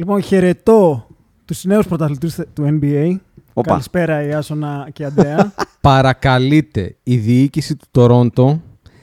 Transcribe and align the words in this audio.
Λοιπόν, 0.00 0.22
χαιρετώ 0.22 1.06
τους 1.44 1.64
νέους 1.64 1.86
πρωταθλητές 1.86 2.40
του 2.52 2.78
NBA. 2.82 3.16
Οπα. 3.52 3.68
Καλησπέρα, 3.70 4.22
Ιάσονα 4.22 4.88
και 4.92 5.04
Αντρέα. 5.04 5.52
Παρακαλείται 5.80 6.96
η 7.02 7.16
διοίκηση 7.16 7.76
του 7.76 7.86
Τορόντο 7.90 8.62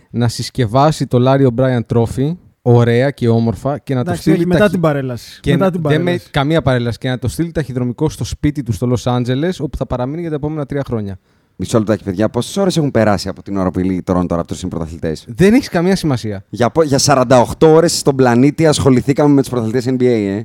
να 0.09 0.27
συσκευάσει 0.27 1.07
το 1.07 1.19
Λάριο 1.19 1.49
Μπράιαν 1.49 1.85
Trophy 1.93 2.35
ωραία 2.61 3.11
και 3.11 3.29
όμορφα 3.29 3.77
και 3.77 3.93
να 3.93 3.99
το 4.03 4.09
Εντάξει, 4.09 4.21
στείλει 4.21 4.35
όχι, 4.38 4.45
μετά 4.45 4.57
ταχυ- 4.59 4.71
την 4.73 4.81
παρέλαση. 4.81 5.39
και 5.41 5.51
μετά 5.51 5.66
να- 5.66 5.71
την 5.71 5.81
δεν 5.81 5.91
με 5.97 6.03
παρέλαση. 6.03 6.29
καμία 6.31 6.61
παρέλαση 6.61 6.97
και 6.97 7.09
να 7.09 7.19
το 7.19 7.27
στείλει 7.27 7.51
ταχυδρομικό 7.51 8.09
στο 8.09 8.23
σπίτι 8.23 8.63
του 8.63 8.71
στο 8.71 8.85
Λος 8.85 9.07
Άντζελες 9.07 9.59
όπου 9.59 9.77
θα 9.77 9.85
παραμείνει 9.85 10.21
για 10.21 10.29
τα 10.29 10.35
επόμενα 10.35 10.66
τρία 10.66 10.83
χρόνια. 10.85 11.19
Μισό 11.55 11.77
λεπτάκι, 11.77 12.03
παιδιά. 12.03 12.29
Πόσες 12.29 12.57
ώρες 12.57 12.77
έχουν 12.77 12.91
περάσει 12.91 13.29
από 13.29 13.43
την 13.43 13.57
ώρα 13.57 13.71
που 13.71 13.79
οι 13.79 14.03
Toronto 14.05 14.27
Raptors 14.27 14.59
είναι 14.61 14.69
πρωταθλητές. 14.69 15.15
Δεν 15.27 15.53
έχει 15.53 15.69
καμία 15.69 15.95
σημασία. 15.95 16.43
Για, 16.49 16.69
πο- 16.69 16.83
για 16.83 16.99
48 16.99 17.43
ώρες 17.67 17.97
στον 17.97 18.16
πλανήτη 18.16 18.66
ασχοληθήκαμε 18.67 19.33
με 19.33 19.41
τους 19.41 19.49
πρωταθλητές 19.49 19.85
NBA, 19.89 20.01
ε. 20.03 20.43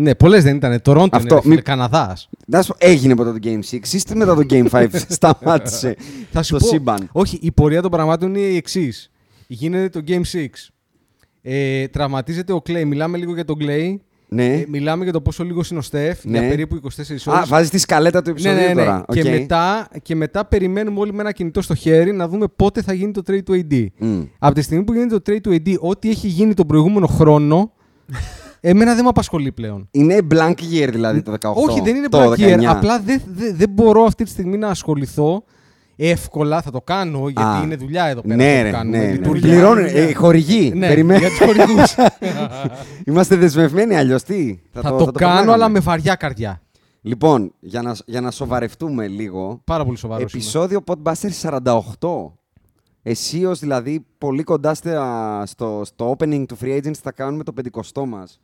Ναι, 0.00 0.14
πολλές 0.14 0.42
δεν 0.42 0.56
ήταν. 0.56 0.82
Τορόντο 0.82 1.16
Αυτό, 1.16 1.32
είναι, 1.34 1.42
φίλε, 1.42 1.54
μη- 1.54 1.62
Καναδάς. 1.62 2.28
Να 2.46 2.62
σου 2.62 2.72
πω, 2.72 2.76
έγινε 2.86 3.14
μετά 3.14 3.32
το 3.32 3.38
Game 3.42 3.60
6 3.70 4.12
ή 4.12 4.14
μετά 4.14 4.34
το 4.34 4.42
Game 4.50 4.68
5 4.70 4.86
σταμάτησε 5.08 5.96
Θα 6.32 6.42
σου 6.42 6.52
το 6.52 6.58
πω, 6.58 6.66
σύμπαν. 6.66 7.08
Όχι, 7.12 7.38
η 7.42 7.52
πορεία 7.52 7.82
των 7.82 7.90
πραγμάτων 7.90 8.28
είναι 8.34 8.46
η 8.46 8.56
εξής. 8.56 9.10
Γίνεται 9.46 9.88
το 9.88 10.00
Game 10.08 10.20
6. 10.32 10.46
Ε, 11.42 11.88
τραυματίζεται 11.88 12.52
ο 12.52 12.62
Klay. 12.68 12.84
Μιλάμε 12.84 13.18
λίγο 13.18 13.34
για 13.34 13.44
τον 13.44 13.56
Klay. 13.60 13.94
Ναι. 14.30 14.44
Ε, 14.54 14.64
μιλάμε 14.68 15.04
για 15.04 15.12
το 15.12 15.20
πόσο 15.20 15.44
λίγο 15.44 15.62
είναι 15.70 15.78
ο 15.78 15.82
Στεφ 15.82 16.24
Ναι. 16.24 16.38
για 16.38 16.48
περίπου 16.48 16.76
24 16.76 17.26
ώρες. 17.26 17.42
Α, 17.42 17.44
βάζει 17.46 17.70
τη 17.70 17.78
σκαλέτα 17.78 18.22
του 18.22 18.30
ναι, 18.30 18.32
επεισοδίου 18.32 18.60
ναι, 18.66 18.74
ναι. 18.74 18.84
τώρα. 18.84 19.04
Και, 19.12 19.20
Οκ. 19.20 19.26
μετά, 19.28 19.88
και 20.02 20.14
μετά 20.14 20.44
περιμένουμε 20.44 21.00
όλοι 21.00 21.12
με 21.12 21.20
ένα 21.20 21.32
κινητό 21.32 21.62
στο 21.62 21.74
χέρι 21.74 22.12
να 22.12 22.28
δούμε 22.28 22.46
πότε 22.56 22.82
θα 22.82 22.92
γίνει 22.92 23.12
το 23.12 23.22
trade 23.26 23.42
του 23.44 23.64
AD. 23.70 23.86
Μμ. 23.98 24.22
Από 24.38 24.54
τη 24.54 24.62
στιγμή 24.62 24.84
που 24.84 24.92
γίνεται 24.92 25.18
το 25.18 25.32
trade 25.32 25.40
του 25.40 25.50
AD, 25.52 25.74
ό,τι 25.78 26.10
έχει 26.10 26.28
γίνει 26.28 26.54
τον 26.54 26.66
προηγούμενο 26.66 27.06
χρόνο, 27.06 27.72
εμένα 28.60 28.94
δεν 28.94 29.02
με 29.02 29.08
απασχολεί 29.08 29.52
πλέον. 29.52 29.88
Είναι 29.90 30.18
blank 30.30 30.54
year 30.54 30.88
δηλαδή 30.90 31.22
το 31.22 31.32
18. 31.40 31.52
Όχι, 31.68 31.80
δεν 31.80 31.96
είναι 31.96 32.08
το 32.08 32.30
black 32.30 32.34
year. 32.38 32.58
19. 32.60 32.64
Απλά 32.64 33.00
δεν 33.00 33.22
δεν- 33.26 33.56
δεν 33.56 33.68
μπορώ 33.70 34.02
αυτή 34.04 34.24
τη 34.24 34.30
στιγμή 34.30 34.56
να 34.58 34.68
ασχοληθώ 34.68 35.42
εύκολα. 35.96 36.62
Θα 36.62 36.70
το 36.70 36.80
κάνω 36.80 37.18
γιατί 37.28 37.40
Α. 37.58 37.60
είναι 37.64 37.76
δουλειά 37.76 38.04
εδώ 38.04 38.20
πέρα. 38.20 38.34
Ναι, 38.36 38.44
αυτό 38.50 38.62
ρε, 38.62 38.70
που 38.70 38.76
κάνουμε, 38.76 38.98
ναι, 38.98 39.04
ναι. 39.04 39.12
λειτουργία. 39.12 39.50
Πληρώνουν, 39.50 39.84
ε, 39.84 40.12
χορηγοί. 40.12 40.72
Ναι, 40.74 40.88
Περιμένω. 40.88 41.18
για 41.20 41.28
τους 41.28 41.38
χορηγούς. 41.38 41.94
Είμαστε 43.06 43.36
δεσμευμένοι 43.36 43.96
αλλιώς 43.96 44.22
τι; 44.22 44.58
θα, 44.72 44.82
το, 44.82 44.88
κάνω, 44.88 45.12
προλάβουμε. 45.12 45.52
αλλά 45.52 45.68
με 45.68 45.78
βαριά 45.80 46.14
καρδιά. 46.14 46.60
Λοιπόν, 47.00 47.52
για 47.60 47.82
να, 47.82 47.96
για 48.06 48.20
να 48.20 48.30
σοβαρευτούμε 48.30 49.06
λίγο. 49.06 49.60
Πάρα 49.64 49.84
πολύ 49.84 49.96
σοβαρός. 49.98 50.34
Επισόδιο 50.34 50.84
Podbuster 50.86 51.60
48. 51.60 52.30
Εσείω 53.02 53.54
δηλαδή 53.54 54.06
πολύ 54.18 54.42
κοντά 54.42 54.74
στα- 54.74 55.42
στο, 55.46 55.82
στο 55.84 56.16
opening 56.18 56.44
του 56.48 56.56
Free 56.62 56.76
Agents 56.82 56.94
θα 57.02 57.12
κάνουμε 57.12 57.44
το 57.44 57.52
50 57.92 58.04
μας. 58.06 58.40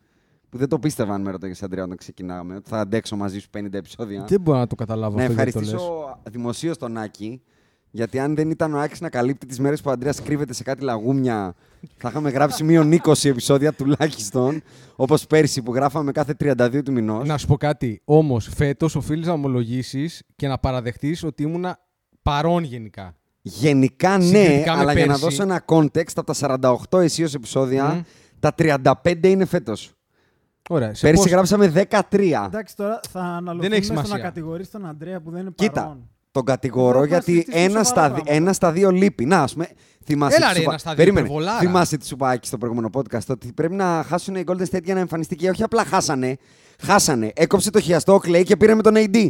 Που 0.54 0.60
δεν 0.60 0.69
το 0.69 0.78
πίστευαν 0.78 1.20
με 1.22 1.31
ρωτάγες 1.31 1.62
Αντρέα 1.62 1.84
όταν 1.84 1.97
ξεκινάγαμε. 1.97 2.54
Ότι 2.54 2.69
θα 2.69 2.78
αντέξω 2.81 3.16
μαζί 3.16 3.38
σου 3.38 3.48
50 3.59 3.66
επεισόδια. 3.72 4.25
Δεν 4.28 4.41
μπορώ 4.41 4.59
να 4.59 4.66
το 4.66 4.75
καταλάβω 4.75 5.16
Να 5.16 5.22
αυτό 5.22 5.34
γιατί 5.34 5.53
το 5.53 5.59
λες. 5.60 5.69
ευχαριστήσω 5.72 6.19
δημοσίως 6.31 6.78
τον 6.78 6.97
Άκη. 6.98 7.42
Γιατί 7.91 8.19
αν 8.19 8.34
δεν 8.34 8.50
ήταν 8.50 8.75
ο 8.75 8.78
Άκης 8.78 9.00
να 9.00 9.09
καλύπτει 9.09 9.47
τις 9.47 9.59
μέρες 9.59 9.81
που 9.81 9.91
ο 9.91 9.92
Αντρέας 9.92 10.22
κρύβεται 10.22 10.53
σε 10.53 10.62
κάτι 10.62 10.82
λαγούμια, 10.84 11.54
θα 11.97 12.09
είχαμε 12.09 12.31
γράψει 12.31 12.65
μείον 12.65 12.92
20 12.92 13.28
επεισόδια 13.28 13.72
τουλάχιστον. 13.72 14.62
Όπως 14.97 15.26
πέρσι 15.26 15.62
που 15.62 15.75
γράφαμε 15.75 16.12
κάθε 16.12 16.34
32 16.41 16.82
του 16.84 16.92
μηνός. 16.92 17.28
Να 17.28 17.38
σου 17.38 17.47
πω 17.47 17.56
κάτι. 17.56 18.00
Όμως, 18.04 18.48
φέτος 18.54 18.94
οφείλεις 18.97 19.26
να 19.26 19.32
ομολογήσεις 19.32 20.22
και 20.36 20.48
να 20.48 20.59
παραδεχτείς 20.59 21.22
ότι 21.25 21.42
ήμουνα 21.42 21.78
παρόν 22.22 22.62
γενικά. 22.62 23.16
Γενικά 23.42 24.19
ναι, 24.19 24.25
Συγκριτικά 24.25 24.75
με 24.75 24.81
αλλά 24.81 24.92
για 24.92 25.00
να 25.06 25.12
πέρσι. 25.12 25.25
δώσω 25.25 25.42
ένα 25.42 25.65
context, 25.66 26.12
από 26.15 26.34
τα 26.34 26.34
48 26.91 26.98
αισίως 27.00 27.34
επεισόδια, 27.34 27.84
Μμ. 27.94 28.00
τα 28.41 28.54
35 28.59 29.28
είναι 29.28 29.44
φέτος. 29.44 29.94
Ωραία. 30.70 30.94
Σε 30.94 31.06
Πέρσι 31.06 31.22
πώς- 31.22 31.30
γράψαμε 31.30 31.66
13. 31.69 32.44
Εντάξει, 32.47 32.76
τώρα 32.76 33.00
θα 33.10 33.19
έχει 33.20 33.28
αναλογούμε 33.36 33.75
στο 33.75 33.84
σημασία. 33.84 34.16
να 34.16 34.22
κατηγορήσει 34.22 34.70
τον 34.70 34.86
Αντρέα 34.86 35.20
που 35.20 35.30
δεν 35.30 35.41
είναι 35.41 35.50
Κοίτα, 35.54 35.80
παρόν. 35.80 36.08
τον 36.30 36.44
κατηγορώ 36.44 36.88
Εδώ 36.98 37.00
θα 37.00 37.06
γιατί 37.06 37.30
συζητήσουμε 37.30 37.60
ένα 37.62 37.69
σοβαρά 37.70 37.84
στα, 37.84 38.02
δι- 38.02 38.10
πράγματα. 38.12 38.32
ένα 38.36 38.52
στα 38.52 38.72
δύο 38.72 38.91
λείπει. 38.91 39.24
Να, 39.24 39.42
ας 39.42 39.53
πούμε, 39.53 39.69
θυμάσαι 40.04 40.36
Έλα 40.36 40.47
τι 40.47 40.53
ρε, 40.53 40.58
σου 40.58 40.62
ένα 40.62 40.70
πα- 40.72 40.78
στα 40.78 40.88
δύο, 40.88 40.97
Περίμενε. 40.98 41.26
υπερβολάρα. 41.26 41.58
Θυμάσαι 41.58 41.97
τι 41.97 42.06
σου 42.06 42.14
είπα 42.14 42.28
Άκη, 42.28 42.47
στο 42.47 42.58
προηγούμενο 42.58 42.91
podcast, 42.94 43.26
ότι 43.28 43.53
πρέπει 43.53 43.74
να 43.74 44.04
χάσουν 44.06 44.34
οι 44.34 44.44
Golden 44.47 44.64
State 44.70 44.84
για 44.84 44.94
να 44.94 45.00
εμφανιστεί 45.00 45.36
και 45.36 45.48
όχι 45.50 45.62
απλά 45.62 45.84
χάσανε. 45.84 46.36
Χάσανε. 46.80 47.32
Έκοψε 47.34 47.70
το 47.70 47.80
χιαστό 47.80 48.14
ο 48.14 48.20
Clay 48.24 48.42
και 48.44 48.56
πήρε 48.56 48.74
με 48.74 48.82
τον 48.82 48.94
AD. 48.97 49.28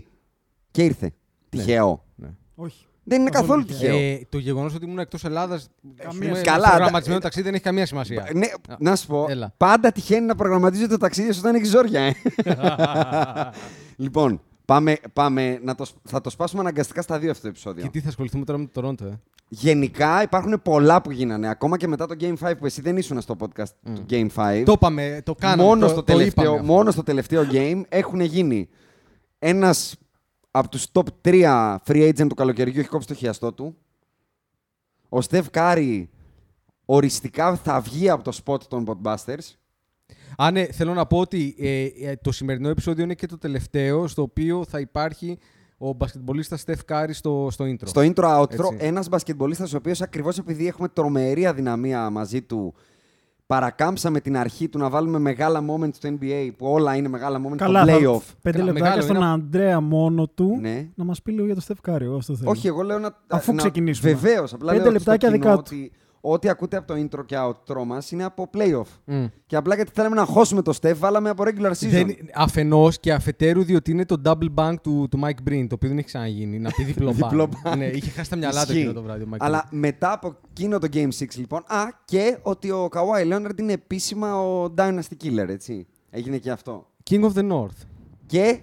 Και 0.71 0.83
ήρθε. 0.84 1.12
Τυχαίο. 1.49 2.05
Όχι. 2.55 2.87
Δεν 3.05 3.21
είναι 3.21 3.31
Καθόλου 3.31 3.49
καθόλου 3.49 3.65
τυχαίο. 3.79 3.93
τυχαίο. 3.97 4.13
Ε, 4.15 4.27
το 4.29 4.39
γεγονός 4.39 4.75
ότι 4.75 4.85
ήμουν 4.85 4.99
εκτός 4.99 5.25
Ελλάδας. 5.25 5.69
Καμία 5.97 6.41
Καλά, 6.41 6.69
Προγραμματισμένο 6.69 7.19
ε, 7.19 7.23
ταξίδι 7.23 7.45
δεν 7.45 7.55
έχει 7.55 7.63
καμία 7.63 7.87
σημασία. 7.87 8.29
Ναι, 8.35 8.47
να 8.79 8.97
σου 8.97 9.07
πω, 9.07 9.27
Έλα. 9.29 9.55
πάντα 9.57 9.93
τυχαίνει 9.93 10.27
να 10.27 10.35
προγραμματίζει 10.35 10.87
το 10.87 10.97
ταξίδι 10.97 11.33
σου 11.33 11.41
όταν 11.43 11.55
έχεις 11.55 11.69
ζόρια, 11.71 12.01
ε. 12.01 12.13
λοιπόν, 13.97 14.41
πάμε, 14.65 14.97
πάμε 15.13 15.59
να 15.63 15.75
το, 15.75 15.85
σπ- 15.85 15.99
θα 16.05 16.21
το 16.21 16.31
σπάσουμε 16.31 16.61
αναγκαστικά 16.61 17.03
στα 17.03 17.19
δύο 17.19 17.31
αυτό 17.31 17.43
το 17.43 17.49
επεισόδιο. 17.49 17.83
Και 17.83 17.89
τι 17.89 18.01
θα 18.01 18.09
ασχοληθούμε 18.09 18.45
τώρα 18.45 18.59
με 18.59 18.65
το 18.65 18.71
Τωρόντο, 18.73 19.05
ε; 19.07 19.21
Γενικά 19.49 20.23
υπάρχουν 20.23 20.61
πολλά 20.63 21.03
που 21.03 21.11
γίνανε. 21.11 21.49
Ακόμα 21.49 21.77
και 21.77 21.87
μετά 21.89 22.07
το 22.07 22.15
Game 22.21 22.35
5 22.49 22.53
που 22.59 22.67
εσύ 22.67 22.81
δεν 22.81 22.97
ήσουν 22.97 23.21
στο 23.21 23.37
podcast 23.41 23.69
του 23.85 24.05
Game 24.11 24.27
5. 24.37 24.63
Το 24.65 24.73
είπαμε, 24.73 25.21
το 25.25 25.35
κάναμε. 25.35 25.63
μόνο, 25.63 25.81
το, 25.81 25.87
στο 25.87 25.97
το 25.97 26.03
τελευταίο, 26.03 26.45
είπαμε 26.45 26.59
αυτό. 26.61 26.73
μόνο 26.73 26.91
στο 26.91 27.03
τελευταίο 27.03 27.47
game 27.53 27.81
έχουν 27.89 28.21
γίνει 28.21 28.69
ένας 29.39 29.97
από 30.57 30.69
τους 30.69 30.87
top 30.93 31.05
3 31.23 31.77
free 31.87 32.09
agent 32.09 32.27
του 32.29 32.35
καλοκαιριού 32.35 32.81
έχει 32.81 32.89
κόψει 32.89 33.09
το 33.09 33.15
χιαστό 33.15 33.53
του. 33.53 33.77
Ο 35.09 35.21
Στεφ 35.21 35.51
Κάρι 35.51 36.11
οριστικά 36.85 37.57
θα 37.57 37.81
βγει 37.81 38.09
από 38.09 38.23
το 38.25 38.39
spot 38.45 38.61
των 38.63 38.85
Podbusters. 38.87 39.55
Α, 40.37 40.51
ναι, 40.51 40.65
θέλω 40.65 40.95
να 40.95 41.07
πω 41.07 41.19
ότι 41.19 41.55
ε, 41.59 41.85
ε, 42.11 42.17
το 42.17 42.33
σημερινό 42.33 42.69
επεισόδιο 42.69 43.05
είναι 43.05 43.15
και 43.15 43.27
το 43.27 43.39
τελευταίο 43.39 44.07
στο 44.07 44.23
οποίο 44.23 44.65
θα 44.69 44.81
υπάρχει 44.81 45.39
ο 45.79 45.93
μπασκετμπολίστας 45.93 46.65
Steph 46.67 46.85
Curry 46.89 47.11
στο, 47.13 47.49
στο 47.51 47.65
intro. 47.65 47.87
Στο 47.87 48.01
intro 48.01 48.41
outro, 48.41 48.73
Έτσι. 48.73 48.77
ένας 48.79 49.09
μπασκετμπολίστας 49.09 49.73
ο 49.73 49.77
οποίος 49.77 50.03
ακριβώς 50.03 50.39
επειδή 50.39 50.67
έχουμε 50.67 50.89
τρομερή 50.89 51.47
αδυναμία 51.47 52.11
μαζί 52.11 52.43
του 52.43 52.75
παρακάμψαμε 53.47 54.21
την 54.21 54.37
αρχή 54.37 54.69
του 54.69 54.78
να 54.78 54.88
βάλουμε 54.91 55.19
μεγάλα 55.19 55.64
moments 55.70 55.94
στο 55.94 56.08
NBA 56.20 56.50
που 56.56 56.67
όλα 56.67 56.96
είναι 56.96 57.08
μεγάλα 57.08 57.41
moments 57.49 57.56
Καλά, 57.56 57.82
στο 57.85 57.93
θα- 57.93 57.99
playoff. 57.99 58.20
πέντε 58.43 58.58
Καλά, 58.58 58.64
λεπτάκια 58.73 58.82
μεγάλο 58.96 59.02
στον 59.02 59.17
είναι. 59.17 59.26
Αντρέα 59.32 59.81
μόνο 59.81 60.26
του 60.29 60.58
Ναι. 60.61 60.88
να 60.94 61.05
μας 61.05 61.23
πει 61.23 61.32
λίγο 61.32 61.44
για 61.46 61.55
το 61.55 61.61
Στεφ 61.61 61.81
Κάρι. 61.81 62.05
Εγώ 62.05 62.17
αυτό 62.17 62.37
θέλω. 62.37 62.50
Όχι, 62.50 62.67
εγώ 62.67 62.82
λέω 62.82 62.99
να. 62.99 63.17
Αφού 63.29 63.52
να... 63.52 63.58
ξεκινήσουμε. 63.58 64.12
Βεβαίως. 64.12 64.52
Απλά 64.52 64.70
Πέντε 64.70 64.82
λέω 64.82 64.93
λεπτάκια 64.93 65.29
στο 65.29 65.38
κοινό 65.38 65.50
δικά 65.50 65.62
του. 65.62 65.62
ότι 65.67 65.93
ό,τι 66.26 66.49
ακούτε 66.49 66.76
από 66.76 66.87
το 66.87 66.94
intro 67.00 67.26
και 67.26 67.37
outro 67.38 67.85
μας 67.87 68.11
είναι 68.11 68.25
από 68.25 68.50
playoff. 68.56 68.87
Μμ. 69.05 69.25
Και 69.47 69.56
απλά 69.56 69.75
γιατί 69.75 69.91
θέλαμε 69.94 70.15
να 70.17 70.25
χώσουμε 70.25 70.62
το 70.62 70.79
Steph, 70.81 70.97
βάλαμε 70.97 71.31
από 71.31 71.43
regular 71.47 71.71
season. 71.71 71.88
Δεν, 71.88 72.17
αφενός 72.35 73.00
και 73.00 73.12
αφετέρου 73.12 73.65
διότι 73.65 73.91
είναι 73.91 74.05
το 74.05 74.23
double 74.25 74.55
bank 74.55 74.75
του, 74.82 75.06
του 75.11 75.21
Mike 75.23 75.49
Breen, 75.50 75.67
το 75.69 75.75
οποίο 75.75 75.88
δεν 75.88 75.99
έχει 75.99 76.06
ξαναγίνει. 76.06 76.59
Να 76.59 76.71
πει 76.71 76.85
διπλό 76.93 77.12
Διπλό 77.12 77.49
bank. 77.65 77.73
bank. 77.73 77.76
ναι, 77.76 77.87
είχε 77.87 78.11
χάσει 78.11 78.31
τα 78.31 78.37
μυαλά 78.37 78.61
του 78.65 78.71
Ισχύει. 78.71 78.79
εκείνο 78.79 78.93
το 78.93 79.03
βράδυ 79.03 79.23
ο 79.23 79.29
Mike 79.32 79.37
Αλλά 79.38 79.67
μετά 79.71 80.12
από 80.12 80.37
εκείνο 80.50 80.79
το 80.79 80.88
Game 80.93 81.09
6, 81.19 81.25
λοιπόν. 81.37 81.62
Α, 81.67 81.85
και 82.05 82.38
ότι 82.43 82.71
ο 82.71 82.88
Kawhi 82.93 83.32
Leonard 83.32 83.59
είναι 83.61 83.73
επίσημα 83.73 84.41
ο 84.41 84.75
Dynasty 84.76 85.25
Killer, 85.25 85.49
έτσι. 85.49 85.87
Έγινε 86.11 86.38
και 86.38 86.50
αυτό. 86.50 86.87
Breen. 87.11 87.15
King 87.15 87.25
of 87.31 87.32
the 87.38 87.50
North. 87.53 87.87
Και 88.26 88.61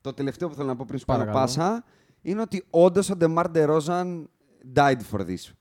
το 0.00 0.12
τελευταίο 0.12 0.48
που 0.48 0.54
θέλω 0.54 0.66
να 0.68 0.76
πω 0.76 0.84
πριν 0.88 0.98
σου 0.98 1.04
κάνω 1.06 1.18
Παρακαλώ. 1.18 1.44
πάσα 1.46 1.84
είναι 2.22 2.40
ότι 2.40 2.64
όντως 2.70 3.10
ο 3.10 3.14
DeMar 3.20 3.44
DeRozan 3.54 4.22
died 4.74 5.00
for 5.12 5.20
this. 5.20 5.52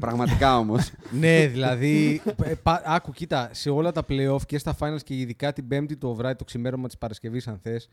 Πραγματικά 0.00 0.58
όμως. 0.58 0.90
ναι, 1.20 1.46
δηλαδή. 1.46 2.22
ε, 2.44 2.54
πα- 2.62 2.82
άκου, 2.84 3.12
κοίτα, 3.12 3.48
σε 3.52 3.70
όλα 3.70 3.92
τα 3.92 4.04
playoff 4.08 4.40
και 4.46 4.58
στα 4.58 4.76
finals 4.80 5.02
και 5.04 5.14
ειδικά 5.14 5.52
την 5.52 5.68
Πέμπτη 5.68 5.96
το 5.96 6.14
βράδυ, 6.14 6.36
το 6.36 6.44
ξημέρωμα 6.44 6.86
της 6.86 6.98
Παρασκευής, 6.98 7.48
αν 7.48 7.58
θες. 7.62 7.88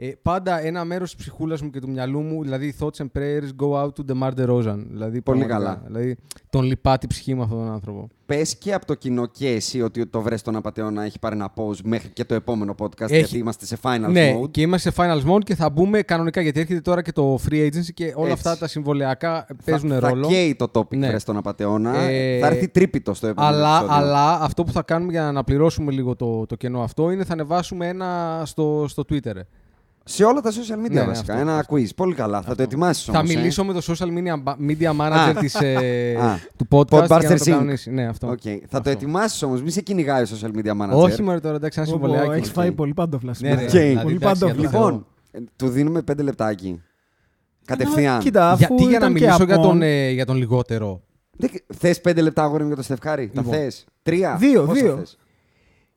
Ε, 0.00 0.12
πάντα 0.22 0.60
ένα 0.64 0.84
μέρος 0.84 1.10
της 1.14 1.18
ψυχούλας 1.24 1.62
μου 1.62 1.70
και 1.70 1.80
του 1.80 1.90
μυαλού 1.90 2.20
μου, 2.20 2.42
δηλαδή 2.42 2.74
thoughts 2.80 2.96
and 3.02 3.06
prayers 3.18 3.48
go 3.66 3.72
out 3.82 3.88
to 3.88 4.12
DeMar 4.12 4.30
DeRozan. 4.30 4.84
Δηλαδή, 4.90 5.20
Πολύ 5.22 5.38
πραγματικά. 5.38 5.54
καλά. 5.54 5.82
Δηλαδή, 5.86 6.16
τον 6.50 6.64
λυπά 6.64 6.98
τη 6.98 7.06
ψυχή 7.06 7.34
με 7.34 7.42
αυτόν 7.42 7.58
τον 7.58 7.70
άνθρωπο. 7.72 8.08
Πες 8.26 8.56
και 8.56 8.74
από 8.74 8.86
το 8.86 8.94
κοινό 8.94 9.26
και 9.26 9.48
εσύ 9.48 9.82
ότι 9.82 10.06
το 10.06 10.20
βρες 10.20 10.42
τον 10.42 10.56
απαταιώνα 10.56 11.02
έχει 11.04 11.18
πάρει 11.18 11.34
ένα 11.36 11.52
pause 11.56 11.78
μέχρι 11.84 12.08
και 12.08 12.24
το 12.24 12.34
επόμενο 12.34 12.74
podcast 12.78 13.00
Έχει. 13.10 13.16
γιατί 13.18 13.38
είμαστε 13.38 13.64
σε 13.66 13.76
final 13.82 14.06
ναι, 14.10 14.38
mode. 14.42 14.50
και 14.50 14.60
είμαστε 14.60 14.90
σε 14.90 14.96
finals 14.98 15.30
mode 15.34 15.42
και 15.44 15.54
θα 15.54 15.70
μπούμε 15.70 16.02
κανονικά 16.02 16.40
γιατί 16.40 16.60
έρχεται 16.60 16.80
τώρα 16.80 17.02
και 17.02 17.12
το 17.12 17.38
free 17.48 17.66
agency 17.66 17.92
και 17.94 18.04
όλα 18.16 18.30
Έτσι. 18.30 18.32
αυτά 18.32 18.58
τα 18.58 18.66
συμβολαιακά 18.66 19.44
Θα, 19.48 19.56
παίζουν 19.64 19.90
θα 19.90 20.00
ρόλο. 20.08 20.26
καίει 20.28 20.54
το 20.54 20.70
topic 20.72 20.96
Ναι. 20.96 21.08
βρες 21.08 21.24
τον 21.24 21.36
απατεώνα. 21.36 21.96
Ε, 21.98 22.38
θα 22.38 22.46
έρθει 22.46 22.68
τρίπητος 22.68 23.16
στο 23.16 23.26
επόμενο 23.26 23.54
Αλλά, 23.56 23.76
επεισόδιο. 23.78 23.96
αλλά 23.96 24.40
αυτό 24.40 24.64
που 24.64 24.72
θα 24.72 24.82
κάνουμε 24.82 25.12
για 25.12 25.22
να 25.22 25.28
αναπληρώσουμε 25.28 25.92
λίγο 25.92 26.16
το, 26.16 26.46
το 26.46 26.56
κενό 26.56 26.82
αυτό 26.82 27.10
είναι 27.10 27.24
θα 27.24 27.32
ανεβάσουμε 27.32 27.88
ένα 27.88 28.42
στο, 28.44 28.84
στο 28.88 29.04
Twitter. 29.08 29.34
Ε. 30.08 30.10
Σε 30.10 30.24
όλα 30.24 30.40
τα 30.40 30.50
social 30.50 30.86
media 30.86 30.90
Ναι, 30.90 31.00
ναι, 31.00 31.06
βασικά. 31.06 31.32
αυτό, 31.32 31.46
ένα 31.48 31.58
αυτό. 31.58 31.76
quiz. 31.76 31.86
Πολύ 31.96 32.14
καλά. 32.14 32.42
Θα 32.42 32.54
το 32.54 32.62
ετοιμάσεις 32.62 33.04
Θα 33.04 33.18
όμως, 33.18 33.30
ε. 33.30 33.36
μιλήσω 33.36 33.64
με 33.64 33.72
το 33.72 33.80
social 33.86 34.06
media, 34.06 34.54
media 34.68 34.96
manager 35.00 35.32
Α. 35.36 35.40
της, 35.40 35.54
ε, 35.54 36.16
Α. 36.20 36.38
του 36.56 36.66
podcast 36.70 37.06
Podbusters 37.06 37.18
για 37.20 37.28
να 37.28 37.36
το 37.36 37.44
Inc. 37.44 37.50
κανονίσει. 37.50 37.90
Ναι, 37.90 38.06
αυτό. 38.06 38.26
Οκ. 38.28 38.40
Θα 38.44 38.58
Αυτό. 38.64 38.80
το 38.80 38.90
ετοιμάσεις 38.90 39.42
όμως. 39.42 39.62
Μην 39.62 39.70
σε 39.70 39.80
κυνηγάει 39.80 40.22
ο 40.22 40.26
social 40.40 40.50
media 40.58 40.72
manager. 40.82 40.96
Όχι 40.96 41.22
μόνο 41.22 41.40
τώρα, 41.40 41.56
εντάξει, 41.56 41.80
ένα 41.80 41.88
Όπο, 41.92 41.98
συμβολαιάκι. 42.06 42.36
Έχεις 42.36 42.48
οκ. 42.48 42.54
φάει 42.54 42.72
πολύ 42.72 42.94
παντόφλα. 42.94 43.34
Ναι, 43.38 43.54
ρε, 43.54 43.62
Οκ. 43.64 43.68
δηλαδή, 43.70 43.98
Πολύ 44.02 44.14
εντάξει, 44.14 44.44
για 44.44 44.54
το 44.54 44.54
παντόφλα. 44.54 44.68
Θεό. 44.70 44.80
Λοιπόν, 44.86 45.06
ε, 45.30 45.38
του 45.56 45.68
δίνουμε 45.68 46.02
πέντε 46.02 46.22
λεπτάκι. 46.22 46.82
Κατευθείαν. 47.64 48.18
Κοίτα, 48.20 48.50
αφού 48.50 48.58
Γιατί 48.58 48.82
για 48.82 48.90
να 48.90 48.96
ήταν 48.96 49.14
και 49.14 49.20
μιλήσω 49.24 49.44
για 49.44 49.54
απόν, 49.54 49.68
τον, 49.68 49.82
ε, 49.82 50.10
για 50.10 50.26
τον 50.26 50.36
λιγότερο; 50.36 51.00
Θες 51.78 52.00
πέντε 52.00 52.20
λεπτά 52.20 52.42
αγόρι 52.42 52.60
μου 52.62 52.66
για 52.68 52.76
το 52.76 52.82
Στεφ 52.82 53.06
Κάρι. 53.06 53.30
Τα 53.34 53.40
Λοιπόν. 53.42 53.58
θες; 53.58 53.84
Τρία; 54.02 54.36
Δύο, 54.38 54.62
Πόσα 54.64 54.80
δύο. 54.80 54.96
θες; 54.96 55.18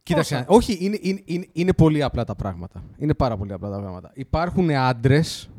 Κοίταξε, 0.03 0.45
όχι, 0.48 0.77
είναι, 0.80 0.98
είναι, 1.01 1.21
είναι, 1.25 1.48
είναι 1.51 1.74
πολύ 1.74 2.03
απλά 2.03 2.24
τα 2.24 2.36
πράγματα. 2.36 2.83
Είναι 2.98 3.13
πάρα 3.13 3.38
πολύ 3.38 3.53
απλά 3.53 3.69
τα 3.69 3.77
πράγματα. 3.80 4.12
Υπάρχουν 4.13 4.71
άντρες. 4.71 5.50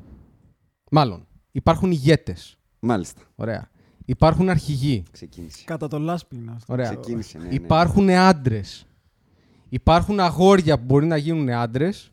Μάλλον, 0.90 1.26
υπάρχουν 1.52 1.90
ηγέτες. 1.90 2.56
Μάλιστα. 2.80 3.20
Ωραία. 3.34 3.70
Υπάρχουν 4.04 4.48
αρχηγοί. 4.48 5.02
Ξεκίνησε. 5.10 5.64
Κατά 5.64 5.88
το 5.88 5.98
λάσπινα. 5.98 6.52
αυτό. 6.52 6.72
Ωραία. 6.72 6.88
Ξεκίνησε, 6.90 7.38
ναι, 7.38 7.44
ναι. 7.44 7.54
Υπάρχουν 7.54 8.10
άντρες. 8.10 8.86
Υπάρχουν 9.68 10.20
αγόρια 10.20 10.78
που 10.78 10.84
μπορεί 10.84 11.06
να 11.06 11.16
γίνουν 11.16 11.50
άντρες 11.50 12.12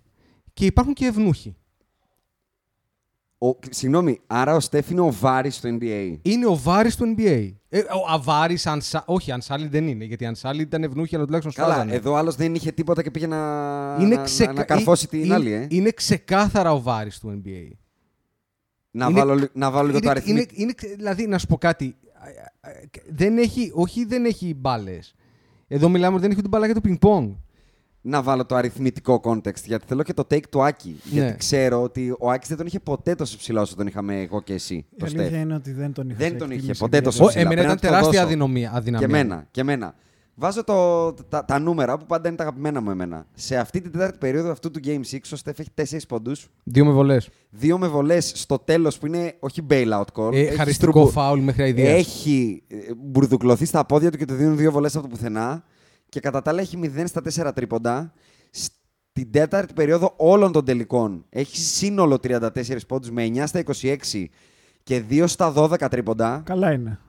και 0.54 0.66
υπάρχουν 0.66 0.94
και 0.94 1.06
ευνούχοι. 1.06 1.56
Ο, 3.42 3.56
συγγνώμη, 3.70 4.20
άρα 4.28 4.56
ο 4.56 4.60
Στέφ 4.60 4.90
είναι 4.90 5.02
ο 5.02 5.12
Βάρης 5.12 5.56
στο 5.56 5.70
NBA. 5.80 6.18
Είναι 6.22 6.46
ο 6.46 6.56
Βάρης 6.56 6.96
του 6.96 7.16
NBA. 7.18 7.52
Ε, 7.70 7.80
ο 7.80 8.06
Αβάρη, 8.10 8.58
Ανσα... 8.66 9.04
όχι, 9.06 9.32
Ανσάλη 9.32 9.68
δεν 9.68 9.88
είναι. 9.88 10.06
Γιατί 10.06 10.26
Ανσάλη 10.26 10.62
ήταν 10.62 10.84
ευνούχοι, 10.84 11.16
αλλά 11.16 11.26
τουλάχιστον 11.26 11.54
Καλά, 11.56 11.74
σφάζανε. 11.74 11.96
εδώ 11.96 12.14
άλλος 12.16 12.36
δεν 12.36 12.56
είχε 12.56 12.72
τίποτα 12.72 13.04
και 13.04 13.12
πήγε 13.12 13.28
να, 13.28 13.38
είναι, 14.00 14.16
να, 14.16 14.24
ξεκα- 14.24 14.52
να, 14.54 14.60
να 14.60 14.66
καρφώσει 14.66 15.08
την 15.08 15.24
είναι- 15.24 15.34
άλλη. 15.34 15.52
Ε. 15.52 15.68
είναι 15.70 15.92
ξεκάθαρα 15.92 16.74
ο 16.74 16.82
Βάρης 16.82 17.20
του 17.20 17.42
NBA. 17.46 17.72
να, 18.92 19.06
είναι- 19.06 19.20
βάλω, 19.20 19.36
λι- 19.36 19.50
να 19.56 19.72
βάλω 19.72 19.88
λίγο 19.88 20.00
το 20.00 20.04
είναι, 20.10 20.12
αριθμό. 20.20 20.32
είναι, 20.34 20.46
είναι, 20.54 20.74
δηλαδή, 20.96 21.28
να 21.28 21.38
σου 21.38 21.48
πω 21.48 21.58
κάτι. 21.58 21.96
Δεν 23.10 23.38
έχει, 23.38 23.72
όχι 23.74 24.06
δεν 24.06 24.26
έχει 24.26 24.54
μπάλες. 24.54 25.16
Εδώ 25.68 25.90
μιλάμε 25.90 26.14
ότι 26.14 26.22
δεν 26.22 26.32
έχει 26.32 26.42
την 26.42 26.50
μπάλα 26.50 26.66
για 26.66 26.76
το 26.76 26.82
πινκ-πονγκ. 26.82 27.32
Να 28.02 28.22
βάλω 28.24 28.46
το 28.46 28.56
αριθμητικό 28.56 29.22
context, 29.24 29.64
γιατί 29.66 29.86
θέλω 29.88 30.04
και 30.04 30.14
το 30.14 30.28
take 30.32 30.44
του 30.50 30.64
Άκη. 30.64 30.88
Ναι. 31.04 31.20
Γιατί 31.22 31.38
ξέρω 31.38 31.82
ότι 31.84 32.16
ο 32.20 32.30
Άκης 32.30 32.48
δεν 32.48 32.58
τον 32.58 32.66
είχε 32.66 32.80
ποτέ 32.80 33.16
τόσο 33.16 33.38
ψηλά 33.38 33.62
όσο 33.62 33.76
τον 33.76 33.88
είχαμε 33.88 34.22
εγώ 34.22 34.42
και 34.42 34.54
εσύ. 34.54 34.76
Η 34.76 34.86
Το 34.98 35.06
αλήθεια 35.06 35.26
Στεφ. 35.28 35.42
είναι 35.42 35.54
ότι 35.56 35.72
δεν 35.72 35.94
τον 35.94 36.10
είχα 36.10 36.18
Δεν 36.18 36.30
σε 36.32 36.36
τον 36.36 36.48
είχε 36.48 36.56
εκτίμηση 36.56 36.80
ποτέ 36.80 36.98
ιδιαίτερα. 36.98 37.12
τόσο 37.18 37.24
Ω, 37.24 37.28
ψηλά. 37.28 37.42
Εμένα 37.42 37.56
Πρέπει 37.62 37.76
ήταν 37.76 37.76
να 37.76 37.82
του 37.82 37.86
το 37.88 37.88
τεράστια 37.92 38.22
δώσω. 38.22 38.34
αδυναμία. 38.34 38.72
αδυναμία. 38.76 39.08
Και 39.08 39.14
εμένα, 39.14 39.48
και 39.52 39.62
εμένα. 39.62 39.96
Βάζω 40.36 40.64
το, 40.64 41.14
τα, 41.14 41.46
τα 41.46 41.60
νούμερα 41.60 41.98
που 41.98 42.06
πάντα 42.06 42.28
είναι 42.28 42.38
τα 42.38 42.44
αγαπημένα 42.44 42.82
μου 42.82 42.90
εμένα. 42.90 43.26
Σε 43.34 43.58
αυτή 43.58 43.82
την 43.82 43.92
τέταρτη 43.92 44.18
περίοδο 44.18 44.52
αυτού 44.52 44.72
του 44.72 44.80
Game 44.86 45.00
6, 45.12 45.18
ο 45.34 45.36
Στεφ 45.36 45.60
έχει 45.60 45.70
4 45.76 45.98
πόντους. 46.08 46.48
Δύο 46.64 46.86
με 46.86 46.92
βολές. 46.92 47.30
Δύο 47.50 47.78
με 47.78 47.88
βολές 47.88 48.32
στο 48.36 48.60
τέλος 48.60 48.98
που 48.98 49.06
είναι 49.06 49.34
όχι 49.40 49.66
bailout 49.70 50.04
call. 50.14 50.34
Ε, 50.34 50.40
έχει 50.40 50.56
χαριστικό 50.56 50.92
στρουμπου- 50.92 51.12
φάουλ 51.12 51.40
μέχρι 51.40 51.64
αηδίας. 51.64 51.98
Έχει 52.00 52.64
ε, 52.68 52.76
μπουρδουκλωθεί 52.98 53.66
στα 53.66 53.86
πόδια 53.86 54.12
του 54.12 54.18
και 54.18 54.26
του 54.26 54.34
δίνουν 54.34 54.58
δύο 54.58 54.72
βολές 54.72 54.96
από 54.96 55.04
το 55.08 55.16
πουθενά. 55.16 55.64
Και 56.10 56.20
κατά 56.20 56.42
τα 56.42 56.50
άλλα 56.52 56.62
έχει 56.62 56.80
0 56.98 57.04
στα 57.06 57.50
4 57.50 57.52
τρίποντα. 57.56 58.14
Στην 58.52 59.32
τέταρτη 59.32 59.74
περίοδο 59.74 60.14
όλων 60.18 60.52
των 60.52 60.66
τελικών 60.66 61.26
έχει 61.30 61.58
σύνολο 61.58 62.18
34 62.24 62.50
πόντους 62.88 63.12
με 63.12 63.26
9 63.34 63.44
στα 63.46 63.64
26 63.82 64.26
και 64.84 65.04
2 65.10 65.24
στα 65.28 65.54
12 65.56 65.78
τρίποντα. 65.90 66.42
Καλά 66.46 66.72
είναι. 66.72 67.00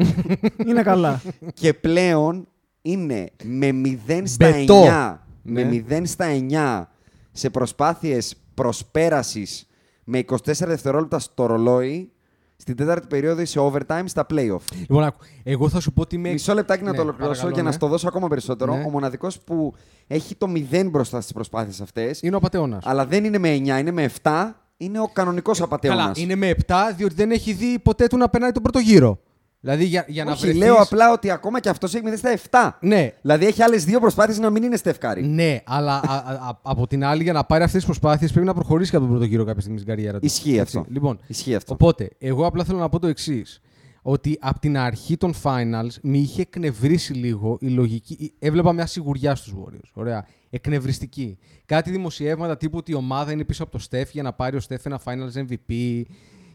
είναι 0.68 0.82
καλά. 0.82 1.20
και 1.54 1.74
πλέον 1.74 2.48
είναι 2.82 3.30
με 3.42 3.70
0 4.06 4.22
στα 4.24 4.50
Μπετό. 4.50 4.84
9, 4.86 5.16
με 5.42 5.62
Ναι. 5.62 5.82
0 5.98 6.02
στα 6.06 6.26
9 6.50 6.84
σε 7.32 7.50
προσπάθειες 7.50 8.36
προσπέρασης 8.54 9.66
με 10.04 10.18
24 10.18 10.36
δευτερόλεπτα 10.44 11.18
στο 11.18 11.46
ρολόι 11.46 12.12
στην 12.64 12.76
τέταρτη 12.76 13.06
περίοδο 13.06 13.40
ή 13.40 13.44
σε 13.44 13.58
overtime 13.62 14.02
στα 14.04 14.26
playoff. 14.30 14.60
Λοιπόν, 14.78 15.02
άκου, 15.04 15.18
εγώ 15.42 15.68
θα 15.68 15.80
σου 15.80 15.92
πω 15.92 16.00
ότι 16.00 16.14
είμαι. 16.14 16.30
Μισό 16.30 16.54
λεπτάκι 16.54 16.82
να 16.84 16.90
Ναι, 16.90 16.96
το 16.96 17.02
ολοκληρώσω 17.02 17.30
παρακαλώ, 17.40 17.54
για 17.54 17.62
να 17.62 17.68
ναι. 17.68 17.74
στο 17.74 17.86
δώσω 17.86 18.08
ακόμα 18.08 18.28
περισσότερο. 18.28 18.76
Ναι. 18.76 18.84
Ο 18.86 18.90
μοναδικός 18.90 19.38
που 19.40 19.74
έχει 20.06 20.34
το 20.34 20.46
0 20.70 20.86
μπροστά 20.90 21.20
στις 21.20 21.32
προσπάθειες 21.32 21.80
αυτές, 21.80 22.22
Είναι 22.22 22.36
ο 22.36 22.40
Πατεώνα. 22.40 22.80
αλλά 22.84 23.06
δεν 23.06 23.24
είναι 23.24 23.38
με 23.38 23.54
9, 23.54 23.78
είναι 23.78 23.90
με 23.90 24.10
7, 24.22 24.30
είναι 24.76 25.00
ο 25.00 25.10
κανονικός 25.12 25.60
απαταιώνα. 25.60 26.00
Καλά, 26.00 26.12
είναι 26.16 26.34
με 26.34 26.54
7 26.66 26.74
διότι 26.96 27.14
δεν 27.14 27.30
έχει 27.30 27.52
δει 27.52 27.78
ποτέ 27.78 28.06
του 28.06 28.16
να 28.16 28.28
περνάει 28.28 28.52
τον 28.52 28.62
πρώτο 28.62 28.78
γύρο. 28.78 29.18
Δηλαδή 29.64 29.84
για, 29.84 30.04
για 30.08 30.24
να 30.24 30.30
Όχι, 30.32 30.40
βρεθείς... 30.40 30.60
λέω 30.60 30.74
απλά 30.74 31.12
ότι 31.12 31.30
ακόμα 31.30 31.60
και 31.60 31.68
αυτός 31.68 31.94
έχει 31.94 32.04
0 32.06 32.12
στα 32.16 32.74
7. 32.80 32.86
Ναι, 32.86 33.12
Δηλαδή 33.20 33.46
έχει 33.46 33.62
άλλες 33.62 33.84
δύο 33.84 34.00
προσπάθειες 34.00 34.38
να 34.38 34.50
μην 34.50 34.62
είναι 34.62 34.76
στεφκάρι. 34.76 35.26
ναι, 35.26 35.60
αλλά 35.64 35.94
α, 35.94 36.14
α, 36.14 36.48
α, 36.48 36.58
από 36.62 36.86
την 36.86 37.04
άλλη 37.04 37.22
για 37.22 37.32
να 37.32 37.44
πάρει 37.44 37.62
αυτές 37.62 37.84
τις 37.84 37.84
προσπάθειες 37.84 38.32
πρέπει 38.32 38.46
να 38.46 38.54
προχωρήσει 38.54 38.90
και 38.90 38.96
από 38.96 39.04
τον 39.04 39.14
πρώτο 39.14 39.28
γύρο 39.30 39.44
κάποια 39.44 39.60
στιγμή 39.60 39.78
στην 39.78 39.90
καριέρα 39.90 40.18
του. 40.18 40.26
Ισχύει 40.26 40.56
Έτσι. 40.58 40.78
αυτό. 40.78 40.90
Λοιπόν, 40.92 41.18
Ισχύει 41.26 41.54
αυτό. 41.54 41.72
Οπότε, 41.72 42.10
εγώ 42.18 42.46
απλά 42.46 42.64
θέλω 42.64 42.78
να 42.78 42.88
πω 42.88 42.98
το 42.98 43.06
εξής. 43.06 43.60
Ότι 44.02 44.38
από 44.40 44.58
την 44.60 44.76
αρχή 44.78 45.16
των 45.16 45.34
finals 45.42 45.90
με 46.02 46.18
είχε 46.18 46.40
εκνευρίσει 46.40 47.12
λίγο 47.12 47.56
η 47.60 47.68
λογική. 47.68 48.32
Έβλεπα 48.38 48.72
μια 48.72 48.86
σιγουριά 48.86 49.34
στους 49.34 49.54
Warriors. 49.58 49.90
Ωραία. 49.92 50.26
Εκνευριστική. 50.50 51.38
Κάτι 51.66 51.90
δημοσιεύματα 51.90 52.56
τύπου 52.56 52.76
ότι 52.78 52.90
η 52.90 52.94
ομάδα 52.94 53.32
είναι 53.32 53.44
πίσω 53.44 53.62
από 53.62 53.78
το 53.78 53.84
Steph 53.90 54.06
για 54.12 54.22
να 54.22 54.32
πάρει 54.32 54.56
ο 54.56 54.60
Steph 54.68 54.84
ένα 54.84 55.00
finals 55.04 55.44
MVP 55.46 56.02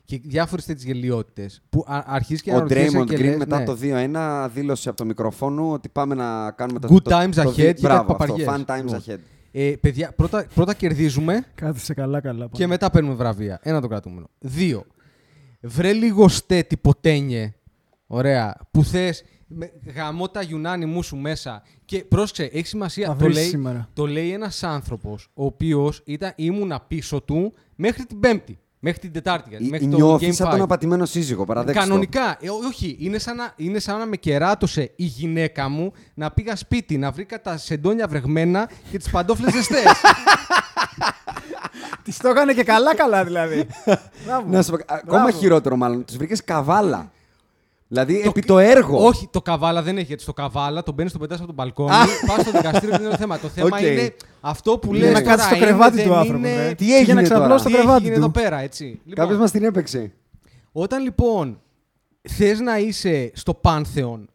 και 0.09 0.21
διάφορες 0.23 0.65
τέτοιες 0.65 0.85
γελιότητες. 0.85 1.61
Που 1.69 1.83
α- 1.87 2.03
αρχίζεις 2.05 2.41
και 2.43 2.49
Ο 2.51 2.53
αναρωτιέσαι 2.53 2.99
Draymond 2.99 3.05
και 3.05 3.15
Green 3.15 3.23
λες, 3.23 3.37
μετά 3.37 3.59
ναι. 3.59 3.65
το 3.65 3.77
2-1 3.81 4.49
δήλωσε 4.53 4.89
από 4.89 4.97
το 4.97 5.05
μικροφόνο 5.05 5.71
ότι 5.71 5.89
πάμε 5.89 6.15
να 6.15 6.51
κάνουμε 6.51 6.79
το 6.79 6.87
Good 6.93 7.01
το- 7.03 7.17
times 7.17 7.29
το, 7.35 7.41
ahead 7.41 7.45
δι- 7.45 7.53
και 7.55 7.65
κάτι 7.65 7.81
Μπράβο, 7.81 7.99
αυτό, 8.01 8.13
παπαριές. 8.13 8.47
fun 8.49 8.65
times 8.65 8.83
Λοιπόν. 8.83 9.03
ahead. 9.07 9.19
Ε, 9.51 9.73
παιδιά, 9.81 10.11
πρώτα, 10.15 10.45
πρώτα 10.55 10.73
κερδίζουμε 10.73 11.45
Κάθισε 11.55 11.93
καλά 11.93 12.21
καλά. 12.21 12.43
και 12.45 12.49
πάντα. 12.51 12.67
μετά 12.67 12.89
παίρνουμε 12.89 13.15
βραβεία. 13.15 13.59
Ένα 13.63 13.81
το 13.81 13.87
κρατούμενο. 13.87 14.29
Δύο. 14.39 14.83
Βρε 15.61 15.93
λίγο 15.93 16.27
στέτη 16.27 16.77
ποτένιε. 16.77 17.53
Ωραία. 18.07 18.55
Που 18.71 18.83
θες. 18.83 19.23
Γαμώ 19.95 20.29
τα 20.29 20.41
Ιουνάνι 20.49 20.85
μου 20.85 21.03
σου 21.03 21.15
μέσα. 21.17 21.63
Και 21.85 22.03
πρόσεξε, 22.03 22.43
έχει 22.43 22.67
σημασία. 22.67 23.07
Θα 23.07 23.15
Το 23.15 23.23
βρεις 23.23 23.35
λέει, 23.35 23.43
σήμερα. 23.45 23.89
το 23.93 24.05
λέει 24.07 24.31
ένας 24.31 24.63
άνθρωπος, 24.63 25.29
ο 25.33 25.45
οποίος 25.45 26.03
ήμουνα 26.35 26.79
πίσω 26.81 27.21
του 27.21 27.53
μέχρι 27.75 28.05
την 28.05 28.19
Πέμπτη. 28.19 28.59
Μέχρι 28.81 28.99
την 28.99 29.11
Τετάρτη. 29.11 29.49
γιατί, 29.49 29.63
Μέχρι 29.63 29.87
το 29.87 29.95
Νιώθεις 29.95 30.27
Game 30.29 30.33
σαν 30.33 30.47
5. 30.47 30.51
τον 30.51 30.61
απατημένο 30.61 31.05
σύζυγο, 31.05 31.45
παραδέξτε. 31.45 31.81
το. 31.81 31.87
Κανονικά. 31.87 32.37
Ε, 32.41 32.49
ό- 32.49 32.65
όχι. 32.67 32.97
Είναι 32.99 33.17
σαν, 33.17 33.35
να, 33.35 33.53
είναι 33.55 33.79
σαν 33.79 33.97
να 33.97 34.05
με 34.05 34.15
κεράτωσε 34.15 34.91
η 34.95 35.03
γυναίκα 35.03 35.69
μου 35.69 35.93
να 36.13 36.31
πήγα 36.31 36.55
σπίτι 36.55 36.97
να 36.97 37.11
βρήκα 37.11 37.41
τα 37.41 37.57
σεντόνια 37.57 38.07
βρεγμένα 38.07 38.69
και 38.91 38.97
τις 38.97 39.09
παντόφλες 39.09 39.53
ζεστές. 39.53 39.83
Τη 42.03 42.17
το 42.17 42.27
έκανε 42.29 42.53
και 42.53 42.63
καλά 42.63 42.95
καλά 42.95 43.23
δηλαδή. 43.23 43.67
Μπράβο. 44.25 44.47
Να 44.51 44.61
σου 44.61 44.71
πω, 44.71 44.77
ακόμα 44.87 45.21
Μπράβο. 45.23 45.37
χειρότερο 45.37 45.75
μάλλον. 45.75 46.05
Τους 46.05 46.15
βρήκες 46.17 46.43
καβάλα. 46.43 47.11
Δηλαδή 47.91 48.21
επί 48.25 48.41
το 48.41 48.59
έργο. 48.59 49.05
Όχι, 49.05 49.27
το 49.31 49.41
καβάλα 49.41 49.81
δεν 49.83 49.97
έχει 49.97 50.13
έτσι. 50.13 50.25
Το 50.25 50.33
καβάλα 50.33 50.83
τον 50.83 50.93
μπαίνει, 50.93 51.09
τον 51.09 51.19
πετά 51.19 51.35
από 51.35 51.45
τον 51.45 51.55
μπαλκόνι, 51.55 51.89
πας 52.27 52.41
στο 52.41 52.51
δικαστήριο 52.51 52.95
και 52.97 53.01
είναι 53.01 53.11
το 53.11 53.17
θέμα. 53.17 53.39
Το 53.39 53.47
θέμα 53.47 53.77
Οκ. 53.77 53.81
είναι 53.83 54.15
αυτό 54.41 54.77
που 54.77 54.91
Ναι. 54.91 54.97
λες 54.99 55.07
Να 55.13 55.13
τώρα. 55.13 55.25
κάτσεις 55.25 55.45
στο 55.45 55.55
είναι, 55.55 55.65
κρεβάτι 55.65 55.95
δεν 55.95 56.05
του 56.05 56.13
άνθρωπου, 56.15 56.37
είναι- 56.39 56.67
ρε. 56.67 56.73
Τι 56.73 56.85
Για 56.85 56.93
να 56.93 56.99
έγινε 56.99 57.21
ξαπλώσει 57.21 57.47
τώρα. 57.47 57.57
στο 57.59 57.69
Τι 57.69 57.73
κρεβάτι 57.75 58.01
έγινε 58.03 58.15
του; 58.15 58.21
εδώ 58.21 58.29
πέρα, 58.31 58.59
έτσι. 58.59 58.83
Λοιπόν, 58.83 59.13
Κάποιος 59.13 59.37
μας 59.39 59.51
την 59.51 59.63
έπαιξε. 59.63 60.11
Όταν 60.71 61.03
λοιπόν 61.03 61.61
θες 62.29 62.59
να 62.59 62.77
είσαι 62.77 63.31
στο 63.33 63.53
Πάνθεον, 63.53 64.29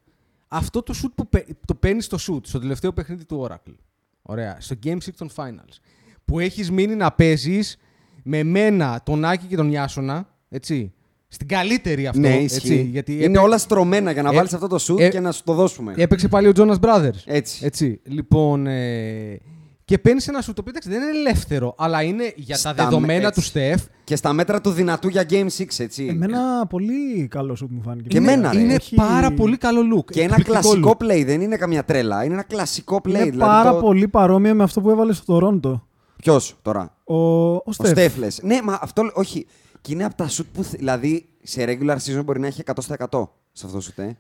αυτό 0.49 0.82
το 0.82 0.94
σουτ 1.02 1.10
που 1.14 1.28
παί- 1.28 1.49
το 1.66 1.75
παίρνεις 1.75 2.04
στο 2.04 2.16
σουτ, 2.20 2.40
στο 2.46 2.58
τελευταίο 2.58 2.92
παιχνίδι 2.92 3.25
του 3.25 3.46
Oracle. 3.50 3.75
Ωραία. 4.23 4.56
Στο 4.61 4.76
Game 4.84 4.96
6 5.00 5.16
των 5.16 5.30
Finals. 5.37 5.78
Που 6.25 6.38
έχεις 6.40 6.70
μείνει 6.70 6.94
να 6.94 7.12
παίζεις 7.12 7.76
με 8.23 8.42
μένα, 8.42 9.00
τον 9.04 9.25
Άκη 9.25 9.46
και 9.46 9.56
τον 9.56 9.70
Ιάσονα. 9.70 10.28
Έτσι. 10.49 10.92
Στην 11.34 11.48
καλύτερη 11.48 12.06
αυτό. 12.06 12.20
Ναι, 12.20 12.34
έτσι, 12.34 12.56
ισχύει. 12.56 12.88
γιατί 12.92 13.12
Είναι 13.12 13.24
έπαι- 13.24 13.38
όλα 13.38 13.58
στρωμένα 13.58 14.10
για 14.10 14.22
να 14.22 14.30
Ε, 14.30 14.34
βάλεις 14.34 14.52
αυτό 14.52 14.66
το 14.66 14.78
σουτ 14.78 15.00
ε, 15.00 15.08
και 15.08 15.20
να 15.20 15.32
σου 15.32 15.42
το 15.44 15.52
δώσουμε. 15.54 15.94
Έπαιξε 15.96 16.28
πάλι 16.28 16.48
ο 16.48 16.52
Jonas 16.56 16.80
Brothers. 16.80 17.10
Έτσι. 17.24 17.64
Έτσι. 17.64 18.00
Λοιπόν, 18.04 18.66
ε, 18.66 19.40
Και 19.84 19.98
παίρνεις 19.98 20.28
ένα 20.28 20.40
σου 20.40 20.52
το 20.52 20.60
οποίο 20.60 20.72
εντάξει, 20.76 20.88
δεν 20.88 21.00
είναι 21.00 21.18
ελεύθερο, 21.28 21.74
αλλά 21.78 22.02
είναι 22.02 22.32
για 22.36 22.54
τα 22.54 22.60
Στα- 22.60 22.74
δεδομένα 22.74 23.26
έτσι. 23.28 23.40
του 23.40 23.46
Στεφ. 23.46 23.82
Και 24.04 24.16
στα 24.16 24.32
μέτρα 24.32 24.60
του 24.60 24.70
δυνατού 24.70 25.08
για 25.08 25.26
Game 25.30 25.46
6, 25.58 25.82
έτσι. 25.82 26.06
Εμένα 26.10 26.66
πολύ 26.68 27.26
καλό 27.30 27.54
σου 27.54 27.68
μου 27.70 27.82
φάνηκε. 27.84 28.08
Και 28.08 28.16
εμένα, 28.16 28.52
ρε. 28.52 28.60
Είναι 28.60 28.74
Έχει- 28.74 28.94
πάρα 28.94 29.30
πολύ 29.30 29.56
καλό 29.56 29.80
look. 29.96 30.04
Και 30.12 30.20
ένα 30.22 30.34
εκπληκτικό 30.38 30.60
κλασικό 30.76 30.96
look. 30.98 31.04
play, 31.04 31.22
δεν 31.26 31.40
είναι 31.40 31.56
καμιά 31.56 31.84
τρέλα. 31.84 32.24
Είναι 32.24 32.34
ένα 32.34 32.42
κλασικό 32.42 32.96
play. 33.04 33.08
Είναι 33.08 33.18
δηλαδή 33.18 33.38
πάρα 33.38 33.70
το... 33.72 33.76
πολύ 33.80 34.08
παρόμοιο 34.08 34.54
με 34.54 34.62
αυτό 34.62 34.80
που 34.80 34.90
έβαλε 34.90 35.12
στο 35.12 35.24
Τωρόντο. 35.24 35.86
Ποιος 36.16 36.56
τώρα; 36.62 36.96
Ο, 37.04 37.14
ο 37.16 37.54
Ο 37.64 37.72
Στεφ. 37.72 37.88
Στεφ 37.90 38.16
λες. 38.16 38.40
Ναι, 38.42 38.58
μα 38.64 38.78
αυτό 38.82 39.10
όχι. 39.14 39.46
Και 39.84 39.92
είναι 39.92 40.04
από 40.04 40.14
τα 40.14 40.28
σουτ 40.28 40.46
που. 40.52 40.64
θε- 40.64 40.78
Δηλαδή 40.78 41.28
σε 41.42 41.64
regular 41.66 41.96
season 41.96 42.22
μπορεί 42.24 42.40
να 42.40 42.46
έχει 42.46 42.60
100% 42.60 43.30
σε 43.52 43.66
αυτό 43.66 43.76
το 43.76 43.80
σουτ. 43.80 43.98
Ε. 43.98 44.16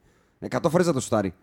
100 0.50 0.68
φορές 0.70 0.86
να 0.86 0.92
το 0.92 1.00
σουτάρει. 1.00 1.34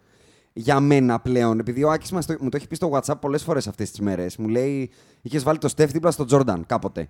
Για 0.54 0.80
μένα 0.80 1.20
πλέον, 1.20 1.60
επειδή 1.60 1.84
ο 1.84 1.92
Άκης 1.92 2.12
μου 2.12 2.50
το 2.50 2.58
έχει 2.58 2.68
πει 2.68 2.76
στο 2.76 2.92
WhatsApp 2.94 3.14
πολλές 3.22 3.44
φορές 3.44 3.68
αυτές 3.68 3.90
τις 3.92 4.00
μέρες, 4.00 4.38
μου 4.38 4.48
λέει: 4.48 4.90
Είχες 5.22 5.44
βάλει 5.44 5.58
το 5.58 5.68
Στεφ 5.68 5.92
δίπλα 5.92 6.12
στο 6.12 6.26
Jordan 6.30 6.60
κάποτε. 6.66 7.10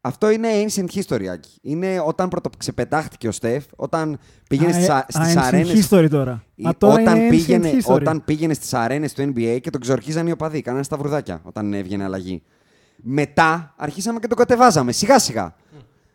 Αυτό 0.00 0.30
είναι 0.30 0.48
ancient 0.66 0.86
history, 0.94 1.24
Άκη. 1.24 1.50
Είναι 1.62 2.00
όταν 2.06 2.28
πρωτοξεπετάχτηκε 2.28 3.28
ο 3.28 3.32
Στεφ, 3.32 3.64
όταν 3.76 4.18
πήγαινε 4.48 4.70
Α, 4.70 4.74
στις, 4.74 4.88
ε, 4.88 4.92
α- 4.92 5.06
στις 5.08 5.34
ancient 5.34 5.40
αρένες... 5.42 5.88
history 5.90 6.06
τώρα. 6.10 6.44
Η- 6.54 6.66
Α, 6.66 6.74
τώρα 6.78 6.92
όταν, 7.02 7.16
είναι 7.16 7.26
ancient 7.26 7.30
πήγαινε, 7.30 7.70
history. 7.70 7.94
όταν 7.94 8.24
πήγαινε 8.24 8.54
στις 8.54 8.74
αρένες 8.74 9.12
του 9.12 9.22
NBA 9.34 9.58
και 9.60 9.70
τον 9.70 9.80
ξορκίζαν 9.80 10.26
οι 10.26 10.30
οπαδοί, 10.32 10.60
κάνανε 10.62 10.82
σταυρουδάκια 10.82 11.40
όταν 11.44 11.74
έβγαινε 11.74 12.04
αλλαγή. 12.04 12.42
Μετά 13.02 13.74
αρχίσαμε 13.76 14.18
και 14.18 14.26
το 14.26 14.34
κατεβάζαμε 14.34 14.92
σιγά 14.92 15.18
σιγά. 15.18 15.54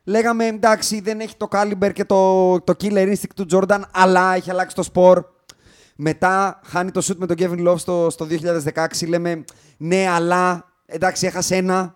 Λέγαμε 0.08 0.46
εντάξει 0.46 1.00
δεν 1.02 1.20
έχει 1.20 1.36
το 1.38 1.48
caliber 1.52 1.92
και 1.94 2.06
το, 2.06 2.60
το 2.62 2.74
killer 2.82 3.14
instinct 3.14 3.34
του 3.36 3.46
Jordan 3.52 3.82
αλλά 3.92 4.34
έχει 4.36 4.50
αλλάξει 4.50 4.76
το 4.76 4.84
σπορ. 4.84 5.26
Μετά 5.96 6.60
χάνει 6.64 6.92
το 6.92 7.02
shoot 7.04 7.16
με 7.16 7.26
τον 7.26 7.36
Kevin 7.40 7.68
Love 7.68 7.78
στο, 7.78 8.08
στο 8.10 8.28
2016. 8.74 9.08
Λέμε 9.08 9.44
ναι 9.78 10.08
αλλά 10.08 10.66
εντάξει 10.86 11.26
έχασε 11.26 11.56
ένα. 11.56 11.96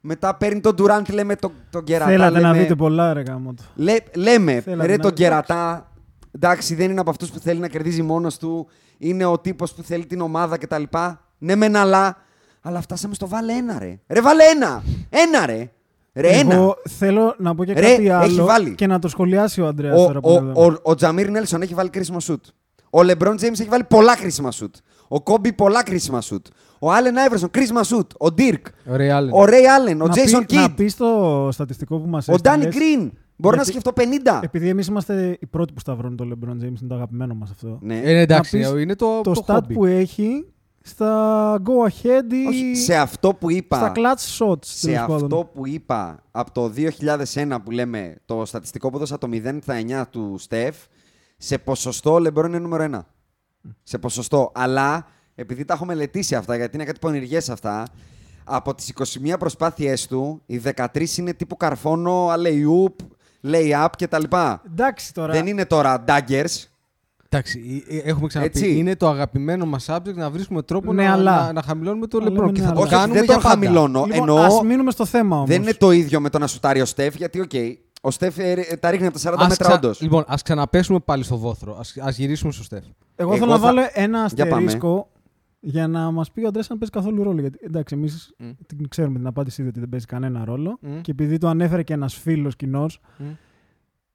Μετά 0.00 0.34
παίρνει 0.36 0.60
τον 0.60 0.74
Durant 0.78 1.10
λέμε 1.12 1.36
τον 1.36 1.52
το 1.70 1.80
κερατά. 1.80 2.10
Θέλατε 2.10 2.40
να 2.40 2.48
λέμε, 2.48 2.62
δείτε 2.62 2.74
πολλά, 2.74 3.12
ρε 3.12 3.20
γαμώτο. 3.20 3.62
Λέ, 3.74 3.96
λέμε, 4.14 4.60
Θέλατε 4.60 4.86
ρε 4.86 4.96
να- 4.96 5.02
τον 5.02 5.12
κερατά. 5.12 5.90
Εντάξει, 6.30 6.74
δεν 6.74 6.90
είναι 6.90 7.00
από 7.00 7.10
αυτούς 7.10 7.30
που 7.30 7.38
θέλει 7.38 7.60
να 7.60 7.68
κερδίζει 7.68 8.02
μόνος 8.02 8.38
του. 8.38 8.68
Είναι 8.98 9.24
ο 9.24 9.38
τύπος 9.38 9.74
που 9.74 9.82
θέλει 9.82 10.06
την 10.06 10.20
ομάδα 10.20 10.56
κτλ. 10.58 10.82
Ναι, 11.38 11.54
μεν 11.54 11.76
αλλά. 11.76 12.16
Αλλά 12.62 12.80
φτάσαμε 12.80 13.14
στο 13.14 13.28
βάλε 13.28 13.52
ένα, 13.52 13.78
ρε. 13.78 14.00
Ρε, 14.08 14.20
βάλε 14.20 14.44
ένα! 14.44 14.82
Ένα, 15.10 15.46
ρε! 15.46 15.70
Ρε, 16.14 16.28
ένα! 16.28 16.54
Εγώ 16.54 16.76
θέλω 16.88 17.34
να 17.38 17.54
πω 17.54 17.64
και 17.64 17.72
Ρε, 17.72 17.80
κάτι 17.80 17.92
έχει 17.92 18.08
άλλο 18.10 18.44
βάλει. 18.44 18.74
και 18.74 18.86
να 18.86 18.98
το 18.98 19.08
σχολιάσει 19.08 19.60
ο 19.60 19.66
Αντρέας 19.66 20.00
Ο, 20.00 20.06
τώρα 20.06 20.20
που 20.20 20.28
ο, 20.30 20.32
είναι 20.32 20.50
εδώ. 20.50 20.64
ο, 20.66 20.76
ο 20.82 20.94
Τζαμίρ 20.94 21.30
Νέλσον 21.30 21.62
έχει 21.62 21.74
βάλει 21.74 21.88
κρίσιμο 21.90 22.20
σουτ. 22.20 22.44
Ο 22.90 23.02
Λεμπρόν 23.02 23.36
Τζέιμς 23.36 23.60
έχει 23.60 23.68
βάλει 23.68 23.84
πολλά 23.84 24.16
κρίσιμα 24.16 24.50
σουτ. 24.50 24.74
Ο 25.08 25.22
Κόμπι 25.22 25.52
πολλά 25.52 25.82
κρίσιμα 25.82 26.20
σουτ. 26.20 26.46
Ο 26.78 26.92
Άλεν 26.92 27.18
Άιβερσον 27.18 27.50
κρίσιμα 27.50 27.82
σουτ. 27.82 28.10
Ο 28.18 28.32
Ντίρκ. 28.32 28.66
Ο 28.68 28.92
Ray 28.96 29.18
Allen. 29.18 29.30
Ο 29.30 29.44
Ρέι 29.44 29.66
Άλεν. 29.66 30.00
Ο 30.00 30.06
Να 30.06 30.10
Τζέισον 30.12 30.46
πει- 30.46 30.54
Να 30.54 30.62
Κιντ. 30.66 30.74
πεις 30.76 30.96
το 30.96 31.48
στατιστικό 31.52 31.98
που 31.98 32.08
μας 32.08 32.28
Ο 32.28 32.34
Ντάνι 32.40 32.64
έστειλες. 32.66 32.88
Γκριν. 32.96 33.12
Μπορώ 33.36 33.56
να 33.56 33.62
Γιατί- 33.62 33.78
σκεφτώ 33.80 33.92
50. 33.92 34.40
Επειδή 34.42 34.68
εμείς 34.68 34.86
είμαστε 34.86 35.36
οι 35.40 35.46
πρώτοι 35.46 35.72
που 35.72 35.80
σταυρώνουν 35.80 36.16
το 36.16 36.24
LeBron 36.32 36.50
James, 36.50 36.62
είναι 36.62 36.88
το 36.88 36.94
αγαπημένο 36.94 37.34
μας 37.34 37.50
αυτό. 37.50 37.78
Ναι. 37.80 37.96
Ε, 37.96 38.00
ναι, 38.12 38.20
εντάξει, 38.20 38.58
Να 38.58 38.70
πεις 38.72 38.82
είναι 38.82 38.94
το, 38.94 39.20
το 39.20 39.32
το 39.32 39.44
stat 39.46 39.56
hobby. 39.56 39.72
που 39.72 39.84
έχει 39.84 40.46
στα 40.84 41.56
go 41.64 41.88
ahead 41.88 42.32
ή 42.32 42.46
Όχι, 42.46 42.74
σε 42.76 42.96
αυτό 42.96 43.34
που 43.34 43.50
είπα. 43.50 43.76
στα 43.76 43.92
clutch 43.96 44.38
shots. 44.46 44.56
σε 44.64 44.86
τέλος 44.86 45.00
πάντων. 45.00 45.22
αυτό 45.22 45.50
που 45.54 45.66
είπα 45.66 46.22
από 46.30 46.52
το 46.52 46.72
2001 47.34 47.56
που 47.64 47.70
λέμε 47.70 48.16
το 48.24 48.44
στατιστικό 48.44 48.90
που 48.90 48.96
έδωσα 48.96 49.18
το 49.18 49.28
0 49.32 49.58
στα 49.62 49.74
9 50.02 50.04
του 50.10 50.36
Στεφ, 50.38 50.76
σε 51.36 51.58
ποσοστό 51.58 52.12
ο 52.12 52.18
Λεμπρόν 52.18 52.46
είναι 52.48 52.58
νούμερο 52.58 52.84
1. 52.84 53.00
Σε 53.82 53.98
ποσοστό. 53.98 54.52
Αλλά 54.54 55.06
επειδή 55.34 55.64
τα 55.64 55.74
έχω 55.74 55.84
μελετήσει 55.84 56.34
αυτά, 56.34 56.56
γιατί 56.56 56.76
είναι 56.76 56.84
κάτι 56.84 56.98
πονηριές 56.98 57.50
αυτά, 57.50 57.86
από 58.44 58.74
τις 58.74 58.88
21 58.88 59.34
προσπάθειές 59.38 60.06
του, 60.06 60.42
οι 60.46 60.58
13 60.76 61.16
είναι 61.16 61.32
τύπου 61.34 61.56
καρφώνο, 61.56 62.28
alley-oop, 62.28 62.94
lay-up 63.44 63.88
κτλ. 63.98 64.22
Εντάξει 64.66 65.14
τώρα. 65.14 65.32
Δεν 65.32 65.46
είναι 65.46 65.66
τώρα 65.66 66.04
daggers. 66.08 66.64
Εντάξει, 67.34 67.84
ε, 67.88 67.96
ε, 67.96 68.00
έχουμε 68.04 68.26
ξαναπεί. 68.26 68.50
Έτσι. 68.58 68.76
Είναι 68.78 68.96
το 68.96 69.08
αγαπημένο 69.08 69.66
μας 69.66 69.86
subject 69.90 70.14
να 70.14 70.30
βρίσκουμε 70.30 70.62
τρόπο 70.62 70.92
Ναι, 70.92 71.04
να, 71.04 71.12
αλλά- 71.12 71.44
να, 71.46 71.52
να 71.52 71.62
χαμηλώνουμε 71.62 72.06
το 72.06 72.16
Αλλά 72.16 72.26
λεπτό. 72.28 72.40
λέμε 72.40 72.52
Και 72.52 72.60
ναι, 72.60 72.66
θα 72.66 72.72
το 72.72 72.78
αλλά- 72.80 72.86
Όχι, 72.86 72.94
όχι, 72.94 73.02
κάνουμε 73.02 73.18
δεν 73.18 73.28
το 73.28 73.32
για 73.32 73.42
πάντα. 73.42 73.54
χαμηλώνω. 73.64 74.04
Λοιπόν, 74.04 74.18
εννοώ, 74.28 74.36
ας 74.44 74.62
μείνουμε 74.62 74.90
στο 74.90 75.04
θέμα 75.04 75.36
όμως. 75.36 75.48
δεν 75.48 75.62
είναι 75.62 75.72
το 75.74 75.90
ίδιο 75.90 76.20
με 76.20 76.28
το 76.30 76.38
να 76.38 76.46
σουτάρει 76.46 76.80
ο 76.80 76.84
Στεφ, 76.84 77.14
γιατί 77.16 77.40
οκ, 77.40 77.50
ο 78.00 78.10
Στεφ 78.10 78.38
ε, 78.38 78.50
ε, 78.52 78.76
τα 78.76 78.90
ρίχνει 78.90 79.06
από 79.06 79.18
τα 79.18 79.30
40 79.30 79.34
Ας 79.42 79.48
μέτρα 79.48 79.64
ξα- 79.66 79.76
όντως. 79.76 80.00
Λοιπόν, 80.00 80.24
ας 80.26 80.42
ξαναπέσουμε 80.42 80.98
πάλι 81.04 81.22
στο 81.24 81.36
βόθρο. 81.38 81.72
Α 82.04 82.10
γυρίσουμε 82.10 82.52
στο 82.52 82.62
Στεφ. 82.62 82.84
Εγώ, 83.16 83.30
Εγώ 83.30 83.38
θέλω 83.38 83.50
να 83.50 83.58
θα- 83.58 83.62
βάλω 83.66 83.80
ένα 83.92 84.30
Για 84.34 84.44
πάμε. 84.48 84.54
αστερίσκο 84.64 85.08
για 85.60 85.88
να 85.88 86.10
μας 86.10 86.30
πει 86.30 86.44
ο 86.44 86.48
Αντρέας 86.48 86.70
αν 86.70 86.78
παίζει 86.78 86.92
καθόλου 86.92 87.22
ρόλο. 87.22 87.40
Γιατί 87.40 87.58
εντάξει, 87.62 87.94
εμείς 87.94 88.34
την 88.66 88.88
ξέρουμε 88.88 89.18
την 89.18 89.26
απάντηση 89.26 89.60
ήδη 89.60 89.70
ότι 89.70 89.80
δεν 89.80 89.88
παίζει 89.88 90.06
κανένα 90.06 90.44
ρόλο. 90.44 90.78
Μμ. 90.80 91.00
Και 91.00 91.10
επειδή 91.10 91.38
το 91.38 91.48
ανέφερε 91.48 91.82
και 91.82 91.92
ένας 91.92 92.14
φίλος 92.14 92.56
κοινός, 92.56 93.00
Μμ. 93.18 93.24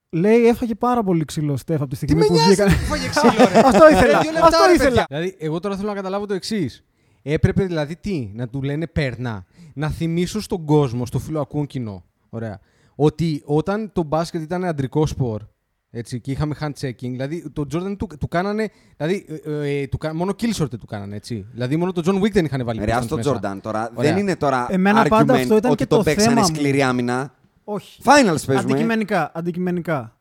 Λέει 0.10 0.48
έφαγε 0.48 0.76
πάρα 0.76 1.04
πολύ 1.04 1.26
ξύλο 1.26 1.58
Στέφ 1.58 1.82
από 1.82 1.90
τη 1.90 1.96
στιγμή 1.96 2.26
που 2.26 2.34
νοιάζει 2.34 2.48
βγήκαν. 2.48 2.68
που 2.68 2.74
φάγε 2.74 3.08
ξύλο, 3.10 3.50
ρε; 3.52 3.60
Αυτό 3.70 3.90
ήθελα. 3.90 4.12
Ρε, 4.18 4.20
δύο 4.22 4.32
λεπτά, 4.32 4.46
Αυτό 4.48 4.66
ρε, 4.68 4.74
ήθελα. 4.74 4.90
παιδιά. 4.90 5.06
Δηλαδή, 5.10 5.36
εγώ 5.40 5.60
τώρα 5.60 5.76
θέλω 5.76 5.88
να 5.88 5.94
καταλάβω 5.96 6.26
το 6.26 6.34
εξής. 6.34 6.84
Έπρεπε 7.22 7.66
δηλαδή 7.66 7.96
τι, 7.96 8.32
να 8.34 8.48
του 8.48 8.62
λένε 8.64 8.88
παίρνα. 8.88 9.46
Να 9.74 9.90
θυμίσω 9.90 10.42
στον 10.42 10.66
κόσμο, 10.66 11.06
στο 11.06 11.20
φιλοακούν 11.20 11.66
κοινό. 11.68 12.04
Ωραία. 12.30 12.60
Ότι 12.96 13.42
όταν 13.46 13.92
το 13.94 14.04
μπάσκετ 14.04 14.42
ήταν 14.42 14.66
αντρικό 14.66 15.06
σπορ, 15.08 15.42
έτσι, 15.90 16.20
και 16.22 16.32
είχαμε 16.32 16.56
hand 16.60 16.72
checking, 16.82 16.96
δηλαδή 17.00 17.50
το 17.54 17.66
Jordan 17.74 17.96
του, 17.98 18.08
του 18.20 18.28
κάνανε. 18.28 18.70
Δηλαδή, 18.98 19.26
ε, 19.46 19.82
ε, 19.82 19.88
του, 19.88 19.98
κα- 19.98 20.14
μόνο 20.16 20.34
kill 20.40 20.62
short 20.64 20.70
του 20.80 20.86
κάνανε, 20.86 21.16
έτσι. 21.16 21.46
Δηλαδή, 21.54 21.76
μόνο 21.76 21.92
το 21.92 22.02
John 22.06 22.22
Wick 22.24 22.32
δεν 22.32 22.46
είχαν 22.46 22.66
βάλει 22.66 22.80
Ρε, 22.80 22.86
πίσω 22.86 22.98
ας 22.98 23.08
το 23.08 23.16
μέσα. 23.16 23.40
Jordan 23.42 23.58
τώρα. 23.62 23.92
Ωραία. 23.96 24.12
Δεν 24.14 24.22
είναι 24.22 24.36
τώρα 24.36 24.68
Εμένα 24.70 25.04
πάντα 25.08 25.34
argument 25.34 25.38
αυτό 25.38 25.56
ήταν 25.58 25.72
ότι 25.72 25.84
και 25.84 25.90
το 25.90 25.98
το 25.98 26.04
παίξανε 26.04 26.30
θέμα 26.30 26.48
μου. 26.50 26.56
σκληρή 26.56 26.82
άμυνα. 26.82 27.34
Όχι. 27.70 28.02
Finals 28.04 28.26
παίζουμε. 28.26 28.58
Αντικειμενικά. 28.60 29.32
αντικειμενικά. 29.34 30.12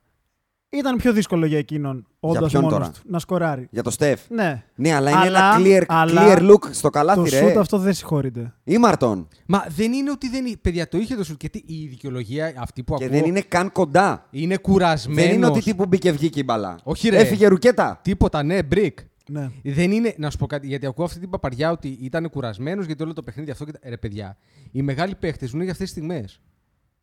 Ήταν 0.69 0.97
πιο 0.97 1.13
δύσκολο 1.13 1.47
για 1.47 1.59
εκείνον, 1.59 2.07
όντως 2.21 2.51
ποιον 2.51 2.63
μόνος 2.63 2.79
τώρα; 2.79 2.91
του, 2.91 3.01
να 3.07 3.19
σκοράρει. 3.19 3.69
Για 3.71 3.83
το 3.83 3.91
Στεφ. 3.91 4.21
Ναι. 4.31 4.65
Ναι, 4.75 4.93
αλλά 4.95 5.11
είναι 5.11 5.21
Αλλά- 5.21 5.57
ένα 5.57 5.65
clear, 5.65 5.85
αλλά 5.89 6.23
clear 6.27 6.51
look 6.51 6.69
στο 6.71 6.91
καλάθι, 6.91 7.31
το 7.31 7.37
ρε. 7.39 7.49
σουτ 7.49 7.57
αυτό 7.57 7.79
δεν 7.79 7.95
συγχωρείται. 7.95 8.55
Ήμαρτον. 8.65 9.29
Μα 9.47 9.65
δεν 9.69 9.93
είναι 9.93 10.11
ότι 10.11 10.29
δεν 10.29 10.47
είναι. 10.47 10.57
Παιδιά, 10.61 10.89
το 10.89 10.99
είχε 10.99 11.15
το 11.17 11.25
σουτ. 11.25 11.37
Και 11.37 11.49
τι, 11.49 11.63
η 11.67 11.87
δικαιολογία 11.87 12.55
αυτή 12.59 12.83
που 12.83 12.95
Και 12.95 13.05
ακούω 13.05 13.19
δεν 13.19 13.29
είναι 13.29 13.41
καν 13.41 13.73
κοντά. 13.73 14.27
είναι 14.31 14.57
κουρασμένος. 14.57 15.25
Δεν 15.25 15.35
είναι 15.35 15.47
ότι 15.47 15.61
τύπου 15.63 15.87
μπήκε 15.87 16.13
βγήκε 16.13 16.41
η 16.41 16.43
μπαλά. 16.47 16.79
Όχι, 16.83 17.09
ρε. 17.09 17.19
Έφυγε 17.19 17.47
ρουκέτα. 17.47 17.99
Τίποτα, 18.03 18.43
ναι, 18.43 18.59
brick. 18.73 18.95
Ναι. 19.29 19.51
Δεν 19.63 19.91
είναι, 19.93 20.15
να 20.19 20.31
σου 20.31 20.37
πω 20.39 20.47
κάτι, 20.47 20.67
γιατί 20.67 20.87
ακούω 20.87 21.05
αυτή 21.05 21.19
την 21.21 21.31
παπαριά 21.31 21.71
ότι 21.71 21.99
ήταν 22.01 22.31
κουρασμένος 22.31 22.87
γιατί 22.87 23.03
όλο 23.03 23.13
το 23.13 23.23
παιχνίδι 23.23 23.51
αυτό. 23.51 23.65
Και... 23.65 23.73
τα- 23.73 23.79
Ρε, 23.89 23.97
παιδιά, 23.97 24.37
οι 24.73 24.83
μεγάλοι 24.83 25.15
παίχτες 25.15 25.49
ζουν 25.49 25.61
για 25.63 25.73
αυτές 25.73 25.93
τις 25.93 25.97
στιγμές. 26.03 26.41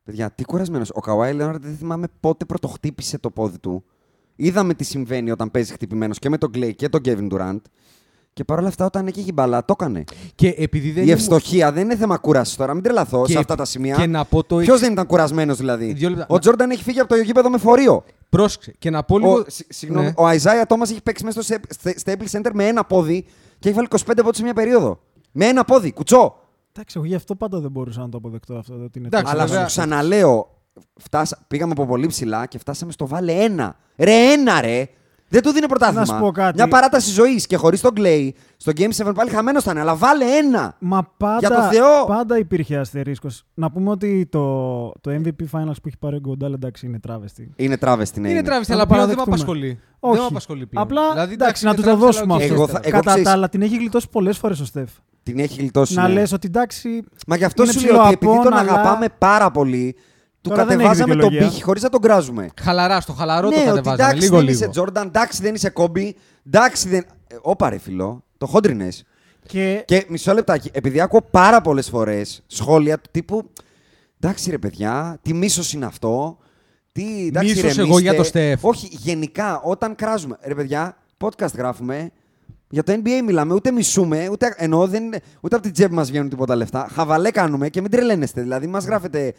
Παιδιά, 0.04 0.32
τι 0.32 0.44
κουρασμένος. 0.44 0.90
Ο 0.94 1.00
Καουάι 1.00 1.34
Λέοναρντ 1.34 1.64
δεν 1.64 1.76
θυμάμαι 1.78 2.08
πότε 2.20 2.46
πρωτοχτύπησε 2.46 3.18
το 3.18 3.30
πόδι 3.30 3.58
του. 3.60 3.84
Είδαμε 4.36 4.74
τι 4.74 4.84
συμβαίνει 4.84 5.32
όταν 5.32 5.52
παίζει 5.52 5.74
χτυπημένος 5.74 6.20
και 6.20 6.30
με 6.30 6.38
τον 6.38 6.52
Κλέη 6.52 6.76
και 6.76 6.90
τον 6.90 7.02
Kevin 7.06 7.28
Durant. 7.32 7.60
Και 8.34 8.44
παρόλα 8.44 8.68
αυτά, 8.68 8.86
όταν 8.86 9.08
εκεί 9.08 9.20
η 9.28 9.32
μπαλά, 9.34 9.66
το 9.66 9.76
έκανε. 9.80 10.04
Και 10.36 10.48
επειδή 10.58 10.88
δεν 10.92 11.02
η 11.02 11.06
είναι- 11.06 11.12
ευστοχία 11.16 11.72
δεν 11.72 11.84
είναι 11.84 11.96
θέμα 11.96 12.18
κούρασης 12.18 12.56
τώρα. 12.56 12.74
Μην 12.74 12.84
τρελαθώ 12.84 13.24
Και- 13.26 13.32
σε 13.32 13.38
αυτά 13.38 13.56
τα 13.56 13.66
σημεία. 13.66 13.96
Και 13.96 14.06
να 14.06 14.26
πω 14.26 14.44
το 14.44 14.58
Ποιος 14.58 14.80
δεν 14.80 14.92
ήταν 14.92 15.06
κουρασμένος 15.06 15.58
δηλαδή; 15.58 15.94
Δύο 15.94 16.10
λεπτά. 16.10 16.26
Ο 16.30 16.40
Τζόρνταν 16.40 16.70
έχει 16.70 16.84
φύγει 16.84 17.00
από 17.00 17.10
το 17.10 17.16
γήπεδο 17.16 17.50
με 17.50 17.58
φορείο. 17.58 18.04
Πρόσεξε. 18.30 18.74
Και 18.80 18.90
να 18.90 19.04
πω 19.04 19.18
λίγο. 19.20 19.32
Ο, 19.34 19.44
σ- 19.48 19.66
συγγνώμη, 19.74 20.06
Ναι. 20.06 20.14
ο 20.18 20.26
Αϊζάια 20.28 20.66
Τόμας 20.66 20.92
έχει 20.92 21.02
παίξει 21.02 21.24
μέσα 21.26 21.42
στο 21.42 21.56
σε- 21.56 21.94
Staples 22.06 22.38
Center 22.40 22.50
με 22.54 22.68
ένα 22.68 22.84
πόδι 22.84 23.26
και 23.60 23.68
έχει 23.70 23.76
βάλει 23.76 23.88
25 23.88 24.22
πόντους 24.24 24.38
σε 24.38 24.44
μια 24.44 24.54
περίοδο. 24.54 25.00
Με 25.32 25.46
ένα 25.46 25.64
πόδι, 25.64 25.92
κουτσό. 25.94 26.36
Εντάξει, 26.76 26.98
εγώ 26.98 27.06
γι' 27.08 27.16
αυτό 27.16 27.36
πάντα 27.36 27.60
δεν 27.60 27.72
μπορούσα 27.72 28.02
να 28.02 28.10
το 28.10 28.18
αποδεκτώ 28.18 28.56
αυτό. 28.56 28.74
Ότι 28.74 28.98
είναι 29.00 29.08
Εντάξει, 29.08 29.26
τόσο- 29.26 29.36
Αλλά 29.38 29.46
βέβαια. 29.48 29.68
σου 29.68 29.68
ξαναλέω, 29.68 30.62
φτάσα, 31.00 31.38
πήγαμε 31.48 31.72
από 31.72 31.86
πολύ 31.86 32.08
ψηλά 32.08 32.46
και 32.46 32.58
φτάσαμε 32.58 32.92
στο 32.92 33.08
βάλε 33.08 33.32
ένα. 33.34 33.76
Ρε, 33.98 34.32
ένα 34.32 34.62
ρε! 34.62 34.88
Δεν 35.34 35.42
του 35.42 35.52
δίνει 35.52 35.68
πρωτάθλημα. 35.68 36.00
Να 36.00 36.06
σου 36.14 36.20
πω 36.20 36.32
κάτι. 36.32 36.54
Μια 36.56 36.68
παράταση 36.68 37.12
ζωής 37.12 37.48
και 37.48 37.56
χωρίς 37.58 37.82
τον 37.82 37.94
Κλέη. 37.94 38.36
Στο 38.58 38.72
Game 38.76 38.90
7 39.08 39.12
πάλι 39.16 39.30
χαμένος 39.30 39.64
ήταν, 39.64 39.78
αλλά 39.78 39.96
βάλε 39.96 40.26
ένα. 40.26 40.76
Μα 40.80 41.08
πάντα, 41.18 41.38
Για 41.40 41.50
το 41.50 41.62
Θεό! 41.62 42.06
πάντα 42.08 42.38
υπήρχε 42.38 42.78
αστερίσκος. 42.78 43.44
Να 43.54 43.72
πούμε 43.72 43.90
ότι 43.90 44.28
το, 44.32 44.86
το 45.02 45.12
MVP 45.12 45.42
Finals 45.52 45.76
που 45.82 45.88
έχει 45.88 45.98
πάρει 46.00 46.16
ο 46.16 46.20
Γκοντάλ 46.20 46.54
εντάξει 46.54 46.86
είναι 46.86 47.00
τράβεστη. 47.00 47.52
Είναι 47.56 47.78
τράβεστη, 47.78 48.20
ναι. 48.20 48.28
είναι 48.30 48.38
είναι. 48.38 48.48
τράβηστη, 48.48 48.72
Να 48.72 48.78
αλλά 48.78 48.88
το 48.88 48.94
πλέον 48.94 49.08
δεν 49.08 49.18
με 49.18 49.24
παραδεχτούμε. 49.24 49.54
απασχολεί. 49.56 49.80
Όχι. 50.00 50.14
Δεν 50.14 50.22
με 50.22 50.28
απασχολεί 50.30 50.66
πλέον. 50.66 50.86
Απλά 50.86 51.12
δηλαδή, 51.12 51.34
εντάξει, 51.34 51.64
να 51.66 51.70
είναι 51.70 51.80
του 51.80 51.86
το 51.86 51.90
τράβηστη, 51.96 52.14
δώσουμε 52.18 52.34
αλλά 52.34 52.44
αυτό. 52.44 52.54
Εγώ 52.54 52.64
οκ. 52.64 52.70
θα- 52.72 52.80
εγώ 52.84 52.92
Κατά 52.98 53.10
ξέρεις- 53.10 53.26
τα 53.28 53.32
άλλα, 53.32 53.50
την 53.50 53.62
έχει 53.62 53.78
γλιτώσει 53.78 54.08
πολλές 54.12 54.38
φορές 54.38 54.60
ο 54.60 54.66
Στεφ. 54.66 54.90
Την 55.24 55.40
έχει 55.40 55.60
γλιτώσει. 55.60 55.94
Να 55.94 56.08
ναι. 56.08 56.14
λες 56.14 56.32
ότι 56.32 56.48
εντάξει. 56.48 57.04
Μα 57.28 57.36
γι' 57.36 57.44
αυτό 57.46 57.64
είναι 57.64 57.72
σου 57.72 57.86
λέω 57.86 58.00
ότι 58.04 58.14
επειδή 58.14 58.26
τον 58.26 58.40
ψιλοαπών, 58.40 58.54
αλλά- 58.60 58.72
αγαπάμε 58.74 59.06
πάρα 59.18 59.52
πολύ, 59.52 59.96
του 60.44 60.50
Τώρα 60.50 60.66
δεν 60.66 60.80
έχει 60.80 60.88
κατεβάζαμε 60.88 61.14
τον 61.14 61.22
δικαιολογία. 61.22 61.48
πύχη 61.50 61.64
χωρίς 61.64 61.82
να 61.84 61.90
τον 61.90 62.02
κράζουμε. 62.02 62.50
Χαλαρά, 62.62 63.02
στο 63.02 63.14
χαλαρό 63.14 63.50
το 63.50 63.56
ναι, 63.56 63.62
ότι 63.62 63.68
κατεβάζαμε. 63.70 64.04
εντάξει 64.04 64.24
Λίγο, 64.24 64.36
δεν 64.36 64.46
λίγο. 64.46 64.58
είσαι 64.58 64.68
Τζόρνταν, 64.68 65.08
εντάξει 65.08 65.42
δεν 65.42 65.56
είσαι 65.56 65.70
Κόμπι, 65.70 66.16
εντάξει 66.48 66.90
δεν. 66.90 67.06
Ε, 67.28 67.36
Όπα 67.42 67.70
ρε 67.70 67.78
φιλό, 67.78 68.24
το 68.38 68.46
χόντρινες. 68.46 69.04
Και, 69.48 69.84
Και 69.88 70.06
μισό 70.10 70.34
λεπτάκι, 70.34 70.70
επειδή 70.74 71.00
ακούω 71.02 71.22
πάρα 71.32 71.62
πολλές 71.62 71.90
φορές 71.90 72.44
σχόλια 72.48 73.00
του 73.00 73.10
τύπου. 73.12 73.50
Εντάξει 74.20 74.50
ρε 74.50 74.58
παιδιά, 74.58 75.18
τι 75.22 75.34
μίσος 75.34 75.74
είναι 75.74 75.86
αυτό. 75.86 76.38
Τι, 76.92 77.26
εντάξει, 77.28 77.48
Μίσος 77.48 77.58
ηρεμήστε». 77.64 77.82
εγώ 77.82 78.00
για 78.00 78.16
το 78.16 78.24
Στεφ. 78.24 78.64
Όχι, 78.64 78.88
γενικά 78.92 79.62
όταν 79.64 79.96
κράζουμε. 79.96 80.38
Ρε 80.44 80.56
παιδιά, 80.56 80.98
podcast 81.24 81.54
γράφουμε. 81.58 82.12
Για 82.70 82.84
το 82.84 82.94
NBA 82.94 83.22
μιλάμε, 83.26 83.54
ούτε 83.54 83.72
μισούμε, 83.72 84.28
ούτε, 84.32 84.54
εννοώ, 84.58 84.88
δεν, 84.88 85.04
ούτε 85.42 85.56
από 85.56 85.64
την 85.64 85.74
τσέπη 85.74 85.94
μας 85.94 86.10
βγαίνουν 86.10 86.30
τίποτα 86.30 86.56
λεφτά. 86.56 86.90
Χαβαλέ 86.94 87.32
κάνουμε 87.32 87.70
και 87.70 87.82
μην 87.82 87.92
τρελαίνεστε. 87.92 88.42
Δηλαδή, 88.42 88.68
μας 88.68 88.86
γράφετε 88.86 89.34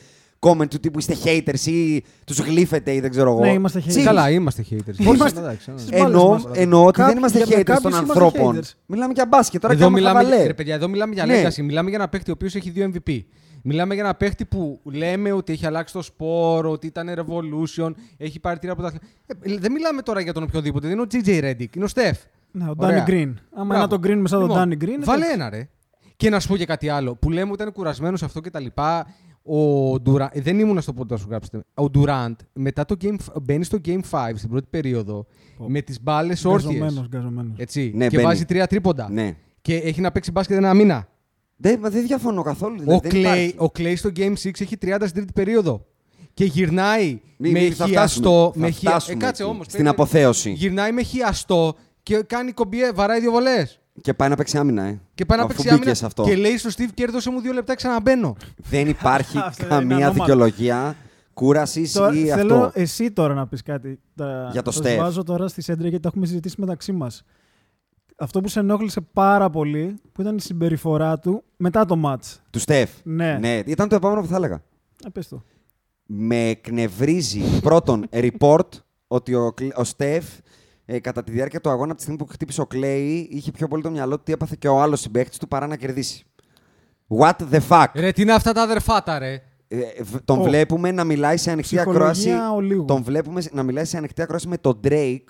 comment 0.45 0.69
του 0.69 0.81
τύπου 0.81 0.99
είστε 0.99 1.17
haters 1.25 1.67
ή 1.67 2.05
τους 2.25 2.39
γλύφετε 2.39 2.95
ή 2.95 3.01
δεν 3.01 3.11
ξέρω 3.11 3.31
εγώ. 3.31 3.41
Ναι, 3.41 3.53
είμαστε 3.53 3.83
haters. 3.87 3.99
Chill. 3.99 4.03
Καλά, 4.05 4.31
είμαστε 4.31 4.65
haters. 4.71 4.99
Είμαστε- 4.99 5.39
Εντάξει, 5.41 5.71
ναι. 5.71 5.79
Στις 5.79 5.91
μπάλες 5.91 6.07
Εννοώ, 6.07 6.29
μας. 6.31 6.45
εννοώ 6.55 6.85
ότι 6.85 6.97
δεν 6.97 7.05
Κάποιοι- 7.07 7.15
είμαστε 7.19 7.39
για- 7.45 7.47
haters 7.59 7.63
κάποιους 7.65 7.83
των 7.83 7.93
είμαστε 7.93 8.25
ανθρώπων. 8.25 8.57
haters. 8.59 8.71
Μιλάμε 8.87 9.13
για 9.13 9.27
μπάσκετ. 9.27 9.61
Τώρα 9.61 9.73
Εδώ 9.75 9.83
κάνουμε 9.83 10.01
μιλάμε, 10.03 10.23
χαβαλέ. 10.25 10.47
ρε 10.47 10.55
παιδιά, 10.55 10.75
εδώ 10.75 10.89
μιλάμε 10.89 11.15
για 11.15 11.27
Ναι. 11.27 11.43
legacy. 11.43 11.63
Μιλάμε 11.63 11.89
για 11.89 11.99
ένα 11.99 12.09
παίχτη 12.09 12.31
ο 12.31 12.33
οποίος 12.37 12.55
έχει 12.55 12.71
δύο 12.71 12.85
MVP. 12.95 13.25
Μιλάμε 13.63 13.95
για 13.95 14.03
ένα 14.03 14.15
παίχτη 14.15 14.45
που 14.45 14.81
λέμε 14.85 15.33
ότι 15.33 15.53
έχει 15.53 15.67
αλλάξει 15.67 15.93
το 15.95 16.03
σπόρο, 16.03 16.71
ότι 16.71 16.87
ήταν 16.87 17.09
revolution, 17.17 17.91
έχει 18.17 18.41
πάρει 18.41 18.59
τρία 18.59 18.73
από 18.73 18.83
τα. 18.83 18.93
Ε, 19.27 19.57
δεν 19.59 19.73
μιλάμε 19.73 20.03
τώρα 20.03 20.21
για 20.21 20.33
τον 20.33 20.43
οποιοδήποτε. 20.43 20.87
Δεν 20.89 20.97
είναι 20.99 21.07
ο 21.07 21.21
JJ 21.25 21.45
Reddick, 21.45 21.77
είναι 21.77 21.85
ο 21.85 21.89
Steph. 21.95 22.19
Ναι, 22.51 22.65
ο 22.65 22.75
Ωραία. 22.77 23.05
Danny 23.07 23.11
Green. 23.11 23.33
Άμα 23.55 23.65
Μπράβο. 23.65 23.75
είναι 23.75 23.87
τον 23.87 24.01
Green 24.03 24.17
μέσα 24.21 24.39
τον 24.39 24.49
Λοιπόν, 24.49 24.63
Danny 24.69 24.85
Green. 24.85 25.05
Βάλε 25.05 25.25
εντάξει. 25.25 25.33
ένα 25.41 25.51
ρε. 25.51 25.69
Και 26.17 26.31
να 26.31 26.41
σου 26.41 26.49
πω 26.49 26.57
και 26.57 26.65
κάτι 26.67 26.89
άλλο. 26.89 27.15
Που 27.15 27.31
λέμε 27.31 27.51
ότι 27.53 27.61
ήταν 27.63 27.73
κουρασμένος 27.73 28.23
αυτό 28.23 28.41
και 28.41 28.51
τα 28.51 28.61
λοιπά. 28.61 29.07
Ο 29.47 29.93
Durant, 30.07 30.29
ε, 30.33 30.41
δεν 30.41 30.59
ήμουν 30.59 30.81
στο 30.81 30.93
πόντο 30.93 31.15
να 31.15 31.21
σου 31.21 31.27
γράψετε. 31.31 31.61
Ο 31.75 31.85
Durant 31.95 32.35
μετά 32.53 32.85
το 32.85 32.97
game, 33.03 33.15
μπαίνει 33.43 33.65
στο 33.65 33.79
Game 33.85 34.01
5 34.11 34.31
στην 34.37 34.51
πρώτη 34.51 34.67
περίοδο 34.71 35.27
με 35.67 35.81
τις 35.81 36.03
μπάλες 36.03 36.45
όρθιες. 36.45 36.73
Γκαζωμένος, 36.79 37.09
γκαζωμένος. 37.09 37.53
Έτσι. 37.59 37.93
Ναι, 37.95 38.07
και 38.09 38.17
μπαίνει. 38.17 38.29
βάζει 38.29 38.45
τρία 38.45 38.67
τρίποντα. 38.67 39.11
Ναι. 39.11 39.37
Και 39.63 39.77
έχει 39.77 40.01
να 40.01 40.13
παίξει 40.13 40.31
μπάσκετ 40.31 40.57
ένα 40.57 40.75
μήνα. 40.75 41.09
Δεν, 41.57 41.79
μα 41.83 41.91
δεν 41.91 42.07
διαφωνώ 42.07 42.43
καθόλου. 42.43 42.75
Ο 42.75 42.81
δηλαδή, 42.83 43.09
δεν 43.09 43.11
Clay, 43.13 43.19
υπάρχει. 43.25 43.55
ο 43.59 43.65
Clay 43.79 43.97
στο 43.97 44.11
Game 44.17 44.33
6 44.45 44.61
έχει 44.61 44.77
30 44.83 44.95
στην 45.01 45.13
τρίτη 45.15 45.33
περίοδο. 45.33 45.87
Και 46.35 46.45
γυρνάει 46.45 47.21
Μη- 47.37 47.53
με 47.53 47.61
μη- 47.61 47.73
θα 47.73 47.87
χιαστό. 47.87 48.21
φτάσουμε. 48.31 48.67
Με 48.67 48.73
Θα 48.73 48.79
χια... 48.79 48.91
φτάσουμε 48.91 49.17
ε, 49.17 49.27
κάτσε 49.27 49.43
εκεί, 49.43 49.51
όμως, 49.53 49.67
Στην 49.67 49.77
περίμενε. 49.79 50.03
αποθέωση. 50.03 50.51
Γυρνάει 50.51 50.93
με 50.93 51.03
χιαστό 51.03 51.75
και 52.03 52.17
κάνει 52.27 52.53
κομπιέ, 52.53 52.93
βαράει 52.93 53.21
δύο 53.21 53.31
βολές. 53.31 53.81
Και 54.03 54.15
πάει 54.15 54.29
να 54.29 54.37
παίξει 54.37 54.59
άμυνα, 54.59 54.83
ε. 54.85 55.01
Και 55.15 55.25
πάει 55.25 55.39
να 55.39 55.45
Αφού 55.45 55.53
παίξει 55.55 55.69
μπήκε 55.69 55.81
άμυνα 55.83 55.95
σε 55.95 56.07
αυτό. 56.07 56.23
και 56.25 56.37
λέει 56.37 56.57
στο 56.59 56.71
Steve 56.77 56.91
κέρδωσε 56.95 57.31
μου 57.31 57.41
δύο 57.41 57.53
λεπτά 57.53 57.75
ξαναμπαίνω. 57.75 58.37
Δεν 58.57 58.89
υπάρχει 58.89 59.39
Αυτό 59.45 59.65
είναι 59.65 59.75
καμία 59.75 59.95
ανώμαλο. 59.97 60.13
δικαιολογία 60.13 60.97
κούρασης 61.35 61.93
Τώρα, 61.93 62.15
ή 62.15 62.25
θέλω 62.27 62.55
αυτό. 62.65 62.81
εσύ 62.81 63.11
τώρα 63.13 63.35
να 63.35 63.47
πεις 63.47 63.63
κάτι. 63.63 64.01
Τα... 64.15 64.49
Για 64.53 64.63
το 64.63 64.73
θα 64.73 64.81
Steph. 64.81 64.89
σου 64.91 64.97
βάζω 64.97 65.23
τώρα 65.23 65.49
στη 65.49 65.63
σέντρα 65.63 65.89
γιατί 65.89 66.03
τα 66.03 66.09
έχουμε 66.09 66.27
συζητήσει 66.27 66.55
μεταξύ 66.59 66.93
μας. 66.93 67.23
Αυτό 68.17 68.41
που 68.41 68.49
σε 68.49 68.61
ενόχλησε 68.61 69.01
πάρα 69.13 69.51
πολύ 69.51 69.97
που 70.13 70.21
ήταν 70.21 70.37
η 70.37 70.41
συμπεριφορά 70.41 71.19
του 71.19 71.45
μετά 71.57 71.85
το 71.85 72.01
match. 72.05 72.37
Του 72.51 72.59
Στεφ. 72.59 72.91
Ναι. 73.03 73.39
ναι, 73.39 73.61
ήταν 73.67 73.89
το 73.89 73.95
επόμενο 73.95 74.21
που 74.21 74.27
θα 74.27 74.37
έλεγα. 74.37 74.63
Ε, 75.05 75.09
πες 75.13 75.29
το. 75.29 75.43
Με 76.07 76.49
εκνευρίζει 76.49 77.61
πρώτον 77.61 78.07
report 78.13 78.69
ότι 79.07 79.35
ο, 79.35 79.53
Κλ- 79.53 79.79
ο 79.79 79.85
Στεφ 79.85 80.25
ε, 80.85 80.99
κατά 81.00 81.23
τη 81.23 81.31
διάρκεια 81.33 81.61
του 81.61 81.69
αγώνα 81.71 81.87
από 81.87 81.95
τη 81.95 82.00
στιγμή 82.00 82.19
που 82.19 82.26
χτύπησε 82.33 82.61
ο 82.61 82.67
Κλέη 82.67 83.29
είχε 83.31 83.50
πιο 83.50 83.69
πολύ 83.69 83.83
το 83.83 83.91
μυαλό 83.91 84.17
του 84.17 84.23
τι 84.23 84.33
έπαθε 84.33 84.57
και 84.59 84.69
ο 84.69 84.81
άλλος 84.81 85.00
συμπαίχτης 85.00 85.38
του 85.38 85.49
παρά 85.49 85.67
να 85.67 85.76
κερδίσει. 85.76 86.25
What 87.19 87.33
the 87.53 87.61
fuck; 87.69 87.87
Ρε, 87.95 88.12
τι 88.12 88.23
είναι 88.23 88.33
αυτά 88.33 88.53
τα 88.53 88.62
αδερφάτα, 88.62 89.19
ρε; 89.19 89.33
Ε, 89.69 89.76
β- 90.03 90.17
τον 90.25 90.38
Ω. 90.41 90.43
βλέπουμε 90.43 90.91
να 90.93 91.05
μιλάει 91.05 91.37
σε 91.37 91.50
ανοιχτή 91.50 91.76
Ψυχολογία 91.76 92.03
ακρόαση. 92.07 92.55
ολίγου. 92.55 92.85
Τον 92.85 93.03
βλέπουμε 93.03 93.43
να 93.53 93.62
μιλάει 93.62 93.85
σε 93.85 93.97
ανοιχτή 93.97 94.23
ακρόαση 94.23 94.49
με 94.49 94.59
τον 94.59 94.81
Drake 94.85 95.25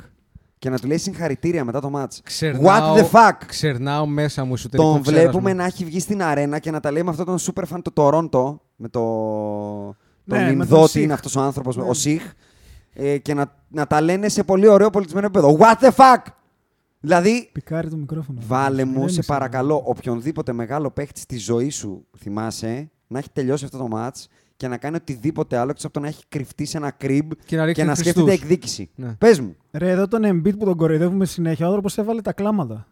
και 0.58 0.70
να 0.70 0.78
του 0.78 0.86
λέει 0.86 0.98
συγχαρητήρια 0.98 1.64
μετά 1.64 1.80
το 1.80 1.90
match. 1.94 2.18
Ξερνάω, 2.22 2.94
What 2.94 2.98
the 2.98 3.10
fuck; 3.10 3.36
Ξερνάω 3.46 4.06
μέσα 4.06 4.44
μου 4.44 4.52
εσωτερικό 4.54 4.92
Τον 4.92 5.02
ξέρασμα. 5.02 5.22
βλέπουμε 5.30 5.52
να 5.52 5.64
έχει 5.64 5.84
βγει 5.84 6.00
στην 6.00 6.22
αρένα 6.22 6.58
και 6.58 6.70
να 6.70 6.80
τα 6.80 6.90
λέει 6.92 7.02
με 7.02 7.10
αυτόν 7.10 7.26
τον 7.26 7.38
super 7.38 7.62
fan 7.74 7.78
του 7.84 7.92
Toronto, 7.96 8.58
με 8.76 8.88
το. 8.88 9.00
Ναι, 10.24 10.36
τον 10.36 10.44
με 10.46 10.50
τον 10.52 10.60
Ινδό, 10.60 10.84
τι 10.84 10.90
Σιχ. 10.90 11.02
είναι 11.02 11.12
αυτός 11.12 11.36
ο 11.36 11.40
άνθρωπος, 11.40 11.76
Ναι. 11.76 11.82
ο 11.88 11.92
Σιχ. 11.94 12.22
Ε, 12.94 13.18
και 13.18 13.34
να, 13.34 13.52
να 13.68 13.86
τα 13.86 14.00
λένε 14.00 14.28
σε 14.28 14.42
πολύ 14.44 14.68
ωραίο 14.68 14.90
πολιτισμένο 14.90 15.26
επίπεδο. 15.26 15.56
What 15.60 15.84
the 15.84 15.90
fuck! 15.90 16.22
Δηλαδή, 17.00 17.48
Πικάρει 17.52 17.88
το 17.88 17.96
μικρόφωνο. 17.96 18.38
βάλε 18.46 18.84
μου, 18.84 18.92
σε 18.92 18.98
Ηρέμησε. 18.98 19.22
παρακαλώ, 19.22 19.82
οποιονδήποτε 19.84 20.52
μεγάλο 20.52 20.90
παίχτη 20.90 21.20
στη 21.20 21.36
ζωή 21.36 21.70
σου 21.70 22.06
θυμάσαι 22.18 22.90
να 23.06 23.18
έχει 23.18 23.28
τελειώσει 23.32 23.64
αυτό 23.64 23.78
το 23.78 23.88
match 23.92 24.24
και 24.56 24.68
να 24.68 24.76
κάνει 24.76 24.96
οτιδήποτε 24.96 25.56
άλλο 25.56 25.68
εκτός 25.70 25.84
από 25.84 25.92
το 25.94 26.00
να 26.00 26.06
έχει 26.06 26.22
κρυφτεί 26.28 26.64
σε 26.64 26.76
ένα 26.76 26.96
crib 27.00 27.20
Και 27.46 27.56
να 27.56 27.64
ρίξει 27.64 27.80
και 27.80 27.86
να 27.88 27.94
Χριστούς. 27.94 28.12
σκέφτεται 28.12 28.32
εκδίκηση. 28.32 28.90
Ναι. 28.94 29.14
Πες 29.18 29.40
μου. 29.40 29.56
Ρε, 29.72 29.90
εδώ 29.90 30.08
τον 30.08 30.22
Embiid 30.24 30.58
που 30.58 30.64
τον 30.64 30.76
κοροϊδεύουμε 30.76 31.24
συνέχεια, 31.26 31.64
ο 31.64 31.68
άνθρωπος 31.68 31.98
έβαλε 31.98 32.20
τα 32.20 32.32
κλάματα. 32.32 32.86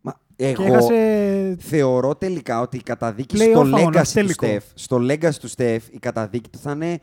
Μα, 0.00 0.14
Και 0.36 0.46
εγώ 0.48 0.64
έχασε. 0.64 1.56
θεωρώ 1.60 2.14
τελικά 2.14 2.60
ότι 2.60 2.76
η 2.76 2.82
καταδίκη 2.82 3.36
Play 3.38 3.48
στο 3.50 3.60
off 3.60 3.72
αγώνα, 3.74 4.00
legacy, 4.00 4.06
του 4.06 4.12
τελικό. 4.12 4.46
Steph, 4.46 4.62
στο 4.74 4.96
legacy 5.00 5.34
του 5.40 5.50
Steph, 5.56 5.78
η 5.90 5.98
καταδίκη 5.98 6.48
του 6.50 6.58
θα 6.58 6.70
είναι 6.70 7.00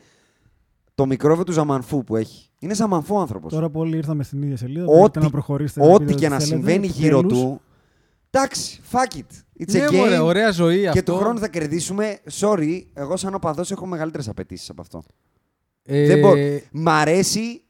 το 0.95 1.05
μικρόβιο 1.05 1.43
του 1.43 1.51
Ζαμανφού 1.51 2.03
που 2.03 2.15
έχει. 2.15 2.49
Είναι 2.59 2.73
Ζαμανφού 2.73 3.19
άνθρωπος. 3.19 3.53
Τώρα 3.53 3.69
που 3.69 3.79
όλοι 3.79 3.97
ήρθαμε 3.97 4.23
στην 4.23 4.41
ίδια 4.41 4.57
σελίδα. 4.57 4.85
μπορείτε 4.85 5.03
Ό,τι, 5.05 5.19
να 5.19 5.29
προχωρήσετε. 5.29 5.91
ό,τι 5.93 6.05
πείτε 6.05 6.13
και 6.19 6.25
ό,τι 6.25 6.33
να 6.33 6.39
θέλετε. 6.39 6.55
συμβαίνει 6.55 6.87
γύρω 6.87 7.17
Επιτέλους, 7.19 7.43
του. 7.43 7.61
Εντάξει, 8.29 8.81
fuck 8.91 9.15
it. 9.17 9.61
It's 9.63 9.71
Ναι, 9.73 9.85
a 9.87 9.91
μωρέ, 9.93 10.17
game. 10.19 10.23
ωραία 10.23 10.51
ζωή 10.51 10.81
και 10.81 10.87
αυτό. 10.87 11.01
του 11.13 11.17
χρόνου 11.17 11.39
θα 11.39 11.47
κερδίσουμε. 11.47 12.19
Sorry, 12.39 12.81
εγώ 12.93 13.17
σαν 13.17 13.33
οπαδός 13.33 13.71
έχω 13.71 13.85
μεγαλύτερες 13.85 14.27
απαιτήσεις 14.27 14.69
από 14.69 14.81
αυτό. 14.81 15.03
Ε, 15.83 16.05
Δεν 16.07 16.19
μπορώ. 16.19 16.39
Μ' 16.71 16.89
αρέσει. 16.89 17.61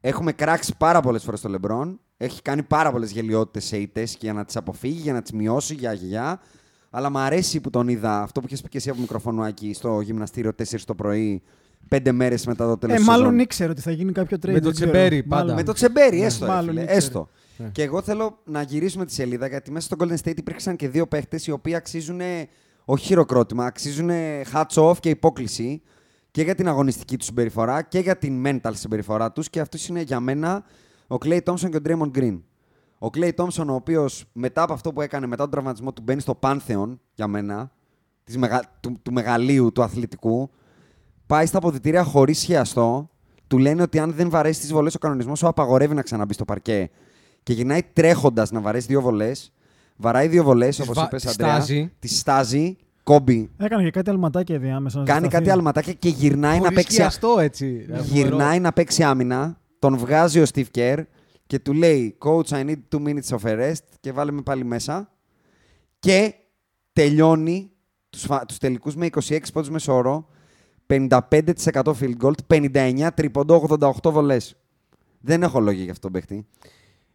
Έχουμε 0.00 0.32
κράξει 0.32 0.74
πάρα 0.78 1.00
πολλές 1.00 1.24
φορές 1.24 1.40
το 1.40 1.48
Λεμπρόν. 1.48 2.00
Έχει 2.16 2.42
κάνει 2.42 2.62
πάρα 2.62 2.90
πολλές 2.90 3.10
γελιότητες 3.10 3.64
σε 3.64 3.76
ήττες 3.76 4.16
για 4.20 4.32
να 4.32 4.44
τις 4.44 4.56
αποφύγει, 4.56 5.00
για 5.00 5.12
να 5.12 5.22
τις 5.22 5.32
μειώσει, 5.32 5.74
για 5.74 5.92
για. 5.92 6.40
Αλλά 6.90 7.10
μ' 7.10 7.16
αρέσει 7.16 7.60
που 7.60 7.70
τον 7.70 7.88
είδα 7.88 8.22
αυτό 8.22 8.40
που 8.40 8.46
είχες 8.46 8.60
πει 8.62 8.68
και 8.68 8.76
εσύ 8.76 8.90
από 8.90 9.00
μικροφωνουάκι 9.00 9.72
στο 9.74 10.00
γυμναστήριο 10.00 10.52
4 10.54 10.84
το 10.84 10.94
πρωί, 10.94 11.42
πέντε 11.88 12.12
μέρες 12.12 12.46
μετά 12.46 12.66
το 12.66 12.78
τέλος 12.78 12.96
Ε, 12.96 13.00
μάλλον 13.00 13.38
ήξερε 13.38 13.70
ότι 13.70 13.80
θα 13.80 13.90
γίνει 13.90 14.12
κάποιο 14.12 14.36
trade. 14.42 14.52
Με 14.52 14.60
το 14.60 14.64
δεν 14.64 14.72
ξέρω. 14.74 14.90
Τσεμπέρι, 14.90 15.24
Μάλλον. 15.26 15.46
πάντα. 15.46 15.54
Με 15.54 15.62
το 15.62 15.72
τσεμπέρι, 15.72 16.18
Ναι, 16.18 16.24
έστω. 16.26 16.44
ρε 16.44 16.50
μάλλον 16.50 16.68
φίλε, 16.68 16.80
ήξερε. 16.80 16.98
έστω. 16.98 17.28
Ναι. 17.56 17.68
Και 17.72 17.82
εγώ 17.82 18.02
θέλω 18.02 18.38
να 18.44 18.62
γυρίσουμε 18.62 19.04
τη 19.04 19.12
σελίδα 19.12 19.46
γιατί 19.46 19.70
μέσα 19.70 19.86
στο 19.86 19.96
Golden 20.00 20.16
State 20.28 20.36
υπήρξαν 20.38 20.76
και 20.76 20.88
δύο 20.88 21.06
παίχτες 21.06 21.46
οι 21.46 21.50
οποίοι 21.50 21.74
αξίζουν 21.74 22.20
όχι 22.84 23.04
χειροκρότημα, 23.06 23.64
αξίζουν 23.64 24.10
hats 24.52 24.82
off 24.90 24.98
και 25.00 25.08
υπόκληση 25.08 25.82
και 26.30 26.42
για 26.42 26.54
την 26.54 26.68
αγωνιστική 26.68 27.16
τους 27.16 27.26
συμπεριφορά 27.26 27.82
και 27.82 27.98
για 27.98 28.16
την 28.18 28.42
mental 28.46 28.70
συμπεριφορά 28.72 29.32
τους. 29.32 29.50
Και 29.50 29.60
αυτός 29.60 29.88
είναι 29.88 30.00
για 30.00 30.20
μένα 30.20 30.64
ο 31.06 31.16
Clay 31.24 31.40
Thompson 31.44 31.68
και 31.70 31.76
ο 31.76 31.80
Draymond 31.84 32.18
Green. 32.18 32.40
Ο 32.98 33.06
Clay 33.14 33.30
Thompson, 33.36 33.66
ο 33.68 33.72
οποίος 33.74 34.24
μετά 34.32 34.62
από 34.62 34.72
αυτό 34.72 34.92
που 34.92 35.00
έκανε, 35.00 35.26
μετά 35.26 35.42
τον 35.42 35.50
τραυματισμό 35.50 35.92
του, 35.92 36.02
μπαίνει 36.02 36.20
στο 36.20 36.34
πάνθεον 36.34 37.00
για 37.14 37.26
μένα 37.26 37.70
της 38.24 38.36
μεγα... 38.36 38.62
του, 38.80 38.98
του 39.02 39.12
μεγαλείου 39.12 39.72
του 39.72 39.82
αθλητικού, 39.82 40.50
πάει 41.28 41.46
στα 41.46 41.58
αποδητήρια 41.58 42.02
χωρίς 42.02 42.42
χιαστό. 42.42 43.10
Του 43.46 43.58
λένε 43.58 43.82
ότι 43.82 43.98
αν 43.98 44.12
δεν 44.12 44.30
βαρέσεις 44.30 44.60
τις 44.60 44.72
βολές, 44.72 44.94
ο 44.94 44.98
κανονισμός 44.98 45.38
σου 45.38 45.46
απαγορεύει 45.48 45.94
να 45.94 46.02
ξαναμπεί 46.02 46.32
στο 46.34 46.44
παρκέ. 46.44 46.90
Και 47.42 47.52
γυρνάει 47.52 47.80
τρέχοντας 47.92 48.50
να 48.50 48.60
βαρέσεις 48.60 48.88
δύο 48.88 49.00
βολές. 49.00 49.52
Βαράει 49.96 50.28
δύο 50.28 50.42
βολές, 50.44 50.76
Τις 50.76 50.84
όπως 50.84 50.96
βα- 50.96 51.04
είπες, 51.04 51.22
τις 51.22 51.30
Αντρέα. 51.32 51.54
στάζει. 51.54 51.92
Τη 51.98 52.08
στάζει, 52.08 52.76
κόμπι. 53.02 53.50
Έκανε 53.58 53.82
και 53.82 53.90
κάτι 53.90 54.10
αλματάκια 54.10 54.58
διάμεσα. 54.58 54.98
να 54.98 55.04
Κάνει 55.04 55.20
ζεσταθεί. 55.24 55.44
κάτι 55.44 55.56
αλματάκια 55.58 55.92
και 55.92 56.08
γυρνάει 56.08 56.56
να 56.56 56.62
χωρίς 56.62 56.74
παίξει. 56.74 56.94
χιαστό, 56.96 57.36
έτσι. 57.40 57.86
Γυρνάει 58.02 58.60
να 58.60 58.72
παίξει 58.72 59.02
άμυνα. 59.02 59.60
Τον 59.78 59.96
βγάζει 59.96 60.40
ο 60.40 60.44
Steve 60.54 60.64
Kerr 60.74 61.02
και 61.46 61.58
του 61.58 61.72
λέει 61.72 62.18
Coach, 62.24 62.44
I 62.48 62.64
need 62.64 62.78
two 62.94 63.02
minutes 63.06 63.38
of 63.38 63.48
a 63.48 63.58
rest 63.58 63.82
και 64.00 64.12
βάλε 64.12 64.30
με 64.32 64.42
πάλι 64.42 64.64
μέσα. 64.64 65.12
Και 65.98 66.34
τελειώνει 66.92 67.70
τους, 68.10 68.22
φα- 68.22 68.46
τους 68.46 68.58
τελικούς 68.58 68.94
με 68.96 69.06
26 69.06 69.52
πόντους 69.52 69.70
μεσόωρο, 69.70 70.28
55% 70.90 71.92
field 72.00 72.14
goal, 72.22 72.32
59 72.46 73.08
τρίποντο, 73.14 73.66
88 73.80 73.90
βολές. 74.12 74.56
Δεν 75.20 75.42
έχω 75.42 75.60
λόγια 75.60 75.82
για 75.82 75.92
αυτό 75.92 76.02
τον 76.10 76.12
παίχτη. 76.12 76.46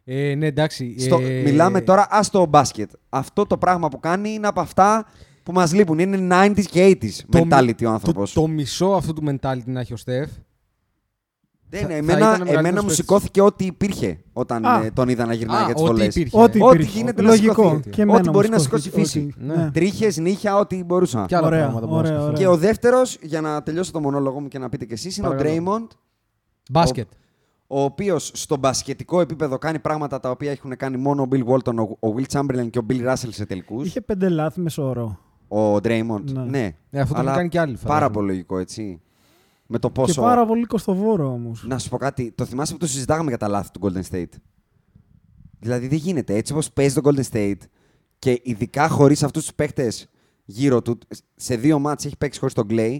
Ε, 0.04 0.34
ναι, 0.34 0.46
εντάξει. 0.46 0.96
Στο, 0.98 1.18
ε, 1.22 1.42
Μιλάμε 1.42 1.80
τώρα 1.80 2.06
άστο 2.10 2.46
μπάσκετ. 2.46 2.90
Αυτό 3.08 3.46
το 3.46 3.58
πράγμα 3.58 3.88
που 3.88 4.00
κάνει 4.00 4.30
είναι 4.30 4.46
από 4.46 4.60
αυτά 4.60 5.06
που 5.42 5.52
μας 5.52 5.72
λείπουν. 5.72 5.98
Είναι 5.98 6.16
90s 6.30 6.64
και 6.70 6.98
80s 7.00 7.10
το 7.28 7.46
mentality 7.50 7.64
μι- 7.80 7.86
ο 7.86 7.90
άνθρωπος. 7.90 8.32
Το, 8.32 8.40
το 8.40 8.46
μισό 8.48 8.86
αυτού 8.86 9.12
του 9.12 9.22
mentality 9.26 9.64
να 9.64 9.80
έχει 9.80 9.92
ο 9.92 9.96
Στεφ. 9.96 10.30
Δεν, 11.68 11.80
θα- 11.82 11.88
θα 11.88 11.94
εμένα, 11.94 12.18
ήταν 12.18 12.28
μεγαλύτερος 12.30 12.58
εμένα 12.58 12.74
μου 12.74 12.80
παίκτης. 12.80 12.96
σηκώθηκε 12.96 13.40
ό,τι 13.40 13.64
υπήρχε 13.64 14.20
όταν 14.32 14.64
Α. 14.66 14.82
ε, 14.84 14.90
τον 14.90 15.08
είδα 15.08 15.26
να 15.26 15.34
γυρνάει 15.34 15.62
Α, 15.62 15.64
για 15.64 15.74
τις 15.74 15.82
ό,τι 15.82 15.90
βολές. 15.92 16.14
υπήρχε. 16.16 16.36
Ό,τι 16.40 16.62
Ό,τι 16.62 16.74
υπήρχε. 16.76 16.98
γίνεται 16.98 17.22
να 17.22 17.28
Λογικό. 17.28 17.54
σηκωθεί. 17.68 17.90
Και 17.90 18.02
εμένα 18.02 18.18
Ό,τι 18.18 18.26
μου 18.28 18.32
μπορεί 18.34 18.48
να 18.48 18.58
σηκώθηκε. 18.58 18.90
σηκώσει 18.90 19.18
η 19.18 19.22
φύση. 19.22 19.34
Ό,τι- 19.38 19.46
Ναι. 19.58 19.62
ναι. 19.64 19.70
Τρίχες, 19.70 20.16
νύχια, 20.16 20.56
ό,τι 20.58 20.84
μπορούσα. 20.84 21.24
Και 21.28 21.36
άλλα 21.36 21.46
Ωραία, 21.46 21.60
πράγματα 21.62 21.86
μπορούν 21.86 22.02
να 22.02 22.08
ωραία, 22.08 22.20
σκεφτούν. 22.20 22.44
ωραία. 22.44 22.56
Και 22.58 22.64
ο 22.64 22.66
δεύτερος, 22.68 23.18
για 23.22 23.40
να 23.40 23.62
τελειώσω 23.62 23.92
το 23.92 24.00
μονόλογο 24.00 24.40
μου 24.40 24.48
και 24.48 24.58
να 24.58 24.68
πείτε 24.68 24.84
κι 24.84 24.92
εσείς, 24.92 25.16
είναι 25.16 25.26
Παρακαλώ. 25.28 25.50
ο 25.50 25.64
Draymond, 25.82 25.86
Μπάσκετ. 26.70 27.08
ο 27.66 27.82
οποίος 27.82 28.30
στο 28.34 28.56
μπασκετικό 28.56 29.20
επίπεδο 29.20 29.58
κάνει 29.58 29.78
πράγματα 29.78 30.20
τα 30.20 30.30
οποία 30.30 30.50
έχουν 30.50 30.76
κάνει 30.76 30.96
μόνο 30.96 31.22
ο 31.22 31.28
Bill 31.32 31.44
Walton, 31.46 31.74
ο- 32.00 32.08
ο 32.08 32.14
Will 32.16 32.38
Chamberlain 32.38 32.70
και 32.70 32.78
ο 32.78 32.86
Bill 32.90 33.08
Russell 33.10 33.28
σε 33.30 33.46
τελικούς. 33.46 33.86
Είχε 33.86 34.00
πέντε 34.00 34.28
λάθη 34.28 34.60
μεσόωρο. 34.60 35.18
Ο 35.48 35.74
Draymond. 35.76 36.22
Ναι. 36.32 36.42
Ναι. 36.42 36.70
Ε, 36.90 37.00
αυτό 37.00 37.14
το 37.14 37.20
Αλλά 37.20 37.30
έχουν 37.30 37.36
κάνει 37.36 37.48
και 37.48 37.60
άλλοι. 37.60 37.72
Πάρα 37.72 37.82
φαντάζομαι. 37.88 38.10
πολύ 38.14 38.26
λογικό, 38.26 38.58
έτσι. 38.58 39.00
Με 39.66 39.78
το 39.78 39.88
Και 39.88 39.92
πόσο. 40.00 40.22
πάρα 40.22 40.46
πολύ 40.46 40.64
κοστοβόρο 40.64 41.32
όμως. 41.32 41.64
Να 41.66 41.78
σου 41.78 41.88
πω 41.88 41.96
κάτι. 41.96 42.32
Το 42.32 42.44
θυμάσαι 42.44 42.72
που 42.72 42.78
το 42.78 42.86
συζητάγαμε 42.86 43.28
για 43.28 43.38
τα 43.38 43.48
λάθη 43.48 43.70
του 43.70 43.80
Golden 43.82 44.02
State; 44.10 44.32
Δηλαδή 45.58 45.88
δεν 45.88 45.98
γίνεται. 45.98 46.34
Έτσι 46.34 46.52
όπως 46.52 46.72
παίζει 46.72 47.00
το 47.00 47.00
Golden 47.04 47.22
State 47.32 47.58
και 48.18 48.40
ειδικά 48.42 48.88
χωρίς 48.88 49.22
αυτούς 49.22 49.42
τους 49.42 49.54
παίχτε 49.54 49.92
γύρω 50.44 50.82
του, 50.82 50.98
σε 51.36 51.56
δύο 51.56 51.78
μάτς 51.78 52.04
έχει 52.04 52.16
παίξει 52.16 52.38
χωρίς 52.38 52.54
τον 52.54 52.66
Clay, 52.70 52.98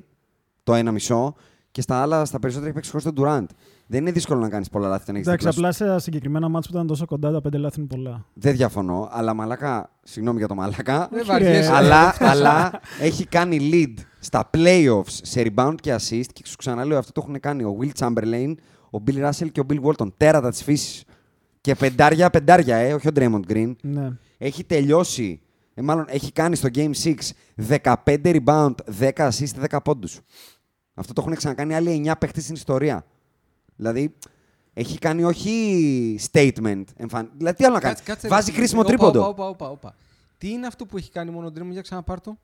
το 0.63 0.75
ένα 0.75 0.93
μισό, 0.93 1.35
και 1.71 1.81
στα 1.81 1.97
άλλα, 2.03 2.25
στα 2.25 2.39
περισσότερα 2.39 2.67
έχει 2.71 2.75
παίξει 2.75 2.91
χωρίς 2.91 3.07
τον 3.07 3.15
Durant. 3.19 3.47
Δεν 3.87 4.01
είναι 4.01 4.11
δύσκολο 4.13 4.41
να 4.41 4.49
κάνεις 4.49 4.69
πολλά 4.69 4.89
λάθη 4.89 5.03
όταν 5.03 5.15
έχεις 5.15 5.27
Εντάξει, 5.27 5.49
απλά 5.49 5.73
σε 5.73 5.99
συγκεκριμένα 5.99 6.49
μάτια 6.49 6.71
που 6.71 6.77
ήταν 6.77 6.87
τόσο 6.87 7.07
κοντά, 7.07 7.33
τα 7.33 7.41
πέντε 7.41 7.59
λάθη 7.59 7.79
είναι 7.81 7.89
πολλά. 7.89 8.25
Δεν 8.35 8.57
διαφωνώ, 8.57 9.09
αλλά 9.13 9.35
μαλακά, 9.35 9.91
συγγνώμη 10.03 10.39
για 10.39 10.49
το 10.49 10.55
μαλακά, 10.55 11.09
Δεν 11.11 11.19
Όχι, 11.21 11.29
βαριέσαι. 11.29 11.71
ρε. 11.71 11.77
αλλά, 11.77 12.15
αλλά 12.19 12.81
έχει 13.01 13.27
κάνει 13.27 13.71
lead 13.73 14.03
στα 14.19 14.51
playoffs 14.57 15.03
σε 15.23 15.43
rebound 15.55 15.75
και 15.81 15.95
assist 15.95 16.25
και 16.33 16.43
σου 16.45 16.57
ξαναλέω 16.57 16.99
αυτό 16.99 17.13
το 17.13 17.21
έχουν 17.25 17.41
κάνει 17.41 17.63
ο 17.65 17.77
Will 17.81 17.91
Chamberlain, 17.99 18.55
ο 18.91 18.99
Bill 19.07 19.29
Russell 19.31 19.49
και 19.53 19.61
ο 19.61 19.65
Bill 19.71 19.81
Walton. 19.83 20.09
Τέρατα 20.17 20.51
της 20.51 20.63
φύσης. 20.63 21.05
Και 21.61 21.75
πεντάρια, 21.75 22.31
πεντάρια, 22.31 22.77
ε, 22.77 22.93
όχι 22.95 23.09
ο 23.09 23.11
Draymond 23.15 23.41
Green. 23.53 23.73
Ναι. 23.83 24.11
Έχει 24.39 24.65
τελειώσει, 24.65 25.41
ε, 25.75 25.83
μάλλον 25.83 26.05
έχει 26.09 26.33
κάνει 26.33 26.57
στο 26.57 26.69
Game 26.75 26.91
6 27.05 27.15
15 27.69 27.93
rebound, 28.45 28.75
10 29.01 29.11
assist, 29.29 29.67
10 29.71 29.79
πόντους. 29.85 30.21
Αυτό 30.95 31.13
το 31.13 31.23
έχουν 31.25 31.37
ξανακάνει 31.37 31.75
άλλοι 31.75 32.03
9 32.07 32.13
παίχτες 32.19 32.43
στην 32.43 32.55
ιστορία. 32.55 33.05
Δηλαδή, 33.77 34.15
έχει 34.73 34.99
κάνει 34.99 35.25
όχι 35.25 36.19
statement. 36.33 36.85
Εμφαν... 36.97 37.31
Δηλαδή, 37.37 37.57
τι 37.57 37.65
άλλο 37.65 37.75
να 37.75 37.81
κάνεις; 37.81 37.99
Κάτσε- 37.99 38.05
κάτσε, 38.07 38.29
Βάζει 38.29 38.51
ρε. 38.51 38.57
κρίσιμο 38.57 38.81
Όπα, 38.81 38.89
τρίποντο. 38.89 39.19
όπα, 39.21 39.29
όπα, 39.29 39.49
όπα, 39.49 39.71
όπα. 39.71 39.95
Τι 40.39 40.51
είναι 40.51 40.67
αυτό 40.67 40.87
που 40.87 40.97
έχει 40.97 41.11
κάνει 41.11 41.31
μόνο 41.31 41.47
ο 41.47 41.53
Dream, 41.59 41.67
για 41.71 41.81
ξαναπάρ' 41.81 42.21
το. 42.21 42.39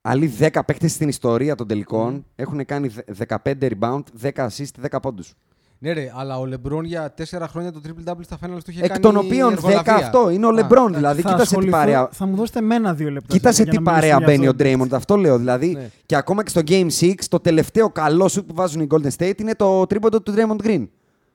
Άλλοι 0.00 0.32
10 0.38 0.60
παίχτες 0.66 0.92
στην 0.92 1.08
ιστορία 1.08 1.54
των 1.54 1.66
τελικών 1.66 2.24
έχουν 2.36 2.64
κάνει 2.64 2.88
δε- 2.88 3.02
15 3.44 3.54
rebound, 3.60 4.02
10 4.22 4.30
assist, 4.48 4.80
10 4.90 5.00
πόντους. 5.02 5.34
Ναι, 5.82 5.92
ρε, 5.92 6.12
αλλά 6.16 6.38
ο 6.38 6.46
Λεμπρόν 6.46 6.84
για 6.84 7.14
4 7.18 7.22
χρόνια 7.48 7.72
το 7.72 7.80
triple 7.86 8.10
double 8.10 8.20
στα 8.22 8.36
finals 8.36 8.58
του 8.64 8.70
είχε 8.70 8.80
Εκ 8.82 8.88
κάνει. 8.88 9.00
των 9.00 9.16
οποίων 9.16 9.48
10 9.48 9.52
εργολαβία. 9.52 9.94
αυτό 9.96 10.30
είναι 10.30 10.46
ο 10.46 10.48
Α, 10.48 10.52
LeBron. 10.52 10.60
εντάξει. 10.70 10.94
Δηλαδή, 10.94 11.20
θα, 11.22 11.28
κοίτασε 11.28 11.36
τι 11.36 11.42
ασχοληθώ- 11.42 11.78
παρέα. 11.78 12.08
θα 12.12 12.26
μου 12.26 12.36
δώσετε 12.36 12.58
εμένα 12.58 12.94
δύο 12.94 13.10
λεπτά. 13.10 13.34
Κοίτασε 13.34 13.62
για 13.62 13.72
τι 13.72 13.78
να 13.78 13.90
μιλήσουμε 13.90 14.12
παρέα 14.12 14.26
για 14.26 14.26
μπαίνει 14.26 14.46
ο 14.46 14.74
αυτό. 14.74 14.84
Draymond. 14.94 14.96
Αυτό 14.98 15.16
λέω. 15.16 15.38
Δηλαδή, 15.38 15.72
Ναι. 15.72 15.90
και 16.06 16.16
ακόμα 16.16 16.42
και 16.42 16.48
στο 16.50 16.60
Game 16.66 16.86
6, 17.00 17.28
το 17.28 17.40
τελευταίο 17.40 17.90
καλό 17.90 18.24
shoot 18.24 18.46
που 18.46 18.54
βάζουν 18.54 18.80
οι 18.80 18.86
Golden 18.90 19.08
State 19.18 19.40
είναι 19.40 19.54
το 19.54 19.86
τρίποντο 19.86 20.20
του 20.22 20.34
Draymond 20.36 20.66
Green. 20.66 20.88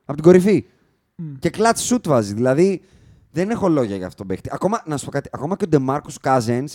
Από 0.05 0.13
την 0.13 0.23
κορυφή. 0.23 0.65
Και 1.39 1.51
clutch 1.57 1.93
shoot 1.93 2.07
βάζει. 2.07 2.33
Δηλαδή, 2.33 2.81
δεν 3.31 3.49
έχω 3.49 3.67
λόγια 3.69 3.95
για 3.95 4.07
αυτόν 4.07 4.27
τον 4.27 4.27
παίχτη. 4.27 4.49
Ακόμα, 4.53 4.81
να 4.85 4.97
σου 4.97 5.05
πω 5.05 5.11
κάτι. 5.11 5.29
Ακόμα 5.33 5.55
και 5.55 5.65
ο 5.65 5.67
DeMarcus 5.87 6.29
Cousins, 6.29 6.65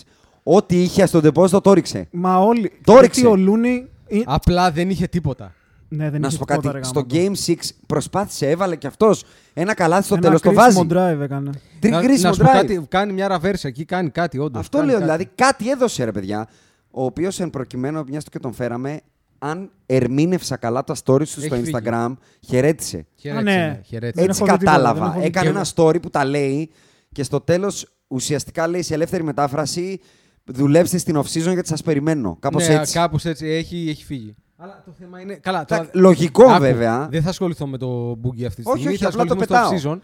ό,τι 0.42 0.83
είχε 0.83 1.06
στον 1.06 1.20
depósito 1.24 1.62
το 1.62 1.72
ρίξε. 1.72 2.09
Μα 2.12 2.37
όλοι. 2.38 2.72
Το 2.85 2.92
γιατί 2.92 3.06
ρίξε. 3.06 3.26
ο 3.26 3.37
Λούνι. 3.37 3.88
ε, 4.09 4.18
Απλά 4.24 4.70
δεν 4.70 4.90
είχε 4.90 5.06
τίποτα. 5.06 5.54
Ναι, 5.92 6.11
δεν 6.11 6.20
να 6.20 6.26
είχε 6.26 6.37
σου 6.37 6.44
πω 6.44 6.46
τίποτα, 6.46 6.68
κάτι. 6.68 6.79
ρε, 6.79 6.85
Στο 6.85 6.98
γάμο 6.98 7.09
το. 7.09 7.35
Game 7.46 7.50
6 7.50 7.55
προσπάθησε, 7.87 8.48
έβαλε 8.50 8.76
κι 8.76 8.87
αυτός 8.87 9.24
ένα 9.55 9.74
καλάθι 9.74 10.05
στο 10.05 10.14
Ένα 10.14 10.22
τέλος. 10.22 10.40
Το 10.40 10.50
κρίσιμο 10.50 10.87
βάζει. 10.87 11.16
drive 11.18 11.20
έκανε. 11.24 11.50
Τρει 11.81 11.90
να, 11.90 12.00
κρίσιμο 12.00 12.29
να 12.29 12.35
σου 12.35 12.40
πω 12.42 12.48
drive. 12.50 12.53
κάτι, 12.53 12.85
κάνει 12.88 13.12
μια 13.12 13.29
ραβέρσα 13.29 13.68
εκεί, 13.68 13.85
κάνει 13.85 14.11
κάτι 14.11 14.38
όντως. 14.38 14.61
Αυτό 14.61 14.83
λέω. 14.83 14.98
Δηλαδή 14.98 15.29
κάτι 15.35 15.70
έδωσε 15.70 16.05
ρε 16.05 16.12
παιδιά. 16.12 16.48
Ο 16.90 17.05
οποίος 17.05 17.40
εν 17.40 17.50
προκειμένου, 17.50 18.05
μιας 18.09 18.24
και 18.24 18.38
τον 18.38 18.53
φέραμε, 18.53 19.00
αν 19.38 19.70
ερμήνευσα 19.87 20.57
καλά 20.57 20.85
τα 20.85 20.94
stories 20.94 21.18
του 21.18 21.26
στο 21.26 21.40
Έχει 21.55 21.64
φύγει. 21.64 21.70
Instagram, 21.85 22.12
χαιρέτησε. 22.46 23.07
Χαιρέτησε, 23.16 23.50
Α, 23.50 23.57
ναι. 23.57 23.66
ναι, 23.66 23.81
χαιρέτησε. 23.85 24.20
Δεν 24.22 24.31
Έτσι 24.31 24.42
έχω 24.42 24.53
δει 24.53 24.59
τίποτα, 24.59 24.76
δεν 24.83 24.83
κατάλαβα. 24.92 25.05
έχω 25.11 25.20
δει 25.20 25.26
Έκανε 25.26 25.46
τίποτα. 25.50 25.70
ένα 25.85 25.88
story 25.90 26.03
που 26.03 26.11
τα 26.11 26.24
λέει 26.24 26.70
και 27.12 27.22
στο 27.22 27.40
τέλος 27.40 27.87
ουσιαστικά 28.09 28.66
λέει 28.68 28.83
σε 28.83 28.94
ελεύθερη 28.94 29.22
μετάφραση 29.22 30.00
δουλέψτε 30.44 30.98
στην 30.98 31.16
off-season 31.16 31.53
γιατί 31.53 31.68
σας 31.68 31.83
περιμένω. 31.83 32.37
Κάπως 32.40 32.68
ναι, 32.68 32.74
έτσι. 32.74 32.92
Κάπως 32.94 33.24
έτσι 33.24 33.46
έχει, 33.46 33.87
έχει 33.88 34.05
φύγει. 34.05 34.35
Αλλά 34.62 34.83
το 34.85 34.92
θέμα 34.99 35.20
είναι. 35.20 35.35
Καλά, 35.35 35.64
Τα- 35.64 35.77
τώρα- 35.77 35.90
λογικό 35.94 36.44
Άκου, 36.44 36.61
βέβαια. 36.62 37.09
Δεν 37.11 37.23
θα 37.23 37.29
ασχοληθώ 37.29 37.66
με 37.66 37.79
το 37.79 38.11
boogie 38.11 38.44
αυτή 38.44 38.62
τη 38.62 38.68
Όχι, 38.70 38.79
στιγμή. 38.79 38.87
όχι, 38.87 38.96
θα 39.03 39.09
απλά 39.09 39.25
το 39.25 39.35
ασχοληθούμε 39.42 39.79
στο 39.81 39.90
off-season. 39.94 39.99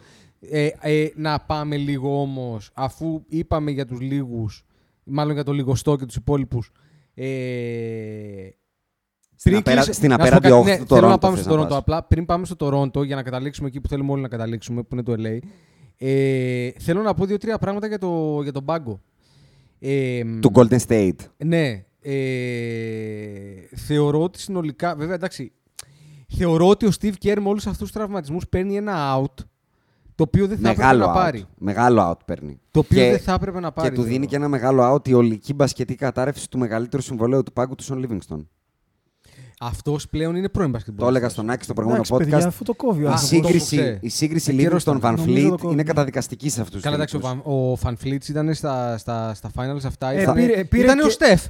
Ε, 0.51 0.69
ε, 0.81 1.09
να 1.17 1.39
πάμε 1.41 1.77
λίγο 1.77 2.21
όμως, 2.21 2.71
αφού 2.75 3.23
είπαμε 3.29 3.71
για 3.71 3.87
τους 3.87 4.01
λίγους, 4.01 4.65
μάλλον 5.05 5.33
για 5.35 5.45
το 5.45 5.53
λιγοστό 5.53 5.97
και 5.97 6.05
τους 6.07 6.17
υπόλοιπους. 6.17 6.71
Ε, 7.15 7.25
Στην 9.37 9.53
πριν 9.53 9.57
απέρα- 9.57 9.77
κλείσει- 9.77 9.93
στην 9.93 10.09
να 10.09 10.15
σου 10.15 10.21
απέραντη 10.21 10.49
πω 10.49 10.55
κάτι, 10.55 10.61
όχθη 10.69 10.79
ναι, 10.81 10.87
του 10.87 10.95
θέλω 10.95 11.01
να 11.01 11.19
Τορόντο 11.19 11.19
πάμε 11.19 11.35
θες 11.37 11.45
στο 11.45 11.51
να 11.55 11.57
Τορόντο. 11.57 11.75
πας. 11.75 11.83
Απλά 11.83 12.05
πριν 12.05 12.25
πάμε 12.27 12.45
στο 12.47 12.57
Τορόντο 12.57 13.03
για 13.03 13.17
να 13.17 13.23
καταλήξουμε 13.23 13.69
εκεί 13.69 13.81
που 13.81 13.89
θέλουμε 13.89 14.13
όλοι 14.13 14.23
να 14.23 14.29
καταλήξουμε, 14.29 14.83
που 14.83 14.89
είναι 14.95 15.03
το 15.03 15.13
LA. 15.19 15.39
Ε, 15.97 16.71
θέλω 16.79 17.03
να 17.03 17.15
πω 17.15 17.25
δύο-τρία 17.25 17.59
πράγματα 17.59 17.87
για, 17.87 17.99
το, 17.99 18.41
για 18.43 18.53
τον 18.53 18.65
πάγκο. 18.65 19.01
Ε, 19.79 20.23
Του 20.41 20.51
Golden 20.55 20.79
State. 20.87 21.13
ναι. 21.37 21.85
Ε, 22.09 23.77
θεωρώ 23.77 24.23
ότι 24.23 24.41
συνολικά. 24.41 24.95
Βέβαια, 24.97 25.15
εντάξει. 25.15 25.53
Θεωρώ 26.39 26.69
ότι 26.69 26.87
ο 26.87 26.91
Steve 27.01 27.13
Kerr 27.25 27.37
με 27.41 27.49
όλους 27.49 27.67
αυτούς 27.67 27.79
τους 27.83 27.93
τραυματισμούς 27.93 28.49
παίρνει 28.49 28.77
ένα 28.77 29.17
out 29.21 29.45
το 30.15 30.23
οποίο 30.23 30.47
δεν 30.47 30.57
θα 30.59 30.63
Μεγάλο 30.69 30.89
έπρεπε 31.03 31.07
να 31.07 31.13
out. 31.13 31.25
πάρει. 31.25 31.45
Μεγάλο 31.59 32.11
out 32.11 32.21
παίρνει. 32.27 32.61
Το 32.71 32.79
οποίο 32.79 33.03
Και- 33.03 33.11
δεν 33.11 33.19
θα 33.21 33.33
έπρεπε 33.33 33.61
να 33.61 33.73
πάρει. 33.73 33.89
Και 33.89 33.95
του 33.95 34.01
δίνει 34.03 34.13
θεωρώ. 34.15 34.29
και 34.31 34.37
ένα 34.37 34.49
μεγάλο 34.49 34.95
out 34.95 35.09
η 35.09 35.13
ολική 35.15 35.55
μπασκετή 35.55 35.95
κατάρρευση 35.95 36.51
του 36.51 36.59
μεγαλύτερου 36.59 37.03
συμβολέου 37.03 37.43
του 37.43 37.53
πάγκου 37.53 37.75
του 37.75 37.83
Σον 37.83 37.99
Λίβινγκστον. 37.99 38.49
Αυτός 39.61 40.09
πλέον 40.09 40.37
είναι 40.37 40.49
πρώην 40.49 40.67
Το 40.69 40.73
μπασκετμπολ. 40.73 41.09
έλεγα 41.09 41.29
στον 41.29 41.51
Άκη 41.51 41.65
στο 41.65 41.73
προηγούμενο 41.75 42.05
Εντάξει, 42.09 42.25
παιδιά, 42.31 42.45
podcast. 42.47 42.49
αφού 42.49 42.65
το 42.65 42.75
κόβει 42.75 43.05
ο 43.05 43.09
Α, 43.09 43.11
Η 43.11 43.13
άνθρωπος. 43.13 43.41
το 43.41 43.47
σύγκριση, 43.49 43.77
έπουξε. 43.77 43.99
η 44.03 44.09
σύγκριση 44.09 44.51
Ε, 44.51 44.55
καιρός 44.55 44.83
Livingston 44.87 44.97
ήταν. 44.97 45.15
Van 45.15 45.19
Νομίζω 45.19 45.49
το 45.49 45.55
Fleet 45.55 45.59
κόβει. 45.61 45.73
είναι 45.73 45.83
καταδικαστική 45.83 46.49
σε 46.51 46.61
αυτούς 46.61 46.75
τους 46.75 46.83
Καλά, 46.83 46.95
εντάξει, 46.95 47.17
ο, 47.17 47.21
Van- 47.23 47.51
ο 47.53 47.73
Fan 47.83 47.95
Fleets 48.05 48.29
ήταν 48.29 48.55
στα, 48.55 48.99
στα, 48.99 49.35
στα 49.35 49.51
finals 49.57 49.85
αυτά. 49.85 50.11
Ε, 50.11 50.21
ήταν 50.23 50.35
πήρε- 50.35 50.65
πήρε 50.65 50.85
ήταν 50.85 50.99
και- 50.99 51.05
ο 51.07 51.11
Στεφ. 51.11 51.47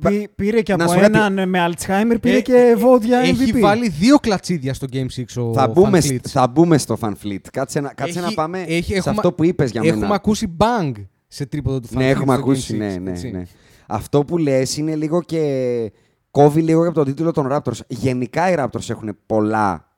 Πή- 0.00 0.28
Πήρε 0.34 0.60
και 0.62 0.76
Να 0.76 0.84
από 0.84 0.92
σου 0.92 0.98
πω 0.98 1.04
κάτι. 1.06 1.18
έναν 1.18 1.48
με 1.48 1.66
Alzheimer, 1.68 2.16
πήρε 2.20 2.36
Ε, 2.36 2.40
και 2.40 2.74
βόδια 2.78 3.20
MVP. 3.20 3.40
Έχει 3.40 3.52
βάλει 3.52 3.88
δύο 3.88 4.16
κλατσίδια 4.16 4.74
στο 4.74 4.86
Game 4.92 5.06
6 5.16 5.42
ο 5.42 5.52
Θα 5.52 5.68
Van 5.68 5.72
μπούμε, 5.72 5.98
Fleets. 6.02 6.26
θα 6.28 6.46
μπούμε 6.48 6.78
στο 6.78 6.96
Fan 7.00 7.12
Fleet. 7.24 7.38
Κάτσε 7.52 7.80
να, 7.80 7.88
κάτσε 7.94 8.18
Έχει- 8.18 8.28
να 8.28 8.34
πάμε 8.34 8.58
έχει- 8.68 8.82
σε 8.92 8.94
έχουμε- 8.98 9.14
αυτό 9.16 9.32
που 9.32 9.44
είπες 9.44 9.70
για 9.70 9.80
Έχουμε 9.84 10.00
μένα. 10.00 10.14
ακούσει 10.14 10.56
bang 10.58 10.92
σε 11.28 11.46
τρίποδο 11.46 11.80
του 11.80 11.88
Fan 11.88 11.96
Ναι, 11.96 12.04
Fleet 12.06 12.10
έχουμε 12.10 12.32
στο 12.34 12.42
Game 12.42 12.48
ακούσει. 12.48 12.72
6, 12.74 12.78
Ναι, 12.78 12.96
ναι, 13.02 13.10
έτσι. 13.10 13.30
ναι. 13.30 13.42
Αυτό 13.86 14.24
που 14.24 14.38
λες 14.38 14.76
είναι 14.76 14.94
λίγο 14.94 15.22
και 15.22 15.92
κόβει 16.30 16.60
λίγο 16.62 16.84
από 16.84 16.94
τον 16.94 17.04
τίτλο 17.04 17.32
των 17.32 17.48
Raptors. 17.50 17.78
Γενικά 17.88 18.50
οι 18.50 18.54
Raptors 18.58 18.90
έχουν 18.90 19.16
πολλά 19.26 19.88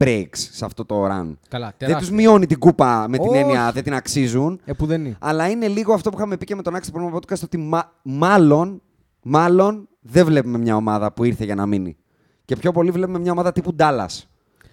breaks 0.00 0.36
σε 0.36 0.64
αυτό 0.64 0.84
το 0.84 1.04
run. 1.04 1.08
Καλά, 1.08 1.66
Δεν 1.66 1.74
τεράστια. 1.76 1.96
τους 1.98 2.10
μειώνει 2.10 2.46
την 2.46 2.58
κούπα 2.58 3.06
με 3.08 3.18
την 3.18 3.28
Όχι. 3.28 3.38
έννοια 3.38 3.70
δεν 3.72 3.82
την 3.82 3.94
αξίζουν. 3.94 4.60
Ε, 4.64 4.72
που 4.72 4.86
δεν 4.86 5.04
είναι. 5.04 5.16
Αλλά 5.20 5.48
είναι 5.48 5.68
λίγο 5.68 5.92
αυτό 5.92 6.10
που 6.10 6.16
είχαμε 6.16 6.36
πει 6.36 6.44
και 6.44 6.54
με 6.54 6.62
τον 6.62 6.74
Άκη 6.74 6.82
στο 6.84 6.92
προηγούμενο 6.92 7.22
podcast 7.28 7.42
ότι 7.44 7.56
μα- 7.56 7.92
μάλλον, 8.02 8.82
μάλλον 9.22 9.88
δεν 10.00 10.24
βλέπουμε 10.24 10.58
μια 10.58 10.76
ομάδα 10.76 11.12
που 11.12 11.24
ήρθε 11.24 11.44
για 11.44 11.54
να 11.54 11.66
μείνει. 11.66 11.96
Και 12.44 12.56
πιο 12.56 12.72
πολύ 12.72 12.90
βλέπουμε 12.90 13.18
μια 13.18 13.32
ομάδα 13.32 13.52
τύπου 13.52 13.76
Dallas. 13.78 14.22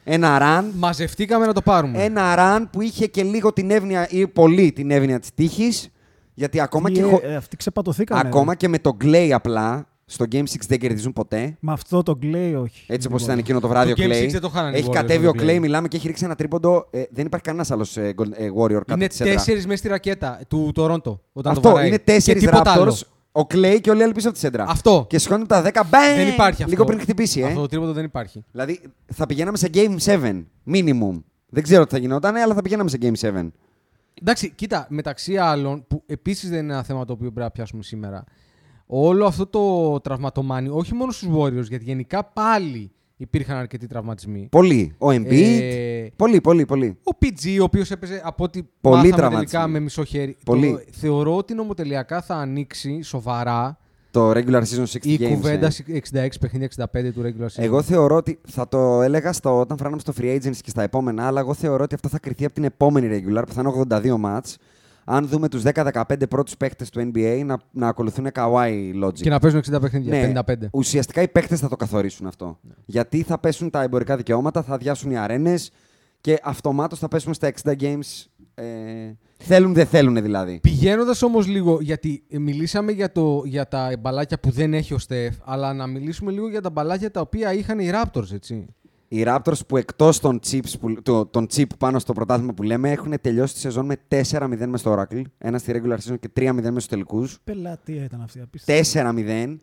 Ένα 0.03 0.38
run, 0.41 0.63
Μαζευτήκαμε 0.77 1.45
να 1.45 1.53
το 1.53 1.62
πάρουμε. 1.62 2.03
ένα 2.03 2.36
run 2.38 2.65
που 2.71 2.81
είχε 2.81 3.08
και 3.08 3.23
λίγο 3.23 3.53
την 3.53 3.71
εύνοια 3.71 4.08
ή 4.10 4.27
πολύ 4.27 4.71
την 4.71 4.91
εύνοια 4.91 5.19
της 5.19 5.34
τύχης. 5.34 5.89
Γιατί 6.34 6.60
ακόμα, 6.60 6.88
Τι, 6.89 6.93
και, 6.93 7.01
ε, 7.01 7.03
χω- 7.03 7.23
ε, 7.23 7.36
αυτοί 7.36 7.58
ξεπατωθήκανε. 7.58 8.21
ακόμα 8.27 8.55
και 8.55 8.67
με 8.67 8.79
το 8.79 8.97
Clay 9.03 9.29
απλά, 9.34 9.88
στο 10.05 10.25
Game 10.31 10.43
6 10.43 10.67
δεν 10.67 10.79
κερδίζουν 10.79 11.13
ποτέ. 11.13 11.58
Με 11.60 11.71
αυτό 11.71 12.03
το 12.03 12.19
Clay 12.21 12.53
όχι. 12.62 12.86
Έτσι 12.88 13.08
όπως 13.08 13.21
Λοιπόν. 13.21 13.21
ήταν 13.21 13.38
εκείνο 13.38 13.60
το 13.60 13.67
βράδυ 13.67 13.93
Το 13.93 14.03
ο 14.03 14.05
Game 14.05 14.10
Clay. 14.12 14.23
Six 14.25 14.29
δεν 14.31 14.41
το 14.41 14.49
χάνανε 14.49 14.75
οι 14.77 14.79
Έχει 14.79 14.88
Warriors 14.89 14.93
κατέβει 14.95 15.23
με 15.23 15.27
ο 15.27 15.31
το 15.31 15.43
Clay, 15.43 15.47
Clay. 15.55 15.60
μιλάμε 15.60 15.88
και 15.88 15.97
έχει 15.97 16.08
ρίξει 16.08 16.25
ένα 16.25 16.36
τρίποντο. 16.36 16.88
Ε, 16.91 17.03
δεν 17.12 17.25
υπάρχει 17.25 17.45
κανένας 17.45 17.71
άλλος 17.71 17.97
ε, 17.97 18.13
Gold- 18.17 18.31
ε, 18.38 18.47
Warrior 18.60 18.73
κάτω 18.73 18.93
Είναι 18.93 19.08
της 19.08 19.17
σέντρα. 19.17 19.34
τέσσερις 19.34 19.65
μέσα 19.65 19.77
στη 19.77 19.88
ρακέτα 19.88 20.39
του 20.47 20.71
Τορόντο. 20.73 21.21
Όταν 21.34 21.53
το 21.53 21.60
Αυτό 21.60 21.69
βαράει. 21.71 21.88
είναι 21.88 21.95
Και 21.97 22.03
τέσσερις 22.03 22.43
τίποτα 22.43 22.71
άλλο. 22.71 22.91
Raptors. 22.91 23.01
Ο 23.37 23.41
Clay 23.41 23.77
και 23.81 23.89
όλοι 23.89 23.99
οι 23.99 24.03
άλλοι 24.03 24.13
πίσω 24.13 24.27
από 24.27 24.37
τη 24.37 24.41
σέντρα. 24.43 24.65
Αυτό. 24.67 25.05
Και 25.09 25.19
σηκώνουν 25.19 25.47
τα 25.47 25.63
10 25.63 25.81
μπαμ! 25.89 26.15
Δεν 26.15 26.27
υπάρχει 26.27 26.63
αυτό. 26.63 26.71
Λίγο 26.71 26.83
πριν 26.83 26.99
χτυπήσει, 26.99 27.39
ε. 27.39 27.45
Αυτό 27.45 27.59
το 27.59 27.67
τρίποντο 27.67 27.93
δεν 27.93 28.03
υπάρχει. 28.03 28.43
Δηλαδή 28.51 28.81
θα 29.13 29.25
πηγαίναμε 29.25 29.57
σε 29.57 29.69
Game 29.73 29.95
7 30.05 30.43
minimum. 30.71 31.23
Δεν 31.49 31.63
ξέρω 31.63 31.83
τι 31.85 31.89
θα 31.89 31.97
γινόταν, 31.97 32.35
αλλά 32.35 32.53
θα 32.53 32.61
πηγαίναμε 32.61 32.89
σε 32.89 32.97
Game 33.01 33.13
7. 33.19 33.47
Εντάξει, 34.21 34.49
κοίτα, 34.49 34.87
μεταξύ 34.89 35.37
άλλων, 35.37 35.85
που 35.87 36.03
επίσης 36.05 36.49
δεν 36.49 36.63
είναι 36.63 36.73
ένα 36.73 36.83
θέμα 36.83 37.05
το 37.05 37.13
οποίο 37.13 37.27
πρέπει 37.31 37.45
να 37.45 37.51
πιάσουμε 37.51 37.83
σήμερα, 37.83 38.23
όλο 38.85 39.25
αυτό 39.25 39.45
το 39.47 39.99
τραυματομάνι, 39.99 40.69
όχι 40.69 40.93
μόνο 40.93 41.11
στους 41.11 41.29
Warriors, 41.37 41.67
γιατί 41.67 41.83
γενικά 41.83 42.23
πάλι 42.23 42.91
υπήρχαν 43.17 43.58
αρκετοί 43.58 43.88
τραυματισμοί. 43.88 44.47
Πολύ. 44.51 44.95
Ο 44.97 45.08
Embiid. 45.10 45.60
Ε, 45.62 46.08
Πολύ, 46.15 46.41
πολύ, 46.41 46.65
πολύ. 46.65 46.97
Ο 47.04 47.17
PG, 47.21 47.58
ο 47.60 47.63
οποίος 47.63 47.91
έπαιζε 47.91 48.21
από 48.23 48.43
ό,τι 48.43 48.63
Πολύ 48.82 48.95
μάθαμε 48.95 49.15
τραυματισμοί. 49.15 49.45
τελικά 49.51 49.67
με 49.67 49.80
μισό 49.80 50.04
χέρι. 50.04 50.38
Πολύ. 50.45 50.71
Το, 50.71 50.80
θεωρώ 50.91 51.36
ότι 51.38 51.54
νομοτελειακά 51.54 52.21
θα 52.21 52.36
ανοίξει 52.36 53.01
σοβαρά 53.01 53.78
Το 54.12 54.32
regular 54.32 54.62
season 54.62 54.84
60 54.84 55.06
η 55.06 55.17
games. 55.19 55.28
κουβέντα 55.30 55.67
ε. 56.12 56.28
66 56.28 56.28
παιχνίδια 56.39 56.69
65 56.93 57.12
του 57.13 57.21
regular 57.23 57.45
season. 57.45 57.63
Εγώ 57.63 57.82
θεωρώ 57.82 58.15
ότι 58.15 58.39
θα 58.47 58.67
το 58.67 59.01
έλεγα 59.01 59.34
στο, 59.34 59.60
όταν 59.60 59.78
φράναμε 59.78 60.01
στο 60.01 60.13
free 60.21 60.36
agency 60.36 60.58
και 60.62 60.69
στα 60.69 60.82
επόμενα, 60.82 61.28
αλλά 61.28 61.39
εγώ 61.39 61.54
θεωρώ 61.54 61.84
ότι 61.84 61.95
αυτό 61.95 62.10
θα 62.10 62.19
κρυθεί 62.19 62.45
από 62.45 62.54
την 62.54 62.63
επόμενη 62.63 63.08
regular 63.28 63.43
που 63.47 63.54
θα 63.54 63.62
είναι 63.62 63.86
82 64.13 64.15
μάτς. 64.19 64.58
Αν 65.07 65.27
δούμε 65.27 65.49
τους 65.49 65.63
10-15 65.73 66.03
πρώτους 66.29 66.57
παίκτες 66.57 66.89
του 66.89 67.11
NBA 67.13 67.41
να, 67.45 67.57
να 67.71 67.87
ακολουθούν 67.87 68.27
Kawhi 68.33 69.03
logic. 69.03 69.13
Και 69.13 69.29
να 69.29 69.39
παίζουν 69.39 69.61
60 69.71 69.81
παιχνίδια, 69.81 70.27
Ναι, 70.27 70.41
55. 70.45 70.53
ουσιαστικά 70.73 71.21
οι 71.21 71.27
παίκτες 71.27 71.59
θα 71.59 71.67
το 71.69 71.75
καθορίσουν 71.75 72.27
αυτό. 72.27 72.59
Γιατί 72.85 73.21
θα 73.21 73.39
πέσουν 73.39 73.69
τα 73.69 73.81
εμπορικά 73.81 74.15
δικαιώματα, 74.17 74.63
θα 74.63 74.73
αδειάσουν 74.73 75.11
οι 75.11 75.17
αρένες 75.17 75.71
και 76.21 76.39
αυτομάτως 76.43 76.99
θα 76.99 77.07
πέσουμε 77.07 77.33
στα 77.33 77.51
60 77.63 77.71
games. 77.79 78.25
Ε, 78.55 78.63
θέλουν, 79.37 79.73
δεν 79.73 79.85
θέλουν 79.85 80.21
δηλαδή. 80.21 80.59
Πηγαίνοντας 80.61 81.21
όμως 81.21 81.47
λίγο, 81.47 81.77
γιατί 81.81 82.23
ε, 82.29 82.39
μιλήσαμε 82.39 82.91
για, 82.91 83.11
το, 83.11 83.41
για 83.45 83.67
τα 83.67 83.91
μπαλάκια 83.99 84.39
που 84.39 84.51
δεν 84.51 84.73
έχει 84.73 84.93
ο 84.93 84.97
Στεφ, 84.97 85.35
αλλά 85.43 85.73
να 85.73 85.87
μιλήσουμε 85.87 86.31
λίγο 86.31 86.49
για 86.49 86.61
τα 86.61 86.69
μπαλάκια 86.69 87.11
τα 87.11 87.21
οποία 87.21 87.53
είχαν 87.53 87.79
οι 87.79 87.89
Raptors, 87.93 88.31
έτσι. 88.33 88.74
Οι 89.07 89.23
Raptors 89.27 89.59
που 89.67 89.77
εκτός 89.77 90.19
των, 90.19 90.39
chips 90.49 90.71
που, 90.79 91.01
το, 91.01 91.25
των 91.25 91.47
chip 91.55 91.65
πάνω 91.77 91.99
στο 91.99 92.13
πρωτάθλημα 92.13 92.53
που 92.53 92.63
λέμε 92.63 92.91
έχουν 92.91 93.13
τελειώσει 93.21 93.53
τη 93.53 93.59
σεζόν 93.59 93.85
με 93.85 93.95
4-0 94.31 94.65
μες 94.67 94.79
στο 94.79 94.93
Oracle, 94.99 95.21
ένα 95.37 95.57
στη 95.57 95.81
regular 95.83 95.95
season 96.11 96.15
και 96.19 96.29
3-0 96.35 96.51
μες 96.53 96.69
στους 96.69 96.87
τελικούς. 96.87 97.37
Πελατεία 97.43 98.03
ήταν 98.03 98.21
αυτή. 98.21 98.41
απίστευτη. 98.41 98.99
4-0 98.99 99.57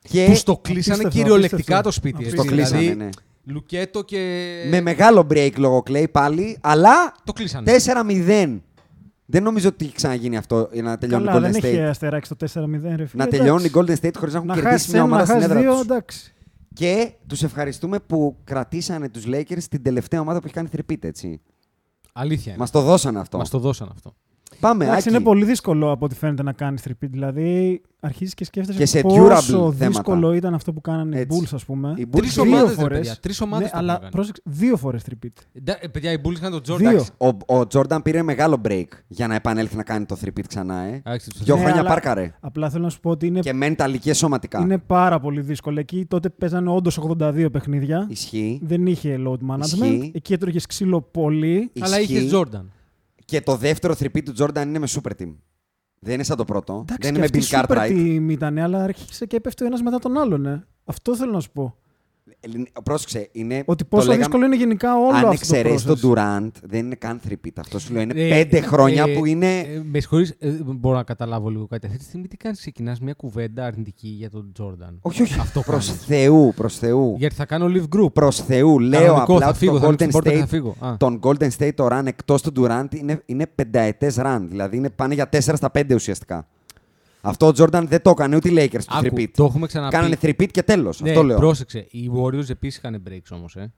Και 0.00 0.26
Τους 0.30 0.42
το 0.42 0.56
κλείσανε 0.56 0.96
Απίστευτο, 0.96 1.08
κυριολεκτικά 1.08 1.78
απίστευτο. 1.78 1.82
το 1.82 1.90
σπίτι. 1.90 2.16
Απίστευτο. 2.16 2.42
έτσι, 2.42 2.50
το 2.50 2.56
κλείσανε, 2.56 2.80
δηλαδή, 2.92 3.04
ναι. 3.04 3.08
Λουκέτο 3.52 4.02
και. 4.04 4.44
Με 4.70 4.80
μεγάλο 4.80 5.26
break 5.30 5.52
λόγω 5.56 5.82
Clay 5.86 6.04
πάλι, 6.12 6.58
αλλά 6.60 7.14
Το 7.24 7.32
κλείσανε. 7.32 7.72
4-0. 7.84 8.60
Δεν 9.28 9.42
νομίζω 9.42 9.68
ότι 9.68 9.84
έχει 9.84 9.94
ξαναγίνει 9.94 10.36
αυτό 10.36 10.68
για 10.72 10.82
να 10.82 10.98
τελειώνει 10.98 11.24
Καλά, 11.24 11.48
η 11.48 11.50
δεν 11.50 11.60
Golden 11.60 11.64
έχει 11.64 11.76
State. 11.76 11.88
αστεράξει 11.88 12.34
το 12.34 12.46
4-0, 12.54 12.70
ρε 12.70 12.80
φίλε. 12.80 13.06
Να 13.12 13.22
εντάξει. 13.24 13.38
τελειώνει 13.38 13.64
η 13.64 13.70
Golden 13.74 13.94
State 14.04 14.14
χωρίς 14.18 14.32
να 14.32 14.38
έχουν 14.38 14.46
Να 14.46 14.54
κερδίσει 14.54 14.72
χάσει 14.72 14.90
μια 14.90 15.00
ένα, 15.00 15.08
να 15.08 15.14
ομάδα 15.14 15.24
στην 15.24 15.34
χάσει 15.40 15.44
έδρα 15.50 15.60
δύο, 15.60 15.70
τους. 15.72 15.80
εντάξει. 15.80 16.34
Και 16.76 17.12
τους 17.26 17.42
ευχαριστούμε 17.42 18.00
που 18.00 18.36
κρατήσανε 18.44 19.08
τους 19.08 19.24
Lakers 19.26 19.62
την 19.70 19.82
τελευταία 19.82 20.20
ομάδα 20.20 20.38
που 20.38 20.44
έχει 20.44 20.54
κάνει 20.54 20.68
θρυπίτ, 20.68 21.04
έτσι. 21.04 21.40
Αλήθεια. 22.12 22.52
είναι. 22.52 22.60
Μας 22.60 22.70
το 22.70 22.80
δώσανε 22.82 23.18
αυτό. 23.20 23.38
Μας 23.38 23.52
Ναι. 23.52 23.58
το 23.58 23.64
δώσαν 23.66 23.88
αυτό. 23.92 24.14
Πάμε, 24.60 24.84
Εντάξει, 24.84 25.08
Άκη. 25.08 25.16
είναι 25.16 25.24
πολύ 25.24 25.44
δύσκολο 25.44 25.90
από 25.90 26.04
ό,τι 26.04 26.14
φαίνεται 26.14 26.42
να 26.42 26.52
κάνεις 26.52 26.82
repeat. 26.88 27.08
Δηλαδή, 27.10 27.80
αρχίζεις 28.00 28.34
και 28.34 28.44
σκέφτεσαι 28.44 28.78
Και 28.78 28.86
σε 28.86 29.00
πόσο 29.00 29.16
durable 29.26 29.72
θέματα. 29.74 29.86
δύσκολο 29.86 30.32
ήταν 30.32 30.54
αυτό 30.54 30.72
που 30.72 30.80
κάνανε 30.80 31.16
οι 31.16 31.20
Έτσι. 31.20 31.40
Bulls, 31.42 31.48
ας 31.54 31.64
πούμε. 31.64 31.94
Οι 31.96 32.06
Bulls 32.12 32.16
Τρεις 32.18 32.34
δύο 32.34 32.42
ομάδες, 32.42 32.68
ρε 32.68 32.74
φορές. 32.74 32.98
παιδιά. 32.98 33.16
Τρεις 33.20 33.40
ομάδες 33.40 33.64
Ναι, 33.64 33.70
το 33.70 33.76
έχουν 33.78 33.90
αλλά 33.90 33.98
κάνει. 33.98 34.10
πρόσεξε, 34.10 34.42
δύο 34.44 34.76
φορές 34.76 35.02
repeat. 35.10 35.28
Εντά- 35.52 35.84
ε, 35.84 35.88
Παιδιά, 35.88 36.12
οι 36.12 36.16
Bulls 36.24 36.32
είχαν 36.32 36.50
τον 36.50 36.60
Jordan. 36.68 36.78
Δύο. 36.78 36.90
Εντάξει, 36.90 37.10
Ο, 37.18 37.26
ο 37.56 37.60
Jordan 37.72 37.98
πήρε 38.02 38.22
μεγάλο 38.22 38.60
break 38.68 38.84
για 39.06 39.26
να 39.26 39.34
επανέλθει 39.34 39.76
να 39.76 39.82
κάνει 39.82 40.04
το 40.04 40.16
θρυπίτ 40.16 40.46
ξανά, 40.46 40.74
ε. 40.82 41.00
εντάξει, 41.04 41.30
τους- 41.30 41.42
Δύο 41.42 41.54
Ναι, 41.54 41.60
χρόνια 41.60 41.80
αλλά 41.80 41.88
πάρκαρε. 41.88 42.34
Απλά 42.40 42.70
θέλω 42.70 42.82
να 42.84 42.90
σου 42.90 43.00
πω 43.00 43.10
ότι 43.10 43.26
είναι, 43.26 43.40
Και 43.40 43.52
mental 43.62 43.96
και 44.00 44.14
σωματικά. 44.14 44.60
είναι 44.60 44.78
πάρα 44.78 45.20
πολύ 45.20 45.40
δύσκολο. 45.40 45.80
Εκεί 45.80 46.04
τότε 46.08 46.28
παίζανε 46.28 46.70
όντως 46.70 46.98
82 46.98 47.48
παιχνίδια. 47.52 48.06
Ισχύει. 48.10 48.60
Δεν 48.62 48.86
είχε 48.86 49.20
load 49.26 49.50
management. 49.50 49.60
Ισχύει. 49.64 50.10
Εκεί 50.14 50.32
έτρωγες 50.32 50.66
ξύλο 50.66 51.00
πολύ. 51.10 51.70
Αλλά 51.80 52.00
Ισχύει. 52.00 52.14
είχε 52.16 52.36
Jordan. 52.36 52.64
Και 53.26 53.40
το 53.40 53.56
δεύτερο 53.56 53.94
θρυπίτ 53.94 54.30
του 54.30 54.44
Jordan 54.44 54.62
είναι 54.66 54.78
με 54.78 54.86
super 54.90 55.10
team. 55.22 55.36
Δεν 55.98 56.14
είναι 56.14 56.22
σαν 56.22 56.36
το 56.36 56.44
πρώτο. 56.44 56.72
Εντάξει, 56.72 56.96
δεν 57.00 57.00
και 57.00 57.08
είναι 57.08 57.18
με 57.18 57.24
αυτή 57.24 57.40
Bill 57.40 57.60
super 57.60 57.76
Cartwright. 57.76 57.90
team 57.90 58.30
ήταν, 58.30 58.58
αλλά 58.58 58.82
άρχισε 58.82 59.26
και 59.26 59.36
έπεφτε 59.36 59.64
ο 59.64 59.66
ένας 59.66 59.82
μετά 59.82 59.98
τον 59.98 60.18
άλλον. 60.18 60.46
Ε. 60.46 60.66
Αυτό 60.84 61.16
θέλω 61.16 61.32
να 61.32 61.40
σου 61.40 61.50
πω. 61.52 61.76
Ε, 62.40 62.80
Πρόσεξε, 62.82 63.28
είναι. 63.32 63.62
Ότι 63.66 63.82
το 63.82 63.88
πόσο 63.88 64.02
λέγαμε- 64.06 64.24
δύσκολο 64.24 64.44
είναι 64.46 64.56
γενικά 64.56 64.96
όλο 64.96 65.08
Αν 65.08 65.14
αυτό 65.14 65.28
εξαιρέσεις 65.30 65.82
το 65.82 65.96
τον 66.00 66.12
process. 66.14 66.18
Durant, 66.18 66.50
δεν 66.62 66.84
είναι 66.84 66.94
καν 66.94 67.18
θρυπίτ. 67.18 67.58
Αυτό 67.58 67.78
σου 67.78 67.92
λέω. 67.92 68.02
Είναι 68.02 68.12
Ε, 68.16 68.28
πέντε 68.28 68.60
χρόνια 68.60 69.04
ε, 69.08 69.14
που 69.14 69.26
είναι. 69.26 69.58
ε, 69.58 69.82
με 69.84 70.00
συγχωρείς, 70.00 70.34
ε, 70.38 70.50
μπορώ 70.64 70.96
να 70.96 71.02
καταλάβω 71.02 71.48
λίγο 71.48 71.66
κάτι. 71.66 71.86
Αυτή 71.86 71.98
τη 71.98 72.04
στιγμή 72.04 72.26
τι 72.28 72.36
κάνεις, 72.36 72.58
ξεκινάς 72.58 73.00
μια 73.00 73.12
κουβέντα 73.14 73.64
αρνητική 73.66 74.08
για 74.08 74.30
τον 74.30 74.52
Jordan. 74.60 74.94
όχι, 75.00 75.22
όχι. 75.22 75.40
Αυτό 75.40 75.60
Προς 75.60 75.86
κάνεις. 75.86 76.02
Θεού, 76.04 76.52
προς 76.56 76.78
Θεού. 76.78 77.14
Γιατί 77.18 77.34
θα 77.34 77.44
κάνω 77.44 77.66
live 77.68 77.96
group. 77.96 78.12
Προς 78.12 78.36
Θεού. 78.40 78.78
Λέω 78.78 79.00
Κανονικό, 79.00 79.32
απλά 79.32 79.44
θα 79.44 79.48
ότι 79.48 79.58
φύγω, 79.58 79.72
το 79.72 79.78
θα 79.80 79.86
ανοίξω 79.86 79.96
Golden 79.96 79.98
την 79.98 80.10
πόρτα 80.10 80.30
και 80.30 80.36
θα 80.36 80.44
State. 80.44 80.48
φύγω. 80.48 80.74
Α. 80.80 80.96
Τον 80.96 81.20
Golden 81.22 81.48
State 81.58 81.74
το 81.74 81.88
run 81.90 82.02
εκτός 82.06 82.42
του 82.42 82.52
Durant 82.56 82.86
είναι, 82.94 83.22
είναι 83.26 83.46
πενταετές 83.54 84.16
run. 84.18 84.40
Δηλαδή 84.48 84.76
είναι, 84.76 84.90
πάνε 84.90 85.14
για 85.14 85.28
4 85.28 85.38
στα 85.56 85.70
5 85.70 85.94
ουσιαστικά. 85.94 86.46
Αυτό 87.28 87.46
ο 87.46 87.52
Jordan 87.56 87.84
δεν 87.86 88.02
το 88.02 88.10
έκανε 88.10 88.36
ούτε 88.36 88.48
οι 88.48 88.54
Lakers 88.56 88.84
του 88.86 88.96
Άκου, 88.96 89.16
3 89.16 89.24
το 89.34 89.44
έχουμε 89.44 89.66
ξαναπεί. 89.66 89.96
Κάνανε 89.96 90.16
3 90.22 90.46
και 90.50 90.62
τέλος. 90.62 91.00
Ναι, 91.00 91.08
αυτό 91.10 91.22
λέω. 91.22 91.36
πρόσεξε. 91.38 91.86
Οι 91.90 92.10
Warriors 92.14 92.50
επίσης 92.50 92.76
είχαν 92.78 93.02
breaks 93.08 93.30
όμως. 93.36 93.56
Ε. 93.56 93.72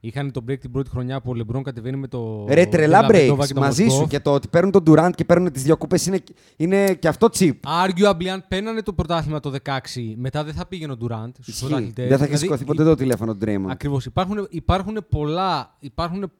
Είχαν 0.00 0.30
το 0.32 0.44
break 0.48 0.58
την 0.58 0.70
πρώτη 0.70 0.90
χρονιά 0.90 1.20
που 1.20 1.30
ο 1.30 1.34
LeBron 1.40 1.62
κατεβαίνει 1.62 1.96
με 1.96 2.06
το. 2.08 2.46
Ρε 2.48 2.66
τρελά 2.66 3.06
Dellavedova 3.08 3.38
breaks 3.38 3.46
και 3.46 3.54
το 3.54 3.60
μαζί 3.60 3.88
σου 3.88 4.02
Moskov. 4.02 4.08
και 4.08 4.20
το 4.20 4.32
ότι 4.34 4.48
παίρνουν 4.48 4.70
τον 4.72 4.82
Durant 4.86 5.10
και 5.14 5.24
παίρνουν 5.24 5.52
τις 5.52 5.62
δύο 5.62 5.76
κούπες 5.76 6.06
είναι, 6.06 6.22
είναι 6.56 6.94
και 6.94 7.08
αυτό 7.08 7.28
cheap. 7.38 7.52
Arguably, 7.62 8.26
αν 8.26 8.44
παίρνανε 8.48 8.82
το 8.82 8.92
πρωτάθλημα 8.92 9.40
το 9.40 9.52
16, 9.64 9.70
μετά 10.16 10.44
δεν 10.44 10.54
θα 10.54 10.66
πήγαινε 10.66 10.92
ο 10.92 10.96
Durant 11.00 11.28
στους 11.32 11.46
Ισχύει. 11.48 11.64
πρωταθλητές. 11.66 12.08
Δεν 12.08 12.18
θα 12.18 12.24
έχεις 12.24 12.38
Δηλαδή, 12.40 12.56
σηκωθεί 12.58 12.64
ποτέ 12.64 12.84
το 12.84 12.94
τηλέφωνο 12.94 13.34
του 13.36 13.46
Draymond. 13.46 13.70
Ακριβώς. 13.70 14.04
Υπάρχουν, 14.04 14.46
υπάρχουν, 14.50 14.98
πολλά, 15.08 15.76
υπάρχουν 15.80 16.30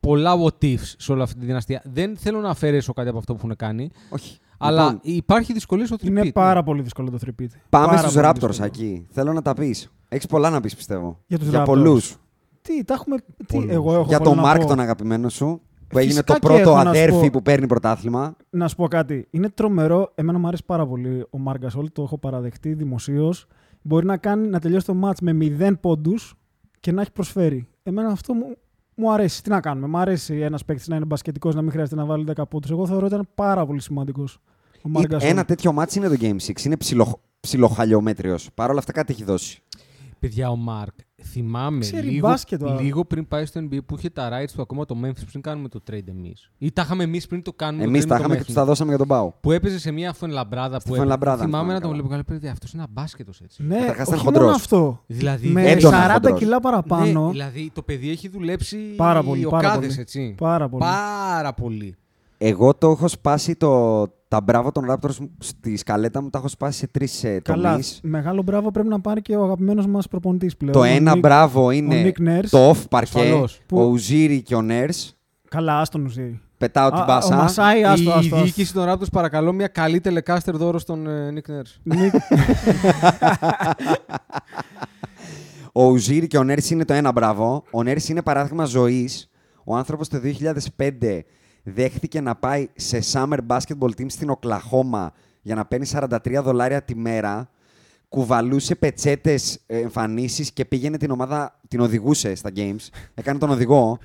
πολλά 0.00 0.32
what 0.44 0.64
ifs 0.64 0.94
σε 0.98 1.12
όλη 1.12 1.22
αυτή 1.22 1.38
τη 1.38 1.46
δυναστεία. 1.46 1.82
Δεν 1.84 2.16
θέλω 2.16 2.40
να 2.40 2.48
αφαιρέσω 2.50 2.92
κάτι 2.92 3.08
από 3.08 3.18
αυτό 3.18 3.32
που 3.34 3.40
έχουν 3.42 3.56
κάνει, 3.56 3.90
Όχι. 4.10 4.38
Αλλά 4.58 4.82
Λοιπόν, 4.84 5.00
υπάρχει 5.02 5.52
δυσκολία 5.52 5.86
στο 5.86 5.96
Είναι 6.02 6.14
τριπίτ. 6.14 6.34
πάρα 6.34 6.62
πολύ 6.62 6.82
δύσκολο 6.82 7.10
το 7.10 7.18
repeat. 7.26 7.46
πάμε 7.68 7.86
Πάρα 7.86 7.98
στους 7.98 8.12
πολύ 8.14 8.26
Raptors 8.28 8.46
δύσκολο. 8.48 8.66
εκεί. 8.66 9.06
Θέλω 9.10 9.32
να 9.32 9.42
τα 9.42 9.54
πεις. 9.54 9.92
Έχεις 10.08 10.26
πολλά 10.26 10.50
να 10.50 10.60
πεις, 10.60 10.76
πιστεύω. 10.76 11.18
Για 11.26 11.38
τους 11.38 11.48
Για 11.48 11.60
Raptors. 11.62 11.64
πολλούς. 11.66 12.16
Τι, 12.62 12.84
τα 12.84 12.94
έχουμε. 12.94 13.16
Τι, 13.16 13.44
Πολλούς. 13.56 13.70
εγώ 13.72 13.92
έχω 13.94 14.04
Για 14.08 14.18
πολλά 14.18 14.30
τον 14.30 14.36
να 14.42 14.48
Μάρκ 14.48 14.60
πω. 14.60 14.66
τον 14.66 14.80
αγαπημένο 14.80 15.28
σου, 15.28 15.60
που 15.88 15.98
έγινε 15.98 16.12
Φυσικά 16.12 16.32
το 16.32 16.38
και 16.38 16.46
πρώτο 16.46 16.60
έχω 16.70 16.74
να 16.76 16.82
σου 16.82 16.88
αδέρφι 16.88 17.20
πω. 17.24 17.30
που 17.30 17.42
παίρνει 17.42 17.66
πρωτάθλημα. 17.66 18.36
Να 18.50 18.68
σου 18.68 18.76
πω 18.76 18.88
κάτι. 18.88 19.26
Είναι 19.30 19.48
τρομερό. 19.48 20.12
Εμένα 20.14 20.38
μου 20.38 20.46
αρέσει 20.46 20.64
πάρα 20.64 20.86
πολύ 20.86 21.26
ο 21.30 21.38
Μάρκ 21.38 21.58
Γκασόλ. 21.60 21.88
Το 21.92 22.02
έχω 22.02 22.18
παραδεχτεί 22.18 22.72
δημοσίως. 22.74 23.46
Μπορεί 23.82 24.06
να, 24.06 24.16
κάνει, 24.16 24.48
να 24.48 24.58
τελειώσει 24.60 24.86
το 24.86 24.94
μάτς 24.94 25.20
με 25.20 25.32
0 25.32 25.72
πόντους 25.80 26.34
και 26.80 26.92
να 26.92 27.00
έχει 27.00 27.12
προσφέρει. 27.12 27.68
Εμένα 27.82 28.08
αυτό 28.08 28.34
μου, 28.34 28.56
μου 28.98 29.12
αρέσει. 29.12 29.42
Τι 29.42 29.50
να 29.50 29.60
κάνουμε. 29.60 29.86
Μου 29.86 29.98
αρέσει 29.98 30.38
ένας 30.38 30.64
παίκτης 30.64 30.88
να 30.88 30.96
είναι 30.96 31.04
μπασκετικός, 31.04 31.54
να 31.54 31.62
μην 31.62 31.70
χρειάζεται 31.70 31.96
να 31.96 32.04
βάλει 32.04 32.24
10 32.36 32.48
πόντους. 32.48 32.70
Εγώ 32.70 32.86
θεωρώ 32.86 33.06
ότι 33.06 33.14
ήταν 33.14 33.28
πάρα 33.34 33.66
πολύ 33.66 33.80
σημαντικός. 33.80 34.38
Ο 34.82 34.88
Μάρκ 34.88 35.06
Γκασόλ. 35.06 35.30
Ένα 35.30 35.44
τέτοιο 35.44 35.72
μάτσι 35.72 35.98
είναι 35.98 36.08
το 36.08 36.16
Game 36.20 36.36
6. 36.36 36.64
Είναι 36.64 36.76
ψιλο, 36.76 37.20
ψιλοχαλιόμετριο. 37.40 38.36
Παρ' 38.54 38.70
όλα 38.70 38.78
αυτά 38.78 38.92
κάτι 38.92 39.12
έχει 39.12 39.24
δώσει. 39.24 39.62
Παιδιά, 40.18 40.50
ο 40.50 40.56
Μάρκ, 40.56 40.94
θυμάμαι 41.22 41.78
Ξέρει 41.78 42.06
λίγο, 42.08 42.28
μπάσκετ, 42.28 42.62
ο- 42.62 42.78
λίγο 42.80 43.04
πριν 43.04 43.28
πάει 43.28 43.44
στο 43.46 43.60
NBA 43.60 43.78
που 43.86 43.94
είχε 43.98 44.10
τα 44.10 44.28
rights 44.32 44.50
του 44.54 44.62
ακόμα 44.62 44.84
το 44.84 44.96
Memphis 45.04 45.24
πριν 45.30 45.42
κάνουμε 45.42 45.68
το 45.68 45.80
trade 45.90 46.08
εμείς. 46.08 46.50
Ή 46.58 46.72
τα 46.72 46.82
είχαμε 46.82 47.02
εμείς 47.02 47.26
πριν 47.26 47.42
το 47.42 47.52
κάνουμε 47.52 47.84
Εμείς 47.84 48.00
το 48.00 48.06
trade 48.06 48.08
τα 48.08 48.14
με 48.14 48.20
είχαμε 48.20 48.34
το 48.34 48.40
και 48.40 48.44
τους 48.46 48.52
Memphis. 48.54 48.56
τα 48.58 48.64
δώσαμε 48.64 48.88
για 48.88 48.98
τον 48.98 49.08
Πάο. 49.08 49.32
Που 49.40 49.52
έπαιζε 49.52 49.78
σε 49.78 49.90
μια 49.90 50.12
Φουενλαμπράδα 50.12 50.80
Στη 50.80 50.88
που 50.90 50.94
Fuenlabrada, 50.96 51.00
έπαιζε. 51.00 51.16
Θυμάμαι 51.18 51.44
θυμάμαι 51.44 51.72
να 51.72 51.80
τον 51.80 51.80
καλά. 51.80 51.92
βλέπω 51.92 52.08
καλά. 52.08 52.24
Παιδιά, 52.24 52.50
αυτός 52.52 52.72
είναι 52.72 52.82
ένα 52.82 52.90
μπάσκετο 53.00 53.32
έτσι. 53.42 53.62
Ναι, 53.62 53.78
Καταρχάς 53.78 54.06
ήταν 54.06 54.14
όχι 54.14 54.24
χοντρός. 54.24 54.42
μόνο 54.44 54.54
αυτό. 54.56 55.02
Δηλαδή, 55.06 55.48
με 55.48 55.62
έντονα 55.70 55.96
40 56.08 56.12
χοντρός. 56.12 56.38
κιλά 56.38 56.60
παραπάνω. 56.60 57.24
Ναι, 57.24 57.30
δηλαδή 57.30 57.70
το 57.74 57.82
παιδί 57.82 58.10
έχει 58.10 58.28
δουλέψει 58.28 58.76
Πάρα 58.76 59.22
πολύ, 59.22 59.44
ο 59.44 59.48
πάρα 59.50 59.68
Κάδες, 59.68 59.88
πολύ. 59.88 60.00
έτσι. 60.00 60.34
Πάρα 60.38 60.68
πολύ. 61.54 61.96
Πάρα 62.38 62.50
πολύ. 62.50 62.50
Εγώ 62.50 62.74
το 62.74 62.90
έχω 62.90 63.08
σπάσει 63.08 63.56
το, 63.56 64.02
τα 64.28 64.40
μπράβο 64.40 64.72
των 64.72 64.84
Raptors 64.90 65.28
στη 65.38 65.76
σκαλέτα 65.76 66.22
μου, 66.22 66.30
τα 66.30 66.38
έχω 66.38 66.48
σπάσει 66.48 66.78
σε 66.78 66.86
τρεις 66.86 67.24
ε, 67.24 67.40
Καλά, 67.44 67.70
τομείς. 67.70 68.00
μεγάλο 68.02 68.42
μπράβο 68.42 68.70
πρέπει 68.70 68.88
να 68.88 69.00
πάρει 69.00 69.22
και 69.22 69.36
ο 69.36 69.44
αγαπημένος 69.44 69.86
μας 69.86 70.08
προπονητής 70.08 70.56
πλέον. 70.56 70.72
Το 70.72 70.80
ο 70.80 70.84
ένα 70.84 71.12
Nick- 71.14 71.18
μπράβο 71.20 71.64
ο 71.64 71.70
είναι 71.70 72.12
Nick 72.16 72.28
Nurse. 72.28 72.44
το 72.50 72.70
off 72.70 72.88
παρκέ, 72.90 73.18
Ασφαλώς. 73.18 73.60
ο 73.72 73.82
Ουζίρι 73.84 74.42
και 74.42 74.54
ο 74.54 74.62
Νέρς. 74.62 75.16
Καλά, 75.48 75.80
άστον 75.80 76.04
ουζί. 76.04 76.40
Πετάω 76.58 76.88
την 76.90 76.98
Α, 76.98 77.02
Ο 77.02 77.06
πάσα. 77.06 77.36
Μασάι, 77.36 77.84
άστο, 77.84 78.10
η 78.10 78.12
άστο. 78.12 78.18
άστο. 78.34 78.42
διοίκηση 78.42 78.72
των 78.72 78.88
Raptors 78.88 79.10
παρακαλώ 79.12 79.52
μια 79.52 79.66
καλή 79.66 80.00
τελεκάστερ 80.00 80.56
δώρο 80.56 80.78
στον 80.78 81.06
ε, 81.06 81.32
Nick 81.34 81.50
Nurse. 81.50 81.94
Nick- 81.94 82.18
Ο 85.72 85.84
Ουζίρι 85.84 86.26
και 86.26 86.38
ο 86.38 86.44
Νέρς 86.44 86.70
είναι 86.70 86.84
το 86.84 86.92
ένα 86.92 87.12
μπράβο. 87.12 87.64
Ο 87.70 87.82
Νέρς 87.82 88.08
είναι 88.08 88.22
παράδειγμα 88.22 88.64
ζωής. 88.64 89.30
Ο 89.64 89.76
άνθρωπος 89.76 90.08
το 90.08 90.18
2005 90.78 91.20
δέχτηκε 91.74 92.20
να 92.20 92.34
πάει 92.34 92.68
σε 92.74 92.98
summer 93.12 93.38
basketball 93.46 93.90
team 93.98 94.06
στην 94.06 94.30
Οκλαχώμα 94.30 95.12
για 95.42 95.54
να 95.54 95.64
παίρνει 95.64 95.86
43 95.92 96.40
δολάρια 96.42 96.82
τη 96.82 96.94
μέρα. 96.96 97.50
Κουβαλούσε 98.08 98.74
πετσέτες 98.74 99.58
εμφανίσεις 99.66 100.52
και 100.52 100.64
πήγαινε 100.64 100.96
την 100.96 101.10
ομάδα, 101.10 101.60
την 101.68 101.80
οδηγούσε 101.80 102.34
στα 102.34 102.50
games. 102.56 102.88
Έκανε 103.14 103.38
τον 103.38 103.50
οδηγό. 103.50 103.98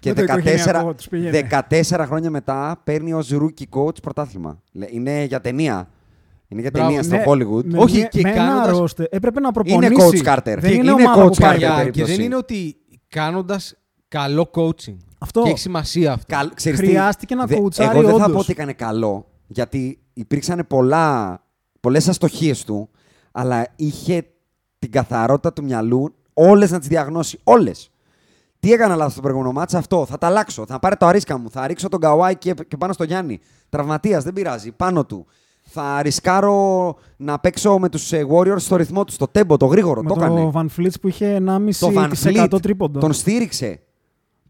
Και 0.00 0.08
Με 0.08 0.14
το 0.14 0.22
14, 0.22 0.38
οικογενειακό 0.38 0.94
τους 0.94 1.08
πήγαινε. 1.08 1.48
14 1.70 2.04
χρόνια 2.06 2.30
μετά 2.30 2.80
παίρνει 2.84 3.12
ως 3.12 3.30
rookie 3.32 3.78
coach 3.78 4.02
πρωτάθλημα. 4.02 4.60
Λέ- 4.72 4.92
Είναι 4.92 5.24
για 5.24 5.40
ταινία. 5.40 5.88
Είναι 6.48 6.60
για 6.60 6.70
Μπράβο, 6.72 6.88
ταινία 6.88 7.02
στο 7.02 7.14
Ναι, 7.16 7.22
Hollywood. 7.26 7.64
με 7.64 7.78
Όχι, 7.78 7.96
μια- 7.96 8.06
και 8.06 8.20
με 8.22 8.30
ένα 8.30 8.38
κάνοντας- 8.46 8.78
ρόστερ. 8.78 9.06
Έπρεπε 9.10 9.40
να 9.40 9.50
Είναι 9.54 9.64
προπονήσει. 9.90 10.20
coach 10.24 10.28
Carter. 10.34 10.42
Δεν 10.44 10.60
Και 10.60 10.66
είναι, 10.68 10.76
είναι 10.76 10.90
ομάδα 10.92 11.24
coach 11.24 11.28
που 11.32 11.36
πάει. 11.40 11.50
Carter. 11.50 11.52
Παιδιά, 11.58 11.68
και 11.68 11.76
περίπτωση. 11.76 12.14
δεν 12.16 12.24
είναι 12.24 12.36
ότι 12.36 12.76
κάνοντας 13.08 13.74
καλό 14.18 14.50
coaching. 14.54 14.96
Αυτό. 15.18 15.42
Και 15.42 15.48
έχει 15.48 15.58
σημασία 15.58 16.12
αυτό. 16.12 16.34
Καλ- 16.36 16.54
ξέρεις 16.54 16.78
τι, 16.80 16.86
Χρειάστηκε 16.86 17.34
να 17.34 17.46
δε- 17.46 17.56
κοουτσάρει 17.56 17.98
Εγώ 17.98 18.06
δεν 18.08 18.16
θα 18.18 18.24
όντως. 18.24 18.32
πω 18.32 18.38
ότι 18.38 18.52
έκανε 18.52 18.72
καλό, 18.72 19.26
γιατί 19.46 19.98
υπήρξαν 20.12 20.64
πολλά, 20.68 21.38
πολλές 21.80 22.08
αστοχίες 22.08 22.64
του, 22.64 22.88
αλλά 23.32 23.66
είχε 23.76 24.26
την 24.78 24.90
καθαρότητα 24.90 25.52
του 25.52 25.64
μυαλού 25.64 26.14
όλες 26.34 26.70
να 26.70 26.78
τις 26.78 26.88
διαγνώσει. 26.88 27.38
Όλες. 27.44 27.88
Τι 28.60 28.72
έκανα 28.72 28.96
λάθος 28.96 29.12
στο 29.12 29.20
προηγούμενο 29.22 29.52
μάτσα, 29.52 29.78
αυτό. 29.78 30.06
Θα 30.06 30.18
τα 30.18 30.26
αλλάξω. 30.26 30.64
Θα 30.66 30.78
πάρω 30.78 30.96
το 30.96 31.06
αρίσκα 31.06 31.38
μου. 31.38 31.50
Θα 31.50 31.66
ρίξω 31.66 31.88
τον 31.88 32.00
Καουάι 32.00 32.36
και, 32.36 32.54
και 32.68 32.76
πάνω 32.76 32.92
στο 32.92 33.04
Γιάννη. 33.04 33.40
Τραυματίας, 33.68 34.24
δεν 34.24 34.32
πειράζει. 34.32 34.72
Πάνω 34.72 35.04
του. 35.04 35.26
Θα 35.62 36.02
ρισκάρω 36.02 36.94
να 37.16 37.38
παίξω 37.38 37.78
με 37.78 37.88
τους 37.88 38.12
ε, 38.12 38.26
Warriors 38.30 38.56
στο 38.60 38.76
ρυθμό 38.76 39.04
τους, 39.04 39.14
στο 39.14 39.28
τέμπο, 39.28 39.56
το 39.56 39.66
γρήγορο. 39.66 40.02
Με 40.02 40.08
το 40.08 40.14
έκανε. 40.18 40.40
το 40.40 40.52
Van 40.54 40.66
Fleet 40.80 41.00
που 41.00 41.08
είχε 41.08 41.42
1,5% 41.46 41.70
Το 41.78 41.92
Van 41.94 42.10
Fleet 42.24 42.60
τρίποντο. 42.62 43.00
τον 43.00 43.12
στήριξε. 43.12 43.80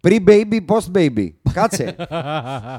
Pre-baby, 0.05 0.61
post-baby. 0.67 1.29
Κάτσε. 1.53 1.97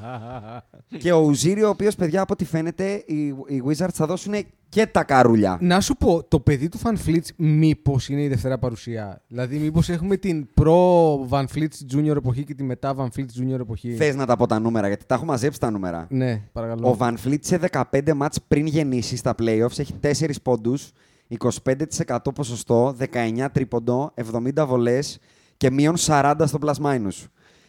και 1.02 1.12
ο 1.12 1.20
Ουζίρι, 1.20 1.64
ο 1.64 1.70
οποίος, 1.70 1.96
παιδιά, 1.96 2.22
από 2.22 2.34
ό,τι 2.34 2.46
φαίνεται, 2.46 3.04
οι, 3.06 3.26
οι 3.48 3.64
Wizards 3.68 3.94
θα 3.94 4.06
δώσουν 4.06 4.34
και 4.70 4.86
τα 4.86 5.04
καρούλια. 5.04 5.58
Να 5.62 5.82
σου 5.82 5.96
πω, 5.98 6.24
το 6.28 6.40
παιδί 6.40 6.70
του 6.70 6.80
Van 6.84 6.94
Fleet 7.06 7.24
μήπως 7.36 8.10
είναι 8.10 8.22
η 8.22 8.28
δευτέρα 8.28 8.58
παρουσία; 8.58 9.22
Δηλαδή, 9.28 9.58
μήπως 9.58 9.90
έχουμε 9.90 10.18
την 10.18 10.54
προ 10.54 11.28
Van 11.30 11.46
Fleet 11.56 11.96
Junior 11.96 12.16
εποχή 12.16 12.44
και 12.44 12.54
τη 12.54 12.64
μετά 12.64 12.96
Van 12.98 13.08
Fleet 13.18 13.42
Junior 13.42 13.60
εποχή; 13.60 13.92
Θες 13.92 14.16
να 14.16 14.26
τα 14.26 14.36
πω 14.36 14.48
τα 14.48 14.60
νούμερα, 14.60 14.88
γιατί 14.88 15.06
τα 15.06 15.16
έχω 15.16 15.26
μαζέψει 15.26 15.60
τα 15.60 15.72
νούμερα. 15.72 16.08
Ναι, 16.10 16.42
παρακαλώ. 16.52 16.90
Ο 16.90 16.98
Van 17.00 17.14
Fleet 17.26 17.40
σε 17.40 17.60
15 17.92 18.14
μάτς 18.16 18.42
πριν 18.48 18.66
γεννήσει 18.66 19.16
στα 19.16 19.36
playoffs 19.40 19.80
έχει 19.80 19.94
4 20.02 20.30
πόντους, 20.44 20.92
25% 21.40 22.18
ποσοστό, 22.36 22.96
19 23.00 23.48
τρίποντο, 23.52 24.14
70 24.56 24.66
βολές 24.68 25.20
και 25.58 25.72
μείον 25.72 25.96
40 26.08 26.34
στο 26.46 26.58
plus 26.66 26.86
minus. 26.86 27.26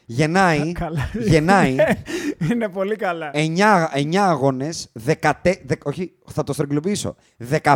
Γεννάει, 0.08 0.72
Καλά. 0.72 1.10
γεννάει 1.18 1.76
είναι 2.52 2.68
πολύ 2.68 2.96
καλά. 2.96 3.30
9, 3.34 3.36
9 3.94 4.14
αγώνες, 4.16 4.88
14, 5.06 5.12
δε- 5.42 5.74
όχι, 5.84 6.12
θα 6.26 6.42
το 6.42 6.52
στρογγυλοποιήσω. 6.52 7.14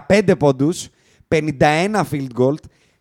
15 0.08 0.32
πόντους, 0.38 0.88
51 1.28 2.02
field 2.10 2.26
goal, 2.38 2.54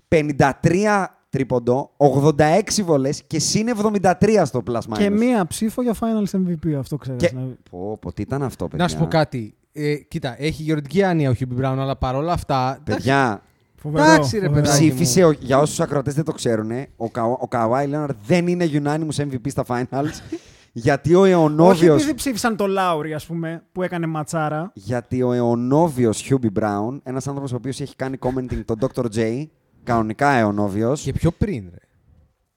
53 0.07 1.05
τρίποντο, 1.29 1.91
86 1.97 2.61
βολές 2.83 3.23
και 3.27 3.39
συν 3.39 3.67
73 4.01 4.41
στο 4.45 4.63
plus 4.67 4.75
minus. 4.75 4.97
Και 4.97 5.09
μία 5.09 5.47
ψήφο 5.47 5.81
για 5.81 5.93
Finals 5.99 6.37
MVP, 6.39 6.71
αυτό 6.79 6.95
ξέρεις. 6.97 7.21
Και... 7.29 7.35
να- 7.35 7.47
Πω, 7.69 7.97
πω, 8.01 8.13
τι 8.13 8.21
ήταν 8.21 8.43
αυτό, 8.43 8.67
παιδιά. 8.67 8.83
Να 8.85 8.89
σου 8.91 8.97
πω 8.97 9.05
κάτι. 9.07 9.53
Ε, 9.71 9.95
κοίτα, 9.95 10.35
έχει 10.43 10.63
γεροντική 10.63 11.03
άνοια 11.03 11.29
ο 11.29 11.33
Χιούμπι 11.33 11.53
Μπράουν, 11.55 11.79
αλλά 11.79 11.95
παρόλα 11.95 12.33
αυτά. 12.33 12.79
Παιδιά, 12.83 13.41
Φοβερό, 13.81 14.03
Εντάξει, 14.03 14.37
ρε 14.39 14.45
φοβερό. 14.47 14.63
παιδάκι. 14.65 14.87
ψήφισε, 14.89 15.23
ο- 15.23 15.31
για 15.31 15.59
όσους 15.59 15.79
ακροατές 15.79 16.13
δεν 16.13 16.23
το 16.23 16.31
ξέρουν, 16.31 16.71
ο, 16.97 17.09
Κα, 17.09 17.23
ο 17.23 17.47
Καουάι 17.47 17.87
Λέοναρντ 17.87 18.15
δεν 18.25 18.47
είναι 18.47 18.69
unanimous 18.73 19.21
MVP 19.23 19.47
στα 19.49 19.63
finals, 19.67 20.21
γιατί 20.71 21.15
ο 21.15 21.21
Όχι 21.21 21.31
αιωνόβιος... 21.31 21.95
επειδή 22.01 22.13
ψήφισαν 22.13 22.55
το 22.55 22.67
Λάουρι, 22.67 23.13
ας 23.13 23.25
πούμε, 23.25 23.63
που 23.71 23.83
έκανε 23.83 24.05
ματσάρα. 24.05 24.71
Γιατί 24.73 25.21
ο 25.23 25.31
αιωνόβιος 25.33 26.19
Χιούμπι 26.21 26.49
Μπράουν, 26.49 27.01
ένας 27.03 27.27
άνθρωπος 27.27 27.51
ο 27.51 27.55
οποίος 27.55 27.79
έχει 27.81 27.95
κάνει 27.95 28.17
commenting 28.19 28.61
τον 28.65 28.77
Dr. 28.81 29.05
J, 29.15 29.45
κανονικά 29.83 30.29
αιωνόβιος, 30.29 31.01
Και 31.01 31.13
πιο 31.13 31.31
πριν, 31.31 31.63
ρε. 31.71 31.77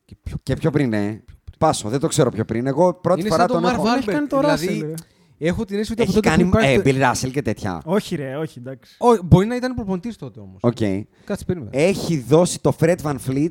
Και 0.05 0.17
πιο... 0.23 0.37
και 0.43 0.55
πιο 0.57 0.71
πριν, 0.71 0.89
ναι. 0.89 1.21
Πάσο, 1.59 1.89
δεν 1.89 2.01
το 2.01 2.07
ξέρω 2.07 2.31
πιο 2.31 2.45
πριν. 2.45 2.67
Εγώ 2.67 2.95
πρώτη 2.95 3.21
είναι 3.21 3.29
φορά 3.29 3.41
σαν 3.43 3.51
τον 3.51 3.63
τον 3.63 3.71
Marv 3.71 3.75
έχω... 3.75 3.97
Έχει 3.97 4.07
κάνει 4.07 4.27
Albert. 4.27 4.29
το 4.29 4.39
Δηλαδή, 4.41 4.79
Russell, 4.83 4.87
ρε. 4.87 4.95
Έχω 5.47 5.65
την 5.65 5.79
αίσθηση 5.79 5.93
ότι 5.93 6.03
από 6.03 6.11
Έχει 6.11 6.21
τότε 6.21 6.29
κάνει 6.29 6.43
που 6.43 6.49
υπάρχει... 6.49 6.75
ε, 6.75 6.83
το- 6.83 6.91
Bill 6.91 7.11
Russell 7.13 7.31
και 7.33 7.43
τέτοια. 7.43 7.83
Όχι, 7.85 8.17
ρε, 8.17 8.37
όχι, 8.37 8.59
εντάξει. 8.59 8.97
Ω, 8.99 9.07
μπορεί 9.25 9.47
να 9.47 9.57
ήταν 9.57 9.75
προπονητής 9.75 10.17
τότε 10.17 10.41
όμως. 10.41 10.59
Οκ. 10.63 10.77
Κάτσε 11.25 11.45
περίμενε. 11.45 11.71
Έχει 11.73 12.19
δώσει 12.21 12.61
το 12.61 12.77
Fred 12.81 12.97
Van 13.03 13.17
Fleet 13.29 13.49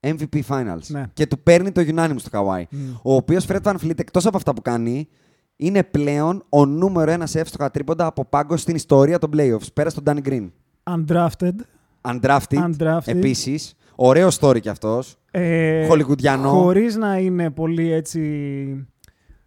MVP 0.00 0.40
Finals. 0.48 0.86
Ναι. 0.86 1.04
Και 1.12 1.26
του 1.26 1.38
παίρνει 1.42 1.72
το 1.72 1.80
unanimous 1.86 2.16
του 2.22 2.30
Kawhi. 2.30 2.62
Μμ. 2.70 2.78
Ο 3.02 3.14
οποίος 3.14 3.46
Fred 3.48 3.62
Van 3.62 3.74
Fleet, 3.84 3.98
εκτός 3.98 4.26
από 4.26 4.36
αυτά 4.36 4.54
που 4.54 4.62
κάνει, 4.62 5.08
είναι 5.56 5.82
πλέον 5.84 6.44
ο 6.48 6.66
νούμερο 6.66 7.10
ένας 7.10 7.34
εύστοχα 7.34 7.70
τρίποντα 7.70 8.06
από 8.06 8.24
πάγκο 8.24 8.56
στην 8.56 8.74
ιστορία 8.74 9.18
των 9.18 9.30
playoffs. 9.36 9.72
Πέρα 9.74 9.90
στον 9.90 10.04
Danny 10.06 10.28
Green. 10.28 10.48
Undrafted. 10.90 11.54
Undrafted, 12.00 12.70
Undrafted. 12.78 13.00
επίσης. 13.04 13.74
Ωραίο 13.94 14.28
story 14.40 14.60
κι 14.60 14.68
αυτός. 14.68 15.16
Ε, 15.30 15.86
Χολιγουντιανό. 15.86 16.50
Χωρίς 16.50 16.96
να 16.96 17.18
είναι 17.18 17.50
πολύ 17.50 17.92
έτσι... 17.92 18.20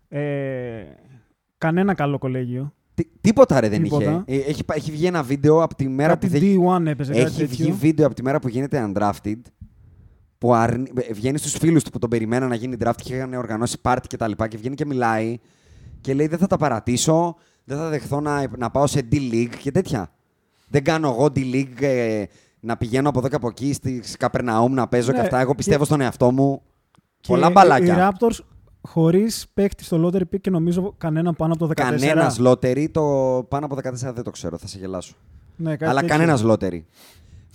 Ε, 0.10 0.22
κανένα 1.65 1.93
καλό 1.93 2.17
κολέγιο. 2.17 2.73
Τι- 2.93 3.08
τίποτα 3.21 3.60
ρε 3.60 3.69
δεν 3.69 3.84
Τίποτα. 3.84 4.23
είχε. 4.28 4.41
Ε, 4.41 4.49
Έχει, 4.49 4.63
πα- 4.63 4.76
έχει 4.76 4.91
βγει 4.91 5.06
ένα 5.06 5.23
βίντεο 5.23 5.63
από 5.63 5.76
τη 5.76 5.88
μέρα 5.88 6.10
Κάτι 6.10 6.28
που 6.28 6.32
δεν... 6.32 6.41
D1 6.84 6.86
έπαιζε, 6.86 7.12
κάτι 7.13 7.23
Έχει 7.26 7.45
βγει 7.45 7.58
τέτοιο. 7.63 7.76
βίντεο 7.76 8.06
από 8.06 8.15
τη 8.15 8.23
μέρα 8.23 8.39
που 8.39 8.47
γίνεται 8.47 8.91
undrafted. 8.93 9.39
Που 10.38 10.54
αρνη... 10.54 10.91
ε, 11.10 11.13
βγαίνει 11.13 11.38
στους 11.38 11.52
φίλους 11.58 11.84
του 11.84 11.89
που 11.91 11.99
τον 11.99 12.10
περιμέναν 12.10 12.49
να 12.49 12.56
γίνει 12.56 12.76
draft 12.84 12.91
και 13.04 13.15
είχαν 13.15 13.34
οργανώσει 13.34 13.82
πάρτι 13.82 14.08
και 14.08 14.17
τα 14.17 14.28
λοιπά. 14.28 14.47
Και 14.47 14.58
βγαίνει 14.58 14.76
και 14.76 14.86
μιλάει. 14.86 15.38
Και 16.02 16.13
λέει: 16.13 16.28
Δεν 16.28 16.39
θα 16.39 16.47
τα 16.47 16.58
παρατήσω. 16.58 17.36
Δεν 17.63 17.78
θα 17.78 17.89
δεχθώ 17.89 18.19
να, 18.21 18.43
να 18.58 18.69
πάω 18.69 18.88
σε 18.88 19.08
D-League 19.12 19.56
και 19.60 19.71
τέτοια. 19.71 20.12
Δεν 20.69 20.84
κάνω 20.84 21.08
εγώ 21.08 21.26
D-League 21.26 21.82
ε, 21.82 22.23
να 22.60 22.78
πηγαίνω 22.78 23.10
από 23.10 23.19
εδώ 23.19 23.28
και 23.28 23.36
από 23.36 23.47
εκεί 23.47 23.73
στη 23.73 24.02
Καπερναούμ 24.17 24.73
να 24.73 24.88
παίζω 24.88 25.12
Ναι, 25.12 25.17
και 25.17 25.23
αυτά. 25.23 25.39
Εγώ 25.39 25.49
και- 25.49 25.56
πιστεύω 25.58 25.86
στον 25.86 26.02
εαυτό 26.02 26.32
μου. 26.32 26.62
Και 27.19 27.28
Πολλά 27.28 27.47
Οι 27.47 27.52
μπαλάκια. 27.52 28.10
Raptors 28.12 28.38
χωρίς 28.88 29.46
παίκτη 29.54 29.84
στο 29.84 30.08
lottery 30.08 30.22
pick 30.22 30.41
και 30.41 30.50
νομίζω 30.50 30.93
κανένα 30.98 31.34
πάνω 31.34 31.54
από 31.54 31.67
το 31.67 31.72
14. 31.72 31.74
Κανένας 31.76 32.39
lottery. 32.41 32.86
Το 32.91 33.02
πάνω 33.50 33.65
από 33.65 33.76
14 33.76 34.13
δεν 34.13 34.24
το 34.24 34.32
ξέρω. 34.32 34.58
Θα 34.58 34.67
σε 34.67 34.78
γελάσω. 34.80 35.15
Ναι, 35.56 35.72
κάτι 35.72 35.86
αλλά 35.86 36.02
τέτοιο. 36.02 36.15
κανένας 36.15 36.43
lottery. 36.46 36.82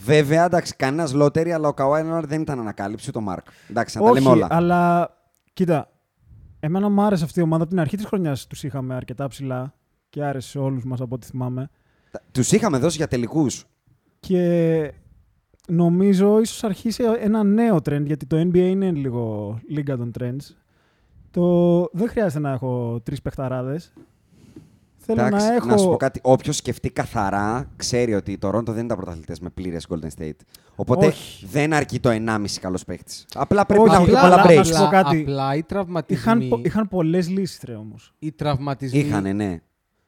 Βέβαια, 0.05 0.45
εντάξει, 0.45 0.77
κανένας 0.77 1.13
lottery, 1.15 1.49
αλλά 1.49 1.69
ο 1.69 1.73
Kawhi 1.77 2.01
Leonard 2.03 2.25
δεν 2.27 2.41
ήταν 2.41 2.61
ανακάλυψη, 2.61 3.09
ούτε 3.09 3.19
ο 3.19 3.21
Μάρκ. 3.21 3.47
Εντάξει, 3.71 3.99
να 3.99 4.05
τα 4.05 4.11
Όχι, 4.11 4.19
λέμε 4.23 4.35
όλα. 4.35 4.47
αλλά 4.51 5.11
κοίτα, 5.53 5.91
εμένα 6.61 6.89
μου 6.89 7.03
άρεσε 7.03 7.25
αυτή 7.25 7.41
η 7.41 7.43
ομάδα 7.43 7.63
από 7.63 7.71
την 7.73 7.81
αρχή 7.81 7.97
της 7.97 8.05
χρονιάς 8.07 8.47
τους 8.47 8.63
είχαμε 8.63 8.95
αρκετά 8.95 9.29
ψηλά 9.29 9.75
και 10.09 10.25
άρεσε 10.25 10.49
σε 10.49 10.59
όλους 10.59 10.85
μας 10.85 11.01
από 11.01 11.15
ό,τι 11.15 11.27
θυμάμαι. 11.27 11.71
Τους 12.33 12.53
είχαμε 12.53 12.79
δώσει 12.79 12.97
για 12.97 13.09
τελικούς. 13.09 13.65
Και 14.21 14.93
νομίζω 15.69 16.41
ίσως 16.41 16.65
αρχίσει 16.65 17.05
ένα 17.21 17.43
νέο 17.43 17.77
trend, 17.77 18.03
γιατί 18.05 18.27
το 18.27 18.37
NBA 18.37 18.57
είναι 18.57 18.91
λίγο 18.91 19.59
λίγα 19.69 19.97
των 19.97 20.11
trends. 20.19 20.55
Το... 21.31 21.81
Δεν 21.93 22.09
χρειάζεται 22.09 22.39
να 22.41 22.51
έχω 22.53 23.01
τρεις 23.03 23.23
παιχταράδες. 23.23 23.93
Θέλω 25.11 25.27
Εντάξει, 25.27 25.47
να 25.47 25.55
έχω... 25.55 25.67
να 25.67 25.77
σου 25.77 25.89
πω 25.89 25.97
κάτι. 25.97 26.21
Όποιος 26.23 26.57
σκεφτεί 26.57 26.91
καθαρά, 26.91 27.71
ξέρει 27.77 28.15
ότι 28.15 28.33
οι 28.33 28.39
Toronto 28.43 28.65
δεν 28.67 28.79
είναι 28.79 28.87
τα 28.89 28.97
πρωταθλητές 28.97 29.41
με 29.41 29.51
πλήρες 29.51 29.87
Golden 29.89 30.09
State. 30.23 30.31
Οπότε 30.77 31.07
Όχι. 31.07 31.47
δεν 31.47 31.73
αρκεί 31.73 32.01
το 32.01 32.11
1,5 32.13 32.45
καλός 32.61 32.85
παίχτης. 32.85 33.27
Απλά 33.35 33.67
πρέπει 33.67 33.83
Όχι, 33.83 33.91
να 33.91 33.97
έχουν 33.97 34.09
απλά- 34.09 34.21
πολλά 34.21 34.35
αλλά- 34.43 34.51
breaks. 34.51 34.57
να 34.57 34.65
σου 34.65 34.85
πω 34.85 34.89
κάτι. 34.91 35.21
απλά 35.21 35.55
οι 35.55 35.63
τραυματισμοί, 35.63 36.21
Είχαν, 36.23 36.49
πο- 36.49 36.61
είχαν 36.65 36.89
πολλές 36.89 37.29
λύσεις, 37.29 37.61
ρε, 37.65 37.75
όμως. 37.75 38.15
οι 38.19 38.33
τραυματισμοί 38.33 38.99
Είχανε, 38.99 39.33
ναι. 39.33 39.61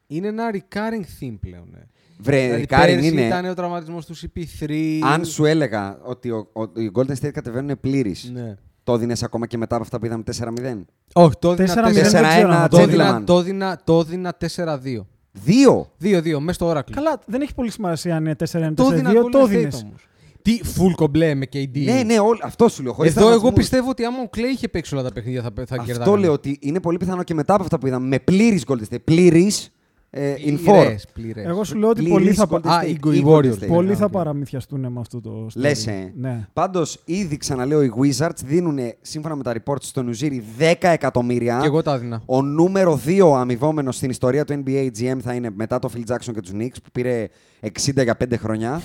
είναι 0.07 0.27
ένα 0.29 0.51
recurring 0.53 1.05
theme 1.25 1.37
πλέον. 1.41 1.75
Ε. 1.75 1.87
Βρε, 2.19 2.45
δηλαδή, 2.45 2.67
Κάριν 2.67 2.95
πέρσι 2.95 3.11
είναι. 3.11 3.27
ήταν 3.27 3.45
ο 3.45 3.55
τραυματισμός 3.55 4.07
του 4.07 4.15
CP3. 4.17 4.99
Αν 5.03 5.25
σου 5.25 5.45
έλεγα 5.45 5.99
ότι 6.05 6.31
ο, 6.31 6.49
ο, 6.53 6.63
οι 6.63 6.91
Golden 6.95 7.15
State 7.23 7.31
κατεβαίνουν 7.33 7.81
πλήρης, 7.81 8.31
Ναι. 8.35 8.55
Το 8.91 8.97
δίνει 8.99 9.13
ακόμα 9.23 9.47
και 9.47 9.57
μετά 9.59 9.75
από 9.75 9.85
αυτά 9.85 9.99
που 9.99 10.07
είδαμε 10.07 10.23
4-0. 10.39 10.85
Όχι, 11.13 11.35
το 11.39 11.51
έδινα 11.51 11.75
4-0 11.75 11.93
δεν 11.93 12.05
4-1. 12.05 12.29
ξέρω 12.29 12.51
αν 12.53 12.69
Το 12.69 12.77
gentleman. 12.79 12.81
έδινα- 12.83 13.25
το 13.25 13.39
έδινα- 13.39 13.81
Το 13.85 13.99
έδινα 13.99 14.35
4-2. 14.35 15.07
Δύο! 15.33 15.91
2-2, 15.99 16.41
μέσα 16.41 16.53
στο 16.53 16.71
Oracle. 16.71 16.91
Καλά, 16.93 17.21
δεν 17.27 17.41
έχει 17.41 17.55
πολύ 17.55 17.71
σημασία 17.71 18.17
αν 18.17 18.25
είναι 18.25 18.35
4-1-4-2, 18.35 18.75
το 18.75 18.93
έδινα 18.93 19.13
το 19.13 19.29
Golden 19.33 19.43
State 19.43 19.53
έδινες. 19.53 19.83
όμως. 19.85 20.09
Τι 20.43 20.61
full 20.77 20.93
κομπλέ 20.97 21.35
με 21.35 21.47
KD. 21.53 21.85
Ναι, 21.85 22.03
ναι, 22.03 22.19
όλ- 22.19 22.39
αυτό 22.43 22.69
σου 22.69 22.83
λέω. 22.83 22.93
χωρίς 22.93 23.11
Εδώ 23.11 23.21
εγώ 23.21 23.29
τραυματισμούς. 23.31 23.69
πιστεύω 23.69 23.91
ότι 23.91 24.05
άμα 24.05 24.19
ο 24.23 24.29
Clay 24.37 24.53
είχε 24.55 24.69
παίξει 24.69 24.95
όλα 24.95 25.03
τα 25.03 25.13
παιχνίδια 25.13 25.43
θα, 25.43 25.51
θα 25.55 25.63
Αυτό 25.63 25.83
κερδάγανε. 25.85 26.19
λέω 26.21 26.33
ότι 26.33 26.59
είναι 26.61 26.81
πολύ 26.81 26.97
πιθανό 26.97 27.23
και 27.23 27.35
μετά 27.35 27.55
από 27.55 27.63
αυτά 27.63 27.79
που 27.79 27.87
είδαμε 27.87 28.07
με 28.07 28.19
πλήρης 28.19 28.65
Golden 28.67 28.83
State. 28.95 29.05
Πλήρης 29.05 29.71
ε, 30.13 30.35
in 30.47 30.53
four. 30.53 30.59
Πληρές, 30.65 31.07
πληρές. 31.13 31.45
Εγώ 31.47 31.65
σου 31.65 31.77
λέω 31.79 31.89
ότι 31.89 32.03
Πλήρης 32.03 32.15
πολλοί 32.15 32.33
θα, 32.33 32.47
Golden 32.51 32.67
Α, 32.67 32.81
State, 32.83 32.89
οι 32.89 33.17
ή 33.19 33.23
Warriors. 33.27 33.45
Golden 33.45 33.53
State. 33.53 33.67
πολλοί 33.67 33.93
Α, 33.93 33.97
θα 33.97 34.05
οκ. 34.05 34.11
παραμυθιαστούν 34.13 34.81
με 34.81 35.01
αυτό 35.01 35.21
το 35.21 35.47
story. 35.47 35.61
Λες, 35.61 35.87
ε. 35.87 36.13
Ναι. 36.17 36.47
Πάντως, 36.53 37.01
ήδη 37.05 37.37
ξαναλέω, 37.37 37.83
οι 37.83 37.93
Wizards 38.01 38.39
δίνουν 38.45 38.79
σύμφωνα 39.01 39.37
με 39.37 39.43
τα 39.43 39.55
reports 39.55 39.83
στον 39.83 40.09
Ουζίρι 40.09 40.45
10 40.59 40.75
εκατομμύρια. 40.81 41.59
Και 41.61 41.67
εγώ 41.67 41.83
τα 41.83 41.95
έδινα. 41.95 42.23
Ο 42.27 42.43
νούμερο 42.43 43.01
2 43.07 43.33
αμοιβόμενος 43.37 43.97
στην 43.97 44.11
ιστορία 44.11 44.45
του 44.45 44.63
NBA 44.67 44.91
GM 44.99 45.17
θα 45.23 45.35
είναι 45.35 45.51
μετά 45.55 45.79
το 45.79 45.91
Phil 45.95 46.13
Jackson 46.13 46.33
και 46.35 46.41
τους 46.41 46.51
Knicks 46.55 46.83
που 46.83 46.91
πήρε 46.93 47.29
60 47.61 48.03
για 48.03 48.17
5 48.25 48.35
χρόνια. 48.39 48.81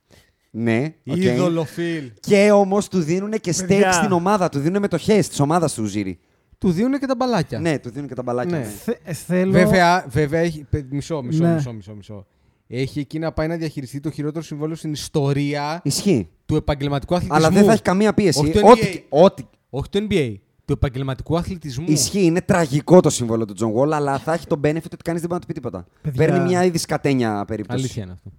ναι, 0.50 0.94
οκ. 1.06 1.16
Είδωλο 1.16 1.66
Phil. 1.76 2.10
Και 2.20 2.50
όμως 2.50 2.88
του 2.88 3.00
δίνουν 3.00 3.30
και 3.30 3.54
stake 3.56 3.66
Παιδιά. 3.66 3.92
στην 3.92 4.12
ομάδα. 4.12 4.48
Του 4.48 4.58
δίνουν 4.58 4.80
μετοχές 4.80 5.18
της 5.18 5.40
ομάδας 5.40 5.74
του 5.74 5.82
Ουζίρι. 5.82 6.18
Του 6.58 6.70
δίνουν 6.70 6.98
και 6.98 7.06
τα 7.06 7.14
μπαλάκια. 7.16 7.60
Ναι, 7.60 7.78
του 7.78 7.90
δίνουν 7.90 8.08
και 8.08 8.14
τα 8.14 8.22
μπαλάκια. 8.22 8.58
Ναι. 8.58 8.64
ναι. 8.64 8.70
Θε- 8.70 9.00
ε, 9.04 9.12
θέλω... 9.12 9.52
Βέβαια, 9.52 10.06
βέβαια 10.08 10.40
έχει. 10.40 10.66
παι- 10.70 10.86
Μισό, 10.92 11.22
μισό, 11.22 11.42
Ναι. 11.44 11.54
μισό, 11.54 11.72
μισό, 11.72 11.94
μισό. 11.94 12.26
Έχει 12.68 13.00
εκεί 13.00 13.18
να 13.18 13.32
πάει 13.32 13.48
να 13.48 13.56
διαχειριστεί 13.56 14.00
το 14.00 14.10
χειρότερο 14.10 14.44
συμβόλαιο 14.44 14.76
στην 14.76 14.92
ιστορία 14.92 15.80
Ισχύει. 15.84 16.28
του 16.46 16.56
επαγγελματικού 16.56 17.14
αθλητισμού. 17.14 17.44
Αλλά 17.44 17.54
δεν 17.54 17.64
θα 17.64 17.72
έχει 17.72 17.82
καμία 17.82 18.14
πίεση. 18.14 18.38
Όχι 18.40 18.52
το 18.52 18.68
Ό,τι, 18.70 18.80
NBA. 18.94 19.00
ό,τι 19.08 19.42
Όχι 19.70 19.88
το 19.88 20.06
NBA. 20.10 20.34
Του 20.64 20.72
επαγγελματικού 20.72 21.36
αθλητισμού. 21.36 21.84
Ισχύει, 21.88 22.24
είναι 22.24 22.40
τραγικό 22.40 23.00
το 23.00 23.10
συμβόλαιο 23.10 23.44
του 23.44 23.52
Τζον 23.54 23.72
Wall, 23.76 23.90
αλλά 23.92 24.18
θα 24.18 24.32
έχει 24.32 24.46
το 24.46 24.60
benefit 24.64 24.84
ότι 24.84 24.96
κανείς 25.04 25.20
δεν 25.20 25.28
μπορεί 25.30 25.32
να 25.32 25.38
του 25.40 25.46
πει 25.46 25.52
τίποτα. 25.52 25.86
Παιδιά. 26.02 26.26
Παίρνει 26.26 26.44
μια 26.44 26.64
ήδη 26.64 26.78
σκατένια 26.78 27.44
περίπτωση. 27.46 27.78
Αλήθεια 27.80 28.02
είναι 28.02 28.12
αυτό. 28.12 28.30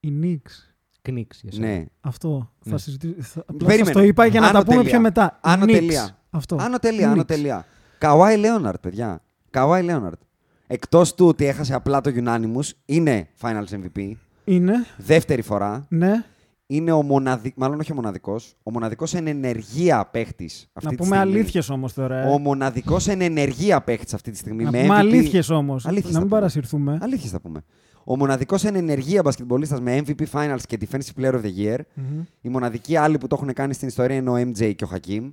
Οι 0.00 0.12
Knicks. 0.22 0.73
Κνίξ 1.04 1.40
για 1.42 1.52
σένα. 1.52 1.66
Ναι. 1.66 1.84
Αυτό. 2.00 2.50
Ναι. 2.64 2.72
Θα 2.72 2.78
συζητήσω. 2.78 3.14
Θα... 3.20 3.40
απλά 3.40 3.56
Περίμενε. 3.66 3.84
σας 3.84 3.92
το 3.94 4.02
είπα 4.02 4.26
για 4.26 4.40
να 4.40 4.46
Άνω 4.48 4.58
τα 4.58 4.64
πούμε 4.64 4.76
τελεία. 4.76 4.90
πιο 4.90 5.00
μετά. 5.00 5.38
Άνω 5.42 5.64
Knicks. 5.64 5.72
τελεία. 5.72 6.18
Αυτό. 6.30 6.56
Άνω 6.60 6.78
τελεία, 6.78 7.10
άνω 7.10 7.20
Knicks. 7.20 7.26
τελεία. 7.26 7.66
Καουάι 7.98 8.36
Λέοναρτ, 8.36 8.80
παιδιά. 8.80 9.22
Καουάι 9.50 9.82
Λέοναρτ. 9.82 10.20
Εκτός 10.66 11.14
του 11.14 11.26
ότι 11.26 11.44
έχασε 11.46 11.74
απλά 11.74 12.00
το 12.00 12.10
Unanimous, 12.24 12.70
είναι 12.84 13.28
Finals 13.40 13.64
MVP. 13.96 14.12
Είναι. 14.44 14.72
Δεύτερη 14.96 15.42
φορά. 15.42 15.86
Ναι. 15.88 16.24
Είναι 16.66 16.92
ο 16.92 17.02
μοναδικό, 17.02 17.54
μάλλον 17.58 17.80
όχι 17.80 17.92
ο 17.92 17.94
μοναδικός, 17.94 18.54
ο 18.62 18.70
μοναδικός 18.70 19.14
εν 19.14 19.26
ενεργεία 19.26 20.08
παίχτης 20.12 20.68
αυτή 20.72 20.84
να 20.88 20.90
τη 20.90 20.96
πούμε 21.02 21.16
στιγμή. 21.16 21.36
αλήθειες 21.36 21.68
όμως 21.70 21.92
τώρα. 21.92 22.16
ε. 22.22 22.28
Ο 22.32 22.38
μοναδικός 22.38 23.08
εν 23.08 23.20
ενεργεία 23.20 23.80
παίχτης 23.82 24.14
αυτή 24.14 24.30
τη 24.30 24.36
στιγμή. 24.36 24.64
Να 24.64 24.70
με 24.70 24.80
πούμε 24.82 24.94
MVP. 24.94 24.98
αλήθειες 24.98 25.50
όμως. 25.50 25.86
Αλήθειες 25.86 26.04
Να 26.06 26.12
θα 26.12 26.18
μην 26.18 26.28
πούμε. 26.28 26.40
παρασυρθούμε. 26.40 26.98
Αλήθειες 27.02 27.30
θα 27.30 27.40
πούμε. 27.40 27.64
Ο 28.04 28.16
μοναδικός 28.16 28.64
εν 28.64 28.74
ενεργεία 28.74 29.22
μπασκετμπολίστας 29.22 29.80
με 29.80 30.02
MVP 30.06 30.22
Finals 30.32 30.60
και 30.66 30.78
Defensive 30.80 31.20
Player 31.20 31.32
of 31.32 31.42
the 31.42 31.56
Year. 31.58 31.78
Μμμ. 31.94 32.22
Οι 32.40 32.48
μοναδικοί 32.48 32.96
άλλοι 32.96 33.18
που 33.18 33.26
το 33.26 33.36
έχουν 33.38 33.52
κάνει 33.52 33.74
στην 33.74 33.88
ιστορία 33.88 34.16
είναι 34.16 34.30
ο 34.30 34.34
MJ 34.36 34.74
και 34.74 34.84
ο 34.84 34.86
Χακίμ. 34.86 35.32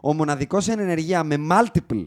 Ο 0.00 0.14
μοναδικός 0.14 0.68
εν 0.68 0.78
ενεργεία 0.78 1.24
με 1.24 1.36
multiple 1.50 2.04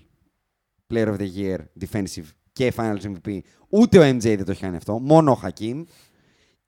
Player 0.93 1.07
of 1.07 1.17
the 1.17 1.27
Year 1.37 1.57
Defensive 1.79 2.25
και 2.53 2.73
Finals 2.75 3.01
MVP. 3.01 3.39
Ούτε 3.69 3.99
ο 3.99 4.09
MJ 4.09 4.21
δεν 4.21 4.45
το 4.45 4.51
έχει 4.51 4.61
κάνει 4.61 4.75
αυτό. 4.75 4.99
Μόνο 4.99 5.31
ο 5.31 5.35
Χακίμ. 5.35 5.83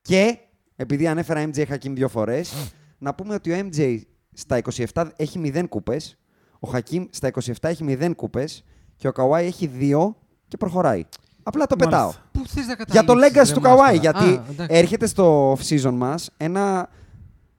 Και 0.02 0.38
επειδή 0.76 1.08
ανέφερα 1.08 1.50
MJ 1.50 1.64
Χακίμ 1.68 1.94
δύο 1.94 2.08
φορές, 2.08 2.74
να 2.98 3.14
πούμε 3.16 3.34
ότι 3.34 3.52
ο 3.52 3.70
MJ 3.72 4.00
στα 4.34 4.62
27 4.94 5.08
έχει 5.16 5.42
0 5.56 5.66
κούπες. 5.70 6.18
Ο 6.60 6.68
Χακίμ 6.68 7.06
στα 7.10 7.32
27 7.44 7.54
έχει 7.62 7.86
0 7.88 8.12
κούπες. 8.16 8.64
Και 8.96 9.08
ο 9.08 9.12
Καουάι 9.12 9.46
έχει 9.46 9.72
2 9.80 10.16
και 10.48 10.58
προχωράει. 10.58 11.04
Απλά 11.44 11.66
το 11.66 11.76
Μάλιστα. 11.80 11.98
πετάω. 12.08 12.25
Πού 12.48 12.52
θες 12.54 12.66
να 12.68 12.74
Για 12.76 12.86
το 12.86 13.14
καταλήξεις, 13.14 13.42
legacy 13.42 13.48
ρε 13.48 13.54
του 13.54 13.62
μάστορα. 13.62 13.76
Καουάι. 13.76 13.98
Γιατί 13.98 14.24
Α, 14.24 14.44
εντάξει. 14.50 14.78
έρχεται 14.78 15.06
στο 15.08 15.54
off-season 15.54 15.92
μας 15.94 16.30
ένα 16.38 16.90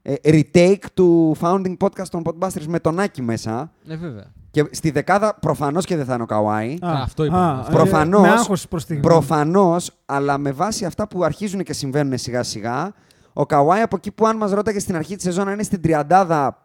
ε, 0.03 0.14
retake 0.24 0.84
του 0.95 1.37
founding 1.41 1.76
podcast 1.80 2.07
των 2.11 2.22
Podbusters 2.24 2.64
με 2.66 2.80
τον 2.80 3.01
Άκη 3.01 3.22
μέσα. 3.22 3.72
Ναι, 3.84 3.97
βέβαια. 3.97 4.24
Και 4.51 4.64
στη 4.70 4.91
δεκάδα 4.91 5.34
προφανώς 5.41 5.84
και 5.84 5.97
δεν 5.97 6.05
θα 6.05 6.14
είναι 6.14 6.22
ο 6.22 6.26
Καουάι. 6.26 6.72
Α, 6.80 6.91
αυτό 7.03 7.24
είπα. 7.24 7.64
ε, 7.68 7.72
Προφανώς- 7.72 8.20
Με 8.22 8.28
άγχος 8.28 8.68
προς 8.68 8.82
στιγμή. 8.82 9.03
Προφανώς, 9.03 9.91
αλλά 10.07 10.39
με 10.39 10.53
βάση 10.53 10.84
αυτά 10.84 11.09
που 11.09 11.24
αρχίζουν 11.24 11.62
και 11.62 11.72
συμβαίνουν 11.72 12.18
σιγά 12.18 12.43
σιγά, 12.43 12.93
Ο 13.32 13.47
Καουάι 13.47 13.80
από 13.80 13.97
εκεί 13.97 14.11
που 14.11 14.26
αν 14.26 14.37
μας 14.37 14.51
ρώταγε 14.53 14.78
στην 14.78 14.97
αρχή 14.97 15.14
της 15.14 15.24
σεζόν 15.24 15.47
να 15.47 15.53
είναι 15.53 15.62
στην 15.62 15.80
τριαντάδα, 15.82 16.62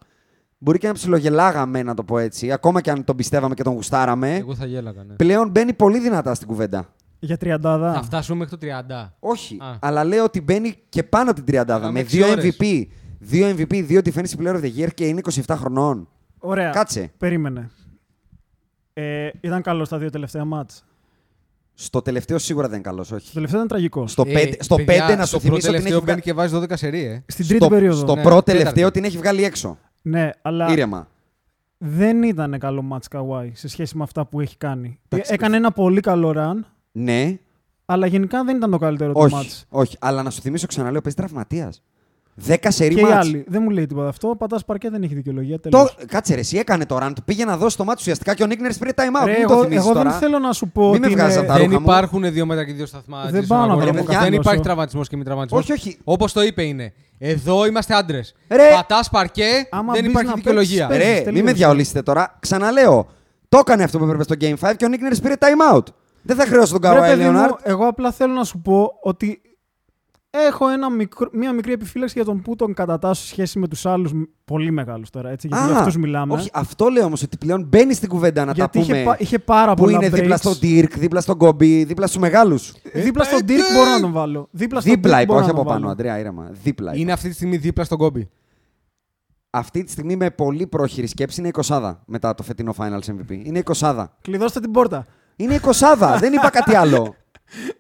μπορεί 0.58 0.78
και 0.78 0.88
να 0.88 0.94
ψιλογελάγαμε, 0.94 1.84
να 1.84 1.94
το 1.94 2.04
πω 2.04 2.18
έτσι, 2.18 2.52
ακόμα 2.52 2.82
και 2.82 2.92
αν 2.92 3.04
τον 3.04 3.16
πιστεύαμε 3.16 3.54
και 3.54 3.64
τον 3.64 3.74
γουστάραμε. 3.74 4.36
Εγώ 4.36 4.56
θα 4.56 4.66
γέλαγα, 4.66 5.04
ναι. 5.04 5.14
Πλέον 5.14 5.50
μπαίνει 5.50 5.74
πολύ 5.74 6.00
δυνατά 6.00 6.34
στην 6.36 6.48
κουβέντα. 6.48 6.86
Για 7.24 7.38
τριαντάδα. 7.38 7.94
Θα 7.94 8.02
φτάσουμε 8.04 8.38
μέχρι 8.38 8.58
το 8.58 8.68
30. 8.90 9.10
Όχι, 9.20 9.58
Α. 9.62 9.76
αλλά 9.80 10.04
λέω 10.04 10.24
ότι 10.24 10.42
μπαίνει 10.42 10.76
και 10.90 11.04
πάνω 11.04 11.26
από 11.30 11.34
την 11.36 11.46
τριαντάδα. 11.46 11.78
Έκαμε 11.80 11.92
Με 11.94 12.00
έξι 12.00 12.18
δύο 12.18 12.30
ώρες. 12.32 12.56
MVP, 12.60 12.84
δύο 13.20 13.50
MVP, 13.50 13.84
δύο 13.84 14.02
Defensive 14.04 14.40
Player 14.44 14.56
of 14.56 14.62
the 14.62 14.72
Year 14.78 14.94
και 14.94 15.06
είναι 15.08 15.22
27 15.46 15.56
χρονών. 15.58 16.08
Ωραία. 16.40 16.70
Κάτσε. 16.70 17.12
Περίμενε. 17.18 17.70
Ε, 18.94 19.30
ήταν 19.42 19.62
καλός 19.62 19.88
στα 19.88 19.98
δύο 19.98 20.10
τελευταία 20.10 20.46
μάτς. 20.46 20.86
Στο 21.74 22.02
τελευταίο 22.02 22.38
σίγουρα 22.38 22.68
δεν 22.68 22.80
είναι 22.80 22.88
καλός, 22.90 23.08
Το 23.08 23.16
όχι. 23.16 23.34
τελευταίο 23.34 23.58
ήταν 23.58 23.68
τραγικό. 23.70 24.08
Στο 24.08 24.24
Ε, 24.28 24.34
5 24.34 24.54
στο 24.60 24.76
παιδιά, 24.76 25.06
πέντε, 25.06 25.16
να 25.20 25.26
στο 25.26 25.40
σου 25.40 25.42
θυμίσω 25.46 25.70
ότι 25.70 25.78
την 25.82 25.90
πρώτο-τελευταίο 25.92 25.98
έχει 25.98 26.06
μπαίνει 26.06 26.22
βγάλει. 26.22 26.22
και 26.22 26.34
βάζει 26.34 26.68
12 26.70 26.78
σερί, 26.78 27.04
ε. 27.06 27.24
Στην 27.28 27.48
τρίτη 27.48 27.64
Στο, 27.64 27.70
περίοδο. 27.74 27.98
στο 28.00 28.16
Ναι, 28.16 28.22
πρώτο 28.22 28.42
τέταρτη. 28.44 28.64
τελευταίο 28.64 28.92
την 28.92 29.04
έχει 29.04 29.18
βγάλει 29.18 29.44
έξω. 29.44 29.78
Ναι, 30.02 30.30
αλλά 30.42 30.72
Ήρεμα. 30.72 31.08
δεν 31.78 32.24
ήταν 32.24 32.60
καλό 32.60 32.82
μάτς 32.82 33.08
Καουάι 33.08 33.52
σε 33.56 33.68
σχέση 33.68 33.98
με 33.98 34.04
αυτά 34.04 34.26
που 34.26 34.40
έχει 34.42 34.58
κάνει. 34.58 35.00
Εντάξει. 35.10 35.32
Ε, 35.32 35.36
Έκανε 35.36 35.56
ένα 35.58 35.72
πολύ 35.72 36.00
καλό 36.00 36.34
run, 36.38 36.64
Ναι, 36.92 37.38
αλλά 37.86 38.08
γενικά 38.08 38.44
δεν 38.44 38.56
ήταν 38.56 38.72
το 38.72 38.78
καλύτερο 38.78 39.12
του 39.14 39.20
όχι, 39.24 39.34
μάτς. 39.36 39.66
όχι. 39.70 39.96
Αλλά 40.00 40.24
να 40.24 40.30
σου 40.30 40.42
θυμίσω 40.42 40.68
ξαναλέω, 40.68 41.02
παίζει 41.02 41.18
τραυματίας. 41.18 41.82
10 42.48 42.56
σερή 42.68 42.94
Και 42.96 43.00
οι 43.00 43.04
μάτς. 43.04 43.16
άλλοι. 43.16 43.46
Δεν 43.48 43.62
μου 43.64 43.70
λέει 43.70 43.86
τίποτα 43.86 44.08
αυτό. 44.08 44.36
Πατάς 44.38 44.66
παρκέ 44.66 44.90
δεν 44.90 45.04
έχει 45.04 45.16
δικαιολογία. 45.16 45.60
Το... 45.60 45.70
Τέλος. 45.70 45.98
Κάτσε 46.08 46.34
ρε, 46.34 46.40
εσύ 46.40 46.58
έκανε 46.58 46.86
το 46.86 46.98
run 47.02 47.12
του. 47.16 47.24
Πήγε 47.24 47.46
να 47.46 47.58
δώσει 47.58 47.78
το 47.78 47.84
μάτι 47.84 47.98
ουσιαστικά 48.00 48.34
και 48.34 48.44
ο 48.44 48.46
Νίκνερ 48.46 48.74
πήρε 48.74 48.92
time 48.96 49.22
out. 49.22 49.26
Ρε, 49.26 49.38
Μην 49.38 49.48
το 49.48 49.54
εγώ, 49.54 49.62
θυμίσεις 49.64 49.84
εγώ 49.86 49.94
τώρα. 49.94 50.10
δεν 50.10 50.20
θέλω 50.20 50.40
να 50.40 50.54
σου 50.54 50.68
πω 50.70 50.82
Μην 50.82 50.90
ότι 50.92 51.00
με 51.00 51.08
βγάζεις 51.08 51.32
είναι- 51.36 51.44
από 51.46 51.48
τα 51.54 51.58
Δεν 51.60 51.66
ρούχα 51.68 51.80
μου. 51.80 51.86
υπάρχουν 51.90 52.32
δύο 52.32 52.46
μέτρα 52.46 52.66
και 52.66 52.74
δύο 52.74 52.86
σταθμά. 52.86 53.26
Δεν 53.26 53.36
έτσι, 53.36 53.48
πάω 53.48 53.58
στον 53.58 53.68
να 53.70 53.74
αγώνα. 53.84 53.86
το 54.00 54.04
Δεν 54.06 54.06
κάνω 54.16 54.26
υπάρχει 54.28 54.42
τόσο. 54.50 54.60
τραυματισμός 54.62 55.08
και 55.08 55.18
μη 55.18 55.24
τραυματισμός. 55.24 55.62
Όχι, 55.64 55.72
όχι. 55.72 55.98
Όπως 56.04 56.34
το 56.34 56.42
είπε 56.42 56.64
είναι. 56.64 56.94
Εδώ 57.18 57.66
είμαστε 57.66 57.94
άντρες. 57.96 58.36
Ρε. 58.50 58.70
Πατάς 58.76 59.10
παρκέ, 59.10 59.68
Άμα 59.72 59.94
δεν 59.94 60.02
μπεις 60.02 60.12
υπάρχει 60.12 60.30
να 60.30 60.36
δικαιολογία. 60.36 60.88
παίξεις, 60.88 61.06
Ρε, 61.08 61.14
τελείωσε. 61.14 61.32
μην 61.32 61.44
με 61.44 61.54
διαολίσετε 61.54 62.02
τώρα. 62.02 62.38
Ξαναλέω. 62.40 63.08
Το 63.50 63.58
έκανε 63.58 63.84
αυτό 63.84 63.98
που 63.98 64.04
έπρεπε 64.04 64.24
στο 64.24 64.36
Game 64.42 64.54
5 64.60 64.74
και 64.78 64.86
ο 64.86 64.88
Νίκνερς 64.88 65.20
πήρε 65.20 65.34
time 65.40 65.76
out. 65.76 65.84
Δεν 66.24 66.36
θα 66.36 66.46
χρεώσω 66.46 66.80
τον 66.80 66.82
Ρε, 66.82 66.88
Καουάι 66.96 67.10
παιδί 67.10 67.24
μου, 67.24 67.32
Λεωνάρτ. 67.32 67.60
εγώ 67.64 67.88
απλά 67.88 68.12
θέλω 68.12 68.34
να 68.34 68.44
σου 68.44 68.62
πω 68.62 68.90
ότι 69.04 69.42
έχω 70.30 70.70
ένα 70.70 70.90
μικρό, 70.90 71.30
μια 71.32 71.54
μικρή 71.54 71.72
επιφύλαξη 71.72 72.14
για 72.16 72.26
τον 72.26 72.42
που 72.42 72.56
τον 72.56 72.74
κατατάσσω 72.74 73.22
σε 73.22 73.28
σχέση 73.28 73.60
με 73.60 73.68
τους 73.68 73.86
άλλους 73.86 74.12
πολύ 74.46 74.72
μεγάλους 74.72 75.10
τώρα. 75.10 75.30
Έτσι, 75.30 75.48
γιατί 75.48 75.66
για 75.66 75.78
αυτούς 75.78 75.98
μιλάμε. 75.98 76.34
Όχι, 76.34 76.50
αυτό 76.54 76.88
λέω 76.88 77.06
όμως 77.06 77.24
ότι 77.24 77.38
πλέον 77.38 77.64
μπαίνει 77.64 77.94
στην 77.94 78.10
κουβέντα 78.10 78.46
να 78.46 78.52
γιατί 78.52 78.78
τα 78.78 78.84
είχε, 78.84 78.92
πούμε. 78.94 79.04
πα- 79.04 79.16
είχε 79.20 79.40
πάρα 79.40 79.74
που 79.74 79.82
πολλά 79.84 79.98
είναι 79.98 80.10
δίπλα 80.10 80.36
breaks. 80.36 80.40
στον 80.40 80.54
Dirk, 80.62 80.90
δίπλα 80.98 81.22
στον 81.22 81.38
Κομπί, 81.38 81.84
δίπλα 81.84 82.08
στους 82.08 82.20
μεγάλους. 82.22 82.74
Δίπλα 82.94 83.24
στον 83.24 83.40
Ε, 83.40 83.44
Dirk 83.48 83.72
ε, 83.72 83.76
μπορώ 83.78 83.90
να 83.90 84.00
τον 84.00 84.12
βάλω. 84.12 84.48
Δίπλα 84.52 84.80
στον 84.82 84.94
Δίπλα 84.94 85.18
Dirk 85.20 85.22
είπα, 85.24 85.34
μπορώ 85.34 85.40
όχι 85.40 85.48
να 85.48 85.54
τον 85.54 85.62
από 85.62 85.70
πάνω, 85.70 85.80
βάλω. 85.82 85.92
Αντρέα, 85.92 86.20
ήρεμα. 86.20 86.50
Δίπλα. 86.64 86.92
είπα. 86.92 87.00
Είναι 87.02 87.12
αυτή 87.12 87.30
τη 87.30 87.34
στιγμή 87.36 87.58
δίπλα 87.58 87.84
στον 87.84 87.98
κόμπι. 87.98 88.30
Αυτή 89.50 89.84
τη 89.84 89.92
στιγμή 89.92 90.16
με 90.16 90.30
πολύ 90.30 90.68
πρόχειρη 90.68 91.08
σκέψη 91.08 91.40
είναι 91.42 91.50
20 91.68 91.96
μετά 92.06 92.34
το 92.36 92.44
φετινό 92.44 92.74
Finals 92.78 93.00
MVP. 93.00 93.32
Είναι 93.44 93.62
20. 93.80 94.06
Κλειδώστε 94.22 94.60
την 94.60 94.72
πόρτα. 94.72 95.06
Είναι 95.36 95.60
20. 95.64 96.18
δεν 96.20 96.34
είπα 96.34 96.50
κάτι 96.50 96.76
άλλο. 96.76 97.16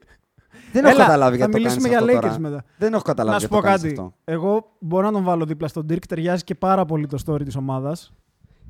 δεν 0.73 0.85
έχω 0.85 0.93
Έλα, 0.95 1.03
καταλάβει 1.05 1.31
θα 1.31 1.37
γιατί 1.37 1.51
το 1.51 1.57
μιλήσουμε 1.57 1.89
κάνεις 1.89 2.05
για 2.09 2.17
αυτό 2.17 2.27
Lakers 2.27 2.31
τώρα. 2.37 2.49
μετά. 2.49 2.63
Δεν 2.77 2.93
έχω 2.93 3.01
καταλάβει 3.01 3.33
να 3.35 3.39
σου 3.41 3.47
γιατί 3.49 3.55
πω 3.55 3.69
το 3.69 3.77
κάνεις 3.77 3.81
κάτι. 3.95 4.01
αυτό. 4.01 4.13
Εγώ 4.23 4.75
μπορώ 4.79 5.05
να 5.05 5.11
τον 5.11 5.23
βάλω 5.23 5.45
δίπλα 5.45 5.67
στον 5.67 5.85
Dirk. 5.89 6.05
Ταιριάζει 6.07 6.43
και 6.43 6.55
πάρα 6.55 6.85
πολύ 6.85 7.07
το 7.07 7.17
story 7.25 7.43
της 7.43 7.55
ομάδας. 7.55 8.13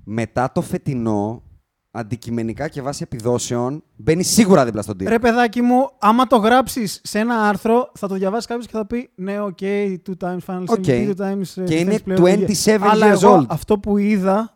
Μετά 0.04 0.52
το 0.52 0.62
φετινό, 0.62 1.44
αντικειμενικά 1.92 2.68
και 2.68 2.82
βάσει 2.82 3.04
επιδόσεων, 3.04 3.84
μπαίνει 3.96 4.24
σίγουρα 4.24 4.66
δίπλα 4.66 4.82
στον 4.82 4.96
Dirk. 5.00 5.06
Ρε 5.08 5.20
παιδάκι 5.20 5.62
μου, 5.62 5.90
άμα 6.00 6.28
το 6.28 6.36
γράψεις 6.38 7.02
σε 7.04 7.20
ένα 7.20 7.36
άρθρο, 7.48 7.92
θα 7.94 8.08
το 8.08 8.16
διαβάσει 8.16 8.48
κάποιος 8.48 8.66
και 8.66 8.72
θα 8.78 8.86
πει 8.86 9.10
Ναι, 9.16 9.40
οκ, 9.42 9.58
two 9.62 10.18
times 10.20 10.38
finals 10.46 10.64
Οκ. 10.68 10.84
MVP, 10.88 11.14
two 11.16 11.16
times. 11.26 11.42
ε, 11.56 11.64
Και 11.64 11.76
είναι 11.80 12.00
defensive 12.06 12.18
player 12.18 12.38
of 12.38 12.48
the 12.48 12.54
year. 12.66 12.76
27 12.80 12.80
Αλλά 12.90 13.08
years 13.08 13.22
εγώ 13.22 13.38
old. 13.40 13.46
αυτό 13.50 13.80
που 13.80 13.98
είδα 13.98 14.56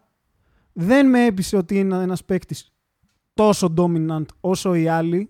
δεν 0.73 1.09
με 1.09 1.25
έπεισε 1.25 1.57
ότι 1.57 1.79
είναι 1.79 1.95
ένας 2.01 2.23
παίκτης 2.23 2.74
τόσο 3.35 3.73
dominant 3.77 4.25
όσο 4.39 4.75
οι 4.75 4.87
άλλοι. 4.87 5.29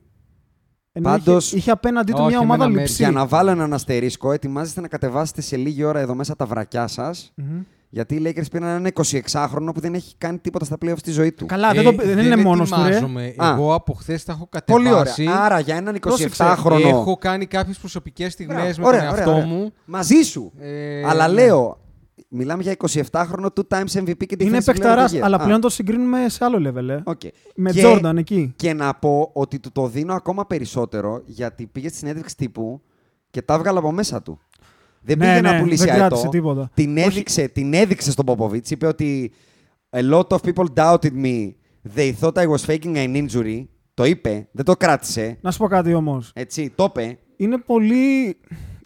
Ενώ 0.91 1.09
Πάντως- 1.09 1.47
είχε, 1.47 1.55
είχε 1.57 1.71
απέναντί 1.71 2.11
του 2.11 2.17
Όχι, 2.21 2.27
μια 2.29 2.39
ομάδα 2.39 2.63
εμένα 2.63 2.75
με- 2.75 2.79
λειψή. 2.85 2.95
Για 3.03 3.11
να 3.11 3.25
βάλω 3.25 3.49
έναν 3.49 3.73
αστερίσκο, 3.73 4.31
ετοιμάζεστε 4.31 4.81
να 4.81 4.87
κατεβάσετε 4.87 5.41
σε 5.41 5.55
λίγη 5.57 5.83
ώρα 5.83 5.99
εδώ 5.99 6.15
μέσα 6.15 6.35
τα 6.35 6.45
βρακιά 6.45 6.87
σας. 6.87 7.31
Μμμ. 7.35 7.61
Γιατί 7.89 8.15
οι 8.15 8.21
Lakers 8.25 8.51
πήραν 8.51 8.67
έναν 8.69 8.85
26χρονο 8.85 9.71
που 9.73 9.79
δεν 9.79 9.93
έχει 9.93 10.15
κάνει 10.17 10.37
τίποτα 10.37 10.65
στα 10.65 10.77
playoffs 10.85 10.97
στη 10.97 11.11
ζωή 11.11 11.31
του. 11.31 11.45
Καλά, 11.45 11.71
δεν, 11.73 11.83
το, 11.83 11.91
δεν 12.03 12.17
είναι 12.25 12.35
μόνος 12.35 12.69
του. 12.71 12.75
Ρε. 12.81 12.87
ετοιμάζομαι. 12.95 13.33
Α. 13.37 13.49
Εγώ 13.53 13.73
από 13.73 13.93
χθες 13.93 14.23
τα 14.23 14.31
έχω 14.31 14.49
Πολύ 14.65 14.87
ωραία. 14.87 14.97
κατεβάσει. 15.03 15.27
Άρα 15.27 15.59
για 15.59 15.75
έναν 15.75 15.97
Πρόσεξε, 16.01 16.43
27χρονο. 16.43 16.79
Έχω 16.87 17.17
κάνει 17.17 17.45
κάποιες 17.45 17.77
προσωπικές 17.77 18.33
στιγμές 18.33 18.77
Μπράβο, 18.77 18.81
με 18.81 18.87
ωραία, 18.87 18.99
τον 18.99 19.09
ωραία, 19.09 19.23
εαυτό 19.23 19.31
ωραία. 19.31 19.45
μου. 19.45 19.73
Μαζί 19.85 20.21
σου. 20.21 20.51
Ε, 20.59 21.03
Αλλά 21.05 21.27
ναι. 21.27 21.33
λέω, 21.33 21.77
μιλάμε 22.35 22.63
για 22.63 22.75
27χρονο 23.11 23.45
two 23.55 23.67
times 23.77 24.01
MVP 24.03 24.25
και 24.25 24.35
Είναι 24.39 24.57
defensive 24.57 24.59
player 24.59 24.61
of 24.61 24.65
παιχταράς, 24.65 25.11
the 25.13 25.15
year. 25.15 25.19
αλλά 25.21 25.37
Α, 25.41 25.43
πλέον 25.45 25.61
το 25.61 25.69
συγκρίνουμε 25.69 26.29
σε 26.29 26.45
άλλο 26.45 26.57
level. 26.71 26.87
Ε. 26.89 26.99
οκ. 27.03 27.19
Με 27.55 27.71
Και- 27.71 27.83
Jordan 27.85 28.13
εκεί. 28.17 28.53
Και 28.55 28.73
να 28.73 28.93
πω 28.95 29.29
ότι 29.33 29.59
του 29.59 29.71
το 29.71 29.87
δίνω 29.87 30.13
ακόμα 30.13 30.45
περισσότερο 30.45 31.21
γιατί 31.25 31.67
πήγε 31.67 31.87
στη 31.87 31.97
συνέντευξη 31.97 32.35
τύπου 32.37 32.81
και 33.29 33.41
τα 33.41 33.53
έβγαλε 33.53 33.79
από 33.79 33.91
μέσα 33.91 34.21
του. 34.21 34.39
Δεν 35.01 35.17
Ναι, 35.17 35.25
πήγε 35.25 35.41
ναι, 35.41 35.51
να 35.51 35.59
πουλήσει 35.59 35.85
δεν 35.85 35.95
κράτησε 35.95 36.19
αετό. 36.21 36.29
τίποτα. 36.37 36.69
Την 36.73 36.97
Όχι. 36.97 37.05
έδειξε, 37.07 37.47
την 37.47 37.73
έδειξε 37.73 38.11
στον 38.11 38.25
Ποποβίτς. 38.25 38.71
Είπε 38.71 38.87
ότι 38.87 39.31
a 39.89 39.99
lot 40.13 40.27
of 40.27 40.37
people 40.43 40.65
doubted 40.75 41.11
me. 41.23 41.49
They 41.95 42.11
thought 42.19 42.33
I 42.33 42.47
was 42.47 42.65
faking 42.67 42.95
an 42.95 43.25
injury. 43.27 43.65
Το 43.93 44.05
είπε, 44.05 44.47
δεν 44.51 44.65
το 44.65 44.73
κράτησε. 44.73 45.37
Να 45.41 45.51
σου 45.51 45.57
πω 45.57 45.67
κάτι 45.67 45.93
όμως. 45.93 46.31
Έτσι, 46.35 46.71
το 46.75 46.83
είπε. 46.89 47.17
είναι 47.35 47.57
πολύ. 47.57 48.37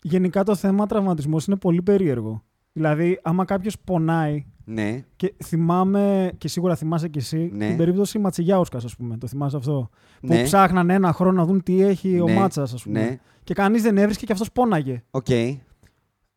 Γενικά 0.01 0.43
το 0.43 0.55
θέμα 0.55 0.85
τραυματισμός 0.85 1.45
είναι 1.45 1.55
πολύ 1.55 1.81
περίεργο. 1.81 2.43
Δηλαδή, 2.79 3.19
άμα 3.23 3.45
κάποιος 3.45 3.75
πονάει. 3.83 4.45
Ναι. 4.65 5.03
Και 5.15 5.33
θυμάμαι, 5.43 6.31
και 6.37 6.47
σίγουρα 6.47 6.75
θυμάσαι 6.75 7.07
κι 7.07 7.17
εσύ, 7.17 7.49
Ναι. 7.53 7.67
την 7.67 7.77
περίπτωση 7.77 8.19
Ματσιγιάουσκας, 8.19 8.83
ας 8.83 8.95
πούμε. 8.95 9.17
Το 9.17 9.27
θυμάσαι 9.27 9.57
αυτό. 9.57 9.89
Ναι. 10.21 10.37
Που 10.37 10.43
ψάχναν 10.43 10.89
ένα 10.89 11.13
χρόνο 11.13 11.31
να 11.39 11.45
δουν 11.45 11.63
τι 11.63 11.81
έχει 11.81 12.19
ο 12.19 12.25
Ναι. 12.25 12.33
Μάτσας, 12.33 12.73
ας 12.73 12.83
πούμε. 12.83 12.99
Ναι. 13.03 13.19
Και 13.43 13.53
κανείς 13.53 13.81
δεν 13.81 13.97
έβρισκε 13.97 14.25
και 14.25 14.31
αυτός 14.31 14.51
πόναγε. 14.51 15.03
Οκ. 15.11 15.29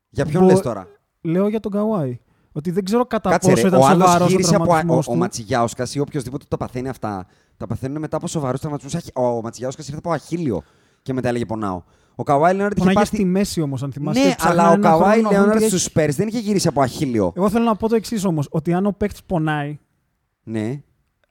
Για 0.08 0.24
ποιον 0.26 0.42
Μπο- 0.42 0.48
λες 0.48 0.60
τώρα; 0.60 0.86
Λέω 1.20 1.48
για 1.48 1.60
τον 1.60 1.72
Καουάι. 1.72 2.18
Ότι 2.52 2.70
δεν 2.70 2.84
ξέρω 2.84 3.04
κατά 3.06 3.30
Κάτσε 3.30 3.50
πόσο 3.50 3.62
ρε, 3.62 3.68
ήταν 3.68 3.80
ο 3.80 3.84
άλλος 3.86 4.04
σοβαρό 4.06 4.24
ο 4.24 4.28
γύρισε 4.28 4.54
από... 4.54 4.64
τραυματισμός 4.64 5.06
Ο, 5.06 5.10
του. 5.10 5.16
ο 5.16 5.20
Ματσιγιάουσκας 5.20 5.94
ή 5.94 5.98
οποιοδήποτε 6.00 6.44
τα 6.48 6.56
παθαίνει 6.56 6.88
αυτά, 6.88 7.26
τα 7.56 7.66
παθαίνουν 7.66 7.98
μετά 8.00 8.16
από 8.16 8.26
σοβαρούς 8.26 8.60
τραυματισμούς. 8.60 8.94
Αχι- 8.94 9.18
Ο 9.18 9.40
Ματσιγιάουσκας 9.42 9.86
ήρθε 9.86 9.98
από 9.98 10.12
αχίλλειο 10.12 10.62
και 11.02 11.12
μετά 11.12 11.28
έλεγε 11.28 11.44
πονάω. 11.44 11.82
Ο 12.14 12.22
Καουάι 12.22 12.52
Λέοναρντ 12.52 12.72
είχε 12.76 12.80
Πονάγε 12.86 12.98
πάθει... 13.04 13.16
στη 13.16 13.24
μέση 13.24 13.60
όμως, 13.60 13.82
αν 13.82 13.92
θυμάσαι. 13.92 14.20
Ναι, 14.26 14.34
Ψάχναν 14.34 14.58
αλλά 14.58 14.70
ο 14.70 14.72
ένα 14.72 14.88
Καουάι 14.88 15.12
χρόνο 15.12 15.22
να 15.22 15.28
δουν 15.28 15.38
Λέοναρντ 15.38 15.60
τι 15.60 15.66
στους 15.68 15.86
έχει. 15.86 15.92
Spurs 16.10 16.14
δεν 16.16 16.28
είχε 16.28 16.38
γυρίσει 16.38 16.68
από 16.68 16.80
αχίλλειο. 16.82 17.32
Εγώ 17.36 17.50
θέλω 17.50 17.64
να 17.64 17.76
πω 17.76 17.88
το 17.88 17.94
εξής 17.94 18.24
όμως. 18.24 18.46
Ότι 18.50 18.72
αν 18.72 18.86
ο 18.86 18.90
παίκτης 18.92 19.22
πονάει, 19.24 19.78
Ναι. 20.42 20.82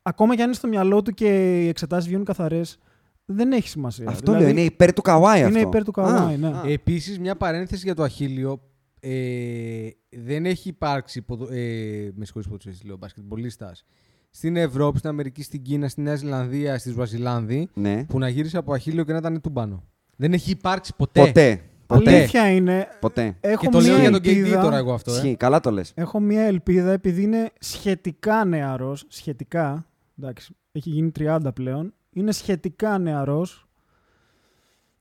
ακόμα 0.02 0.36
και 0.36 0.42
αν 0.42 0.48
είναι 0.48 0.56
στο 0.56 0.68
μυαλό 0.68 1.02
του 1.02 1.12
και 1.14 1.62
οι 1.64 1.68
εξετάσεις 1.68 2.08
βγαίνουν 2.08 2.26
καθαρές, 2.26 2.78
δεν 3.26 3.52
έχει 3.52 3.68
σημασία. 3.68 4.06
Αυτό 4.10 4.24
Δηλαδή, 4.32 4.42
λέω, 4.42 4.52
είναι 4.52 4.62
υπέρ 4.62 4.94
του 4.94 5.02
Καουάι 5.02 5.44
αυτό. 5.44 5.58
Είναι 5.58 5.68
υπέρ 5.68 5.84
του 5.84 5.92
Καουάι, 5.92 6.34
Α, 6.34 6.38
ναι. 6.38 6.48
α. 6.48 6.62
Επίσης, 6.68 7.20
μια 7.20 7.36
παρένθεση 7.36 7.82
για 7.86 7.96
το 7.96 8.04
Αχίλιο. 8.04 8.62
Ε, 9.00 9.88
δεν 10.10 10.46
έχει 10.46 10.70
υπάρξει. 10.70 11.22
ποδο- 11.22 11.48
Ε, 11.52 12.12
με 12.16 12.26
συγχωρείτε 12.26 12.70
που 12.70 12.88
λέω 12.88 12.98
μπασκετμπολίστας. 12.98 13.86
Στην 14.30 14.56
Ευρώπη, 14.56 14.98
στην 14.98 15.10
Αμερική, 15.10 15.44
στην 15.44 15.62
Κίνα, 15.62 15.88
στη 15.88 16.02
Νέα 16.02 16.16
Ζηλανδία, 16.16 16.78
στη 16.78 16.92
Σουαζιλάνδη 16.92 17.70
Ναι. 17.74 18.04
που 18.04 18.20
να 18.20 18.30
γύρισε 18.30 18.58
από 18.58 18.74
Αχίλιο 18.74 19.04
και 19.04 19.12
να 19.12 19.18
ήταν 19.18 19.42
τούμπανο. 19.42 19.84
Δεν 20.22 20.34
έχει 20.34 20.52
υπάρξει 20.52 20.96
ποτέ. 20.96 21.26
Ποτέ. 21.26 21.62
Ποτέ. 21.86 22.16
Αλήθεια 22.18 22.52
είναι. 22.52 22.88
Ποτέ. 23.00 23.36
Έχω 23.40 23.62
Και 23.64 23.70
το 23.70 23.80
μία 23.80 23.88
λέω 23.88 24.00
για 24.00 24.12
τον 24.12 24.20
KD 24.20 24.28
ελπίδα, 24.28 24.62
τώρα 24.62 24.78
εγώ 24.78 24.94
αυτό. 24.94 25.12
Ε. 25.12 25.16
Ισχύει, 25.16 25.36
καλά 25.36 25.60
το 25.60 25.72
λες. 25.72 25.92
Έχω 25.96 26.20
μία 26.20 26.42
ελπίδα 26.42 26.92
επειδή 26.92 27.22
είναι 27.22 27.52
σχετικά 27.60 28.46
νεαρός. 28.46 29.06
Σχετικά. 29.08 29.86
Εντάξει, 30.20 30.56
έχει 30.72 30.90
γίνει 30.90 31.12
30 31.20 31.40
πλέον. 31.54 31.94
Είναι 32.14 32.32
σχετικά 32.32 32.98
νεαρός. 32.98 33.68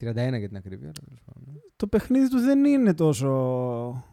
31 0.01 0.13
για 0.15 0.49
την 0.49 0.57
ακρίβεια. 0.57 0.93
τέλος 1.05 1.21
πάντων. 1.25 1.63
Το 1.77 1.87
παιχνίδι 1.87 2.29
του 2.29 2.39
δεν 2.39 2.65
είναι 2.65 2.95
τόσο 2.95 4.05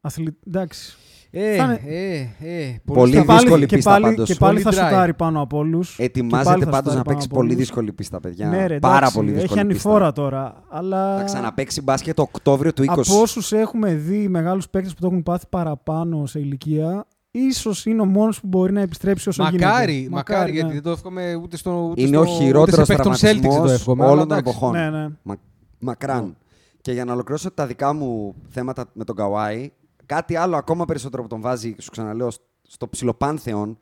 αθλη... 0.00 0.36
Εντάξει. 0.46 0.96
Ε, 1.38 1.56
Θα 1.56 1.64
είναι- 1.64 1.80
ε, 1.86 2.18
ε, 2.40 2.80
Πολύ 2.84 3.10
και 3.12 3.20
δύσκολη 3.20 3.48
πάλι, 3.50 3.66
και 3.66 3.76
πίστα 3.76 3.90
πάλι, 3.90 4.04
πάντως. 4.04 4.28
και 4.28 4.34
πάλι 4.34 4.62
Πολύ 4.62 4.74
θα 4.76 4.82
dry. 4.82 4.88
σουτάρει 4.88 5.14
πάνω 5.14 5.40
από 5.40 5.56
όλους. 5.58 5.98
Ετοιμάζεται 5.98 6.66
πάντως 6.66 6.94
να 6.94 7.02
παίξει 7.02 7.28
πολύ 7.28 7.54
δύσκολη 7.54 7.92
πίστα, 7.92 8.20
παιδιά. 8.20 8.48
Ναι, 8.48 8.66
ρε, 8.66 8.78
Πάρα 8.78 8.96
εντάξει, 8.96 9.14
πολύ 9.14 9.30
δύσκολη 9.32 9.60
Έχει 9.60 9.68
πίστα. 9.68 9.88
ανηφόρα 9.90 10.12
τώρα. 10.12 10.62
Αλλά 10.68 11.16
Θα 11.18 11.22
ξαναπαίξει 11.24 11.82
μπάσκετ 11.82 12.14
το 12.16 12.22
Οκτώβριο 12.22 12.72
του 12.72 12.82
20. 12.82 12.88
από 13.10 13.20
όσους 13.20 13.52
έχουμε 13.52 13.94
δει 13.94 14.28
μεγάλους 14.28 14.68
παίκτες 14.68 14.94
που 14.94 15.00
το 15.00 15.06
έχουν 15.06 15.22
πάθει 15.22 15.44
παραπάνω 15.50 16.26
σε 16.26 16.38
ηλικία, 16.38 17.06
ίσως 17.30 17.86
είναι 17.86 18.00
ο 18.00 18.04
μόνος 18.04 18.40
που 18.40 18.46
μπορεί 18.46 18.72
να 18.72 18.80
επιστρέψει 18.80 19.28
όσο 19.28 19.42
Μακάρι, 19.42 19.92
γίνεται. 19.92 20.14
μακάρι, 20.14 20.50
ναι. 20.52 20.56
γιατί 20.58 20.72
δεν 20.72 20.82
το 20.82 20.90
εύχομαι 20.90 21.34
ούτε 21.42 21.56
στο. 21.56 21.86
Ούτε 21.90 22.00
Είναι 22.00 22.16
στο, 22.16 22.20
ο 22.20 22.24
χειρότερο 22.24 22.82
ούτε 22.82 22.84
σε 22.84 22.94
παίκτον 22.94 23.12
Celtics 23.12 23.18
δεν 23.20 23.34
το 23.34 23.40
τραυματισμός 23.40 23.72
εύχομαι. 23.80 24.02
αλλά 24.02 24.12
όλων 24.12 24.28
των 24.28 24.38
εντάξει. 24.38 24.56
εποχών. 24.58 24.78
Ναι, 24.78 24.90
ναι. 24.90 25.08
Μα, 25.22 25.36
μακράν. 25.78 26.36
Και 26.80 26.92
για 26.92 27.04
να 27.04 27.12
ολοκληρώσω 27.12 27.50
τα 27.50 27.66
δικά 27.66 27.92
μου 27.92 28.34
θέματα 28.48 28.84
με 28.92 29.04
τον 29.04 29.16
Καουάι, 29.16 29.70
κάτι 30.06 30.36
άλλο 30.36 30.56
ακόμα 30.56 30.84
περισσότερο 30.84 31.22
που 31.22 31.28
τον 31.28 31.40
βάζει, 31.40 31.74
σου 31.78 31.90
ξαναλέω, 31.90 32.30
στο 32.62 32.88
ψιλοπάνθεον, 32.88 33.78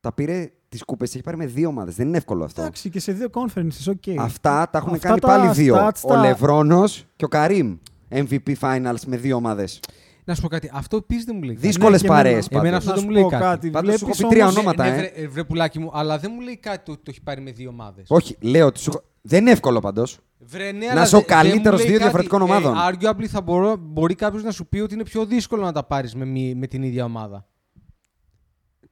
τα 0.00 0.12
πήρε 0.12 0.50
τις 0.68 0.84
κούπες. 0.84 1.14
Έχει 1.14 1.22
πάρει 1.22 1.36
με 1.36 1.46
δύο 1.46 1.68
ομάδες. 1.68 1.94
Δεν 1.94 2.08
είναι 2.08 2.16
εύκολο 2.16 2.44
αυτό. 2.44 2.60
Εντάξει, 2.60 2.90
και 2.90 3.00
σε 3.00 3.12
δύο 3.12 3.28
conferences, 3.32 3.88
οκ. 3.88 4.18
Αυτά 4.18 4.68
τα 4.70 4.78
έχουν 4.78 4.92
Αυτά 4.94 5.08
κάνει 5.08 5.20
τα 5.20 5.26
πάλι 5.26 5.48
δύο. 5.52 5.76
stats 5.76 6.00
Ο 6.02 6.08
τα- 6.08 6.20
Λευρόνος 6.20 7.04
και 7.16 7.24
ο 7.24 7.28
Καρύμ. 7.28 7.76
MVP 8.10 8.54
Finals 8.60 9.00
με 9.06 9.16
δύο 9.16 9.36
ομάδες. 9.36 9.80
Να 10.24 10.34
σου 10.34 10.42
πω 10.42 10.48
κάτι. 10.48 10.70
Αυτό 10.72 10.96
επίση 10.96 11.24
δεν 11.24 11.34
μου 11.36 11.42
λέει. 11.42 11.54
κάτι. 11.54 11.66
Δύσκολες 11.66 12.02
Ναι, 12.02 12.08
και 12.08 12.14
παρέες 12.14 12.32
εμένα. 12.32 12.48
πάντως. 12.48 12.60
Εμένα 12.62 12.76
αυτό 12.76 12.88
Να 12.88 12.94
δεν 12.94 13.02
σου 13.04 13.08
μου 13.08 13.14
λέει 13.14 13.22
πω 13.22 13.28
κάτι. 13.28 13.42
κάτι. 13.44 13.70
Πάντως 13.70 13.98
σου 13.98 14.04
Βλέπεις 14.04 14.20
έχω 14.20 14.28
πει 14.28 14.34
τρία 14.34 14.44
όμως- 14.46 14.56
ονόματα. 14.58 14.84
Ναι, 14.84 14.90
ε. 14.90 14.96
βρε, 14.96 15.06
ε, 15.14 15.28
βρε 15.28 15.44
πουλάκι 15.44 15.78
μου, 15.78 15.90
αλλά 15.92 16.18
δεν 16.18 16.30
μου 16.34 16.40
λέει 16.40 16.56
κάτι 16.56 16.90
ότι 16.90 17.00
το 17.02 17.10
έχει 17.10 17.22
πάρει 17.22 17.40
με 17.40 17.50
δύο 17.50 17.68
ομάδες. 17.68 18.04
Όχι, 18.08 18.36
λέω 18.40 18.66
ότι 18.66 18.78
σου... 18.80 18.90
έχω- 18.90 19.02
δεν 19.22 19.40
είναι 19.40 19.50
εύκολο 19.50 19.80
πάντως. 19.80 20.18
Βρε, 20.46 20.72
ναι, 20.72 20.86
Να 20.86 20.90
αλλά 20.92 21.02
είσαι 21.02 21.16
ο 21.16 21.18
δε- 21.18 21.24
δεν 21.26 21.36
μου 21.36 21.42
καλύτερος 21.42 21.78
λέει 21.78 21.88
δύο 21.88 21.98
κάτι. 21.98 22.10
διαφορετικών 22.10 22.40
Ε, 22.40 22.44
ομάδων. 22.44 22.74
arguably 22.76 23.24
θα 23.26 23.40
μπορώ, 23.40 23.76
μπορεί 23.76 24.14
κάποιος 24.14 24.42
να 24.42 24.50
σου 24.50 24.66
πει 24.66 24.78
ότι 24.78 24.94
είναι 24.94 25.02
πιο 25.02 25.24
δύσκολο 25.26 25.62
να 25.62 25.72
τα 25.72 25.84
πάρεις 25.84 26.14
με, 26.14 26.24
μη- 26.24 26.54
με 26.56 26.66
την 26.66 26.82
ίδια 26.82 27.04
ομάδα. 27.04 27.46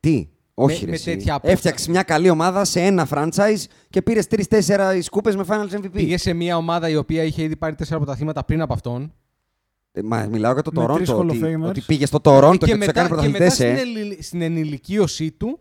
Τι, 0.01 0.29
όχι 0.55 0.75
Με- 0.79 0.85
ρε 0.85 0.87
με 0.91 0.93
εσύ. 0.97 1.05
τέτοια 1.05 1.33
απόσταση. 1.35 1.55
Έφτιαξες 1.55 1.89
μια 1.89 2.03
καλή 2.03 2.31
ομάδα 2.31 2.65
σε 2.65 2.81
ένα 2.81 3.09
franchise 3.11 3.65
και 3.91 4.03
πήρες 4.03 4.27
τρει-τέσσερα 4.27 5.03
σκούπες 5.03 5.37
με 5.37 5.45
Finals 5.49 5.75
MVP. 5.81 5.91
Πήγε 5.93 6.17
σε 6.17 6.33
μια 6.33 6.57
ομάδα 6.57 6.89
η 6.89 6.97
οποία 6.97 7.23
είχε 7.23 7.43
ήδη 7.43 7.57
πάρει 7.57 7.75
τέσσερα 7.75 7.97
πρωταθλήματα 7.99 8.45
πριν 8.45 8.61
από 8.61 8.73
αυτόν. 8.73 9.13
Ε, 9.93 10.03
Μα 10.03 10.27
μιλάω 10.31 10.53
για 10.53 10.63
το 10.63 10.71
Με 10.75 10.95
τρεις 10.95 11.11
Toronto. 11.11 11.17
Ότι, 11.19 11.41
Hall 11.43 11.47
of 11.47 11.65
Famers. 11.65 11.69
ότι 11.69 11.81
πήγε 11.81 12.07
στο 12.07 12.19
Toronto 12.23 12.51
και, 12.59 12.67
και, 12.67 12.77
τους 12.77 12.87
μετά, 12.87 13.01
έκανε 13.01 13.09
και 13.09 13.29
μετά 13.29 13.39
πρωταθλητές, 13.39 13.53
στην, 13.53 13.67
ε. 13.67 13.81
ενηλι- 13.81 14.23
στην 14.23 14.43
ενηλικίωσή 14.43 15.31
του 15.31 15.59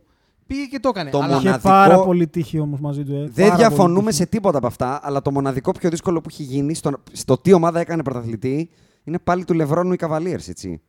πήγε 0.53 0.65
και 0.65 0.79
το 0.79 0.89
έκανε. 0.89 1.09
Το 1.09 1.17
Αλλά 1.17 1.27
μοναδικό- 1.27 1.55
Είχε 1.55 1.59
πάρα 1.67 1.99
πολύ 1.99 2.27
τύχη 2.27 2.59
όμως 2.59 2.79
μαζί 2.79 3.03
του. 3.03 3.13
Ε. 3.15 3.29
Δεν 3.33 3.45
Πάρα 3.47 3.57
διαφωνούμε 3.57 3.99
πολύ 4.01 4.13
σε 4.13 4.25
τίποτα 4.25 4.57
από 4.57 4.67
αυτά, 4.67 4.99
αλλά 5.03 5.21
το 5.21 5.31
μοναδικό 5.31 5.71
πιο 5.71 5.89
δύσκολο 5.89 6.21
που 6.21 6.27
έχει 6.31 6.43
γίνει 6.43 6.73
στο, 6.73 6.91
στο 7.11 7.37
τι 7.37 7.53
ομάδα 7.53 7.79
έκανε 7.79 8.03
πρωταθλητή 8.03 8.69
είναι 9.03 9.19
πάλι 9.19 9.45
του 9.45 9.53
Λευρώνου 9.53 9.93
οι 9.93 9.97
Cavaliers, 10.01 10.47
έτσι. 10.47 10.81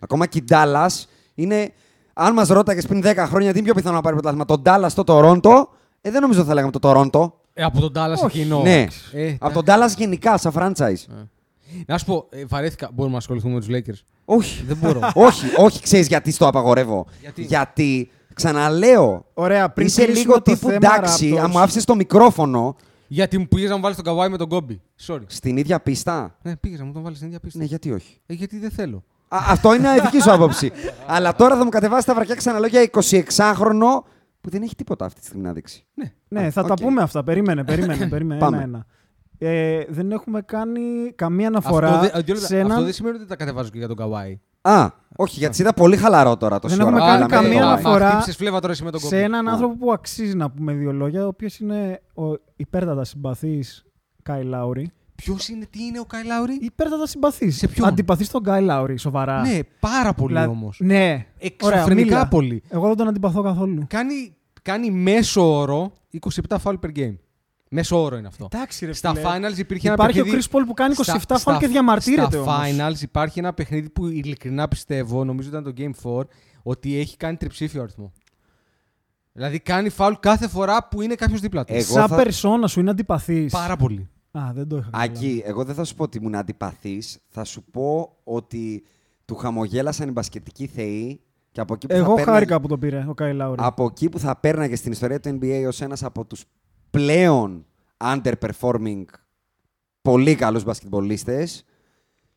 Ακόμα 0.00 0.26
και 0.26 0.38
η 0.38 0.44
Dallas 0.50 1.04
είναι. 1.34 1.72
Αν 2.20 2.32
μας 2.32 2.48
ρώταγες 2.48 2.86
πριν 2.86 3.00
10 3.04 3.14
χρόνια 3.16 3.52
τι 3.52 3.56
είναι 3.58 3.66
πιο 3.66 3.74
πιθανό 3.74 3.94
να 3.94 4.00
πάρει 4.02 4.14
πρωτάθλημα, 4.16 4.44
τον 4.44 4.62
Dallas 4.64 4.86
στο 4.88 5.02
Toronto, 5.06 5.62
ε, 6.00 6.10
δεν 6.10 6.20
νομίζω 6.20 6.44
θα 6.44 6.54
λέγαμε 6.54 6.72
το 6.72 6.78
Toronto. 6.90 7.30
ε, 7.52 7.62
από 7.64 7.80
τον 7.80 7.92
Dallas 7.94 8.24
Όχι, 8.24 8.40
εκείνο. 8.40 8.60
ναι, 8.62 8.86
Ε, 9.12 9.36
από 9.40 9.62
τον 9.62 9.64
Dallas 9.66 9.96
γενικά, 9.96 10.36
σαν 10.38 10.52
franchise. 10.56 11.04
Να 11.86 11.98
σου 11.98 12.04
πω, 12.04 12.26
ε, 12.30 12.44
βαρέθηκα. 12.44 12.88
Μπορούμε 12.92 13.12
να 13.12 13.18
ασχοληθούμε 13.18 13.54
με 13.54 13.60
τους 13.60 13.68
Lakers. 13.70 14.02
Όχι. 14.24 14.64
Δεν 14.64 14.76
μπορώ. 14.76 15.00
όχι, 15.14 15.46
όχι, 15.56 15.82
ξέρεις 15.82 16.06
γιατί 16.06 16.30
στο 16.30 16.46
απαγορεύω. 16.46 17.06
Γιατί; 17.36 18.10
Ξαναλέω, 18.42 19.24
Ωραία, 19.34 19.68
πριν 19.70 19.86
είσαι 19.86 20.04
κλείσουμε 20.04 20.20
λίγο 20.20 20.34
το 20.34 20.40
τύπου 20.52 20.68
θέμα 20.70 20.74
εντάξει, 20.94 21.32
Raptors. 21.34 21.42
αν 21.42 21.50
μου 21.52 21.58
άφησες 21.58 21.84
το 21.84 21.94
μικρόφωνο 21.94 22.76
Γιατί 23.06 23.38
μου 23.38 23.48
πήγες 23.48 23.68
να 23.68 23.74
μου 23.76 23.82
βάλεις 23.82 23.96
τον 23.96 24.04
καβάη 24.06 24.28
με 24.28 24.36
τον 24.36 24.48
κόμπι. 24.48 24.80
Sorry. 25.06 25.20
στην 25.26 25.56
ίδια 25.56 25.80
πίστα; 25.80 26.36
Ναι, 26.42 26.56
πήγες 26.56 26.78
να 26.78 26.84
μου 26.84 26.92
τον 26.92 27.02
βάλεις 27.02 27.16
στην 27.16 27.28
ίδια 27.28 27.40
πίστα. 27.40 27.58
Ναι, 27.58 27.64
γιατί 27.64 27.92
όχι; 27.92 28.20
Ε, 28.26 28.34
γιατί 28.34 28.58
δεν 28.58 28.70
θέλω. 28.70 29.04
Α, 29.28 29.38
αυτό 29.48 29.74
είναι 29.74 29.88
η 29.88 30.00
δική 30.02 30.20
σου 30.20 30.32
άποψη. 30.32 30.72
Αλλά 31.14 31.34
τώρα 31.34 31.56
θα 31.56 31.64
μου 31.64 31.70
κατεβάσεις 31.70 32.04
τα 32.04 32.14
βρακιά 32.14 32.34
ξαναλέω 32.34 32.68
για 32.68 32.90
26χρονο 32.92 34.02
που 34.40 34.50
δεν 34.50 34.62
έχει 34.62 34.74
τίποτα 34.74 35.04
αυτή 35.04 35.20
τη 35.20 35.26
στιγμή 35.26 35.42
να 35.44 35.52
δείξει. 35.52 35.86
Ναι. 35.94 36.12
Ναι, 36.28 36.46
Α, 36.46 36.50
θα 36.50 36.60
οκ. 36.60 36.66
τα 36.68 36.74
πούμε 36.74 37.02
αυτά. 37.02 37.24
Περίμενε, 37.24 37.64
περίμενε. 37.64 38.06
περίμενε 38.14 38.40
Πάμε. 38.40 38.56
ένα-ένα. 38.56 38.86
Ε, 39.38 39.84
δεν 39.88 40.10
έχουμε 40.12 40.40
κάνει 40.42 40.80
καμία 41.14 41.46
αναφορά 41.46 41.88
Αυτό, 41.88 42.00
δεν- 42.00 42.10
δύο 42.24 42.34
λεπτά. 42.34 42.46
σε 42.48 42.60
αυτό 42.60 42.72
έναν... 42.72 42.84
δεν 42.84 42.92
σημαίνει 42.92 43.16
ότι 43.16 43.26
τα 43.26 43.36
κατεβάζω 43.36 43.70
και 43.70 43.78
για 43.78 43.88
τον 43.88 43.96
καβάη. 43.96 44.40
Α, 44.70 44.90
όχι, 45.16 45.38
γιατί 45.38 45.56
σε 45.56 45.62
είδα 45.62 45.72
πολύ 45.72 45.96
χαλαρό 45.96 46.36
τώρα 46.36 46.58
το 46.58 46.68
Δεν 46.68 46.80
ώρα 46.80 46.88
έχουμε 46.88 47.00
που 47.00 47.06
κάνει 47.06 47.22
μιλάμε 47.24 47.34
καμία 47.36 47.52
για 47.52 47.60
το 47.60 47.66
αναφορά 47.68 48.06
Kawhi. 48.06 48.10
Χτύπησες 48.10 48.36
φλέβα 48.36 48.60
τώρα 48.60 48.72
εσύ 48.72 48.84
με 48.84 48.90
τον 48.90 49.00
κόμπι. 49.00 49.14
σε 49.14 49.22
έναν 49.22 49.48
Α. 49.48 49.52
άνθρωπο 49.52 49.76
που 49.76 49.92
αξίζει 49.92 50.36
να 50.36 50.50
πούμε 50.50 50.72
δύο 50.72 50.92
λόγια, 50.92 51.24
ο 51.24 51.26
οποίος 51.26 51.58
είναι 51.58 52.00
ο 52.14 52.22
υπέρτατας 52.56 53.08
συμπαθής 53.08 53.84
Κάιλ 54.22 54.42
Λάουρι. 54.44 54.90
Ποιος 55.14 55.48
είναι, 55.48 55.66
τι 55.70 55.84
είναι 55.84 55.98
ο 56.00 56.04
Κάιλ 56.04 56.24
Λάουρι. 56.24 56.58
Υπέρτατας 56.60 57.10
συμπαθής. 57.10 57.56
Σε 57.56 57.68
ποιον; 57.68 57.88
Αντιπαθεί 57.88 58.28
τον 58.28 58.42
Κάιλ 58.42 58.62
Λάουρι, 58.62 58.98
σοβαρά. 58.98 59.40
Ναι, 59.40 59.58
πάρα 59.80 60.12
πολύ 60.12 60.32
Δηλαδή- 60.32 60.50
όμως. 60.50 60.78
Ναι. 60.82 61.26
Εξωφρενικά 61.38 61.86
Ωραία, 61.86 62.04
μίλα. 62.04 62.28
πολύ. 62.28 62.62
Εγώ 62.68 62.86
δεν 62.86 62.96
τον 62.96 63.08
αντιπαθώ 63.08 63.42
καθόλου. 63.42 63.84
Κάνει, 63.88 64.36
κάνει 64.62 64.90
μέσο 64.90 65.58
όρο 65.58 65.92
27 66.48 66.56
foul 66.62 66.72
per 66.72 66.98
game. 66.98 67.14
Μέσο 67.70 68.02
όρο 68.02 68.16
είναι 68.16 68.26
αυτό. 68.28 68.48
Εντάξει, 68.52 68.86
ρε 68.86 68.92
Στα 68.92 69.14
φίλε. 69.14 69.22
finals 69.22 69.58
υπήρχε 69.58 69.92
Υπάρχει 69.92 70.18
ένα 70.18 70.28
ο 70.28 70.30
παιχνίδι. 70.30 70.46
Chris 70.52 70.56
Paul 70.56 70.62
που 70.66 70.74
κάνει 70.74 70.94
27 70.96 71.02
στα- 71.20 71.38
φάουλ 71.38 71.56
και 71.58 71.64
στα- 71.64 71.72
διαμαρτύρεται 71.72 72.26
Στα 72.30 72.40
όμως. 72.40 72.54
finals 72.98 73.02
υπάρχει 73.02 73.38
ένα 73.38 73.52
παιχνίδι 73.54 73.90
που 73.90 74.06
ειλικρινά 74.06 74.68
πιστεύω, 74.68 75.24
νομίζω 75.24 75.48
ήταν 75.48 75.64
το 75.64 75.72
Game 75.76 75.90
4, 76.02 76.28
ότι 76.62 76.98
έχει 76.98 77.16
κάνει 77.16 77.36
τριψήφιο 77.36 77.82
αριθμό. 77.82 78.12
Δηλαδή 79.32 79.58
κάνει 79.60 79.88
φάουλ 79.88 80.14
κάθε 80.20 80.48
φορά 80.48 80.88
που 80.88 81.02
είναι 81.02 81.14
κάποιος 81.14 81.40
δίπλα 81.40 81.64
του. 81.64 81.72
Εγώ 81.74 81.82
Σαν 81.92 82.08
θα- 82.08 82.16
περσόνα 82.16 82.66
σου 82.66 82.80
είναι 82.80 82.90
αντιπαθής. 82.90 83.52
Πάρα 83.52 83.76
πολύ. 83.76 84.08
Α, 84.30 84.40
δεν 84.54 84.68
το 84.68 84.76
είχα. 84.76 84.84
καταλάβει. 84.90 85.16
Ακή, 85.16 85.42
εγώ 85.46 85.64
δεν 85.64 85.74
θα 85.74 85.84
σου 85.84 85.94
πω 85.94 86.02
ότι 86.02 86.18
ήμουν 86.18 86.34
αντιπαθής. 86.34 87.18
Θα 87.28 87.44
σου 87.44 87.62
πω 87.70 88.16
ότι 88.24 88.84
του 89.24 89.34
χαμογέλασαν 89.36 90.08
οι 90.08 90.10
μπασκετικοί 90.10 90.66
θεοί 90.66 91.20
και 91.52 91.60
από 91.60 91.74
εκεί 91.74 91.86
που 91.86 91.92
θα 91.92 91.98
Εγώ 91.98 92.06
πέρναγε- 92.08 92.30
χάρηκα 92.32 92.60
που 92.60 92.68
το 92.68 92.78
πήρε 92.78 93.04
ο 93.08 93.14
Κάι 93.14 93.32
Λάουρι. 93.34 93.56
από 93.62 93.84
εκεί 93.84 94.08
που 94.08 94.18
θα 94.18 94.36
πέρναγε 94.36 94.76
στην 94.76 94.92
ιστορία 94.92 95.20
του 95.20 95.38
NBA 95.42 95.64
ως 95.68 95.80
ένας 95.80 96.02
από 96.02 96.24
τους 96.24 96.44
πλέον 96.90 97.66
underperforming 98.04 99.04
πολύ 100.02 100.34
καλούς 100.34 100.64
μπασκετμπολίστες, 100.64 101.64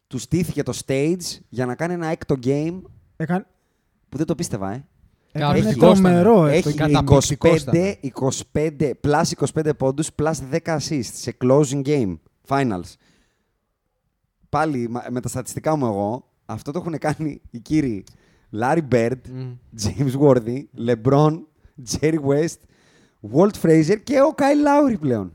τους 0.08 0.22
στήθηκε 0.22 0.64
το 0.64 0.80
stage 0.86 1.18
για 1.50 1.66
να 1.66 1.76
κάνει 1.76 1.94
ένα 1.94 2.08
έκτο 2.08 2.36
game 2.44 2.82
Έκανε, 3.16 3.46
που 4.10 4.18
δεν 4.18 4.26
το 4.26 4.36
πίστευα, 4.36 4.72
ε. 4.72 4.86
έκανε 5.32 5.54
Καταπληκτικός 5.54 6.00
τρομερό 6.00 6.32
ήταν. 6.48 6.48
έκτο 6.48 6.70
Έχει 6.70 6.78
game. 6.82 6.92
καταπληκτικός 6.92 7.32
25, 7.72 7.94
25, 8.54 8.92
plus 9.02 9.24
25 9.54 9.70
πόντους, 9.78 10.10
plus 10.22 10.32
10 10.52 10.78
assists 10.78 11.02
σε 11.02 11.38
closing 11.44 11.82
game, 11.86 12.16
finals. 12.48 12.94
Πάλι 14.50 14.90
μα- 14.90 15.06
με 15.10 15.22
τα 15.22 15.28
στατιστικά 15.28 15.76
μου 15.76 15.86
εγώ, 15.86 16.28
αυτό 16.46 16.72
το 16.72 16.80
έχουν 16.80 16.98
κάνει 16.98 17.42
οι 17.52 17.60
κύριοι 17.60 18.04
Larry 18.60 18.82
Bird, 18.92 19.18
Μμ. 19.32 19.52
James 19.84 20.20
Worthy, 20.20 20.64
LeBron, 20.88 21.40
Jerry 21.92 22.20
West, 22.26 22.58
Walt 23.34 23.62
Frazier 23.62 23.98
και 24.04 24.22
ο 24.22 24.36
Kyle 24.38 24.90
Lowry 24.92 24.96
πλέον. 25.00 25.32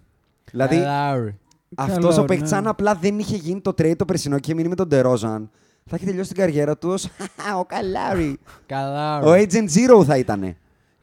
Δηλαδή, 0.51 0.77
Λάουρι. 0.77 1.39
αυτός 1.77 2.19
ο 2.19 2.23
Lowry, 2.23 2.27
παίκτης, 2.27 2.51
ναι. 2.51 2.57
αν 2.57 2.67
απλά 2.67 2.95
δεν 2.95 3.19
είχε 3.19 3.37
γίνει 3.37 3.61
το 3.61 3.71
trade 3.71 3.97
το 3.97 4.05
περσινό 4.05 4.37
και 4.37 4.43
είχε 4.45 4.55
μείνει 4.55 4.69
με 4.69 4.75
τον 4.75 4.89
DeRozan, 4.91 5.49
θα 5.85 5.97
έχει 5.97 6.05
τελειώσει 6.05 6.29
την 6.29 6.39
καριέρα 6.39 6.79
τους 6.79 6.93
ως 6.93 7.05
ο 7.61 7.67
Kyle 7.71 8.15
Lowry. 8.17 8.35
Καλά. 8.67 9.21
ο 9.21 9.33
Agent 9.33 9.69
Zero 9.69 10.05
θα 10.05 10.17
ήταν. 10.17 10.57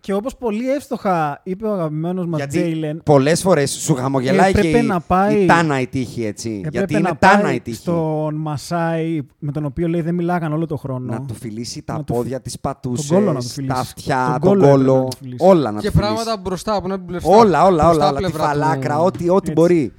Και 0.06 0.14
όπως 0.14 0.36
πολύ 0.38 0.72
εύστοχα 0.72 1.42
είπε 1.44 1.68
ο 1.68 1.74
αγαπημένος 1.74 2.26
μας 2.26 2.40
Γιατί 2.40 2.58
Τζέιλεν, 2.58 3.02
πολλές 3.06 3.42
φορές 3.42 3.72
σου 3.72 3.94
χαμογελάει 3.96 4.52
και 4.54 4.60
Έπρεπε 4.60 4.78
η, 4.78 4.82
να 4.82 5.00
πάει- 5.00 5.42
η 5.44 5.46
Τάνα 5.46 5.80
η 5.80 5.88
τύχη, 5.88 6.26
έτσι. 6.26 6.50
έπρεπε 6.50 6.78
Γιατί 6.78 6.94
είναι 6.94 7.02
να 7.10 7.18
Τάνα 7.18 7.42
πάει 7.44 7.56
η 7.56 7.60
τύχη. 7.62 7.78
στον 7.78 8.36
Μασάι, 8.36 9.20
με 9.40 9.52
τον 9.52 9.66
οποίο 9.66 9.88
λέει 9.88 10.02
δεν 10.02 10.16
μιλάγαν 10.16 10.54
όλο 10.54 10.66
το 10.66 10.76
χρόνο. 10.78 11.14
Να 11.14 11.22
του 11.26 11.34
φιλήσει 11.34 11.82
τα 11.82 11.94
Να 11.94 12.04
του 12.04 12.14
πόδια, 12.14 12.42
τις 12.42 12.60
τον 12.62 12.62
κόλλο 12.62 12.96
πατούσες, 12.96 13.10
να 13.34 13.34
του 13.34 13.42
φιλήσει. 13.48 13.74
τα 13.74 13.80
αυτιά, 13.80 14.26
Τον 14.32 14.40
τον 14.42 14.50
κόλλο 14.50 14.64
έπρεπε 14.66 14.78
κόλλο, 14.78 14.98
να 15.04 15.10
του 15.10 15.18
φιλήσει. 15.20 15.46
όλα 15.46 15.72
να 15.72 15.80
Και 15.80 15.88
του 15.92 15.94
φιλήσει. 15.98 16.14
πράγματα 16.14 16.38
μπροστά 16.42 16.76
από 16.76 16.90
την 16.90 17.06
πλευρά. 17.06 17.36
Όλα, 17.38 17.66
όλα, 17.66 17.84
Μπροστά 17.84 17.90
όλα, 17.90 18.08
όλα. 18.08 18.18
Τη 18.18 18.24
πλευρά 18.24 18.38
του- 18.44 18.50
φαλάκρα, 18.60 19.00
ό,τι, 19.00 19.30
ό,τι 19.30 19.36
Έτσι. 19.36 19.52
μπορεί. 19.52 19.94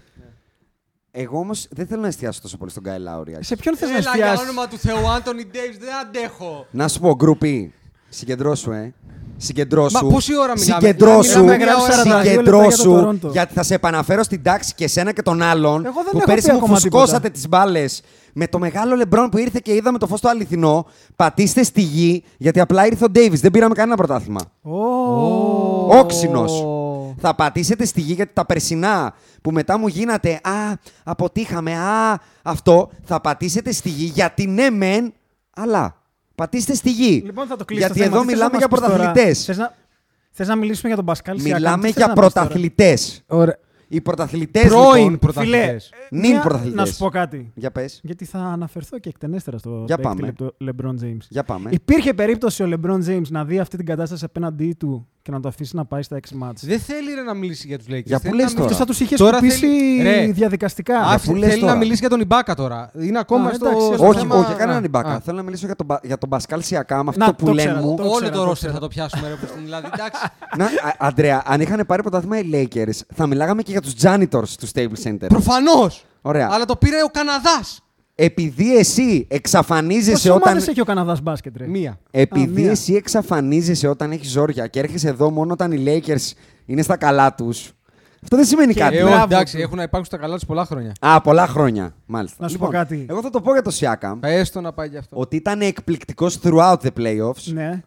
Εγώ 1.11 1.39
όμως 1.39 1.67
δεν 1.71 1.87
θέλω 1.87 2.01
να 2.01 2.07
εστιάσω 2.07 2.41
τόσο 2.43 2.57
πολύ 2.57 2.71
στον 2.71 2.83
Γκάι 2.83 2.99
Λάουρι. 2.99 3.37
Σε 3.41 3.57
ποιον 3.57 3.77
θες 3.77 3.89
να 3.91 3.97
Έλα 3.97 4.11
για 4.15 4.25
εστιάσεις; 4.27 4.49
όνομα 4.49 4.69
του 4.69 4.77
Θεού, 4.79 5.09
Άντωνι 5.17 5.45
Ντέιβις, 5.51 5.79
δεν 5.79 5.89
αντέχω. 6.07 6.67
Να 6.71 6.89
σου 6.89 7.01
πω, 7.01 7.15
γκρουπί, 7.15 7.73
συγκεντρώσου, 8.09 8.71
ε. 8.71 8.95
Συγκεντρώσου. 9.37 10.05
Μα 10.05 10.13
πόση 10.13 10.39
ώρα 10.39 10.53
μιλάμε; 10.59 10.81
Συγκεντρώσου. 10.81 11.41
Μιλάμε 11.41 11.65
γράψει 11.65 11.87
42 11.91 11.97
λεπτά 11.97 12.23
για 12.23 12.23
το 12.23 12.29
Συγκεντρώσου. 12.29 12.93
Toronto. 12.93 13.31
Γιατί 13.31 13.55
θα 13.55 13.63
σε 13.63 13.75
επαναφέρω 13.75 14.23
στην 14.23 14.43
τάξη 14.43 14.75
και 14.75 14.85
εσένα 14.85 15.13
και 15.13 15.23
τον 15.23 15.43
άλλον. 15.43 15.87
Εγώ 15.87 16.03
δεν 16.03 16.11
που 16.11 16.17
έχω 16.17 16.27
πέρσι 16.27 16.47
πει 16.47 16.53
μου 16.53 16.59
ακόμα 16.59 16.75
φουσκώσατε 16.75 17.17
τίποτα. 17.17 17.31
τις 17.31 17.49
μπάλες. 17.49 18.03
Με 18.33 18.47
το 18.47 18.59
μεγάλο 18.59 18.97
λεμπρόν 18.97 19.29
που 19.29 19.39
ήρθε 19.39 19.61
και 19.63 19.75
είδαμε 19.75 19.99
το 19.99 20.07
φως 20.07 20.21
το 20.21 20.29
αληθινό. 20.29 20.87
Πατήστε 21.17 21.63
στη 21.63 21.81
γη 21.81 22.25
γιατί 22.37 22.61
απλά 22.61 22.87
ήρθε 22.87 23.05
ο 23.05 23.11
Ντέιβι. 23.11 23.37
Δεν 23.37 23.51
πήραμε 23.51 23.75
κανένα 23.75 23.97
πρωτάθλημα. 23.97 24.41
Ω. 24.63 25.99
Όξινος. 25.99 26.65
Θα 27.21 27.35
πατήσετε 27.35 27.85
στη 27.85 28.01
γη 28.01 28.13
γιατί 28.13 28.33
τα 28.35 28.47
περσινά 28.47 29.15
που 29.43 29.51
μετά 29.51 29.79
μου 29.79 29.87
γίνατε 29.87 30.33
Α, 30.33 30.51
αποτύχαμε, 31.05 31.73
Α, 31.73 32.21
αυτό. 32.43 32.91
Θα 33.05 33.21
πατήσετε 33.21 33.73
στη 33.73 33.89
γη 33.89 34.05
γιατί 34.05 34.47
ναι, 34.47 34.71
μεν, 34.71 35.13
αλλά. 35.57 35.97
Πατήστε 36.35 36.75
στη 36.75 36.91
γη. 36.91 37.23
Λοιπόν, 37.25 37.47
θα 37.47 37.57
το 37.57 37.65
κλείσω. 37.65 37.87
γιατί 37.87 38.03
εδώ 38.03 38.25
μιλάμε 38.25 38.57
για 38.57 38.69
πρωταθλητές. 38.69 39.45
Θες 39.45 39.57
να, 39.57 39.75
θες 40.31 40.49
να 40.49 40.57
μιλήσουμε 40.57 40.89
για 40.89 40.97
τον 40.97 41.05
Πασκάλ 41.05 41.39
Σιάκαμ, 41.41 41.57
Μιλάμε 41.63 41.87
τι 41.87 41.93
θες 41.93 41.97
για 41.97 42.07
να 42.07 42.13
πεις 42.13 42.33
τώρα; 42.33 42.45
πρωταθλητές. 42.47 43.23
Ωραία. 43.27 43.59
Οι 43.89 44.01
πρωταθλητές. 44.01 44.67
Πρώην 44.67 45.03
λοιπόν, 45.03 45.19
πρωταθλητές. 45.19 45.91
Φίλε, 46.09 46.21
Νυν 46.23 46.31
μια- 46.31 46.41
πρωταθλητές. 46.41 46.75
να 46.79 46.85
σου 46.87 46.97
πω 46.99 47.09
κάτι. 47.09 47.53
Για 47.55 47.71
πες. 47.71 48.01
Γιατί 48.03 48.25
θα 48.25 48.39
αναφερθώ 48.39 48.99
και 48.99 49.09
εκτενέστερα 49.09 49.59
στο 49.59 49.83
Για 49.87 49.97
παίκτη 49.97 50.03
πάμε. 50.21 50.35
Λεμπ- 50.59 50.81
LeBron 50.81 51.05
James. 51.05 51.27
Για 51.29 51.45
πάμε. 51.45 51.71
Υπήρχε 51.73 52.15
περίπτωση 52.15 52.63
ο 52.63 52.69
LeBron 52.73 53.05
James 53.09 53.27
να 53.29 53.45
δει 53.45 53.59
αυτή 53.59 53.77
την 53.77 53.87
κατάσταση 53.87 54.25
απέναντί 54.25 54.73
του 54.79 55.09
και 55.25 55.31
να 55.31 55.41
το 55.41 55.49
αφήσει 55.49 55.77
να 55.77 55.85
πάει 55.85 56.03
στα 56.03 56.17
6 56.17 56.21
μάτς. 56.35 56.65
Δεν 56.67 56.81
θέλει 56.81 57.15
ρε, 57.15 57.23
να 57.23 57.35
μιλήσει 57.35 57.67
για 57.67 57.79
τους 57.79 57.87
Lakers. 57.91 58.03
Για 58.05 58.17
πού 58.17 58.23
Θέλει 58.23 58.35
λες 58.37 58.45
να 58.45 58.51
μιλήσει- 58.51 58.55
τώρα; 58.55 58.65
Αυτός 58.65 58.79
θα 58.79 58.85
τους 58.85 59.01
είχε 59.01 59.17
Τώρα 59.17 59.37
σκουπίσει 59.37 59.59
θέλει- 59.67 60.03
Ρε. 60.03 60.27
διαδικαστικά. 60.33 60.99
Α, 61.01 61.19
που 61.21 61.35
λες 61.35 61.49
θέλει 61.49 61.61
τώρα. 61.61 61.73
να 61.73 61.79
μιλήσει 61.79 61.99
για 62.01 62.09
τον 62.09 62.21
Ιμπάκα 62.21 62.55
τώρα. 62.55 62.91
Είναι 63.01 63.19
ακόμα 63.19 63.49
Α, 63.49 63.53
στο. 63.55 63.67
εντάξει, 63.67 63.87
στο 63.87 63.95
στο 63.97 64.07
όχι, 64.07 64.19
θέμα- 64.19 64.37
όχι, 64.37 64.47
για 64.47 64.55
κανέναν 64.55 64.83
Α, 64.83 64.87
Ιμπάκα. 64.87 65.09
α. 65.15 65.21
Θέλω 65.21 65.37
να 65.37 65.43
μιλήσω 65.43 65.67
για 65.67 65.77
τον, 65.77 65.87
Μπα- 65.87 65.99
για 66.03 66.19
τον 66.19 66.29
Πασκάλ 66.29 66.63
Σιακάμ, 66.63 67.09
αυτό 67.09 67.25
Να, 67.25 67.35
που 67.35 67.45
το 67.45 67.53
λένε 67.53 67.71
ξέρω, 67.71 67.85
μου. 67.87 67.97
το 67.97 68.03
Όλο 68.03 68.13
ξέρω, 68.15 68.31
το 68.31 68.39
το 68.39 68.45
ρόστερ 68.45 68.57
ξέρω. 68.57 68.73
θα 68.73 68.79
το 68.81 68.89
πιάσουμε, 68.89 69.29
ρε, 69.29 69.35
προς 69.35 69.51
την 69.51 69.63
δηλαδή. 69.65 69.87
Εντάξει. 69.95 70.21
Να, 70.59 70.65
α- 70.65 70.95
Αντρέα, 70.99 71.43
αν 71.47 71.61
είχαν 71.61 71.85
πάρει 71.87 72.03
πρωτάθλημα 72.03 72.39
οι 72.39 72.49
Lakers, 72.53 72.99
θα 73.15 73.27
μιλάγαμε 73.27 73.63
και 73.63 73.71
για 73.71 73.81
τους 73.81 73.93
janitors 74.03 74.49
του 74.59 74.69
Stable 74.75 74.99
Center. 75.05 75.27
Προφανώς. 75.29 76.05
Ωραία. 76.23 76.49
Αλλά 76.53 76.65
το 76.65 76.77
πήρε 76.77 76.97
ο 77.03 77.09
Καναδάς. 77.13 77.79
Επειδή 78.15 78.77
εσύ 78.77 79.27
εξαφανίζεσαι 79.31 80.11
Πόσες 80.11 80.31
όταν. 80.31 80.43
ομάδες 80.47 80.69
έχει 80.69 80.81
ο 80.81 80.85
Καναδάς 80.85 81.21
μπάσκετ, 81.23 81.57
ρε; 81.57 81.67
Μία. 81.67 81.99
Επειδή 82.11 82.61
Α, 82.61 82.63
μία. 82.63 82.71
εσύ 82.71 82.95
εξαφανίζεσαι 82.95 83.89
όταν 83.89 84.13
έχεις 84.13 84.31
ζόρια 84.31 84.67
και 84.67 84.79
έρχεσαι 84.79 85.09
εδώ 85.09 85.31
μόνο 85.31 85.53
όταν 85.53 85.73
οι 85.73 85.85
Lakers 85.87 86.33
είναι 86.67 86.83
στα 86.83 86.97
καλά 86.97 87.35
τους, 87.35 87.73
Αυτό 88.23 88.37
δεν 88.37 88.45
σημαίνει 88.45 88.75
κάτι. 88.75 88.97
Ε, 88.97 89.03
όχι, 89.03 89.13
Μπράβο 89.13 89.35
εντάξει, 89.35 89.57
του. 89.57 89.63
έχουν 89.63 89.77
να 89.77 89.83
υπάρξουν 89.83 90.05
στα 90.05 90.17
καλά 90.17 90.35
τους 90.35 90.45
πολλά 90.45 90.65
χρόνια. 90.65 90.93
Α, 91.01 91.21
πολλά 91.21 91.47
χρόνια. 91.47 91.95
Μάλιστα. 92.07 92.37
Να 92.41 92.49
σου 92.49 92.55
λοιπόν, 92.55 92.71
πω 92.71 92.77
κάτι. 92.77 93.07
Εγώ 93.09 93.21
θα 93.23 93.31
το 93.31 93.41
πω 93.41 93.53
για 93.53 93.63
το 93.63 93.71
Siakam. 93.81 94.17
Πες 94.21 94.51
το 94.51 94.61
να 94.61 94.73
πάει 94.73 94.89
γι' 94.89 94.97
αυτό. 94.97 95.17
Ότι 95.19 95.37
ήταν 95.37 95.61
εκπληκτικός 95.61 96.39
throughout 96.43 96.77
the 96.83 96.89
playoffs. 96.99 97.43
Ναι. 97.53 97.83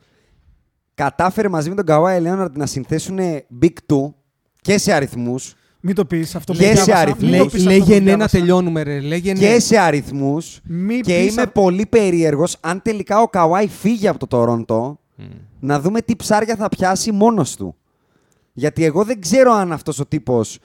Κατάφερε 0.94 1.50
μαζί 1.50 1.70
με 1.70 1.76
τον 1.84 1.86
Kawhi 1.88 2.18
Leonard 2.28 2.52
να 2.54 2.66
συνθέσουν 2.66 3.18
Big 3.62 3.74
Two 3.94 4.14
και 4.62 4.78
σε 4.78 4.94
αριθμούς 4.94 5.56
Μην 5.88 5.96
το 5.96 6.06
πεις 6.06 6.36
αυτό 6.36 6.54
που 6.54 6.60
Και 6.60 6.66
σε 6.66 6.72
διάβασα. 6.72 6.98
αριθμούς. 6.98 7.22
Μην 7.22 7.32
Λέ, 7.32 7.38
το 7.38 7.46
πεις 7.46 7.54
αυτό 7.56 7.70
λέγε 7.70 7.84
που 7.84 7.90
ναι 7.92 7.98
να 8.00 8.04
διάβασα. 8.06 8.38
τελειώνουμε, 8.38 8.82
ρε. 8.84 9.00
Λέγε 9.00 9.34
ναι. 9.34 9.40
και 9.40 9.60
σε 9.60 9.78
αριθμούς 9.78 10.60
Μη 10.64 11.00
και 11.00 11.18
πεις 11.24 11.32
είμαι 11.32 11.42
α- 11.42 11.48
πολύ 11.52 11.86
περίεργος 11.86 12.58
αν 12.62 12.82
τελικά 12.82 13.22
ο 13.22 13.30
Kawhi 13.34 13.66
φύγει 13.80 14.08
από 14.08 14.20
το 14.20 14.28
Τορόντο 14.28 15.00
να 15.60 15.80
δούμε 15.80 16.02
τι 16.02 16.16
ψάρια 16.16 16.56
θα 16.56 16.70
πιάσει 16.70 17.12
μόνος 17.12 17.56
του. 17.56 17.76
Γιατί 18.54 18.84
εγώ 18.84 19.04
δεν 19.04 19.22
ξέρω 19.22 19.52
αν 19.52 19.72
αυτός 19.72 20.00
ο 20.00 20.06
τύπος 20.06 20.60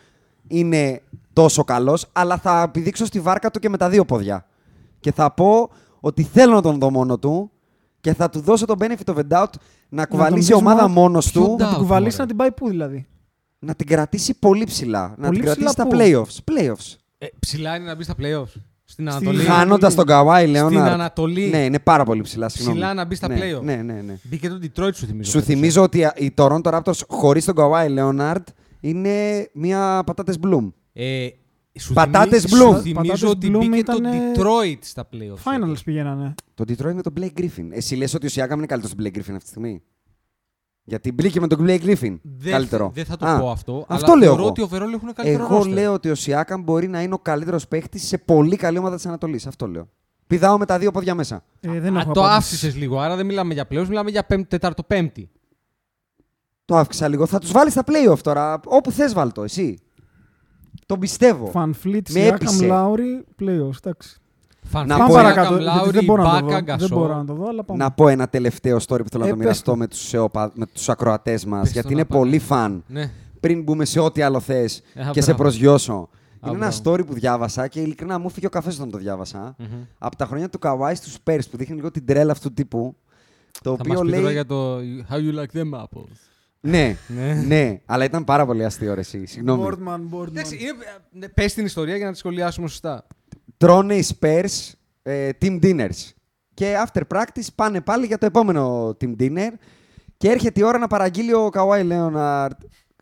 είναι 0.48 1.00
τόσο 1.32 1.64
καλός, 1.64 2.06
αλλά 2.12 2.36
θα 2.36 2.62
επιδείξω 2.62 3.04
στη 3.04 3.20
βάρκα 3.20 3.50
του 3.50 3.58
και 3.58 3.68
με 3.68 3.76
τα 3.76 3.88
δύο 3.88 4.04
πόδια. 4.04 4.46
Και 5.00 5.12
θα 5.12 5.30
πω 5.34 5.70
ότι 6.00 6.22
θέλω 6.22 6.54
να 6.54 6.62
τον 6.62 6.78
δω 6.78 6.90
μόνο 6.90 7.18
του 7.18 7.50
και 8.00 8.14
θα 8.14 8.28
του 8.28 8.40
δώσω 8.40 8.66
το 8.66 8.74
benefit 8.78 9.14
of 9.14 9.16
the 9.16 9.22
doubt 9.38 9.44
να 9.88 10.06
κουβαλήσει 10.06 10.50
τον 10.50 10.58
πεις 10.58 10.66
ομάδα 10.66 10.88
μόνο- 10.88 11.00
μόνος 11.00 11.30
Ποιο 11.30 11.42
του, 11.42 11.54
doubt, 11.54 11.58
Να 11.58 11.68
την 11.68 11.76
κουβαλήσει 11.78 12.10
μωρέ. 12.10 12.22
να 12.22 12.26
την 12.26 12.36
πάει 12.36 12.52
πού 12.52 12.68
δηλαδή. 12.68 13.06
Να 13.64 13.74
την 13.74 13.86
κρατήσει 13.86 14.38
πολύ 14.38 14.64
ψηλά. 14.64 15.14
να 15.18 15.26
Πολύ 15.26 15.36
την 15.38 15.44
κρατήσει 15.44 15.68
στα 15.68 15.86
ψηλά 15.88 16.20
πού; 16.22 16.26
playoffs. 16.26 16.52
playoffs. 16.54 16.96
Ε, 17.18 17.26
ψηλά 17.38 17.76
είναι 17.76 17.84
να 17.84 17.94
μπει 17.94 18.02
στα 18.04 18.14
playoffs. 18.18 18.52
Στην 18.84 19.10
Στη- 19.10 19.16
Ανατολή. 19.26 19.44
Χάνοντας 19.44 19.94
τον 19.94 20.04
Kawhi 20.08 20.44
Leonard. 20.56 20.66
Στην 20.66 20.78
Ανατολή. 20.80 21.46
Ναι, 21.46 21.64
είναι 21.64 21.78
πάρα 21.78 22.04
πολύ 22.04 22.20
ψηλά. 22.20 22.48
Συγγνώμη. 22.48 22.78
Ψηλά 22.78 22.94
να 22.94 23.04
μπει 23.04 23.14
στα 23.14 23.28
ναι, 23.28 23.36
playoff. 23.38 23.62
Ναι, 23.62 23.74
ναι, 23.76 23.92
ναι. 24.06 24.16
Μπήκε 24.22 24.48
το 24.48 24.58
Detroit 24.62 24.94
σου 24.94 25.06
θυμίζω. 25.06 25.30
Σου 25.30 25.38
φέτος, 25.38 25.48
ε. 25.48 25.52
θυμίζω 25.52 25.82
ότι 25.82 25.98
οι 26.16 26.32
Toronto 26.36 26.62
Raptors 26.62 27.00
χωρίς 27.08 27.44
τον 27.44 27.54
Kawhi 27.58 27.98
Leonard 27.98 28.42
είναι 28.80 29.48
μια 29.52 30.02
πατάτες 30.06 30.38
bloom. 30.46 30.72
Ε, 30.92 31.26
σου 31.80 31.92
Πατάτες 31.92 32.42
θυμί- 32.44 32.62
Bloom. 32.62 32.74
Σου 32.74 32.80
θυμίζω 32.80 32.94
Πατάτες 33.02 33.22
ότι 33.22 33.48
Bloom 33.54 33.58
μπήκε 33.58 33.76
ήτανε- 33.76 34.34
το 34.34 34.42
Detroit 34.42 34.78
στα 34.80 35.08
playoffs. 35.12 35.50
Finals 35.52 35.76
πηγαίνανε. 35.84 36.34
Το 36.54 36.64
Detroit 36.68 36.92
με 36.94 37.02
τον 37.02 37.12
Blake 37.20 37.40
Griffin. 37.40 37.66
Εσύ 37.70 37.94
λες 37.94 38.14
ότι 38.14 38.26
ο 38.26 38.30
Siakam 38.32 38.56
είναι 38.56 38.66
καλύτερος 38.66 38.90
στον 38.90 39.04
Blake 39.04 39.16
Griffin 39.16 39.20
αυτή 39.34 39.38
τη 39.42 39.46
στιγμή; 39.48 39.82
Γιατί 40.84 41.12
μπήκε 41.12 41.40
με 41.40 41.46
τον 41.46 41.64
Blake 41.66 41.80
Griffin. 41.82 42.18
Δεν, 42.22 42.52
καλύτερο. 42.52 42.90
δεν 42.94 43.04
θα 43.04 43.16
το 43.16 43.26
Α, 43.26 43.38
πω 43.40 43.50
αυτό. 43.50 43.84
Αυτό 43.88 44.06
αλλά 44.12 44.16
λέω 44.20 44.26
θεωρώ 44.28 44.40
εγώ. 44.42 44.48
ότι 44.50 44.62
ο 44.62 44.68
overall 44.70 44.92
έχουν 44.94 45.12
καλύτερο 45.14 45.44
Εγώ 45.44 45.58
roster. 45.60 45.68
λέω 45.68 45.92
ότι 45.92 46.10
ο 46.10 46.14
Siakam 46.18 46.58
μπορεί 46.60 46.88
να 46.88 47.02
είναι 47.02 47.14
ο 47.14 47.18
καλύτερος 47.18 47.68
παίχτης 47.68 48.06
σε 48.06 48.18
πολύ 48.18 48.56
καλή 48.56 48.78
ομάδα 48.78 48.96
της 48.96 49.06
Ανατολής. 49.06 49.46
Αυτό 49.46 49.66
λέω. 49.66 49.88
Πηδάω 50.26 50.58
με 50.58 50.66
τα 50.66 50.78
δύο 50.78 50.90
πόδια 50.90 51.14
μέσα. 51.14 51.44
Ε, 51.60 51.80
δεν 51.80 51.96
Α, 51.96 52.00
έχω 52.00 52.12
το 52.12 52.20
απάντηση. 52.20 52.38
άφησες 52.38 52.76
λίγο, 52.76 52.98
άρα 53.00 53.16
δεν 53.16 53.26
μιλάμε 53.26 53.54
για 53.54 53.66
playoffs, 53.70 53.86
μιλάμε 53.88 54.10
για 54.10 54.24
πέμπτη, 54.24 54.46
τετάρτο, 54.48 54.82
πέμπτη. 54.82 55.30
Το 56.64 56.76
αύξησα 56.76 57.08
λίγο. 57.08 57.26
Θα 57.26 57.38
τους 57.38 57.52
βάλεις 57.52 57.72
στα 57.72 57.82
playoff 57.86 58.18
τώρα. 58.22 58.60
Όπου 58.64 58.90
θες, 58.90 59.12
βάλτο, 59.14 59.42
εσύ. 59.42 59.78
Τον 60.86 60.98
πιστεύω. 60.98 61.46
Φαν 61.46 61.72
Φλίτ, 61.74 62.10
Με 62.10 62.28
Siakam, 62.28 62.32
έπεισε. 62.34 62.66
Λάουρι, 62.66 63.24
playoffs. 63.40 63.76
Εντάξει. 63.84 64.16
Φαν 64.64 64.86
Να 64.86 64.94
Φλίτ, 64.94 65.06
πω 65.06 65.14
Πάμε 65.14 65.28
ένα- 65.28 65.34
παρακάτω. 65.34 65.54
Siakam, 65.56 65.60
γιατί 65.62 65.88
Lowry, 65.88 65.92
Δεν 65.92 66.04
μπορώ 66.04 66.22
να 66.22 66.30
το 66.40 66.46
Ibaka, 66.46 66.50
δω. 66.50 66.76
Δεν 66.76 66.78
Gasol. 66.78 66.88
μπορώ 66.90 67.14
να 67.16 67.24
το 67.24 67.34
δω, 67.34 67.48
αλλά 67.48 67.64
πάμε. 67.64 67.84
Να 67.84 67.90
πω 67.90 68.08
ένα 68.08 68.28
τελευταίο 68.28 68.76
story 68.76 69.00
που 69.02 69.08
θέλω 69.08 69.24
Ε, 69.24 69.26
να 69.26 69.32
το 69.32 69.36
πες 69.36 69.36
μοιραστώ 69.36 69.70
το. 69.70 69.76
με 69.76 69.86
τους, 69.86 70.14
εωπα... 70.14 70.50
με 70.54 70.66
τους 70.66 70.88
ακροατές 70.88 71.44
μας, 71.44 71.58
Πες 71.60 71.66
το 71.68 71.72
γιατί 71.72 71.88
να 71.88 71.94
είναι 72.00 72.04
πάμε. 72.04 72.20
πολύ 72.20 72.38
fun. 72.38 72.84
Ναι. 72.86 73.10
Πριν 73.40 73.62
μπούμε 73.62 73.84
σε 73.84 74.00
ό,τι 74.00 74.22
άλλο 74.22 74.40
θες 74.40 74.82
Ε, 74.94 75.02
και 75.12 75.20
σε 75.20 75.26
μπράβο. 75.26 75.42
προσγειώσω. 75.42 75.92
Α, 75.92 76.48
είναι 76.50 76.56
ένα 76.56 76.72
μπράβο. 76.82 76.82
story 77.02 77.06
που 77.06 77.14
διάβασα 77.14 77.66
και 77.68 77.80
ειλικρινά 77.80 78.18
μου 78.18 78.28
έφυγε 78.30 78.46
ο 78.46 78.48
καφές 78.48 78.74
όταν 78.76 78.90
το 78.90 78.98
διάβασα. 78.98 79.54
Μμμ. 79.58 79.66
Από 79.98 80.16
τα 80.16 80.26
χρόνια 80.26 80.48
του 80.48 80.58
Kawhi 80.62 80.92
στους 80.94 81.16
Spurs 81.24 81.40
που 81.50 81.56
δείχνει 81.56 81.74
λίγο 81.74 81.90
την 81.90 82.06
τρέλα 82.06 82.32
αυτού 82.32 82.48
του 82.48 82.54
τύπου. 82.54 82.96
Το 83.62 83.76
Θα 83.76 83.88
μας 83.88 83.96
οποίο 83.98 84.00
πεις 84.00 84.10
τώρα 84.10 84.22
λέει... 84.24 84.32
για 84.32 84.46
το 84.46 84.76
How 85.10 85.16
you 85.16 85.38
like 85.40 85.58
them 85.58 85.80
apples. 85.82 86.08
Ναι, 86.60 86.96
Ναι. 87.06 87.42
ναι, 87.46 87.80
αλλά 87.86 88.04
ήταν 88.04 88.24
πάρα 88.24 88.46
πολύ 88.46 88.64
αστείο 88.64 88.94
ρε 88.94 89.00
εσύ, 89.00 89.26
συγγνώμη. 89.26 89.66
Boardman, 89.68 90.16
Boardman. 90.16 90.26
Εντάξει, 90.28 90.54
είναι- 90.54 90.72
ναι, 91.12 91.28
πες 91.28 91.54
την 91.54 91.64
ιστορία 91.64 91.96
για 91.96 92.06
να 92.06 92.12
τη 92.12 92.18
σχολιάσουμε 92.18 92.68
σωστά. 92.68 93.06
Τρώνε 93.56 93.94
οι 93.94 94.04
Spurs 94.18 94.72
ε, 95.02 95.30
team 95.40 95.62
dinners. 95.62 96.10
Και 96.54 96.74
after 96.86 97.02
practice 97.08 97.46
πάνε 97.54 97.80
πάλι 97.80 98.06
για 98.06 98.18
το 98.18 98.26
επόμενο 98.26 98.88
team 99.00 99.16
dinner. 99.18 99.50
Και 100.16 100.28
έρχεται 100.30 100.60
η 100.60 100.62
ώρα 100.62 100.78
να 100.78 100.86
παραγγείλει 100.86 101.34
ο 101.34 101.50
Kawhi 101.52 101.92
Leonard. 101.92 102.56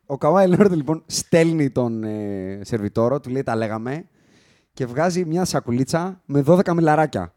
Ο 0.06 0.14
Kawhi 0.20 0.54
Leonard 0.54 0.70
λοιπόν 0.70 1.02
στέλνει 1.06 1.70
τον 1.70 2.04
ε, 2.04 2.60
σερβιτόρο, 2.62 3.20
του 3.20 3.30
λέει 3.30 3.42
τα 3.42 3.56
λέγαμε 3.56 4.08
και 4.72 4.86
βγάζει 4.86 5.24
μια 5.24 5.44
σακουλίτσα 5.44 6.22
με 6.24 6.44
12 6.46 6.72
μιλαράκια. 6.74 7.34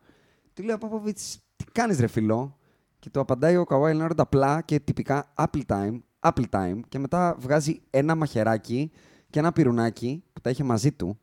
Του 0.54 0.64
λέει 0.64 0.76
ο 0.76 0.78
Παποβίτς, 0.78 1.40
τι 1.56 1.66
κάνεις 1.72 2.00
ρε 2.00 2.08
φιλό; 2.08 2.58
Και 3.00 3.10
του 3.10 3.20
απαντάει 3.20 3.58
ο 3.58 3.66
Kawhi 3.70 4.02
Leonard 4.02 4.18
απλά 4.18 4.62
και 4.62 4.80
τυπικά 4.80 5.34
Apple 5.36 5.62
time, 5.68 6.00
Apple 6.20 6.46
time 6.50 6.80
και 6.90 7.00
μετά 7.00 7.36
βγάζει 7.40 7.82
ένα 7.90 8.16
μαχαιράκι 8.16 8.92
και 9.30 9.40
ένα 9.40 9.52
πυρουνάκι 9.52 10.24
που 10.34 10.42
τα 10.42 10.50
είχε 10.50 10.64
μαζί 10.64 10.92
του 10.92 11.20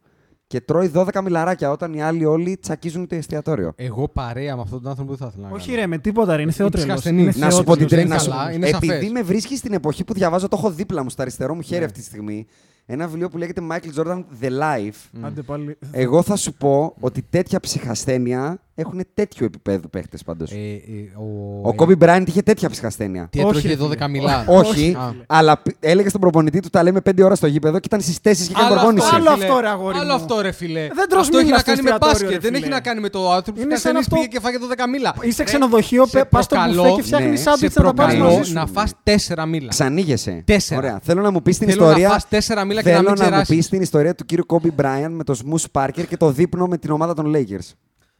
και 0.51 0.61
τρώει 0.61 0.91
12 0.95 1.21
μιλαράκια 1.25 1.71
όταν 1.71 1.93
οι 1.95 2.03
άλλοι 2.03 2.25
όλοι 2.25 2.57
τσακίζουν 2.57 3.07
το 3.07 3.15
εστιατόριο. 3.15 3.73
Εγώ 3.77 4.09
παρέα 4.09 4.57
με 4.57 4.63
αυτόν 4.63 4.81
τον 4.83 4.91
άνθρωπο 4.91 5.11
δεν 5.15 5.19
θα 5.19 5.27
ήθελα 5.33 5.49
να 5.49 5.55
Όχι 5.55 5.67
κάνω. 5.69 5.81
ρε, 5.81 5.87
με 5.87 5.99
τίποτα 5.99 6.37
ρε. 6.37 6.43
Είναι 6.43 6.51
θεότρελος. 6.53 6.87
ψυχασθενής. 6.87 7.37
Είναι 7.37 7.45
Να 7.45 7.51
σου 7.51 7.65
πω 7.65 7.77
την 7.77 7.89
θεότρελος, 7.89 8.25
τρέλα. 8.25 8.37
είναι 8.37 8.37
Να 8.37 8.41
καλά, 8.41 8.51
σου... 8.51 8.57
είναι 8.57 8.69
Επειδή 8.69 8.87
σαφές. 8.93 9.11
με 9.11 9.23
βρίσκεις 9.23 9.59
στην 9.59 9.73
εποχή 9.73 10.05
που 10.05 10.13
διαβάζω, 10.15 10.49
το 10.49 10.57
έχω 10.59 10.71
δίπλα 10.71 11.03
μου 11.03 11.11
στο 11.11 11.23
αριστερό 11.23 11.55
μου 11.55 11.61
χέρι 11.63 11.79
Ναι. 11.81 11.85
αυτή 11.85 11.99
τη 11.99 12.05
στιγμή. 12.05 12.47
Ένα 12.93 13.07
βιβλίο 13.07 13.29
που 13.29 13.39
λέγεται 13.39 13.61
Michael 13.71 14.01
Jordan 14.01 14.25
The 14.43 14.47
Life. 14.49 15.21
Άντε 15.27 15.43
πάλι. 15.43 15.79
Εγώ 15.91 16.23
θα 16.23 16.37
σου 16.37 16.55
πω 16.55 16.95
ότι 17.01 17.25
τέτοια 17.31 17.61
ψυχασθένεια 17.61 18.59
έχουν 18.75 19.01
τέτοιο 19.15 19.47
επίπεδο 19.47 19.89
παίχτες 19.89 20.23
πάντως. 20.23 20.51
Ε, 20.51 20.55
ε, 20.55 20.81
ο 21.17 21.69
Ο 21.69 21.75
Kobe 21.79 21.99
Bryant 21.99 22.23
είχε 22.27 22.43
τέτοια 22.43 22.71
ψυχασθένεια. 22.71 23.29
Τι 23.31 23.39
Όχι, 23.43 23.49
έτρωγε 23.49 23.69
ρε, 23.69 23.75
12 23.75 23.93
φίλε. 23.93 24.09
μιλά. 24.09 24.45
Όχι, 24.49 24.97
Α. 24.99 25.13
αλλά 25.27 25.59
π- 25.59 25.77
έλεγε 25.81 26.09
στον 26.09 26.21
προπονητή 26.21 26.61
του 26.61 26.69
τα 26.69 26.83
λέμε 26.83 27.01
5 27.11 27.23
ώρα 27.25 27.35
στο 27.35 27.47
γήπεδο 27.47 27.79
και 27.79 27.87
ήταν 27.87 28.01
στις 28.01 28.17
4 28.17 28.21
και 28.47 28.53
έκανε 28.53 28.67
Άλλο 28.67 28.75
προπόνηση. 28.75 29.05
αυτό, 29.07 29.17
Άλλο 29.17 29.29
ρε, 29.31 29.35
φίλε. 29.35 29.47
αυτό, 29.49 29.61
ρε, 29.61 29.69
αγόρι 29.69 29.97
Άλλο 29.99 30.07
μου. 30.07 30.13
αυτό, 30.15 30.41
ρε 30.41 30.53
φίλε. 30.53 30.89
Δεν 30.95 31.09
τρως 31.09 31.21
αυτό 31.23 31.37
έχει 31.37 31.45
μήλα 31.47 31.57
να 31.57 31.63
στο 31.63 31.71
κάνει 31.71 31.83
με 31.83 31.91
εστιατόριο, 31.91 32.21
μπάσκετ. 32.27 32.31
ρε, 32.31 32.39
Δεν 32.49 32.55
έχει 32.55 32.63
φίλε. 32.63 32.75
να 32.75 32.81
κάνει 32.81 33.01
με 33.01 33.09
το 33.09 33.31
άνθρωπο 33.33 33.59
που 33.59 33.65
Είναι 33.67 33.77
σαν 33.77 33.83
καθένας 33.83 34.01
αυτό- 34.03 34.17
πήγε 34.17 34.27
και 34.29 34.41
φάγε 34.41 34.57
12 34.59 34.87
μήλα. 34.93 35.15
Είσαι 35.23 35.37
Ρε, 35.43 35.45
ξενοδοχείο, 35.45 36.07
σε 36.07 36.25
πας 36.25 36.45
στο 36.45 36.55
προκαλώ- 36.55 36.83
μπουφέ 36.85 36.95
και 36.97 37.03
φτιάχνεις 37.03 37.31
ναι, 37.31 37.37
σάντουιτς 37.51 37.73
σε 37.73 37.81
να 37.81 37.87
τα 37.87 37.95
πάρεις 37.95 38.15
προκαλώ 38.15 38.37
μαζί 38.37 38.49
σου. 38.49 38.55
να 38.55 38.67
φας 38.67 38.93
4 39.05 39.47
μήλα. 39.47 39.69
Ξανήγεσαι. 39.69 40.43
Τέσσερα. 40.47 40.81
Ωραία. 40.81 40.99
Θέλω 41.03 41.21
να 41.23 41.31
μου 41.31 41.43
πεις 41.43 41.59
την 41.59 41.69
Θέλω 41.69 41.83
ιστορία. 41.85 42.07
να 42.09 42.13
φας 42.13 42.29
4 42.29 42.65
μήλα 42.85 42.91
και 42.91 42.91
να 42.91 42.97
Θέλω 42.97 43.11
μην 43.11 43.19
να 43.19 43.25
μου 43.25 43.31
ξεράσεις. 43.31 43.57
πεις 43.57 43.69
την 43.69 43.81
ιστορία 43.83 44.15
του 44.15 44.25
κύριου 44.25 44.45
Kobe 44.49 44.69
Bryant 44.81 45.11
με 45.11 45.25
το 45.25 45.39
Smooth 45.45 45.65
Parker 45.83 46.05
και 46.09 46.17
το 46.17 46.31
δείπνο 46.31 46.67
με 46.67 46.79
την 46.79 46.91
ομάδα 46.91 47.15
των 47.15 47.33
Lakers. 47.37 47.73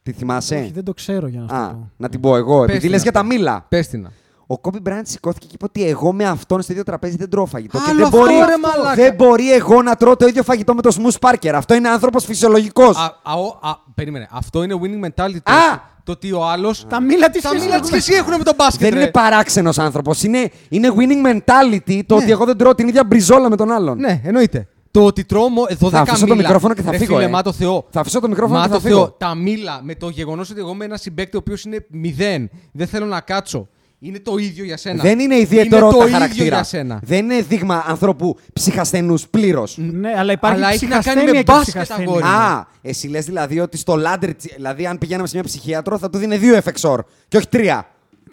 Τη 0.03 0.11
θυμάσαι; 0.11 0.55
Όχι, 0.55 0.71
δεν 0.71 0.83
το 0.83 0.93
ξέρω 0.93 1.27
για 1.27 1.39
να 1.41 1.47
σου 1.47 1.55
Α, 1.55 1.67
το 1.69 1.73
πω. 1.73 1.91
να 1.97 2.09
την 2.09 2.19
πω 2.19 2.35
εγώ. 2.35 2.63
Επειδή 2.63 2.79
την 2.79 2.89
λες 2.89 3.01
για 3.01 3.11
τα 3.11 3.19
αυτό. 3.19 3.31
μήλα. 3.33 3.65
Πες 3.69 3.87
την. 3.87 4.01
να. 4.01 4.11
Ο 4.51 4.61
Kobe 4.61 4.87
Bryant 4.89 5.01
σηκώθηκε 5.03 5.45
και 5.45 5.51
είπε 5.55 5.65
ότι 5.65 5.85
εγώ 5.87 6.13
με 6.13 6.25
αυτόν 6.25 6.61
στο 6.61 6.71
ίδιο 6.71 6.83
τραπέζι 6.83 7.15
δεν 7.15 7.29
τρώω 7.29 7.45
φαγητό. 7.45 7.77
και 7.77 7.83
Άλλο 7.87 7.95
δεν 7.97 8.05
αυτό, 8.05 8.17
μπορεί, 8.17 8.33
ρε 8.33 8.57
μαλάκα. 8.61 8.95
δεν 8.95 9.13
μπορεί 9.15 9.51
εγώ 9.53 9.81
να 9.81 9.95
τρώω 9.95 10.15
το 10.15 10.25
ίδιο 10.27 10.43
φαγητό 10.43 10.73
με 10.73 10.81
το 10.81 10.95
Smooth 11.01 11.29
Parker. 11.29 11.51
Αυτό 11.55 11.73
είναι 11.73 11.89
άνθρωπος 11.89 12.25
φυσιολογικός. 12.25 12.97
Α, 12.97 13.03
α, 13.23 13.33
ο- 13.33 13.59
α, 13.67 13.71
περίμενε. 13.95 14.27
Αυτό 14.31 14.63
είναι 14.63 14.75
winning 14.81 15.05
mentality. 15.05 15.37
Το, 15.43 15.51
Α! 15.51 15.79
το 16.03 16.11
ότι 16.11 16.31
ο 16.31 16.45
άλλο. 16.45 16.75
Τα 16.87 17.01
μήλα 17.01 17.29
της 17.29 17.41
Τα 17.41 17.47
σχέσης 17.47 17.65
μήλα 17.65 17.77
έχουν. 17.77 17.89
της 17.91 18.03
σχέση 18.03 18.19
έχουν 18.19 18.37
με 18.37 18.43
τον 18.43 18.53
μπάσκετ. 18.57 18.81
Δεν 18.81 18.93
ρε. 18.93 19.01
είναι 19.01 19.11
παράξενος 19.11 19.79
άνθρωπος. 19.79 20.23
Είναι, 20.23 20.51
είναι 20.69 20.89
winning 20.97 21.27
mentality 21.35 22.01
το 22.05 22.15
Ναι. 22.15 22.21
ότι 22.21 22.31
εγώ 22.31 22.45
δεν 22.45 22.57
τρώω 22.57 22.75
την 22.75 22.87
ίδια 22.87 23.03
μπριζόλα 23.03 23.49
με 23.49 23.55
τον 23.55 23.71
άλλον. 23.71 23.97
Ναι, 23.97 24.21
εννοείται. 24.23 24.67
Το 24.91 25.05
ότι 25.05 25.23
τρώω 25.25 25.49
μο- 25.49 25.65
12 25.79 25.93
αφήσω 25.93 26.19
το 26.19 26.25
μήλα. 26.25 26.35
μικρόφωνο 26.35 26.73
και 26.73 26.81
θα 26.81 26.91
Ρε 26.91 26.97
φύγω, 26.97 27.13
Φίλε, 27.15 27.25
ε. 27.27 27.29
μα 27.29 27.41
το 27.41 27.51
Θεό. 27.51 27.85
Θα 27.89 27.99
αφήσω 27.99 28.19
το 28.19 28.27
μικρόφωνο 28.27 28.59
Μα 28.59 28.65
και 28.65 28.71
το 28.71 28.79
θα 28.79 28.87
φύγω. 28.87 28.97
Θεό. 28.97 29.11
Τα 29.17 29.35
μήλα 29.35 29.79
με 29.83 29.95
το 29.95 30.09
γεγονός 30.09 30.49
ότι 30.49 30.59
εγώ 30.59 30.73
με 30.73 30.85
ένα 30.85 30.97
συμπέκτη 30.97 31.35
ο 31.35 31.39
οποίος 31.39 31.63
είναι 31.63 31.85
0, 31.91 32.49
δεν 32.71 32.87
θέλω 32.87 33.05
να 33.05 33.19
κάτσω. 33.19 33.67
Είναι 34.03 34.19
το 34.19 34.37
ίδιο 34.37 34.63
για 34.63 34.77
σένα. 34.77 35.01
Δεν 35.03 35.19
είναι 35.19 35.33
Είναι 35.33 35.41
ιδιαιτερότητα 35.43 35.97
το 35.99 36.05
ίδιο 36.05 36.17
χαρακτήρα. 36.17 36.45
για 36.45 36.63
σένα. 36.63 36.99
Δεν 37.03 37.23
είναι 37.23 37.41
δείγμα 37.41 37.83
ανθρώπου 37.87 38.37
ψυχασθενούς 38.53 39.27
πλήρως. 39.27 39.77
Ναι, 39.77 40.13
αλλά 40.17 40.31
υπάρχει 40.31 40.57
Αλλά 40.57 40.69
έχει 40.69 40.85
να 40.85 40.89
κάνει 40.89 41.01
ψυχασθένεια 41.01 41.31
με 41.33 41.37
και 41.43 41.51
μπάσκετ, 41.51 41.65
ψυχασθένεια. 41.81 42.09
αγόρι. 42.11 42.23
Α, 42.23 42.67
εσύ 42.81 43.07
λες 43.07 43.25
δηλαδή 43.25 43.59
ότι 43.59 43.77
στο 43.77 43.95
Λάντρι, 43.95 44.35
δηλαδή 44.55 44.85
αν 44.85 44.97
πηγαίναμε 44.97 45.27
σε 45.27 45.35
μια 45.35 45.43
ψυχίατρο 45.43 45.97
θα 45.97 46.09
του 46.09 46.17
δίνει 46.17 46.37
δύο 46.37 46.57
FXOR 46.63 46.97
και 47.27 47.37
όχι 47.37 47.47
τρία. 47.47 47.75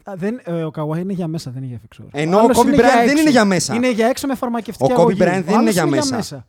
Α, 0.04 0.12
Δεν, 0.16 0.40
ε, 0.44 0.52
ο 0.62 0.70
Καουάι 0.70 1.00
είναι 1.00 1.12
για 1.12 1.26
μέσα, 1.26 1.50
δεν 1.50 1.62
είναι 1.62 1.72
για 1.72 1.80
FXOR. 2.02 2.08
Ενώ 2.12 2.36
ο 2.36 2.40
άλλος 2.40 2.58
Kobe 2.58 2.66
είναι 2.66 2.76
Bryant 2.76 2.80
δεν 2.80 3.08
έξω. 3.08 3.20
είναι 3.20 3.30
για 3.30 3.44
μέσα. 3.44 3.74
Είναι 3.74 3.90
για 3.90 4.06
έξω 4.06 4.26
με 4.26 4.34
φαρμακευτική 4.34 4.92
Ο 4.92 4.94
Kobe 4.94 4.98
αγωγή. 5.00 5.18
Bryant 5.20 5.24
δεν 5.24 5.42
Ο 5.46 5.50
είναι 5.50 5.56
άλλος 5.56 5.72
για 5.72 5.86
μέσα. 5.86 6.46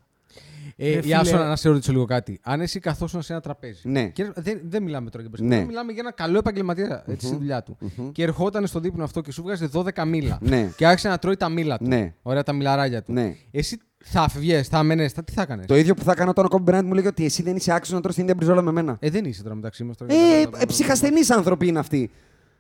Ε, 0.81 0.93
Ρε 0.93 0.99
για 0.99 1.23
φίλε. 1.23 1.37
να 1.37 1.55
σε 1.55 1.69
ρωτήσω 1.69 1.91
λίγο 1.91 2.05
κάτι. 2.05 2.39
Αν 2.43 2.61
εσύ 2.61 2.79
καθόσουν 2.79 3.21
σε 3.21 3.33
ένα 3.33 3.41
τραπέζι. 3.41 3.79
Ναι. 3.83 4.07
Και 4.07 4.31
δεν, 4.35 4.59
δεν 4.63 4.83
μιλάμε 4.83 5.09
τώρα 5.09 5.23
για 5.27 5.29
μπασκετ. 5.29 5.49
Ναι. 5.59 5.65
Μιλάμε 5.65 5.91
για 5.91 6.01
ένα 6.01 6.11
καλό 6.11 6.37
επαγγελματία 6.37 7.03
έτσι, 7.07 7.25
στη 7.27 7.35
δουλειά 7.35 7.63
του. 7.63 7.77
Και 8.11 8.23
ερχόταν 8.23 8.67
στο 8.67 8.79
δείπνο 8.79 9.03
αυτό 9.03 9.21
και 9.21 9.31
σου 9.31 9.41
βγάζει 9.43 9.69
12 9.73 10.05
μήλα. 10.07 10.37
Ναι. 10.41 10.71
Και 10.75 10.85
άρχισε 10.87 11.07
να 11.09 11.17
τρώει 11.17 11.35
τα 11.37 11.49
μήλα 11.49 11.77
του. 11.77 11.87
Ναι. 11.87 12.13
Ωραία, 12.21 12.43
τα 12.43 12.53
μιλαράκια 12.53 13.03
του. 13.03 13.13
Ναι. 13.13 13.35
Εσύ 13.51 13.77
θα 14.03 14.29
φευγες, 14.29 14.67
θα 14.67 14.83
μένες, 14.83 15.11
θα, 15.11 15.23
τι 15.23 15.31
θα 15.33 15.41
έκανε. 15.41 15.65
Το 15.65 15.75
ίδιο 15.77 15.93
που 15.93 16.03
θα 16.03 16.13
κάνω 16.15 16.29
όταν 16.29 16.45
ο 16.45 16.49
Kobe 16.51 16.69
Bryant 16.69 16.83
μου 16.83 16.93
λέγει 16.93 17.07
ότι 17.07 17.25
εσύ 17.25 17.43
δεν 17.43 17.55
είσαι 17.55 17.73
άξιο 17.73 17.95
να 17.95 18.01
τρως 18.01 18.13
την 18.13 18.23
ίδια 18.23 18.35
μπριζόλα 18.35 18.61
με 18.61 18.71
μένα. 18.71 18.97
Ε, 18.99 19.09
δεν 19.09 19.25
είσαι 19.25 19.43
τώρα 19.43 19.55
μεταξύ 19.55 19.83
μας. 19.83 19.95
Ε, 20.07 20.41
ε, 20.59 20.65
ψυχασθενείς 20.65 21.29
άνθρωποι 21.31 21.67
είναι 21.67 21.79
αυτοί. 21.79 22.09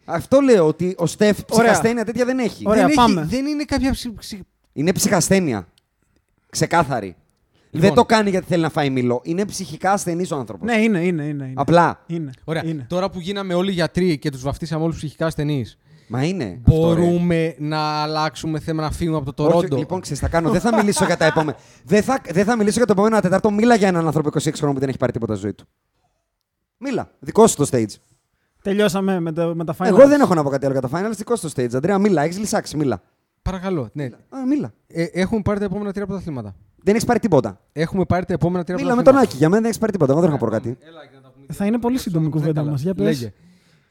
Αυτό 0.05 0.39
λέω 0.39 0.67
ότι 0.67 0.93
ο 0.97 1.05
Στεφ 1.05 1.37
Ωραία. 1.49 1.65
ψυχασθένεια 1.65 2.05
τέτοια 2.05 2.25
δεν 2.25 2.39
έχει. 2.39 2.63
Ωραία, 2.67 2.85
δεν, 2.85 2.95
πάμε. 2.95 3.21
Έχει, 3.21 3.29
δεν 3.29 3.45
είναι 3.45 3.63
κάποια 3.63 3.91
ψη, 3.91 4.13
ψη- 4.13 4.41
Είναι 4.73 4.91
ψυχασθένεια. 4.93 5.67
Ξεκάθαρη. 6.49 7.15
Λοιπόν. 7.71 7.87
Δεν 7.87 7.97
το 7.97 8.05
κάνει 8.05 8.29
γιατί 8.29 8.45
θέλει 8.47 8.61
να 8.61 8.69
φάει 8.69 8.89
μήλο. 8.89 9.21
Είναι 9.23 9.45
ψυχικά 9.45 9.91
ασθενής 9.91 10.31
ο 10.31 10.35
άνθρωπος. 10.35 10.67
Ναι, 10.67 10.77
είναι, 10.81 10.99
είναι, 11.05 11.23
είναι. 11.23 11.43
είναι. 11.43 11.53
Απλά. 11.55 12.03
Είναι. 12.07 12.31
Ωραία. 12.43 12.65
Είναι. 12.65 12.85
Τώρα 12.89 13.09
που 13.09 13.19
γίναμε 13.19 13.53
όλοι 13.53 13.71
γιατροί 13.71 14.17
και 14.17 14.29
τους 14.31 14.41
βαφτίσαμε 14.41 14.83
όλους 14.83 14.95
ψυχικά 14.95 15.25
ασθενείς, 15.25 15.77
Μα 16.07 16.23
είναι. 16.23 16.59
αυτό, 16.67 16.93
ρε. 16.93 17.01
Μπορούμε 17.01 17.55
να 17.57 17.79
αλλάξουμε 17.79 18.59
θέμα 18.59 18.81
να 18.81 18.91
φύγουμε 18.91 19.17
από 19.17 19.33
το 19.33 19.43
Όχι, 19.43 19.53
Τορόντο. 19.53 19.75
λοιπόν, 19.77 20.01
ξέρεις, 20.01 20.19
θα 20.19 20.27
κάνω. 20.27 20.49
Δεν 20.51 20.61
θα 20.61 20.75
μιλήσω 20.75 21.05
για 21.05 21.17
τα 21.17 21.25
επόμενα. 21.25 21.57
δεν, 21.85 22.03
θα, 22.03 22.21
δεν 22.31 22.45
θα 22.45 22.55
μιλήσω 22.57 22.77
για 22.77 22.85
το 22.85 22.91
επόμενο 22.91 23.19
τετάρτο. 23.19 23.51
Μίλα 23.51 23.75
για 23.75 23.87
έναν 23.87 24.05
άνθρωπο 24.05 24.29
26 24.33 24.51
χρόνων 24.55 24.73
που 24.73 24.79
δεν 24.79 24.89
έχει 24.89 24.97
πάρει 24.97 25.11
τίποτα 25.11 25.33
στη 25.33 25.41
ζωή 25.43 25.53
του. 25.53 25.65
Μίλα. 26.77 27.11
Δικό 27.19 27.47
σου 27.47 27.55
το 27.55 27.67
stage. 27.71 27.93
Τελειώσαμε 28.61 29.19
με, 29.19 29.33
τα- 29.33 29.55
με 29.55 29.65
τα 29.65 29.75
finals. 29.77 29.85
Εγώ 29.87 30.07
δεν 30.07 30.21
έχω 30.21 30.33
να 30.33 30.43
πω 30.43 30.49
κάτι 30.49 30.65
άλλο 30.65 30.79
για 30.79 30.89
τα 30.89 30.89
finals. 30.93 31.13
Δικό 31.15 31.35
σου 31.35 31.51
το 31.51 31.61
stage. 31.61 31.73
Αντρέα, 31.75 31.97
μίλα. 31.97 32.21
Έχεις 32.21 32.37
λυσάξει. 32.37 32.77
Μίλα. 32.77 33.01
Παρακαλώ. 33.41 33.89
Ναι. 33.93 34.03
Α, 34.05 34.45
μίλα. 34.47 34.73
Ε, 34.87 35.03
έχουμε 35.03 35.41
πάρει 35.41 35.59
τα 35.59 35.65
επόμενα 35.65 35.91
τρία 35.93 36.05
πρωταθλήματα. 36.05 36.55
Δεν 36.83 36.93
έχεις 36.95 37.05
πάρει 37.07 37.19
τίποτα. 37.19 37.59
Έχουμε 37.73 38.05
πάρει 38.05 38.25
τα 38.25 38.33
επόμενα 38.33 38.63
τρία 38.63 38.75
Μίλα 38.77 38.87
με 38.89 38.95
τον 38.95 39.03
πρωταθλήματα. 39.03 39.29
Άκη. 39.31 39.37
Για 39.37 39.47
μένα 39.49 39.61
δεν 39.61 39.69
έχεις 39.69 39.79
πάρει 39.79 39.91
τίποτα. 39.91 40.11
Εγώ 40.11 40.21
δεν 40.21 40.29
έχω 40.31 40.45
να 40.45 40.45
πω 40.51 40.55
κάτι. 40.57 40.77
Θα 41.53 41.65
είναι 41.65 41.77
πολύ 41.79 41.97
σύντομη 41.97 42.25
η 42.25 42.29
κουβέντα 42.29 42.63
μας. 42.63 42.81
Για 42.81 42.93
πες. 42.93 43.05
Λέγε. 43.05 43.33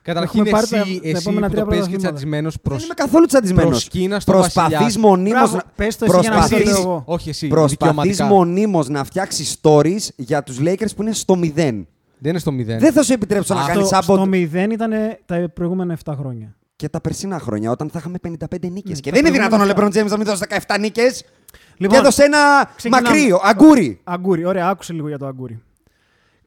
Καταρχήν, 0.02 0.40
Έχουμε 0.40 0.50
πάρει 0.50 0.64
εσύ, 0.64 0.94
τα- 0.94 1.00
τα 1.02 1.08
εσύ 1.08 1.16
επόμενα 1.28 1.46
που 1.46 1.52
τρία 1.52 1.64
το 1.64 1.68
παίζει 1.70 1.84
και 1.88 1.90
πρωταθλήματα. 1.90 1.98
τσαντισμένο 2.16 2.48
Δεν 2.50 2.60
προς, 2.62 2.84
είμαι 2.84 2.94
καθόλου 2.94 3.26
τσαντισμένο. 3.26 3.68
προς 3.68 3.88
Κίνα 3.88 4.20
στον 4.20 4.34
Προσπαθείς 4.34 4.78
Βασιλιά. 4.78 5.08
μονίμως 5.08 5.40
Μπράβο, 5.40 5.56
να. 5.56 5.62
πες 5.76 5.96
το 5.96 6.04
εσύ 6.04 6.18
για 6.20 6.30
να 6.30 6.36
μην 6.36 6.48
προσπαθείς- 6.48 6.70
το 6.74 6.80
λέω 6.80 6.90
εγώ. 6.90 7.02
Όχι 7.06 7.28
εσύ. 7.28 7.48
Προσπαθείς 7.48 7.76
δικαιωματικά. 7.78 8.24
μονίμως 8.24 8.88
να 8.88 9.04
φτιάξεις 9.04 9.56
stories 9.62 10.08
για 10.16 10.42
τους 10.42 10.58
Lakers 10.60 10.94
που 10.96 11.02
είναι 11.02 11.12
στο 11.12 11.34
0. 11.36 11.86
Δεν 12.18 12.30
είναι 12.30 12.38
στο 12.38 12.52
μηδέν. 12.52 12.78
Δεν 12.78 12.92
θα 12.92 13.02
σου 13.02 13.12
επιτρέψω 13.12 13.54
να 13.54 13.60
Αυτό- 13.60 13.72
κάνεις 13.72 13.86
Στο, 13.88 13.96
από 13.96 14.14
στο 14.14 14.24
0 14.26 14.70
ήταν 14.72 14.90
τα 15.26 15.50
προηγούμενα 15.54 15.92
7 15.92 16.14
χρόνια. 16.18 16.56
Και 16.78 16.88
τα 16.88 17.00
περσινά 17.00 17.38
χρόνια 17.38 17.70
όταν 17.70 17.90
θα 17.90 17.98
είχαμε 17.98 18.18
55 18.22 18.70
νίκες. 18.70 18.92
Ναι, 18.94 19.00
και 19.00 19.10
τα 19.10 19.16
δεν 19.16 19.20
είναι 19.26 19.30
δυνατόν 19.30 19.60
ο 19.60 19.64
προηγούμενα 19.64 19.90
LeBron 19.90 20.00
James 20.02 20.10
να 20.10 20.16
μην 20.16 20.26
δώσει 20.26 20.42
17 20.66 20.76
νίκες. 20.80 21.24
Λοιπόν, 21.76 21.88
και 21.94 21.96
έδωσε 22.02 22.24
ένα 22.24 22.70
ξεκινάμε. 22.76 23.08
μακρύο, 23.08 23.40
αγκούρι. 23.42 24.00
Αγκούρι, 24.04 24.44
ωραία, 24.44 24.68
άκουσε 24.68 24.92
λίγο 24.92 25.08
για 25.08 25.18
το 25.18 25.26
αγκούρι. 25.26 25.62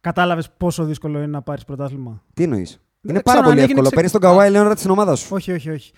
Κατάλαβες 0.02 0.50
πόσο 0.58 0.84
δύσκολο 0.84 1.18
είναι 1.18 1.28
να 1.28 1.42
πάρεις 1.42 1.66
πρωτάθλημα; 1.66 2.24
Τι 2.34 2.44
εννοείς; 2.44 2.72
Είναι 2.72 2.82
ξέρω 3.02 3.22
πάρα 3.24 3.38
αν 3.40 3.44
πολύ 3.44 3.56
έγινε 3.62 3.64
εύκολο. 3.64 3.82
ξε- 3.82 3.94
Παίρνεις 3.96 4.12
τον 4.12 4.22
Καουάι 4.22 4.50
Λέοναρντ 4.50 4.78
στην 4.78 4.90
ομάδα 4.92 5.16
σου. 5.16 5.28
Όχι, 5.32 5.52
όχι, 5.52 5.70
όχι. 5.70 5.92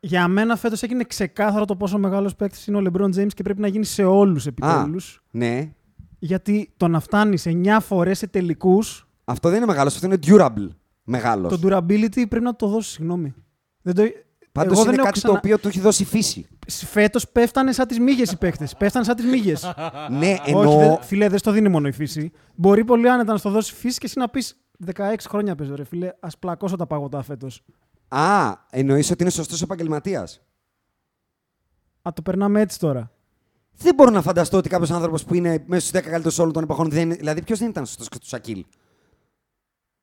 Για 0.00 0.28
μένα 0.28 0.56
φέτος 0.56 0.82
έγινε 0.82 1.04
ξεκάθαρο 1.04 1.64
το 1.64 1.76
πόσο 1.76 1.98
μεγάλος 1.98 2.34
παίκτης 2.34 2.66
είναι 2.66 2.76
ο 2.76 2.82
LeBron 2.84 3.14
James 3.20 3.32
και 3.34 3.42
πρέπει 3.42 3.60
να 3.60 3.68
γίνει 3.68 3.84
σε 3.84 4.04
όλους 4.04 4.46
επιτέλους. 4.46 5.22
Ναι. 5.30 5.70
Γιατί 6.18 6.72
το 6.76 6.88
να 6.88 7.00
φτάνεις 7.00 7.46
9 7.46 7.80
φορές 7.80 8.18
σε 8.18 8.26
τελικού, 8.26 8.82
Αυτό 9.24 9.48
δεν 9.48 9.56
είναι 9.56 9.66
μεγάλο, 9.66 9.88
αυτό 9.88 10.06
είναι 10.06 10.18
durable. 10.26 10.68
Μεγάλος. 11.04 11.60
το 11.60 11.68
durability 11.68 12.28
πρέπει 12.28 12.40
να 12.44 12.56
το 12.56 12.66
δώσεις, 12.68 12.92
συγγνώμη. 12.92 13.34
Δεν 13.82 13.94
το... 13.94 14.02
Πάντως 14.52 14.72
Εγώ 14.72 14.80
είναι 14.82 14.90
δεν 14.90 14.98
έχω 14.98 15.04
κάτι 15.08 15.20
το 15.20 15.26
ξανα- 15.26 15.38
οποίο 15.38 15.58
του 15.58 15.68
έχει 15.68 15.80
δώσει 15.80 16.02
η 16.02 16.06
φύση. 16.06 16.46
Φέτος 16.68 17.28
πέφτανε 17.28 17.72
σαν 17.72 17.86
τις 17.86 17.98
μύγες 17.98 18.30
οι 18.32 18.36
παίκτες. 18.38 18.74
Πέφτανε 18.76 19.04
σαν 19.04 19.16
τις 19.16 19.24
μύγες. 19.24 19.62
ναι, 20.18 20.32
Όχι, 20.40 20.50
εννοώ. 20.50 20.78
δε, 20.78 20.96
φίλε, 21.02 21.28
δεν 21.28 21.38
στο 21.38 21.50
δίνει 21.50 21.68
μόνο 21.68 21.88
η 21.88 21.92
φύση. 21.92 22.32
Μπορεί 22.54 22.84
πολύ 22.84 23.10
άνετα 23.10 23.32
να 23.32 23.38
στο 23.38 23.50
δώσει 23.50 23.72
η 23.72 23.76
φύση 23.76 23.98
και 23.98 24.06
εσύ 24.06 24.18
να 24.18 24.28
πεις 24.28 24.56
16 24.94 25.14
χρόνια 25.28 25.54
παίζω, 25.54 25.74
ρε 25.74 25.84
φίλε. 25.84 26.06
Α 26.20 26.28
πλακώσω 26.38 26.76
τα 26.76 26.86
παγωτά 26.86 27.22
φέτος. 27.22 27.62
Α, 28.08 28.52
εννοείς 28.70 29.10
ότι 29.10 29.22
είναι 29.22 29.30
σωστός 29.32 29.62
επαγγελματίας; 29.62 30.40
Α, 32.02 32.10
το 32.14 32.22
περνάμε 32.22 32.60
έτσι 32.60 32.78
τώρα. 32.78 33.10
Δεν 33.76 33.94
μπορώ 33.94 34.10
να 34.10 34.22
φανταστώ 34.22 34.56
ότι 34.56 34.68
κάποιος 34.68 34.90
άνθρωπος 34.90 35.24
που 35.24 35.34
είναι 35.34 35.64
μέσα 35.66 35.86
στους 35.86 36.00
10 36.00 36.04
καλύτερους 36.04 36.38
όλων 36.38 36.52
των 36.52 36.62
εποχών 36.62 36.90
δεν 36.90 37.02
είναι. 37.02 37.14
Δηλαδή, 37.14 37.42
ποιος 37.42 37.58
δεν 37.58 37.68
ήταν 37.68 37.86
σωστός 37.86 38.08
και 38.08 38.18
του 38.18 38.26
Σακίλ. 38.26 38.64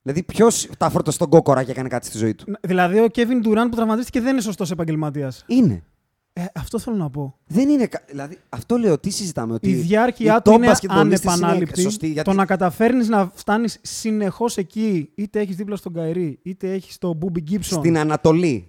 Δηλαδή, 0.02 0.24
ποιος 0.24 0.68
τα 0.78 0.90
φόρτωσε 0.90 1.16
στον 1.16 1.30
κόκορα 1.30 1.64
και 1.64 1.72
έκανε 1.72 1.88
κάτι 1.90 2.06
στη 2.06 2.18
ζωή 2.18 2.36
του; 2.36 2.46
Ν- 2.52 2.54
Δηλαδή, 2.62 3.00
ο 3.00 3.08
Kevin 3.16 3.46
Durant 3.48 3.68
που 3.70 3.76
τραυματίστηκε 3.76 4.22
δεν 4.22 4.32
είναι 4.32 4.42
σωστός 4.42 4.72
επαγγελματίας. 4.72 5.44
Είναι. 5.48 5.84
Ε, 6.34 6.44
αυτό 6.56 6.80
θέλω 6.80 6.96
να 6.96 7.10
πω. 7.10 7.36
Δεν 7.48 7.70
είναι. 7.70 7.86
κα- 7.86 8.02
Δηλαδή, 8.10 8.38
αυτό 8.50 8.78
λέω. 8.78 8.98
Τι 9.00 9.10
συζητάμε. 9.10 9.54
Ότι 9.54 9.70
Η 9.70 9.74
διάρκεια 9.74 10.36
οι 10.38 10.42
του 10.42 10.52
top 10.52 10.56
είναι 10.56 10.72
basketballistas 10.72 10.96
ανεπανάληπτη. 11.00 11.82
σωστοί, 11.82 12.08
γιατί 12.08 12.30
Το 12.30 12.36
να 12.36 12.46
καταφέρνεις 12.46 13.08
να 13.10 13.32
φτάνεις 13.34 13.78
συνεχώς 13.82 14.58
εκεί, 14.58 15.12
είτε 15.16 15.40
έχεις 15.40 15.56
δίπλα 15.56 15.76
στον 15.76 15.94
Καϊρή, 15.94 16.40
είτε 16.44 16.72
έχεις 16.72 16.98
τον 16.98 17.16
Μπούμπι 17.16 17.42
Γκίψον. 17.42 17.80
στην 17.80 17.98
Ανατολή. 17.98 18.66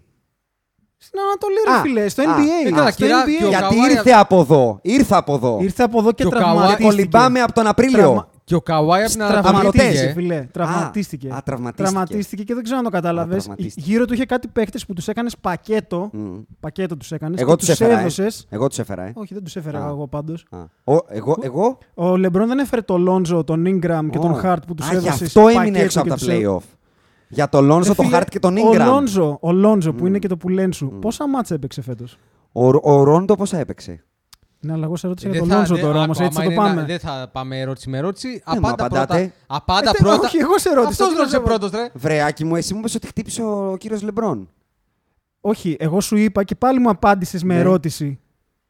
Στην 0.97 1.19
Ανατολή, 1.21 1.57
ρε 1.69 1.73
Α, 1.75 1.81
φίλε, 1.81 2.09
στο 2.09 2.23
α, 2.23 2.25
NBA. 2.37 2.67
ε, 2.67 2.71
καλά, 2.71 2.91
στο 2.91 3.05
κυρά, 3.05 3.25
NBA. 3.25 3.29
και 3.39 3.45
ο 3.45 3.49
Γιατί 3.49 3.75
Καουάι- 3.75 3.91
ήρθε 3.91 4.11
από 4.11 4.41
εδώ. 4.41 4.79
Ήρθε 4.83 5.15
από 5.17 5.35
εδώ. 5.35 5.59
Ήρθε 5.63 5.83
από 5.83 5.99
εδώ 5.99 6.13
και, 6.13 6.23
Και 6.23 6.27
ο 6.27 6.31
Καουάι- 6.31 6.47
τραυματίστηκε. 6.55 6.89
Κολυμπάμε 6.89 7.41
από 7.41 7.53
τον 7.53 7.67
Απρίλιο. 7.67 8.29
Τραυμα- 8.45 8.45
Και 8.45 8.55
ο 8.55 8.61
Καουάι 8.61 9.01
από 9.03 9.11
την 9.11 9.19
Τραυματίστηκε, 9.21 9.83
Ανατολή. 9.99 10.13
φίλε. 10.13 10.47
Τραυματίστηκε. 10.53 11.29
Α, 11.29 11.43
τραυματίστηκε. 11.45 11.83
Τραυματίστηκε 11.91 12.43
και 12.43 12.55
δεν 12.55 12.63
ξέρω 12.63 12.79
αν 12.79 12.85
το 12.85 12.91
κατάλαβε. 12.91 13.35
Α, 13.35 13.39
τραυματίστηκε. 13.39 13.91
Γύρω 13.91 14.05
του 14.05 14.15
είχε 14.15 14.25
κάτι 14.25 14.49
παίχτες 14.49 14.87
που 14.87 14.93
τους 14.93 15.09
έκανες 15.09 15.37
πακέτο. 15.39 16.11
Μμ. 16.13 16.39
Πακέτο 16.61 16.97
τους 16.97 17.13
έκανες. 17.13 17.41
Εγώ 17.41 17.57
τους 17.57 17.69
έφερα. 17.69 17.97
ε. 17.97 18.01
έδωσες. 18.01 18.47
Εγώ 18.51 18.67
τους 18.69 18.79
έφερα. 18.79 19.03
ε. 19.03 19.13
Όχι, 19.15 19.35
δεν 19.35 19.43
τους 19.45 19.57
έφερα 19.57 19.85
Α. 19.85 19.89
εγώ 19.89 20.07
πάντως. 20.09 20.47
Α. 20.51 20.59
Ο- 20.95 21.05
εγώ, 21.09 21.37
εγώ; 21.41 21.79
Ο 21.95 22.17
Λεμπρόν 22.17 22.49
δεν 22.49 22.59
έφερε 22.59 22.81
τον 22.81 23.03
Λόντζο, 23.03 23.45
τον 23.45 23.63
Ingram 23.67 24.07
και 24.11 24.19
τον 24.19 24.31
Ω. 24.31 24.35
Χαρτ 24.35 24.65
που 24.65 24.75
τους 24.75 24.87
Α, 24.89 24.93
έδωσες. 24.93 25.19
Γι' 25.19 25.25
αυτό 25.25 25.41
έμεινε 25.41 25.57
πακέτο 25.65 25.85
έξω 25.85 25.99
από 26.01 26.09
και 26.09 26.15
τα 26.15 26.19
τους 26.21 26.29
έ- 26.29 26.47
playoff. 26.47 26.63
Για 27.29 27.49
τον 27.49 27.65
Λόνζο, 27.65 27.89
Ρε 27.89 27.95
τον 27.95 28.05
φίλε, 28.05 28.17
Χάρτ 28.17 28.29
και 28.29 28.39
τον 28.39 28.57
Ο 28.57 28.61
Ingram. 28.73 28.85
Λόντζο, 28.87 29.39
ο 29.41 29.53
Λόντζο 29.53 29.93
που 29.93 30.03
Μμ. 30.03 30.07
είναι 30.07 30.19
και 30.19 30.29
το 30.29 30.37
πουλέν 30.37 30.73
σου, 30.73 30.91
Μμ. 30.93 30.99
πόσα 30.99 31.29
μάτσα 31.29 31.55
έπαιξε 31.55 31.83
φέτος; 31.83 32.19
Ο, 32.53 32.93
ο 32.93 33.03
Ρόντο 33.03 33.35
πόσα 33.35 33.59
έπαιξε; 33.59 34.05
Ναι, 34.65 34.73
αλλά 34.73 34.85
εγώ 34.85 34.97
σε 34.97 35.07
ρώτησα 35.07 35.29
Δεν 35.29 35.37
για 35.37 35.47
τον 35.47 35.51
θα- 35.51 35.57
Λόντζο 35.59 35.75
δεν- 35.75 35.85
τώρα 35.85 36.03
όμως, 36.03 36.17
άκου, 36.17 36.25
έτσι 36.27 36.39
θα 36.39 36.43
άμα 36.45 36.55
το 36.55 36.61
είναι 36.61 36.69
να- 36.71 36.75
πάμε. 36.77 36.87
Δεν 36.87 36.99
θα 36.99 37.29
πάμε 37.33 37.61
ερώτηση 37.61 37.89
με 37.91 37.99
ερώτηση. 37.99 38.29
μου 38.29 38.41
Απάντα 38.45 38.73
απαντάτε. 38.85 39.07
πρώτα. 39.17 39.33
Απάντα 39.47 39.89
Ε, 39.89 39.93
τε- 39.93 40.01
πρώτα. 40.01 40.21
όχι, 40.27 40.37
εγώ 40.37 40.59
σε 40.59 40.69
ρώτησα, 40.75 40.89
Αυτός 41.05 41.09
τι 41.09 41.15
ρώτησε 41.17 41.37
να 41.37 41.43
σε- 41.43 41.49
πρώτος, 41.49 41.71
ρε. 41.71 41.91
Βρε 41.95 42.20
Άκη 42.20 42.45
μου, 42.45 42.57
εσύ 42.57 42.73
μου 42.73 42.79
είπες 42.79 42.95
ότι 42.95 43.07
χτύπησε 43.07 43.43
ο 43.43 43.77
κύριος 43.79 44.03
Λεμπρόν. 44.03 44.49
Όχι, 45.41 45.77
εγώ 45.79 46.01
σου 46.01 46.17
είπα 46.17 46.45
και 46.45 46.55
πάλι 46.55 46.79
μου 46.79 46.89
απάντησες 46.91 47.43
με 47.45 47.55
Ναι. 47.55 47.61
ερώτηση. 47.61 48.21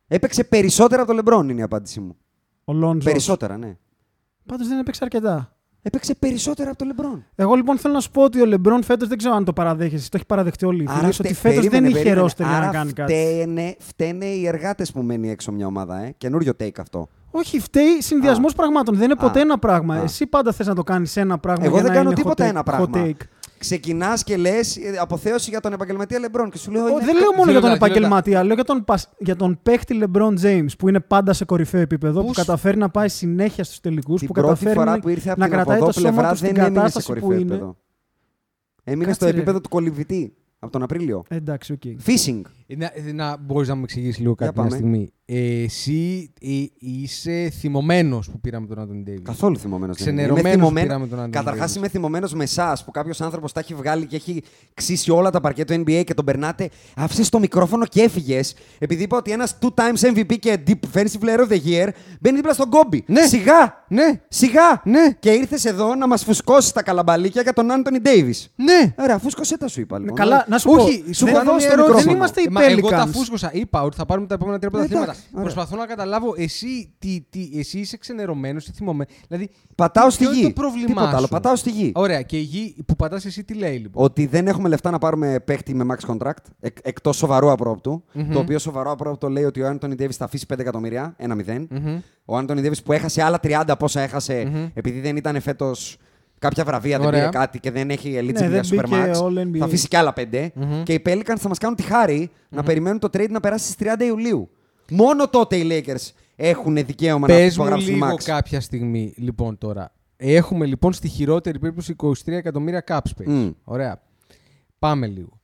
Έπαιξε 0.08 0.44
περισσότερα 0.44 0.96
από 1.02 1.06
τον 1.06 1.16
Λεμπρόν, 1.16 1.48
είναι 1.48 1.60
η 1.60 1.62
απάντησή 1.64 2.00
μου. 2.00 2.16
Ο 2.64 2.72
Λόντζο. 2.72 3.10
Περισσότερα, 3.10 3.56
ναι. 3.56 3.76
Πάντως 4.46 4.68
δεν 4.68 4.78
έπαιξε 4.78 5.00
αρκετά. 5.04 5.56
Έπαιξε 5.84 6.14
περισσότερα 6.14 6.68
από 6.68 6.78
τον 6.78 6.86
Λεμπρόν. 6.86 7.24
Εγώ 7.34 7.54
λοιπόν 7.54 7.78
θέλω 7.78 7.94
να 7.94 8.00
σου 8.00 8.10
πω 8.10 8.22
ότι 8.22 8.40
ο 8.40 8.44
Λεμπρόν 8.46 8.82
φέτος 8.82 9.08
δεν 9.08 9.18
ξέρω 9.18 9.34
αν 9.34 9.44
το 9.44 9.52
παραδέχεσαι. 9.52 10.04
Το 10.08 10.16
έχει 10.16 10.26
παραδεχτεί 10.26 10.66
όλοι 10.66 10.82
οι 10.82 10.86
φίλοι. 10.86 11.12
φτε- 11.12 11.24
Ότι 11.26 11.34
φέτος 11.34 11.54
δεν 11.60 11.70
περίμενε, 11.70 11.86
είχε 11.86 11.96
περίμενε. 11.96 12.20
ρόστερ 12.20 12.46
για 12.46 12.56
να 12.58 12.62
Άρα 12.62 12.72
κάνει 12.72 12.92
κάτι. 12.92 13.12
φταίνε, 13.12 13.76
φταίνε 13.78 14.24
οι 14.24 14.46
εργάτες 14.46 14.92
που 14.92 15.02
μένει 15.02 15.30
έξω 15.30 15.52
μια 15.52 15.66
ομάδα, 15.66 15.98
ε. 16.02 16.14
Καινούριο 16.18 16.52
take 16.60 16.78
αυτό. 16.80 17.08
Όχι, 17.30 17.60
φταίει 17.60 18.00
συνδυασμός 18.00 18.54
πραγμάτων. 18.54 18.94
Δεν 18.94 19.04
είναι 19.04 19.16
ποτέ 19.16 19.38
Α. 19.38 19.42
ένα 19.42 19.58
πράγμα. 19.58 19.94
Α. 19.94 20.02
Εσύ 20.02 20.26
πάντα 20.26 20.52
θες 20.52 20.66
να 20.66 20.74
το 20.74 20.82
κάνεις 20.82 21.16
ένα 21.16 21.38
πράγμα. 21.38 21.64
Εγώ 21.64 21.74
για 21.74 21.82
δεν 21.82 21.90
να 21.90 21.96
κάνω 21.96 22.10
είναι 22.10 22.18
τίποτα 22.20 22.44
hot 22.44 22.46
take- 22.46 22.50
ένα 22.50 22.60
hot 22.60 22.64
πράγμα. 22.64 22.88
take. 22.94 23.26
Ξεκινάς 23.62 24.24
και 24.24 24.36
λες 24.36 24.78
αποθέωση 25.00 25.50
για 25.50 25.60
τον 25.60 25.72
επαγγελματία 25.72 26.18
Λεμπρόν. 26.18 26.50
Και 26.50 26.58
σου 26.58 26.70
λέω. 26.70 26.84
Ο, 26.84 26.88
είναι 26.88 26.98
δεν 27.04 27.14
κα- 27.14 27.20
λέω 27.20 27.30
μόνο 27.30 27.42
Δύο 27.42 27.52
για 27.52 27.60
τον 27.60 27.70
λεπτά, 27.70 27.86
δύο 27.86 27.94
επαγγελματία, 27.94 28.44
λέω 28.44 28.54
για 28.54 28.64
τον, 28.64 28.84
πασ- 28.84 29.08
για 29.18 29.36
τον 29.36 29.58
παίχτη 29.62 30.00
LeBron 30.04 30.34
James 30.42 30.66
που 30.78 30.88
είναι 30.88 31.00
πάντα 31.00 31.32
σε 31.32 31.44
κορυφαίο 31.44 31.80
επίπεδο, 31.80 32.20
που 32.20 32.26
Πούς- 32.26 32.36
καταφέρει 32.36 32.76
να 32.78 32.88
πάει 32.90 33.08
συνέχεια 33.08 33.64
στους 33.64 33.80
τελικούς, 33.80 34.18
Την 34.18 34.28
που 34.28 34.32
πρώτη 34.34 34.48
καταφέρει 34.48 34.74
φορά 34.74 34.90
να, 34.90 34.98
που 34.98 35.08
ήρθε 35.08 35.30
από 35.30 35.40
να 35.40 35.46
την 35.46 35.54
κρατάει 35.54 35.76
οδό 35.76 35.86
το 35.86 35.92
σώμα 35.92 36.08
πλευρά 36.10 36.30
τους 36.30 36.38
στην 36.38 36.54
δεν 36.54 36.64
έμεινε 36.64 36.74
σε 36.74 36.80
κατάσταση 36.80 37.06
κορυφαίο 37.06 37.28
που 37.28 37.34
είναι. 37.34 37.42
επίπεδο. 37.52 37.76
Έμεινε 38.84 39.04
Κάτσε, 39.04 39.20
στο 39.20 39.24
ρε. 39.30 39.30
επίπεδο 39.36 39.60
του 39.60 39.68
κολυμβητή 39.68 40.34
από 40.58 40.72
τον 40.72 40.82
Απρίλιο. 40.82 41.22
Ε, 41.28 41.36
Εντάξει, 41.36 41.72
OK. 41.72 41.80
Fishing. 42.06 42.40
Ε, 42.72 42.76
Να, 42.76 42.90
ε, 43.08 43.12
να 43.12 43.36
μπορείς 43.36 43.68
να 43.68 43.74
μου 43.74 43.82
εξηγήσεις 43.84 44.18
λίγο 44.18 44.34
κάτι 44.34 44.52
Για 44.54 44.62
μια 44.62 44.70
πάμε. 44.70 44.82
στιγμή. 44.82 45.12
Ε, 45.24 45.62
εσύ 45.62 46.32
ε, 46.40 46.48
είσαι 46.78 47.50
θυμωμένος 47.58 48.30
που 48.30 48.40
πήραμε 48.40 48.66
τον 48.66 48.78
Άντωνι 48.78 49.02
Ντέιβις; 49.02 49.22
Καθόλου 49.24 49.58
θυμωμένος. 49.58 49.96
Ξενερωμένος 49.96 50.68
που 50.68 50.72
πήραμε 50.74 51.06
τον 51.06 51.18
Άντωνι 51.18 51.32
Καταρχάς 51.32 51.72
Davis. 51.72 51.76
είμαι 51.76 51.88
θυμωμένος 51.88 52.34
με 52.34 52.42
εσάς 52.44 52.84
που 52.84 52.90
κάποιος 52.90 53.20
άνθρωπος 53.20 53.52
τα 53.52 53.60
έχει 53.60 53.74
βγάλει 53.74 54.06
και 54.06 54.16
έχει 54.16 54.42
ξύσει 54.74 55.10
όλα 55.10 55.30
τα 55.30 55.40
παρκέ 55.40 55.64
του 55.64 55.72
NBA 55.74 56.02
και 56.04 56.14
τον 56.14 56.24
περνάτε. 56.24 56.68
Άφησες 56.96 57.28
το 57.28 57.38
μικρόφωνο 57.38 57.86
και 57.86 58.02
έφυγες. 58.02 58.54
Επειδή 58.78 59.02
είπα 59.02 59.16
ότι 59.16 59.30
ένας 59.32 59.58
two 59.60 59.68
times 59.74 60.10
MVP 60.14 60.38
και 60.38 60.58
defensive 60.66 61.24
player 61.24 61.40
of 61.40 61.48
the 61.52 61.58
year 61.66 61.88
μπαίνει 62.20 62.36
δίπλα 62.36 62.52
στον 62.52 62.70
Κόμπι. 62.70 63.04
Ναι. 63.06 63.26
Σιγά! 63.26 63.84
Ναι, 63.88 64.20
Σιγά! 64.28 64.82
ναι, 64.84 65.10
Και 65.18 65.30
ήρθες 65.30 65.64
εδώ 65.64 65.94
να 65.94 66.06
μας 66.06 66.24
φουσκώσεις 66.24 66.72
τα 66.72 66.82
καλαμπαλίκια 66.82 67.42
για 67.42 67.52
τον 67.52 67.70
Άντωνι 67.70 67.98
Ντέιβις. 67.98 68.52
ναι. 68.56 68.94
Ωραία, 68.98 69.18
φούσκωσέ 69.18 69.56
τα 69.58 69.68
σου 69.68 69.80
είπα 69.80 69.98
λοιπόν. 69.98 70.14
Καλά, 70.16 70.44
να 70.48 70.58
σου 70.58 70.70
Όχι, 70.72 71.02
πω. 71.06 71.12
σου 71.12 71.24
δεν- 71.24 71.34
έχω 71.34 71.44
δώσει 71.44 71.68
το 71.68 71.74
δεν 71.74 71.84
μικρόφωνο. 71.84 72.10
είμαστε 72.16 72.40
Ε, 72.64 72.66
μα 72.66 72.72
εγώ 72.78 72.88
τα 72.88 72.94
υπέλικαν. 72.96 73.12
φούσκωσα. 73.12 73.50
Είπα 73.52 73.82
ότι 73.82 73.96
θα 73.96 74.06
πάρουμε 74.06 74.26
τα 74.26 74.34
επόμενα 74.34 74.58
τρία 74.58 74.70
πρωταθλήματα. 74.70 75.10
εντάξει, 75.10 75.28
ωραία. 75.32 75.42
Προσπαθώ 75.44 75.76
να 75.76 75.86
καταλάβω 75.86 76.34
εσύ, 76.36 76.94
τι, 76.98 77.24
τι, 77.30 77.50
εσύ 77.58 77.78
είσαι 77.78 77.96
ξενερωμένος 77.96 78.66
ή 78.66 78.72
θυμωμένο. 78.72 79.10
Δηλαδή, 79.28 79.50
Πατάω 79.74 80.10
στη 80.10 80.22
ποιο 80.24 80.32
είναι 80.32 80.40
γη. 80.40 80.46
το 80.52 80.60
πρόβλημά 80.60 80.86
Τίποτα 80.86 81.08
άλλο. 81.16 81.20
σου; 81.26 81.28
Πατάω 81.28 81.56
στη 81.56 81.70
γη. 81.70 81.92
Ωραία, 81.94 82.22
και 82.22 82.36
η 82.38 82.40
γη 82.42 82.76
που 82.86 82.96
πατάς 82.96 83.24
εσύ 83.24 83.44
τι 83.44 83.54
λέει 83.54 83.76
λοιπόν; 83.76 84.04
Ότι 84.04 84.26
δεν 84.26 84.46
έχουμε 84.46 84.68
λεφτά 84.68 84.90
να 84.90 84.98
πάρουμε 84.98 85.40
παίχτη 85.44 85.74
με 85.74 85.84
max 85.94 86.10
contract, 86.16 86.32
εκ, 86.60 86.76
εκτός 86.82 87.16
σοβαρού 87.16 87.50
απρόπτου. 87.50 88.04
Μμμ. 88.12 88.30
Το 88.32 88.38
οποίο 88.38 88.58
σοβαρό 88.58 88.90
απρόπτο 88.90 89.28
λέει 89.28 89.44
ότι 89.44 89.60
ο 89.62 89.66
Άντωνι 89.68 89.94
Ντέβις 89.94 90.16
θα 90.16 90.24
αφήσει 90.24 90.46
5 90.54 90.58
εκατομμύρια, 90.58 91.16
1-0. 91.18 91.66
Μμμ. 91.70 91.98
Ο 92.24 92.36
Άντωνι 92.36 92.60
Ντέβις 92.60 92.82
που 92.82 92.92
έχασε 92.92 93.22
άλλα 93.22 93.38
30 93.42 93.62
από 93.66 93.84
όσα 93.84 94.00
έχασε 94.00 94.44
Μμμ. 94.52 94.66
επειδή 94.74 95.00
δεν 95.00 95.16
ήταν 95.16 95.40
φέτος 95.40 95.96
κάποια 96.42 96.64
βραβεία, 96.64 96.98
δεν 96.98 97.06
Ωραία. 97.06 97.28
πήρε 97.28 97.38
κάτι 97.38 97.60
και 97.60 97.70
δεν 97.70 97.90
έχει 97.90 98.18
eligible 98.20 98.32
Ναι, 98.40 98.46
για 98.46 98.48
δεν 98.48 98.60
μπήκε 98.70 98.82
Supermax. 98.88 99.12
All 99.14 99.38
NBA. 99.38 99.58
Θα 99.58 99.64
αφήσει 99.64 99.88
και 99.88 99.96
άλλα 99.96 100.12
5. 100.16 100.48
Μμμ. 100.54 100.82
Και 100.82 100.92
οι 100.92 101.02
Pelicans 101.06 101.36
θα 101.38 101.48
μας 101.48 101.58
κάνουν 101.58 101.76
τη 101.76 101.82
χάρη 101.82 102.30
να 102.48 102.62
περιμένουν 102.62 102.98
το 102.98 103.08
trade 103.12 103.30
να 103.30 103.40
περάσει 103.40 103.72
στις 103.72 103.86
30 103.98 104.00
Ιουλίου. 104.04 104.50
Μόνο 104.90 105.28
τότε 105.28 105.56
οι 105.56 105.68
Lakers 105.70 106.10
έχουν 106.36 106.74
δικαίωμα 106.74 107.28
να 107.28 107.34
Πες 107.34 107.56
μου 107.56 107.64
υπογράψουν 107.64 107.94
λίγο 107.94 108.14
Max. 108.14 108.22
κάποια 108.24 108.60
στιγμή, 108.60 109.14
λοιπόν, 109.16 109.58
τώρα. 109.58 109.92
Έχουμε 110.16 110.66
λοιπόν 110.66 110.92
στη 110.92 111.08
χειρότερη 111.08 111.58
περίπτωση 111.58 111.94
23 111.98 112.12
εκατομμύρια 112.24 112.84
cap 112.86 112.98
space. 112.98 113.26
Μμ. 113.26 113.50
Ωραία. 113.64 114.02
Πάμε 114.78 115.06
λίγο. 115.06 115.40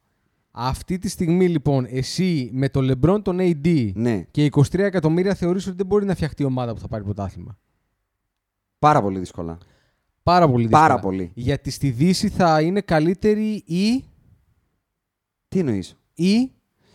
Αυτή 0.51 0.99
τη 0.99 1.09
στιγμή 1.09 1.49
λοιπόν 1.49 1.86
εσύ 1.90 2.51
με 2.53 2.68
το 2.68 2.80
LeBron 2.80 3.22
τον 3.22 3.36
AD 3.40 3.90
Ναι, 3.94 4.22
και 4.30 4.49
23 4.53 4.78
εκατομμύρια 4.78 5.34
θεωρείς 5.34 5.66
ότι 5.66 5.76
δεν 5.76 5.86
μπορεί 5.86 6.05
να 6.05 6.14
φτιαχτεί 6.14 6.42
η 6.42 6.46
ομάδα 6.46 6.74
που 6.74 6.80
θα 6.80 6.88
πάρει 6.88 7.05
πρωτάθλημα; 7.05 7.59
πάρα 8.78 9.03
πολύ 9.03 9.18
δύσκολα. 9.18 9.59
Πάρα 10.29 10.49
πολύ 10.49 10.62
δύσκολα. 10.66 10.87
Πάρα 10.87 10.99
πολύ. 11.01 11.31
Γιατί 11.35 11.70
στη 11.70 11.91
Δύση 11.91 12.29
θα 12.29 12.61
είναι 12.61 12.81
καλύτερη 12.81 13.51
η... 13.66 14.01
Τι 14.01 14.05
Τι 15.49 15.59
εννοείς; 15.59 15.97
Ή. 16.14 16.51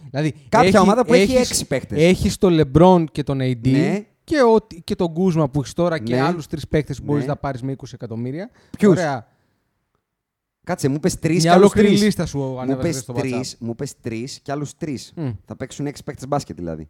Δηλαδή, 0.10 0.34
Κάποια 0.50 0.82
ομάδα 0.82 1.06
που 1.06 1.14
έχει 1.14 1.36
έξι 1.36 1.66
παίκτες. 1.68 2.02
Έχεις 2.04 2.38
τον 2.38 2.60
LeBron 2.62 3.04
και 3.12 3.24
τον 3.24 3.38
AD 3.42 3.68
Ναι. 3.72 4.06
και, 4.24 4.42
ο, 4.42 4.68
και 4.84 4.96
τον 4.96 5.14
Κούσμα 5.14 5.50
που 5.50 5.60
έχεις 5.60 5.74
τώρα 5.74 6.00
και 6.00 6.16
Ναι. 6.16 6.22
άλλους 6.22 6.48
τρεις 6.48 6.68
παίκτες 6.68 6.98
που 6.98 7.04
μπορείς 7.04 7.22
Ναι. 7.24 7.30
να 7.30 7.36
πάρεις 7.36 7.62
με 7.62 7.72
20 7.72 7.94
εκατομμύρια. 7.94 8.50
Ποιους; 8.78 8.92
Ωραία. 8.92 9.28
Κάτσε, 10.64 10.88
μου 10.88 11.00
πες 11.00 11.20
τρεις 11.20 11.36
και 11.36 11.42
Μια 11.42 11.52
άλλους 11.52 11.64
ολόκληρη 11.64 11.88
τρεις. 11.88 12.02
λίστα 12.04 12.26
σου 12.26 12.38
Μου 12.38 12.60
ανέβασε 12.60 12.88
πες 12.88 12.98
στο 12.98 13.14
τρεις, 13.14 13.54
WhatsApp. 13.56 13.58
μου 13.66 13.76
πες 13.76 14.00
τρεις 14.02 14.40
και 14.40 14.52
άλλους 14.52 14.78
τρεις. 14.78 15.14
Μμ. 15.16 15.30
Θα 15.46 15.56
παίξουν 15.56 15.86
έξι 15.88 16.04
παίκτες 16.04 16.28
μπάσκετ 16.28 16.56
δηλαδή. 16.56 16.90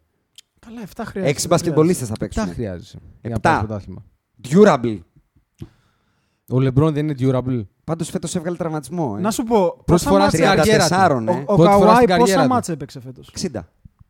Καλά, 0.58 0.80
7 0.82 0.86
χρειάζεται. 1.04 1.28
Έξι 1.32 1.46
μπασκετμπολίστες 1.46 2.08
θα 2.08 2.14
Τα 2.14 2.18
παίξουν. 2.18 2.46
χρειάζεσαι. 2.52 2.98
Για 3.20 3.30
να 3.30 3.34
Επτά. 3.36 3.50
πάρει 3.54 3.66
πρωτάθλημα. 3.66 4.04
Durable. 4.48 4.98
Ο 6.52 6.56
LeBron 6.56 6.92
δεν 6.92 7.08
είναι 7.08 7.14
durable. 7.18 7.64
Πάντως 7.84 8.10
φέτος 8.10 8.34
έβγαλε 8.34 8.56
τραυματισμό. 8.56 9.14
Ε. 9.18 9.20
Να 9.20 9.30
σου 9.30 9.42
πω, 9.42 9.60
Πρώτη 9.70 9.84
πόσα 9.84 10.08
φορά 10.10 10.22
μάτς 10.22 10.32
στην 10.32 10.44
καριέρα 10.44 10.84
του. 10.88 10.94
34, 10.94 11.34
Ο, 11.34 11.38
ε. 11.38 11.42
ο 11.46 11.54
Πρώτη 11.56 11.62
φορά 11.62 11.70
Καουάι 11.70 11.94
στην 11.94 12.06
πόσα 12.06 12.16
καριέρα 12.18 12.42
του. 12.42 12.48
μάτς 12.48 12.68
έπαιξε 12.68 13.00
φέτος; 13.00 13.30
60. 13.40 13.60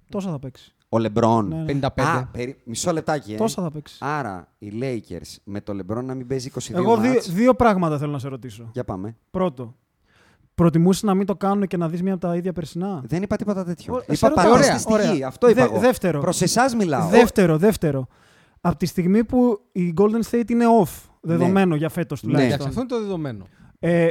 Τόσα 0.09 0.30
θα 0.30 0.39
παίξει. 0.39 0.74
Ο 0.89 0.99
Λεμπρόν. 0.99 1.49
Ναι, 1.49 1.57
ναι. 1.72 1.78
55. 1.97 2.03
Α, 2.03 2.26
περι... 2.26 2.57
μισό 2.64 2.93
λεπτάκι. 2.93 3.32
Ε. 3.32 3.37
Τόσα 3.37 3.62
θα 3.62 3.70
παίξει. 3.70 3.97
Άρα 4.01 4.49
οι 4.59 4.72
Lakers 4.80 5.37
με 5.45 5.61
το 5.61 5.72
Λεμπρόν 5.74 6.05
να 6.05 6.14
μην 6.14 6.26
παίζει 6.26 6.51
22 6.55 6.74
Εγώ 6.74 6.97
δύο, 6.97 7.12
μάτς. 7.12 7.32
δύο 7.32 7.55
πράγματα 7.55 7.99
θέλω 7.99 8.12
να 8.12 8.18
σε 8.18 8.28
ρωτήσω. 8.28 8.68
Για 8.72 8.85
πάμε. 8.85 9.16
Πρώτο, 9.30 9.74
προτιμούσες 10.55 11.03
να 11.03 11.14
μην 11.14 11.26
το 11.26 11.37
κάνουν 11.37 11.66
και 11.66 11.76
να 11.76 11.89
δεις 11.89 12.03
μία 12.03 12.12
από 12.12 12.26
τα 12.26 12.37
ίδια 12.37 12.53
περσινά; 12.53 13.03
Δεν 13.07 13.22
είπα 13.22 13.37
τίποτα 13.37 13.64
τέτοιο. 13.64 13.95
Ω, 13.95 13.99
σε 14.01 14.05
είπα 14.12 14.28
ρωτάω. 14.28 14.45
παράσταση 14.51 14.87
Ωραία, 14.89 15.03
στοιχή. 15.05 15.14
ωραία. 15.16 15.28
Αυτό 15.28 15.49
είπα 15.49 15.62
Δε- 15.62 15.68
εγώ. 15.72 15.80
δεύτερο. 15.80 16.20
Προς 16.20 16.43
εσάς 16.43 16.74
μιλάω. 16.74 17.09
Δεύτερο, 17.09 17.57
δεύτερο. 17.59 18.07
Από 18.61 18.76
τη 18.76 18.87
στιγμή 18.87 19.24
που 19.24 19.61
η 19.72 19.95
Golden 19.97 20.30
State 20.30 20.51
είναι 20.51 20.64
off, 20.82 21.09
δεδομένο 21.25 21.75
για 21.77 21.89
φέτος 21.89 22.22
Ναι. 22.22 22.31
Εντάξει, 22.33 22.47
τουλάχιστον, 22.57 22.68
αυτό 22.68 22.81
είναι 22.81 22.89
το 22.89 23.07
δεδομένο. 23.07 23.47
ε, 23.79 24.09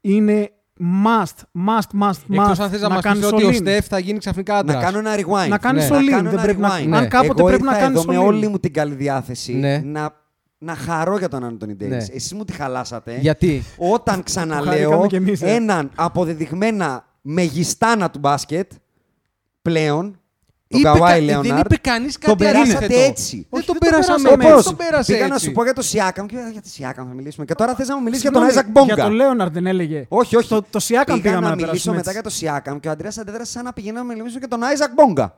είναι 0.00 0.50
must, 0.80 1.42
must, 1.68 2.00
must, 2.08 2.18
Εκτός 2.30 2.58
must 2.58 2.62
αν 2.62 2.70
θες 2.70 2.80
να, 2.80 2.88
μας 2.88 3.02
κάνεις 3.02 3.20
πεις 3.20 3.32
ότι 3.32 3.44
ο 3.44 3.48
all 3.48 3.52
in. 3.52 3.54
Στεφ 3.54 3.86
θα 3.86 3.98
γίνει 3.98 4.18
ξαφνικά 4.18 4.52
Να 4.52 4.58
άντρας. 4.58 4.82
κάνω 4.82 4.98
ένα 4.98 5.14
rewind. 5.16 5.48
Να 5.48 5.58
κάνεις 5.58 5.90
Ναι. 5.90 5.96
all 5.96 6.00
in, 6.00 6.04
Να 6.04 6.10
κάνω 6.10 6.22
δεν 6.30 6.32
ένα 6.32 6.42
πρέπει 6.42 6.60
να- 6.60 6.78
rewind. 6.78 6.86
Ναι. 6.88 6.96
Αν 6.96 7.08
κάποτε 7.08 7.34
Εγώ 7.40 7.48
πρέπει 7.48 7.62
να 7.62 7.70
ήρθα 7.70 7.82
κάνεις 7.82 8.02
εδώ 8.02 8.12
με 8.12 8.18
all 8.18 8.22
in. 8.22 8.26
όλη 8.26 8.48
μου 8.48 8.58
την 8.58 8.72
καλή 8.72 8.94
διάθεση 8.94 9.54
Ναι. 9.54 9.78
να, 9.84 10.10
να 10.58 10.74
χαρώ 10.74 11.18
για 11.18 11.28
τον 11.28 11.44
Άντωνι 11.44 11.74
Ντέιβις. 11.74 12.08
Ναι. 12.08 12.14
Εσείς 12.14 12.34
μου 12.34 12.44
τη 12.44 12.52
χαλάσατε. 12.52 13.16
Γιατί; 13.20 13.62
Όταν 13.76 13.94
χαρήκαμε 14.04 14.22
ξαναλέω 14.22 15.06
κι 15.06 15.16
εμείς, 15.16 15.42
ε. 15.42 15.54
έναν 15.54 15.90
αποδεδειγμένα 15.94 17.04
μεγιστάνα 17.20 18.10
του 18.10 18.18
μπάσκετ 18.18 18.72
πλέον, 19.62 20.20
τον 20.68 20.80
Είπε 20.80 20.88
Καουάι 20.88 21.00
κα- 21.10 21.14
δεν 21.14 21.24
Λέοναρντ, 21.44 21.72
είπε 21.72 21.76
κανείς 21.88 22.14
κάτι 22.18 22.26
τον 22.26 22.36
περάσατε 22.38 22.84
αντίθετο. 22.84 23.00
έτσι. 23.08 23.36
Δεν 23.36 23.46
Όχι, 23.58 23.66
τον 23.66 23.76
δεν 23.80 23.90
το 23.90 23.96
πέρασαμε 23.96 24.22
περάσαμε 24.22 24.44
έτσι. 24.44 24.54
Πώς; 24.54 24.64
τον 24.64 24.76
πέρασε 24.76 25.12
Πήγα 25.12 25.26
να 25.26 25.34
έτσι. 25.34 25.46
σου 25.46 25.52
πω 25.52 25.62
για 25.62 25.72
το 25.72 25.82
Σιάκαμ 25.82 26.26
και 26.26 26.36
για 26.52 26.62
το 26.62 26.68
Σιάκαμ 26.68 27.08
θα 27.08 27.14
μιλήσουμε. 27.14 27.44
Και 27.44 27.54
τώρα 27.54 27.74
θες 27.74 27.88
να 27.88 27.96
μου 27.96 28.02
μιλήσεις 28.02 28.22
για 28.22 28.30
Συγγνώμη, 28.32 28.52
τον 28.54 28.62
Άιζακ 28.64 28.72
Μπόγκα. 28.80 28.94
Για 28.94 29.04
τον 29.04 29.12
Λέοναρντ 29.12 29.52
δεν 29.52 29.66
έλεγε. 29.66 30.06
Όχι, 30.08 30.36
όχι. 30.36 30.48
Το, 30.48 30.62
το 30.62 30.78
Siakam 30.88 31.02
Πήγα 31.06 31.20
πήγαμε 31.20 31.40
να 31.40 31.40
να 31.40 31.54
μιλήσω 31.54 31.66
περάσουμε 31.66 31.96
μετά 31.96 32.10
έτσι. 32.10 32.20
για 32.20 32.30
το 32.30 32.36
Σιάκαμ 32.36 32.78
και 32.80 32.88
ο 32.88 32.90
Αντρέας 32.90 33.18
αντέδρασε 33.18 33.52
σαν 33.52 33.64
να 33.64 33.72
πηγαίνω 33.72 33.98
να 34.02 34.14
μιλήσω 34.14 34.38
για 34.38 34.48
τον 34.48 34.62
Άιζακ 34.62 34.92
Μπόγκα. 34.92 35.34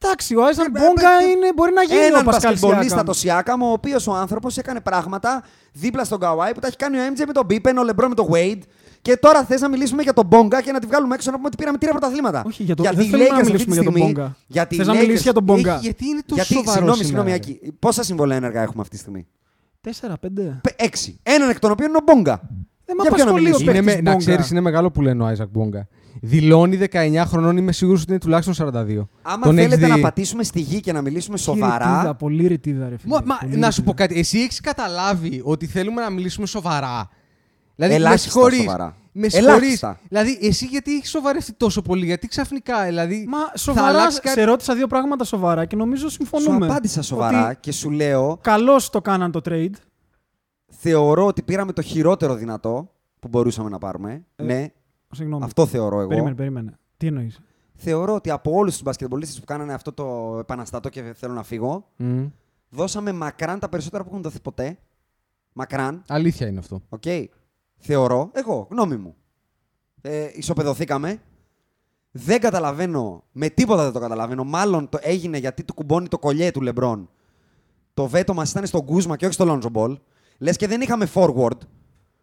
Εντάξει, 0.00 0.34
ο 0.36 0.44
Άιζακ 0.44 0.66
Ε, 0.66 0.70
Μπόγκα 0.70 1.08
ε, 1.22 1.30
είναι, 1.30 1.52
μπορεί 1.54 1.72
να 1.72 1.82
γίνει 1.82 2.00
Έναν 2.00 2.20
ο 2.20 2.24
Πασκάλ 2.24 2.52
μπασκετμπολίστα 2.52 3.00
Siakam. 3.00 3.04
το 3.04 3.12
Σιάκαμ, 3.12 3.62
ο 3.62 3.72
οποίος 3.72 4.06
ο 4.06 4.12
άνθρωπος 4.14 4.56
έκανε 4.58 4.80
πράγματα 4.80 5.42
δίπλα 5.72 6.04
στον 6.04 6.20
Καουάι 6.20 6.52
που 6.54 6.60
τα 6.60 6.66
έχει 6.66 6.76
κάνει 6.76 6.98
ο 6.98 7.00
MJ 7.14 7.22
με 7.26 7.32
τον 7.32 7.44
Πίπεν, 7.46 7.78
ο 7.78 7.82
Λεμπρόν 7.84 8.08
με 8.08 8.14
τον 8.14 8.26
Wade. 8.32 8.58
Και 9.08 9.16
τώρα 9.16 9.44
θες 9.44 9.60
να 9.60 9.68
μιλήσουμε 9.68 10.02
για 10.02 10.12
τον 10.12 10.26
Μπόγκα 10.26 10.62
και 10.62 10.72
να 10.72 10.78
τη 10.78 10.86
βγάλουμε 10.86 11.14
έξω 11.14 11.30
να 11.30 11.36
πούμε 11.36 11.46
ότι 11.48 11.56
πήραμε 11.56 11.78
τρία 11.78 11.90
πρωταθλήματα. 11.90 12.42
Όχι, 12.46 12.62
για 12.62 12.74
το- 12.74 12.82
γιατί 12.82 12.96
δεν 12.96 13.06
οι 13.06 13.08
θέλουμε 13.08 13.28
να 13.28 13.34
Lakers 13.34 13.38
αυτή 13.40 13.52
μιλήσουμε 13.52 13.74
τη 13.76 13.80
για 13.82 13.90
τον 13.90 13.92
στιγμή- 14.00 14.14
Μπόγκα. 14.16 14.36
γιατί 14.46 14.74
οι 14.74 14.78
Θες 14.78 14.86
να 14.86 14.92
Lakers- 14.92 15.00
μιλήσεις 15.00 15.22
για 15.22 15.32
τον 15.32 15.42
Μπόγκα. 15.42 15.72
Έχει- 15.74 15.80
Γιατί 15.84 16.04
είναι 16.06 16.22
τόσο 16.26 16.34
Γιατί, 16.34 16.52
σοβαρό 16.54 16.72
συγγνώμη, 16.72 17.04
σήμερα, 17.04 17.24
συγγνώμη, 17.24 17.54
ρε. 17.58 17.64
Άκη, 17.66 17.72
πόσα 17.78 18.02
συμβολέα 18.02 18.36
έργα 18.36 18.62
έχουμε 18.62 18.80
αυτή 18.80 18.94
τη 18.94 19.00
στιγμή; 19.02 19.26
4-5. 19.80 20.60
Πε- 20.62 20.82
Έξι. 20.82 21.18
Έναν 21.22 21.50
εκ 21.50 21.58
των 21.58 21.70
οποίων 21.70 21.88
είναι 21.88 21.98
ο 21.98 22.04
Μπόγκα. 22.14 22.40
Δεν 22.84 22.96
με 22.96 23.02
Για 23.02 23.10
ποιο 23.12 23.24
να 23.24 23.30
απασχολεί 23.30 23.40
ο 23.40 23.58
μιλήσουμε. 23.58 23.70
Είναι 23.70 23.80
παίκτης 23.80 23.94
με, 24.02 24.10
να 24.10 24.10
Μπόγκα. 24.16 24.30
ξέρεις, 24.30 24.50
είναι 24.50 24.60
μεγάλο 24.60 24.90
που 24.90 25.02
λένε 25.02 25.22
ο 25.22 25.26
Άιζακ 25.26 25.48
Μπόγκα. 25.48 25.88
Δηλώνει 26.22 26.76
19 26.76 27.24
χρονών, 27.26 27.56
είμαι 27.56 27.72
σίγουρος 27.72 28.00
ότι 28.02 28.10
είναι 28.10 28.20
τουλάχιστον 28.20 28.54
42. 28.54 29.08
Άμα 29.22 29.44
Τον 29.46 29.58
έχεις 29.58 29.70
θέλετε 29.70 29.86
δει- 29.86 29.94
να 29.96 30.00
πατήσουμε 30.02 30.42
στη 30.42 30.60
γη 30.60 30.80
και 30.80 30.92
να 30.92 31.00
μιλήσουμε 31.02 31.36
Ρητίδα, 31.36 31.56
σοβαρά. 31.66 32.14
πολύ 32.14 32.46
ρητίδα, 32.46 32.88
ρε 32.88 32.96
φίλε. 32.98 33.14
Μα, 33.14 33.22
μα, 33.24 33.36
Πολύ 33.40 33.56
να 33.56 33.70
σου 33.70 33.80
ρητίδα. 33.80 33.82
πω 33.86 33.92
κάτι. 33.94 34.18
Εσύ 34.18 34.38
έχεις 34.38 34.60
καταλάβει 34.60 35.40
ότι 35.44 35.66
θέλουμε 35.66 36.02
να 36.02 36.10
μιλήσουμε 36.10 36.46
σοβαρά. 36.46 37.08
Δηλαδή, 37.78 37.94
Ελάχιστα 37.94 38.10
με 38.10 38.16
συγχωρείς. 38.32 38.58
σοβαρά. 38.60 38.96
Με 39.12 39.26
Ελάχιστα. 39.32 39.68
συγχωρείς. 39.88 40.08
Δηλαδή, 40.08 40.38
εσύ 40.46 40.66
γιατί 40.66 40.94
έχεις 40.94 41.10
σοβαρευτεί 41.10 41.52
τόσο 41.52 41.82
πολύ, 41.82 42.04
γιατί 42.04 42.26
ξαφνικά. 42.28 42.84
Δηλαδή, 42.84 43.24
Μα 43.28 43.38
θα 43.38 43.56
σοβαρά, 43.56 43.86
αλλάξει 43.88 44.20
κάτι; 44.20 44.40
σε 44.40 44.44
ρώτησα 44.46 44.74
δύο 44.74 44.86
πράγματα 44.86 45.24
σοβαρά 45.24 45.64
και 45.64 45.76
νομίζω 45.76 46.08
Σου 46.08 46.10
συμφωνούμε. 46.10 46.66
απάντησα 46.66 47.02
σοβαρά 47.02 47.46
Ότι 47.46 47.56
και 47.60 47.72
σου 47.72 47.90
λέω 47.90 48.38
καλώς 48.40 48.90
το 48.90 49.00
κάναν 49.00 49.30
το 49.32 49.40
trade. 49.44 49.70
θεωρώ 50.66 51.26
ότι 51.26 51.42
πήραμε 51.42 51.72
το 51.72 51.82
χειρότερο 51.82 52.34
δυνατό 52.34 52.92
που 53.18 53.28
μπορούσαμε 53.28 53.68
να 53.68 53.78
πάρουμε. 53.78 54.24
Ε, 54.36 54.42
ναι, 54.42 54.66
Συγγνώμη. 55.10 55.44
αυτό 55.44 55.66
θεωρώ 55.66 55.98
εγώ. 56.00 56.08
Περίμενε, 56.08 56.34
περίμενε. 56.34 56.78
Τι 56.96 57.06
εννοείς; 57.06 57.40
Θεωρώ 57.74 58.14
ότι 58.14 58.30
από 58.30 58.50
όλους 58.52 58.72
τους 58.72 58.82
μπασκετμπολίστες 58.82 59.38
που 59.38 59.44
κάνανε 59.44 59.72
αυτό 59.72 59.92
το 59.92 60.36
επαναστατό 60.40 60.88
και 60.88 61.02
θέλω 61.16 61.32
να 61.32 61.42
φύγω, 61.42 61.88
Μμ. 61.96 62.24
δώσαμε 62.68 63.12
μακράν 63.12 63.58
τα 63.58 63.68
περισσότερα 63.68 64.02
που 64.02 64.08
έχουν 64.10 64.22
δοθεί 64.22 64.40
ποτέ. 64.40 64.78
Μακράν, 65.52 66.02
Αλήθεια 66.08 66.46
είναι 66.46 66.58
αυτό. 66.58 66.82
οκ. 66.88 67.02
Θεωρώ, 67.78 68.30
εγώ, 68.32 68.66
γνώμη 68.70 68.96
μου. 68.96 69.14
Ε, 70.02 70.26
ισοπεδωθήκαμε. 70.32 71.20
Δεν 72.10 72.40
καταλαβαίνω, 72.40 73.24
με 73.32 73.48
τίποτα 73.48 73.82
δεν 73.82 73.92
το 73.92 73.98
καταλαβαίνω. 74.00 74.44
Μάλλον 74.44 74.88
το 74.88 74.98
έγινε 75.02 75.38
γιατί 75.38 75.62
του 75.64 75.74
κουμπώνει 75.74 76.08
το 76.08 76.18
κολλιέ 76.18 76.50
του 76.50 76.60
Λεμπρόν. 76.60 77.08
Το 77.94 78.06
βέτο 78.06 78.34
μας 78.34 78.50
ήταν 78.50 78.66
στον 78.66 78.84
Κούσμα 78.84 79.16
και 79.16 79.24
όχι 79.24 79.34
στο 79.34 79.60
Lonzo 79.62 79.80
Ball. 79.80 79.96
Λες 80.38 80.56
και 80.56 80.66
δεν 80.66 80.80
είχαμε 80.80 81.06
forward. 81.14 81.58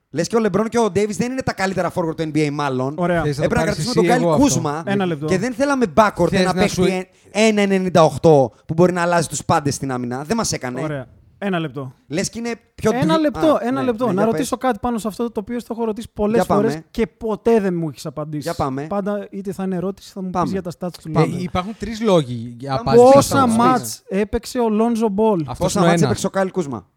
Λες 0.10 0.28
και 0.28 0.36
ο 0.36 0.39
Λεμπρόν 0.39 0.70
και 0.70 0.80
ο 0.80 0.91
Ντέιβις 0.91 1.18
δεν 1.18 1.32
είναι 1.32 1.41
τα 1.41 1.53
καλύτερα 1.53 1.91
forward 1.95 2.16
του 2.18 2.24
NBA, 2.34 2.49
μάλλον. 2.51 2.93
Ωραία. 2.97 3.24
Θες 3.24 3.38
να 3.38 3.43
το 3.43 3.43
Έπρεπε 3.43 3.66
να 3.66 3.72
πάρεις 3.72 3.86
κρατήσουμε 3.86 3.89
εσύ, 3.89 3.93
τον 3.93 4.06
Γκάιλ 4.06 4.22
εγώ 4.22 4.32
αυτό. 4.32 4.43
Κούσμα. 4.43 4.84
Ένα 4.86 5.06
λεπτό. 5.06 5.26
Και 5.26 5.38
δεν 5.38 5.53
θέλαμε 5.53 5.86
backward 5.95 6.30
Θες 6.30 6.39
ένα 6.39 6.53
να 6.53 6.68
σου- 6.68 6.82
παίχτη 6.84 7.10
1,98 7.32 8.51
που 8.66 8.74
μπορεί 8.74 8.93
να 8.93 9.01
αλλάζει 9.01 9.28
τους 9.28 9.45
πάντες 9.45 9.76
στην 9.76 9.91
άμυνα. 9.91 10.24
Δεν 10.24 10.38
μας 10.38 10.51
έκανε. 10.51 10.82
Ωραία. 10.82 11.08
Ένα 11.38 11.60
λεπτό. 11.60 11.94
Λες 12.08 12.30
και 12.30 12.40
είναι 12.40 12.56
πιο 12.76 12.92
Ένα 12.94 13.14
ντου- 13.14 13.22
λεπτό, 13.22 13.54
Α, 13.54 13.58
ένα 13.62 13.80
ναι, 13.80 13.86
λεπτό. 13.86 14.06
ναι, 14.06 14.14
να 14.14 14.22
για 14.22 14.32
ρωτήσω 14.32 14.58
κάτι 14.58 14.80
πάνω 14.82 14.98
σε 14.98 15.08
αυτό 15.08 15.32
το 15.32 15.40
οποίο 15.40 15.60
στο 15.60 15.74
έχω 15.78 15.86
ρωτήσει 15.86 16.08
πολλές 16.14 16.36
Για 16.36 16.46
πάμε. 16.46 16.62
φορές 16.70 16.82
και 16.92 17.08
ποτέ 17.08 17.60
δεν 17.60 17.74
μου 17.76 17.90
έχεις 17.90 18.06
απαντήσει. 18.06 18.42
Για 18.42 18.54
πάμε. 18.54 18.88
Πάντα 18.88 19.28
είτε 19.32 19.52
θα 19.52 19.64
είναι 19.64 19.76
ερώτηση, 19.76 20.12
θα 20.14 20.22
μου 20.22 20.30
Πάμε. 20.30 20.46
πει 20.46 20.52
για 20.52 20.62
τα 20.62 20.72
stats 20.80 20.92
του 21.04 21.12
Ε, 21.16 21.20
Λόντζο. 21.20 21.38
υπάρχουν 21.40 21.76
τρεις 21.80 22.02
λόγοι 22.02 22.56
για 22.60 22.70
Πάμε. 22.70 22.82
απάντηση. 22.82 23.04
Πόσα 23.14 23.34
Πόσα 23.36 23.48
μας 23.48 23.58
μάτς 23.58 24.02
πεις. 24.08 24.20
έπαιξε 24.20 24.60
ο 24.60 24.70
Λόνζο 24.70 25.08
Μπολ; 25.10 25.40
Αυτός 25.40 25.58
Πόσα 25.58 25.80
είναι 25.80 25.88
ο 25.88 25.90
μάτς 25.90 26.02
ένας. 26.02 26.12
έπαιξε 26.12 26.28
ο 26.28 26.30
Κάιλ 26.30 26.52
Κούσμα; 26.52 26.88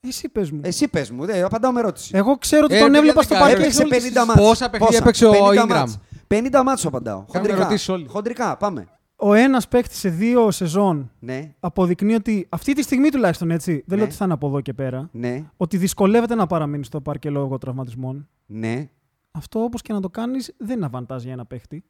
Εσύ 0.00 0.28
πες 0.28 0.50
μου. 0.50 0.60
Εσύ 0.62 0.88
πες 0.88 1.10
μου, 1.10 1.24
δεν 1.24 1.44
απαντάω 1.44 1.72
με 1.72 1.80
ερώτηση. 1.80 2.10
Εγώ 2.14 2.36
ξέρω 2.38 2.64
ότι 2.64 2.74
Ε, 2.74 2.78
τον 2.78 2.86
παιδιά, 2.86 2.98
έβλεπα 3.00 3.20
δεν 3.20 3.24
στο 3.24 3.34
κάνω. 3.34 3.46
παρκέ. 3.46 3.60
Έπαιξε 3.62 3.82
όλες 3.82 3.96
τις 4.02 4.02
50 4.12 4.20
συζητήσεις. 4.20 4.26
μάτς. 4.28 4.48
Πόσα 4.48 4.70
παιχνίδια 4.70 4.98
έπαιξε 4.98 5.26
ο 5.26 5.30
50 5.32 5.62
Ingram. 5.62 5.68
μάτς. 5.68 5.98
50 6.28 6.62
μάτς 6.64 6.80
σου 6.80 6.88
απαντάω. 6.88 7.14
Κάνουμε 7.16 7.32
Χοντρικά. 7.38 7.56
ερωτήσεις 7.60 7.88
όλοι. 7.88 8.06
Χοντρικά, 8.08 8.56
πάμε. 8.56 8.86
Ο 9.22 9.32
ένας 9.34 9.68
παίκτη 9.68 9.94
σε 9.94 10.08
δύο 10.08 10.50
σεζόν 10.50 11.10
Ναι, 11.18 11.54
αποδεικνύει 11.60 12.14
ότι 12.14 12.46
αυτή 12.48 12.72
τη 12.72 12.82
στιγμή 12.82 13.08
τουλάχιστον 13.08 13.50
έτσι, 13.50 13.72
δεν 13.72 13.82
Ναι. 13.86 13.96
λέω 13.96 14.04
ότι 14.04 14.14
θα 14.14 14.24
είναι 14.24 14.34
από 14.34 14.46
εδώ 14.46 14.60
και 14.60 14.72
πέρα, 14.72 15.08
ναι, 15.12 15.50
ότι 15.56 15.76
δυσκολεύεται 15.76 16.34
να 16.34 16.46
παραμείνει 16.46 16.84
στο 16.84 17.00
παρκέ 17.00 17.30
λόγω 17.30 17.58
τραυματισμών. 17.58 18.28
ναι. 18.46 18.88
Αυτό 19.32 19.62
όπως 19.62 19.82
και 19.82 19.92
να 19.92 20.00
το 20.00 20.10
κάνεις 20.10 20.54
δεν 20.58 20.76
είναι 20.76 20.86
αβαντάζ 20.86 21.22
για 21.22 21.32
ένα 21.32 21.44
παίχτη. 21.46 21.84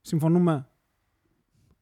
Συμφωνούμε; 0.00 0.66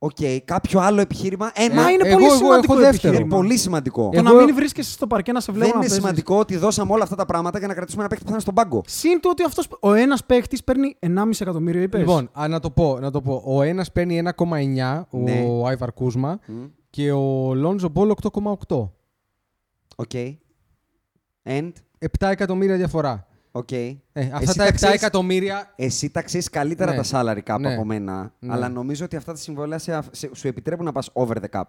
Οκ, 0.04 0.16
κάποιο 0.44 0.80
άλλο 0.80 1.00
επιχείρημα. 1.00 1.50
Ένα. 1.54 1.74
Μα 1.82 1.90
είναι 1.90 2.02
εγώ- 2.08 2.14
πολύ 2.14 2.24
εγώ 2.26 2.34
σημαντικό 2.36 2.72
έχω 2.72 2.82
δεύτερο. 2.82 2.98
είναι 3.12 3.16
επιχείρημα. 3.22 3.36
πολύ 3.36 3.56
σημαντικό. 3.58 4.02
Το 4.12 4.18
Εγώ- 4.18 4.38
να 4.38 4.44
μην 4.44 4.54
βρίσκεσαι 4.54 4.90
στο 4.90 5.06
παρκέ 5.06 5.32
να 5.32 5.40
σε 5.40 5.52
βλέπω 5.52 5.64
Δεν 5.66 5.78
να 5.78 5.78
είναι 5.84 5.88
παίζεις. 5.88 6.04
σημαντικό 6.04 6.38
ότι 6.38 6.56
δώσαμε 6.56 6.92
όλα 6.92 7.02
αυτά 7.02 7.16
τα 7.16 7.24
πράγματα 7.26 7.58
για 7.58 7.66
να 7.68 7.74
κρατήσουμε 7.74 8.00
ένα 8.02 8.10
παίκτη 8.10 8.24
που 8.24 8.30
θα 8.30 8.34
είναι 8.36 8.42
στον 8.52 8.54
πάγκο. 8.54 8.82
Συν 8.86 9.20
το 9.20 9.28
ότι 9.30 9.42
αυτός, 9.42 9.68
ο 9.80 9.92
ένας 9.92 10.24
παίχτη 10.24 10.58
παίρνει 10.64 10.96
1,5 11.00 11.40
εκατομμύριο, 11.40 11.82
είπες. 11.82 12.00
Λοιπόν, 12.00 12.30
α, 12.32 12.48
να 12.48 12.60
το 12.60 12.70
πω. 12.70 12.98
Να 13.00 13.10
το 13.10 13.20
πω. 13.22 13.42
Ο 13.46 13.62
ένας 13.62 13.92
παίρνει 13.92 14.16
1,9 14.18 15.06
Ναι. 15.10 15.44
ο 15.48 15.66
Άιβαρ 15.66 15.92
Κούσμα 15.92 16.38
Μμ. 16.46 16.54
και 16.90 17.12
ο 17.12 17.54
Λόντζο 17.54 17.88
Μπόλ 17.88 18.10
8,8. 18.10 18.92
OK. 19.96 20.10
Άντε. 21.44 21.72
7 21.98 22.28
εκατομμύρια 22.30 22.76
διαφορά. 22.76 23.26
Οκ. 23.52 23.72
Ε, 23.72 23.96
αυτά 24.12 24.38
Εσύ 24.40 24.46
τα 24.46 24.64
τα 24.64 24.68
7 24.68 24.72
ξέρεις- 24.74 24.94
εκατομμύρια. 25.02 25.72
Εσύ 25.76 26.10
τα 26.10 26.22
ξέρεις 26.22 26.48
καλύτερα 26.50 26.90
Ναι. 26.94 27.02
τα 27.02 27.04
salary 27.10 27.52
cap 27.54 27.60
Ναι. 27.60 27.74
από 27.74 27.84
μένα. 27.84 28.32
Ναι. 28.38 28.52
Αλλά 28.52 28.68
νομίζω 28.68 29.04
ότι 29.04 29.16
αυτά 29.16 29.32
τα 29.32 29.38
συμβόλαια 29.38 29.78
σε, 29.78 30.00
σε- 30.10 30.30
σου 30.34 30.48
επιτρέπουν 30.48 30.84
να 30.84 30.92
πας 30.92 31.10
over 31.12 31.34
the 31.36 31.58
cap. 31.58 31.62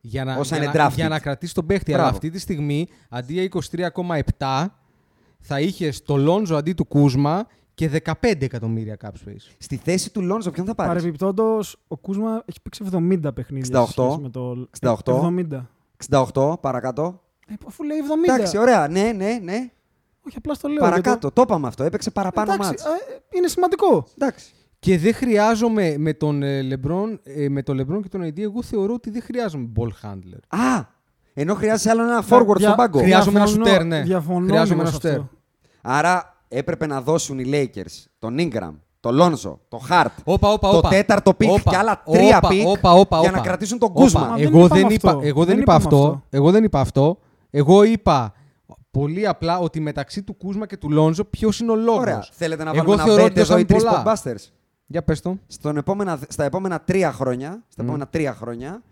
Για 0.00 0.24
να, 0.24 0.36
Όσα 0.36 0.56
για, 0.56 0.64
είναι 0.64 0.72
να, 0.78 0.86
drafted. 0.88 0.94
για 0.94 1.08
να 1.08 1.18
κρατήσεις 1.18 1.54
τον 1.54 1.66
παίχτη. 1.66 1.90
Αλλά 1.92 2.00
Μπράβο. 2.02 2.16
αυτή 2.16 2.30
τη 2.30 2.38
στιγμή 2.38 2.88
αντί 3.08 3.32
για 3.32 3.42
23,7 3.42 4.66
θα 5.40 5.60
είχες 5.60 6.02
το 6.02 6.16
Λόντζο 6.16 6.56
αντί 6.56 6.72
του 6.72 6.84
Κούσμα 6.86 7.46
και 7.74 7.88
15 7.88 8.44
εκατομμύρια 8.44 8.96
cap 9.04 9.08
space. 9.08 9.54
Στη 9.58 9.76
θέση 9.76 10.12
του 10.12 10.22
Λόντζο, 10.22 10.50
ποιον 10.50 10.66
θα 10.66 10.74
πάρεις; 10.74 10.92
Παρεμπιπτόντως, 10.94 11.76
ο 11.88 11.96
Κούσμα 11.96 12.42
έχει 12.46 12.60
παίξει 12.62 12.84
70 12.92 13.34
παιχνίδια. 13.34 13.80
68. 13.80 13.86
σε 13.86 13.92
σχέση 13.92 14.18
Με 14.20 14.28
το... 14.30 14.68
68. 14.80 15.20
70. 15.20 15.68
68, 16.32 16.60
παρακάτω. 16.60 17.22
Ε, 17.48 17.54
αφού 17.66 17.82
λέει 17.84 17.98
70. 17.98 18.34
Εντάξει, 18.34 18.58
ωραία. 18.58 18.88
Ναι, 18.88 19.12
ναι, 19.16 19.38
ναι. 19.42 19.70
Όχι, 20.26 20.36
απλά 20.38 20.54
στο 20.54 20.68
λέω. 20.68 20.78
Παρακάτω. 20.82 21.30
Το 21.30 21.42
είπαμε 21.42 21.66
αυτό. 21.66 21.84
Έπαιξε 21.84 22.10
παραπάνω 22.10 22.52
Εντάξει, 22.52 22.68
μάτς. 22.70 22.84
ε, 22.84 22.88
είναι 23.36 23.48
σημαντικό. 23.48 24.06
Εντάξει. 24.18 24.46
Και 24.78 24.98
δεν 24.98 25.14
χρειάζομαι 25.14 25.94
με 25.98 26.12
τον 26.12 26.42
ε, 26.42 26.60
LeBron, 26.70 27.18
ε, 27.22 27.48
με 27.48 27.62
τον 27.62 27.80
LeBron 27.80 28.02
και 28.02 28.08
τον 28.08 28.22
AD, 28.24 28.38
εγώ 28.38 28.62
θεωρώ 28.62 28.94
ότι 28.94 29.10
δεν 29.10 29.22
χρειάζομαι 29.22 29.68
ball 29.76 29.88
handler. 30.08 30.60
Α! 30.60 30.82
Ενώ 31.34 31.54
χρειάζεσαι 31.54 31.90
άλλο 31.90 32.02
ένα 32.02 32.24
forward 32.28 32.56
Δια- 32.56 32.66
στον 32.66 32.74
πάγκο. 32.76 32.98
χρειά- 32.98 33.20
Χρειάζομαι 33.20 33.38
ένα 33.38 33.46
διαφωνώ- 33.48 33.66
σουτέρ, 33.68 33.84
ναι. 33.84 34.02
Διαφωνώ 34.02 34.46
Χρειάζομαι 34.46 34.68
λίγο 34.68 34.80
ένα 34.80 34.88
σε 34.90 34.94
σουτέρ. 34.94 35.10
αυτό. 35.12 35.28
Άρα 35.82 36.36
έπρεπε 36.48 36.86
να 36.86 37.00
δώσουν 37.00 37.38
οι 37.38 37.44
Lakers 37.52 38.04
τον 38.18 38.36
Ingram 38.38 38.72
το 39.00 39.12
Λόνζο, 39.12 39.60
το 39.68 39.76
Χαρτ, 39.78 40.12
Όπα, 40.24 40.52
όπα, 40.52 40.70
το 40.70 40.76
όπα. 40.76 40.88
τέταρτο 40.88 41.34
pick 41.34 41.50
Όπα, 41.50 41.70
και 41.70 41.76
άλλα 41.76 42.02
τρία 42.10 42.36
όπα, 42.36 42.48
pick 42.48 42.66
όπα, 42.66 42.92
όπα, 42.92 43.18
για 43.20 43.28
όπα. 43.28 43.38
να 43.38 43.44
κρατήσουν 43.44 43.78
τον 43.78 43.88
Όπα. 43.90 44.00
Κούσμα. 44.00 44.20
Μα 44.20 44.34
δεν 44.36 44.46
Εγώ 44.46 44.64
είπαμε 44.64 44.80
δεν 44.80 44.90
είπα, 44.90 45.10
αυτό. 45.10 45.20
εγώ 45.26 45.44
δεν 45.44 45.54
Δεν 45.54 45.62
είπα 45.62 45.74
είπαμε 45.74 45.76
αυτό. 45.96 45.96
αυτό. 46.06 46.22
Εγώ 46.30 46.50
δεν 46.50 46.64
είπα 46.64 46.80
αυτό. 46.80 47.18
Εγώ 47.50 47.82
είπα 47.82 48.32
πολύ 48.98 49.26
απλά 49.26 49.58
ότι 49.58 49.80
μεταξύ 49.80 50.22
του 50.22 50.34
Κούσμα 50.36 50.66
και 50.66 50.76
του 50.76 50.90
Λόνζο 50.90 51.24
ποιος 51.24 51.60
είναι 51.60 51.70
ο 51.70 51.76
λόγος; 51.76 52.00
Ωραία. 52.00 52.24
Θέλετε 52.32 52.64
να 52.64 52.70
Εγώ 52.74 52.84
βάλουμε 52.84 53.02
θεωρώ 53.02 53.20
ένα 53.20 53.24
ότι 53.30 53.40
bet 53.40 53.42
εδώ 53.42 53.58
οι 53.58 53.64
δώσαμε 53.64 53.64
τρεις 53.64 53.82
πολλά. 53.82 54.02
Podbusters; 54.44 54.50
Για 54.86 55.02
πες 55.02 55.20
το. 55.20 55.38
Στον 55.46 55.76
επόμενα, 55.76 56.18
στα 56.28 56.44
επόμενα 56.44 56.80
τρία 56.80 57.12
χρόνια, 57.12 57.62
στα 57.68 57.82
επόμενα 57.82 58.06
τρία 58.08 58.34
χρόνια, 58.34 58.82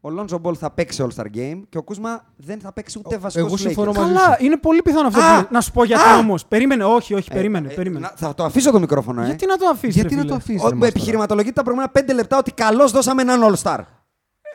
ο 0.00 0.10
Λόνζο 0.10 0.38
Μπολ 0.38 0.54
θα 0.58 0.70
παίξει 0.70 1.06
All-Star 1.06 1.24
Game 1.36 1.60
και 1.68 1.78
ο 1.78 1.82
Κούσμα 1.82 2.24
δεν 2.36 2.60
θα 2.60 2.72
παίξει 2.72 2.98
ούτε 3.04 3.16
βασικός 3.18 3.46
εγώ 3.48 3.56
συμφωνώ 3.56 3.90
Lakers. 3.90 3.94
μαζί 3.96 4.12
Καλά, 4.12 4.36
είναι 4.40 4.56
πολύ 4.56 4.82
πιθανό 4.82 5.06
αυτό. 5.08 5.20
Α! 5.20 5.34
που 5.34 5.40
λες. 5.40 5.46
Να 5.50 5.60
σου 5.60 5.72
πω 5.72 5.84
γιατί 5.84 6.02
Α! 6.08 6.18
όμως. 6.18 6.46
Περίμενε, 6.46 6.84
όχι, 6.84 7.14
όχι, 7.14 7.28
Ε, 7.30 7.34
περίμενε. 7.34 7.68
ε, 7.72 7.74
περίμενε. 7.74 8.06
να- 8.06 8.12
θα 8.16 8.34
το 8.34 8.44
αφήσω 8.44 8.70
το 8.70 8.80
μικρόφωνο, 8.80 9.22
ε. 9.22 9.24
Γιατί 9.24 9.46
να 9.46 9.56
το 9.56 9.66
αφήσεις. 9.68 9.94
Γιατί 9.94 10.14
να 10.14 10.24
το 10.24 10.34
αφήσεις. 10.34 10.62
Ο, 10.62 10.84
επιχειρηματολογείτε 10.84 11.54
τα 11.54 11.62
προηγούμενα 11.62 11.92
πέντε 11.92 12.12
λεπτά 12.12 12.38
ότι 12.38 12.52
καλώς 12.52 12.92
δώσαμε 12.92 13.22
έναν 13.22 13.40
All-Star. 13.54 13.78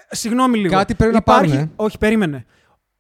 Συγγνώμη 0.10 0.58
λίγο. 0.58 0.74
Κάτι 0.74 0.95
πρέπει 0.95 1.12
να 1.12 1.18
Υπάρχει... 1.18 1.47
πάρουμε, 1.50 1.72
Όχι, 1.76 1.97
περίμενε. 1.97 2.45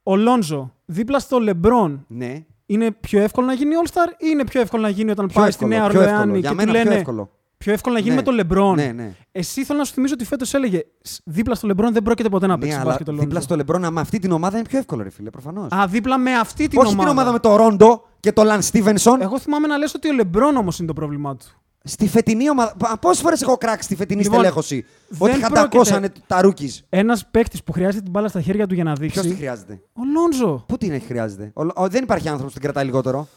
Ο 0.03 0.15
Λόνζο 0.15 0.73
δίπλα 0.85 1.19
στο 1.19 1.39
Λεμπρόν 1.39 2.05
Ναι. 2.07 2.43
είναι 2.65 2.91
πιο 2.91 3.21
εύκολο 3.21 3.47
να 3.47 3.53
γίνει 3.53 3.71
All-Star 3.83 4.11
ή 4.17 4.27
είναι 4.31 4.43
πιο 4.43 4.61
εύκολο 4.61 4.81
να 4.81 4.89
γίνει 4.89 5.11
όταν 5.11 5.27
Πιο 5.27 5.41
πάει 5.41 5.51
στη 5.51 5.63
εύκολο, 5.65 5.79
Νέα 5.81 5.89
πιο 5.89 5.99
εύκολο. 6.01 6.19
Ορλεάνη 6.19 6.39
Για 6.39 6.49
και 6.49 6.55
μένα 6.55 6.71
του 6.71 6.77
λένε. 6.77 6.89
πιο 6.89 6.97
εύκολο. 6.99 7.29
Πιο 7.57 7.73
εύκολο 7.73 7.93
να 7.95 7.99
γίνει 7.99 8.11
Ναι. 8.11 8.15
με 8.19 8.21
τον 8.23 8.33
Λεμπρόν. 8.33 8.75
Ναι, 8.75 8.91
ναι. 8.95 9.13
Εσύ 9.31 9.63
θέλω 9.63 9.79
να 9.79 9.85
σου 9.85 9.93
θυμίσω 9.93 10.13
ότι 10.13 10.25
φέτος 10.25 10.53
έλεγε 10.53 10.81
«Σ, 11.01 11.17
δίπλα 11.25 11.55
στο 11.55 11.67
Λεμπρόν 11.67 11.93
δεν 11.93 12.03
πρόκειται 12.03 12.29
ποτέ 12.29 12.47
να 12.47 12.53
Ναι, 12.53 12.59
παίξει 12.59 12.75
αλλά 12.75 12.85
μπάσκετ 12.85 13.07
ο 13.07 13.11
Λόνζο. 13.11 13.25
δίπλα 13.25 13.41
στο 13.41 13.55
Λεμπρόν 13.55 13.93
με 13.93 13.99
αυτή 14.01 14.19
την 14.19 14.31
ομάδα 14.31 14.57
είναι 14.57 14.67
πιο 14.67 14.77
εύκολο, 14.79 15.03
ρε 15.03 15.09
φίλε, 15.09 15.29
προφανώς. 15.29 15.71
Α, 15.71 15.87
δίπλα 15.87 16.17
με 16.17 16.33
αυτή 16.33 16.67
την 16.67 16.79
Όχι 16.79 16.87
ομάδα. 16.93 17.01
την 17.09 17.17
ομάδα 17.17 17.31
με 17.31 17.39
το 17.39 17.55
Ρόντο 17.55 18.05
και 18.19 18.31
το 18.31 18.43
Λανς 18.43 18.61
Στίβενσον. 18.61 19.21
Εγώ 19.21 19.39
θυμάμαι 19.39 19.67
να 19.67 19.77
λες 19.77 19.93
ότι 19.93 20.09
ο 20.09 20.13
Λεμπρόν 20.13 20.55
όμως 20.55 20.77
είναι 20.79 20.87
το 20.87 20.93
πρόβλημά 20.93 21.35
του. 21.35 21.45
Στη 21.83 22.07
φετινή 22.07 22.49
ομάδα. 22.49 22.75
Πόσες 23.01 23.21
φορές 23.21 23.41
έχω 23.41 23.57
κράξει 23.57 23.83
στη 23.83 23.95
φετινή 23.95 24.21
Λοιπόν, 24.21 24.37
στελέχωση; 24.37 24.85
δεν 25.07 25.31
Ότι 25.31 25.41
χαντακώσανε 25.43 26.11
τα 26.27 26.41
rookie. 26.41 26.71
Ένας 26.89 27.25
παίκτης 27.31 27.63
που 27.63 27.71
χρειάζεται 27.71 28.01
την 28.03 28.11
μπάλα 28.11 28.27
στα 28.27 28.41
χέρια 28.41 28.67
του 28.67 28.73
για 28.73 28.83
να 28.83 28.93
Ποιος 28.93 29.11
τη 29.13 29.19
δείξει. 29.21 29.35
χρειάζεται; 29.35 29.81
Ο 29.93 30.01
Λόνζο. 30.13 30.63
Πού 30.67 30.77
την 30.77 30.91
έχει 30.91 31.05
χρειάζεται; 31.05 31.51
Ο- 31.55 31.83
ο- 31.83 31.87
δεν 31.87 32.03
υπάρχει 32.03 32.27
άνθρωπος 32.27 32.53
που 32.53 32.59
την 32.59 32.69
κρατάει 32.69 32.85
λιγότερο. 32.85 33.27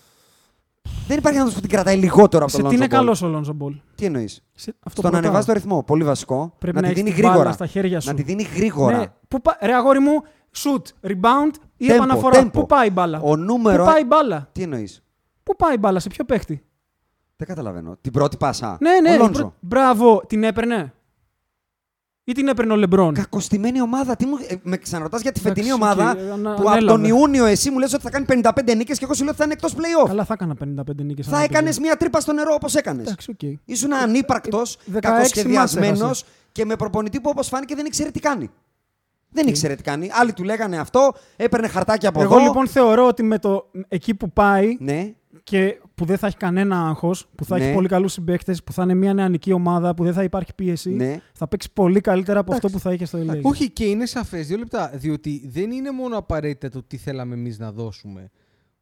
Δεν 1.07 1.19
υπάρχει 1.19 1.39
άνθρωπος 1.39 1.55
που 1.63 1.67
την 1.69 1.77
κρατάει 1.77 1.97
λιγότερο 1.97 2.43
από 2.45 2.53
Σε 2.53 2.61
τον 2.61 2.69
τι 2.71 2.75
είναι 2.77 2.85
Lonzo 2.85 2.89
Ball. 2.89 2.91
καλός 2.97 3.23
ο 3.23 3.27
Λόνζο 3.27 3.53
Μπολ; 3.53 3.75
Τι 3.95 4.05
εννοείς; 4.05 4.43
Σε- 4.55 4.75
Αυτό 4.81 5.01
Στο 5.01 5.03
να 5.03 5.09
που 5.09 5.15
ρωτάω. 5.15 5.19
ανεβάζει 5.21 5.47
το 5.47 5.53
ρυθμό. 5.53 5.83
Πολύ 5.83 6.05
βασικό. 6.05 6.55
Πρέπει 6.59 6.77
να, 6.77 6.83
να 6.83 6.87
τη 6.89 6.93
έχεις 6.93 7.03
δίνει 7.05 7.15
την 7.15 7.23
μπάλα 7.25 7.35
γρήγορα. 7.35 7.55
στα 7.55 7.67
χέρια 7.67 8.01
σου. 8.01 8.09
Να 8.09 8.15
τη 8.15 8.23
δίνει 8.23 8.43
γρήγορα. 8.43 8.99
Ναι. 8.99 9.07
Πού 9.29 9.41
πα... 9.43 9.59
Ρε 9.63 9.75
αγόρι 9.75 9.99
μου, 9.99 10.23
shoot, 10.57 11.09
rebound 11.11 11.55
ή 11.77 11.87
Tempo, 11.89 11.93
επαναφορά. 11.95 12.41
tempo. 12.43 12.53
Πού 12.53 12.67
πάει 12.67 12.87
η 12.87 12.91
μπάλα; 12.93 13.21
Ο 13.21 13.37
νούμερο. 13.37 13.85
Πού 13.85 13.91
πάει 13.91 14.01
η 14.01 14.05
μπάλα; 14.09 14.49
Τι 14.53 14.63
εννοείς; 14.63 15.03
Πού 15.43 15.57
πάει 15.57 15.75
η 15.75 15.79
μπάλα, 15.81 16.01
σε 16.01 16.09
ποιο 16.09 16.25
παίκτη; 16.25 16.65
Δεν 17.45 17.55
καταλαβαίνω. 17.57 17.97
Την 18.01 18.13
πρώτη 18.13 18.37
πάσα. 18.37 18.77
Ναι, 18.81 19.01
ναι. 19.01 19.11
Ο 19.11 19.15
η 19.15 19.19
Λόνζο. 19.19 19.33
πρω- 19.41 19.55
Μπράβο, 19.61 20.23
την 20.27 20.45
έπαιρνε; 20.45 20.93
Ή 22.25 22.33
την 22.33 22.49
έπαιρνε 22.49 22.73
ο 22.73 22.77
Λεμπρόν; 22.77 23.15
Κακοστημένη 23.15 23.81
ομάδα. 23.81 24.17
Τι 24.17 24.27
μου... 24.27 24.37
ε, 24.49 24.55
με 24.63 24.77
ξαναρωτάς 24.77 25.21
για 25.23 25.33
τη 25.33 25.41
φετινή 25.41 25.67
Εντάξει, 25.69 25.83
ομάδα 25.85 26.15
και 26.15 26.21
ανα- 26.21 26.55
που 26.55 26.61
από 26.61 26.71
ανέλαβε. 26.71 26.87
τον 26.87 27.05
Ιούνιο 27.05 27.45
εσύ 27.45 27.71
μου 27.71 27.79
λες 27.79 27.93
ότι 27.95 28.03
θα 28.03 28.11
κάνει 28.11 28.25
55 28.29 28.75
νίκες 28.77 28.99
και 28.99 29.05
εγώ 29.05 29.15
σου 29.15 29.21
λέω 29.23 29.29
ότι 29.31 29.39
θα 29.39 29.45
είναι 29.45 29.53
εκτός 29.53 29.75
playoff. 29.75 30.07
Καλά, 30.07 30.25
θα 30.25 30.33
έκανα 30.35 30.55
55 30.55 31.03
νίκες. 31.05 31.27
Θα 31.27 31.43
έκανες 31.43 31.79
μια 31.79 31.97
τρύπα 31.97 32.21
στο 32.21 32.33
νερό 32.33 32.55
όπως 32.55 32.75
έκανες. 32.75 33.07
Εντάξει, 33.07 33.31
οκ. 33.31 33.43
Ήσουν 33.65 33.93
ανύπαρκτος, 33.93 34.79
16 34.93 34.99
κακοσχεδιασμένο 35.01 35.87
ματς 35.89 36.01
έχασε. 36.03 36.25
και 36.53 36.65
με 36.65 36.77
προπονητή 36.77 37.21
που 37.21 37.31
όπως 37.33 37.49
φάνηκε 37.49 37.75
δεν 37.75 37.87
ήξερε 37.87 38.11
τι 38.11 38.21
κάνει. 38.21 38.51
Δεν 39.35 39.47
ήξερε 39.47 39.75
τι 39.75 39.83
κάνει. 39.83 40.09
Άλλοι 40.13 40.33
του 40.33 40.45
λέγανε 40.45 40.79
αυτό, 40.79 41.13
έπαιρνε 41.37 41.69
χαρτάκι 41.69 42.07
από 42.07 42.23
Εγώ 42.23 42.35
εδώ. 42.35 42.45
λοιπόν 42.45 42.69
θεωρώ 42.69 43.07
ότι 43.07 43.23
με 43.23 43.39
το 43.39 43.71
εκεί 43.89 44.15
που 44.15 44.31
πάει 44.31 44.77
Ναι, 44.81 45.15
και 45.43 45.81
που 45.95 46.05
δεν 46.05 46.19
θα 46.19 46.27
έχει 46.27 46.37
κανένα 46.37 46.87
άγχος, 46.89 47.27
που 47.35 47.45
θα 47.45 47.59
Ναι. 47.59 47.65
έχει 47.65 47.75
πολύ 47.75 47.89
καλούς 47.89 48.13
συμπαίκτες, 48.13 48.63
που 48.63 48.73
θα 48.73 48.83
είναι 48.83 48.95
μια 48.95 49.15
νεανική 49.15 49.53
ομάδα, 49.53 49.95
που 49.95 50.05
δεν 50.05 50.13
θα 50.13 50.23
υπάρχει 50.23 50.55
πίεση, 50.55 50.91
ναι. 50.91 51.21
θα 51.33 51.49
παίξει 51.49 51.73
πολύ 51.73 52.01
καλύτερα 52.01 52.41
από 52.41 52.53
αυτό 52.53 52.69
που 52.69 52.79
θα 52.79 52.93
είχε 52.93 53.05
στο 53.05 53.19
LA. 53.19 53.41
Όχι, 53.43 53.71
και 53.71 53.85
είναι 53.85 54.07
σαφές. 54.07 54.47
Δύο 54.47 54.57
λεπτά. 54.57 54.91
Διότι 54.95 55.43
δεν 55.49 55.71
είναι 55.71 55.91
μόνο 55.91 56.17
απαραίτητα 56.17 56.69
το 56.69 56.83
τι 56.87 56.97
θέλαμε 56.97 57.35
εμείς 57.35 57.59
να 57.59 57.73
δώσουμε. 57.73 58.31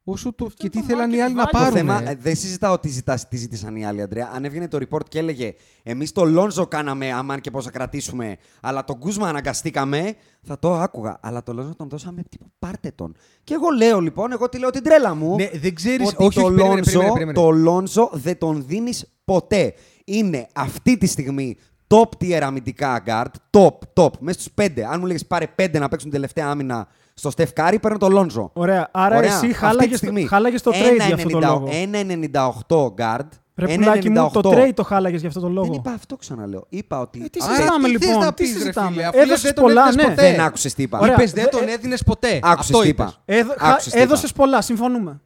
Όσο 0.04 0.32
το 0.32 0.50
και 0.54 0.68
τι 0.68 0.78
το 0.78 0.84
θέλαν 0.84 1.12
οι 1.12 1.20
άλλοι 1.22 1.34
να 1.34 1.42
marketing 1.42 1.48
Το 1.52 1.58
πάρουν. 1.58 1.76
θέμα, 1.76 2.10
ε, 2.10 2.14
δεν 2.20 2.36
συζητάω 2.36 2.78
τι, 2.78 2.88
ζητάς, 2.88 3.28
τι 3.28 3.36
ζήτησαν 3.36 3.76
οι 3.76 3.86
άλλοι, 3.86 4.02
Αντρέα. 4.02 4.30
Αν 4.34 4.44
έβγαινε 4.44 4.68
το 4.68 4.78
report 4.80 5.08
και 5.08 5.18
έλεγε 5.18 5.54
Εμείς 5.82 6.12
το 6.12 6.24
Λόνζο 6.24 6.66
κάναμε, 6.66 7.12
αμάν 7.12 7.40
και 7.40 7.50
πώς 7.50 7.64
θα 7.64 7.70
κρατήσουμε, 7.70 8.36
αλλά 8.60 8.84
τον 8.84 8.98
Κούσμα 8.98 9.28
αναγκαστήκαμε, 9.28 10.14
θα 10.42 10.58
το 10.58 10.74
άκουγα. 10.74 11.18
Αλλά 11.22 11.42
το 11.42 11.52
Λόνζο 11.52 11.74
τον 11.74 11.88
δώσαμε 11.88 12.22
τύπου 12.28 12.46
πάρτε 12.58 12.92
τον. 12.94 13.16
Και 13.44 13.54
εγώ 13.54 13.68
λέω 13.70 14.00
λοιπόν, 14.00 14.32
εγώ 14.32 14.48
τη 14.48 14.58
λέω 14.58 14.70
την 14.70 14.82
τρέλα 14.82 15.14
μου. 15.14 15.34
Ναι, 15.34 15.48
δεν 15.54 15.74
ξέρει. 15.74 16.04
ότι 16.06 16.16
Όχι, 16.16 16.16
το, 16.16 16.24
όχι, 16.24 16.54
περίμενε, 16.54 16.68
Λόνζο, 16.74 16.82
περίμενε, 16.84 17.12
περίμενε. 17.12 17.32
το 17.38 17.50
Λόνζο 17.50 18.10
δεν 18.12 18.38
τον 18.38 18.64
δίνεις 18.66 19.12
ποτέ. 19.24 19.74
Είναι 20.04 20.46
αυτή 20.54 20.98
τη 20.98 21.06
στιγμή 21.06 21.56
top 21.86 22.08
tier 22.20 22.40
αμυντικά 22.42 23.02
guard. 23.06 23.58
Top, 23.58 24.02
top. 24.02 24.10
Μέσα 24.20 24.40
στους 24.40 24.52
πέντε. 24.54 24.86
Αν 24.86 25.00
μου 25.00 25.06
λέγε 25.06 25.24
πάρε 25.28 25.46
πέντε 25.46 25.78
να 25.78 25.88
παίξουν 25.88 26.10
τελευταία 26.10 26.46
άμυνα 26.48 26.88
στο 27.20 27.30
Steph 27.36 27.52
Curry, 27.56 27.76
παίρνω 27.82 27.98
το 27.98 28.08
Λόνζο. 28.08 28.50
Ωραία. 28.52 28.88
Άρα 28.92 29.16
Ωραία, 29.16 29.28
εσύ 29.28 29.36
αυτή 29.46 29.52
χάλαγες 29.52 29.90
τη 29.90 29.96
στιγμή. 29.96 30.26
χάλαγες 30.26 30.62
το 30.62 30.70
trade 30.74 31.06
για 31.06 31.14
αυτό 31.14 31.28
το 31.28 31.38
1,90 31.38 31.48
λόγο. 31.48 31.68
1,98 31.70 32.94
guard. 33.00 33.28
Ρε 33.56 33.74
πουλάκι 33.74 34.10
μου, 34.10 34.30
το 34.32 34.40
1,98. 34.50 34.54
trade 34.54 34.72
το 34.74 34.82
χάλαγες 34.84 35.20
για 35.20 35.28
αυτό 35.28 35.40
το 35.40 35.48
λόγο. 35.48 35.66
Δεν 35.66 35.74
είπα 35.74 35.90
αυτό, 35.92 36.16
ξαναλέω. 36.16 36.66
Είπα 36.68 37.00
ότι. 37.00 37.22
Ε, 37.24 37.28
τι 37.28 37.38
Α, 37.44 37.48
συζητάμε 37.54 37.88
τι 37.88 37.98
θες 37.98 38.06
λοιπόν, 38.08 38.24
να 38.24 38.32
τι 38.34 38.42
πεις, 38.42 38.52
ρε 38.52 38.58
συζητάμε; 38.58 38.90
φίλε, 38.90 39.04
αφού 39.04 39.16
λες 39.16 39.24
Έδωσες 39.26 39.42
δεν 39.42 39.54
τον 39.54 39.64
πολλά, 39.64 39.82
έδινες 39.86 40.04
ναι. 40.06 40.10
ποτέ. 40.14 40.30
Δεν 40.30 40.40
άκουσες 40.40 40.74
τι 40.74 40.82
είπα. 40.82 40.98
Ωραία. 40.98 41.14
Είπες, 41.14 41.32
δεν 41.32 41.44
Δε- 41.44 41.50
τον 41.58 41.68
ε, 41.68 41.72
έδινες 41.72 42.02
ποτέ. 42.02 42.40
Άκουσες 42.42 42.58
Αυτό 42.70 42.80
τι 42.80 42.88
είπες. 42.88 43.06
είπα. 43.08 43.16
Έδω, 43.24 43.54
Άκουσες 43.58 43.92
τι 43.92 43.98
είπα. 43.98 44.06
έδωσες 44.06 44.32
πολλά, 44.32 44.60
συμφωνούμε. 44.62 45.20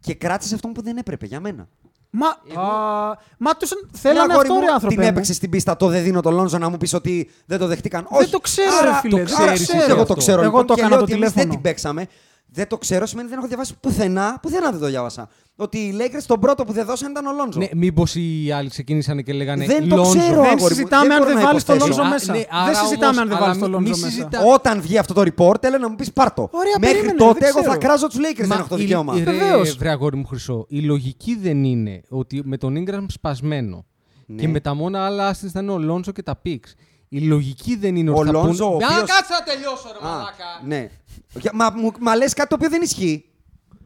Και 0.00 0.14
κράτησες 0.14 0.52
αυτό 0.52 0.68
που 0.68 0.82
δεν 0.82 0.96
έπρεπε 0.96 1.26
για 1.26 1.40
μένα. 1.40 1.68
Μα, 2.14 2.26
α, 2.62 3.16
μα 3.38 3.50
τους 3.58 3.70
θέλανε 3.92 4.26
Ρε, 4.26 4.32
αγόρι 4.32 4.38
αυτό 4.48 4.54
μου, 4.54 4.60
ρε 4.60 4.72
άνθρωπε 4.72 4.94
Την 4.94 5.02
μου. 5.02 5.08
έπαιξες 5.08 5.36
στην 5.36 5.50
πίστα, 5.50 5.76
το 5.76 5.86
δεν 5.86 6.02
δίνω 6.02 6.20
το 6.20 6.30
Λόνζο 6.30 6.58
να 6.58 6.68
μου 6.68 6.76
πεις 6.76 6.92
ότι 6.94 7.30
δεν 7.46 7.58
το 7.58 7.66
δεχτήκαν. 7.66 8.06
Δεν 8.10 8.20
Όχι. 8.20 8.30
το 8.30 8.38
ξέρω, 8.40 8.68
Άρα, 8.80 8.90
ρε 8.90 8.96
φίλε. 9.00 9.10
Το 9.10 9.16
δεν 9.16 9.26
ξέρεις, 9.26 9.66
ξέρω 9.66 9.84
εγώ 9.84 9.94
το 9.94 10.00
αυτό. 10.02 10.14
ξέρω. 10.14 10.40
Εγώ 10.40 10.50
λοιπόν, 10.50 10.66
το 10.66 10.74
και 10.74 10.80
έκανα 10.80 10.96
λέω 10.96 11.04
το 11.06 11.12
ότι 11.12 11.12
εμείς 11.12 11.24
δεν 11.24 11.32
τηλέφωνο. 11.32 11.54
την 11.62 11.70
παίξαμε. 11.70 12.06
Δεν 12.54 12.66
το 12.68 12.78
ξέρω 12.78 13.06
σημαίνει 13.06 13.28
δεν 13.28 13.38
έχω 13.38 13.46
διαβάσει 13.46 13.74
πουθενά. 13.80 14.38
Πουθενά 14.42 14.70
δεν 14.70 14.80
το 14.80 14.86
διάβασα. 14.86 15.28
Ότι 15.56 15.78
οι 15.78 15.94
Lakers 15.98 16.22
τον 16.26 16.40
πρώτο 16.40 16.64
που 16.64 16.72
δεν 16.72 16.84
δώσαν 16.86 17.10
ήταν 17.10 17.26
ο 17.26 17.32
Λόνζο. 17.32 17.58
Ναι, 17.58 17.68
μήπως 17.74 18.14
οι 18.14 18.50
άλλοι 18.54 18.68
ξεκίνησαν 18.68 19.22
και 19.22 19.32
λέγανε 19.32 19.64
Δεν 19.66 19.88
το 19.88 19.96
Λόνζο. 19.96 20.18
ξέρω, 20.18 20.34
Δεν 20.34 20.44
αγόρι 20.44 20.60
μου, 20.60 20.68
συζητάμε 20.68 21.02
δεν 21.06 21.12
αν 21.12 21.18
μπορώ 21.18 21.30
δεν 21.32 21.38
να 21.42 21.46
βάλεις 21.48 21.64
το 21.64 21.74
υποθέσω. 21.74 21.96
Λόνζο 21.98 22.10
Α, 22.10 22.12
μέσα. 22.14 22.32
ναι, 22.32 22.38
Δεν 22.38 22.46
άρα 22.50 22.74
συζητάμε 22.74 23.06
όμως, 23.06 23.18
αν 23.18 23.28
δεν 23.28 23.36
αλλά 23.36 23.46
βάλεις 23.46 23.60
το 23.60 23.66
μη- 23.68 23.74
Λόνζο 23.74 23.90
μη 23.94 24.00
μέσα. 24.00 24.08
συζητά- 24.08 24.44
Όταν 24.54 24.80
βγει 24.80 24.98
αυτό 24.98 25.14
το 25.14 25.22
report, 25.36 25.64
έλα 25.64 25.78
να 25.78 25.88
μου 25.88 25.94
πεις 25.94 26.12
πάρτο. 26.12 26.48
Ωραία, 26.52 26.72
Μέχρι 26.80 26.94
περίμενε, 26.96 27.18
τότε 27.18 27.38
δεν 27.38 27.48
εγώ 27.48 27.58
θα 27.62 27.64
ξέρω. 27.68 27.78
κράζω 27.80 28.06
τους 28.06 28.16
Lakers. 28.18 28.46
Δεν 28.46 28.58
έχω 28.58 28.68
το 28.68 28.76
η- 28.76 28.80
δικαίωμα. 28.80 29.14
η- 29.16 29.22
ρε, 29.24 29.30
Βεβαίως. 29.32 29.76
βρε 29.76 29.90
αγόρι 29.90 30.16
μου 30.16 30.26
χρυσό, 30.26 30.66
η 30.68 30.80
λογική 30.80 31.36
δεν 31.42 31.64
είναι 31.64 32.00
ότι 32.08 32.42
με 32.44 32.56
τον 32.56 32.74
Ingram 32.78 33.04
σπασμένο 33.08 33.84
Ναι. 34.26 34.40
και 34.40 34.48
με 34.48 34.60
τα 34.60 34.74
μόνα 34.74 35.04
άλλα 35.06 35.32
assets 35.34 35.48
θα 35.52 35.60
είναι 35.60 35.70
ο 35.72 35.78
Λόνζο 35.78 36.12
και 36.12 36.22
τα 36.22 36.40
Picks. 36.46 36.72
Η 37.14 37.20
λογική 37.20 37.76
δεν 37.76 37.96
είναι 37.96 38.10
Ο 38.10 38.14
ότι 38.14 38.26
θα 38.26 38.32
Λόνζο, 38.32 38.66
ο 38.66 38.70
πούνε... 38.70 38.84
Α, 38.84 38.88
οποίος- 38.88 39.10
κάτσε 39.10 39.32
να 39.32 39.42
τελειώσω 39.42 39.88
ρε 40.00 40.06
Α, 40.08 40.10
μαλάκα. 40.10 40.44
ναι. 40.66 40.88
Για- 41.32 41.50
Μα, 41.54 41.70
μου- 41.70 41.92
μα 42.00 42.16
λες 42.16 42.34
κάτι 42.34 42.48
το 42.48 42.54
οποίο 42.54 42.68
δεν 42.68 42.82
ισχύει. 42.82 43.24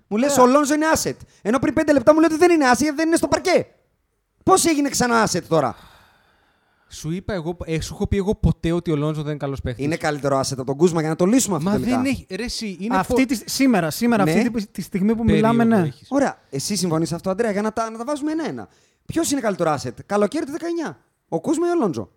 Μου 0.09 0.16
λες 0.16 0.39
ο 0.39 0.47
Λόνζο 0.47 0.74
είναι 0.74 0.87
asset. 0.95 1.14
Ενώ 1.43 1.59
πριν 1.59 1.74
πέντε 1.74 1.93
λεπτά 1.93 2.12
μου 2.12 2.20
λέει 2.20 2.29
ότι 2.31 2.39
δεν 2.39 2.51
είναι 2.51 2.64
asset 2.72 2.79
γιατί 2.79 2.97
δεν 2.97 3.07
είναι 3.07 3.16
στο 3.16 3.29
παρκέ. 3.29 3.66
Πώς 4.43 4.64
έγινε 4.64 4.89
ξανά 4.89 5.29
asset 5.29 5.43
τώρα; 5.49 5.77
Σου 6.89 7.11
είπα 7.11 7.33
εγώ, 7.35 7.57
ε, 7.64 7.81
σου 7.81 7.95
έχω 7.95 8.07
πει 8.07 8.16
εγώ 8.16 8.35
ποτέ 8.35 8.72
ότι 8.72 8.91
ο 8.91 8.97
Λόνζο 8.97 9.20
δεν 9.22 9.31
είναι 9.31 9.39
καλός 9.39 9.61
παίχτης. 9.61 9.85
Είναι 9.85 9.97
καλύτερο 9.97 10.39
asset 10.39 10.53
από 10.53 10.64
τον 10.64 10.77
Κούσμα 10.77 11.01
για 11.01 11.09
να 11.09 11.16
το 11.16 11.24
λύσουμε 11.24 11.57
αυτό 11.57 11.68
Μα 11.70 11.74
τελικά. 11.77 11.97
δεν 11.97 12.05
έχει. 12.05 12.27
Ρε, 12.31 12.45
εσύ, 12.45 12.77
είναι 12.81 12.97
Αυτή 12.97 13.24
τη, 13.27 13.51
σήμερα, 13.51 13.91
σήμερα 13.91 14.24
Ναι. 14.24 14.31
αυτή 14.33 14.51
τη, 14.51 14.66
τη 14.66 14.83
στιγμή 14.83 15.14
που 15.14 15.24
περίοδο 15.24 15.53
μιλάμε, 15.53 15.77
ναι. 15.77 15.87
έχεις. 15.87 16.07
Ωραία. 16.11 16.39
Εσύ 16.51 16.77
συμφωνείς 16.77 17.12
αυτό, 17.12 17.31
Αντρέα, 17.31 17.51
για 17.51 17.62
να 17.62 17.72
τα, 17.72 17.91
να 17.91 17.99
τα 17.99 18.05
βάζουμε 18.05 18.33
ένα-ένα. 18.33 18.68
Ποιος 19.07 19.31
είναι 19.31 19.41
καλύτερο 19.41 19.74
asset, 19.83 19.93
καλοκαίρι 20.07 20.45
του 20.47 20.53
19. 20.89 20.97
Ο 21.29 21.41
Κούσμα 21.41 21.66
ή 21.66 21.70
ο 21.70 21.74
Λόντζο. 21.74 22.11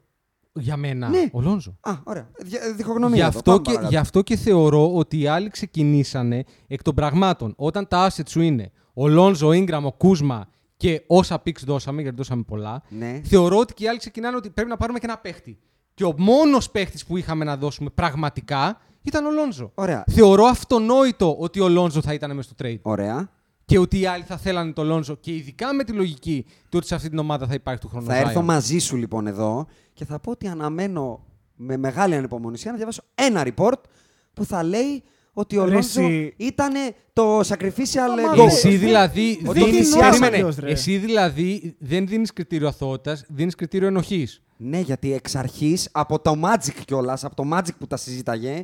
Για 0.59 0.77
μένα, 0.77 1.09
Ναι. 1.09 1.29
ο 1.31 1.41
Λόνζο. 1.41 1.77
Α, 1.81 1.91
ωραία. 2.03 2.29
Δια- 2.39 2.73
Διχογνωμία. 2.75 3.15
Γι' 3.15 3.21
εδώ. 3.21 3.27
αυτό, 3.37 3.41
Πάμε 3.51 3.57
και, 3.61 3.69
παρακάτω. 3.69 3.89
γι' 3.93 3.97
αυτό 3.97 4.21
και 4.21 4.35
θεωρώ 4.35 4.95
ότι 4.95 5.19
οι 5.19 5.27
άλλοι 5.27 5.49
ξεκινήσανε 5.49 6.43
εκ 6.67 6.81
των 6.81 6.95
πραγμάτων. 6.95 7.53
Όταν 7.57 7.87
τα 7.87 8.07
assets 8.09 8.29
σου 8.29 8.41
είναι 8.41 8.71
ο 8.93 9.07
Λόνζο, 9.07 9.47
ο 9.47 9.51
Ingram, 9.51 9.81
ο 9.83 9.91
Κούσμα 9.91 10.47
και 10.77 11.03
όσα 11.07 11.41
picks 11.45 11.61
δώσαμε, 11.65 12.01
γιατί 12.01 12.17
δώσαμε 12.17 12.43
πολλά, 12.43 12.81
Ναι. 12.89 13.21
θεωρώ 13.23 13.57
ότι 13.57 13.73
και 13.73 13.83
οι 13.83 13.87
άλλοι 13.87 13.97
ξεκινάνε 13.97 14.35
ότι 14.35 14.49
πρέπει 14.49 14.69
να 14.69 14.77
πάρουμε 14.77 14.99
και 14.99 15.05
ένα 15.05 15.17
παίχτη. 15.17 15.59
Και 15.93 16.03
ο 16.05 16.13
μόνος 16.17 16.69
παίχτης 16.71 17.05
που 17.05 17.17
είχαμε 17.17 17.45
να 17.45 17.57
δώσουμε 17.57 17.89
πραγματικά 17.89 18.77
ήταν 19.01 19.25
ο 19.25 19.31
Λόνζο. 19.31 19.71
Ωραία. 19.75 20.03
Θεωρώ 20.11 20.45
αυτονόητο 20.45 21.35
ότι 21.39 21.59
ο 21.59 21.69
Λόνζο 21.69 22.01
θα 22.01 22.13
ήταν 22.13 22.35
μέσα 22.35 22.49
στο 22.53 22.65
trade. 22.65 22.79
Ωραία. 22.81 23.29
Και 23.69 23.77
ότι 23.79 23.99
οι 23.99 24.05
άλλοι 24.05 24.23
θα 24.23 24.37
θέλανε 24.37 24.71
τον 24.71 24.85
Λόνζο 24.87 25.15
και 25.15 25.35
ειδικά 25.35 25.73
με 25.73 25.83
τη 25.83 25.91
λογική 25.91 26.45
του 26.47 26.69
ότι 26.77 26.87
σε 26.87 26.95
αυτή 26.95 27.09
την 27.09 27.17
ομάδα 27.19 27.47
θα 27.47 27.53
υπάρχει 27.53 27.81
του 27.81 27.87
χρόνου. 27.87 28.05
Θα 28.05 28.15
έρθω 28.15 28.41
μαζί 28.41 28.77
σου 28.79 28.95
λοιπόν 28.95 29.27
εδώ 29.27 29.65
και 29.93 30.05
θα 30.05 30.19
πω 30.19 30.31
ότι 30.31 30.47
αναμένω 30.47 31.25
με 31.55 31.77
μεγάλη 31.77 32.15
ανυπομονησία 32.15 32.71
να 32.71 32.77
διαβάσω 32.77 33.03
ένα 33.15 33.45
report 33.55 33.81
που 34.33 34.45
θα 34.45 34.63
λέει 34.63 35.03
ότι 35.33 35.57
ο 35.57 35.65
Ρε 35.65 35.71
Λόντζο 35.73 36.01
εσύ. 36.01 36.33
ήταν 36.37 36.73
το 37.13 37.39
sacrificial 37.39 38.23
Μα 38.25 38.35
goal. 38.35 38.45
Εσύ 38.45 38.75
δηλαδή, 38.75 39.41
Ότι 39.45 39.59
δίνεις, 39.63 39.75
θυσιάσανε. 39.77 40.09
περίμενε. 40.11 40.35
αλλιώς, 40.35 40.55
ρε. 40.57 40.71
εσύ 40.71 40.97
δηλαδή 40.97 41.75
δεν 41.79 42.07
δίνεις 42.07 42.33
κριτήριο 42.33 42.67
αθωότητας, 42.67 43.25
δίνεις 43.27 43.55
κριτήριο 43.55 43.87
ενοχής. 43.87 44.41
Ναι, 44.57 44.79
γιατί 44.79 45.13
εξ 45.13 45.35
αρχής 45.35 45.89
από 45.91 46.19
το 46.19 46.35
Magic 46.43 46.81
κιόλας, 46.85 47.23
από 47.23 47.35
το 47.35 47.43
Magic 47.53 47.75
που 47.79 47.87
τα 47.87 47.97
συζήταγε, 47.97 48.63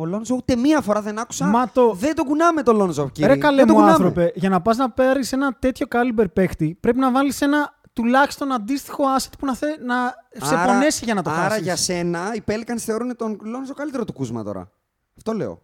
ο 0.00 0.04
Λόνζο 0.06 0.34
ούτε 0.34 0.56
μία 0.56 0.80
φορά 0.80 1.00
δεν 1.02 1.18
άκουσα. 1.18 1.46
Μα 1.46 1.70
το- 1.70 1.92
Δεν 1.94 2.14
τον 2.14 2.24
κουνάμε 2.26 2.62
τον 2.62 2.76
Λόνζο, 2.76 3.08
κύριε. 3.08 3.32
Ρε 3.34 3.38
καλέ 3.40 3.56
δεν 3.56 3.66
τον 3.66 3.74
μου 3.76 3.80
κουνάμε. 3.82 4.04
άνθρωπε, 4.04 4.32
για 4.34 4.48
να 4.48 4.60
πας 4.60 4.76
να 4.76 4.90
πάρεις 4.90 5.32
ένα 5.32 5.52
τέτοιο 5.58 5.86
caliber 5.90 6.24
παίχτη, 6.32 6.76
πρέπει 6.80 6.98
να 6.98 7.10
βάλεις 7.10 7.40
ένα 7.40 7.78
τουλάχιστον 7.92 8.52
αντίστοιχο 8.52 9.04
asset 9.18 9.32
που 9.38 9.46
να, 9.46 9.54
θε, 9.54 9.66
να 9.84 10.14
σε 10.46 10.54
πονέσει 10.66 11.04
για 11.04 11.14
να 11.14 11.22
το 11.22 11.30
άρα 11.30 11.40
χάσεις. 11.40 11.62
για 11.62 11.76
σένα 11.76 12.20
οι 12.34 12.40
Pelicans 12.48 12.76
θεωρούν 12.78 13.16
τον 13.16 13.38
Λόνζο 13.42 13.74
καλύτερο 13.74 14.04
του 14.04 14.12
Κούσμα 14.12 14.42
τώρα. 14.44 14.70
Αυτό 15.16 15.32
λέω. 15.32 15.62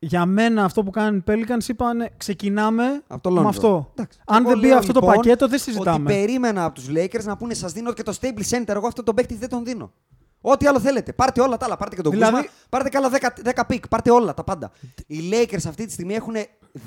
Για 0.00 0.26
μένα 0.26 0.64
αυτό 0.64 0.82
που 0.82 0.90
κάνουν 0.90 1.18
οι 1.18 1.22
Pelicans 1.30 1.68
είπαν 1.68 2.08
ξεκινάμε 2.16 3.02
Από 3.06 3.22
το 3.22 3.30
Lonzo. 3.38 3.42
με 3.42 3.48
αυτό. 3.48 3.92
Εντάξει. 3.94 4.18
Αν 4.26 4.40
Εγώ 4.40 4.48
δεν 4.50 4.58
μπει 4.58 4.66
λέω, 4.66 4.78
αυτό 4.78 4.92
το 4.92 5.00
λοιπόν, 5.00 5.14
πακέτο 5.14 5.46
δεν 5.48 5.54
Ότι 5.60 5.70
συζητάμε. 5.70 6.10
περίμενα 6.12 6.64
από 6.64 6.74
τους 6.74 6.86
Lakers 6.90 7.24
να 7.24 7.36
πούνε 7.36 7.54
σας 7.54 7.72
δίνω 7.72 7.92
και 7.92 8.02
το 8.02 8.16
stable 8.20 8.42
center. 8.56 8.68
Εγώ 8.68 8.86
αυτό 8.86 9.02
τον 9.02 9.14
παίκτη 9.14 9.34
δεν 9.34 9.48
τον 9.48 9.64
δίνω. 9.64 9.92
Ό,τι 10.40 10.66
άλλο 10.66 10.80
θέλετε. 10.80 11.12
Πάρτε 11.12 11.40
όλα 11.40 11.56
τα 11.56 11.66
άλλα. 11.66 11.76
Πάρτε 11.76 11.96
και 11.96 12.02
τον 12.02 12.12
Δηλαδή- 12.12 12.34
Κούσμα. 12.34 12.50
Πάρτε 12.68 12.88
και 12.88 12.96
άλλα 12.96 13.08
10, 13.08 13.32
10 13.44 13.64
pick. 13.66 13.88
Πάρτε 13.88 14.10
όλα 14.10 14.34
τα 14.34 14.44
πάντα. 14.44 14.70
Οι 15.06 15.18
Lakers 15.32 15.62
αυτή 15.68 15.86
τη 15.86 15.92
στιγμή 15.92 16.14
έχουν 16.14 16.34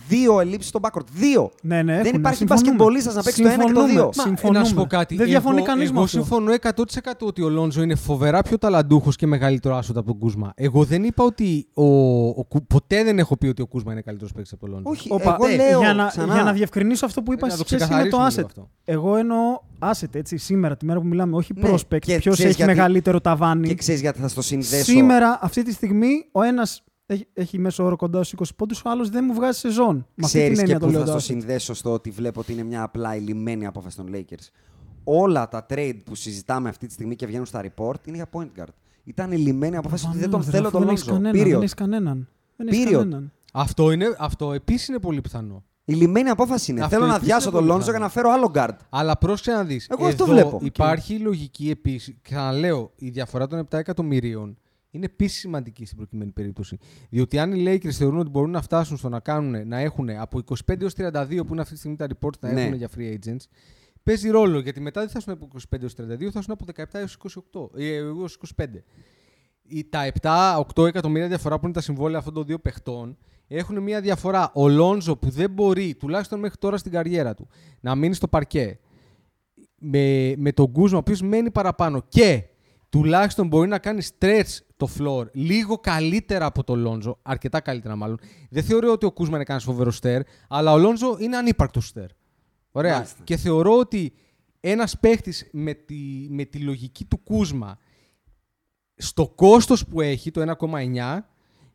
δύο 0.08 0.39
ελλείψεις 0.39 0.70
στο 0.70 0.80
backcourt. 0.84 1.06
Δύο. 1.12 1.52
Ναι, 1.62 1.76
ναι, 1.76 1.84
δεν 1.84 1.99
έχουνε. 2.06 2.18
υπάρχει 2.18 2.38
Συμφωνούμε. 2.38 2.66
μπασκετμπολίστας 2.66 3.14
να 3.16 3.24
παίξει 3.24 3.41
το 3.41 3.47
ένα 3.47 3.58
και 3.58 3.62
το 3.62 3.68
Συμφωνούμε. 3.68 3.93
δύο. 3.93 4.02
Μα, 4.02 4.12
Μα, 4.16 4.24
συμφωνούμε. 4.24 4.60
να 4.60 4.66
σου 4.66 4.74
πω 4.76 4.86
κάτι. 4.86 5.16
Δεν 5.16 5.26
διαφωνεί 5.28 5.58
εγώ, 5.58 5.66
κανείς 5.66 5.89
με 5.89 5.95
Εγώ 5.95 6.04
αυτό. 6.04 6.18
συμφωνώ 6.18 6.52
100% 6.54 7.26
ότι 7.28 7.41
ο 7.41 7.49
Λόνζο 7.49 7.82
είναι 7.82 7.95
φοβερά 7.95 8.41
πιο 8.41 8.58
ταλαντούχος 8.58 9.16
και 9.16 9.28
μεγαλύτερο 9.28 9.76
asset 9.76 10.00
από 9.99 10.10
τον 10.10 10.20
Κούσμα. 10.20 10.52
Εγώ 10.56 10.84
δεν 10.84 11.04
είπα 11.04 11.24
ότι. 11.24 11.68
Ο, 11.74 11.86
ο, 12.28 12.43
Κου- 12.49 12.68
ποτέ 12.68 13.04
δεν 13.04 13.20
έχω 13.20 13.38
πει 13.38 13.47
ότι 13.47 13.62
ο 13.62 13.66
Κούσμα 13.68 13.91
είναι 13.91 14.02
καλύτερος 14.02 14.32
παίκτης 14.34 14.52
από 14.54 14.62
τον 14.62 14.72
Λόνζο. 14.74 14.89
Όχι, 14.89 15.08
Όπα, 15.12 15.38
εγώ 15.39 15.52
ε, 15.52 15.56
λέω 15.56 15.80
για, 15.80 15.93
να, 15.93 16.08
ξανά. 16.08 16.34
για 16.34 16.43
να 16.43 16.54
διευκρινίσω 16.54 17.06
αυτό 17.06 17.22
που 17.22 17.34
είπα 17.34 17.45
Ε, 17.45 17.49
να 17.49 17.56
σε 17.56 17.62
το 17.62 17.68
σχέση 17.68 17.82
με 17.84 17.88
το 17.88 17.93
ξεκαθαρίσουμε 17.95 18.26
asset. 18.28 18.36
λίγο 18.36 18.47
αυτό. 18.47 18.70
Εγώ 18.86 19.16
εννοώ 19.16 19.38
asset, 19.80 20.16
έτσι, 20.16 20.38
σήμερα, 20.38 20.78
τη 20.78 20.86
μέρα 20.86 20.99
που 20.99 21.08
μιλάμε, 21.08 21.36
όχι 21.36 21.54
Ναι, 21.56 21.70
prospect. 21.70 21.99
και 21.99 22.18
Ποιος 22.18 22.20
ξέρεις 22.20 22.39
έχει 22.39 22.54
γιατί- 22.56 22.64
μεγαλύτερο 22.76 23.22
ταβάνι. 23.42 23.68
Και 23.68 23.76
ξέρεις 23.76 24.02
γιατί 24.02 24.20
θα 24.20 24.28
στο 24.28 24.42
συνδέσω. 24.42 24.84
Σήμερα, 24.84 25.39
αυτή 25.42 25.64
τη 25.64 25.72
στιγμή, 25.74 26.26
ο 26.32 26.42
ένας 26.42 26.84
έχει, 27.06 27.28
έχει 27.34 27.60
μέσο 27.60 27.84
όρο 27.84 27.96
κοντά 27.96 28.24
στους 28.24 28.50
20 28.50 28.56
πόντους, 28.56 28.82
ο 28.86 28.89
άλλος 28.89 29.10
δεν 29.10 29.24
μου 29.28 29.34
βγάζει 29.34 29.60
σεζόν. 29.60 29.96
Με 29.96 30.26
αυτή 30.26 30.38
Ξέρεις 30.38 30.58
την 30.58 30.68
και 30.68 30.74
έννοια 30.74 30.80
το 30.80 30.86
πού 30.86 30.92
λέω. 30.92 31.00
θα 31.02 31.06
το 31.06 31.12
το 31.12 31.18
asset. 31.18 31.22
συνδέσω 31.24 31.74
στο 31.74 31.92
ότι 31.94 32.10
βλέπω 32.10 32.39
ότι 32.39 32.52
είναι 32.54 32.64
μια 32.64 32.84
απλά 32.84 33.16
ηλυμένη 33.16 33.66
απόφαση 33.66 33.96
των 33.98 34.10
Lakers. 34.14 34.50
Όλα 35.04 35.48
τα 35.48 35.66
trade 35.70 35.98
που 36.06 36.16
συζητάμε 36.16 36.70
αυτή 36.70 36.88
τη 36.88 36.94
στιγμή 36.94 37.16
και 37.16 37.26
βγαίνουν 37.26 37.46
στα 37.46 37.62
report 37.64 38.08
είναι 38.08 38.16
για 38.16 38.30
point 38.34 38.60
guard. 38.60 38.74
Ήταν 39.04 39.32
ηλυμένη 39.32 39.76
απόφαση 39.78 40.06
ότι 40.10 40.18
δεν 40.18 40.30
τον 40.30 40.39
Προφανώς, 40.39 40.56
θέλω 40.56 40.68
αφού 40.68 40.78
τον 40.78 40.86
δεν 40.86 40.89
έχεις 40.96 41.08
Λόντζο. 41.08 41.22
κανέναν, 41.24 41.44
Δεν 41.46 41.54
Period. 41.58 41.62
έχεις 41.62 41.74
κανέναν. 41.74 42.28
Δεν 42.56 42.68
έχεις 42.68 42.84
Period. 42.88 42.92
κανέναν. 42.92 43.32
Αυτό, 43.54 43.92
είναι, 43.92 44.16
αυτό 44.20 44.54
επίσης 44.54 44.88
είναι 44.88 45.00
πολύ 45.00 45.22
πιθανό. 45.22 45.64
Η 45.86 45.94
λιμένη 45.94 46.30
απόφαση 46.30 46.72
είναι. 46.72 46.80
Αυτό 46.84 46.96
Θέλω 46.96 47.06
να 47.08 47.16
επίσης 47.16 47.28
διάσω 47.34 47.50
είναι 47.50 47.58
τον 47.58 47.68
πολύ 47.68 47.72
Λόντζο 47.78 47.92
για 47.92 48.00
πιθανό. 48.00 48.06
να 48.06 48.12
φέρω 48.12 48.30
άλλο 48.32 48.52
guard. 48.76 48.78
Αλλά 48.90 49.18
πρόσεξε 49.18 49.52
να 49.52 49.64
δεις. 49.64 49.88
Εγώ 49.90 50.06
αυτό 50.08 50.26
βλέπω. 50.26 50.60
Υπάρχει 50.62 51.18
λογική 51.20 51.70
επίσης. 51.70 52.16
Ξαναλέω, 52.22 52.92
η 52.96 53.10
διαφορά 53.10 53.48
των 53.48 53.60
7 53.60 53.78
εκατομμυρίων 53.78 54.58
είναι 54.92 55.06
επίσης 55.06 55.40
σημαντική 55.40 55.86
στην 55.86 55.98
προκειμένη 55.98 56.32
περίπτωση. 56.32 56.78
Διότι 57.10 57.40
αν 57.40 57.54
οι 57.54 57.64
Lakers 57.68 57.92
θεωρούν 57.92 58.20
ότι 58.20 58.30
μπορούν 58.30 58.50
να 58.52 58.62
φτάσουν 58.62 58.98
στο 58.98 59.10
να, 59.10 59.20
κάνουν, 59.20 59.68
να 59.68 59.78
έχουν 59.80 60.10
από 60.10 60.40
25 60.70 60.82
έως 60.82 60.94
32 60.98 61.46
που 61.46 61.52
είναι 61.52 61.62
αυτή 61.62 61.74
τη 61.74 61.80
στιγμή 61.80 61.98
τα 61.98 62.08
reports 62.08 62.40
να 62.40 62.52
Ναι. 62.52 62.62
έχουν 62.62 62.74
για 62.74 62.90
free 62.98 63.14
agents, 63.18 63.46
παίζει 64.04 64.30
ρόλο 64.30 64.60
γιατί 64.60 64.80
μετά 64.82 65.00
δεν 65.02 65.10
θα 65.10 65.18
έρθουν 65.18 65.34
από 65.34 65.48
25 65.72 65.82
έως 65.82 65.94
32, 65.94 66.32
θα 66.32 66.40
έρθουν 66.40 66.54
από 66.54 66.66
17 66.66 67.00
έως 67.00 67.14
28, 67.14 67.70
ε, 67.76 67.96
έως 67.96 68.34
25. 68.36 68.84
Οι- 69.64 69.84
Τα 69.90 70.06
7-8 70.06 70.86
εκατομμύρια 70.86 71.28
διαφορά 71.28 71.60
που 71.60 71.66
είναι 71.66 71.74
τα 71.74 71.82
συμβόλαια 71.82 72.20
αυτών 72.20 72.34
των 72.34 72.46
δύο 72.46 72.60
παιχτών 72.60 73.18
έχουν 73.58 73.80
μια 73.82 74.02
διαφορά. 74.02 74.52
Ο 74.54 74.70
Λόνζο 74.70 75.16
που 75.18 75.30
δεν 75.30 75.52
μπορεί, 75.52 75.95
τουλάχιστον 75.95 76.39
μέχρι 76.39 76.58
τώρα 76.58 76.78
στην 76.78 76.91
καριέρα 76.91 77.34
του, 77.34 77.47
να 77.80 77.95
μείνει 77.95 78.14
στο 78.14 78.28
παρκέ 78.28 78.80
με, 79.76 80.34
με 80.38 80.52
τον 80.52 80.72
Κούσμα, 80.72 80.97
ο 80.97 80.99
οποίος 80.99 81.22
μένει 81.22 81.52
παραπάνω 81.52 82.04
και 82.08 82.43
τουλάχιστον 82.89 83.47
μπορεί 83.47 83.68
να 83.68 83.80
κάνει 83.80 84.02
stretch 84.20 84.58
το 84.78 84.89
floor 84.99 85.26
λίγο 85.32 85.78
καλύτερα 85.78 86.45
από 86.45 86.64
τον 86.64 86.80
Λόνζο, 86.80 87.20
αρκετά 87.22 87.60
καλύτερα 87.60 87.95
μάλλον. 87.95 88.20
Δεν 88.49 88.64
θεωρώ 88.64 88.91
ότι 88.91 89.06
ο 89.06 89.12
Κούσμα 89.12 89.36
είναι 89.36 89.43
κανένας 89.43 89.68
φοβερός 89.68 89.95
στέρ, 89.95 90.22
αλλά 90.47 90.74
ο 90.74 90.78
Λόνζο 90.78 91.18
είναι 91.20 91.38
ανύπαρκτος 91.38 91.88
στέρ. 91.88 92.08
Ωραία. 92.72 92.93
Μάλιστα. 92.93 93.24
Και 93.24 93.38
θεωρώ 93.38 93.78
ότι 93.78 94.14
ένας 94.60 94.99
παίχτης 94.99 95.49
με 95.52 95.74
τη, 95.74 96.28
με 96.30 96.43
τη 96.43 96.58
λογική 96.58 97.06
του 97.06 97.18
Κούσμα 97.24 97.78
στο 98.95 99.28
κόστος 99.28 99.86
που 99.86 100.02
έχει, 100.02 100.32
το 100.32 100.56
1,9, 100.60 101.20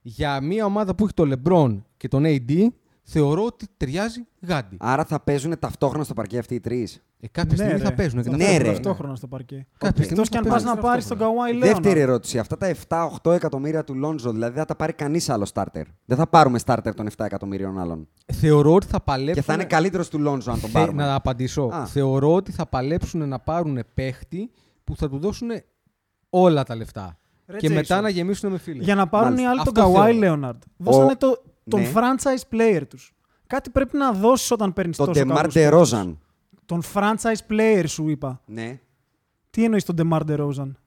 για 0.08 0.40
μια 0.40 0.64
ομάδα 0.64 0.94
που 0.94 1.04
έχει 1.04 1.14
τον 1.14 1.32
LeBron 1.34 1.82
και 1.96 2.08
τον 2.08 2.22
AD, 2.26 2.66
θεωρώ 3.02 3.44
ότι 3.44 3.66
ταιριάζει 3.76 4.26
γάντι. 4.40 4.76
Άρα 4.80 5.04
θα 5.04 5.20
παίζουν 5.20 5.58
ταυτόχρονα 5.58 6.04
στο 6.04 6.14
παρκέ 6.14 6.38
αυτοί 6.38 6.54
οι 6.54 6.60
τρεις; 6.60 7.02
Ε, 7.20 7.28
κάποια 7.28 7.56
στιγμή 7.56 7.72
Ναι, 7.72 7.78
θα 7.78 7.88
ρε. 7.88 7.94
παίζουν. 7.94 8.22
Θα 8.22 8.30
Ναι, 8.30 8.36
παίζουν 8.44 8.62
ρε. 8.62 8.68
Ταυτόχρονα 8.72 9.14
στο 9.14 9.26
παρκέ. 9.26 9.66
Κάποια 9.78 10.04
στιγμή 10.04 10.22
Εκτός 10.22 10.28
και 10.28 10.36
αν 10.36 10.44
θα 10.44 10.50
πας 10.50 10.62
παίζουν 10.62 10.80
να 10.80 10.88
πάρεις 10.88 11.06
τον 11.06 11.18
ταυτόχρονα. 11.18 11.46
Καουάι 11.48 11.58
Λέονα. 11.58 11.72
Δεύτερη 11.80 12.00
ερώτηση. 12.00 12.38
Αυτά 12.38 12.56
τα 12.56 12.66
7-8 13.22 13.32
εκατομμύρια 13.32 13.84
του 13.84 13.94
Λόντζο, 13.94 14.30
δηλαδή 14.32 14.52
δεν 14.52 14.60
θα 14.60 14.66
τα 14.68 14.76
πάρει 14.76 14.92
κανείς 14.92 15.28
άλλο 15.28 15.46
starter. 15.52 15.82
Δεν 16.04 16.16
θα 16.16 16.26
πάρουμε 16.26 16.58
starter 16.64 16.92
των 16.96 17.06
7 17.16 17.24
εκατομμυρίων 17.24 17.78
άλλων. 17.78 18.08
Θεωρώ 18.32 18.74
ότι 18.74 18.86
θα 18.86 19.00
παλέψουν. 19.00 19.34
Και 19.34 19.42
θα 19.42 19.52
είναι 19.54 19.64
καλύτερος 19.64 20.08
του 20.08 20.18
Λόντζο 20.18 20.50
αν 20.50 20.60
τον 20.60 20.70
Θε- 20.70 20.80
πάρουμε. 20.80 21.02
Να 21.04 21.14
απαντήσω. 21.14 21.62
Α. 21.72 21.86
Θεωρώ 21.86 22.34
ότι 22.34 22.52
θα 22.52 22.66
παλέψουν 22.66 23.28
να 23.28 23.38
πάρουν 23.38 23.78
παίχτη 23.94 24.50
που 24.84 24.96
θα 24.96 25.08
του 25.08 25.18
δώσουν 25.18 25.48
όλα 26.30 26.62
τα 26.62 26.74
λεφτά. 26.76 27.18
Ρε, 27.46 27.56
και 27.58 27.68
Jason. 27.68 27.72
μετά 27.74 28.00
να 28.00 28.08
γεμίσουν 28.08 28.50
με 28.50 28.58
φίλε. 28.58 28.82
Για 28.82 28.94
να 28.94 29.08
πάρουν 29.08 29.26
Μάλιστα. 29.28 29.48
οι 29.48 29.50
άλλοι 29.50 29.58
τον 29.64 29.68
Αυτό 29.68 29.80
Καουάι 29.80 30.12
θεωρώ. 30.12 30.18
Λέοναρντ. 30.18 30.62
Δώσανε 30.76 31.16
το, 31.16 31.42
τον 31.68 31.80
Ναι. 31.80 31.92
franchise 31.94 32.54
player 32.56 32.82
τους. 32.88 33.14
Κάτι 33.46 33.70
πρέπει 33.70 33.96
να 33.96 34.12
δώσεις 34.12 34.50
όταν 34.50 34.72
παίρνεις 34.72 34.96
Τον 34.96 35.06
τόσο 35.06 35.20
Ντεμάρ 35.20 35.36
καλούς 35.36 35.54
Ντερόζαν. 35.54 36.06
παίκτες. 36.06 36.24
Τον 36.66 36.82
franchise 36.94 37.52
player 37.52 37.84
σου 37.86 38.08
είπα. 38.08 38.42
Ναι. 38.46 38.80
Τι 39.50 39.64
εννοείς 39.64 39.84
τον 39.84 39.94
Ντεμάρ 39.94 40.24
Ντερόζαν. 40.24 40.78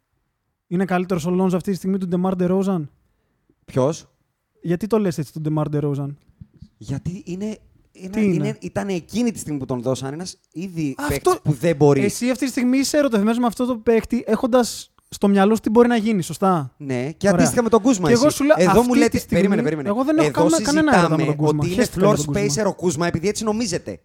Είναι 0.68 0.86
καλύτερος 0.86 1.26
ο 1.26 1.30
Λόνζο 1.30 1.55
αυτή 1.57 1.72
τη 1.72 1.78
στιγμή 1.78 1.97
του 1.97 2.07
Ντεμάρ 2.07 2.36
Ντερόζαν. 2.36 2.91
Ποιος; 3.66 4.10
Γιατί 4.62 4.88
το 4.88 4.99
λες 4.99 5.18
έτσι 5.18 5.34
τον 5.34 5.41
Ντεμάρ 5.41 5.70
Ντερόζαν. 5.70 6.18
Γιατί 6.78 7.24
είναι. 7.26 7.57
είναι, 7.91 8.10
Τι 8.10 8.24
είναι; 8.24 8.34
είναι- 8.34 8.57
ήταν 8.62 8.88
εκείνη 8.88 9.32
τη 9.32 9.39
στιγμή 9.39 9.60
που 9.60 9.66
τον 9.66 9.82
δώσαν 9.82 10.14
ένας 10.14 10.38
ήδη 10.51 10.95
Αυτό- 10.97 11.14
παίκτης 11.14 11.39
που 11.43 11.51
δεν 11.51 11.76
μπορεί. 11.76 12.03
Εσύ 12.03 12.30
αυτή 12.30 12.45
τη 12.45 12.51
στιγμή 12.51 12.78
είσαι 12.78 12.97
ερωτευμένος 12.97 13.38
με 13.39 13.45
αυτό 13.45 13.66
το 13.66 13.78
παίκτη 13.78 14.24
έχοντας 14.28 14.93
στο 15.10 15.28
μυαλό 15.28 15.55
σου 15.55 15.62
τι 15.62 15.70
μπορεί 15.70 15.88
να 15.88 15.95
γίνει, 15.95 16.22
σωστά; 16.22 16.74
Ναι, 16.78 17.12
και 17.12 17.28
Ωραία. 17.28 17.39
αντίστοιχα 17.39 17.64
με 17.64 17.70
τον 17.70 17.82
Κούσμα. 17.82 18.07
Και 18.07 18.14
εγώ 18.14 18.26
εσύ. 18.26 18.36
σου 18.36 18.43
λέω, 18.43 18.55
Εδώ 18.60 18.70
αυτή 18.72 18.88
μου 18.88 18.93
τη 18.93 18.99
λέτε. 18.99 19.18
στιγμή, 19.18 19.36
περίμενε, 19.38 19.62
περίμενε. 19.62 19.89
εγώ 19.89 20.03
δεν 20.03 20.18
έχω 20.18 20.26
Εδώ 20.28 20.49
κανένα- 20.49 20.62
κανένα 20.64 20.91
έρωτα 20.97 21.10
με 21.10 21.24
τον 21.24 21.26
συζητάμε 21.26 21.36
Κούσμα. 21.45 21.60
Ότι 21.60 21.68
είναι 21.68 21.76
Χαίστηκα 21.76 22.05
με 22.05 22.12
floor 22.12 22.16
τον 22.16 22.26
Κούσμα. 22.26 22.64
spacer 22.64 22.68
ο 22.68 22.74
Κούσμα, 22.76 23.07
επειδή 23.07 23.28
έτσι 23.28 23.43
νομίζετε. 23.43 23.99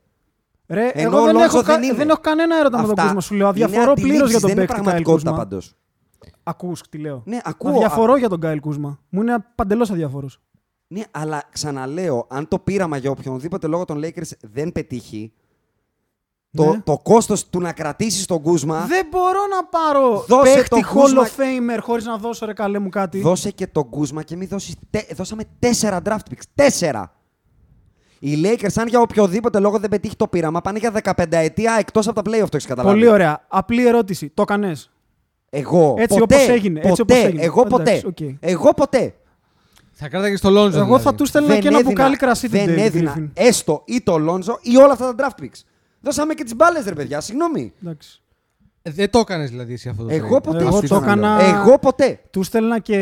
Ρε, 0.69 0.89
Ενώ 0.95 1.09
εγώ 1.09 1.21
ο 1.21 1.25
δεν 1.25 1.33
Λόνζο 1.35 1.47
έχω, 1.47 1.63
κα- 1.63 1.75
δεν 1.75 1.83
είναι. 1.83 1.95
δεν 1.95 2.09
έχω 2.09 2.21
κανένα 2.21 2.57
έρωτα 2.59 2.77
με 2.77 2.83
τον 2.83 2.91
Αυτά 2.91 3.03
Κούσμα. 3.03 3.21
Σου 3.21 3.35
λέω, 3.35 3.53
είναι 3.57 3.65
αδιαφορώ 3.65 3.93
πλήρως 3.95 4.07
για 4.11 4.13
αντιλήψεις, 4.13 4.41
τον 4.41 4.49
δεν 4.49 4.59
είναι 4.59 4.67
παίκτη 4.67 4.73
Γκάιλ 4.83 4.85
πραγματικότητα 4.85 5.31
Κούσμα. 5.31 5.45
πάντως. 5.45 5.75
Ακούς 6.43 6.81
τι 6.89 6.99
λέω. 6.99 7.23
Ναι, 7.25 7.39
ακούω. 7.45 7.71
Αδιαφορώ 7.71 8.17
για 8.17 8.29
τον 8.29 8.39
Γκάιλ 8.39 8.61
Κούσμα. 8.61 8.99
Μου 9.09 9.21
είναι 9.21 9.37
παντελώς 9.55 9.91
αδιαφορός. 9.91 10.41
Ναι, 10.87 11.03
αλλά 11.11 11.43
ξαναλέω, 11.53 12.27
αν 12.31 12.49
το 12.49 12.59
πείραμα 12.59 12.97
για 12.97 13.11
οποιονδήποτε 13.11 13.67
λόγο 13.67 13.85
των 13.85 14.01
Lakers 14.05 14.31
δεν 14.41 14.73
πετύχει, 14.73 15.33
το, 16.55 16.65
Ναι. 16.73 16.81
το 16.85 16.99
κόστος 17.03 17.49
του 17.49 17.61
να 17.61 17.73
κρατήσεις 17.73 18.27
τον 18.27 18.41
Κούσμα, 18.43 18.85
Δεν 18.89 19.07
μπορώ 19.11 19.41
να 19.51 19.65
πάρω 19.65 20.25
Δώσε 20.29 20.55
παίχτη 20.55 20.69
τον 20.69 20.81
Hall 20.85 20.93
Κούσμα- 21.01 21.23
of 21.27 21.41
Famer 21.41 21.79
χωρίς 21.81 22.05
να 22.05 22.17
δώσω 22.17 22.47
ρε 22.47 22.53
καλέ 22.53 22.79
μου 22.79 22.89
κάτι. 22.89 23.21
δώσε 23.21 23.51
και 23.51 23.67
τον 23.67 23.89
Κούσμα 23.91 24.23
και 24.23 24.37
μην 24.37 24.49
δώσεις... 24.49 24.75
τε- 24.91 25.15
δώσαμε 25.15 25.43
τέσσερα 25.59 26.01
draft 26.05 26.13
picks. 26.31 26.43
Τέσσερα! 26.55 27.13
Οι 28.19 28.43
Lakers, 28.45 28.73
αν 28.75 28.87
για 28.89 29.01
οποιοδήποτε 29.01 29.59
λόγο 29.59 29.79
δεν 29.79 29.91
πετύχει 29.91 30.17
το 30.17 30.29
πείραμα, 30.29 30.61
πάνε 30.61 30.79
για 30.79 30.93
15 31.05 31.25
ετία 31.31 31.77
εκτός 31.79 32.09
από 32.09 32.23
τα 32.23 32.31
playoff, 32.31 32.49
το 32.49 32.57
έχεις 32.57 32.67
καταλάβει. 32.67 32.95
Πολύ 32.99 33.09
ωραία. 33.11 33.45
Απλή 33.49 33.87
ερώτηση. 33.87 34.31
Το 34.35 34.43
έκανε. 34.43 34.73
Εγώ 35.51 35.95
Έτσι 35.99 36.19
ποτέ, 36.19 36.35
όπως 36.35 36.49
έγινε, 36.49 36.81
έτσι 36.85 36.91
ποτέ, 37.05 37.13
όπως 37.15 37.25
έγινε. 37.25 37.43
εγώ 37.43 37.63
Εντάξει, 37.67 38.01
ποτέ, 38.03 38.25
οκ. 38.31 38.37
εγώ 38.41 38.75
ποτέ. 38.75 39.15
Θα 39.93 40.09
κράταγε 40.09 40.37
στο 40.37 40.51
Λόνζο. 40.51 40.77
Εγώ 40.77 40.85
δηλαδή. 40.87 41.03
θα 41.05 41.15
του 41.15 41.27
στέλνα 41.27 41.59
και 41.59 41.69
ένα 41.69 41.83
μπουκάλι 41.83 42.17
κρασί 42.17 42.47
του 42.47 42.53
δεν 42.53 42.65
David 42.69 42.79
έδινα 42.79 43.15
Griffin. 43.19 43.31
έστω 43.35 43.83
ή 43.87 44.01
το 44.03 44.19
Λόνζο 44.19 44.59
ή 44.63 44.77
όλα 44.77 44.93
αυτά 44.93 45.15
τα 45.15 45.29
draft 45.39 45.43
picks. 45.43 45.61
Δώσαμε 46.05 46.35
και 46.35 46.45
τις 46.45 46.55
μπάλες, 46.57 46.85
ρε 46.85 46.93
παιδιά, 46.95 47.21
συγγνώμη. 47.21 47.73
Εντάξει. 47.83 48.19
Ε, 48.83 48.91
Δεν 48.91 49.11
το 49.11 49.19
έκανες 49.19 49.51
δηλαδή 49.51 49.73
εσύ 49.73 49.89
αυτό 49.89 50.03
το 50.05 50.13
Εγώ 50.15 50.37
trade. 50.37 50.43
ποτέ. 50.43 50.59
Εγώ 50.65 50.81
σου 50.81 50.87
το 50.89 51.01
ξαναλέω. 51.01 51.47
έκανα- 51.47 51.61
Εγώ 51.63 51.79
ποτέ. 51.79 52.21
Του 52.31 52.43
στέλνα 52.43 52.79
και 52.79 52.95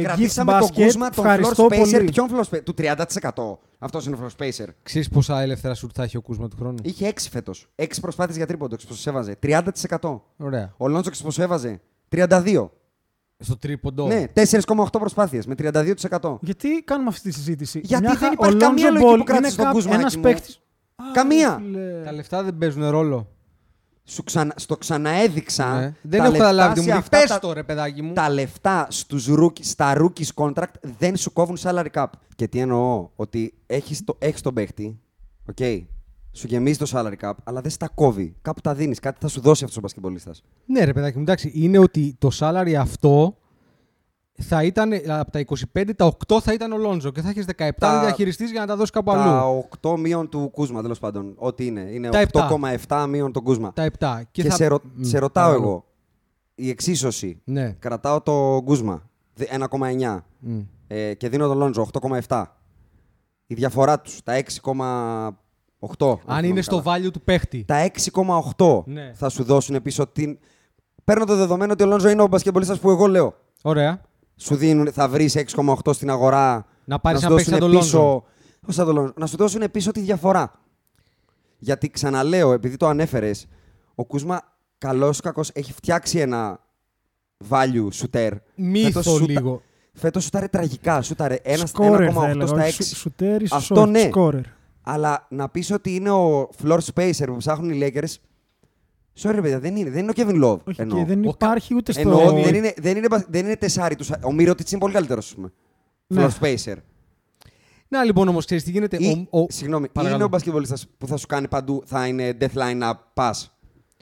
gift 0.00 0.02
Κρατήσαμε 0.04 0.52
τον 0.58 0.68
basket. 0.68 0.72
Κούσμα, 0.82 1.10
τον 1.10 1.24
floor 1.24 1.26
Ευχαριστώ 1.26 1.64
spacer. 1.66 1.76
πολύ. 1.78 2.04
Ποιον 2.04 2.28
floor 2.30 2.44
spacer, 2.56 2.62
του 2.64 2.74
30%. 2.74 3.58
Αυτός 3.78 4.06
είναι 4.06 4.16
ο 4.16 4.18
floor 4.22 4.42
spacer. 4.44 4.66
Ξέρεις 4.82 5.08
πόσα 5.08 5.40
ελεύθερα 5.40 5.74
σουτ 5.74 5.90
θα 5.94 6.02
έχει 6.02 6.16
ο 6.16 6.20
Κούσμα 6.20 6.48
του 6.48 6.56
χρόνου; 6.56 6.76
Είχε 6.82 7.06
6 7.06 7.28
φέτος. 7.30 7.68
6 7.76 8.00
προσπάθειες 8.00 8.36
για 8.36 8.46
τρίποντο. 8.46 8.76
Ξέρεις 8.76 8.96
πόσο 8.96 9.10
έβαζε. 9.10 9.36
30%. 9.40 10.22
Ωραία. 10.36 10.74
Ο 10.76 10.88
Λόντζο 10.88 11.00
ξέρεις 11.10 11.22
πόσο 11.22 11.42
έβαζε. 11.42 11.80
32. 12.08 12.70
Στο 13.38 13.56
τρίποντο. 13.56 14.06
Ναι, 14.06 14.24
4,8 14.34 14.98
προσπάθειες 14.98 15.46
με 15.46 15.54
32%. 15.54 16.38
Γιατί 16.42 16.68
κάνουμε 16.84 17.08
αυτή 17.08 17.28
τη 17.28 17.34
συζήτηση; 17.34 17.80
Γιατί 17.84 18.02
Μια 18.02 18.12
δεν 18.12 18.20
χα- 18.20 18.32
υπάρχει 18.32 18.54
ο 18.54 18.58
καμία 18.58 18.88
Lonzo 18.88 18.92
λογική 18.92 19.12
Ball 19.14 19.18
που 19.18 19.24
κράτησε 19.24 19.54
είναι 19.54 19.62
τον 19.62 19.72
Κούσμα, 19.72 19.94
Ένας 19.94 20.04
Άκη 20.06 20.16
μου. 20.16 20.22
παίκτη. 20.22 20.54
Καμία. 21.12 21.62
Τα 22.04 22.12
λεφτά 22.12 22.42
δεν 22.42 22.58
παίζουν 22.58 22.88
ρόλο. 22.90 23.28
Σου 24.04 24.22
ξανα... 24.24 24.52
Στο 24.56 24.76
ξαναέδειξα. 24.76 25.74
Ναι. 25.80 25.86
τα 25.90 25.96
Δεν 26.02 26.20
έχω 26.20 26.30
λεφτά 26.30 26.44
καταλάβει. 26.44 26.74
σε 26.74 26.80
Μου 26.80 26.86
πει 26.92 26.98
αυτά 26.98 27.18
πες 27.18 27.28
τα- 27.28 27.38
το 27.38 27.52
ρε 27.52 27.62
παιδάκι 27.62 28.02
μου. 28.02 28.12
Τα 28.12 28.30
λεφτά 28.30 28.86
στους 28.90 29.28
rookies, 29.30 29.60
στα 29.64 29.92
rookies 29.96 30.28
contract 30.34 30.74
δεν 30.98 31.16
σου 31.16 31.32
κόβουν 31.32 31.56
salary 31.62 31.86
cap. 31.94 32.06
Και 32.36 32.48
τι 32.48 32.58
εννοώ, 32.58 33.08
ότι 33.16 33.54
έχεις, 33.66 34.04
το, 34.04 34.16
έχεις 34.18 34.40
τον 34.40 34.54
παίχτη, 34.54 35.00
οκ, 35.48 35.56
σου 36.32 36.46
γεμίζει 36.46 36.78
το 36.78 36.86
salary 36.92 37.26
cap, 37.28 37.32
αλλά 37.44 37.60
δεν 37.60 37.70
στα 37.70 37.88
κόβει. 37.94 38.34
Κάπου 38.42 38.60
τα 38.60 38.74
δίνεις, 38.74 38.98
κάτι 39.00 39.18
θα 39.20 39.28
σου 39.28 39.40
δώσει 39.40 39.62
αυτός 39.64 39.76
ο 39.78 39.80
μπασκετμπολίστας. 39.80 40.42
Ναι, 40.66 40.84
ρε 40.84 40.92
παιδάκι 40.92 41.16
μου, 41.16 41.22
εντάξει. 41.22 41.50
Είναι 41.54 41.78
ότι 41.78 42.14
το 42.18 42.28
salary 42.38 42.72
αυτό 42.72 43.36
θα 44.40 44.62
ήταν 44.64 44.92
από 45.08 45.30
τα 45.30 45.40
25, 45.74 45.90
τα 45.96 46.12
8 46.28 46.40
θα 46.40 46.52
ήταν 46.52 46.72
ο 46.72 46.76
Λόνζο 46.76 47.10
και 47.10 47.20
θα 47.20 47.28
έχεις 47.28 47.44
17 47.44 47.70
Τα- 47.78 47.92
να 47.92 48.00
διαχειριστεί 48.00 48.44
για 48.44 48.60
να 48.60 48.66
τα 48.66 48.76
δώσεις 48.76 48.90
κάπου 48.90 49.10
αλλού. 49.10 49.22
Τα 49.30 49.44
8 49.92 49.96
μείον 49.96 50.28
του 50.28 50.50
Κούσμα, 50.52 50.82
τέλος 50.82 50.98
πάντων. 50.98 51.32
Ό,τι 51.36 51.66
είναι. 51.66 51.80
Είναι 51.80 52.08
Τα 52.08 52.20
8,7 52.20 53.06
μείον 53.08 53.32
τον 53.32 53.42
Κούσμα. 53.42 53.72
Τα 53.72 53.82
7. 53.82 54.22
Και, 54.30 54.42
θα- 54.44 54.54
σε, 54.54 54.66
ρω- 54.66 54.82
Μ, 54.94 55.02
σε 55.02 55.18
ρωτάω 55.18 55.44
παρακαλώ. 55.44 55.68
εγώ. 55.70 55.84
Η 56.54 56.68
εξίσωση. 56.68 57.40
Ναι. 57.44 57.76
Κρατάω 57.78 58.20
το 58.20 58.60
Γκούσμα 58.62 59.10
1,9 59.38 60.24
Μ. 60.38 60.58
ε, 60.86 61.14
και 61.14 61.28
δίνω 61.28 61.46
τον 61.46 61.58
Λόντζο 61.58 61.82
8,7. 62.28 62.44
Η 63.46 63.54
διαφορά 63.54 64.00
τους, 64.00 64.22
τα 64.22 64.32
6,8. 64.32 66.18
Αν 66.26 66.44
είναι 66.44 66.60
στο 66.62 66.82
value 66.86 67.10
του 67.12 67.20
παίχτη. 67.20 67.64
Τα 67.64 67.76
6,8 68.56 68.82
Ναι. 68.86 69.12
θα 69.14 69.28
σου 69.28 69.44
δώσουν 69.44 69.82
πίσω 69.82 70.06
την. 70.06 70.38
Παίρνω 71.04 71.24
το 71.24 71.36
δεδομένο 71.36 71.72
ότι 71.72 71.82
ο 71.82 71.86
Λόντζο 71.86 72.08
είναι 72.08 72.22
ο 72.22 72.26
μπασκεμπολίστας 72.26 72.78
που 72.78 72.90
εγώ 72.90 73.06
λέω. 73.06 73.34
Ωραία. 73.62 74.00
Σου 74.40 74.54
δίνουν, 74.56 74.92
θα 74.92 75.08
βρεις 75.08 75.34
6,8 75.36 75.92
στην 75.92 76.10
αγορά. 76.10 76.66
Να 76.84 76.98
πάρεις 76.98 77.20
σου 77.20 77.26
ένα 77.26 77.34
παίκτη 77.34 77.50
δώσουν 77.50 77.60
σαν 77.68 77.70
τον 77.72 77.80
πίσω. 77.80 77.98
Λόντζο. 77.98 78.24
Όχι 78.64 78.72
σαν 78.72 78.86
τον 78.86 78.94
Λόντζο. 78.94 79.12
Να 79.16 79.26
σου 79.26 79.36
δώσουν 79.36 79.70
πίσω 79.70 79.90
τη 79.90 80.00
διαφορά. 80.00 80.52
Γιατί 81.58 81.90
ξαναλέω, 81.90 82.52
επειδή 82.52 82.76
το 82.76 82.86
ανέφερες, 82.86 83.46
ο 83.94 84.04
Κούσμα 84.04 84.40
καλός 84.78 85.18
ή 85.18 85.20
κακός 85.22 85.50
έχει 85.52 85.72
φτιάξει 85.72 86.18
ένα 86.18 86.60
value 87.48 87.88
shooter. 87.92 88.30
Μύθο 88.54 88.86
Φέτος 89.02 89.04
σούτα- 89.18 89.32
λίγο. 89.32 89.62
Φέτος 89.92 90.24
σούταρε 90.24 90.48
τραγικά. 90.48 91.02
Σούταρε 91.02 91.34
ένα 91.42 91.66
Σκόρερ 91.66 92.10
θα 92.12 92.20
1,8 92.20 92.28
έλεγα. 92.28 92.46
στα 92.46 92.56
όχι 92.56 92.66
6. 92.82 92.84
σου- 92.84 92.96
Σουτέρ 92.96 93.42
ή 93.42 93.46
Αυτό 93.50 93.86
ναι. 93.86 94.00
Σκόρερ. 94.00 94.44
Αλλά 94.82 95.26
να 95.30 95.48
πεις 95.48 95.70
ότι 95.70 95.94
είναι 95.94 96.10
ο 96.10 96.48
floor 96.62 96.78
spacer 96.94 97.24
που 97.26 97.36
ψάχνουν 97.36 97.70
οι 97.70 97.78
Lakers. 97.82 98.14
Sorry, 99.22 99.32
ρε 99.34 99.40
παιδιά, 99.40 99.60
δεν 99.60 99.76
είναι. 99.76 99.90
Δεν 99.90 100.02
είναι 100.02 100.10
ο 100.10 100.14
Kevin 100.16 100.44
Love. 100.44 100.58
Όχι, 100.64 100.80
εννοώ. 100.80 100.98
και 100.98 101.04
δεν 101.04 101.18
Ο 101.18 101.22
κα- 101.22 101.28
υπάρχει 101.30 101.74
ούτε 101.74 101.92
στο. 101.92 102.00
Εννοώ 102.00 102.26
ότι 102.26 102.42
δεν 102.42 102.54
είναι, 102.54 102.74
δεν 102.76 102.96
είναι, 102.96 103.06
μπα- 103.08 103.24
δεν 103.28 103.44
είναι 103.44 103.56
τεσάρι 103.56 103.94
τους. 103.96 104.10
Ο 104.24 104.32
Μύρωτιτ 104.32 104.70
είναι 104.70 104.80
πολύ 104.80 104.92
καλύτερος, 104.92 105.26
ας 105.26 105.34
πούμε. 105.34 105.52
Ναι. 106.06 106.26
Floor 106.26 106.44
spacer. 106.44 106.76
Να 107.88 108.04
λοιπόν 108.04 108.28
όμως, 108.28 108.44
ξέρεις 108.44 108.64
τι 108.64 108.70
γίνεται. 108.70 108.96
Ή, 108.96 109.28
Ο, 109.30 109.40
ο, 109.40 109.46
συγγνώμη, 109.48 109.84
ή 109.84 109.88
παρακαλώ. 109.88 110.16
είναι 110.16 110.24
ο 110.24 110.28
μπασκετμπολίστας 110.28 110.86
που 110.98 111.06
θα 111.06 111.16
σου 111.16 111.26
κάνει 111.26 111.48
παντού, 111.48 111.82
θα 111.86 112.06
είναι 112.06 112.36
deathline 112.40 112.82
up 112.82 112.92
pass. 113.14 113.32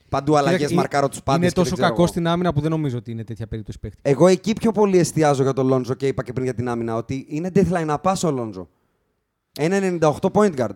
Παντού 0.09 0.33
αλλαγές, 0.37 0.57
Κοίταξε, 0.57 0.75
μαρκάρω 0.77 1.09
τους 1.09 1.23
πάντες. 1.23 1.43
Είναι 1.43 1.53
τόσο 1.65 1.77
κακό 1.77 2.07
στην 2.07 2.27
άμυνα 2.27 2.53
που 2.53 2.61
δεν 2.61 2.71
νομίζω 2.71 2.97
ότι 2.97 3.11
είναι 3.11 3.25
τέτοια 3.25 3.47
περίπτωση 3.47 3.79
παίχτη. 3.79 3.99
Εγώ 4.03 4.27
εκεί 4.27 4.53
πιο 4.53 4.73
πολύ 4.73 4.99
εστιάζω 4.99 5.43
για 5.43 5.53
τον 5.53 5.67
Λόντζο 5.67 5.95
και 5.95 6.07
είπα 6.07 6.23
και 6.23 6.33
πριν 6.33 6.45
για 6.45 6.55
την 6.55 6.69
άμυνα 6.69 6.95
ότι 6.97 7.27
είναι 7.29 7.51
deathline 7.55 7.97
up 7.97 8.01
pass 8.03 8.15
ο 8.25 8.31
Λόντζο. 8.31 8.69
Ένα 9.59 9.99
98 10.21 10.31
point 10.33 10.55
guard. 10.57 10.75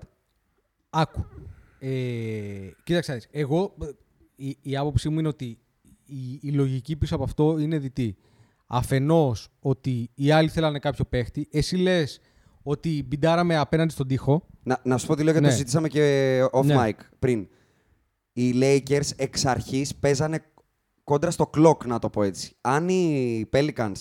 Άκου. 0.91 1.25
Ε, 1.79 1.89
κοίταξε, 2.85 3.11
να 3.11 3.17
δεις. 3.17 3.29
εγώ 3.31 3.75
ε, 3.83 3.87
η, 4.37 4.57
η 4.63 4.77
άποψή 4.77 5.09
μου 5.09 5.19
είναι 5.19 5.29
ότι 5.29 5.59
η, 6.07 6.39
η 6.43 6.51
λογική 6.53 6.97
πίσω 6.97 7.15
από 7.15 7.25
αυτό 7.25 7.59
είναι 7.59 7.79
διτή. 7.79 8.17
Αφενός 8.67 9.49
ότι 9.61 10.11
οι 10.15 10.31
άλλοι 10.31 10.49
θέλανε 10.49 10.79
κάποιο 10.79 11.05
παίχτη, 11.05 11.49
εσύ 11.51 11.77
λες 11.77 12.21
ότι 12.63 13.05
μπιντάραμε 13.07 13.57
απέναντι 13.57 13.93
στον 13.93 14.07
τοίχο. 14.07 14.47
Να, 14.63 14.81
να 14.85 14.99
σου 14.99 15.07
πω 15.07 15.15
τι 15.17 15.23
λέω 15.23 15.33
γιατί 15.33 15.41
Ναι. 15.47 15.51
το 15.53 15.57
συζήτησαμε 15.57 15.89
και 15.89 16.45
off 16.53 16.65
Ναι. 16.65 16.75
mic 16.79 16.93
πριν. 17.19 17.49
Οι 18.33 18.53
Lakers 18.61 19.11
εξ 19.17 19.45
αρχής 19.47 19.95
παίζανε 19.95 20.45
κόντρα 21.05 21.31
στο 21.31 21.51
clock, 21.57 21.87
να 21.87 21.99
το 21.99 22.11
πω 22.11 22.23
έτσι. 22.23 22.57
Αν 22.61 22.89
οι 22.89 23.45
Pelicans 23.53 23.93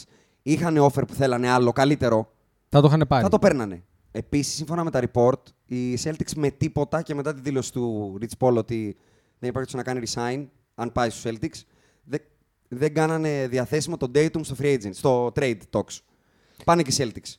είχαν 0.42 0.78
offer 0.80 1.04
που 1.08 1.14
θέλανε 1.14 1.50
άλλο, 1.50 1.72
καλύτερο, 1.72 2.32
Θα 2.70 2.82
το 2.82 2.88
είχαν 2.88 3.06
πάρει. 3.08 3.24
θα 3.24 3.30
το 3.30 3.40
παίρνανε. 3.40 3.84
Επίσης, 4.12 4.54
σύμφωνα 4.54 4.84
με 4.84 4.92
τα 4.92 5.02
report, 5.12 5.42
οι 5.66 5.98
Celtics 6.04 6.34
με 6.36 6.50
τίποτα 6.50 7.02
και 7.02 7.16
μετά 7.16 7.34
τη 7.34 7.42
δήλωση 7.42 7.72
του 7.72 8.18
Rich 8.22 8.48
Paul 8.48 8.56
ότι 8.56 8.96
δεν 9.42 9.50
υπάρχει 9.50 9.76
να 9.76 9.84
κάνει 9.84 10.02
resign, 10.08 10.46
αν 10.76 10.92
πάει 10.92 11.10
στους 11.10 11.32
Celtics, 11.32 11.62
δεν, 12.04 12.22
δεν 12.68 12.94
κάνανε 12.94 13.48
διαθέσιμο 13.48 13.98
τον 13.98 14.12
Datum 14.16 14.40
στο 14.42 14.56
free 14.60 14.74
agent, 14.78 14.94
στο 14.94 15.32
trade 15.36 15.58
talks. 15.72 16.00
Πάνε 16.66 16.82
και 16.82 17.04
οι 17.04 17.12
Celtics. 17.14 17.34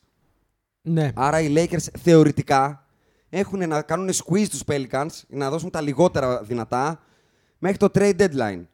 Ναι. 0.83 1.13
Άρα 1.15 1.41
οι 1.41 1.53
Lakers 1.57 1.87
θεωρητικά 1.99 2.87
έχουν 3.29 3.69
να 3.69 3.83
κάνουν 3.83 4.11
squeeze 4.11 4.47
τους 4.49 4.63
Pelicans 4.67 5.11
να 5.29 5.51
δώσουν 5.51 5.71
τα 5.71 5.81
λιγότερα 5.81 6.43
δυνατά 6.43 7.03
μέχρι 7.59 7.77
το 7.77 7.89
trade 7.95 8.17
deadline. 8.17 8.65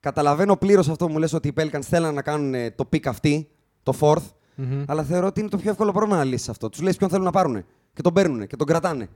Καταλαβαίνω 0.00 0.56
πλήρως 0.56 0.88
αυτό 0.88 1.06
που 1.06 1.12
μου 1.12 1.18
λες 1.18 1.32
ότι 1.32 1.48
οι 1.48 1.52
Pelicans 1.56 1.82
θέλουν 1.82 2.14
να 2.14 2.22
κάνουν 2.22 2.54
ε, 2.54 2.70
το 2.70 2.88
pick 2.92 3.06
αυτή, 3.06 3.48
το 3.82 3.94
fourth, 4.00 4.24
Μμμ. 4.54 4.84
αλλά 4.86 5.02
θεωρώ 5.02 5.26
ότι 5.26 5.40
είναι 5.40 5.48
το 5.48 5.56
πιο 5.56 5.70
εύκολο 5.70 5.92
πρόβλημα 5.92 6.16
να 6.16 6.24
λύσεις 6.24 6.48
αυτό. 6.48 6.68
Τους 6.68 6.80
λες 6.80 6.96
ποιον 6.96 7.10
θέλουν 7.10 7.24
να 7.24 7.30
πάρουν 7.30 7.64
και 7.92 8.02
τον 8.02 8.12
παίρνουν 8.12 8.46
και 8.46 8.56
τον 8.56 8.66
κρατάνε. 8.66 9.08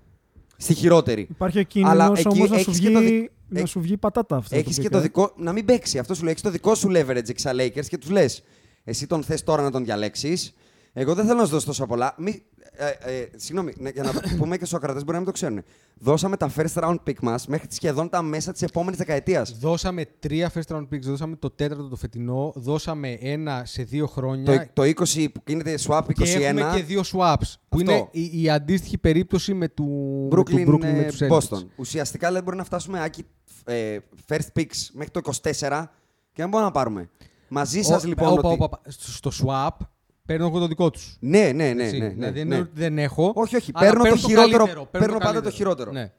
Στη 0.57 0.75
χειρότερη. 0.75 1.27
Υπάρχει 1.31 1.59
ο 1.59 1.63
κίνδυνος 1.63 1.93
Αλλά 1.95 2.07
όμως 2.07 2.19
εκεί 2.25 2.39
να, 2.41 2.47
σου 2.47 2.55
έχεις 2.55 2.79
και 2.81 2.91
το 2.91 2.99
βγει, 2.99 3.09
δι- 3.11 3.31
να 3.49 3.59
έχ- 3.61 3.69
σου 3.69 3.81
βγει 3.81 3.97
πατάτα 3.97 4.37
αυτό. 4.37 4.57
Έχεις 4.57 4.77
το 4.77 4.83
και 4.83 4.89
pick, 4.89 4.91
το 4.91 4.99
ε. 4.99 5.01
δικό. 5.01 5.33
Να 5.37 5.53
μην 5.53 5.65
παίξει. 5.65 5.99
Αυτό 5.99 6.15
σου 6.15 6.23
λέει. 6.23 6.31
Έχεις 6.31 6.43
το 6.43 6.51
δικό 6.51 6.75
σου 6.75 6.89
leverage 6.91 7.29
εξ 7.29 7.45
Lakers 7.47 7.87
και 7.89 7.99
τους 7.99 8.11
λες. 8.11 8.43
Εσύ 8.85 9.07
τον 9.07 9.23
θες 9.23 9.43
τώρα 9.45 9.63
να 9.63 9.71
τον 9.71 9.85
διαλέξεις. 9.85 10.55
Εγώ 10.93 11.15
δεν 11.15 11.27
θέλω 11.27 11.39
να 11.39 11.45
σου 11.45 11.51
δώσω 11.51 11.67
τόσα 11.67 11.87
πολλά. 11.87 12.15
Μη, 12.19 12.43
ε, 12.77 12.89
ε, 13.21 13.29
συγγνώμη, 13.37 13.73
ναι, 13.79 13.91
για 13.91 14.03
να 14.03 14.13
πούμε 14.39 14.57
και 14.59 14.65
στου 14.65 14.77
ακρατέ 14.77 14.99
μπορεί 14.99 15.11
να 15.13 15.17
μην 15.17 15.25
το 15.27 15.33
ξέρουν. 15.33 15.63
Δώσαμε 15.99 16.37
τα 16.37 16.51
first 16.57 16.75
round 16.83 16.97
pick 17.07 17.19
μας 17.23 17.47
μέχρι 17.47 17.67
σχεδόν 17.71 18.09
τα 18.09 18.23
μέσα 18.23 18.53
της 18.53 18.63
επόμενης 18.63 18.99
δεκαετίας. 18.99 19.59
Δώσαμε 19.59 20.05
τρία 20.19 20.53
first 20.55 20.77
round 20.77 20.83
picks, 20.93 21.01
δώσαμε 21.01 21.37
το 21.37 21.51
τέταρτο 21.51 21.89
το 21.89 21.97
φετινό, 21.97 22.53
δώσαμε 22.57 23.13
ένα 23.21 23.63
σε 23.65 23.83
δύο 23.83 24.07
χρόνια 24.07 24.71
Το, 24.73 24.83
το 24.83 24.83
20 24.83 25.27
που 25.35 25.43
γίνεται 25.47 25.75
swap 25.87 25.99
21. 26.03 26.13
και 26.13 26.31
έχουμε 26.31 26.71
και 26.75 26.83
δύο 26.83 27.01
swaps. 27.01 27.53
Που 27.69 27.79
Αυτό. 27.79 27.93
είναι 27.93 28.09
η, 28.11 28.43
η 28.43 28.51
αντίστοιχη 28.51 28.99
περίπτωση 28.99 29.55
με 29.55 29.69
του 29.69 29.85
με 30.33 30.39
Brooklyn, 30.41 30.65
του 30.65 30.73
Brooklyn 30.73 30.85
ε, 30.85 30.93
με 30.93 31.03
τους 31.05 31.21
Celtics. 31.23 31.57
Boston. 31.57 31.63
Ουσιαστικά 31.77 32.27
δηλαδή 32.27 32.45
μπορεί 32.45 32.57
να 32.57 32.65
φτάσουμε 32.65 33.03
άκη, 33.03 33.25
ε, 33.65 33.97
first 34.29 34.59
picks 34.59 34.89
μέχρι 34.93 35.11
το 35.11 35.21
24 35.25 35.85
και 36.33 36.43
δεν 36.43 36.49
μπορούμε 36.49 36.69
να 36.69 36.71
πάρουμε. 36.71 37.09
Μαζί 37.49 37.83
σας 37.83 38.05
Ο- 38.05 38.07
λοιπόν. 38.09 38.29
όπα, 38.29 38.39
ότι... 38.49 38.55
όπα, 38.55 38.65
όπα. 38.65 38.81
Στο 38.91 39.31
στο 39.31 39.45
swap 39.47 39.87
παίρνω 40.27 40.47
εγώ 40.47 40.59
το 40.59 40.67
δικό 40.67 40.91
τους. 40.91 41.17
Ναι, 41.21 41.39
ναι, 41.39 41.73
ναι. 41.73 41.73
ναι, 41.73 41.91
ναι, 41.99 42.09
δηλαδή 42.09 42.39
δεν 42.39 42.47
ναι. 42.49 42.55
είναι 42.55 42.59
ότι 42.59 42.71
δεν 42.75 42.99
έχω. 42.99 43.33
Όχι, 43.35 43.57
όχι. 43.57 43.71
αλλά 43.75 43.87
Παίρνω 43.89 44.05
το 44.05 44.17
χειρότερο- 44.17 44.57
καλύτερο, 44.59 44.87
παίρνω 44.91 45.07
πάντα 45.07 45.19
το 45.19 45.33
καλύτερο. 45.33 45.55
χειρότερο. 45.55 45.93
Ναι. 45.93 46.13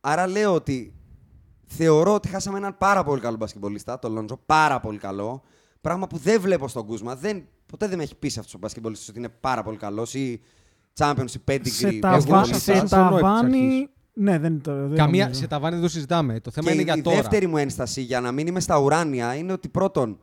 Άρα 0.00 0.26
λέω 0.26 0.54
ότι 0.54 0.94
θεωρώ 1.66 2.14
ότι 2.14 2.28
χάσαμε 2.28 2.58
έναν 2.58 2.76
πάρα 2.78 3.04
πολύ 3.04 3.20
καλό 3.20 3.36
μπασκετμπολίστα, 3.36 3.98
τον 3.98 4.12
Λόντζο. 4.12 4.40
Πάρα 4.46 4.80
πολύ 4.80 4.98
καλό. 4.98 5.42
Πράγμα 5.80 6.06
που 6.06 6.16
δεν 6.16 6.40
βλέπω 6.40 6.68
στον 6.68 6.86
Κούσμα. 6.86 7.16
Δεν, 7.16 7.44
ποτέ 7.66 7.88
δεν 7.88 7.96
με 7.96 8.02
έχει 8.02 8.14
πείσει 8.16 8.38
αυτός 8.38 8.54
ο 8.54 8.58
μπασκετμπολίστας 8.58 9.08
ότι 9.08 9.18
είναι 9.18 9.28
πάρα 9.40 9.62
πολύ 9.62 9.76
καλός 9.76 10.14
ή 10.14 10.40
Champions 10.98 11.30
ή 11.36 11.40
Pedigree. 11.48 11.68
Σε, 11.68 11.86
Εύκολο 11.86 12.00
ταβα... 12.00 12.36
να 12.36 12.44
σε 12.44 12.58
συμφωνώ 12.58 12.76
επί 12.76 12.82
της 12.82 12.90
ταβάνι. 12.90 13.58
αρχής. 13.66 13.88
Ναι, 14.12 14.38
δεν 14.38 14.60
το. 14.60 14.72
Δεν 14.88 14.96
Καμία, 14.96 15.22
νομίζω. 15.22 15.40
σε 15.40 15.46
ταβάνι 15.46 15.74
δεν 15.74 15.82
το 15.84 15.88
συζητάμε. 15.90 16.40
Το 16.40 16.50
θέμα 16.50 16.66
Και 16.66 16.72
είναι 16.72 16.82
η, 16.82 16.84
για 16.84 16.94
η 16.96 17.00
τώρα. 17.00 17.16
δεύτερη 17.16 17.46
μου 17.46 17.56
ένσταση 17.56 18.00
για 18.00 18.20
να 18.20 18.32
μην 18.32 18.46
είμαι 18.46 18.60
στα 18.60 18.78
ουράνια 18.78 19.34
είναι 19.34 19.52
ότι 19.52 19.68
πρώτον, 19.68 20.18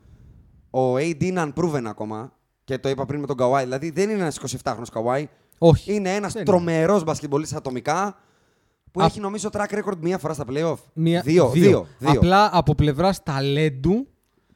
ο 0.69 0.95
AD 0.95 1.23
είναι 1.23 1.43
unproven 1.55 1.83
ακόμα. 1.85 2.33
Και 2.65 2.77
το 2.77 2.89
είπα 2.89 3.05
πριν 3.05 3.19
με 3.19 3.27
τον 3.27 3.37
Καουάι. 3.37 3.63
Δηλαδή 3.63 3.89
δεν 3.89 4.09
είναι 4.09 4.21
ένας 4.21 4.39
27χρονο 4.63 4.83
Καουάι. 4.91 5.27
Όχι. 5.57 5.93
Είναι 5.93 6.13
ένας 6.15 6.33
Δεν 6.33 6.45
τρομερός 6.45 7.03
μπασκετμπολίστα 7.03 7.57
ατομικά 7.57 8.15
που 8.91 9.01
Α- 9.01 9.05
έχει 9.05 9.19
νομίζω 9.19 9.49
track 9.51 9.73
record 9.77 9.97
μία 10.01 10.17
φορά 10.17 10.33
στα 10.33 10.43
playoff. 10.49 10.75
Μία- 10.93 11.21
δύο, 11.21 11.49
δύο, 11.49 11.87
δύο. 11.99 12.11
Απλά 12.11 12.49
από 12.53 12.75
πλευράς 12.75 13.23
ταλέντου 13.23 14.07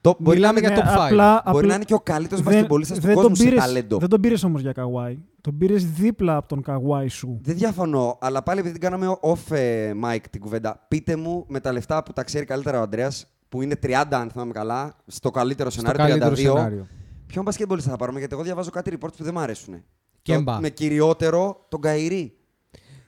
Το, 0.02 0.15
μπορεί 0.19 0.40
να 0.40 0.52
μιλάμε 0.52 0.60
είναι, 0.60 0.68
για 0.68 0.84
Ναι, 0.84 0.91
top 0.91 0.95
5. 0.99 1.06
απλά- 1.06 1.41
μπορεί 1.45 1.57
απλά- 1.57 1.68
να 1.68 1.73
είναι 1.76 1.84
και 1.84 1.94
ο 1.94 1.99
καλύτερος 1.99 2.44
δεν- 2.44 2.53
μπασκετμπολίστας 2.53 2.98
του 2.99 3.06
δεν 3.06 3.14
κόσμου 3.15 3.27
τον 3.30 3.38
σε 3.38 3.44
πήρες- 3.44 3.60
ταλέντο. 3.60 3.98
Δεν 3.98 4.10
τον 4.10 4.22
πήρες 4.22 4.44
όμως 4.44 4.61
για 4.61 4.72
Καουάι. 4.72 5.18
Τον 5.41 5.57
πήρες 5.57 5.86
δίπλα 5.91 6.36
από 6.36 6.48
τον 6.48 6.61
Καουάι 6.61 7.07
σου. 7.07 7.40
Δεν 7.41 7.56
διαφωνώ, 7.56 8.18
αλλά 8.22 8.44
πάλι 8.44 8.60
επειδή 8.60 8.80
την 8.80 8.81
κάναμε 8.90 9.18
off 9.22 9.56
ε, 9.56 9.91
mic 10.06 10.19
την 10.30 10.41
κουβέντα, 10.41 10.86
πείτε 10.88 11.15
μου 11.15 11.45
με 11.48 11.60
τα 11.60 11.72
λεφτά 11.72 12.03
που 12.03 12.14
τα 12.14 12.23
ξέρει 12.23 12.45
καλύτερα 12.45 12.80
ο 12.80 12.81
Αντρέα, 12.81 13.11
που 13.49 13.61
είναι 13.61 13.76
30, 13.76 14.18
αν 14.19 14.30
θυμάμαι 14.30 14.52
καλά, 14.52 14.95
στο 15.07 15.31
καλύτερο 15.31 15.69
στο 15.69 15.80
σενάριο, 15.80 16.06
καλύτερο 16.06 16.36
32. 16.36 16.56
σενάριο. 16.57 16.88
Ποιον 17.31 17.43
μπασκετμπολίστα 17.43 17.89
θα 17.89 17.95
πάρουμε, 17.97 18.19
γιατί 18.19 18.34
εγώ 18.34 18.43
διαβάζω 18.43 18.69
κάτι 18.69 18.91
reports 18.99 19.14
που 19.18 19.23
δεν 19.23 19.34
μου 19.34 19.39
αρέσουν. 19.39 19.84
Κέμπα. 20.22 20.56
Το- 20.56 20.61
Με 20.61 20.69
κυριότερο 20.69 21.65
τον 21.69 21.81
Καϊρή. 21.81 22.34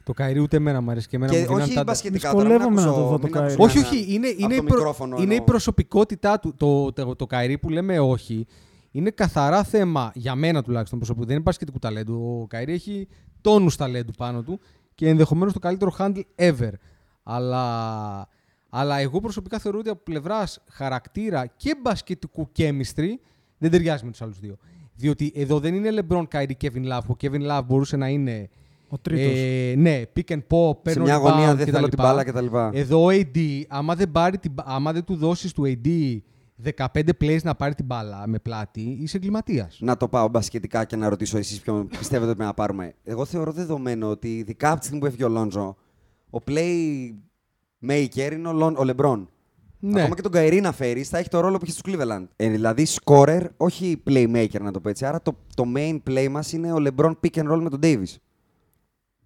Το 0.04 0.14
Καϊρή 0.14 0.40
ούτε 0.40 0.58
εμένα 0.58 0.82
μου 0.82 0.92
αρέσει 0.92 1.08
και 1.08 1.16
εμένα 1.16 1.32
Και 1.32 1.38
μου 1.40 1.46
δίνανε 1.46 1.64
όχι 1.64 1.74
τα- 1.74 1.84
μπασκετικά 1.84 2.32
τώρα. 2.32 2.44
μην 2.44 2.58
Δυσκολεύομαι 2.58 2.82
να 2.82 2.88
ακούσω- 2.88 3.04
το 3.04 3.10
δω 3.10 3.18
το 3.18 3.24
μην 3.24 3.32
Καϊρή. 3.32 3.54
ακούσω 3.54 3.64
Όχι, 3.80 3.84
κανένα 3.84 4.02
όχι. 4.04 4.14
Είναι, 4.14 4.28
από 4.28 4.38
είναι, 4.40 4.48
το 4.56 4.56
η, 4.56 4.66
προ- 4.68 4.78
μικρόφωνο 4.78 5.16
είναι 5.16 5.26
η 5.32 5.36
εννοώ. 5.36 5.46
προσωπικότητά 5.46 6.40
του. 6.40 6.54
Το, 6.58 6.92
το, 6.94 7.16
το 7.16 7.26
Καϊρή 7.28 7.58
που 7.58 7.70
λέμε 7.70 8.00
όχι. 8.00 8.46
Είναι 8.92 9.10
καθαρά 9.10 9.64
θέμα 9.64 10.12
για 10.16 10.36
μένα 10.36 10.64
τουλάχιστον 10.64 10.98
προσωπικού. 10.98 11.26
Δεν 11.26 11.36
είναι 11.36 11.44
μπασκετικού 11.44 11.80
ταλέντου. 11.80 12.40
Ο 12.44 12.48
Καϊρή 12.48 12.74
έχει 12.74 13.08
τόνους 13.42 13.76
ταλέντου 13.76 14.12
πάνω 14.18 14.42
του 14.44 14.60
και 14.96 15.08
ενδεχομένως 15.08 15.54
το 15.54 15.60
καλύτερο 15.60 15.94
handle 15.98 16.22
ever. 16.36 16.72
Αλλά, 17.24 18.28
αλλά 18.70 18.98
εγώ 18.98 19.20
προσωπικά 19.20 19.60
θεωρώ 19.60 19.80
ότι 19.80 19.90
από 19.90 20.02
πλευράς 20.04 20.60
χαρακτήρα 20.70 21.46
και 21.46 21.76
μπασκετικού 21.82 22.52
chemistry 22.58 23.10
δεν 23.62 23.72
ταιριάζει 23.72 24.06
με 24.06 24.12
τους 24.12 24.22
άλλους 24.22 24.40
δύο. 24.40 24.58
Διότι 24.96 25.32
εδώ 25.36 25.60
δεν 25.60 25.74
είναι 25.76 25.90
LeBron, 26.08 26.24
Kyrie, 26.34 26.52
Kevin 26.62 26.92
Love. 26.92 27.06
Ο 27.08 27.16
Kevin 27.22 27.42
Love 27.52 27.62
μπορούσε 27.66 27.98
να 27.98 28.08
είναι. 28.08 28.50
Ο 28.90 28.98
τρίτος. 28.98 29.34
Ε, 29.38 29.74
ναι, 29.78 30.02
pick 30.16 30.32
and 30.34 30.42
pop, 30.50 30.74
Σε 30.76 30.80
παίρνω 30.84 31.04
μια 31.04 31.18
rebound 31.20 31.26
αγωνία 31.26 31.56
δεν 31.56 31.66
κτλ. 31.66 31.76
θέλω 31.76 31.88
την 31.88 31.98
μπάλα 32.02 32.24
κτλ. 32.24 32.46
Εδώ 32.72 33.04
ο 33.06 33.10
AD, 33.12 33.62
άμα 33.68 33.96
δεν, 33.96 34.12
πάρει 34.12 34.38
την, 34.38 34.52
μπα- 34.52 34.64
άμα 34.68 34.92
δεν 34.94 35.04
του 35.04 35.16
δώσεις 35.16 35.54
του 35.54 35.64
AD 35.66 36.18
15 36.76 36.86
plays 37.22 37.42
να 37.44 37.56
πάρει 37.56 37.76
την 37.76 37.86
μπάλα 37.86 38.28
με 38.28 38.40
πλάτη, 38.40 38.82
είσαι 39.02 39.18
εγκληματίας. 39.18 39.78
Να 39.82 39.98
το 39.98 40.08
πάω 40.08 40.28
μπασκετικά 40.28 40.86
και 40.86 40.96
να 40.96 41.10
ρωτήσω 41.10 41.38
εσείς 41.38 41.60
ποιον 41.60 41.88
πιστεύετε 41.88 42.26
ότι 42.30 42.36
πρέπει 42.36 42.44
να 42.50 42.54
πάρουμε. 42.54 42.94
Εγώ 43.04 43.26
θεωρώ 43.26 43.52
δεδομένο 43.52 44.10
ότι 44.10 44.38
ειδικά 44.38 44.70
από 44.72 44.80
τη 44.80 44.84
στιγμή 44.86 45.02
που 45.02 45.08
έφυγε 45.08 45.24
ο 45.24 45.30
Λόντζο, 45.30 45.76
ο 46.30 46.38
playmaker 46.48 48.32
είναι 48.32 48.48
ο, 48.48 48.52
Λον, 48.54 48.76
ο 48.78 48.84
Λεμπρόν. 48.84 49.30
Ναι. 49.84 50.00
Ακόμα 50.00 50.16
και 50.16 50.22
τον 50.22 50.32
Καϊρή 50.32 50.62
να 50.62 50.72
φέρεις, 50.72 51.10
θα 51.10 51.18
έχει 51.18 51.30
το 51.30 51.40
ρόλο 51.40 51.58
που 51.58 51.66
έχει 51.68 51.72
στο 51.72 51.82
Cleveland. 51.86 52.26
Ε, 52.36 52.50
δηλαδή, 52.50 52.88
scorer, 53.04 53.48
όχι 53.58 54.02
playmaker 54.08 54.62
να 54.62 54.72
το 54.72 54.80
πω 54.80 54.90
έτσι. 54.90 55.06
Άρα 55.06 55.22
το, 55.22 55.38
το 55.56 55.64
main 55.76 56.00
play 56.10 56.28
μας 56.30 56.54
είναι 56.54 56.74
ο 56.74 56.78
LeBron 56.80 57.12
pick 57.22 57.34
and 57.34 57.52
roll 57.52 57.60
με 57.62 57.70
τον 57.70 57.80
Davis. 57.84 58.16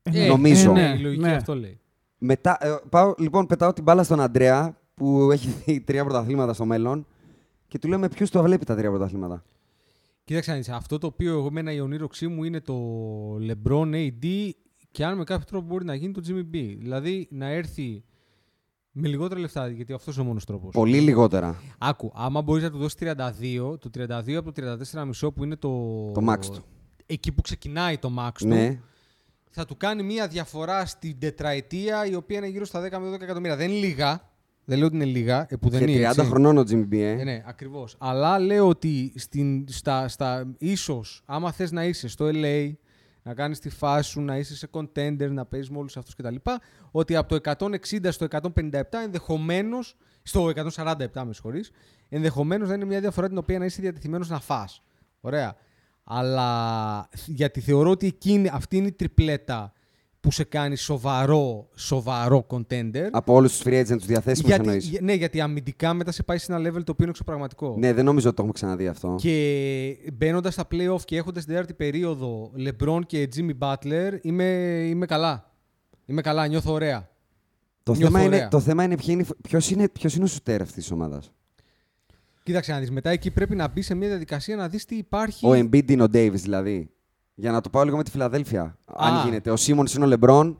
Ε, 0.03 0.27
νομίζω. 0.27 0.71
ε, 0.71 0.73
ναι, 0.73 0.87
Ναι, 0.87 0.95
η 0.97 0.99
λογική 0.99 1.21
ναι. 1.21 1.35
αυτό 1.35 1.55
λέει. 1.55 1.79
Μετά, 2.17 2.57
ε, 2.61 2.75
πάω, 2.89 3.13
λοιπόν, 3.17 3.45
πετάω 3.45 3.73
την 3.73 3.83
μπάλα 3.83 4.03
στον 4.03 4.19
Αντρέα 4.19 4.77
που 4.93 5.31
έχει 5.31 5.49
δει 5.65 5.81
τρία 5.81 6.03
πρωταθλήματα 6.03 6.53
στο 6.53 6.65
μέλλον 6.65 7.07
και 7.67 7.79
του 7.79 7.87
λέω 7.87 7.99
με 7.99 8.09
ποιους 8.09 8.29
το 8.29 8.43
βλέπει 8.43 8.65
τα 8.65 8.75
τρία 8.75 8.89
πρωταθλήματα; 8.89 9.43
Κοίταξε 10.23 10.51
να 10.51 10.57
δεις, 10.57 10.69
αυτό 10.69 10.97
το 10.97 11.07
οποίο 11.07 11.31
εγώ 11.31 11.47
εμένα 11.47 11.71
η 11.71 11.79
ονείροξή 11.79 12.27
μου 12.27 12.43
είναι 12.43 12.61
το 12.61 12.75
LeBron 13.35 13.93
AD 13.93 14.49
και 14.91 15.05
αν 15.05 15.17
με 15.17 15.23
κάποιο 15.23 15.45
τρόπο 15.45 15.65
μπορεί 15.67 15.85
να 15.85 15.95
γίνει 15.95 16.13
το 16.13 16.21
Jimmy 16.27 16.55
B. 16.55 16.75
Δηλαδή 16.77 17.27
να 17.31 17.45
έρθει 17.45 18.03
με 18.97 19.07
λιγότερα 19.07 19.39
λεφτά, 19.39 19.67
γιατί 19.67 19.93
αυτός 19.93 20.15
είναι 20.15 20.23
ο 20.23 20.27
μόνος 20.27 20.45
τρόπος. 20.45 20.73
Πολύ 20.73 20.99
λιγότερα. 20.99 21.61
Άκου, 21.77 22.11
άμα 22.15 22.41
μπορείς 22.41 22.63
να 22.63 22.71
του 22.71 22.77
δώσεις 22.77 22.97
32, 22.99 23.77
το 23.79 23.89
32 23.97 24.33
από 24.37 24.51
το 24.51 24.61
34,5 25.21 25.33
που 25.33 25.43
είναι 25.43 25.55
το. 25.55 25.69
Το 26.13 26.21
max 26.31 26.39
του. 26.45 26.63
Εκεί 27.05 27.31
που 27.31 27.41
ξεκινάει 27.41 27.97
το 27.97 28.11
max 28.19 28.31
του, 28.37 28.47
Ναι. 28.47 28.79
θα 29.49 29.65
του 29.65 29.77
κάνει 29.77 30.03
μια 30.03 30.27
διαφορά 30.27 30.85
στην 30.85 31.19
τετραετία 31.19 32.05
η 32.05 32.15
οποία 32.15 32.37
είναι 32.37 32.47
γύρω 32.47 32.65
στα 32.65 32.81
10 32.81 32.99
με 32.99 33.09
12 33.15 33.21
εκατομμύρια. 33.21 33.55
Δεν 33.55 33.69
είναι 33.71 33.79
λίγα. 33.79 34.29
Δεν 34.67 34.77
λέω 34.77 34.87
ότι 34.87 34.95
είναι 34.95 35.05
λίγα, 35.05 35.45
ε, 35.49 35.55
που 35.55 35.69
δεν 35.69 35.85
Και 35.85 35.91
είναι. 35.91 36.07
30 36.09 36.09
έτσι. 36.19 36.29
χρονών 36.31 36.57
ο 36.57 36.61
Jimmy 36.69 36.87
B, 36.89 36.93
ε. 36.93 37.09
Ε, 37.09 37.23
ναι, 37.23 37.43
ακριβώς. 37.47 37.95
Αλλά 37.99 38.39
λέω 38.39 38.67
ότι 38.67 39.13
στην, 39.15 39.65
στα, 39.69 40.07
στα, 40.07 40.53
ίσως, 40.57 41.21
άμα 41.25 41.51
θες 41.51 41.71
να 41.71 41.85
είσαι 41.85 42.07
στο 42.07 42.29
LA, 42.33 42.71
να 43.25 43.33
κάνεις 43.33 43.59
τη 43.59 43.69
φάση 43.69 44.09
σου, 44.09 44.21
να 44.21 44.37
είσαι 44.37 44.55
σε 44.55 44.69
contender, 44.71 45.29
να 45.29 45.45
παίζεις 45.45 45.69
με 45.69 45.77
όλους 45.77 45.97
αυτούς 45.97 46.15
κτλ. 46.15 46.35
Ότι 46.91 47.15
από 47.15 47.29
το 47.29 47.35
160 47.35 48.11
στο 48.11 48.27
157 48.29 48.81
ενδεχομένως. 49.03 49.95
Στο 50.23 50.47
147, 50.47 51.23
με 51.25 51.33
συγχωρείς. 51.33 51.71
Ενδεχομένως 52.09 52.67
να 52.67 52.73
είναι 52.73 52.85
μια 52.85 52.99
διαφορά 52.99 53.27
την 53.27 53.37
οποία 53.37 53.59
να 53.59 53.65
είσαι 53.65 53.81
διατεθειμένος 53.81 54.29
να 54.29 54.39
φας. 54.39 54.81
Ωραία. 55.21 55.55
Αλλά 56.03 57.09
γιατί 57.25 57.59
θεωρώ 57.59 57.89
ότι 57.89 58.07
εκείνη, 58.07 58.49
αυτή 58.53 58.77
είναι 58.77 58.87
η 58.87 58.91
τριπλέτα 58.91 59.73
που 60.25 60.31
σε 60.31 60.43
κάνει 60.43 60.75
σοβαρό, 60.75 61.67
σοβαρό 61.75 62.45
contender. 62.49 63.07
Από 63.11 63.33
όλους 63.33 63.51
τους 63.57 63.61
free 63.65 63.79
agents 63.81 63.97
τους 63.97 64.05
διαθέσιμους 64.05 64.49
Γιατί, 64.49 64.65
εννοείς. 64.65 64.87
για- 64.87 64.99
ναι, 65.03 65.13
γιατί 65.13 65.41
αμυντικά 65.41 65.93
μετά 65.93 66.11
σε 66.11 66.23
πάει 66.23 66.37
σε 66.37 66.53
ένα 66.53 66.61
level 66.61 66.73
το 66.73 66.91
οποίο 66.91 66.95
είναι 66.99 67.09
εξωπραγματικό. 67.09 67.75
Ναι, 67.77 67.93
δεν 67.93 68.05
νομίζω 68.05 68.27
ότι 68.27 68.35
το 68.35 68.41
έχουμε 68.41 68.53
ξαναδεί 68.59 68.87
αυτό. 68.87 69.15
Και 69.19 69.97
μπαίνοντας 70.13 70.53
στα 70.53 70.67
playoff 70.71 71.01
και 71.05 71.17
έχοντας 71.17 71.43
την 71.43 71.53
τέταρτη 71.53 71.73
περίοδο 71.73 72.51
LeBron 72.57 72.99
και 73.05 73.29
Jimmy 73.35 73.51
Butler, 73.59 74.17
είμαι, 74.21 74.43
είμαι 74.89 75.05
καλά. 75.05 75.51
Είμαι 76.05 76.21
καλά, 76.21 76.47
νιώθω 76.47 76.73
ωραία. 76.73 77.09
Το 77.83 77.91
νιώθω 77.93 78.05
θέμα, 78.11 78.25
είναι, 78.25 78.35
ωραία. 78.35 78.47
το 78.47 78.59
θέμα 78.59 78.83
είναι 78.83 78.95
ποιος 79.41 79.69
είναι, 79.71 79.89
ποιος 79.89 80.15
είναι 80.15 80.23
ο 80.23 80.27
σουτέρ 80.27 80.61
αυτής 80.61 80.75
της 80.75 80.91
ομάδας. 80.91 81.31
Κοίταξε 82.43 82.71
να 82.71 82.79
δεις, 82.79 82.91
μετά 82.91 83.09
εκεί 83.09 83.31
πρέπει 83.31 83.55
να 83.55 83.67
μπει 83.67 83.81
σε 83.81 83.95
μια 83.95 84.07
διαδικασία 84.07 84.55
να 84.55 84.67
δεις 84.69 84.85
τι 84.85 84.95
υπάρχει. 84.95 85.45
Ο 85.47 85.51
Embiid 85.51 85.91
είναι 85.91 86.03
ο 86.03 86.07
Davis 86.13 86.31
δηλαδή. 86.33 86.89
Για 87.35 87.51
να 87.51 87.61
το 87.61 87.69
πάω 87.69 87.83
λίγο 87.83 87.97
με 87.97 88.03
τη 88.03 88.11
Φιλαδέλφια. 88.11 88.61
Α. 88.61 88.75
Αν 88.85 89.25
γίνεται. 89.25 89.51
Ο 89.51 89.55
Σίμον 89.55 89.85
είναι 89.95 90.05
ο 90.05 90.07
Λεμπρόν. 90.07 90.59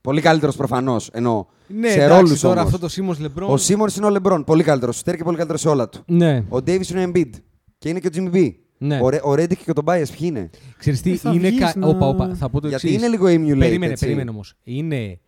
Πολύ 0.00 0.20
καλύτερος 0.20 0.56
προφανώς. 0.56 1.08
Ενώ 1.12 1.48
ναι, 1.66 1.88
σε 1.88 1.94
εντάξει, 2.02 2.14
ρόλους 2.22 2.40
τώρα 2.40 2.60
όμως. 2.60 2.74
αυτό 2.74 2.86
το 2.88 2.94
Simmons 3.18 3.24
LeBron. 3.24 3.46
Ο 3.48 3.56
Σίμον 3.56 3.88
είναι 3.96 4.06
ο 4.06 4.10
Λεμπρόν. 4.10 4.44
Πολύ 4.44 4.62
καλύτερος. 4.62 4.96
Σουτέρ 4.96 5.16
και 5.16 5.22
πολύ 5.22 5.36
καλύτερος 5.36 5.60
σε 5.60 5.68
όλα 5.68 5.88
του. 5.88 6.02
Ναι, 6.06 6.44
Ο 6.48 6.56
Davis 6.56 6.88
είναι 6.90 7.04
ο 7.04 7.10
Embiid. 7.14 7.30
Και 7.78 7.88
είναι 7.88 8.00
και 8.00 8.06
ο 8.06 8.10
Jimmy 8.14 8.34
B. 8.36 8.50
ναι. 8.78 9.00
Ο, 9.02 9.08
Ρε- 9.08 9.20
ο 9.22 9.34
Ρέντικ 9.34 9.64
και 9.64 9.70
ο 9.70 9.74
Τομπάιε 9.74 10.04
ποιοι 10.06 10.18
είναι; 10.30 10.50
Ξέρεις 10.78 11.00
τι, 11.02 11.12
Ε, 11.12 11.16
θα 11.16 11.32
είναι. 11.32 11.48
βγεις 11.48 11.60
Κα... 11.60 11.72
να- 11.76 11.86
Όπα, 11.86 12.06
όπα, 12.08 12.34
θα 12.34 12.48
πω 12.50 12.60
το 12.60 12.68
Γιατί 12.68 12.86
εξής. 12.88 13.00
είναι 13.02 13.10
λίγο 13.10 13.26
emulate. 13.26 13.58
Περίμενε, 13.58 13.92
έτσι. 13.92 14.04
περίμενε 14.04 14.30
όμως. 14.30 14.54
Είναι. 14.62 15.18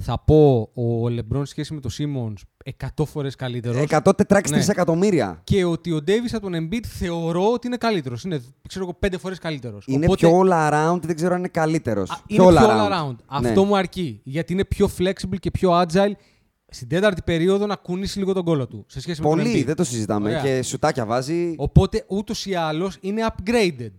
Θα 0.00 0.18
πω 0.26 0.70
ο 0.74 1.04
LeBron 1.06 1.38
σε 1.38 1.44
σχέση 1.44 1.74
με 1.74 1.80
το 1.80 1.90
Simmons 1.98 2.70
100 2.96 3.04
φορές 3.04 3.34
καλύτερος. 3.34 3.84
100 3.88 4.12
τετράξει 4.16 4.52
Ναι. 4.52 4.58
3 4.64 4.68
εκατομμύρια. 4.68 5.40
Και 5.44 5.64
ότι 5.64 5.92
ο 5.92 6.00
Davis 6.06 6.30
από 6.32 6.50
τον 6.50 6.52
Embiid 6.68 6.84
θεωρώ 6.86 7.52
ότι 7.52 7.66
είναι 7.66 7.76
καλύτερος. 7.76 8.24
Είναι, 8.24 8.42
ξέρω 8.68 8.84
εγώ, 8.84 8.94
πέντε 8.94 9.18
φορές 9.18 9.38
καλύτερος. 9.38 9.84
Είναι 9.86 10.06
πιο 10.16 10.40
all 10.44 10.50
around, 10.70 10.98
δεν 11.02 11.16
ξέρω 11.16 11.32
αν 11.32 11.38
είναι 11.38 11.48
καλύτερος. 11.48 12.22
Είναι 12.26 12.42
πιο 12.50 12.54
all 12.54 12.90
around. 12.90 13.14
Αυτό 13.26 13.60
Ναι. 13.60 13.66
μου 13.66 13.76
αρκεί. 13.76 14.20
Γιατί 14.24 14.52
είναι 14.52 14.64
πιο 14.64 14.90
flexible 14.98 15.38
και 15.40 15.50
πιο 15.50 15.80
agile 15.80 16.12
στην 16.68 16.88
τέταρτη 16.88 17.22
περίοδο 17.22 17.66
να 17.66 17.76
κουνήσει 17.76 18.18
λίγο 18.18 18.32
τον 18.32 18.44
κόλο 18.44 18.66
του. 18.66 18.84
Σε 18.88 19.00
σχέση 19.00 19.20
με 19.22 19.28
τον 19.28 19.36
Πολύ, 19.38 19.60
Embiid. 19.60 19.64
δεν 19.66 19.76
το 19.76 19.84
συζητάμε. 19.84 20.28
Ωραία. 20.28 20.42
Και 20.42 20.62
σουτάκια 20.62 21.06
βάζει. 21.06 21.54
Οπότε 21.56 22.04
ούτως 22.08 22.46
ή 22.46 22.54
άλλως 22.54 22.96
είναι 23.00 23.26
upgraded. 23.28 23.90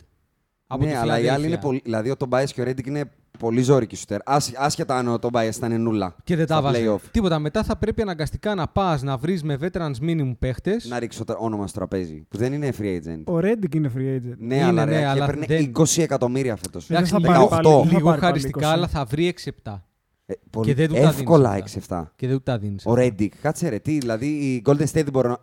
Από 0.68 0.84
ναι, 0.84 0.90
τη 0.90 0.96
αλλά 0.96 1.04
οι 1.04 1.08
άλλοι 1.14 1.22
Φιλαδέλφια. 1.22 1.48
είναι 1.48 1.58
πολύ. 1.58 1.82
Δηλαδή 1.84 2.10
ο 2.10 2.16
Τομπάιε 2.18 2.46
και 2.46 2.62
ο 2.62 2.64
Ρέντικ 2.64 2.86
είναι 2.86 3.12
πολύ 3.40 3.62
ζώρικοι 3.62 3.96
σουτέρ. 3.96 4.20
Άσ- 4.26 4.54
Άσχετα 4.58 4.98
αν 4.98 5.08
ο 5.08 5.20
Τομπάιε 5.20 5.50
ήταν 5.50 5.82
νουλά. 5.82 6.16
Και 6.24 6.36
δεν 6.36 6.46
τα 6.48 6.54
στα 6.54 6.62
βάζει. 6.64 6.86
play-off. 6.88 7.00
Τίποτα. 7.12 7.40
Μετά 7.40 7.64
θα 7.64 7.76
πρέπει 7.76 8.02
αναγκαστικά 8.02 8.56
να 8.56 8.68
πας 8.68 9.02
να 9.02 9.18
βρεις 9.18 9.44
με 9.44 9.58
veterans 9.62 9.94
minimum 10.02 10.36
παίχτες. 10.40 10.86
Να 10.86 11.00
ρίξω 11.00 11.24
το 11.26 11.36
όνομα 11.40 11.68
στο 11.68 11.78
τραπέζι. 11.78 12.26
Που 12.30 12.38
δεν 12.38 12.54
είναι 12.54 12.74
free 12.80 12.84
agent. 13.00 13.22
Ο 13.26 13.40
Ρέντικ 13.40 13.74
είναι 13.74 13.92
free 13.98 14.00
agent. 14.18 14.36
Ναι, 14.38 14.56
Είναι, 14.56 14.64
αλλά, 14.66 14.86
ναι, 14.86 14.92
ρε, 14.92 15.00
και 15.00 15.06
αλλά 15.06 15.24
έπαιρνε 15.24 15.46
δεν- 15.48 15.72
20 15.78 16.02
εκατομμύρια 16.02 16.56
φέτος. 16.56 16.90
Εντάξει, 16.90 17.12
θα 17.12 17.20
λίγο, 17.20 17.32
πάρει 17.32 17.44
18. 17.46 17.50
πάλι- 17.50 17.78
δεν 17.78 17.88
θα 17.88 17.98
λίγο 17.98 18.10
πάρει 18.10 18.20
πάλι 18.22 18.32
χαριστικά, 18.32 18.68
20. 18.68 18.72
αλλά 18.74 18.88
θα 18.88 19.06
βρει 19.06 19.28
6-7. 19.28 19.84
Ε, 20.26 20.34
πολύ 20.50 20.74
δεν 20.74 20.88
του 20.88 20.94
τα 20.94 21.00
δίνεις 21.00 21.16
εύκολα 21.18 21.50
αυτά. 21.50 21.64
6-7. 21.66 22.12
Και 22.16 22.28
δεν 22.28 22.36
του 22.38 22.44
τα 22.44 22.58
δίνεις. 22.58 22.84
Ο 22.86 22.94
Ρέντικ, 22.94 23.34
κάτσε 23.42 23.70
ρε, 23.70 23.80
τι, 23.80 23.98
δηλαδή 23.98 24.26
οι 24.28 24.62
Golden 24.66 24.82
State 24.82 24.88
δεν 24.94 25.10
μπορούν 25.12 25.32
να. 25.32 25.38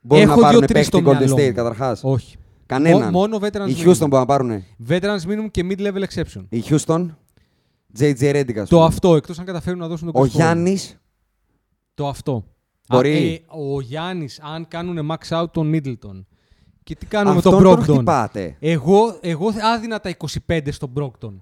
Μπορούν 0.00 0.24
Έχω 0.24 0.34
να 0.34 0.40
πάρουν 0.40 0.58
δύο-τρεις 0.58 0.88
παίκτη 0.90 0.96
στο 1.04 1.10
Golden 1.10 1.16
μυαλό 1.18 1.34
State 1.36 1.46
μου. 1.48 1.52
καταρχάς. 1.54 2.00
Όχι. 2.04 2.36
Κανέναν. 2.76 3.02
Μό- 3.02 3.10
μόνο 3.10 3.38
veterans 3.42 3.68
Οι 3.68 3.74
minimum. 3.78 3.88
Houston 3.88 3.98
μπορούν 3.98 4.18
να 4.18 4.24
πάρουν. 4.26 4.64
Veterans 4.88 5.20
minimum 5.28 5.50
και 5.50 5.64
mid-level 5.70 6.02
exception. 6.08 6.44
Οι 6.48 6.62
Houston, 6.68 7.06
JJ 7.98 8.20
Redick, 8.34 8.56
ας 8.56 8.68
Το 8.68 8.76
πούμε. 8.76 8.86
αυτό, 8.88 9.16
εκτός 9.16 9.38
αν 9.38 9.44
καταφέρουν 9.44 9.78
να 9.78 9.88
δώσουν 9.88 10.12
τον 10.12 10.22
Ο 10.22 10.24
Chris 10.24 10.28
Paul. 10.28 10.34
Γιάννης. 10.34 10.96
Το 11.94 12.08
αυτό. 12.08 12.44
Μπορεί. 12.88 13.12
Α, 13.12 13.16
ε, 13.16 13.42
ο 13.74 13.80
Γιάννης, 13.80 14.40
αν 14.40 14.68
κάνουν 14.68 15.10
max 15.12 15.40
out 15.40 15.46
τον 15.52 15.72
Middleton. 15.74 16.24
Και 16.82 16.94
τι 16.94 17.06
κάνουμε 17.06 17.30
με 17.32 17.36
Αυτόν 17.38 17.52
τον 17.52 17.62
τον 17.62 17.72
Brogdon; 17.84 17.94
χτυπάτε. 17.96 18.56
Εγώ, 18.60 19.18
εγώ 19.20 19.48
άδινα 19.74 20.00
τα 20.00 20.10
25 20.48 20.72
στον 20.72 20.92
Brogdon. 20.96 21.32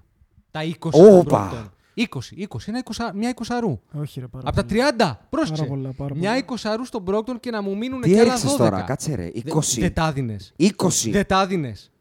Τα 0.51 0.63
20 0.63 0.91
στον 0.91 1.17
Όπα. 1.17 1.51
Brogdon. 1.51 1.69
20, 1.95 2.01
20, 2.03 2.57
ένα 2.65 2.83
20, 2.83 3.11
μια 3.15 3.33
20 3.35 3.41
αρού. 3.49 3.79
Όχι, 3.93 4.19
ρε, 4.19 4.27
πάρα 4.27 4.47
Από 4.47 4.55
τα 4.55 4.65
πολύ. 4.65 4.79
30, 4.97 5.17
πρόσεξε. 5.29 5.63
Πάρα 5.63 5.75
πολλά, 5.75 5.91
πάρα 5.97 6.15
μια 6.15 6.31
πολλά. 6.45 6.59
20 6.63 6.69
αρού 6.71 6.85
στον 6.85 7.03
Brogdon 7.07 7.39
και 7.39 7.51
να 7.51 7.61
μου 7.61 7.77
μείνουν 7.77 8.01
Τι 8.01 8.09
και 8.09 8.19
άλλα 8.19 8.33
12. 8.33 8.37
έριξε 8.37 8.57
τώρα, 8.57 8.81
κάτσε 8.81 9.15
ρε. 9.15 9.31
20. 9.45 9.79
Δεν 9.79 9.93
τα 9.93 10.11
δίνες. 10.11 10.53
20. 10.57 11.09
Δεν 11.11 11.25
τα 11.27 11.47
δίνες. 11.47 11.91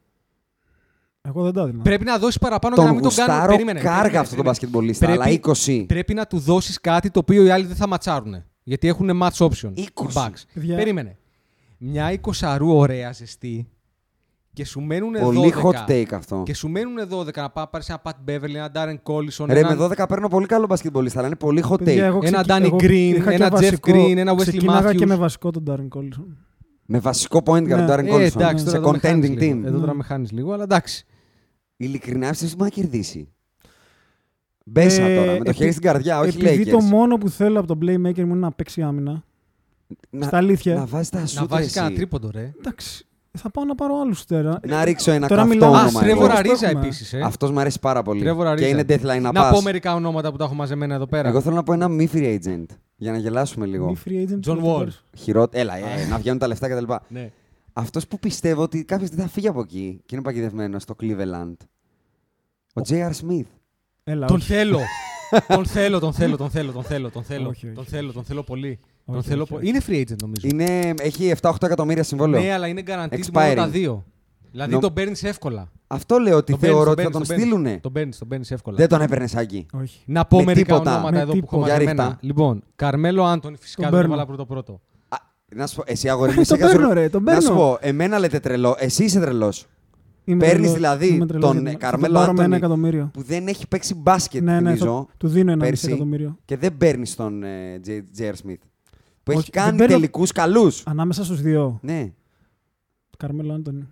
Εγώ 1.23 1.43
δεν 1.43 1.53
τα 1.53 1.63
έδινα. 1.63 1.83
Πρέπει 1.83 2.05
να 2.05 2.19
δώσεις 2.19 2.39
παραπάνω 2.39 2.75
για 2.75 2.85
να 2.85 2.91
Τον 2.91 2.99
μην 3.01 3.09
τον 3.09 3.17
κάνουν. 3.17 3.33
γουστάρω 3.35 3.53
Περίμενε, 3.53 3.81
κάργα 3.81 4.01
περίμενε, 4.01 4.19
αυτόν 4.19 4.37
τον 4.37 4.45
περίμενε. 4.45 4.49
μπασκετμπολίστα, 4.49 5.11
αλλά 5.13 5.25
20. 5.29 5.85
Πρέπει 5.87 6.15
να 6.15 6.27
του 6.27 6.39
δώσεις 6.39 6.81
κάτι 6.81 7.11
το 7.11 7.19
οποίο 7.19 7.45
οι 7.45 7.51
άλλοι 7.51 7.65
δεν 7.67 7.77
θα 7.77 7.87
ματσάρουν. 7.89 8.45
Γιατί 8.63 8.89
έχουν 8.89 9.11
match 9.23 9.47
option. 9.47 9.73
20. 9.77 9.77
οι 9.77 9.89
Bucks. 10.15 10.43
Παιδιά. 10.55 10.77
Περίμενε. 10.77 11.17
Μια 11.79 12.21
20 12.41 12.59
ωραία 12.61 13.13
ζεστή 13.13 13.69
και 14.53 14.65
σου 14.65 14.81
μένουν 14.81 15.15
12. 15.17 15.21
Πολύ 15.23 15.53
hot 15.63 15.91
take 15.91 16.13
αυτό. 16.13 16.43
Και 16.45 16.55
σου 16.55 16.69
μένουν 16.69 16.95
12 17.09 17.35
να 17.35 17.51
πάει 17.51 17.67
πάρεις 17.71 17.89
ένα 17.89 18.03
Pat 18.05 18.11
Beverly, 18.31 18.55
ένα 18.55 18.71
Darren 18.75 18.97
Collison, 19.13 19.47
Ρε, 19.47 19.59
έναν- 19.59 19.77
με 19.79 19.85
12 19.85 20.07
παίρνω 20.09 20.29
πολύ 20.29 20.47
καλό 20.47 20.67
μπασκετμπολίστα, 20.67 21.19
αλλά 21.19 21.27
είναι 21.29 21.37
πολύ 21.37 21.63
hot 21.69 21.79
Παιδιά, 21.85 22.03
take. 22.05 22.07
εγώ 22.07 22.19
Ένα 22.23 22.43
ξεκι- 22.43 22.59
Danny 22.61 22.65
εγώ 22.67 22.77
Green, 22.77 23.15
είχα 23.17 23.29
και 23.31 23.35
ένα 23.37 23.47
Jeff 23.47 23.51
βασικό- 23.51 23.93
Green, 23.93 24.17
ένα 24.17 24.33
Wesley 24.35 24.37
ξεκίναγα 24.41 24.93
και 24.95 25.05
Matthews. 25.05 25.09
με 25.09 25.15
βασικό 25.17 25.51
τον 25.51 25.65
Darren 25.71 25.99
Collison. 25.99 26.27
Με 26.87 26.99
βασικό 26.99 27.43
point 27.45 27.63
guard 27.63 27.67
Ναι. 27.67 27.87
Darren 27.89 28.05
Ε, 28.07 28.15
Collison. 28.15 28.37
εντάξει, 28.37 28.65
σε 28.65 28.65
τώρα 28.65 28.77
εδώ 28.79 28.91
με 28.91 28.99
χάνεις 28.99 29.29
contending 29.31 29.37
λίγο. 29.39 29.61
team. 29.61 29.65
Εδώ 29.65 29.79
τώρα 29.79 29.91
Ναι. 29.91 29.97
με 29.97 30.03
χάνει 30.03 30.29
λίγο, 30.31 30.53
αλλά 30.53 30.63
εντάξει. 30.63 31.07
Ειλικρινά 31.77 32.29
πιστεύω 32.29 32.51
ότι 32.53 32.57
μπορεί 32.57 32.71
να 32.77 32.83
κερδίσει; 32.83 33.29
Μπέσα 34.65 35.03
Ε, 35.03 35.17
τώρα, 35.17 35.31
με 35.33 35.37
το 35.39 35.43
επει- 35.45 35.57
χέρι 35.57 35.71
στην 35.71 35.83
καρδιά, 35.83 36.19
όχι 36.21 36.39
Επειδή 36.47 36.65
Lakers. 36.65 36.71
το 36.71 36.81
μόνο 36.81 37.17
που 37.19 37.29
θέλω 37.29 37.59
από 37.59 37.69
τον 37.69 37.79
playmaker 37.83 38.17
μου 38.25 38.31
είναι 38.31 38.35
να 38.35 38.53
παίξει 38.53 38.83
άμυνα. 38.83 39.25
Να- 40.11 40.27
Στα 40.27 40.37
αλήθεια. 40.37 40.75
Να 40.75 40.87
βάζεις 40.87 41.09
τα 41.09 41.21
Να 41.21 41.27
σούτ, 41.27 41.49
βάζεις 41.49 41.67
εσύ. 41.67 41.75
κανένα 41.79 41.97
τρίποντο, 41.97 42.31
ρε. 42.31 42.53
Εντάξει, 42.59 43.07
θα 43.39 43.51
πάω 43.51 43.65
να 43.65 43.75
πάρω 43.75 44.01
άλλους 44.01 44.25
τώρα. 44.25 44.61
Να 44.67 44.85
ρίξω 44.85 45.11
ένα 45.11 45.29
Τώρα 45.29 45.41
καυτό 45.41 45.55
μιλάμε- 45.57 45.77
Α, 45.77 45.81
όνομα. 45.83 46.01
Τρέβορ 46.01 46.25
εγώ. 46.31 46.39
Αρίζα 46.39 46.67
Έχουμε. 46.69 46.81
επίσης. 46.81 47.13
Ε. 47.13 47.21
Αυτός 47.21 47.51
μου 47.51 47.61
αρέσει 47.61 47.81
πάρα 47.81 48.03
πολύ. 48.03 48.23
Trevor 48.27 48.47
Ariza. 48.53 48.57
Και 48.57 48.67
είναι 48.67 48.85
deadline 48.89 49.03
να, 49.05 49.21
Να 49.21 49.33
πω 49.33 49.49
πας. 49.51 49.63
μερικά 49.63 49.95
ονόματα 49.95 50.31
που 50.31 50.37
τα 50.37 50.45
έχω 50.45 50.55
μαζεμένα 50.55 50.95
εδώ 50.95 51.07
πέρα. 51.07 51.29
Εγώ 51.29 51.41
θέλω 51.41 51.55
να 51.55 51.63
πω 51.63 51.73
ένα 51.73 51.89
μη 51.89 52.09
free 52.13 52.39
agent. 52.39 52.67
Για 52.97 53.13
να 53.13 53.19
γελάσουμε 53.19 53.67
λίγο. 53.67 53.87
Μη 53.89 53.97
free 54.05 54.31
agent. 54.31 54.51
John 54.53 54.59
που 54.59 54.73
Wall. 54.75 54.77
πάρεις. 54.79 55.05
Χειρό... 55.17 55.47
Έλα, 55.51 55.77
ε, 55.77 56.07
να 56.11 56.19
βγαίνουν 56.19 56.39
τα 56.39 56.47
λεφτά 56.47 56.69
κτλ. 56.69 56.93
Ναι. 57.09 57.31
Αυτός 57.73 58.07
που 58.07 58.19
πιστεύω 58.19 58.63
ότι 58.63 58.85
κάποιο 58.85 59.07
δεν 59.13 59.19
θα 59.19 59.29
φύγει 59.29 59.49
από 59.49 59.61
εκεί 59.61 60.01
και 60.07 60.15
είναι 60.15 60.25
παγιδευμένος 60.25 60.83
στο 60.83 60.95
Cleveland. 61.03 61.55
Ο 62.75 62.81
J.R. 62.89 63.11
Smith. 63.11 63.47
Έλα, 64.05 64.27
Τον 64.27 64.37
όχι. 64.37 64.47
θέλω. 64.53 64.79
τον 65.49 65.67
θέλω, 65.77 65.99
τον 65.99 66.13
θέλω, 66.13 66.37
τον 66.37 66.51
θέλω, 66.51 66.73
τον 66.73 66.83
θέλω, 66.85 67.11
τον 67.11 67.23
θέλω. 67.25 67.49
Όχι, 67.49 67.67
όχι, 67.67 67.75
τον 67.75 67.83
όχι, 67.85 67.91
θέλω, 67.95 68.13
τον 68.13 68.25
θέλω 68.25 68.43
πολύ. 68.43 68.79
Τον 69.07 69.17
Όχι, 69.17 69.29
θέλω 69.29 69.43
όχι, 69.43 69.51
πο- 69.51 69.57
όχι. 69.59 69.69
Είναι 69.69 69.81
free 69.87 70.01
agent 70.11 70.17
νομίζω. 70.23 70.49
Είναι, 70.51 70.95
έχει 71.01 71.33
7-8 71.41 71.53
εκατομμύρια 71.63 72.03
συμβόλαιο. 72.03 72.43
Ναι, 72.43 72.53
αλλά 72.53 72.67
είναι 72.67 72.83
guaranteed 72.87 73.19
Expiring. 73.19 73.33
μόνο 73.33 73.55
τα 73.55 73.69
δύο. 73.69 74.05
Δηλαδή 74.51 74.73
Νο- 74.73 74.81
τον 74.81 74.93
παίρνεις 74.93 75.25
εύκολα. 75.25 75.71
Αυτό 75.87 76.19
λέω 76.19 76.37
ότι 76.37 76.51
Τον 76.53 76.61
παίρνεις, 76.61 76.77
θεωρώ 76.79 76.95
τον 76.95 77.05
ότι 77.05 77.13
θα 77.13 77.19
τον 77.19 77.27
παίρνεις, 77.27 77.45
τον 77.45 77.53
στείλουνε. 77.59 77.79
Τον 77.83 77.93
παίρνεις, 77.93 78.19
τον 78.19 78.29
παίρνεις 78.29 78.51
εύκολα. 78.51 78.77
Δεν 78.77 78.89
τον 78.89 79.01
έπαιρνε 79.01 79.29
Άκη. 79.35 79.67
Όχι. 79.73 80.01
Να 80.07 80.25
πω 80.25 80.39
Με 80.39 80.45
μερικά 80.45 80.73
τίποτα. 80.75 80.91
ονόματα 80.95 81.17
Με 81.17 81.21
εδώ 81.23 81.33
που 81.33 81.37
έχω 81.37 81.47
τίποτα. 81.47 81.65
Για 81.67 81.75
μαζεμένα. 81.75 82.03
ρίχτα. 82.05 82.19
Λοιπόν, 82.27 82.63
Καρμέλο 82.77 83.25
Άντωνη, 83.25 83.57
φυσικά 83.61 83.83
Τον 83.83 83.91
δεν 83.91 84.01
το 84.01 84.07
παίρνω. 84.09 84.11
βάλα 84.15 84.27
πρώτο 84.27 84.47
πρώτο. 84.47 84.81
Α, 85.09 85.17
Να 85.55 85.67
σου 85.67 85.77
πω, 85.77 85.83
εσύ 85.87 86.09
αγόρι 86.09 86.29
μου, 86.29 86.35
Τον 86.35 86.43
είσαι 86.43 86.57
παίρνω, 86.57 86.79
καζο- 86.81 86.93
ρε, 86.93 87.09
τον 87.09 87.23
Να 87.23 87.41
σου 87.41 87.47
παίρνω. 87.49 87.57
πω, 87.63 87.79
εμένα 87.81 88.19
λέτε 88.19 88.41
τρελό, 88.41 88.75
εσύ 88.79 89.05
είσαι 89.05 89.21
τρελός. 89.21 89.67
Είμαι 90.25 90.39
Παίρνεις 90.39 90.57
τρελός. 90.59 90.75
δηλαδή 90.75 91.07
Είμαι 91.07 91.27
τρελός 91.27 91.51
τον, 91.51 91.61
για 91.61 91.69
ε, 91.71 91.73
θα 91.73 91.79
Καρμέλο 91.79 92.13
τον 92.15 92.23
πάρω 92.23 92.33
με 92.33 92.45
ένα 92.45 92.57
Άντωνη. 92.57 92.57
εκατομμύριο. 92.57 93.11
Που 93.13 93.23
δεν 93.23 93.47
έχει 93.47 93.69
παίξει 93.69 93.95
μπάσκετ, 93.95 94.43
Ναι, 94.43 94.53
ναι, 94.53 94.61
νομίζω. 94.61 95.07
θα- 95.09 95.15
του 95.17 95.29
δίνω 95.29 95.51
ένα 95.53 95.61
μισή 95.61 95.71
πέρσι. 95.71 95.87
εκατομμύριο. 95.87 96.39
Και 96.45 96.57
δεν 96.57 96.77
παίρνεις 96.77 97.15
τον 97.17 97.43
ε, 97.43 97.81
J- 97.87 97.91
J.R. 98.19 98.33
Smith. 98.47 98.55
Που 99.23 99.31
έχει 99.31 99.41
Όχι, 99.41 99.51
δεν 99.53 99.63
κάνει 99.65 99.77
παίρνω- 99.77 99.95
τελικούς 99.97 100.33
καλούς. 100.33 100.83
Ανάμεσα 100.87 101.25
στους 101.25 101.41
δύο. 101.43 101.79
Ναι. 101.83 102.13
Καρμέλο 103.19 103.53
Άντωνη. 103.55 103.89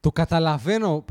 Το 0.00 0.12
καταλαβαίνω. 0.12 1.04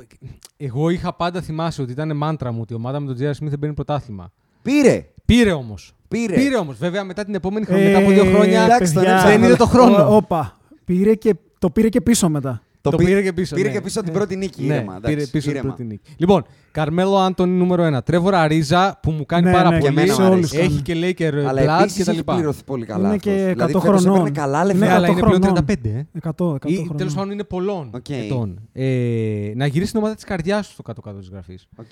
Εγώ 0.58 0.90
είχα 0.90 1.14
πάντα 1.16 1.42
θυμάσει 1.42 1.82
ότι 1.82 1.92
ήταν 1.92 2.18
μάντρα 2.18 2.52
μου 2.52 2.60
ότι 2.62 2.74
η 2.74 2.76
ομάδα 2.76 3.00
με 3.00 3.06
τον 3.08 3.16
Τζέρι 3.16 3.34
Σμιθ 3.36 3.50
δεν 3.50 3.60
παίρνει 3.60 3.76
πρωτάθλημα. 3.76 4.32
Πήρε. 4.62 5.06
Πήρε 5.26 5.52
όμως. 5.52 5.94
Πήρε. 6.08 6.36
Πήρε 6.36 6.58
όμως. 6.58 6.78
Βέβαια 6.78 7.04
μετά 7.04 7.26
την 7.26 7.36
επόμενη 7.36 7.66
χρονιά, 7.66 7.86
μετά 7.86 7.98
από 7.98 8.10
δύο 8.10 8.24
χρόνια. 8.26 8.62
Ε, 8.62 8.64
εντάξει, 8.66 8.94
τον 8.94 9.02
παιδιά, 9.02 9.16
έψαχνα. 9.18 9.38
δεν 9.38 9.44
είδε 9.48 9.56
το 9.56 9.66
χρόνο. 9.66 9.98
Ω, 10.08 10.16
Όπα. 10.16 10.58
Πήρε 10.86 11.16
και, 11.16 11.36
το 11.60 11.70
πήρε 11.70 11.90
και 11.90 12.02
πίσω 12.02 12.30
μετά. 12.30 12.62
Το 12.90 12.96
πήρε 12.98 13.22
και 13.22 13.34
πίσω, 13.34 13.56
Πήρε 13.56 13.68
ναι. 13.68 13.74
και 13.74 13.82
πίσω 13.82 14.02
την 14.04 14.14
πρώτη 14.14 14.36
νίκη. 14.36 14.64
Ναι, 14.64 14.74
ήρεμα, 14.74 14.96
εντάξει, 14.96 15.16
πήρε 15.16 15.28
πίσω 15.28 15.48
την 15.48 15.56
ήρεμα. 15.56 15.68
πρώτη 15.74 15.84
νίκη. 15.84 16.14
Λοιπόν, 16.18 16.46
Καρμέλο 16.72 17.18
Άντωνη 17.18 17.52
νούμερο 17.58 17.98
1. 17.98 18.04
Τρέβορ 18.04 18.42
Αρίζα 18.42 19.00
που 19.02 19.12
μου 19.12 19.26
κάνει 19.26 19.46
Ναι, 19.46 19.52
πάρα 19.52 19.70
ναι, 19.70 19.80
και 19.80 19.90
πολύ. 19.92 20.00
εμένα 20.02 20.20
μου 20.22 20.26
αρέσει. 20.34 20.58
Έχει 20.58 20.82
και 20.82 20.94
Laker 20.96 21.34
Αλλά 21.48 21.62
Blood 21.78 21.80
επίσης 21.82 21.98
και 21.98 22.04
τα 22.04 22.10
έχει 22.12 22.20
λοιπά. 22.20 22.34
πληρωθεί 22.36 22.64
πολύ 22.64 22.86
καλά. 22.86 23.06
Είναι 23.08 23.16
αυτός. 23.16 23.34
και 23.34 23.52
Δηλαδή, 23.54 23.74
100 23.76 23.80
φέτος 23.82 24.00
χρονών. 24.02 24.20
έπαιρνε 24.20 24.30
καλά 24.40 24.66
λεφτά. 24.66 24.80
Ναι, 24.80 24.86
Είναι 24.86 24.94
αλλά 24.96 25.08
100 25.08 25.12
είναι 25.12 25.20
πλέον 25.22 25.42
χρονών. 25.42 25.66
35. 25.66 25.90
Ε. 25.90 26.08
100, 26.22 26.54
100 26.54 26.70
Ή 26.70 26.76
χρονών. 26.76 26.98
τέλος 26.98 27.12
πάντων 27.16 27.32
είναι 27.32 27.44
πολλών 27.44 27.90
Οκ. 27.94 28.10
ετών. 28.10 28.60
Ε, 28.74 29.52
να 29.56 29.66
γυρίσει 29.66 29.92
την 29.92 30.00
ομάδα 30.00 30.16
της 30.16 30.24
καρδιάς 30.24 30.68
του 30.68 30.74
στο 30.74 30.82
κάτω-κάτω 30.82 31.20
της 31.20 31.30
γραφής. 31.30 31.68
Οκ. 31.76 31.86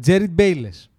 Τζέριτ 0.00 0.30
Μπέιλες. 0.30 0.90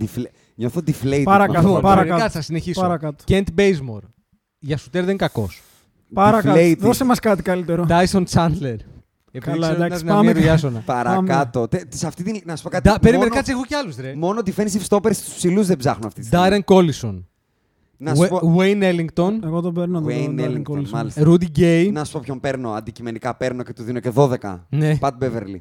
Defla- 0.00 0.30
Νιώθω 0.54 0.80
deflated. 0.86 1.22
Παρακάτω, 1.24 1.62
με 1.68 1.68
αυτό. 1.68 1.80
παρακάτω. 1.80 2.30
Θα 2.30 2.40
συνεχίσω. 2.40 2.80
Παρακάτω. 2.80 3.24
Κεντ 3.26 3.46
Μπέιζμορ. 3.52 4.02
Για 4.58 4.76
σουτέρ 4.76 5.00
δεν 5.00 5.10
είναι 5.10 5.18
κακός. 5.18 5.62
Παρακάτω. 6.12 6.58
Deflated. 6.60 6.76
Δώσε 6.78 7.04
μας 7.04 7.18
κάτι 7.20 7.42
καλύτερο. 7.42 7.86
Τάισον 7.86 8.24
Τσάντλερ. 8.24 8.76
Καλά, 9.40 9.70
εντάξει, 9.70 10.04
πάμε. 10.04 10.16
πάμε. 10.18 10.32
Μια 10.32 10.40
Ριάσονα. 10.42 10.82
Παρακάτω. 10.86 11.68
Τε- 11.68 11.94
σε 11.94 12.06
αυτή 12.06 12.22
την... 12.22 12.40
Να 12.44 12.56
σου 12.56 12.62
πω 12.62 12.68
κάτι. 12.68 12.88
Ντα- 12.88 12.98
Περίμενε, 13.00 13.18
μόνο- 13.24 13.34
κάτσε, 13.36 13.52
έχω 13.52 13.64
κι 13.64 13.74
άλλους 13.74 13.96
ρε. 13.96 14.14
Μόνο 14.16 14.40
defensive 14.44 14.86
stoppers 14.88 15.12
στους 15.14 15.34
ψηλούς 15.34 15.66
δεν 15.66 15.76
ψάχνω 15.76 16.06
αυτή 16.06 16.20
τη 16.20 16.26
στιγμή. 16.26 16.44
Ντάρεν 16.44 16.64
Κόλισον. 16.64 17.26
Να 17.96 18.14
σου 18.14 18.28
πω... 18.28 18.54
Wayne 18.58 18.82
Ellington. 18.82 19.32
Εγώ 19.44 19.60
τον 19.60 19.74
παίρνω. 19.74 20.00
τον- 20.00 20.08
Wayne 20.10 20.24
τον 20.24 20.36
Darren 20.38 20.50
Ellington, 20.56 20.78
Collison. 20.78 20.88
μάλιστα. 20.90 21.22
Ρούντι 21.24 21.46
Γκέι. 21.46 21.90
Να 21.90 22.04
σου 22.04 22.12
πω 22.12 22.20
ποιον 22.24 22.40
παίρνω. 22.40 22.70
Αντικειμενικά 22.70 23.34
παίρνω 23.36 23.62
και 23.62 23.72
του 23.72 23.82
δίνω 23.82 24.00
και 24.00 24.10
12. 24.14 24.36
Ναι. 24.68 24.98
Pat 25.00 25.10
Beverly. 25.20 25.60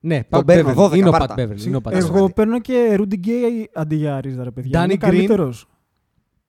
Ναι, 0.00 0.20
Τον 0.30 0.40
Pat 0.40 0.46
παίρνω, 0.46 0.70
Beverly. 0.76 0.90
12 0.90 0.96
Είναι 0.96 1.08
ο 1.08 1.12
Pat 1.12 1.18
πάρτα. 1.18 1.34
Beverly. 1.38 1.66
είναι 1.66 1.76
ο 1.76 1.80
Pat 1.84 1.92
Εγώ 1.92 2.24
Beverly. 2.24 2.34
παίρνω 2.34 2.60
και 2.60 2.96
Rudy 2.98 3.26
Gay 3.26 3.64
αντί 3.74 3.96
για 3.96 4.16
Αρίζα, 4.16 4.44
ρε 4.44 4.50
παιδιά. 4.50 4.84
Danny 4.84 4.90
Είναι 4.90 5.26
Green. 5.36 5.50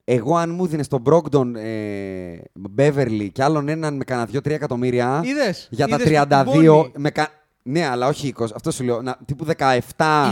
Καλύτερος. 0.06 0.28
Εγώ 0.28 0.36
αν 0.36 0.50
μου 0.50 0.66
δίνεις 0.66 0.88
τον 0.88 1.02
Brogdon 1.06 1.54
ε, 1.54 2.38
Beverly 2.76 3.28
και 3.32 3.42
άλλον 3.42 3.68
έναν 3.68 3.96
με 3.96 4.04
κανένα 4.04 4.28
2-3 4.32 4.46
εκατομμύρια 4.50 5.20
Είδες, 5.24 5.68
για 5.70 5.88
τα 5.88 5.96
είδες 6.00 6.08
που 6.44 6.50
32. 6.50 6.64
κουμπώνει. 6.66 6.92
Με 6.96 7.10
κα... 7.10 7.28
Ναι, 7.62 7.86
αλλά 7.86 8.06
όχι 8.06 8.34
20. 8.38 8.46
Αυτό 8.54 8.70
σου 8.70 8.84
λέω. 8.84 9.02
Να, 9.02 9.16
τύπου 9.24 9.46
17. 9.58 9.78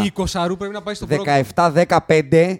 Η 0.04 0.12
20 0.14 0.54
πρέπει 0.58 0.72
να 0.72 0.82
πάει 0.82 0.94
στο 0.94 1.06
πρώτο. 1.06 1.22
17-15 1.54 2.56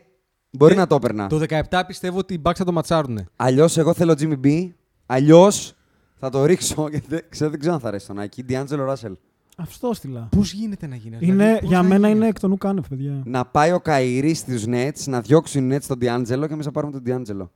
μπορεί 0.51 0.75
Ε, 0.75 0.77
να 0.77 0.87
το 0.87 0.95
έπαιρνα. 0.95 1.27
Το 1.27 1.41
17 1.71 1.83
πιστεύω 1.87 2.19
ότι 2.19 2.35
οι 2.35 2.41
Bucks 2.45 2.55
θα 2.57 2.65
το 2.65 2.73
ματσάρουν. 2.73 3.29
Αλλιώς 3.37 3.77
εγώ 3.79 3.95
θέλω 3.95 4.15
Jimmy 4.19 4.47
B. 4.47 4.71
Αλλιώς 5.07 5.75
θα 6.19 6.31
το 6.31 6.45
ρίξω. 6.45 6.87
Γιατί 6.91 7.07
δεν 7.09 7.25
ξέρω, 7.29 7.51
δεν 7.51 7.59
ξέρω 7.59 7.75
αν 7.75 7.81
θα 7.81 7.89
αρέσει 7.89 8.07
τον 8.07 8.19
Άκη. 8.19 8.45
D'Angelo 8.49 8.89
Russell. 8.89 9.13
Αυτό 9.57 9.95
στείλα. 9.95 10.29
Πώς 10.37 10.53
γίνεται 10.53 10.87
να 10.87 10.97
γίνει 10.97 11.15
αυτό. 11.15 11.27
Είναι, 11.27 11.37
δηλαδή, 11.45 11.61
πώς 11.61 11.69
για 11.69 11.77
να 11.83 11.89
μένα 11.89 11.97
γίνει 11.97 12.11
είναι 12.11 12.19
αυτό. 12.19 12.29
εκ 12.29 12.41
των 12.41 12.53
ουκάνευ, 12.53 12.87
παιδιά. 12.89 13.23
Να 13.25 13.45
πάει 13.45 13.73
ο 13.73 13.81
Καϊρή 13.81 14.35
στους 14.35 14.65
Nets, 14.67 15.05
να 15.07 15.21
διώξουν 15.21 15.71
οι 15.71 15.77
Nets 15.77 15.83
τον 15.87 15.99
D'Angelo 16.01 16.45
και 16.47 16.53
εμείς 16.53 16.65
να 16.65 16.71
πάρουμε 16.71 17.01
τον 17.01 17.03
D'Angelo. 17.07 17.49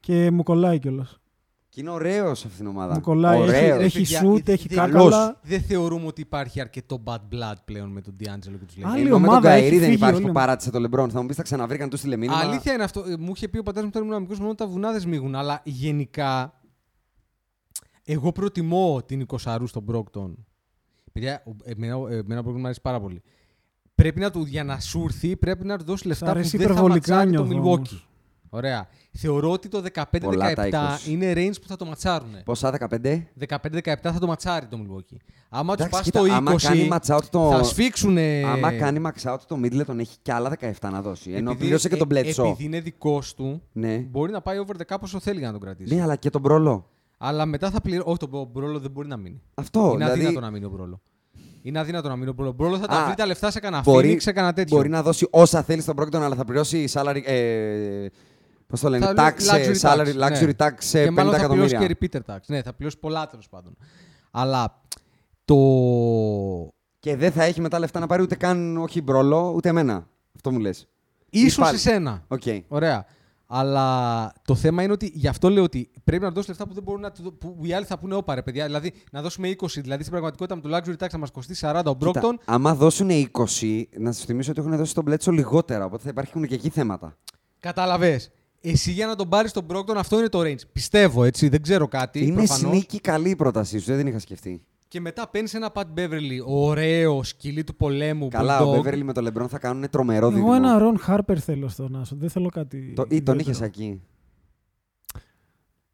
Και 0.00 0.30
μου 0.30 0.42
κολλάει 0.42 0.78
κιόλας. 0.78 1.20
Και 1.68 1.80
είναι 1.80 1.90
ωραίος 1.90 2.38
σε 2.38 2.46
αυτήν 2.46 2.64
την 2.64 2.74
ομάδα. 2.74 2.94
Μου 2.94 3.00
κολλάει. 3.00 3.40
Έχει, 3.40 3.48
Ωραίος. 3.48 3.82
έχει 3.82 3.98
Παιδιά, 3.98 4.22
shoot, 4.24 4.48
ε, 4.48 4.52
έχει 4.52 4.66
ε, 4.70 4.74
κάκαλα. 4.74 5.38
Δεν 5.42 5.60
θεωρούμε 5.62 6.06
ότι 6.06 6.20
υπάρχει 6.20 6.60
αρκετό 6.60 7.02
bad 7.04 7.14
blood 7.16 7.54
πλέον 7.64 7.88
με 7.88 8.00
τον 8.00 8.14
D'Angelo 8.20 8.58
και 8.58 8.64
τους 8.66 8.84
Άλλη 8.84 9.00
Ενώ 9.00 9.18
με 9.18 9.26
τον 9.26 9.34
ομάδα 9.34 9.50
έχει 9.50 9.60
Καϊρή 9.60 9.76
δεν 9.76 9.84
φύγει 9.84 9.94
υπάρχει 9.96 10.16
όλη. 10.16 10.26
που 10.26 10.32
παράτησε 10.32 10.70
τον 10.70 10.80
Λεμπρόν. 10.80 11.10
Θα 11.10 11.20
μου 11.20 11.26
πεις 11.26 11.36
τα 11.36 11.42
ξαναβρήκαν 11.42 11.88
του 11.88 11.96
στείλε 11.96 12.16
μήνυμα. 12.16 12.38
Αλήθεια 12.38 12.72
είναι 12.72 12.82
αυτό. 12.82 13.04
Ε, 13.08 13.16
Μου 13.18 13.32
είχε 13.34 13.48
πει 13.48 13.58
ο 13.58 13.62
πατέρας 13.62 13.84
μου 13.84 13.90
όταν 13.94 14.08
ήμουν 14.08 14.20
μικρός 14.20 14.38
μόνο 14.38 14.54
τα 14.54 14.66
βουνά 14.66 14.90
δεν 14.92 15.00
σμίγουν. 15.00 15.34
Αλλά 15.34 15.60
γενικά. 15.64 16.60
Εγώ 18.04 18.32
προτιμώ 18.32 19.02
την 19.06 19.26
20 19.44 19.56
στον 19.66 19.84
Brogdon. 19.92 20.30
Παιδιά, 21.12 21.42
ο- 21.46 21.50
εμένα, 21.64 21.94
ε, 22.10 22.16
εμένα 22.16 22.40
ο 22.40 22.44
Brockton 22.46 22.56
μου 22.58 22.64
αρέσει 22.64 22.80
πάρα 22.80 23.00
πολύ. 23.00 23.22
Πρέπει 23.94 24.20
να 24.20 24.30
του, 24.30 24.44
για 24.44 24.64
να 24.64 24.80
σου 24.80 25.02
έρθει, 25.04 25.36
πρέπει 25.36 25.64
να 25.66 25.78
του 25.78 25.84
δώσει 25.84 26.06
λεφτά 26.06 26.24
που 26.24 26.30
αρέσει 26.30 26.56
δεν 26.56 26.66
θα 26.66 26.72
υπερβολικά, 26.72 27.14
ματσάρει 27.14 27.36
το 27.36 27.44
νιώθω 27.44 27.58
Milwaukee. 27.62 27.76
όμως. 27.76 28.08
Ωραία. 28.52 28.88
Θεωρώ 29.12 29.50
ότι 29.50 29.68
το 29.68 29.82
15-17 29.94 30.18
Πολλά 30.20 30.52
τα 30.54 30.66
20. 31.06 31.10
είναι 31.10 31.32
range 31.36 31.54
που 31.62 31.66
θα 31.68 31.76
το 31.76 31.84
ματσάρουν. 31.84 32.28
Ποσά 32.44 32.70
15. 32.70 33.26
15-17 33.34 34.12
θα 34.12 34.18
το 34.18 34.26
ματσάρει 34.26 34.66
το 34.66 34.76
Milwaukee. 34.80 35.16
Άμα 35.48 35.76
τους 35.76 35.86
Εντάξει, 35.86 35.90
πας 35.90 36.02
κοίτα, 36.02 36.18
το 36.20 36.24
20, 36.24 36.30
άμα 36.30 36.54
κάνει 36.60 36.88
match 36.92 37.16
out 37.16 37.24
το- 37.30 37.50
θα 37.50 37.62
σφίξουν. 37.62 38.18
Άμα 38.46 38.72
κάνει 38.72 39.00
max 39.06 39.32
out 39.32 39.38
το 39.46 39.58
Middleton 39.62 39.98
έχει 39.98 40.16
και 40.22 40.32
άλλα 40.32 40.48
17 40.60 40.90
να 40.90 41.02
δώσει. 41.02 41.30
Ενώ 41.30 41.50
επειδή, 41.50 41.56
πλήρωσε 41.64 41.88
και 41.88 41.96
τον 41.96 42.08
ε, 42.10 42.20
Bledsoe. 42.20 42.44
Επειδή 42.44 42.64
είναι 42.64 42.80
δικός 42.80 43.34
του, 43.34 43.62
Ναι. 43.72 43.96
μπορεί 43.96 44.32
να 44.32 44.40
πάει 44.40 44.58
over 44.58 44.76
the 44.76 44.94
cap 44.94 44.98
όσο 45.00 45.20
θέλει 45.20 45.38
για 45.38 45.46
να 45.46 45.52
τον 45.52 45.62
κρατήσει. 45.62 45.94
ναι, 45.94 46.02
αλλά 46.02 46.16
και 46.16 46.30
τον 46.30 46.40
Μπρόλο. 46.40 46.88
Αλλά 47.22 47.46
μετά 47.46 47.70
θα 47.70 47.80
πληρώσει. 47.80 48.08
Όχι, 48.08 48.18
τον 48.18 48.48
Μπρουκ 48.52 48.71
Λό 48.71 48.78
δεν 48.78 48.90
μπορεί 48.90 49.08
να 49.08 49.16
μείνει. 49.16 49.42
Αυτό. 49.54 49.80
είναι 49.80 49.96
δηλαδή, 49.96 50.20
αδύνατο 50.20 50.40
να 50.40 50.50
μείνει 50.50 50.64
ο 50.64 50.68
Μπρόλο. 50.68 51.00
Είναι 51.62 51.78
αδύνατο 51.78 52.08
να 52.08 52.16
μείνει 52.16 52.30
ο 52.30 52.32
Μπρόλο. 52.32 52.50
Ο 52.50 52.52
Μπρόλος 52.52 52.78
θα 52.78 52.86
τα 52.86 52.96
Α, 53.00 53.04
βρει 53.06 53.14
τα 53.14 53.26
λεφτά 53.26 53.50
σε 53.50 53.60
κανένα 53.60 53.82
μπορεί, 53.82 54.12
Phoenix, 54.12 54.20
σε 54.20 54.32
κανένα 54.32 54.52
τέτοιο. 54.52 54.76
μπορεί 54.76 54.88
να 54.88 55.02
δώσει 55.02 55.26
όσα 55.30 55.62
θέλει 55.62 55.80
στον 55.82 55.94
Brogdon, 55.98 56.14
αλλά 56.20 56.34
θα 56.34 56.44
πληρώσει 56.44 56.88
salary. 56.92 57.20
Ε, 57.24 58.06
Πώς 58.66 58.80
το 58.80 58.88
λένε, 58.88 59.06
Θα 59.06 59.12
tax, 59.16 59.52
λέει 59.52 59.62
ε, 59.62 59.70
luxury 59.70 59.80
salary, 59.80 60.20
tax, 60.20 60.28
luxury 60.28 60.46
ναι. 60.46 60.52
tax 60.56 60.70
σε 60.78 61.02
και 61.02 61.10
50 61.10 61.12
μάλλον 61.12 61.34
θα 61.34 61.48
πληρώσει 61.48 61.74
εκατομμύρια. 61.74 61.86
και 61.86 61.96
repeater 62.26 62.34
tax. 62.34 62.38
Ναι, 62.46 62.62
θα 62.62 62.72
πληρώσει 62.72 62.98
πολλά 62.98 63.26
τέλος 63.26 63.48
πάντων. 63.48 63.76
Αλλά 64.30 64.82
το. 65.44 65.56
Και 66.98 67.16
δεν 67.16 67.32
θα 67.32 67.42
έχει 67.44 67.60
μετά 67.60 67.78
λεφτά 67.78 68.00
να 68.00 68.06
πάρει 68.06 68.22
ούτε 68.22 68.34
καν, 68.34 68.76
όχι 68.76 69.02
μπρόλο, 69.02 69.52
ούτε 69.56 69.68
εμένα. 69.68 70.08
Αυτό 70.34 70.50
μου 70.50 70.58
λες. 70.58 70.88
ίσως 71.30 71.64
πάλι. 71.64 71.76
εσένα. 71.76 72.24
Οκ. 72.28 72.42
Ωραία. 72.68 73.06
Αλλά 73.52 74.32
το 74.44 74.54
θέμα 74.54 74.82
είναι 74.82 74.92
ότι 74.92 75.10
γι' 75.14 75.28
αυτό 75.28 75.50
λέω 75.50 75.62
ότι 75.62 75.90
πρέπει 76.04 76.22
να 76.22 76.28
του 76.28 76.34
δώσει 76.34 76.48
λεφτά 76.48 76.66
που 76.66 76.74
δεν 76.74 76.82
μπορούν 76.82 77.00
να 77.00 77.10
του 77.12 77.22
δω- 77.22 77.32
που 77.32 77.58
οι 77.62 77.72
άλλοι 77.72 77.84
θα 77.84 77.98
πούνε 77.98 78.14
όπα 78.14 78.34
ρε 78.34 78.42
παιδιά. 78.42 78.64
Δηλαδή 78.66 78.92
να 79.12 79.22
δώσουμε 79.22 79.48
20. 79.48 79.80
Δηλαδή 79.80 80.00
στην 80.00 80.10
πραγματικότητα 80.10 80.56
με 80.56 80.60
το 80.62 80.76
luxury 80.76 81.04
tax 81.04 81.08
θα 81.10 81.18
μας 81.18 81.30
κοστίσει 81.30 81.66
40 81.68 81.82
ο 81.84 81.96
Κοίτα, 81.96 82.20
Brockton. 82.22 82.34
άμα 82.44 82.74
δώσουν 82.74 83.08
20, 83.10 83.82
να 83.98 84.12
σας 84.12 84.24
θυμίσω 84.24 84.50
ότι 84.50 84.60
έχουν 84.60 84.76
δώσει 84.76 84.94
τον 84.94 85.04
Μπλέτσο 85.04 85.30
λιγότερα. 85.30 85.84
Οπότε 85.84 86.02
θα 86.02 86.08
υπάρχουν 86.08 86.46
και 86.46 86.54
εκεί 86.54 86.68
θέματα. 86.68 87.16
Κατάλαβε. 87.60 88.20
Εσύ 88.60 88.90
για 88.90 89.06
να 89.06 89.16
τον 89.16 89.28
πάρεις 89.28 89.52
τον 89.52 89.66
Brockton, 89.72 89.94
αυτό 89.96 90.18
είναι 90.18 90.28
το 90.28 90.40
range. 90.40 90.66
Πιστεύω 90.72 91.24
έτσι, 91.24 91.48
δεν 91.48 91.62
ξέρω 91.62 91.88
κάτι. 91.88 92.26
Είναι 92.26 92.34
προφανώς. 92.44 92.84
sneaky 92.92 92.96
καλή 93.00 93.30
η 93.30 93.36
πρότασή 93.36 93.78
σου, 93.78 93.84
δεν 93.86 93.98
την 93.98 94.06
είχα 94.06 94.18
σκεφτεί. 94.18 94.62
Και 94.90 95.00
μετά 95.00 95.28
παίρνεις 95.28 95.54
ένα 95.54 95.70
Pat 95.74 95.82
Beverly, 95.96 96.44
ωραίο 96.46 97.22
σκυλί 97.22 97.64
του 97.64 97.76
πολέμου. 97.76 98.28
Καλά, 98.28 98.60
bulldog. 98.62 98.66
ο 98.78 98.80
Beverly 98.84 99.02
με 99.02 99.12
τον 99.12 99.22
Λεμπρόν 99.22 99.48
θα 99.48 99.58
κάνουν 99.58 99.90
τρομερό 99.90 100.26
Εγώ 100.26 100.34
δίδυμο. 100.34 100.52
ένα 100.54 100.78
Ρον 100.78 100.98
Χάρπερ 100.98 101.42
θέλω 101.42 101.68
στο 101.68 101.88
Νάσο. 101.88 102.16
Δεν 102.18 102.30
θέλω 102.30 102.48
κάτι. 102.48 102.92
Το, 102.96 103.02
ή 103.08 103.22
τον 103.22 103.38
ιδιαίτερο. 103.38 103.38
είχες 103.38 103.60
εκεί. 103.60 104.00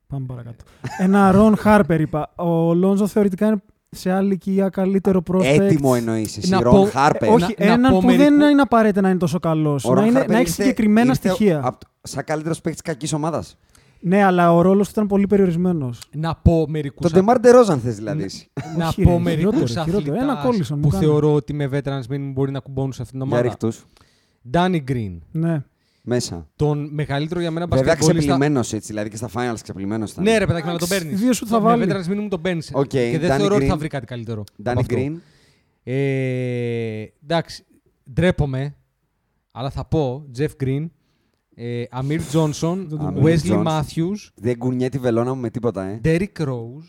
Πάμε 0.06 0.26
παρακάτω. 0.26 0.64
ένα 0.98 1.30
Ρον 1.30 1.56
Χάρπερ 1.56 2.00
είπα. 2.00 2.32
Ο 2.36 2.74
Λόνζο 2.74 3.06
θεωρητικά 3.06 3.46
είναι 3.46 3.62
σε 3.90 4.10
άλλη 4.12 4.26
ηλικία 4.26 4.68
καλύτερο 4.68 5.22
prospect. 5.32 5.44
Έτοιμο 5.60 5.92
εννοείς 5.96 6.36
εσύ, 6.36 6.50
Να 6.50 6.60
Ρον 6.62 6.74
πω- 6.74 6.90
Χάρπερ. 6.90 7.28
Ε, 7.28 7.32
όχι, 7.32 7.54
Να- 7.58 7.66
να 7.66 7.72
έναν 7.72 7.92
πω 7.92 7.98
που 7.98 8.06
μερικού- 8.06 8.24
δεν 8.38 8.50
είναι 8.50 8.60
απαραίτητα 8.60 9.00
να 9.00 9.08
είναι 9.08 9.18
τόσο 9.18 9.38
καλός. 9.38 9.84
Ο 9.84 9.88
Να, 9.88 9.94
Ρον 9.94 10.04
είναι, 10.04 10.12
Χάρπερ 10.18 10.30
να 10.34 10.40
έχει 10.40 10.48
ήρθε- 10.50 10.62
συγκεκριμένα 10.64 11.06
ήρθε 11.10 11.28
στοιχεία. 11.28 11.60
απ' 11.64 11.78
το- 11.78 11.88
σαν 12.02 12.24
καλύτερος 12.24 12.60
παίκτης 12.60 12.82
κακής 12.82 13.12
ομάδας. 13.12 13.58
Ναι, 14.00 14.22
αλλά 14.24 14.54
ο 14.54 14.60
ρόλος 14.60 14.86
του 14.86 14.92
ήταν 14.92 15.06
πολύ 15.06 15.26
περιορισμένος. 15.26 16.00
Να 16.12 16.34
πω 16.34 16.66
μερικούς. 16.68 17.10
Τον 17.10 17.12
Ντεμάρ 17.20 17.38
Ντερόζαν 17.40 17.80
θες 17.80 17.96
δηλαδή. 17.96 18.26
να 18.76 18.88
Όχι, 18.88 19.02
πω 19.02 19.10
ρε, 19.10 19.18
μερικούς 19.18 19.54
χειρότερο, 19.70 19.84
χειρότερο. 20.00 20.16
Ένα 20.22 20.46
Collison 20.46 20.68
μου 20.68 20.80
που 20.80 20.88
κάνει. 20.88 21.04
θεωρώ 21.04 21.34
ότι 21.34 21.52
με 21.52 21.68
veterans 21.72 22.02
minimum 22.10 22.30
μπορεί 22.32 22.50
να 22.50 22.60
κουμπώνουν 22.60 22.92
σε 22.92 23.02
αυτήν 23.02 23.18
την 23.20 23.28
Για 23.28 23.38
ομάδα. 23.38 23.56
ρίχ' 23.60 23.71
του. 23.71 23.80
Danny 24.52 24.90
Green. 24.90 25.18
Ναι. 25.32 25.64
Μέσα. 26.02 26.48
Τον 26.56 26.88
μεγαλύτερο 26.92 27.40
για 27.40 27.50
μένα 27.50 27.66
Βέβαια 27.66 27.84
μπασκετμπολίστα. 27.84 28.28
ξεπλημένο 28.32 28.58
έτσι, 28.58 28.78
δηλαδή 28.80 29.10
και 29.10 29.16
στα 29.16 29.28
finals 29.34 29.56
ξεπλημένο 29.62 30.04
ήταν. 30.10 30.24
Ναι, 30.24 30.38
ρε 30.38 30.46
παιδάκι, 30.46 30.66
να 30.66 30.78
τον 30.78 30.88
παίρνεις. 30.88 31.20
δύο 31.20 31.32
σουτ 31.32 31.48
θα 31.50 31.60
βάλει. 31.60 31.86
Με 31.86 31.94
veterans 31.94 32.10
minimum 32.12 32.26
τον 32.30 32.40
παίρνεις. 32.40 32.70
Οκ, 32.74 32.84
και 32.86 33.18
δεν 33.20 33.30
Danny 33.32 33.36
θεωρώ 33.38 33.54
ότι 33.54 33.64
Green. 33.64 33.68
θα 33.68 33.76
βρει 33.76 33.88
κάτι 33.88 34.06
καλύτερο. 34.06 34.44
από 34.64 34.70
Danny 34.70 34.80
αυτό. 34.80 34.96
Green. 34.98 35.12
Ε, 35.82 37.04
εντάξει, 37.22 37.64
ντρέπομαι, 38.12 38.74
αλλά 39.52 39.70
θα 39.70 39.84
πω 39.84 40.26
Jeff 40.38 40.48
Green, 40.64 40.86
ε, 41.58 41.82
Amir 42.00 42.20
Johnson, 42.32 42.76
Δεν 42.88 42.98
τον 42.98 43.14
Amir 43.16 43.22
Wesley 43.22 43.50
Johnson. 43.50 43.64
Matthews, 43.66 44.28
Δεν 44.34 44.58
κουνιέται 44.58 44.96
τη 44.96 44.98
βελόνα 45.02 45.34
μου 45.34 45.40
με 45.40 45.50
τίποτα, 45.50 45.82
ε. 45.84 46.00
Derrick 46.04 46.42
Rose. 46.42 46.84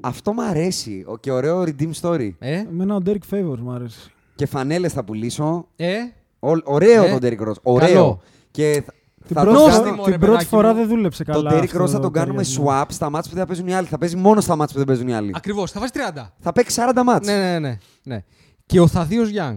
Αυτό 0.00 0.32
μου 0.32 0.42
αρέσει. 0.42 1.04
Ο- 1.06 1.16
Και 1.18 1.30
ωραίο 1.32 1.62
redeem 1.62 1.90
story. 2.00 2.30
Ε, 2.38 2.58
Εμένα 2.58 2.94
ο 2.94 2.98
Derek 3.06 3.34
Favors 3.34 3.58
μου 3.58 3.72
αρέσει. 3.72 4.10
Και 4.34 4.46
φανέλες 4.46 4.92
θα 4.92 5.04
πουλήσω. 5.04 5.68
ε, 5.76 5.96
Ο- 6.38 6.50
ωραίο 6.64 7.04
Ε, 7.04 7.10
τον 7.10 7.18
Derrick 7.22 7.48
Rose. 7.48 7.60
Ωραίο. 7.62 7.88
καλό. 7.94 8.20
Και 8.50 8.82
θα- 8.86 8.92
Την 9.26 9.36
θα 9.36 9.42
πρώτη, 9.42 9.56
το 9.56 9.62
Νόστιμο, 9.64 9.84
κάνω- 9.90 10.04
ρε 10.04 10.10
την 10.10 10.20
πρώτη 10.20 10.32
παιδάκι 10.32 10.46
φορά 10.48 10.68
μου. 10.68 10.74
δεν 10.74 10.88
δούλεψε 10.88 11.24
καλά. 11.24 11.50
τον 11.50 11.58
Derrick 11.58 11.64
αυτό 11.64 11.82
Rose 11.84 11.86
θα 11.88 11.92
το 11.96 12.00
τον 12.02 12.12
κάνουμε 12.12 12.42
ταιριασμό. 12.42 12.64
swap 12.70 12.84
στα 12.88 13.10
μάτς 13.10 13.28
που 13.28 13.34
δεν 13.34 13.42
θα 13.42 13.48
παίζουν 13.48 13.66
οι 13.68 13.74
άλλοι. 13.74 13.86
Θα 13.86 13.98
παίζει 13.98 14.16
μόνο 14.16 14.40
στα 14.40 14.56
μάτς 14.56 14.72
που 14.72 14.78
δεν 14.78 14.86
παίζουν 14.86 15.08
οι 15.08 15.14
άλλοι. 15.14 15.30
ακριβώς, 15.34 15.70
θα 15.70 15.80
βάζει 15.80 15.92
30. 15.92 16.32
Θα 16.38 16.52
παίξει 16.52 16.74
40 16.74 17.04
μάτς. 17.04 17.26
Ναι, 17.26 17.36
ναι, 17.36 17.58
ναι, 17.58 17.78
ναι. 18.02 18.24
Και 18.66 18.80
ο 18.80 18.86
Θαδίος 18.86 19.30
Young. 19.38 19.56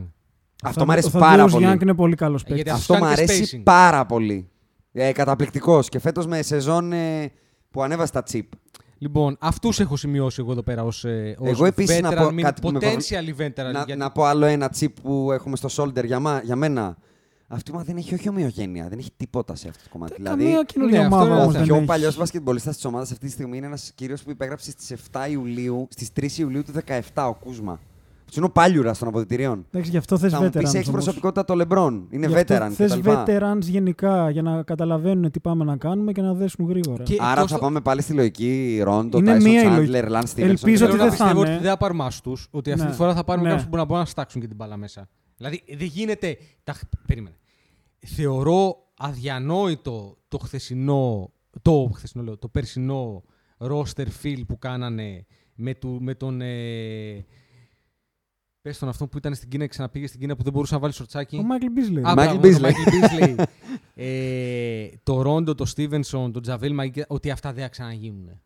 Αυτό 0.63 0.85
μου 0.85 0.91
αρέσει 0.91 1.07
ο 1.07 1.19
πάρα 1.19 1.29
Θαδέος 1.29 1.51
πολύ. 1.51 1.67
Young 1.69 1.81
είναι 1.81 1.93
πολύ 1.93 2.15
καλός 2.15 2.41
παίκτη. 2.43 2.55
Γιατί 2.55 2.69
Αυτό 2.69 2.93
μου 2.93 2.99
κάνει 2.99 3.15
και 3.15 3.21
αρέσει 3.21 3.57
spacing. 3.57 3.63
πάρα 3.63 4.05
πολύ. 4.05 4.49
Ε, 4.91 5.11
Καταπληκτικός. 5.11 5.89
Και 5.89 5.99
φέτος 5.99 6.25
με 6.27 6.41
σεζόν 6.41 6.91
ε, 6.91 7.31
που 7.71 7.83
ανέβασε 7.83 8.11
τα 8.11 8.23
chip. 8.31 8.41
Λοιπόν, 8.97 9.37
αυτούς 9.39 9.79
έχω 9.79 9.95
σημειώσει 9.95 10.41
εγώ 10.41 10.51
εδώ 10.51 10.63
πέρα 10.63 10.83
ως, 10.83 11.05
ε, 11.05 11.35
ως 11.39 11.49
Εγώ 11.49 11.65
επίσης 11.65 11.99
να 12.01 12.09
veteran 12.11 12.15
πω 12.15 12.27
min- 12.27 12.41
κάτι 12.41 12.61
που 12.61 12.71
με 12.71 12.79
potential 12.81 13.41
veteran. 13.41 13.71
Να, 13.71 13.71
γιατί- 13.71 13.95
να 13.95 14.11
πω 14.11 14.23
άλλο 14.23 14.45
ένα 14.45 14.71
chip 14.79 14.87
που 15.01 15.31
έχουμε 15.31 15.55
στο 15.55 15.69
shoulder 15.71 16.05
για, 16.05 16.19
μα, 16.19 16.41
για 16.43 16.55
μένα. 16.55 16.97
Αυτή 17.47 17.69
η 17.71 17.73
ομάδα 17.73 17.87
δεν 17.91 17.97
έχει 17.97 18.13
όχι 18.13 18.29
ομοιογένεια, 18.29 18.87
δεν 18.89 18.97
έχει 18.99 19.09
τίποτα 19.17 19.55
σε 19.55 19.67
αυτό 19.67 19.83
το 19.83 19.89
κομμάτι. 19.91 20.13
Δηλαδή, 20.17 20.43
Καμία 20.43 20.63
καινούργια 20.63 20.99
ναι, 20.99 21.05
αυτό 21.05 21.15
ομάδα 21.17 21.31
είναι 21.31 21.41
όμως 21.41 21.53
ο 21.53 21.57
δεν 21.57 21.63
πιο 21.67 21.75
έχει. 21.75 21.85
παλιός 21.85 22.17
μπασκετμπολίστα 22.17 22.71
της 22.71 22.85
ομάδας 22.85 23.11
αυτή 23.11 23.25
τη 23.25 23.31
στιγμή 23.31 23.57
είναι 23.57 23.65
ένας 23.65 23.91
κύριος 23.95 24.23
που 24.23 24.29
υπέγραψε 24.31 24.71
στις 24.71 24.91
7 25.11 25.27
Ιουλίου, 25.29 25.87
στις 25.89 26.09
3 26.13 26.37
Ιουλίου 26.37 26.63
του 26.63 26.71
17, 27.13 27.27
ο 27.27 27.33
Κούσμα. 27.33 27.79
Αυτό 28.29 28.39
είναι 28.39 28.45
ο 28.45 28.51
πάλιουρας 28.51 28.97
των 28.97 29.07
αποδητηρίων. 29.07 29.65
Εντάξει, 29.71 29.89
γι' 29.91 29.97
αυτό 29.97 30.17
θες 30.17 30.31
Θα 30.31 30.41
μου 30.41 30.49
πεις 30.49 30.59
veterans 30.61 30.63
έχεις 30.75 30.87
όμως. 30.87 30.89
προσωπικότητα 31.03 31.45
το 31.45 31.53
Λεμπρόν. 31.55 32.07
Είναι 32.09 32.27
Γι' 32.27 32.35
αυτό 32.35 32.55
veteran 32.55 32.69
Θες 32.71 32.97
κτλ. 32.97 33.09
veterans 33.09 33.59
γενικά 33.61 34.29
για 34.29 34.41
να 34.41 34.63
καταλαβαίνουν 34.63 35.31
τι 35.31 35.39
πάμε 35.39 35.63
να 35.63 35.77
κάνουμε 35.77 36.11
και 36.11 36.21
να 36.21 36.33
δέσουν 36.33 36.67
γρήγορα. 36.67 37.03
Και 37.03 37.17
Άρα 37.19 37.31
εκτός 37.31 37.51
θα 37.51 37.55
το- 37.57 37.63
πάμε 37.63 37.81
πάλι 37.81 38.01
στη 38.01 38.13
λογική 38.13 38.79
Ρόντο, 38.83 39.17
Είναι 39.17 39.31
Τάισον 39.31 39.49
μία 39.49 39.59
η 39.61 39.65
Τσάντλερ, 39.65 39.87
λογική. 39.89 40.09
Λαν 40.11 40.27
Στίβενσον. 40.27 40.69
Ελπίζω 40.69 40.85
Θέλω 40.85 40.89
ότι 40.89 40.97
να 41.03 41.03
δεν 41.09 41.17
θα 41.17 41.23
πιστεύω 41.23 41.41
είναι. 41.45 41.53
ότι 41.53 41.61
δεν 41.61 41.71
θα 41.71 41.77
πάρουμε 41.77 42.03
άστους, 42.05 42.47
ότι 42.51 42.71
αυτή 42.71 42.83
Ναι. 42.83 42.89
τη 42.89 42.95
φορά 42.95 43.13
θα 43.13 43.23
πάρουμε 43.23 43.45
Ναι. 43.47 43.53
κάποιους 43.53 43.69
που 43.69 43.77
να 43.77 43.83
μπορούν 43.85 43.99
να 44.03 44.09
στάξουν 44.09 44.41
και 44.41 44.47
την 44.47 44.55
μπάλα 44.55 44.77
μέσα. 44.77 45.09
Δηλαδή 45.37 45.63
δεν 45.77 45.87
γίνεται. 45.87 46.37
Τα... 46.63 46.73
χ- 46.73 46.83
Περίμενε. 47.07 47.35
Θεωρώ 48.05 48.75
αδιανόητο 48.97 50.17
το 50.27 50.37
χθεσινό, 50.37 51.31
το, 51.61 51.89
χθεσινό 51.95 52.23
λέω, 52.23 52.37
το 52.37 52.47
περσινό 52.47 53.23
roster 53.59 54.05
fill 54.23 54.41
που 54.47 54.57
κάνανε 54.59 55.25
με, 55.55 55.73
του, 55.73 55.97
με 56.01 56.13
τον. 56.15 56.41
Ε, 56.41 57.25
πες 58.67 58.77
τον 58.79 58.89
αυτό 58.89 59.07
που 59.07 59.17
ήταν 59.17 59.35
στην 59.35 59.49
Κίνα 59.49 59.63
και 59.63 59.69
ξαναπήγε 59.69 60.07
στην 60.07 60.19
Κίνα 60.19 60.35
που 60.35 60.43
δεν 60.43 60.53
μπορούσε 60.53 60.73
να 60.73 60.79
βάλει 60.79 60.93
σορτσάκι. 60.93 61.37
Ο 61.37 61.43
Μάικλ 61.43 61.65
Μπίσλεϊ. 61.71 62.03
Α, 62.03 62.11
Michael 62.11 62.13
μπράβο, 62.15 62.39
τον 62.39 62.51
Beasley. 62.51 62.65
Michael 62.65 63.35
Beasley. 63.35 63.43
ε, 63.95 64.87
το 65.03 65.21
Ρόντο, 65.21 65.55
το 65.55 65.65
Στίβενσον, 65.65 66.31
το 66.31 66.39
Τζαβέλ 66.39 66.73
Μαγκέ, 66.73 67.05
ότι 67.07 67.29
αυτά 67.31 67.53
δεν 67.53 67.63
θα 67.63 67.69
ξαναγίνουν. 67.69 68.41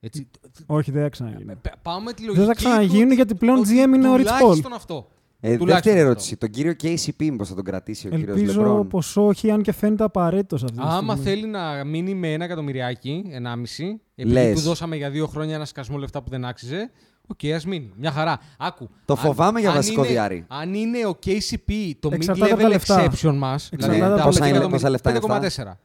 Έτσι, 0.00 0.30
Όχι, 0.66 0.90
δεν 0.90 1.02
θα 1.02 1.08
ξαναγίνει. 1.08 1.54
Π- 1.62 1.76
Πάμε 1.82 2.12
τη 2.12 2.20
λογική. 2.22 2.38
Δεν 2.38 2.46
θα 2.48 2.54
ξαναγίνουν 2.54 3.08
του 3.08 3.14
γιατί 3.14 3.34
πλέον 3.34 3.58
ότι 3.58 3.68
GM 3.70 3.94
είναι 3.94 4.08
ο 4.08 4.14
Rich 4.14 4.18
Paul. 4.18 4.38
Τουλάχιστον 4.38 4.72
αυτό. 4.72 5.08
Ε, 5.40 5.56
Τουλάχιστον 5.56 5.66
δεύτερη 5.74 5.96
αυτό. 5.96 6.06
ερώτηση. 6.08 6.36
Τον 6.36 6.50
κύριο 6.50 6.72
KCP 6.82 7.30
μήπως 7.30 7.48
θα 7.48 7.54
τον 7.54 7.64
κρατήσει 7.64 8.06
ο 8.06 8.10
κύριος 8.10 8.36
Ελπίζω 8.36 8.60
Λεμπρόν; 8.60 8.88
πως 8.88 9.16
όχι, 9.16 9.50
αν 9.50 9.62
και 9.62 9.72
φαίνεται 9.72 10.04
απαραίτητος 10.04 10.62
αυτή 10.62 10.76
τη 10.76 10.82
Άμα 10.84 11.16
στιγμή. 11.16 11.30
θέλει 11.40 11.46
να 11.50 11.84
μείνει 11.84 12.14
με 12.14 12.32
ένα 12.32 12.44
εκατομμυριάκι, 12.44 13.24
ενάμιση, 13.30 14.00
επειδή 14.14 14.34
Λες. 14.34 14.54
του 14.54 14.60
δώσαμε 14.60 14.96
για 14.96 15.10
δύο 15.10 15.26
χρόνια 15.26 15.54
ένα 15.54 15.64
σκασμό 15.64 15.98
λεφτά 15.98 16.22
που 16.22 16.30
δεν 16.30 16.44
άξιζε, 16.44 16.90
οκ, 17.26 17.52
ας 17.54 17.64
μείνει. 17.66 17.92
Μια 17.96 18.10
χαρά. 18.10 18.38
Άκου. 18.58 18.88
Το 19.04 19.12
αν- 19.12 19.18
φοβάμαι 19.18 19.60
για 19.60 19.68
αν 19.68 19.74
βασικό 19.74 20.00
είναι- 20.02 20.10
διάρρη. 20.12 20.44
Αν 20.48 20.74
είναι 20.74 21.06
ο 21.06 21.18
KCP 21.26 21.92
το 22.00 22.10
Εξαρτάται 22.12 22.52
από 22.52 22.60
τα 22.62 22.66
mid-level 22.68 22.70
λεφτά. 22.70 23.04
exception 23.10 23.34
μας, 23.34 23.68
δηλαδή 23.72 23.94
Εξαρτάται 23.94 23.98
τα 23.98 24.06
από 24.06 24.14
τα 24.16 24.24
πέντε 24.24 24.30
λεφτά. 24.30 24.46
εκατομμύρια- 24.46 24.68
Πόσα 24.68 24.90
λεφτά 24.90 25.10
είναι 25.10 25.18
5,4. 25.20 25.78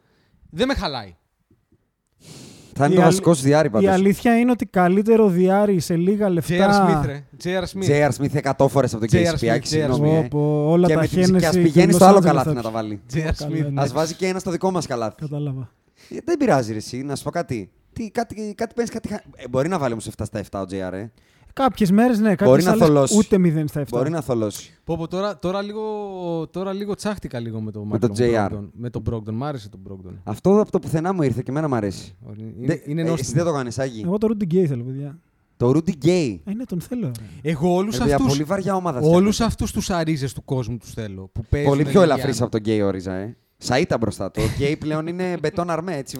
Δεν 0.49 0.67
με 0.67 0.73
χαλάει. 0.73 1.15
Θα 2.73 2.85
είναι 2.85 2.93
Η 2.93 2.97
το 2.97 3.01
αλη- 3.03 3.11
βασικός 3.11 3.41
διάρρη 3.41 3.67
Η 3.67 3.71
πάντως. 3.71 3.89
αλήθεια 3.93 4.39
είναι 4.39 4.51
ότι 4.51 4.65
καλύτερο 4.65 5.27
διάρρη 5.27 5.79
σε 5.79 5.95
λίγα 5.95 6.27
J.R. 6.27 6.31
λεφτά. 6.31 7.01
Smith, 7.01 7.05
ρε. 7.05 7.23
J.R. 7.43 7.63
Smith. 7.63 7.87
J.R. 7.89 8.09
Smith 8.17 8.35
100 8.55 8.67
φορές 8.67 8.93
από 8.93 9.07
τον 9.07 9.19
J.R. 9.19 9.25
KCP. 9.33 9.37
Smith, 9.45 9.47
Άκης, 9.49 9.69
J.R. 9.71 9.73
συγγνώμη. 9.73 10.07
Πω, 10.09 10.15
ε. 10.17 10.27
πω, 10.27 10.69
όλα 10.69 10.87
Και 10.87 10.93
τα 10.93 10.99
με 10.99 11.07
την- 11.07 11.17
Και 11.19 11.25
Hennessy 11.31 11.43
ας 11.45 11.55
του 11.55 11.61
πηγαίνεις 11.61 11.93
Los 11.95 11.97
στο 11.97 12.05
άλλο 12.05 12.17
Angeles 12.17 12.21
καλάθι 12.23 12.47
θα 12.47 12.53
να 12.53 12.61
τα 12.61 12.67
τους- 12.69 12.71
βάλει. 12.77 13.01
J.R. 13.13 13.17
Smith. 13.17 13.57
Καλά, 13.57 13.69
ναι. 13.69 13.81
Ας 13.81 13.91
βάζει 13.93 14.13
και 14.13 14.27
ένα 14.27 14.39
στο 14.39 14.51
δικό 14.51 14.71
μας 14.71 14.87
καλάθι. 14.87 15.15
Κατάλαβα. 15.21 15.69
Ε, 16.09 16.17
Δεν 16.25 16.37
πειράζει 16.37 16.71
ρε 16.71 16.77
εσύ, 16.77 16.97
να 17.03 17.15
σου 17.15 17.23
πω 17.23 17.29
κάτι. 17.29 17.71
Τι, 17.93 18.09
κάτι, 18.11 18.53
κάτι 18.57 18.73
παίρνεις, 18.73 18.93
κάτι... 18.93 19.07
χα- 19.07 19.21
Ε, 19.35 19.47
μπορεί 19.49 19.67
να 19.67 19.77
βάλει 19.79 19.91
όμως 19.91 20.07
7 20.17 20.23
στα 20.25 20.41
7 20.51 20.59
ο 20.59 20.65
JR, 20.71 20.93
ε. 20.93 21.05
Κάποιες 21.53 21.91
μέρες 21.91 22.19
ναι, 22.19 22.23
Μπορεί 22.23 22.35
κάποιε 22.35 22.63
να 22.65 22.71
άλλες 22.71 22.87
θολώσει. 22.87 23.17
ούτε 23.17 23.37
0 23.39 23.63
στα 23.67 23.81
7. 23.81 23.85
Μπορεί 23.89 24.09
να 24.09 24.21
θολώσει. 24.21 24.73
Πω, 24.83 24.97
πω, 24.97 25.07
τώρα, 25.07 25.39
τώρα, 25.39 25.61
λίγο, 25.61 25.81
τώρα 26.51 26.73
λίγο 26.73 26.95
τσάχτηκα 26.95 27.39
λίγο 27.39 27.61
με, 27.61 27.71
το 27.71 27.83
Με 27.85 27.99
τον 27.99 28.11
Michael 28.17 28.21
JR. 28.21 28.47
Brogdon. 28.51 28.69
Με 28.73 28.89
τον 28.89 29.03
Brogdon. 29.09 29.31
Μ' 29.33 29.43
άρεσε 29.43 29.69
τον 29.69 29.79
Brogdon. 29.89 30.13
Αυτό 30.23 30.59
από 30.59 30.71
το 30.71 30.79
πουθενά 30.79 31.13
μου 31.13 31.21
ήρθε 31.21 31.41
και 31.45 31.51
εμένα 31.51 31.67
μου 31.67 31.75
αρέσει. 31.75 32.15
Είναι, 32.37 32.53
Δεν- 32.65 32.81
είναι 32.85 33.01
ε, 33.01 33.03
εσύ 33.03 33.11
νόστιμο. 33.13 33.43
δεν 33.43 33.51
το 33.51 33.57
κάνεις, 33.57 33.79
Άγη. 33.79 34.01
Εγώ 34.05 34.17
το 34.17 34.27
Rudy 34.31 34.53
Gay 34.53 34.65
θέλω, 34.65 34.83
παιδιά. 34.83 35.19
Το 35.57 35.69
Rudy 35.69 36.05
Gay. 36.05 36.37
Ε, 36.45 36.53
ναι, 36.53 36.63
τον 36.65 36.81
θέλω. 36.81 37.11
ρε. 37.41 37.49
Εγώ 37.51 37.73
όλους 37.73 37.93
Ρε 37.93 37.99
παιδιά, 37.99 38.15
αυτούς, 38.15 38.31
πολύ 38.31 38.43
βαριά 38.43 38.75
ομάδα 38.75 38.97
όλους 38.99 39.11
φτιάχνετε. 39.15 39.43
αυτούς 39.43 39.71
τους 39.71 39.89
αρίζες 39.89 40.33
του 40.33 40.43
κόσμου 40.45 40.77
τους 40.77 40.91
θέλω. 40.93 41.29
Που 41.33 41.41
παίζουν 41.49 41.69
Πολύ 41.69 41.81
πιο 41.83 41.91
για- 41.91 42.01
ελαφρύς 42.03 42.41
από 42.41 42.51
τον 42.51 42.61
Gay 42.65 42.81
όριζα, 42.83 43.13
ε. 43.13 43.37
Σαΐτα 43.67 43.97
μπροστά 43.99 44.31
του. 44.31 44.41
Ο 44.43 44.49
Gay 44.59 44.75
πλέον 44.79 45.07
είναι 45.07 45.37
μπετόν 45.41 45.69
αρμέ, 45.69 45.95
έτσι. 45.97 46.17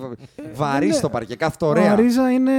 Βαρύ 0.56 0.86
είναι- 0.86 0.94
στο 0.96 1.10
παρκέ, 1.10 1.36
κάθεται 1.36 1.66
Ο 1.66 1.68
ωραία. 1.68 1.92
Αρίζα 1.92 2.32
είναι 2.32 2.52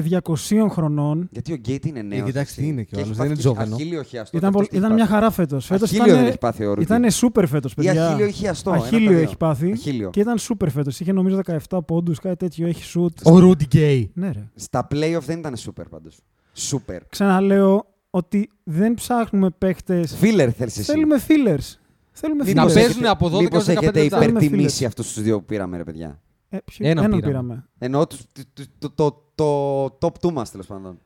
200 0.00 0.68
χρονών. 0.70 1.28
Γιατί 1.30 1.52
ο 1.52 1.56
Γκέιτ 1.56 1.84
είναι 1.84 2.02
νέος. 2.02 2.24
κοιτάξτε 2.24 2.60
τι 2.60 2.66
είναι 2.66 2.82
κιόλας, 2.82 3.16
δεν 3.16 3.26
είναι 3.26 3.34
τζόβενο. 3.36 3.74
Αχίλιο 3.74 4.02
χιαστό. 4.02 4.36
Ήταν, 4.36 4.52
πολ- 4.52 4.72
ήταν 4.72 4.92
μια 4.92 5.06
χαρά 5.06 5.30
φέτος. 5.30 5.66
Φέτος 5.66 5.90
Αχίλιο 5.90 6.14
δεν 6.14 6.26
έχει 6.26 6.38
πάθει 6.38 6.64
ο 6.64 6.72
Rudy. 6.72 6.80
Ήταν 6.80 7.10
σούπερ 7.10 7.46
φέτος, 7.46 7.72
Ή 7.72 7.74
παιδιά. 7.74 8.06
αχίλιο 8.08 8.26
ή 8.26 8.32
χιαστό. 8.32 8.70
ένα 8.70 8.78
από 8.78 8.88
τα 8.90 8.96
Αχίλιο 8.96 9.12
δύο. 9.12 9.20
έχει 9.20 9.36
πάθει. 9.36 9.72
Αχίλιο. 9.72 10.10
Και 10.10 10.20
ήταν 10.20 10.38
σούπερ 10.38 10.70
φέτος. 10.70 11.00
Είχε 11.00 11.12
νομίζω 11.12 11.36
17 11.36 11.82
πόντους, 11.86 12.18
κάτι 12.18 12.36
τέτοιο. 12.36 12.66
Έχει 12.66 12.84
σουτ. 12.84 13.26
Ο 13.26 13.36
Rudy 13.38 13.74
Gay. 13.74 14.04
Ναι, 14.14 14.30
ρε. 14.32 14.44
Στα 14.54 14.86
playoff 14.94 15.22
δεν 15.26 15.38
ήταν 15.38 15.56
σούπερ 15.56 15.86
πάντως. 15.88 16.18
Σούπερ. 16.52 17.02
Ξαναλέω 17.08 17.84
ότι 18.10 18.50
δεν 18.64 18.94
ψάχνουμε 18.94 19.50
παίχτε. 19.58 20.06
Φίλερ 20.06 20.48
θέλεις 20.56 20.78
εσύ. 20.78 20.92
Θέλουμε 20.92 21.16
fillers. 21.28 21.74
Θέλουμε 22.12 22.44
Να 22.44 22.48
Μήπως 22.50 22.64
fillers. 22.72 22.74
παίζουν 22.74 22.90
έχετε- 22.90 23.08
από 23.08 23.28
12 23.28 23.42
Μήπως 23.42 23.68
έως 23.68 23.76
15 23.78 23.82
έχετε 23.82 24.00
λεπτά. 24.02 24.18
Θέλουμε 24.18 24.38
υπερτιμήσει 24.38 24.76
φίλες. 24.76 24.88
αυτούς 24.88 25.12
τους 25.12 25.22
δύο 25.22 25.38
που 25.38 25.44
πήραμε, 25.44 25.76
ρε 25.76 25.84
παιδιά; 25.84 26.20
Ε, 26.48 26.58
ποιο- 26.64 26.86
Έναν 26.88 27.04
έναν 27.04 27.20
πήραμε. 27.20 27.32
πήραμε. 27.32 27.68
Εννοώ 27.78 28.06
τους- 28.06 28.24
το, 28.54 28.64
το, 28.78 28.90
το, 28.90 29.22
το, 29.34 29.90
το 29.98 30.06
top 30.06 30.26
2 30.28 30.32
μας, 30.32 30.50
τέλος 30.50 30.66
πάντων. 30.66 30.98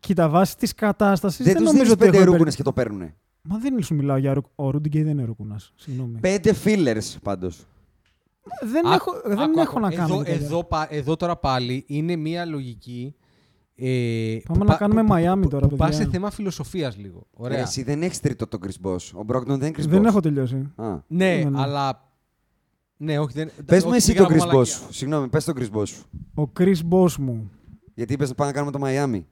Κοίτα, 0.00 0.28
βάση 0.28 0.56
της 0.56 0.74
κατάστασης 0.74 1.44
Δεν 1.44 1.54
δεν, 1.54 1.54
τους 1.62 1.64
νομίζω 1.72 1.82
δίνεις 1.82 1.92
ότι 1.92 1.98
πέντε 2.04 2.10
έχω 2.16 2.20
υπερ- 2.22 2.32
ρούκουνες 2.32 2.56
και 2.56 2.62
το 2.62 2.72
παίρνουνε. 2.72 3.14
Μα 3.42 3.58
δεν 3.58 3.82
σου 3.82 3.94
μιλάω 3.94 4.16
για 4.16 4.34
ρουκ... 4.34 4.44
Ο 4.54 4.70
Ρούντι 4.70 4.88
Γκέι 4.88 5.02
δεν 5.02 5.12
είναι 5.12 5.24
ρούκουνας. 5.24 5.72
Συγγνώμη. 5.76 6.18
Πέντε 6.20 6.54
fillers 6.64 7.16
πάντως. 7.22 7.64
Δεν, 8.72 8.86
Άκου, 8.86 8.92
έχω, 8.94 9.20
δεν 9.28 9.40
άκου, 9.40 9.60
έχω 9.60 9.70
άκου. 9.70 9.80
να 9.80 9.90
κάνω. 9.90 10.14
Εδώ, 10.14 10.22
τέτοια. 10.22 10.44
εδώ, 10.46 10.64
πα- 10.64 10.88
εδώ 10.90 11.16
τώρα 11.16 11.36
πάλι 11.36 11.84
είναι 11.86 12.16
μια 12.16 12.44
λογική. 12.44 13.14
Ε, 13.82 14.36
Πάμε 14.46 14.58
που 14.58 14.64
να 14.64 14.70
πα- 14.70 14.76
κάνουμε 14.76 15.00
που- 15.02 15.08
που- 15.08 15.14
Miami 15.14 15.40
που- 15.42 15.48
τώρα, 15.48 15.68
Που 15.68 15.76
πας 15.76 15.88
παιδιά. 15.90 16.04
σε 16.04 16.10
θέμα 16.10 16.30
φιλοσοφίας 16.30 16.96
λίγο. 16.96 17.26
Ωραία. 17.36 17.56
Ρε, 17.56 17.62
εσύ 17.62 17.82
δεν 17.82 18.02
έχεις 18.02 18.20
τρίτο 18.20 18.46
τον 18.46 18.60
Chris 18.66 18.86
Bosh. 18.86 19.10
Ο 19.14 19.20
Brogdon 19.28 19.44
δεν 19.46 19.60
είναι 19.60 19.70
Chris 19.78 19.86
δεν 19.88 20.02
Bosh. 20.02 20.04
έχω 20.06 20.20
τελειώσει. 20.20 20.56
Α. 20.76 20.88
Ναι, 20.88 21.36
Ναι, 21.36 21.44
ναι. 21.50 21.60
αλλά. 21.60 22.08
Ναι, 22.96 23.18
όχι. 23.18 23.32
Δεν... 23.32 23.50
Πες 23.66 23.78
όχι, 23.78 23.88
μου 23.88 23.94
εσύ 23.94 24.12
πήγα 24.12 24.26
τον 24.26 24.34
από 24.34 24.44
Chris 24.44 24.46
μαλακία. 24.46 24.74
Bosh. 24.76 24.86
Συγγνώμη, 24.90 25.28
πες 25.28 25.44
τον 25.44 25.54
Chris 25.58 25.70
Bosh. 25.76 25.92
Ο 26.44 26.50
Chris 26.58 26.76
Boss 26.90 27.14
μου. 27.18 27.50
Γιατί 27.94 28.12
είπες 28.12 28.28
να 28.28 28.34
πάμε 28.34 28.50
να 28.50 28.56
κάνουμε 28.56 28.78
το 28.78 28.86
Miami. 28.86 29.24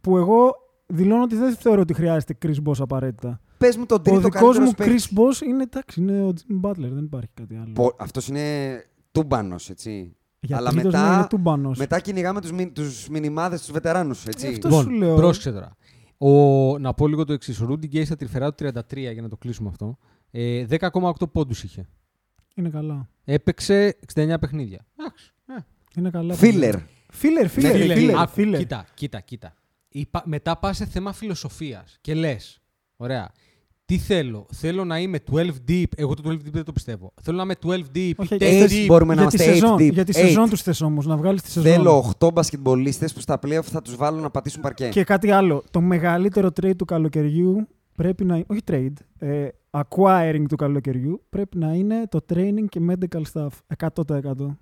Που 0.00 0.16
εγώ 0.16 0.54
δηλώνω 0.86 1.22
ότι 1.22 1.36
δεν 1.36 1.54
θεωρώ 1.56 1.80
ότι 1.80 1.94
χρειάζεται 1.94 2.36
Chris 2.42 2.68
Boss 2.68 2.78
απαραίτητα. 2.78 3.40
Πες 3.58 3.76
μου 3.76 3.86
τον 3.86 3.98
Ο 3.98 4.02
τρίτο 4.02 4.20
δικός 4.20 4.56
καλύτερος 4.58 4.74
μου 4.78 4.84
Chris 4.84 5.18
Boss 5.18 5.46
είναι 5.46 5.62
εντάξει, 5.62 6.00
είναι 6.00 6.22
ο 6.22 6.32
Jim 6.36 6.68
Butler, 6.68 6.90
δεν 6.92 7.04
υπάρχει 7.04 7.30
κάτι 7.34 7.56
άλλο. 7.56 7.94
Αυτός 7.98 8.28
είναι 8.28 8.44
τούμπανος, 9.12 9.70
έτσι. 9.70 10.16
Για 10.40 10.56
αλλά 10.56 10.70
τρίτος 10.70 10.92
μετά- 10.92 11.08
ναι, 11.10 11.14
είναι 11.16 11.26
τούμπανος. 11.26 11.78
Μετά 11.78 12.00
κυνηγάμε 12.00 12.40
τους, 12.40 12.52
μι, 12.52 12.70
τους 12.70 13.08
μηνυμάδες, 13.08 13.60
τους 13.60 13.70
βετεράνους, 13.70 14.26
έτσι. 14.26 14.46
Ε, 14.46 14.48
αυτό 14.50 14.68
Λοιπόν, 14.68 14.82
σου 14.84 14.90
λέω. 14.90 15.16
πρόσεξε 15.16 15.52
τώρα. 15.52 15.76
Ο, 16.18 16.78
να 16.78 16.94
πω 16.94 17.06
λίγο 17.08 17.24
το 17.24 17.32
εξής. 17.32 17.60
Ο 17.60 17.64
Ρούντι 17.64 17.86
Γκέι 17.86 18.04
στα 18.04 18.16
τρυφερά 18.16 18.54
του 18.54 18.64
33, 18.64 19.12
για 19.12 19.22
να 19.22 19.28
το 19.28 19.36
κλείσουμε 19.36 19.68
αυτό, 19.68 19.98
ε, 20.30 20.64
10,8 20.68 21.30
πόντους 21.32 21.62
είχε. 21.62 21.88
Είναι 22.54 22.68
καλά. 22.70 23.08
Έπαιξε 23.24 23.96
69 24.14 24.38
παιχνίδια. 24.40 24.86
Εντάξει. 25.00 25.32
ε. 25.46 25.54
Είναι 25.96 26.10
καλά. 26.10 26.34
Φίλερ. 26.34 26.74
Φίλερ, 27.12 27.48
φίλερ, 27.48 27.72
Ναι, 27.72 27.80
Φίλε, 27.80 27.94
φίλερ. 27.94 28.18
άκου, 28.18 28.30
φίλερ. 28.32 28.58
Κοίτα, 28.60 28.86
κοίτα, 28.94 29.20
κοίτα. 29.20 29.54
Υπα- 29.88 30.22
μετά 30.24 30.56
πας 30.58 30.76
σε 30.76 30.86
θέμα 30.86 31.12
φιλοσοφίας 31.12 31.98
και 32.00 32.14
λες. 32.14 32.60
Ωραία. 32.96 33.30
Τι 33.88 33.98
θέλω. 33.98 34.46
Θέλω 34.52 34.84
να 34.84 34.98
είμαι 34.98 35.18
12 35.32 35.46
deep. 35.68 35.84
Εγώ 35.96 36.14
το 36.14 36.22
12 36.26 36.32
deep 36.32 36.38
δεν 36.52 36.64
το 36.64 36.72
πιστεύω. 36.72 37.12
Θέλω 37.22 37.36
να 37.36 37.42
είμαι 37.42 37.54
12 37.62 37.96
deep. 37.96 38.12
Όχι, 38.16 38.34
10 38.34 38.38
γιατί 38.38 38.82
deep. 38.82 38.86
μπορούμε 38.86 39.14
να 39.14 39.20
για 39.20 39.30
τη 39.30 39.36
είμαστε 39.44 39.52
σεζόν, 39.60 39.76
8 39.78 39.80
deep. 39.82 39.92
για 39.92 40.04
τη 40.04 40.12
Eight. 40.14 40.20
σεζόν 40.20 40.48
τους 40.48 40.62
θες 40.62 40.80
όμως, 40.80 41.06
να 41.06 41.16
βγάλεις 41.16 41.42
τη 41.42 41.50
σεζόν. 41.50 41.72
Θέλω 41.72 42.14
8 42.20 42.32
μπασκετμπολίστες 42.32 43.12
που 43.12 43.20
στα 43.20 43.38
playoff 43.46 43.62
θα 43.62 43.82
τους 43.82 43.96
βάλουν 43.96 44.20
να 44.22 44.30
πατήσουν 44.30 44.60
παρκέ. 44.62 44.88
Και 44.88 45.04
κάτι 45.04 45.30
άλλο. 45.30 45.64
Το 45.70 45.80
μεγαλύτερο 45.80 46.48
trade 46.60 46.76
του 46.76 46.84
καλοκαιριού 46.84 47.68
πρέπει 47.94 48.24
να 48.24 48.44
Όχι 48.46 48.60
trade. 48.70 48.92
Ε, 49.18 49.48
acquiring 49.70 50.44
του 50.48 50.56
καλοκαιριού 50.56 51.22
πρέπει 51.28 51.58
να 51.58 51.72
είναι 51.72 52.06
το 52.08 52.20
training 52.34 52.64
και 52.68 52.80
medical 52.90 53.22
staff. 53.32 53.48
100%. 53.76 54.56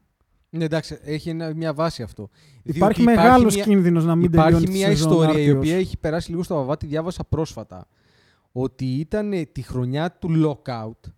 Ναι, 0.51 0.65
εντάξει, 0.65 0.99
έχει 1.05 1.29
ένα- 1.29 1.55
μια 1.55 1.73
βάση 1.75 2.03
αυτό. 2.03 2.29
Υπάρχει 2.63 3.03
Διότι 3.03 3.19
μεγάλος 3.21 3.55
μια- 3.55 3.65
κίνδυνος 3.65 4.05
να 4.05 4.15
μην 4.15 4.25
Υπάρχει 4.25 4.43
τελειώνει 4.53 4.67
τη 4.73 4.79
μια 4.79 4.87
σεζόν 4.89 5.11
ιστορία 5.13 5.33
η 5.39 5.43
άρτιος. 5.43 5.57
οποία 5.57 5.77
έχει 5.77 5.97
περάσει 5.99 6.31
λίγο 6.31 6.43
στο 6.43 6.55
βαβάτι, 6.55 6.87
διάβασα 6.87 7.25
πρόσφατα. 7.25 7.87
Ότι 8.59 8.85
ήταν 8.85 9.33
ε, 9.33 9.45
τη 9.45 9.63
χρονιά 9.63 10.13
του 10.13 10.29
lockout 10.45 11.11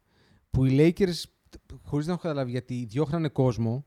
που 0.51 0.65
οι 0.65 0.77
Lakers, 0.79 1.23
χωρίς 1.83 2.07
να 2.07 2.13
έχω 2.13 2.23
καταλάβει 2.23 2.51
γιατί, 2.51 2.87
διώχνανε 2.89 3.29
κόσμο 3.29 3.85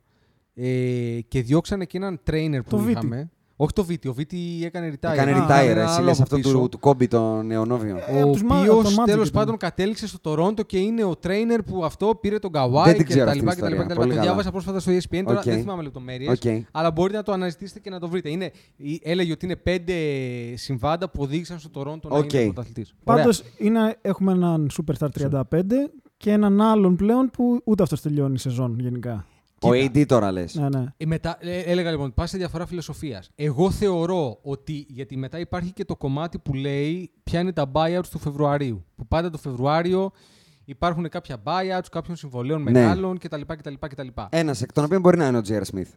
ε, 0.54 1.20
και 1.28 1.42
διώξανε 1.42 1.86
και 1.86 1.98
έναν 1.98 2.22
trainer 2.26 2.60
που 2.64 2.70
Το 2.70 2.78
Βίτι. 2.78 3.30
Είχαμε. 3.62 3.66
Όχι 3.66 3.74
το 3.74 3.84
Βίτι, 3.84 4.08
ο 4.08 4.14
Βίτι 4.14 4.62
έκανε 4.64 4.90
retire. 4.94 5.12
Έκανε 5.12 5.32
Α, 5.32 5.36
retire, 5.48 5.68
ένα 5.70 5.82
εσύ 5.84 5.94
άλλο 5.96 6.06
λες 6.06 6.14
από 6.14 6.24
αυτό 6.24 6.36
πίσω. 6.36 6.52
του, 6.60 6.70
του 6.70 6.80
Κόμπι 6.80 7.08
τον 7.08 7.46
νεονόβιο. 7.46 7.98
Ε, 8.08 8.20
Ο 8.20 8.24
από 8.24 8.32
τους 8.32 8.44
Μα- 8.44 8.60
οποίο 8.60 8.74
από 8.74 8.84
τον 8.84 8.92
Magic 8.94 9.06
τέλος 9.06 9.28
ήταν. 9.28 9.42
πάντων 9.42 9.58
κατέληξε 9.58 10.08
στο 10.08 10.20
Τωρόντο 10.20 10.64
και 10.64 10.78
είναι 10.78 11.04
ο 11.04 11.14
trainer 11.24 11.60
που 11.66 11.86
αυτό 11.86 12.18
πήρε 12.22 12.40
τον 12.40 12.52
Δεν 12.52 12.62
Καουάι 12.62 12.94
την 12.94 12.98
και 12.98 13.04
ξέρω 13.04 13.26
τα 13.26 13.32
αυτή 13.32 13.40
λοιπά. 13.44 13.54
την 13.56 13.64
και 13.64 13.70
τα 13.70 13.70
λοιπά, 13.70 13.82
και 13.82 13.88
τα 13.88 13.94
ιστορία. 13.94 13.94
λοιπά. 13.94 13.94
Το 13.94 14.00
Πολύ 14.02 14.20
διάβασα 14.20 14.52
πρόσφατα 14.52 14.80
στο 14.80 14.92
ESPN, 14.92 15.24
τώρα 15.26 15.38
Οκ. 15.40 15.44
δεν 15.46 15.60
θυμάμαι 15.60 15.84
λεπτομέρειες. 15.84 16.30
Οκ. 16.32 16.64
Αλλά 16.72 16.92
μπορείτε 16.92 17.18
να 17.18 17.24
το 17.24 17.32
αναζητήσετε 17.32 17.80
και 17.80 17.90
να 17.90 18.00
το 18.00 18.08
βρείτε. 18.08 18.30
Είναι, 18.30 18.52
έλεγε 19.04 19.32
ότι 19.32 19.46
είναι 19.46 19.56
πέντε 19.56 19.94
συμβάντα 20.56 21.10
που 21.10 21.22
οδήγησαν 21.24 21.60
στο 21.60 21.70
Τωρόντο 21.70 22.10
να 22.10 22.18
Οκ. 22.18 22.34
είναι 22.34 22.44
πρωταθλητής. 22.44 22.94
Πάντως 23.04 23.44
είναι, 23.58 23.96
έχουμε 24.02 24.32
έναν 24.32 24.70
Superstar 24.78 25.08
35 25.20 25.42
και 26.18 26.32
έναν 26.32 26.62
άλλον 26.62 26.96
πλέον 26.96 27.30
που 27.34 27.62
ούτε 27.64 27.84
αυτός 27.84 28.02
τελειώνει 28.02 28.34
η 28.34 28.38
σεζόν 28.38 28.80
γενικά. 28.80 29.26
Ο 29.64 29.70
AD 29.70 30.06
τώρα 30.06 30.32
λες. 30.32 30.56
Ναι, 30.56 30.70
ναι. 30.70 30.86
Ε, 30.98 31.06
μετά, 31.06 31.38
ε, 31.40 31.60
έλεγα 31.60 31.92
λοιπόν, 31.92 32.14
πας 32.14 32.30
σε 32.30 32.38
διαφορά 32.38 32.66
φιλοσοφίας. 32.66 33.30
Εγώ 33.36 33.72
θεωρώ 33.72 34.40
ότι. 34.42 34.86
Γιατί 34.90 35.18
μετά 35.18 35.40
υπάρχει 35.40 35.74
και 35.74 35.86
το 35.86 35.96
κομμάτι 35.96 36.40
που 36.40 36.54
λέει 36.54 37.12
ποια 37.24 37.40
είναι 37.40 37.54
τα 37.54 37.72
buyouts 37.74 38.08
του 38.12 38.20
Φεβρουαρίου. 38.20 38.86
Που 38.96 39.08
πάντα 39.08 39.30
το 39.30 39.38
Φεβρουάριο 39.38 40.12
υπάρχουν 40.66 41.10
κάποια 41.10 41.38
buyouts 41.44 41.86
κάποιων 41.92 42.16
συμβολαίων 42.16 42.64
Ναι. 42.64 42.72
μεγάλων 42.72 43.18
κτλ. 43.18 43.42
κτλ, 43.48 43.74
κτλ. 43.80 44.08
Ένας 44.30 44.62
εκ 44.62 44.72
των 44.74 44.84
οποίων 44.84 45.02
μπορεί 45.02 45.18
να 45.18 45.28
είναι 45.28 45.38
ο 45.38 45.42
Τζέιρ 45.42 45.66
Σμιθ. 45.66 45.90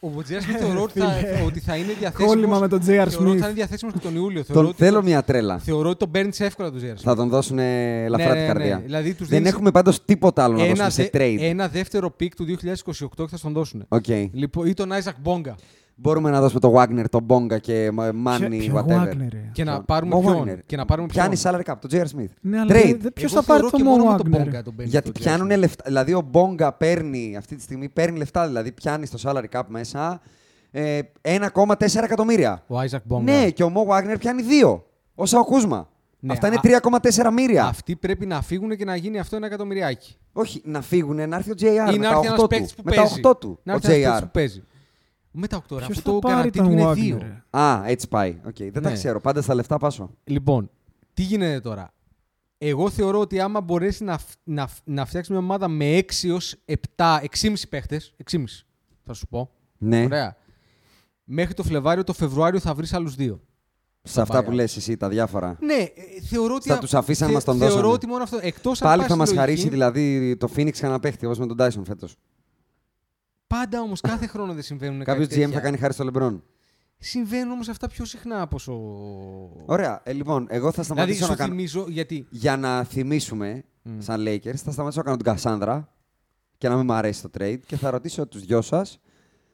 Ο 0.00 0.08
Βοτζέα 0.10 0.40
θεωρώ 0.40 0.82
ότι 0.82 0.98
θα, 1.00 1.06
ότι 1.46 1.60
θα 1.60 1.76
είναι 1.76 1.92
διαθέσιμο. 1.98 2.28
Κόλλημα 2.28 2.58
με 2.58 2.68
τον 2.68 2.78
J.R. 2.78 2.84
Θεωρώ 2.84 3.04
ότι 3.06 3.16
θα 3.18 3.26
Smith. 3.30 3.34
είναι 3.36 3.52
διαθέσιμος 3.52 3.94
και 3.94 4.00
τον 4.00 4.16
Ιούλιο. 4.16 4.42
Θεωρώ 4.42 4.60
Τον 4.60 4.70
ότι 4.70 4.82
θέλω 4.84 4.96
το- 4.96 5.02
μια 5.02 5.22
τρέλα. 5.22 5.58
Θεωρώ 5.58 5.88
ότι 5.88 5.98
τον 5.98 6.10
παίρνει 6.10 6.30
εύκολα 6.38 6.70
τον 6.70 6.80
J.R. 6.80 6.94
Θα 7.02 7.14
τον 7.14 7.28
δώσουν 7.28 7.58
ελαφρά 7.58 8.26
Ναι, 8.26 8.32
την 8.32 8.40
ναι, 8.40 8.46
καρδιά. 8.46 8.76
ναι. 8.76 8.82
Δηλαδή, 8.82 9.14
τους 9.14 9.28
Δεν 9.28 9.38
δίνεις 9.38 9.52
έχουμε 9.52 9.70
πάντως 9.70 10.04
τίποτα 10.04 10.44
άλλο 10.44 10.56
να 10.56 10.64
ένα, 10.64 10.70
δώσουμε 10.84 10.90
σε 10.90 11.10
δε- 11.12 11.18
trade. 11.18 11.38
ένα 11.40 11.68
δεύτερο 11.68 12.10
πικ 12.10 12.34
του 12.34 12.44
2028 12.44 13.08
και 13.16 13.26
θα 13.30 13.36
στον 13.36 13.52
δώσουν. 13.52 13.84
Οκ. 13.88 14.04
Λοιπόν, 14.32 14.66
ή 14.66 14.74
τον 14.74 14.90
Isaac 14.92 15.28
Bonga. 15.30 15.54
Μπορούμε 16.00 16.30
να 16.30 16.40
δώσουμε 16.40 16.60
το 16.60 16.74
Wagner, 16.76 17.04
τον 17.10 17.26
Bonga 17.28 17.60
και 17.60 17.90
Money, 17.96 18.38
Ποιο- 18.38 18.48
ποιο 18.48 18.84
whatever. 18.88 19.02
Wagner, 19.08 19.26
ρε; 19.30 19.50
Και 19.52 19.64
να 19.64 19.72
Ποιο; 19.72 19.82
πάρουμε 19.86 20.16
Mo 20.16 20.20
ποιον; 20.20 20.44
Wagner. 20.48 20.58
Και 20.66 20.76
να 20.76 20.84
πάρουμε 20.84 21.06
ποιον; 21.08 21.28
Πιάνει 21.30 21.40
salary 21.64 21.70
cap, 21.72 21.74
τον 21.80 21.90
J.R. 21.92 22.04
Smith. 22.16 22.28
Ναι, 22.40 22.58
αλλά 22.60 22.74
Trade. 22.74 22.96
δεν- 23.00 23.12
ποιος 23.12 23.32
Εγώ 23.32 23.40
θα 23.42 23.46
πάρει 23.46 23.60
θεωρώ 23.60 23.70
το 23.70 23.76
και 23.76 23.82
μόνο 23.82 24.04
με 24.04 24.14
Mo 24.14 24.16
τον 24.16 24.32
Wagner. 24.32 24.58
Bonga 24.58 24.62
τον 24.64 24.74
παίρνει 24.74 24.90
Γιατί 24.90 25.12
το 25.12 25.20
πιάνουν 25.20 25.48
J.R. 25.50 25.58
λεφτά. 25.58 25.84
Δηλαδή 25.86 26.14
ο 26.14 26.30
Bonga 26.32 26.68
παίρνει 26.78 27.36
αυτή 27.36 27.56
τη 27.56 27.62
στιγμή 27.62 27.88
παίρνει 27.88 28.18
λεφτά. 28.18 28.46
Δηλαδή 28.46 28.72
πιάνει 28.72 29.06
στο 29.06 29.18
salary 29.30 29.58
cap 29.58 29.62
μέσα 29.68 30.20
ε, 30.70 31.00
1,4 31.22 32.02
εκατομμύρια. 32.02 32.62
Ο 32.66 32.76
Isaac 32.80 33.16
Bonga. 33.16 33.20
Ναι, 33.22 33.50
και 33.50 33.62
ο 33.62 33.72
Mo 33.74 33.92
Wagner 33.92 34.16
πιάνει 34.18 34.42
2. 34.64 34.80
Όσα 35.14 35.38
ο 35.38 35.44
Κούσμα. 35.44 35.88
Ναι, 36.20 36.32
Αυτά 36.32 36.46
είναι 36.46 36.56
α- 36.56 36.60
3,4 36.62 37.30
μοίρια. 37.32 37.64
Αυτοί 37.64 37.96
πρέπει 37.96 38.26
να 38.26 38.42
φύγουν 38.42 38.76
και 38.76 38.84
να 38.84 38.96
γίνει 38.96 39.18
αυτό 39.18 39.36
ένα 39.36 39.46
εκατομμυριάκι. 39.46 40.16
Όχι, 40.32 40.60
να 40.64 40.80
φύγουν, 40.80 41.28
να 41.28 41.36
έρθει 41.36 41.50
ο 41.50 41.54
JR. 41.60 41.64
Ή 41.94 41.98
με 41.98 42.06
να 42.06 42.10
τα 42.10 42.16
έρθει 42.16 42.26
ένας 42.26 42.38
8 42.40 42.48
παίκτης 42.48 42.70
του. 42.74 42.76
που 42.76 42.82
Με 42.84 42.90
τα 42.94 43.02
παίζει. 43.02 43.20
8 43.24 43.38
του. 43.40 43.58
Να 43.62 43.72
Ο 43.72 43.76
έρθει 43.76 44.02
ένας 44.02 44.24
παίκτης 44.32 44.58
JR. 44.58 44.62
που 45.32 45.38
παίζει. 45.40 45.40
Με 45.40 45.46
τα 45.46 45.56
8 45.56 45.76
Ποιος 45.76 45.98
Αυτό 45.98 46.10
θα 46.10 46.10
το 46.12 46.18
πάρει 46.18 46.34
γανατί 46.34 46.58
του 46.58 46.64
τον 46.64 46.72
είναι 46.72 46.84
Wagner, 46.84 47.16
2. 47.16 47.18
ρε; 47.52 47.60
Α, 47.60 47.82
έτσι 47.86 48.08
πάει. 48.08 48.40
Οκ, 48.46 48.56
Δεν 48.58 48.72
τα 48.72 48.80
Ναι. 48.80 48.92
ξέρω. 48.92 49.20
Πάντα 49.20 49.42
στα 49.42 49.54
λεφτά 49.54 49.76
πάσω. 49.78 50.10
Λοιπόν, 50.24 50.70
τι 51.14 51.22
γίνεται 51.22 51.60
τώρα; 51.60 51.92
Εγώ 52.58 52.90
θεωρώ 52.90 53.20
ότι 53.20 53.40
άμα 53.40 53.60
μπορέσει 53.60 54.04
να, 54.04 54.18
φ- 54.18 54.34
να, 54.44 54.66
φ- 54.66 54.80
να 54.84 55.04
φτιάξει 55.04 55.32
μια 55.32 55.40
ομάδα 55.40 55.68
με 55.68 55.96
6 55.96 56.28
έως 56.28 56.54
7, 56.64 57.20
6,5 57.22 57.68
παίχτες, 57.68 58.14
6,5 58.30 58.44
θα 59.04 59.12
σου 59.12 59.26
πω. 59.26 59.50
Ναι, 59.78 60.04
Ωραία. 60.04 60.36
Μέχρι 61.24 61.54
το 61.54 61.62
Φλεβάριο, 61.62 62.04
το 62.04 62.12
Φεβρουάριο 62.12 62.60
θα 62.60 62.74
βρεις 62.74 62.92
άλλους 62.92 63.14
δύο. 63.14 63.40
σε 64.02 64.20
αυτά 64.20 64.44
που 64.44 64.50
buyout. 64.50 64.54
λες 64.54 64.76
εσύ, 64.76 64.96
τα 64.96 65.08
διάφορα. 65.08 65.56
Ναι, 65.60 65.74
ε, 65.74 65.90
θεωρώ 66.28 66.54
ότι. 66.54 66.68
Θα 66.68 66.74
α- 66.74 66.78
τους 66.78 66.94
αφήσει 66.94 67.22
να 67.24 67.28
μας 67.30 67.44
τον 67.44 67.56
Θεωρώ 67.58 67.74
δώσανε. 67.74 67.92
ότι 67.92 68.06
μόνο 68.06 68.22
αυτό. 68.22 68.38
Εκτός 68.42 68.82
αν 68.82 68.88
Πάλι 68.88 68.98
πάει 69.00 69.08
θα 69.08 69.14
στη 69.14 69.18
μα 69.18 69.24
λογική- 69.24 69.40
χαρίσει 69.40 69.68
δηλαδή 69.68 70.36
το 70.36 70.48
Phoenix 70.56 70.70
κανένα 70.78 71.00
παίχτη 71.00 71.26
όπως 71.26 71.38
με 71.38 71.46
τον 71.46 71.56
Dyson 71.60 71.82
φέτος. 71.86 72.16
Πάντα 73.48 73.80
όμως 73.80 74.00
κάθε 74.00 74.26
χρόνο 74.26 74.52
δεν 74.54 74.62
συμβαίνουν 74.62 75.04
Κάποιος 75.04 75.26
κάτι 75.26 75.36
GM 75.38 75.40
θα 75.40 75.46
τέτοια. 75.46 75.60
κάνει 75.60 75.76
χάρη 75.76 75.92
στο 75.92 76.10
LeBron. 76.12 76.40
Συμβαίνουν 76.98 77.52
όμως 77.52 77.68
αυτά 77.68 77.86
πιο 77.88 78.04
συχνά 78.04 78.40
από 78.42 78.56
όσο. 78.56 78.72
Ωραία. 79.64 80.00
Ε, 80.04 80.12
λοιπόν, 80.12 80.46
εγώ 80.50 80.72
θα 80.72 80.82
Δηλαδή 80.82 80.84
σταματήσω 80.94 81.24
σου 81.24 81.30
να 81.30 81.36
κάνω. 81.36 81.50
θυμίζω 81.54 81.84
γιατί. 81.88 82.26
Για 82.30 82.56
να 82.56 82.84
θυμίσουμε, 82.84 83.64
Μμ. 83.82 83.98
σαν 84.00 84.20
Lakers, 84.26 84.54
θα 84.56 84.70
σταματήσω 84.70 84.98
να 84.98 85.04
κάνω 85.04 85.16
την 85.16 85.24
Κασάνδρα 85.24 85.92
και 86.58 86.68
να 86.68 86.76
μην 86.76 86.84
μου 86.84 86.92
αρέσει 86.92 87.22
το 87.22 87.30
trade 87.38 87.58
και 87.66 87.76
θα 87.76 87.90
ρωτήσω 87.90 88.26
τους 88.26 88.44
δυο 88.44 88.60
σας 88.62 89.00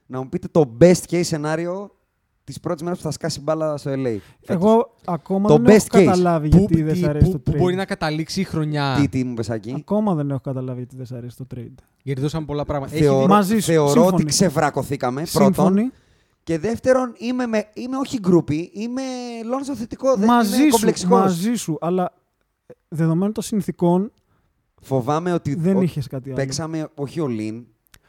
να 0.06 0.18
μου 0.22 0.28
πείτε 0.28 0.48
το 0.48 0.76
best 0.80 1.02
case 1.10 1.20
σενάριο 1.24 1.96
τη 2.44 2.54
πρώτη 2.62 2.84
μέρα 2.84 2.96
που 2.96 3.02
θα 3.02 3.10
σκάσει 3.10 3.40
μπάλα 3.40 3.76
στο 3.76 3.90
LA. 3.90 3.94
φέτος. 3.94 4.20
Εγώ 4.46 4.94
ακόμα 5.04 5.48
Το 5.48 5.54
δεν 5.56 5.64
best 5.64 5.68
έχω 5.68 5.84
case. 6.02 6.04
καταλάβει 6.04 6.48
Πού, 6.48 6.56
γιατί 6.58 6.82
δεν 6.82 6.92
τι- 6.94 6.98
σ' 7.00 7.04
αρέσει 7.04 7.24
πού- 7.24 7.32
το 7.32 7.38
πού 7.38 7.50
trade. 7.50 7.56
μπορεί 7.60 7.74
να 7.74 7.84
καταλήξει 7.84 8.40
η 8.40 8.44
χρονιά. 8.44 8.96
Τι, 9.00 9.08
τι 9.08 9.24
μου 9.24 9.34
πες 9.34 9.48
εκεί. 9.48 9.74
Ακόμα 9.78 10.14
δεν 10.14 10.30
έχω 10.30 10.40
καταλάβει 10.40 10.78
γιατί 10.78 10.96
δεν 10.96 11.06
σ' 11.06 11.12
αρέσει 11.12 11.36
το 11.36 11.46
trade. 11.54 11.74
Γιατί 12.02 12.20
δώσαμε 12.20 12.46
πολλά 12.46 12.64
πράγματα. 12.64 12.92
Θεωρώ, 12.96 13.18
Έχει... 13.18 13.28
Μαζί 13.28 13.54
σου, 13.58 13.66
θεωρώ 13.72 13.88
σύμφωνοι. 13.90 14.14
ότι 14.14 14.24
ξεβρακωθήκαμε 14.24 15.22
πρώτον. 15.32 15.54
Σύμφωνοι. 15.54 15.90
Και 16.42 16.58
δεύτερον, 16.58 17.14
είμαι, 17.18 17.46
με, 17.46 17.64
είμαι 17.74 17.96
όχι 17.96 18.18
γκρουπί, 18.18 18.70
είμαι 18.74 19.02
Λόνζο 19.44 19.74
θετικό. 19.76 20.16
Δεν 20.16 20.26
Μαζί 20.26 20.54
είμαι 20.56 20.64
σου, 20.64 20.70
κομπλεξικός. 20.70 21.18
μαζί 21.20 21.54
σου. 21.54 21.78
Αλλά 21.80 22.12
ε, 22.66 22.72
δεδομένων 22.88 23.32
των 23.32 23.42
συνθήκων 23.42 24.12
Φοβάμαι 24.80 25.32
ότι 25.32 25.54
δεν 25.54 25.76
ο- 25.76 25.82
είχες 25.82 26.06
κάτι 26.06 26.28
άλλο. 26.28 26.36
παίξαμε 26.38 26.88
όχι 26.94 27.20
ο 27.20 27.26
Λιν, 27.26 27.66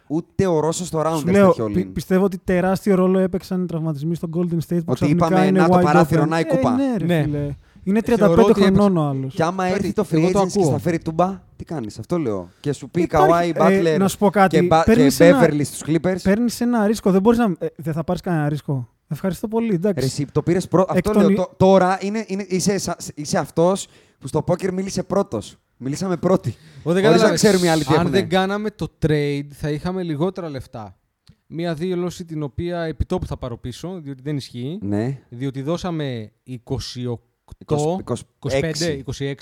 ούτε 0.07 0.47
ο 0.47 0.59
Ρώσος 0.59 0.87
στο 0.87 1.01
round 1.05 1.15
Σου 1.17 1.23
δεν 1.23 1.33
λέω, 1.33 1.49
είχε 1.49 1.61
ο 1.61 1.65
πι- 1.65 1.75
Λιν. 1.75 1.93
πιστεύω 1.93 2.23
ότι 2.23 2.37
τεράστιο 2.43 2.95
ρόλο 2.95 3.19
έπαιξαν 3.19 3.63
οι 3.63 3.65
τραυματισμοί 3.65 4.15
στο 4.15 4.29
Golden 4.35 4.53
State 4.53 4.67
που 4.67 4.83
Ότι 4.85 4.93
ξαφνικά 4.93 5.25
είπαμε, 5.27 5.45
είναι 5.45 5.59
να 5.61 5.69
το 5.69 5.77
wide 5.77 5.83
παράθυρο, 5.83 6.23
open. 6.23 6.27
να 6.27 6.39
η 6.39 6.43
Ε, 6.49 6.55
κούπα. 6.55 6.71
ναι, 6.75 6.95
ρε, 6.97 7.05
Ναι. 7.05 7.23
φίλε. 7.23 7.49
Είναι 7.83 7.99
35 8.01 8.15
Θεωρώ 8.17 8.43
ότι 8.45 8.61
χρονών 8.63 8.97
ο 8.97 9.01
άλλος. 9.09 9.33
Και 9.33 9.43
άμα 9.43 9.63
Κάτι, 9.63 9.75
έρθει 9.75 9.93
το 9.93 10.05
εγώ 10.11 10.27
free 10.27 10.31
το 10.31 10.39
agency 10.39 10.47
και 10.51 10.59
ακούω. 10.59 10.69
στα 10.69 10.79
φέρει 10.79 10.99
τούμπα, 10.99 11.41
τι 11.55 11.63
κάνεις, 11.63 11.99
αυτό 11.99 12.17
λέω. 12.17 12.49
Και 12.59 12.73
σου 12.73 12.89
πει 12.89 13.01
Υπάρχει- 13.01 13.27
Καουάι, 13.27 13.49
ε, 13.49 13.53
Μπάτλερ 13.57 13.99
να 13.99 14.07
σου 14.07 14.17
πω 14.17 14.29
κάτι. 14.29 14.59
και, 14.59 14.65
Μπα- 14.65 14.83
και 14.83 14.93
Παίρνεις 14.93 15.19
ένα- 15.19 15.41
Beverly 15.45 15.61
στους 15.63 15.81
Clippers. 15.87 16.15
Παίρνεις 16.23 16.61
ένα 16.61 16.87
ρίσκο. 16.87 17.11
Δεν, 17.11 17.21
μπορείς 17.21 17.39
να... 17.39 17.45
ε, 17.59 17.65
δεν 17.75 17.93
θα 17.93 18.03
πάρεις 18.03 18.21
κανένα 18.21 18.49
ρίσκο. 18.49 18.89
Ευχαριστώ 19.07 19.47
πολύ. 19.47 19.67
Ρε, 19.69 19.75
Εντάξει. 19.75 20.05
εσύ 20.05 20.25
το 20.31 20.41
πήρες 20.41 20.67
πρώτο. 20.67 20.93
Εκ 20.95 21.07
Αυτό 21.07 21.19
των- 21.19 21.27
λέω. 21.31 21.35
τω- 21.37 21.51
Τώρα 21.57 21.97
είναι, 22.01 22.23
είναι, 22.27 22.45
είσαι, 22.49 22.77
σα- 22.77 22.95
είσαι 23.15 23.37
αυτός 23.37 23.87
που 24.19 24.27
στο 24.27 24.41
πόκερ 24.41 24.73
μίλησε 24.73 25.03
πρώτος. 25.03 25.57
Μιλήσαμε 25.77 26.17
πρώτοι. 26.17 26.49
Ο, 26.49 26.53
δεν 26.53 26.83
Χωρίς 26.83 27.01
να 27.03 27.09
κατάλαβες. 27.11 27.41
ξέρουμε 27.41 27.65
οι 27.65 27.69
άλλοι 27.69 27.83
τι 27.83 27.93
Αν 27.93 27.99
έχουνε. 27.99 28.09
δεν 28.19 28.29
κάναμε 28.29 28.71
το 28.71 28.87
trade, 29.05 29.47
θα 29.51 29.69
είχαμε 29.69 30.03
λιγότερα 30.03 30.49
λεφτά. 30.49 30.97
Μία 31.47 31.73
δήλωση 31.73 32.25
την 32.25 32.43
οποία 32.43 32.81
επιτόπου 32.81 33.25
θα 33.25 33.37
πάρω 33.37 33.57
πίσω, 33.57 33.99
διότι 34.03 34.21
δεν 34.23 34.35
ισχύει. 34.37 34.77
Ναι. 34.81 35.19
Διότι 35.29 35.61
δώσαμε 35.61 36.31
28, 36.45 36.53
20, 37.65 37.75
25, 38.39 39.01
26. 39.05 39.33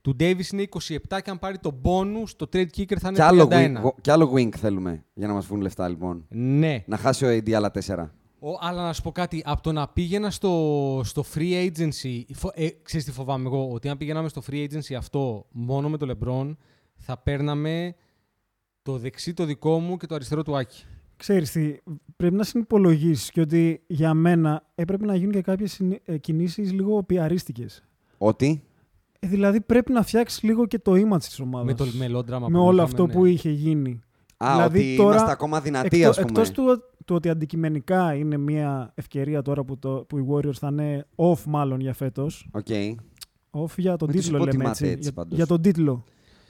Του 0.00 0.16
Davis 0.20 0.52
είναι 0.52 0.64
27 0.80 0.96
και 1.08 1.30
αν 1.30 1.38
πάρει 1.38 1.58
το 1.58 1.80
bonus, 1.84 2.28
το 2.36 2.48
trade 2.52 2.66
kicker 2.76 2.96
θα 3.00 3.08
Κι 3.12 3.14
είναι 3.14 3.22
άλλο, 3.22 3.48
31. 3.50 3.54
wing, 3.54 3.92
κι 4.00 4.10
άλλο 4.10 4.32
wing 4.34 4.48
θέλουμε 4.56 5.04
για 5.14 5.26
να 5.26 5.32
μας 5.32 5.46
βγουν 5.46 5.60
λεφτά 5.60 5.88
λοιπόν. 5.88 6.26
Ναι. 6.28 6.84
Να 6.86 6.96
χάσει 6.96 7.24
ο 7.24 7.28
AD 7.28 7.52
άλλα 7.52 7.70
4. 7.86 8.10
Ο, 8.46 8.56
αλλά 8.60 8.82
να 8.82 8.92
σου 8.92 9.02
πω 9.02 9.12
κάτι, 9.12 9.42
από 9.44 9.62
το 9.62 9.72
να 9.72 9.88
πήγαινα 9.88 10.30
στο, 10.30 11.00
στο 11.04 11.24
free 11.34 11.66
agency, 11.70 12.22
φο, 12.34 12.50
ε, 12.54 12.68
ξέρεις 12.82 13.06
τι 13.06 13.12
φοβάμαι 13.12 13.46
εγώ, 13.46 13.70
ότι 13.72 13.88
αν 13.88 13.96
πηγαίναμε 13.96 14.28
στο 14.28 14.42
free 14.50 14.66
agency 14.68 14.94
αυτό 14.98 15.46
μόνο 15.52 15.88
με 15.88 15.96
το 15.96 16.06
LeBron, 16.10 16.56
θα 16.96 17.18
παίρναμε 17.18 17.94
το 18.82 18.98
δεξί 18.98 19.34
το 19.34 19.44
δικό 19.44 19.78
μου 19.78 19.96
και 19.96 20.06
το 20.06 20.14
αριστερό 20.14 20.42
του 20.42 20.56
Άκη. 20.56 20.84
Ξέρεις 21.16 21.50
τι, 21.50 21.74
πρέπει 22.16 22.34
να 22.34 22.42
συνυπολογίσεις 22.44 23.30
και 23.30 23.40
ότι 23.40 23.82
για 23.86 24.14
μένα 24.14 24.66
έπρεπε 24.74 25.04
να 25.04 25.14
γίνουν 25.14 25.32
και 25.32 25.42
κάποιες 25.42 25.72
συνε- 25.72 26.00
ε, 26.04 26.18
κινήσεις 26.18 26.72
λίγο 26.72 27.02
πιαρίστικες. 27.02 27.84
Ότι; 28.18 28.62
Ε, 29.20 29.26
δηλαδή 29.26 29.60
πρέπει 29.60 29.92
να 29.92 30.02
φτιάξεις 30.02 30.42
λίγο 30.42 30.66
και 30.66 30.78
το 30.78 30.92
image 30.92 31.22
της 31.22 31.40
ομάδας. 31.40 31.66
Με 31.66 31.74
το 31.74 31.86
μελόντραμα 31.96 32.48
με 32.48 32.58
που 32.58 32.64
όλο 32.64 32.72
είχαμε, 32.72 32.82
αυτό 32.82 33.06
ναι. 33.06 33.12
που 33.12 33.24
είχε 33.24 33.50
γίνει. 33.50 34.00
Α, 34.36 34.52
Δηλαδή, 34.52 34.78
ότι 34.78 34.96
τώρα, 34.96 35.10
είμαστε 35.10 35.30
ακόμα 35.32 35.60
δυνατοί, 35.60 35.96
Εκτό- 35.96 36.08
ας 36.08 36.16
πούμε. 36.16 36.28
Εκτός 36.28 36.50
του, 36.50 36.82
του 37.04 37.14
ότι 37.14 37.28
αντικειμενικά 37.28 38.14
είναι 38.14 38.36
μια 38.36 38.92
ευκαιρία 38.94 39.42
τώρα 39.42 39.64
που, 39.64 39.78
το, 39.78 40.04
που 40.08 40.18
οι 40.18 40.26
Warriors 40.30 40.52
θα 40.54 40.68
είναι 40.70 41.06
off 41.16 41.42
μάλλον 41.46 41.80
για 41.80 41.94
φέτος. 41.94 42.48
Οκ. 42.52 42.66
Off 43.50 43.74
για 43.76 43.96
τον 43.96 44.08
Μην 44.08 44.16
τους 44.16 44.26
τίτλο 44.26 44.38
λέμε 44.38 44.50
υποτιμάτε 44.50 44.70
έτσι. 44.70 44.86
έτσι, 44.86 45.00
για, 45.02 45.12
πάντως. 45.12 45.36
για 45.36 45.46
τον 45.46 45.60
τίτλο. 45.62 46.04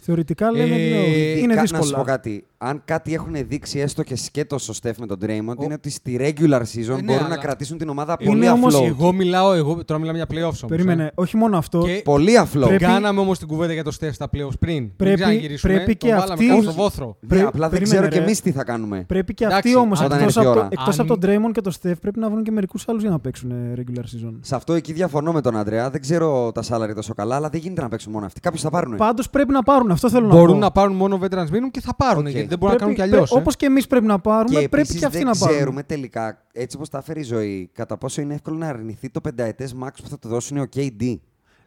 Θεωρητικά 0.06 0.51
λέμε 0.51 0.74
Ε, 0.74 0.78
ναι, 0.89 0.98
όχι. 1.01 1.10
ειδικά 1.10 1.31
είναι 1.31 1.39
Ειδικά, 1.39 1.60
δύσκολα. 1.60 1.82
Να 1.82 1.86
σου 1.89 1.94
πω 1.94 2.02
κάτι. 2.02 2.44
Αν 2.59 2.82
κάτι 2.85 3.14
έχουν 3.14 3.35
δείξει 3.48 3.78
έστω 3.78 4.02
και 4.02 4.16
σκέτος 4.16 4.68
ο 4.68 4.72
Στεφ 4.72 4.98
με 4.98 5.06
τον 5.06 5.18
Draymond, 5.22 5.62
είναι 5.64 5.74
ότι 5.74 5.90
στη 5.90 6.16
regular 6.20 6.60
season 6.60 6.86
ναι, 6.86 7.02
μπορούν 7.02 7.05
να 7.06 7.24
αλλά- 7.24 7.36
κρατήσουν 7.36 7.78
την 7.78 7.89
ομάδα 7.89 8.16
Είναι 8.18 8.31
πολύ 8.31 8.48
όμως- 8.48 8.76
afloat. 8.81 8.86
Εγώ 8.86 9.12
μιλάω, 9.12 9.52
εγώ 9.52 9.85
τώρα 9.85 10.01
μιλάμε 10.01 10.18
για 10.18 10.26
playoffs 10.31 10.43
όμως. 10.43 10.64
Περίμενε, 10.68 11.05
ε. 11.05 11.10
όχι 11.14 11.36
μόνο 11.36 11.56
αυτό. 11.59 11.82
Και 11.85 12.01
Πολύ 12.05 12.32
afloat. 12.39 12.66
Πρέπει- 12.66 12.85
κάναμε 12.85 13.20
όμως 13.20 13.39
την 13.39 13.48
κουβέντα 13.48 13.72
για 13.72 13.85
το 13.85 13.97
Steph 14.01 14.12
στα 14.12 14.26
playoffs 14.32 14.59
πριν. 14.59 14.97
Πρέπει- 14.97 14.98
Μην 15.06 15.14
ξαναγυρίσουμε. 15.14 15.72
πρέπει 15.74 15.97
τον 15.97 16.09
και 16.10 16.14
βάλαμε 16.16 16.32
αυτοί- 16.32 16.47
κάτω 16.48 16.60
στο 16.60 16.70
Όχι. 16.70 16.78
βόθρο. 16.81 17.16
Ναι, 17.20 17.28
Πρέ- 17.28 17.47
απλά 17.47 17.68
δεν 17.68 17.78
περίμενε, 17.78 17.97
ξέρω 17.97 18.09
κι 18.12 18.18
ρε. 18.18 18.24
εμείς 18.24 18.40
τι 18.40 18.51
θα 18.52 18.64
κάνουμε. 18.64 19.05
Πρέπει 19.09 19.35
και 19.35 19.44
Εντάξει, 19.44 19.68
αυτοί 19.68 19.81
όμως 19.81 20.01
όταν 20.01 20.18
εκτός 20.18 20.36
έρθει 20.36 20.39
η 20.39 20.43
από, 20.43 20.52
το- 20.55 20.59
ώρα. 20.60 20.68
εκτός 20.72 20.98
Αν- 20.98 21.06
από 21.10 21.18
τον 21.18 21.31
Draymond 21.31 21.52
και 21.52 21.60
τον 21.60 21.72
Steph 21.72 21.98
πρέπει 22.01 22.18
να 22.18 22.31
βρουν 22.31 22.43
και 22.43 22.51
μερικούς 22.51 22.89
άλλους 22.89 23.02
για 23.02 23.10
να 23.10 23.18
παίξουν 23.18 23.51
ε, 23.51 23.72
regular 23.76 24.01
season. 24.02 24.32
Σε 24.40 24.55
αυτό 24.55 24.72
εκεί 24.72 24.93
διαφωνώ 24.93 25.32
με 25.32 25.40
τον 25.40 25.56
Αντρέα. 25.56 25.90
Δεν 25.90 26.01
ξέρω 26.01 26.52
τα 26.52 26.62
salary 26.68 26.93
τόσο 26.94 27.14
καλά, 27.14 27.35
αλλά 27.36 27.48
δεν 27.48 27.60
γίνεται 27.60 27.82
να 27.82 27.89
παίξουν 27.89 28.12
μόνο 28.12 28.26
αυτοί. 28.26 28.40
Κάποιου 28.40 28.60
θα 28.60 28.70
πάρουν. 28.70 28.97
Πάντως 28.97 29.31
πρέπει 29.31 29.52
να 29.52 29.62
πάρουν, 29.62 29.90
αυτό 29.95 30.11
θέλω 30.11 30.27
να 30.27 30.35
Μπορούν 30.35 30.55
πω. 30.55 30.61
να 30.61 30.71
πάρουν 30.71 30.97
μόνο 30.97 31.19
veterans 31.23 31.47
minimum 31.49 31.71
και 31.71 31.81
θα 31.81 31.95
πάρουν. 31.97 32.27
Οκ. 32.27 32.33
Γιατί 32.33 32.47
δεν 32.49 32.59
μπορούν 32.59 32.75
να 32.75 32.81
κάνουν 32.81 32.95
κι 32.95 33.03
αλλιώς. 33.03 33.33
Όπως 33.33 33.57
και 33.57 33.66
εμείς 33.66 33.87
πρέπει 33.87 34.07
να 34.07 34.19
πάρουμε, 34.19 34.61
Και 34.61 34.69
πρέπει 34.69 34.75
επίσης 34.77 34.99
και 35.01 35.07
αυτοί 35.07 35.19
δεν 35.19 35.27
να 35.27 35.37
πάρουν. 35.37 35.55
ξέρουμε 35.57 35.83
τελικά, 35.83 36.45
έτσι 36.53 36.77
όπως 36.77 36.89
τα 36.89 36.99
έφερε 36.99 37.21
η 37.21 37.23
ζωή, 37.23 37.71
κατά 37.73 37.97
πόσο 37.99 38.21
είναι 38.21 38.35
εύκολο 38.35 38.57
να 38.57 38.69
αρνηθεί 38.69 39.11
το 39.11 39.21
πενταετές 39.21 39.75
max 39.85 39.89
που 40.03 40.09
θα 40.09 40.19
του 40.19 40.29
δώσουν 40.29 40.59
ο 40.59 40.65
KD. 40.77 41.15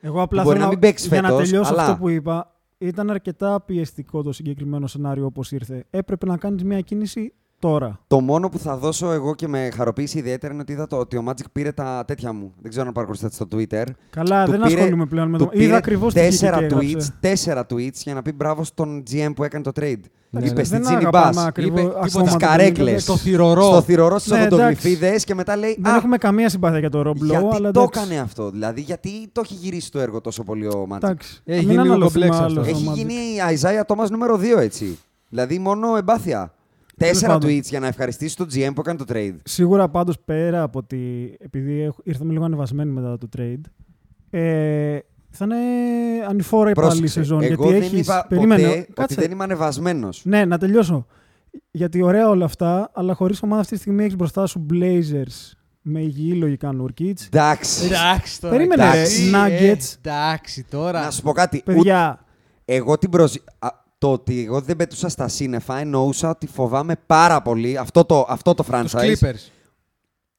Εγώ 0.02 0.22
απλά 0.22 0.42
Μπορεί 0.44 0.54
θέλω 0.56 0.64
να 0.64 0.72
μην 0.72 0.80
παίξεις 0.80 1.08
για 1.08 1.22
να 1.22 1.28
φέτος, 1.28 1.50
τελειώσω 1.50 1.72
αλλά- 1.72 1.82
αυτό 1.84 1.96
που 1.96 2.10
είπα. 2.10 2.52
Ήταν 2.78 3.10
αρκετά 3.10 3.62
πιεστικό 3.62 4.24
το 4.24 4.32
συγκεκριμένο 4.32 4.88
σενάριο 4.88 5.26
όπως 5.26 5.52
ήρθε. 5.52 5.86
Έπρεπε 5.90 6.26
να 6.26 6.38
κάνεις 6.38 6.64
μια 6.64 6.82
κίνηση 6.82 7.34
τώρα. 7.60 8.00
Το 8.08 8.20
μόνο 8.20 8.50
που 8.50 8.60
θα 8.60 8.78
δώσω 8.78 9.12
εγώ 9.12 9.36
και 9.36 9.48
με 9.48 9.70
χαροποίησε 9.76 10.18
ιδιαίτερα 10.18 10.54
είναι 10.54 10.62
ότι 10.62 10.72
είδα 10.72 10.88
το, 10.88 10.98
ότι 10.98 11.18
ο 11.18 11.24
Magic 11.28 11.46
πήρε 11.52 11.72
τα 11.72 12.04
τέτοια 12.08 12.34
μου. 12.34 12.54
Δεν 12.62 12.70
ξέρω 12.72 12.88
αν 12.88 12.94
παρακολουθήσατε 12.94 13.36
στο 13.36 13.48
Twitter. 13.52 13.86
Καλά, 14.10 14.46
Του 14.46 14.52
δεν 14.52 14.62
πήρε- 14.62 14.76
ασχολούμαι 14.80 15.06
πλέον 15.06 15.30
με 15.30 15.38
του 15.38 15.44
το. 15.44 15.50
πήρε 15.50 15.64
Είδα 15.64 15.78
ακριβώς 15.78 16.14
τι 16.14 16.20
τέσσερα 16.20 16.58
είχε 16.58 16.68
και 16.68 16.76
tweets, 16.76 16.84
έγραψε. 16.86 17.14
τέσσερα 17.20 17.66
tweets 17.70 17.94
για 17.94 18.14
να 18.14 18.22
πει 18.22 18.32
μπράβο 18.34 18.64
στον 18.64 19.04
GM 19.12 19.32
που 19.36 19.44
έκανε 19.44 19.64
το 19.64 19.72
trade. 19.76 20.00
Ναι, 20.30 20.40
Είπε 20.46 20.54
ναι. 20.54 20.64
στην 20.64 20.78
Δεν 20.78 20.82
Τζίνι 20.82 20.98
αγαπάμε 20.98 21.34
Μπάς, 21.34 21.46
ακριβώς 21.46 21.80
Είπε 21.82 21.90
ακόμα 21.90 22.06
τίποτα. 22.08 22.24
το 22.26 22.30
Σκαρέκλες. 22.40 22.76
τελικό. 22.76 23.00
Στο 23.00 23.18
θηρορό. 23.18 23.64
στο 23.64 23.82
θηρορό 23.82 24.20
στι 24.20 24.30
Ναι, 24.32 24.42
οδοντογλυφίδε 24.46 25.16
και 25.16 25.36
μετά 25.36 25.56
λέει 25.58 25.78
Δεν 25.82 25.94
Α, 25.94 25.96
έχουμε 25.96 26.18
καμία 26.18 26.50
συμπάθεια 26.50 26.80
για 26.80 26.90
το 26.90 27.00
Rob 27.06 27.10
Lowe, 27.10 27.16
γιατί 27.26 27.46
αλλά 27.56 27.72
το 27.72 27.80
εντάξει. 27.82 28.00
έκανε 28.00 28.20
αυτό. 28.20 28.50
Δηλαδή, 28.50 28.82
γιατί 28.82 29.10
το 29.32 29.42
έχει 29.44 29.54
γυρίσει 29.54 29.92
το 29.92 30.00
έργο 30.00 30.22
τόσο 30.22 30.44
πολύ 30.44 30.68
ο 30.68 30.88
Magic. 30.92 30.96
Εντάξει. 30.96 31.42
Έχει 31.46 31.60
Μην 31.60 31.70
γίνει 31.70 31.82
λίγο 31.82 31.94
αναλωθούμε 31.94 32.26
κομπλέξ 32.28 32.52
άλλος 32.52 32.68
αυτό. 32.68 32.80
στο 32.80 32.90
Έχει 32.90 32.90
Magic. 32.92 32.96
γίνει 32.98 33.14
η 33.14 33.38
Isaiah 33.62 33.96
Thomas 33.96 34.10
νούμερο 34.10 34.38
2 34.38 34.60
έτσι. 34.60 35.00
Δηλαδή 35.30 35.60
μόνο 35.60 35.96
εμπάθεια. 35.98 36.52
Τέσσερα 36.98 37.34
πάντων. 37.34 37.50
tweets 37.50 37.64
για 37.64 37.80
να 37.80 37.88
ευχαριστήσει 37.88 38.36
τον 38.36 38.48
GM 38.54 38.70
που 38.76 38.82
έκανε 38.82 38.98
το 38.98 39.06
trade. 39.08 39.36
Σίγουρα 39.44 39.90
πάντως 39.90 40.20
πέρα 40.26 40.62
από 40.62 40.80
ότι. 40.80 41.36
Επειδή 41.40 41.82
έχ- 41.82 41.98
ήρθαμε 42.04 42.32
λίγο 42.34 42.44
ανεβασμένοι 42.46 42.92
μετά 42.92 43.18
το 43.18 43.30
trade. 43.38 43.62
Ε, 44.30 44.98
Θα 45.30 45.46
είναι 45.46 45.56
ανηφόρα 46.28 46.70
η 46.70 46.74
πάλι 46.74 46.88
η 46.88 46.90
Πρόσεξε, 46.90 47.14
σεζόν. 47.20 47.42
εγώ 47.44 47.64
γιατί 47.70 47.74
δεν 47.80 47.82
έχεις... 47.94 48.00
είπα 48.08 48.26
Περίμενε, 48.30 48.64
ποτέ 48.64 48.78
ότι 48.80 48.94
κάτσε. 48.94 49.22
δεν 49.22 49.32
είμαι 49.32 49.44
ανεβασμένος. 49.44 50.22
Ναι, 50.26 50.46
να 50.46 50.58
τελειώσω. 50.58 51.06
Γιατί 51.72 52.02
ωραία 52.02 52.30
όλα 52.30 52.46
αυτά, 52.46 52.92
αλλά 52.94 53.14
χωρίς 53.14 53.42
ομάδα 53.42 53.62
αυτή 53.62 53.74
τη 53.76 53.82
στιγμή 53.82 54.04
έχεις 54.04 54.16
μπροστά 54.16 54.46
σου 54.46 54.66
Blazers 54.74 55.52
με 55.82 56.02
υγιή 56.02 56.36
λογικά 56.40 56.72
Νουρκίτ. 56.74 57.20
Εντάξει. 57.26 57.86
Εντάξει 57.86 58.42
τώρα. 58.42 58.56
Περίμενε, 58.56 58.84
εντάξει. 58.84 59.30
ρε, 59.32 59.38
Nuggets. 59.38 59.96
εντάξει 60.02 60.64
τώρα. 60.70 61.04
Να 61.04 61.12
σου 61.12 61.22
πω 61.22 61.32
κάτι. 61.32 61.58
Ούτε- 61.58 61.74
Παιδιά, 61.74 62.20
Εγώ 62.66 62.98
την 62.98 63.10
προσ... 63.10 63.38
Α, 63.98 64.00
το 64.00 64.12
ότι 64.12 64.44
εγώ 64.44 64.62
δεν 64.62 64.76
πετούσα 64.76 65.10
στα 65.10 65.28
σύννεφα 65.28 65.78
εννοούσα 65.78 66.30
ότι 66.30 66.48
φοβάμαι 66.48 66.96
πάρα 67.06 67.42
πολύ 67.42 67.78
αυτό 67.78 68.06
το, 68.06 68.26
αυτό 68.30 68.54
το 68.54 68.64
Τους 68.64 68.72
franchise. 68.76 69.14
Clippers. 69.24 69.50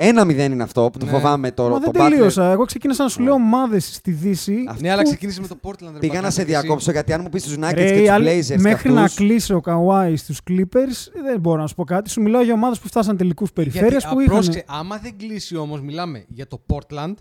Ένα 0.00 0.24
μηδέν 0.24 0.52
είναι 0.52 0.62
αυτό 0.62 0.90
που 0.92 0.98
το 0.98 1.04
Ναι. 1.04 1.10
φοβάμαι 1.10 1.50
το, 1.52 1.62
μα 1.68 1.68
το 1.70 1.78
δεν 1.78 1.90
Butler. 1.90 2.08
τελείωσα. 2.10 2.50
Εγώ 2.50 2.64
ξεκίνησα 2.64 3.02
να 3.02 3.08
σου 3.08 3.22
λέω 3.22 3.32
ομάδες 3.32 3.94
στη 3.94 4.10
Δύση. 4.10 4.64
Αυτό 4.68 4.82
Ναι, 4.82 4.90
αλλά 4.90 5.02
που- 5.02 5.08
ξεκίνησε 5.08 5.40
με 5.40 5.46
το 5.46 5.58
Portland. 5.62 5.92
ρε, 5.92 5.98
Πήγα 5.98 6.12
να 6.14 6.20
Μπακάτα, 6.20 6.30
σε 6.30 6.44
και 6.44 6.52
εσύ. 6.52 6.60
διακόψω 6.60 6.90
γιατί 6.90 7.12
αν 7.12 7.20
μου 7.22 7.28
πεις 7.28 7.42
τους 7.42 7.54
Nuggets 7.56 7.72
Ρε, 7.74 7.92
και 7.92 8.02
οι 8.02 8.06
του 8.06 8.12
άλλοι- 8.12 8.44
Blazers. 8.48 8.60
μέχρι 8.60 8.88
και 8.88 8.94
να 8.94 9.02
αυτούς, 9.02 9.16
κλείσει 9.16 9.52
ο 9.52 9.60
Καουάι 9.60 10.16
στους 10.16 10.38
Clippers, 10.50 11.12
δεν 11.24 11.40
μπορώ 11.40 11.60
να 11.60 11.66
σου 11.66 11.74
πω 11.74 11.84
κάτι. 11.84 12.10
Σου 12.10 12.20
μιλάω 12.22 12.42
για 12.42 12.52
ομάδες 12.54 12.78
που 12.78 12.86
φτάσαν 12.86 13.16
τελικούς 13.16 13.52
περιφέρεια 13.52 13.88
Γιατί, 13.88 14.04
που 14.04 14.18
α, 14.18 14.22
είχαν. 14.22 14.34
πρόσεξε, 14.34 14.64
άμα 14.66 14.96
δεν 14.98 15.12
κλείσει 15.18 15.56
όμως, 15.56 15.80
μιλάμε 15.80 16.24
για 16.28 16.46
το 16.46 16.60
Portland 16.66 17.14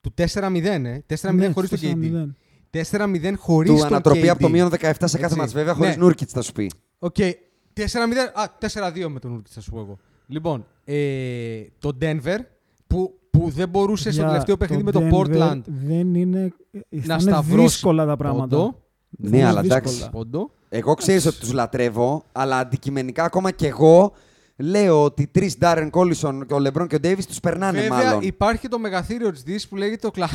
του 0.00 0.14
4-0, 0.14 0.84
ε. 0.86 1.02
4-0 1.06 1.46
Ναι, 1.46 1.52
χωρίς 1.52 1.70
το 1.70 1.76
4-0. 1.76 2.22
KD. 2.24 2.34
4-0 2.72 3.32
χωρίς 3.38 3.70
Του 3.70 3.76
το 3.78 3.84
ανατροπή 3.84 4.20
KD. 4.24 4.26
από 4.28 4.40
το 4.42 4.48
μείον 4.48 4.68
17 4.70 4.74
σε 4.80 4.92
κάθε 4.98 5.24
Έτσι. 5.24 5.36
μάτς 5.38 5.52
βέβαια 5.52 5.74
χωρίς 5.74 5.96
Ναι. 5.96 6.02
Νούρκιτ 6.02 6.28
θα 6.32 6.42
σου 6.42 6.52
πει. 6.52 6.70
Οκ. 6.98 7.16
4-0. 7.74 8.32
Α, 8.34 8.44
4-2 8.58 9.08
με 9.08 9.18
τον 9.20 9.30
Νούρκιτ, 9.30 9.52
θα 9.54 9.60
σου 9.60 9.70
πω 9.70 9.78
εγώ. 9.78 9.98
Λοιπόν, 10.26 10.66
ε, 10.84 11.62
το 11.78 11.90
Denver 12.00 12.38
που, 12.86 13.18
που 13.30 13.50
δεν 13.50 13.68
μπορούσε 13.68 14.10
στο 14.10 14.20
Για 14.20 14.28
τελευταίο 14.30 14.56
παιχνίδι 14.56 14.82
με 14.82 14.90
το 14.90 15.00
Denver 15.00 15.14
Portland 15.14 15.60
Δεν 15.64 16.14
είναι. 16.14 16.40
να 16.40 17.02
θα 17.04 17.12
είναι 17.12 17.20
σταυρώσει 17.20 17.62
δύσκολα 17.66 18.06
τα 18.06 18.16
πράγματα. 18.16 18.56
πόντο. 18.56 18.80
Θα 19.22 19.28
Ναι, 19.28 19.36
είναι 19.36 19.46
αλλά 19.46 19.60
δύσκολα. 19.60 19.82
εντάξει. 19.84 20.08
πόντο. 20.10 20.50
Εγώ 20.68 20.94
ξέρεις 20.94 21.26
ότι 21.26 21.36
τους 21.38 21.52
λατρεύω, 21.52 22.24
αλλά 22.32 22.58
αντικειμενικά 22.58 23.24
ακόμα 23.24 23.50
και 23.50 23.66
εγώ 23.66 24.12
λέω 24.56 25.04
ότι 25.04 25.26
τρεις 25.26 25.58
Ντάρεν 25.58 25.90
Κόλισον 25.90 26.46
και 26.46 26.54
ο 26.54 26.58
Λεμπρόν 26.58 26.86
και 26.86 26.94
ο 26.94 27.00
Ντέιβις 27.00 27.26
τους 27.26 27.40
περνάνε 27.40 27.80
Βέβαια, 27.80 28.04
μάλλον. 28.04 28.22
υπάρχει 28.22 28.68
το 28.68 28.78
μεγαθύριο 28.78 29.30
της 29.32 29.42
Δύσης 29.42 29.68
που 29.68 29.76
λέγεται 29.76 30.06
ο 30.06 30.10
Κλα. 30.10 30.28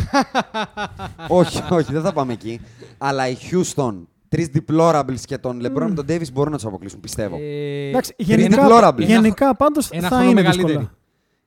όχι, 1.28 1.62
όχι, 1.70 1.92
δεν 1.94 2.02
θα 2.02 2.14
πάμε 2.14 2.34
εκεί. 2.34 2.60
Αλλά 2.98 3.28
οι 3.30 3.36
Houston, 3.52 3.94
τρεις 4.30 4.50
deplorables 4.54 5.20
και 5.26 5.38
τον 5.38 5.60
Λεμπρόν 5.60 5.90
και 5.90 5.96
τον 5.96 6.06
Ντέιβις 6.06 6.32
μπορούν 6.32 6.52
να 6.52 6.58
τους 6.58 6.66
αποκλείσουν, 6.68 7.00
πιστεύω. 7.00 7.38
Ε, 7.40 7.88
Εντάξει, 7.90 8.14
Tree 8.18 8.24
γενικά, 8.26 8.68
deplorables. 8.70 8.98
γενικά 9.06 9.56
πάντως 9.56 9.90
ένα 9.90 10.02
θα 10.02 10.16
χρόνο 10.16 10.24
είναι 10.24 10.34
μεγαλύτερη. 10.42 10.68
δύσκολα. 10.68 10.92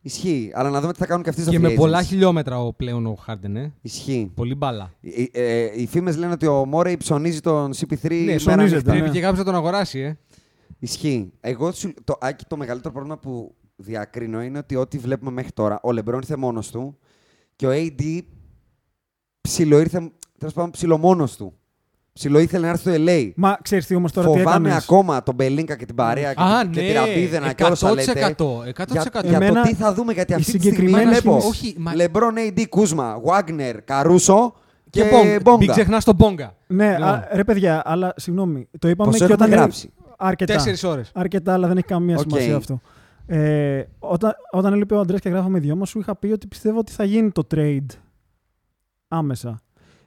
Ισχύει, 0.02 0.50
αλλά 0.54 0.70
να 0.70 0.80
δούμε 0.80 0.92
τι 0.92 0.98
θα 0.98 1.06
κάνουν 1.06 1.22
και 1.22 1.28
αυτοί 1.28 1.42
στο 1.42 1.50
Και 1.50 1.56
free 1.58 1.60
με 1.60 1.70
πολλά 1.70 2.00
agents. 2.00 2.04
χιλιόμετρα 2.04 2.60
ο 2.62 2.72
πλέον 2.72 3.06
ο 3.06 3.14
Χάρντεν, 3.24 3.56
ε. 3.56 3.72
Ισχύει. 3.82 4.30
Πολύ 4.34 4.54
μπάλα. 4.54 4.92
Οι, 5.00 5.30
ε, 5.32 5.68
οι 5.74 5.86
φήμες 5.86 6.16
λένε 6.16 6.32
ότι 6.32 6.46
ο 6.46 6.64
Μόρεϊ 6.66 6.96
ψωνίζει 6.96 7.40
τον 7.40 7.72
CP3 7.74 8.10
Ναι, 8.10 8.16
μέρα 8.24 8.36
ψωνίζεται, 8.36 8.74
νύχτα. 8.76 8.92
ναι. 8.92 8.98
Πρέπει 8.98 9.14
και 9.14 9.20
κάποιος 9.20 9.38
να 9.38 9.44
τον 9.44 9.54
αγοράσει, 9.54 9.98
ε. 9.98 10.18
Ισχύει. 10.82 11.32
Εγώ 11.40 11.72
σου- 11.72 11.94
το, 12.04 12.16
Άκη, 12.20 12.44
το 12.48 12.56
μεγαλύτερο 12.56 12.92
πρόβλημα 12.92 13.18
που 13.18 13.54
διακρίνω 13.76 14.42
είναι 14.42 14.58
ότι 14.58 14.76
ό,τι 14.76 14.98
βλέπουμε 14.98 15.30
μέχρι 15.30 15.52
τώρα, 15.52 15.80
ο 15.82 15.92
Λεμπρόν 15.92 16.18
ήρθε 16.18 16.36
μόνος 16.36 16.70
του 16.70 16.98
και 17.56 17.66
ο 17.66 17.70
AD 17.72 18.18
ψιλο 19.40 19.78
ήρθε, 19.78 20.10
τέλος 20.38 20.54
πάντων, 20.54 20.70
ψιλο 20.70 20.98
μόνος 20.98 21.36
του. 21.36 21.54
Ψιλο 22.12 22.38
ήθελε 22.38 22.64
να 22.64 22.70
έρθει 22.72 22.90
στο 22.94 23.02
LA. 23.06 23.30
Μα 23.36 23.58
ξέρεις 23.62 23.86
τι 23.86 23.94
όμως 23.94 24.12
τώρα 24.12 24.30
τι 24.30 24.38
Φοβάμαι 24.38 24.68
έκανες; 24.68 24.84
ακόμα 24.84 25.22
τον 25.22 25.34
Μπελίνκα 25.34 25.76
και 25.76 25.86
την 25.86 25.94
παρέα 25.94 26.34
και, 26.34 26.42
Α, 26.42 26.60
τη- 26.62 26.68
και 26.68 26.80
ναι, 26.80 26.86
τη 26.86 26.92
Ραπίδενα 26.92 27.52
και 27.52 27.62
όλα 27.62 27.72
όσα 27.72 27.92
λέτε. 27.94 28.34
100%. 28.38 28.62
100%. 28.64 29.20
Για, 29.20 29.20
για 29.24 29.36
Εμένα, 29.36 29.62
το 29.62 29.68
τι 29.68 29.74
θα 29.74 29.94
δούμε, 29.94 30.12
γιατί 30.12 30.32
η 30.32 30.34
αυτή 30.34 30.52
τη 30.52 30.58
στιγμή 30.58 30.74
συγκεκριμένη 30.76 31.10
βλέπω 31.10 31.40
σχέση- 31.40 31.48
Όχι, 31.48 31.74
μα- 31.78 31.94
Λεμπρόν, 31.94 32.34
AD, 32.36 32.64
Κούσμα, 32.68 33.20
Βάγνερ, 33.24 33.82
Καρούσο 33.82 34.54
και, 34.90 35.02
Και 35.02 35.08
Μπόγκα. 35.10 35.28
Μην 35.28 35.40
Μπόγκα. 35.42 35.72
ξεχνάς 35.72 36.04
τον 36.04 36.14
Μπόγκα. 36.14 36.56
Ναι, 36.66 36.90
Λοιπόν. 36.92 37.08
α, 37.08 37.28
ρε 37.32 37.44
παιδιά, 37.44 37.82
αλλά 37.84 38.12
συγγνώμη. 38.16 38.68
Το 38.78 38.88
είπαμε 38.88 39.10
Πόσο 39.10 39.26
και 39.26 39.32
έχουμε 39.32 39.46
όταν. 39.46 39.58
γράψει; 39.58 39.92
Αρκετά. 40.22 40.52
Τέσσερις 40.54 40.84
ώρες. 40.84 41.10
Αρκετά, 41.14 41.52
αλλά 41.52 41.68
δεν 41.68 41.76
έχει 41.76 41.86
καμία 41.86 42.14
Οκ. 42.16 42.20
σημασία 42.20 42.56
αυτό. 42.56 42.80
Ε, 43.26 43.82
όταν, 43.98 44.32
όταν 44.52 44.72
έλειπε 44.72 44.94
ο 44.94 45.00
Αντρέας 45.00 45.20
και 45.20 45.28
γράφαμε 45.28 45.58
δυο 45.58 45.76
μα, 45.76 45.84
σου 45.86 45.98
είχα 45.98 46.16
πει 46.16 46.26
ότι 46.32 46.46
πιστεύω 46.46 46.78
ότι 46.78 46.92
θα 46.92 47.04
γίνει 47.04 47.30
το 47.30 47.46
trade 47.54 47.86
άμεσα. 49.08 49.60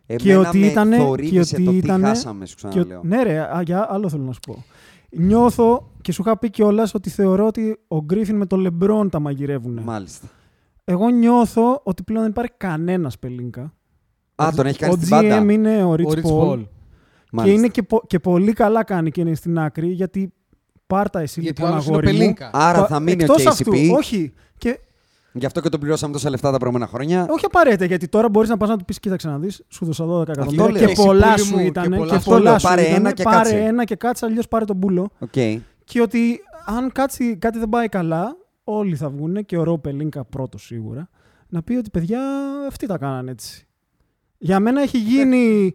Εμένα 0.06 0.24
Και 0.24 0.48
ότι 0.48 0.58
με 0.60 0.66
ήτανε- 0.66 0.98
θορύβησε 1.02 1.56
και 1.56 1.62
ότι 1.62 1.64
το 1.64 1.72
τι 1.72 1.78
ήτανε- 1.78 2.08
χάσαμε, 2.08 2.46
σου 2.46 2.56
Και, 2.56 2.68
ξαναλέω. 2.68 3.00
ο- 3.00 3.02
ναι, 3.04 3.24
ρε, 3.24 3.40
α, 3.40 3.62
για 3.66 3.88
άλλο 3.90 4.10
θέλω 4.10 4.24
να 4.24 4.32
σου 4.32 4.40
πω. 4.48 4.64
Νιώθω 5.10 5.90
και 6.02 6.12
σου 6.12 6.22
είχα 6.26 6.38
πει 6.38 6.50
κιόλας 6.50 6.94
ότι 6.94 7.10
θεωρώ 7.10 7.46
ότι 7.46 7.80
ο 7.88 8.02
Γκρίφιν 8.04 8.36
με 8.36 8.46
τον 8.46 8.60
Λεμπρόν 8.60 9.10
τα 9.10 9.20
μαγειρεύουν. 9.20 9.80
Μάλιστα. 9.84 10.28
Εγώ 10.84 11.10
νιώθω 11.10 11.82
ότι 11.84 12.04
πλέον 12.04 12.22
δεν 12.22 12.32
υπάρχει 12.32 12.52
κανένας 12.58 13.20
πελίνκα. 13.20 13.74
Α, 14.36 14.50
τον 14.56 14.66
έχει 14.66 14.80
κάνει 14.80 14.94
ο 14.94 14.96
στην 14.96 15.08
GM 15.08 15.12
πάντα. 15.30 15.52
είναι 15.52 15.84
ο 15.84 15.90
Ο 15.92 15.96
Rich 15.98 16.08
Rich 16.08 16.22
Paul. 16.24 16.66
Paul. 17.36 17.44
Και, 17.44 17.50
Μάλιστα. 17.50 17.60
είναι 17.60 17.68
και, 17.68 17.84
πο- 17.84 18.04
και 18.08 18.20
πολύ 18.20 18.54
καλά 18.54 18.84
κάνει 18.84 19.12
και 19.12 19.22
είναι 19.22 19.36
στην 19.36 19.60
άκρη 19.60 19.88
γιατί 19.88 20.34
πάρτα 20.88 21.20
εσύ 21.20 21.42
Γιατί 21.42 21.62
ο 21.62 21.66
λοιπόν 21.66 21.74
άλλος 21.80 21.88
είναι 21.88 21.96
ο 21.96 22.00
αγόρι 22.00 22.14
μου. 22.14 22.20
Πελίνκα. 22.20 22.50
Άρα 22.54 22.80
Το- 22.80 22.86
θα 22.88 23.00
μείνει 23.00 23.22
ο 23.24 23.26
εκτός 23.26 23.44
KCP. 23.44 23.48
αυτού, 23.50 23.74
όχι. 23.98 24.34
Και, 24.58 24.80
Γι' 25.36 25.46
αυτό 25.46 25.62
και 25.62 25.70
τον 25.70 25.80
πληρώσαμε 25.80 26.14
τόσα 26.14 26.30
λεφτά 26.30 26.52
τα 26.52 26.58
προηγούμενα 26.58 26.90
χρόνια. 26.92 27.26
όχι 27.30 27.46
απαραίτητα, 27.46 27.86
γιατί 27.86 28.08
τώρα 28.08 28.30
μπορείς 28.30 28.50
να 28.50 28.58
πας 28.58 28.70
να 28.70 28.78
του 28.78 28.86
πεις: 28.86 29.00
Κοίταξε 29.00 29.28
να 29.28 29.38
δεις, 29.40 29.62
σου 29.70 29.86
δώσα 29.86 30.06
12 30.06 30.28
εκατομμύρια 30.32 30.68
λέω. 30.70 30.78
και 30.78 30.84
Εσύ 30.92 31.04
πολλά 31.06 31.34
πουλί 31.34 31.46
σου 31.46 31.56
μου, 31.56 31.66
ήταν. 31.66 31.84
και 31.84 31.90
Και, 31.90 31.96
πολλά 31.96 32.20
σου. 32.20 32.30
πολλά 32.30 32.52
Αυτό 32.54 32.68
σου 32.68 32.76
λέω, 32.76 32.76
πάρε 32.76 32.82
ήτανε, 32.82 32.96
ένα 32.98 33.12
και 33.12 33.24
πάρε 33.24 33.38
κάτσε. 33.38 33.58
ένα 33.58 33.84
και 33.84 33.96
κάτσε, 33.96 34.26
αλλιώς 34.26 34.48
πάρε 34.48 34.66
τον 34.66 34.80
πούλο. 34.80 35.10
Οκ. 35.20 35.32
Και 35.84 36.02
ότι 36.02 36.40
αν 36.66 36.92
κάτσει, 36.92 37.36
κάτι 37.38 37.60
δεν 37.60 37.70
πάει 37.70 37.90
καλά, 37.90 38.38
όλοι 38.64 38.96
θα 38.96 39.10
βγουν 39.10 39.46
και 39.46 39.58
ο 39.58 39.64
Ρο 39.64 39.78
Πελίνκα 39.78 40.24
πρώτος 40.26 40.64
σίγουρα. 40.66 41.10
Να 41.50 41.62
πει 41.64 41.74
ότι 41.76 41.90
παιδιά 41.90 42.22
αυτοί 42.68 42.88
τα 42.88 42.98
κάνανε 42.98 43.32
έτσι. 43.32 43.68
Για 44.38 44.60
μένα 44.60 44.82
έχει 44.82 44.98
γίνει. 44.98 45.74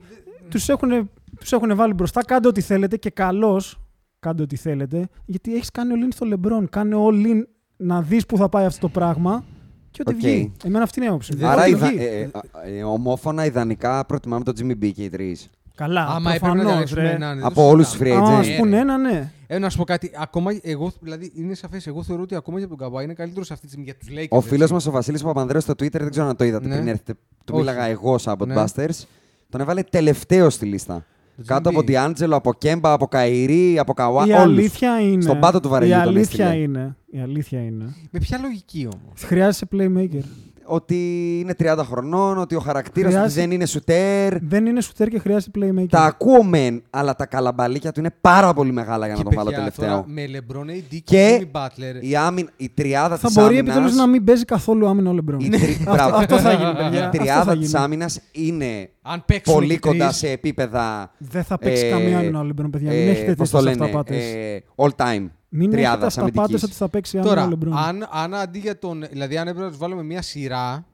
τους 0.48 0.68
έχουν, 0.68 1.10
τους 1.38 1.52
έχουν 1.52 1.76
βάλει 1.76 1.92
μπροστά. 1.92 2.24
Κάντε 2.24 2.48
ό,τι 2.48 2.60
θέλετε 2.60 2.96
και 2.96 3.10
καλώς. 3.10 3.80
Κάντε 4.20 4.42
ό,τι 4.42 4.56
θέλετε. 4.56 5.08
Γιατί 5.24 5.54
έχεις 5.54 5.70
κάνει 5.70 5.92
all 5.96 6.04
in 6.04 6.08
στο 6.14 6.24
Λεμπρόν. 6.24 6.68
Κάνε 6.68 6.96
all 6.98 7.26
in 7.26 7.42
να 7.76 8.02
δεις 8.02 8.26
που 8.26 8.36
θα 8.36 8.48
πάει 8.48 8.64
αυτό 8.64 8.80
το 8.80 8.88
πράγμα 8.88 9.44
και 9.90 10.02
ό,τι 10.06 10.14
Οκ. 10.14 10.20
βγει. 10.20 10.52
Εμένα 10.64 10.84
αυτή 10.84 10.98
είναι 10.98 11.06
η 11.06 11.10
άποψη. 11.10 11.38
Άρα 11.42 11.62
Ό,τι 11.62 11.70
ιδα... 11.70 11.86
βγει. 11.88 11.98
ε, 12.04 12.20
ε, 12.20 12.30
ε, 12.78 12.82
ομόφωνα 12.82 13.44
ιδανικά 13.44 14.04
προτιμάμε 14.06 14.44
τον 14.44 14.54
Jimmy 14.60 14.84
B 14.84 14.90
και 14.94 15.04
οι 15.04 15.08
τρεις. 15.08 15.48
Καλά. 15.74 16.06
Άμα 16.06 16.34
έπρεπε 16.34 16.46
να 16.46 16.52
προφανώς, 16.52 16.64
διαλέξουμε 16.70 17.02
ρε. 17.02 17.10
έναν. 17.10 17.36
δεν 17.36 17.44
Από 17.46 17.54
το 17.54 17.68
όλους 17.68 17.88
συζητάμε. 17.88 18.10
τους 18.10 18.20
free 18.20 18.26
Άμα 18.28 18.34
agents. 18.34 18.46
μας 18.46 18.48
Ε, 18.48 18.56
πούνε 18.58 18.70
ρε. 18.76 18.80
ένα, 18.80 18.96
ναι. 18.96 19.32
Ε, 19.46 19.58
να 19.58 19.70
σου 19.70 19.76
πω 19.76 19.84
κάτι. 19.84 20.10
Ακόμα 20.16 20.50
εγώ, 20.62 20.92
δηλαδή, 21.00 21.32
είναι 21.34 21.54
σαφές. 21.54 21.86
Εγώ 21.86 22.02
θεωρώ 22.02 22.22
ότι 22.22 22.34
ακόμα 22.34 22.58
για 22.58 22.68
τον 22.68 22.76
Καουάι 22.76 23.02
είναι 23.02 23.14
καλύτερος 23.14 23.50
αυτή 23.50 23.62
τη 23.66 23.68
στιγμή 23.72 23.84
για 23.86 23.96
τους 23.96 24.08
Lakers. 24.10 24.26
Ο 24.38 24.40
φίλος 24.40 24.60
έτσι. 24.62 24.72
μας 24.72 24.86
ο 24.86 24.90
Βασίλης 24.90 25.22
Παπανδρέου 25.22 25.60
στο 25.60 25.72
Twitter, 25.72 25.90
δεν 26.00 26.10
ξέρω 26.10 26.26
αν 26.26 26.36
το 26.36 26.44
είδατε 26.44 26.68
Ναι. 26.68 26.74
πριν 26.74 26.88
έρθετε. 26.88 27.12
Του 27.12 27.18
Όχι. 27.46 27.56
μίλαγα 27.56 27.84
εγώ 27.84 28.18
σαν 28.18 28.36
Ναι. 28.46 28.54
Busters. 28.56 29.04
Τον 29.48 29.60
έβαλε 29.60 29.82
τελευταίο 29.82 30.50
στη 30.50 30.66
λίστα. 30.66 31.04
Το 31.38 31.44
Κάτω 31.46 31.70
Jimmy 31.70 31.72
από 31.72 31.82
B. 31.82 31.86
Διάντζελο, 31.86 32.36
από 32.36 32.52
Κέμπα, 32.54 32.92
από 32.92 33.06
Καϊρή, 33.06 33.78
από 33.78 33.92
Καουά. 33.92 34.26
Η 34.26 34.30
όλους. 34.30 34.42
αλήθεια 34.42 35.00
είναι. 35.00 35.22
Στον 35.22 35.38
πάτο 35.40 35.60
του 35.60 35.68
βαρελιού 35.68 35.94
Η 35.94 35.98
τον 35.98 36.08
αλήθεια 36.08 36.44
έστειλε. 36.46 36.62
είναι. 36.62 36.96
Η 37.10 37.20
αλήθεια 37.20 37.60
είναι. 37.60 37.94
Με 38.10 38.18
ποια 38.18 38.38
λογική 38.42 38.88
όμως; 38.94 39.22
Χρειάζεσαι 39.24 39.68
playmaker. 39.72 40.22
Ότι 40.70 40.96
είναι 41.40 41.54
30 41.58 41.76
χρονών, 41.84 42.38
ότι 42.38 42.54
ο 42.54 42.60
χαρακτήρας 42.60 43.10
του 43.12 43.16
Χρειάζεται- 43.18 43.42
δεν 43.44 43.50
είναι 43.54 43.66
σουτέρ. 43.66 44.38
Δεν 44.42 44.66
είναι 44.66 44.80
σουτέρ 44.80 45.08
και 45.08 45.18
χρειάζεται 45.18 45.60
playmaker. 45.60 45.86
Τα 45.90 46.00
ακούω 46.04 46.42
μεν, 46.42 46.82
αλλά 46.90 47.16
τα 47.16 47.26
καλαμπαλίκια 47.26 47.92
του 47.92 48.00
είναι 48.00 48.14
πάρα 48.20 48.52
πολύ 48.54 48.72
μεγάλα 48.72 49.06
για 49.06 49.14
να 49.16 49.22
τον 49.22 49.32
βάλω 49.34 49.50
τελευταίο. 49.50 49.88
Τώρα, 49.88 50.04
με 50.06 50.24
LeBron 50.26 50.70
AD 50.70 50.82
και, 50.90 51.00
Και 51.04 51.40
Jimmy 51.52 51.56
Butler. 51.60 51.96
η, 52.00 52.16
άμυν, 52.16 52.48
η 52.56 52.70
τριάδα 52.74 53.16
θα 53.16 53.26
της 53.26 53.36
μπορεί 53.36 53.46
άμυνας, 53.58 53.74
επιτέλους 53.76 53.96
να 53.96 54.06
μην 54.06 54.24
παίζει 54.24 54.44
καθόλου 54.44 54.88
άμυνα 54.88 55.10
ο 55.10 55.12
Λεμπρόν. 55.12 55.40
η 55.40 55.48
τρι- 55.48 55.62
αυτό, 55.78 55.92
Μπράβο. 55.92 56.16
αυτό 56.16 56.38
θα 56.38 56.52
γίνει, 56.52 56.72
παιδιά. 56.74 56.98
Η 57.00 57.02
Αυτό 57.04 57.18
τριάδα 57.18 57.44
θα 57.44 57.56
της 57.56 57.66
γίνει. 57.70 57.82
άμυνας 57.82 58.20
είναι 58.32 58.90
Αν 59.02 59.22
παίξουν 59.26 59.54
πολύ 59.54 59.68
και 59.68 59.78
κοντά 59.78 60.04
τρεις, 60.04 60.16
σε 60.16 60.28
επίπεδα. 60.30 61.10
Δεν 61.18 61.44
θα 61.44 61.58
παίξει 61.58 61.86
ε, 61.86 61.90
καμία 61.90 62.18
άμυνα 62.18 62.40
ο 62.40 62.42
Λεμπρόν, 62.42 62.70
παιδιά. 62.70 62.90
Μην 62.90 62.98
ε, 63.08 63.10
έχετε 63.10 63.34
πώς 63.34 63.50
τέτοιε 63.50 63.58
το 63.58 63.70
λένε, 63.70 63.84
αυταπάτε. 63.84 64.16
ε, 64.16 64.58
all 64.76 64.90
time. 64.96 65.26
Μην 65.48 65.60
έχετε 65.60 65.76
τριάδας 65.76 66.18
αυταπάτε 66.18 66.38
αμυντικής. 66.38 66.62
ότι 66.62 66.72
θα 66.72 66.88
παίξει 66.88 67.18
άμυνα 67.18 67.32
ο 67.32 67.34
Τώρα, 67.34 67.48
Λεμπρόν. 67.48 67.76
αν, 67.76 68.08
αν 68.10 68.34
αντί 68.34 68.58
για 68.58 68.78
τον. 68.78 69.04
Δηλαδή, 69.10 69.36
αν 69.38 69.46
έπρεπε 69.48 69.64
να 69.64 69.70
τους 69.70 69.78
βάλουμε 69.78 70.02
μια 70.02 70.22
σειρά, 70.22 70.86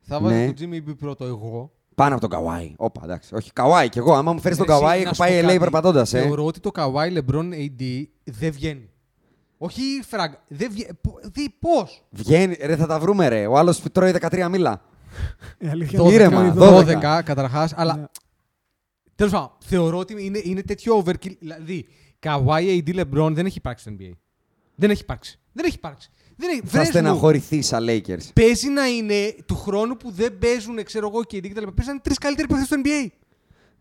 θα 0.00 0.20
βάζω 0.20 0.34
Ναι. 0.34 0.52
τον 0.52 0.70
Jimmy 0.70 0.88
B 0.90 0.94
πρώτο 0.98 1.24
εγώ. 1.24 1.72
Πάνω 1.94 2.12
από 2.12 2.20
τον 2.20 2.30
Καουάι. 2.30 2.74
Όπα, 2.76 3.00
εντάξει. 3.04 3.34
Όχι, 3.34 3.52
Καουάι 3.52 3.88
κι 3.88 3.98
εγώ. 3.98 4.14
Άμα 4.14 4.32
μου 4.32 4.40
φέρεις 4.40 4.58
τον 4.58 4.66
Ρε, 4.66 4.72
εσύ, 4.72 4.80
Καουάι, 4.82 4.96
να 4.98 5.04
έχω 5.04 5.14
σου 5.14 5.20
πω 5.22 5.26
πάει 5.28 5.40
LA 5.42 5.46
κάτι. 5.46 5.58
περπατώντας. 5.58 6.14
Ε. 6.14 6.20
Θεωρώ 6.22 6.44
ότι 6.44 6.60
το 6.60 6.70
Kawhi 6.74 7.18
LeBron 7.18 7.52
AD 7.52 7.82
δεν 8.24 8.50
βγαίνει. 8.52 8.90
Όχι 9.58 9.82
φραγκ. 10.06 10.32
Δεν 10.48 10.70
βγαίνει. 10.70 10.90
Πώς; 11.60 12.02
Βγαίνει, 12.10 12.56
ρε, 12.60 12.76
θα 12.76 12.86
τα 12.86 12.98
βρούμε, 12.98 13.28
ρε. 13.28 13.46
Ο 13.46 13.56
άλλος 13.58 13.82
τρώει 13.92 14.12
13 14.20 14.48
μίλα. 14.50 14.82
Η 15.58 15.68
αλήθεια 15.68 15.98
12, 15.98 16.02
είναι 16.04 16.12
Ήρεμα, 16.14 16.40
ότι 16.48 16.58
12. 16.58 17.18
12 17.18 17.22
καταρχάς. 17.24 17.72
Αλλά 17.76 17.96
Ναι. 17.96 18.04
τέλος 19.14 19.32
πάντων, 19.32 19.50
θεωρώ 19.64 19.98
ότι 19.98 20.24
είναι, 20.26 20.40
είναι 20.42 20.62
τέτοιο 20.62 21.02
overkill. 21.04 21.36
Δηλαδή, 21.38 21.86
Kawhi 22.20 22.82
AD 22.86 23.00
LeBron 23.00 23.30
δεν 23.34 23.46
έχει 23.46 23.58
υπάρξει 23.58 23.84
στο 23.84 23.92
NBA. 24.00 24.12
Δεν 24.74 24.90
έχει 24.90 25.00
υπάρξει. 25.02 25.38
Δεν 25.52 25.64
έχει 25.64 25.74
υπάρξει. 25.74 26.10
Δεν 26.36 26.50
έχει, 26.50 26.60
Θα 26.60 26.66
βρες 26.66 26.82
μου. 26.84 26.90
στεναχωρηθεί 26.90 27.62
σαν 27.62 27.86
Lakers. 27.88 28.32
Παίζει 28.34 28.68
να 28.68 28.86
είναι 28.86 29.34
του 29.46 29.56
χρόνου 29.56 29.96
που 29.96 30.10
δεν 30.10 30.38
παίζουν, 30.38 30.82
ξέρω 30.84 31.08
εγώ 31.08 31.24
και 31.24 31.36
οι 31.36 31.40
κτλ. 31.40 31.66
Παίζουν 31.74 31.96
οι 31.96 32.00
τρεις 32.02 32.18
καλύτεροι 32.18 32.48
παίχτε 32.48 32.64
στο 32.64 32.76
NBA. 32.84 33.08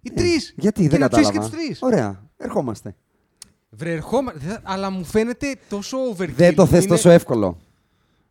Οι 0.02 0.12
τρεις. 0.12 0.50
Ε, 0.50 0.54
Γιατί 0.58 0.82
και 0.82 0.90
δεν 0.90 1.00
να 1.00 1.10
τους 1.10 1.18
έχεις 1.18 1.30
κατάλαβα. 1.30 1.56
και 1.56 1.56
τους 1.58 1.66
τρεις. 1.66 1.82
Ωραία, 1.82 2.30
ερχόμαστε. 2.38 2.96
Βρε, 3.70 3.92
ερχόμα- 3.92 4.34
δε- 4.36 4.58
αλλά 4.64 4.90
μου 4.90 5.04
φαίνεται 5.04 5.56
τόσο 5.70 5.98
overkill. 6.12 6.30
Δεν 6.36 6.56
το 6.56 6.66
θες 6.66 6.80
Είναι- 6.84 6.96
τόσο 6.96 7.10
εύκολο. 7.10 7.58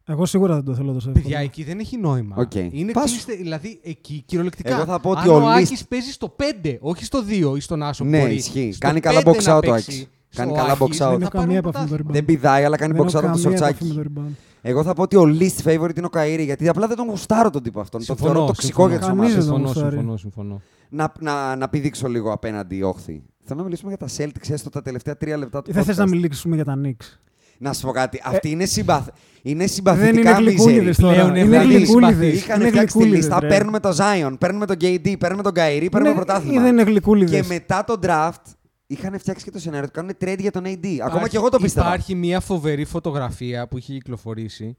Εγώ 0.09 0.27
σίγουρα 0.27 0.55
δεν 0.55 0.65
το 0.65 0.75
θέλω 0.75 0.93
τόσο 0.93 1.07
Παιδιά, 1.11 1.23
εύκολα. 1.29 1.41
εκεί 1.41 1.65
δεν 1.65 1.79
έχει 1.79 1.97
νόημα. 1.97 2.37
Οκ. 2.39 2.55
Είναι 2.55 2.93
Πάσου. 2.93 3.07
κλείστε, 3.13 3.35
δηλαδή 3.35 3.81
εκεί 3.83 4.23
κυριολεκτικά. 4.27 4.75
Εγώ 4.77 4.85
θα 4.85 5.01
πω 5.01 5.11
ότι 5.11 5.21
αν 5.21 5.29
ο 5.29 5.35
ο 5.35 5.39
Λίστ- 5.57 5.73
Άκης 5.73 5.87
παίζει 5.87 6.11
στο 6.13 6.35
5, 6.37 6.77
όχι 6.81 7.05
στο 7.05 7.23
2 7.53 7.57
ή 7.57 7.61
στον 7.61 7.83
Άσο 7.83 8.05
που 8.05 8.11
Ναι, 8.11 8.21
μπορεί. 8.21 8.35
ισχύει. 8.35 8.73
Στο 8.73 8.87
Κάνει 8.87 9.01
καλά 9.01 9.21
5 9.25 9.31
box 9.31 9.43
να 9.45 9.55
out 9.55 9.57
ο 9.57 9.61
παίξει 9.61 9.75
Άκης. 9.91 9.97
στο 10.29 10.43
Κάνει 10.43 10.53
καλά 10.53 10.73
Άκης, 10.73 10.81
box 10.81 10.85
out. 10.85 10.89
Δεν 10.89 10.99
θα 10.99 11.05
έχω 11.05 11.19
πάρουν 11.19 11.31
καμία 11.31 11.57
επαφή 11.59 11.79
με 11.79 11.83
το 11.83 11.89
πρωτάθλημα. 11.89 12.11
rebound. 12.11 12.13
Δεν 12.13 12.25
πηδάει, 12.25 12.65
αλλά 12.65 12.77
κάνει 12.77 12.93
Δεν 12.93 13.03
box 13.03 13.07
έχω 13.09 13.19
out 13.19 13.25
από 13.25 13.37
το 13.37 13.43
καμία 13.43 13.57
επαφή 13.59 13.85
με 13.85 13.93
σορτσάκι. 13.93 14.13
το 14.15 14.23
rebound. 14.23 14.35
Εγώ 14.63 14.83
θα 14.83 14.95
πω 14.95 15.03
ότι 15.03 15.17
ο 15.17 15.23
least 15.39 15.63
favorite 15.65 15.97
είναι 15.97 16.07
ο 16.07 16.11
Καΐρη, 16.13 16.45
γιατί 16.45 16.69
απλά 16.69 16.87
δεν 16.87 16.97
τον 16.97 17.07
γουστάρω 17.09 17.51
τον 17.51 17.63
τύπο 17.63 17.81
αυτόν. 17.81 18.01
Το 18.01 18.07
Συμφωνώ, 18.07 18.33
θεωρώ 18.33 18.47
τοξικό 18.47 18.67
συμφωνώ. 18.67 18.89
για 18.89 18.99
τις 18.99 19.07
Κανείς 19.07 19.21
ομάδες. 19.23 19.45
δεν 19.45 19.53
τον 19.55 19.57
Συμφωνώ, 19.57 19.73
γουστάρει. 19.73 19.97
συμφωνώ, 19.97 20.17
συμφωνώ. 20.17 20.61
Να, 20.89 21.13
να, 21.21 21.57
να 21.57 21.69
πηδήξω 21.69 22.09
λίγο 22.09 22.33
απέναντι 22.33 22.83
όχθη. 22.83 23.23
Θέλω 23.45 23.59
να 23.59 23.65
μιλήσουμε 23.65 23.95
για 23.99 24.07
τα 24.07 24.15
Celtics 24.17 24.51
έστω 24.51 24.71
τα 24.71 24.83
τελευταία 24.83 25.17
τρία 25.17 25.37
λεπτά 25.37 25.63
του 25.63 25.73
Δεν 25.73 25.85
θες 25.85 25.95
podcast. 25.95 25.99
να 25.99 26.07
μιλήσουμε 26.09 26.55
για 26.55 26.65
τα 26.65 26.79
Knicks. 26.85 27.19
Να 27.59 27.73
σου 27.73 27.87
πω 27.87 27.91
κάτι. 27.93 28.21
Αυτοί 28.25 28.51
είναι, 28.51 28.65
συμπαθ... 28.65 29.09
είναι 29.43 29.59
Δεν 29.59 29.69
συμπαθητικά 29.69 30.31
είναι 30.31 30.39
γλυκούλιδες 30.51 30.85
μίζεροι. 30.87 30.97
τώρα. 30.97 31.15
Πλέον 31.15 31.35
Είναι 31.37 31.57
είναι 31.57 31.57
γλυκούλιδες. 31.77 31.89
συμπαθείς. 32.15 32.41
Είχαν 32.43 32.61
Είναι 32.61 32.69
φτιάξει 32.69 32.93
τη 32.97 33.03
γλυκούλιδες, 33.03 33.25
λίστα. 33.29 33.41
ρε. 33.41 33.49
Παίρνουμε 33.49 33.81
τον 33.81 33.93
Zion, 33.97 34.37
παίρνουμε 34.39 34.67
τον 34.67 34.77
KD, 34.81 35.15
παίρνουμε 35.19 35.43
τον 35.43 35.53
Kyrie, 35.53 35.89
παίρνουμε 35.91 36.09
Είναι- 36.09 36.15
πρωτάθλημα. 36.15 36.61
ή 36.61 36.65
Δεν 36.65 36.73
είναι 36.73 36.85
Και 36.85 36.91
γλυκούλιδες. 36.91 37.47
μετά 37.47 37.85
τον 37.85 38.01
draft 38.03 38.43
είχαν 38.87 39.19
φτιάξει 39.19 39.45
και 39.45 39.51
το 39.51 39.59
σενάριο 39.59 39.85
ότι 39.85 39.93
κάνουν 39.95 40.13
trade 40.21 40.39
για 40.41 40.51
τον 40.51 40.63
AD. 40.67 40.87
Ακόμα 41.03 41.29
και 41.29 41.37
εγώ 41.37 41.49
το 41.49 41.59
πίστευα. 41.59 41.87
Υπάρχει 41.87 42.15
μια 42.15 42.41
φοβερή 42.41 42.85
φωτογραφία 42.85 43.69
που 43.69 43.77
έχει 43.77 43.93
κυκλοφορήσει 43.93 44.77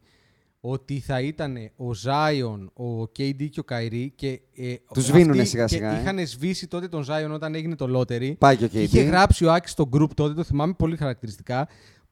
ότι 0.60 1.00
θα 1.00 1.22
ήταν 1.22 1.56
ο 1.76 1.94
Ζάιον, 1.94 2.72
ο 2.74 3.02
KD 3.02 3.50
και 3.50 3.60
ο 3.60 3.64
Καϊρή 3.64 4.14
και. 4.16 4.28
Ε, 4.28 4.40
Τους 4.94 5.04
αυτοί- 5.04 5.04
σβήνουνε 5.04 5.44
σιγά 5.44 5.68
σιγά, 5.68 5.90
Και 5.92 5.98
ε. 5.98 6.02
είχαν 6.02 6.28
σβήσει 6.28 6.68
τότε 6.68 6.88
τον 6.88 7.04
Ζάιον 7.04 7.32
όταν 7.32 7.56
έγινε 7.56 7.76
το 7.76 8.00
lottery. 8.00 8.34
Πάει 8.38 8.56
και 8.56 8.64
ο 8.64 8.68
KD. 8.72 8.76
Είχε 8.76 9.02
γράψει 9.02 9.46
ο 9.46 9.54
Άκης 9.54 9.72
στο 9.72 9.90
group 9.94 10.10
τότε, 10.14 10.34
το 10.34 10.44
θυμάμαι 10.44 10.74
πολύ 10.78 10.98
χαρακτηριστικά. 10.98 11.68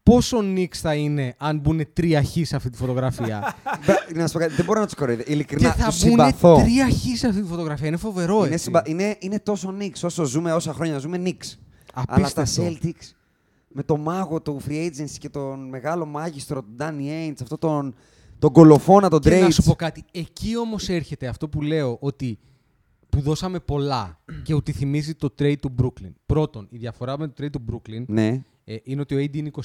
Πόσο 0.06 0.38
Knicks 0.42 0.76
θα 0.76 0.96
είναι 0.96 1.36
αν 1.38 1.60
μπουν 1.60 1.82
τρία 1.94 2.24
χ 2.24 2.32
σε 2.44 2.56
αυτή 2.56 2.70
τη 2.70 2.78
φωτογραφία; 2.78 3.56
Μπρα- 3.86 4.06
Να 4.16 4.28
σου 4.28 4.34
πω 4.34 4.40
κάτι, 4.40 4.54
δεν 4.54 4.66
μπορώ 4.66 4.80
να 4.80 4.86
τους 4.86 4.96
κοροϊδεύω. 4.96 5.28
και 5.28 5.34
Ειλικρινά, 5.34 5.74
θα 5.74 5.86
τους 5.90 6.02
μπουν 6.02 6.10
συμπαθώ. 6.10 6.56
τρία 6.62 6.90
χ 6.90 7.18
σε 7.18 7.28
αυτή 7.28 7.42
τη 7.42 7.48
φωτογραφία. 7.48 7.88
Είναι 7.88 7.98
φοβερό. 7.98 8.38
Είναι, 8.38 8.48
έτσι. 8.54 8.64
συμπα... 8.64 8.82
είναι, 8.86 9.16
είναι 9.20 9.40
τόσο 9.40 9.76
Knicks 9.80 10.00
όσο 10.04 10.24
ζούμε, 10.24 10.54
όσα 10.54 10.74
χρόνια 10.74 10.98
ζούμε 10.98 11.18
Knicks. 11.26 11.54
Αλλά 11.94 12.06
τα 12.06 12.42
Απίστευτο. 12.42 12.64
Celtics 12.64 13.12
με 13.68 13.84
το 13.84 13.98
μάγο 13.98 14.42
του 14.42 14.62
free 14.68 14.86
agency 14.88 15.16
και 15.20 15.30
τον 15.30 15.70
μεγάλο 15.70 16.06
μάγιστρο 16.06 16.62
του 16.62 16.76
Danny 16.80 17.30
Ainge, 17.30 17.34
αυτό 17.42 17.58
τον, 17.58 17.96
τον 18.40 18.52
κολοφόνα, 18.52 19.10
τον 19.10 19.20
Και 19.20 19.30
να 19.40 19.48
Trades. 19.48 19.54
σου 19.54 19.64
πω 19.64 19.74
κάτι. 19.76 20.04
Εκεί 20.12 20.58
όμως 20.58 20.90
έρχεται 20.90 21.28
αυτό 21.28 21.48
που 21.50 21.62
λέω 21.62 21.98
ότι 22.00 22.40
που 23.10 23.22
δώσαμε 23.22 23.60
πολλά 23.60 24.20
και 24.44 24.54
ότι 24.54 24.72
θυμίζει 24.72 25.14
το 25.16 25.34
trade 25.40 25.56
του 25.62 25.76
Brooklyn. 25.82 26.12
Πρώτον, 26.26 26.68
η 26.70 26.78
διαφορά 26.78 27.18
με 27.20 27.28
το 27.28 27.34
trade 27.44 27.50
του 27.52 27.64
Brooklyn 27.72 28.04
Ναι, 28.08 28.42
ε, 28.66 28.76
είναι 28.84 29.02
ότι 29.02 29.16
ο 29.16 29.18
AD 29.20 29.36
είναι 29.36 29.52
26. 29.56 29.62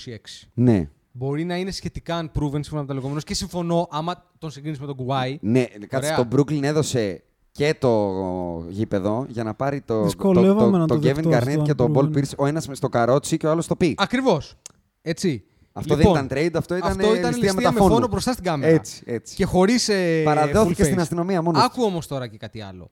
ναι. 0.55 0.89
Μπορεί 1.13 1.45
να 1.45 1.57
είναι 1.57 1.71
σχετικά 1.71 2.23
unproven 2.25 2.51
σύμφωνα 2.53 2.81
με 2.81 2.87
τα 2.87 2.95
λεγόμενα 2.95 3.21
και 3.21 3.35
συμφωνώ 3.35 3.89
άμα 3.91 4.25
τον 4.39 4.51
συγκρίνεις 4.51 4.81
με 4.81 4.87
τον 4.87 4.97
Κουβάη. 4.97 5.39
Ναι, 5.41 5.65
κάτσε, 5.65 6.13
Ωραία. 6.13 6.27
το 6.29 6.37
Brooklyn 6.37 6.63
έδωσε 6.63 7.23
και 7.53 7.75
το 7.79 8.65
γήπεδο 8.69 9.27
για 9.29 9.45
να 9.45 9.55
πάρει 9.55 9.81
το, 9.81 9.95
το, 9.99 10.03
Δυσκολεύομαι 10.05 10.71
το, 10.71 10.77
να 10.77 10.87
το, 10.87 10.99
το 10.99 11.09
Kevin 11.09 11.15
δεχτώ 11.15 11.31
Garnett 11.31 11.49
αυτό, 11.49 11.63
και 11.63 11.75
τον 11.75 11.93
Paul 11.97 11.99
unproven. 12.03 12.17
Pierce, 12.19 12.33
ο 12.37 12.47
ένας 12.47 12.69
στο 12.73 12.89
καρότσι 12.89 13.37
και 13.37 13.47
ο 13.47 13.51
άλλος 13.51 13.65
στο 13.65 13.77
πι. 13.77 13.95
Ακριβώς. 13.99 14.55
Έτσι. 15.03 15.45
Αυτό 15.73 15.97
Λοιπόν, 15.97 16.13
δεν 16.15 16.25
ήταν 16.25 16.39
trade, 16.39 16.51
αυτό 16.59 16.77
ήταν, 16.77 16.91
αυτό 16.91 17.03
ήταν 17.03 17.15
ληστεία 17.15 17.31
ληστεία 17.31 17.53
με 17.55 17.61
μεταφώνου. 17.63 17.95
φόνο 17.95 18.07
μπροστά 18.09 18.33
στην 18.33 18.45
κάμερα. 18.45 18.73
Έτσι, 18.73 19.03
έτσι. 19.07 19.35
Και 19.35 19.45
χωρίς. 19.45 19.89
Ε, 19.89 20.23
Παραδόθηκε 20.25 20.83
full 20.83 20.87
στην 20.87 20.99
face. 20.99 21.01
αστυνομία 21.03 21.43
μόνος. 21.43 21.65
Άκου 21.65 21.83
όμως 21.83 22.07
τώρα 22.07 22.27
και 22.27 22.37
κάτι 22.37 22.61
άλλο. 22.61 22.91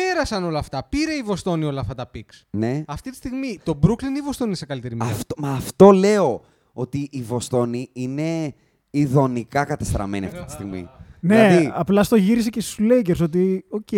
Πέρασαν 0.00 0.44
όλα 0.44 0.58
αυτά. 0.58 0.86
Πήρε 0.88 1.12
η 1.12 1.22
Βοστόνη 1.22 1.64
όλα 1.64 1.80
αυτά 1.80 1.94
τα 1.94 2.10
picks. 2.14 2.42
Ναι. 2.50 2.84
Αυτή 2.86 3.10
τη 3.10 3.16
στιγμή 3.16 3.58
το 3.62 3.78
Brooklyn 3.82 4.02
ή 4.14 4.18
η 4.18 4.22
Βοστόνη 4.24 4.48
είναι 4.48 4.58
σε 4.58 4.66
καλύτερη 4.66 4.94
μοίρα; 4.94 5.06
Αυτό, 5.10 5.34
μα 5.38 5.50
αυτό 5.52 5.90
λέω 5.90 6.40
ότι 6.72 7.08
η 7.12 7.22
Βοστόνη 7.22 7.88
είναι 7.92 8.54
ειδονικά 8.90 9.64
κατεστραμμένη 9.64 10.26
αυτή 10.26 10.44
τη 10.44 10.50
στιγμή. 10.52 10.88
Ναι, 11.20 11.48
Δηλαδή, 11.48 11.70
απλά 11.74 12.02
στο 12.02 12.16
γύρισε 12.16 12.50
και 12.50 12.60
στους 12.60 12.78
Lakers 12.90 13.20
ότι, 13.22 13.64
οκ, 13.70 13.88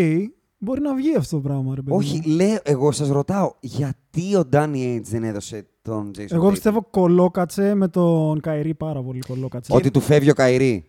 μπορεί 0.59 0.81
να 0.81 0.95
βγει 0.95 1.17
αυτό 1.17 1.37
το 1.37 1.43
πράγμα, 1.43 1.75
ρε 1.75 1.83
παιδί. 1.83 1.97
όχι, 1.97 2.23
μου. 2.27 2.35
λέω, 2.35 2.59
εγώ 2.63 2.93
σας 2.93 3.09
ρωτάω, 3.09 3.53
γιατί 3.61 4.37
ο 4.37 4.49
Danny 4.53 4.75
Ainge 4.75 5.01
δεν 5.03 5.25
έδωσε 5.25 5.67
τον 5.83 6.11
Jason 6.19 6.25
Εγώ 6.31 6.47
Tatum? 6.49 6.51
πιστεύω 6.51 6.87
κολόκατσε 6.91 7.75
με 7.75 7.89
τον 7.89 8.41
Καϊρή 8.41 8.75
πάρα 8.75 9.03
πολύ 9.03 9.19
κολόκατσε. 9.21 9.73
Ότι 9.75 9.91
του 9.91 10.01
φεύγει 10.01 10.31
ο 10.31 10.35
Καϊρή. 10.35 10.85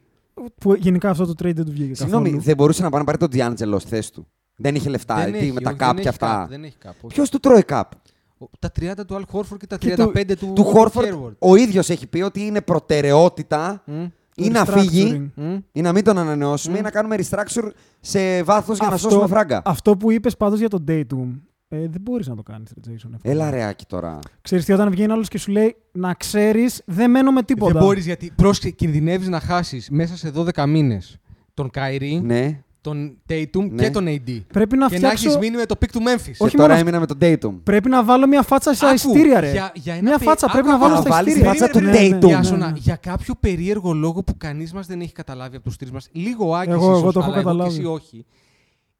Που 0.60 0.74
γενικά 0.74 1.10
αυτό 1.10 1.26
το 1.26 1.32
trade 1.32 1.56
δεν 1.56 1.66
του 1.66 1.72
βγήκε 1.72 1.96
Συγγνώμη, 1.96 2.24
καθόλου. 2.26 2.44
δεν 2.44 2.56
μπορούσε 2.56 2.82
να 2.84 2.90
πάει 2.90 3.00
να 3.00 3.06
πάρει 3.06 3.18
τον 3.18 3.30
Τζιάντζελο 3.30 3.80
στη 3.80 3.90
θέση 3.90 4.12
του. 4.14 4.28
Δεν 4.60 4.76
είχε 4.76 4.90
λεφτά, 4.90 5.16
Δεν 5.16 5.32
τι, 5.32 5.38
έχει, 5.38 5.52
με 5.52 5.62
τα 5.62 5.70
όχι, 5.70 5.78
καπ 5.80 5.88
δεν 5.88 5.96
και 5.96 6.00
έχει 6.00 6.10
αυτά. 6.10 6.46
cap, 6.46 6.50
Δεν 6.50 6.64
έχει 6.64 6.76
cap. 6.86 6.90
όχι. 7.02 7.14
Ποιος 7.14 7.30
του 7.30 7.40
τρώει 7.40 7.64
καπ. 7.64 7.92
Ο- 8.38 8.46
Τα 8.60 8.72
30 8.80 9.06
του 9.08 9.16
Al 9.16 9.36
Horford 9.36 9.58
και 9.60 9.68
τα 9.68 9.78
35 9.78 10.26
Και 10.26 10.36
του, 10.36 10.52
Του 10.56 10.64
Χόρφορντ, 10.64 11.08
Hayward. 11.14 11.36
ο 11.40 11.56
ίδιος 11.56 11.90
έχει 11.90 12.08
πει 12.08 12.22
ότι 12.22 12.46
είναι 12.46 12.62
προτεραιότητα 12.62 13.82
Μμ, 13.86 14.04
ή 14.36 14.48
να 14.50 14.66
φύγει 14.66 15.32
Restructuring. 15.36 15.44
μμ. 15.44 15.58
ή 15.72 15.82
να 15.82 15.92
μην 15.94 16.04
τον 16.04 16.18
ανανεώσουμε 16.18 16.78
ή 16.78 16.82
να 16.82 16.92
κάνουμε 16.92 17.16
restructure 17.20 17.70
σε 18.00 18.44
βάθος 18.44 18.78
για 18.78 18.88
να 18.88 18.94
Αυτό- 18.94 19.10
σώσουμε 19.10 19.28
φράγκα. 19.28 19.62
Αυτό 19.66 19.98
που 19.98 20.12
είπες 20.12 20.38
πάντως 20.38 20.60
για 20.60 20.70
τον 20.70 20.84
Datum, 20.88 21.40
ε, 21.68 21.78
δεν 21.78 22.02
μπορείς 22.02 22.28
να 22.28 22.36
το 22.36 22.44
κάνεις, 22.44 22.72
ρε 22.76 22.82
Jason. 22.94 22.94
εύκολα. 22.94 23.18
Έλα 23.22 23.50
ρε 23.50 23.64
Άκη 23.64 23.86
τώρα. 23.86 24.20
Ξέρεις 24.42 24.66
τι, 24.66 24.74
όταν 24.74 24.90
βγαίνει 24.90 25.12
άλλος 25.12 25.28
και 25.28 25.38
σου 25.38 25.52
λέει 25.52 25.76
να 25.92 26.14
ξέρεις, 26.14 26.82
δεν 26.86 27.12
μένω 27.12 27.32
με 27.32 27.44
τίποτα. 27.44 27.72
Δεν 27.74 27.82
μπορείς 27.82 28.06
γιατί 28.06 28.32
πρόσεχε, 28.36 28.70
κινδυνεύεις 28.70 29.28
να 29.28 29.40
χάσεις 29.40 29.90
μέσα 29.90 30.18
σε 30.18 30.30
12 30.36 30.66
μήνες 30.68 31.18
τον 31.54 31.70
Kyrie, 31.74 32.20
Ναι. 32.22 32.62
Τον 32.89 33.18
Tatum 33.30 33.69
Ναι. 33.69 33.84
και 33.84 33.89
τον 33.91 34.05
AD. 34.07 34.41
Πρέπει 34.53 34.77
να 34.77 34.88
και 34.88 34.93
να 34.93 34.97
φτιάξω... 35.09 35.30
έχει 35.30 35.38
μείνει 35.38 35.55
με 35.57 35.65
το 35.65 35.76
pick 35.81 35.88
του 35.91 35.99
Memphis. 35.99 36.31
Και 36.38 36.43
Όχι 36.43 36.55
τώρα 36.57 36.68
μόνο 36.69 36.80
έμεινα 36.80 36.99
με 36.99 37.05
τον 37.05 37.18
Dayton. 37.22 37.59
Πρέπει 37.64 37.89
να 37.89 38.03
βάλω 38.03 38.27
μια 38.27 38.41
φάτσα 38.41 38.73
στα 38.73 38.85
Άκου, 38.88 38.95
ειστήρια, 38.95 39.39
ρε. 39.39 39.51
για- 39.51 39.72
για 39.76 39.93
ένα 39.93 40.01
μια 40.03 40.18
πε- 40.18 40.27
φάτσα 40.27 40.45
άκου, 40.45 40.53
πρέπει 40.53 40.68
να 40.68 40.73
άκου, 40.73 40.84
βάλω 40.84 40.95
να 40.95 41.01
στα 41.01 41.09
βάλεις 41.09 41.34
ειστήρια. 41.35 41.53
φάτσα 41.53 41.69
του 41.69 41.80
Ναι, 41.85 41.91
ναι, 41.91 41.99
ναι, 42.07 42.18
Tatum. 42.18 42.26
Για 42.27 42.38
ναι, 42.38 42.43
Σώνα, 42.43 42.72
ναι. 42.72 42.77
για 42.77 42.95
κάποιο 42.95 43.34
περίεργο 43.39 43.93
λόγο 43.93 44.23
που 44.23 44.38
κανείς 44.38 44.73
μας 44.73 44.88
δεν 44.88 45.01
έχει 45.01 45.11
καταλάβει 45.14 45.55
από 45.55 45.65
τους 45.65 45.77
τρεις 45.77 45.91
μας. 45.91 46.07
Λίγο 46.11 46.47
ο 46.49 46.55
Άκης 46.55 46.73
Εγώ- 46.73 46.85
εγώ 46.89 46.97
ίσως, 46.99 47.14
το 47.14 47.19
έχω 47.19 47.27
αλλά 47.30 47.39
εγώ 47.39 47.47
καταλάβει. 47.49 47.69
και 47.76 47.81
εσύ 47.81 47.85
όχι. 47.91 48.26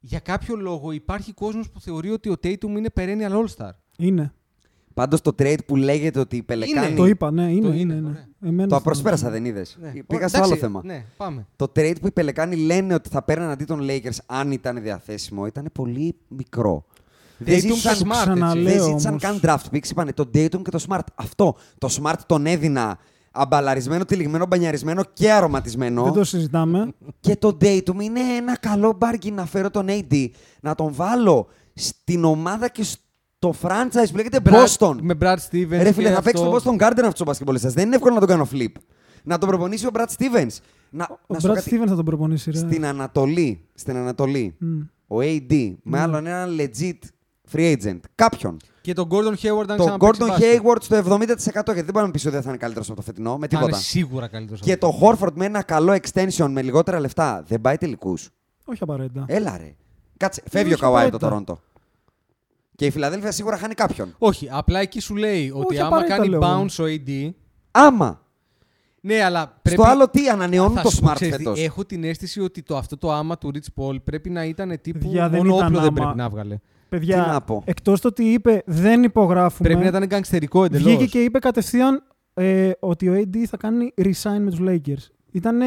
Για 0.00 0.18
κάποιο 0.18 0.56
λόγο 0.56 0.92
υπάρχει 0.92 1.32
κόσμος 1.32 1.70
που 1.70 1.80
θεωρεί 1.80 2.10
ότι 2.10 2.28
ο 2.28 2.34
Tatum 2.42 2.62
είναι 2.76 2.88
perennial 2.96 3.32
all-star. 3.32 3.70
Είναι. 3.98 4.32
Πάντως 4.98 5.20
το 5.20 5.34
trade 5.38 5.58
που 5.66 5.76
λέγεται 5.76 6.20
ότι 6.20 6.36
οι 6.36 6.42
Πελεκάνοι. 6.42 6.96
Το 6.96 7.06
είπα, 7.06 7.30
ναι, 7.30 7.50
είναι. 7.50 7.60
Το 7.60 7.68
είναι, 7.68 7.78
είναι, 7.78 7.94
ναι. 7.94 8.08
ωραία. 8.08 8.28
Εμένα 8.42 8.68
Το 8.68 8.76
αυτό 8.76 8.88
απροσπέρασα, 8.88 9.26
είναι. 9.28 9.36
δεν 9.36 9.44
είδες. 9.44 9.78
Ναι. 9.80 9.92
Πήγα 10.06 10.24
Ω, 10.24 10.28
στο 10.28 10.36
άλλο 10.36 10.46
εντάξει, 10.46 10.64
θέμα. 10.64 10.80
Ναι, 10.84 11.04
πάμε. 11.16 11.46
Το 11.56 11.72
trade 11.76 11.94
που 12.00 12.06
οι 12.06 12.10
Πελεκάνοι 12.10 12.56
λένε 12.56 12.94
ότι 12.94 13.08
θα 13.08 13.22
παίρναν 13.22 13.50
αντί 13.50 13.64
των 13.64 13.80
Lakers 13.82 14.16
αν 14.26 14.50
ήταν 14.50 14.82
διαθέσιμο 14.82 15.46
ήταν 15.46 15.68
πολύ 15.72 16.14
μικρό. 16.28 16.84
Δεν 17.38 17.56
Tatum 17.56 17.60
ζήτησαν, 17.60 17.96
και 17.96 18.04
Smart, 18.04 18.10
έτσι. 18.10 18.24
ξαναλέω. 18.24 18.74
δεν 18.74 18.82
ζήτησαν 18.82 19.10
όμως. 19.10 19.22
καν 19.22 19.40
draft 19.42 19.74
picks. 19.76 19.90
Είπανε 19.90 20.12
τον 20.12 20.30
Dayton 20.34 20.62
και 20.62 20.70
το 20.70 20.84
Smart. 20.88 21.04
Αυτό. 21.14 21.56
Το 21.78 21.88
Smart 22.00 22.18
τον 22.26 22.46
έδινα 22.46 22.98
αμπαλαρισμένο, 23.30 24.04
τυλιγμένο, 24.04 24.46
μπανιαρισμένο 24.46 25.02
και 25.12 25.32
αρωματισμένο. 25.32 26.02
Δεν 26.02 26.12
το 26.12 26.24
συζητάμε. 26.24 26.92
Και 27.20 27.36
το 27.36 27.56
Dayton 27.60 28.00
είναι 28.02 28.20
ένα 28.20 28.58
καλό 28.58 28.98
bargain 29.00 29.32
να 29.32 29.46
φέρω 29.46 29.70
τον 29.70 29.86
AD, 29.88 30.26
να 30.60 30.74
τον 30.74 30.92
βάλω 30.92 31.48
στην 31.74 32.24
ομάδα 32.24 32.68
και 32.68 32.82
στο 32.82 33.02
franchise 33.40 34.08
που 34.10 34.16
λέγεται 34.16 34.38
Boston. 34.44 34.96
Με 35.00 35.14
Brad 35.20 35.36
Stevens. 35.50 35.68
Ρε 35.70 35.92
φίλε, 35.92 36.08
και 36.08 36.14
θα 36.14 36.22
παίξει 36.22 36.42
αυτό. 36.44 36.58
στον 36.58 36.76
Boston 36.78 36.82
Garden 36.82 37.02
αυτός 37.04 37.20
ο 37.20 37.24
μπασκετμπολίστας. 37.24 37.72
Δεν 37.72 37.86
είναι 37.86 37.94
εύκολο 37.94 38.14
να 38.14 38.20
τον 38.20 38.28
κάνω 38.28 38.48
flip. 38.52 38.72
Να 39.22 39.38
τον 39.38 39.48
προπονήσει 39.48 39.86
ο 39.86 39.90
Brad 39.92 40.06
Stevens. 40.18 40.56
Να, 40.90 41.06
Ο 41.10 41.16
να 41.34 41.40
σου 41.40 41.46
πω 41.46 41.52
Brad 41.52 41.56
κάτι. 41.56 41.70
Stevens 41.82 41.88
θα 41.88 41.94
τον 41.94 42.04
προπονήσει, 42.04 42.50
ρε. 42.50 42.58
Στην 42.58 42.86
Ανατολή, 42.86 43.60
στην 43.74 43.96
Ανατολή, 43.96 44.54
Μμ. 44.58 44.80
ο 45.06 45.16
AD 45.20 45.74
με 45.82 46.00
άλλον 46.00 46.26
έναν 46.26 46.56
legit 46.58 46.98
free 47.52 47.76
agent, 47.76 48.00
κάποιον. 48.14 48.56
Και 48.80 48.92
τον 48.92 49.08
Gordon 49.10 49.34
Hayward 49.42 49.64
αν 49.68 49.76
Το 49.76 49.84
ξαναπαίξει 49.84 49.98
Gordon 50.22 50.26
μπάσκετ. 50.28 50.60
Hayward 50.62 50.82
στο 50.82 50.96
70% 50.96 51.64
γιατί 51.64 51.82
δεν 51.82 51.90
μπορεί 51.92 52.06
να 52.06 52.10
πει 52.10 52.18
ότι 52.26 52.30
δεν 52.30 52.42
θα 52.42 52.48
είναι 52.48 52.58
καλύτερος 52.58 52.86
από 52.88 52.96
το 52.96 53.02
φετινό, 53.02 53.38
με 53.38 53.46
Θα 53.46 53.56
είναι 53.56 53.64
τίποτα. 53.64 53.82
σίγουρα 53.82 54.28
καλύτερος. 54.28 54.60
Και 54.60 54.76
το 54.76 54.98
Horford 55.02 55.32
με 55.34 55.44
ένα 55.44 55.62
καλό 55.62 55.96
extension 56.02 56.48
με 56.50 56.62
λιγότερα 56.62 57.00
λεφτά 57.00 57.44
δεν 57.46 57.60
πάει 57.60 57.76
τελικούς. 57.76 58.28
Όχι 58.64 58.82
απαραίτητα. 58.82 59.24
Έλα 59.28 59.56
ρε. 59.56 59.74
Κάτσε, 60.16 60.42
φεύγει 60.50 60.70
ο 60.70 60.72
όχι 60.72 60.82
Καουάι 60.82 61.06
από 61.06 61.18
το 61.18 61.26
απαραίτητα. 61.26 61.52
Τωρόντο. 61.54 61.62
Και 62.78 62.86
η 62.86 62.90
Φιλαδέλφια 62.90 63.32
σίγουρα 63.32 63.56
χάνει 63.56 63.74
κάποιον. 63.74 64.14
Όχι, 64.18 64.48
απλά 64.50 64.80
εκεί 64.80 65.00
σου 65.00 65.16
λέει 65.16 65.50
ότι 65.54 65.66
Όχι 65.74 65.78
άμα 65.78 65.86
απαραίτητα, 65.88 66.16
κάνει 66.16 66.28
λέω 66.28 66.40
εγώ. 66.44 66.62
bounce 66.64 66.84
ο 66.84 66.84
AD. 66.84 67.30
Άμα. 67.70 68.22
Ναι, 69.00 69.22
αλλά 69.22 69.58
πρέπει. 69.62 69.80
Στο 69.80 69.90
άλλο 69.90 70.08
τι 70.08 70.28
ανανεώνουν 70.28 70.76
Θα 70.76 70.82
το 70.82 70.90
σου 70.90 71.00
πω, 71.00 71.08
Smart 71.10 71.14
ξέρεις 71.14 71.36
τι, 71.36 71.42
φέτος. 71.42 71.64
Έχω 71.64 71.84
την 71.84 72.04
αίσθηση 72.04 72.40
ότι 72.40 72.62
το, 72.62 72.76
αυτό 72.76 72.96
το 72.98 73.12
άμα 73.12 73.38
του 73.38 73.50
Rich 73.54 73.82
Paul 73.82 73.96
πρέπει 74.04 74.30
να 74.30 74.44
ήταν 74.44 74.78
τύπου. 74.82 74.98
Παιδιά, 74.98 75.28
δεν 75.28 75.38
μόνο 75.46 75.54
ήταν 75.54 75.66
όπλο 75.66 75.80
δεν 75.80 75.88
άμα. 75.88 76.00
πρέπει 76.00 76.16
να 76.16 76.28
βγάλε. 76.28 76.54
Τι 76.54 76.60
Παιδιά, 76.88 77.16
να 77.16 77.40
πω. 77.40 77.62
εκτός 77.66 78.00
το 78.00 78.08
ότι 78.08 78.24
είπε 78.24 78.62
δεν 78.66 79.02
υπογράφουμε, 79.02 79.68
Πρέπει 79.68 79.82
να 79.82 79.88
ήταν 79.88 80.06
γκαγκστερικό 80.06 80.64
εντελώς. 80.64 80.84
βγήκε 80.86 81.06
και 81.06 81.18
είπε 81.22 81.38
κατευθείαν 81.38 82.02
ε, 82.34 82.70
ότι 82.80 83.08
ο 83.08 83.14
AD 83.14 83.36
θα 83.48 83.56
κάνει 83.56 83.92
resign 83.96 84.38
με 84.40 84.50
τους 84.50 84.60
Lakers. 84.62 85.10
Ήταν 85.32 85.58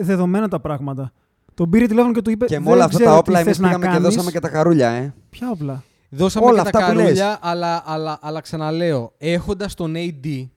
δεδομένα 0.00 0.48
τα 0.48 0.60
πράγματα. 0.60 1.12
Τον 1.54 1.70
πήρε 1.70 1.86
τηλέφωνο 1.86 2.12
και 2.12 2.22
του 2.22 2.30
είπε 2.30 2.44
Και 2.46 2.58
με 2.58 2.64
δεν 2.64 2.72
όλα 2.72 2.84
αυτά 2.84 2.96
ξέρω 2.98 3.10
τα 3.10 3.16
τι 3.16 3.20
όπλα 3.28 3.38
εμείς 3.40 3.50
θες 3.50 3.58
να 3.60 3.66
πήγαμε 3.66 3.86
και 3.86 3.92
κάνεις. 3.92 4.08
δώσαμε 4.14 4.30
και 4.30 4.40
τα 4.40 4.48
καρούλια, 4.48 4.88
ε. 4.90 5.14
Ποια 5.30 5.50
όπλα; 5.50 5.82
Δώσαμε 6.12 6.46
Όλα 6.46 6.62
και 6.62 6.70
τα 6.70 6.78
αυτά 6.78 6.90
που 6.90 6.96
λες. 6.98 7.04
καρούλια, 7.04 7.38
αλλά, 7.42 7.82
αλλά, 7.86 8.18
αλλά 8.22 8.40
ξαναλέω, 8.40 9.12
έχοντας 9.18 9.74
τον 9.74 9.94
AD. 9.96 10.48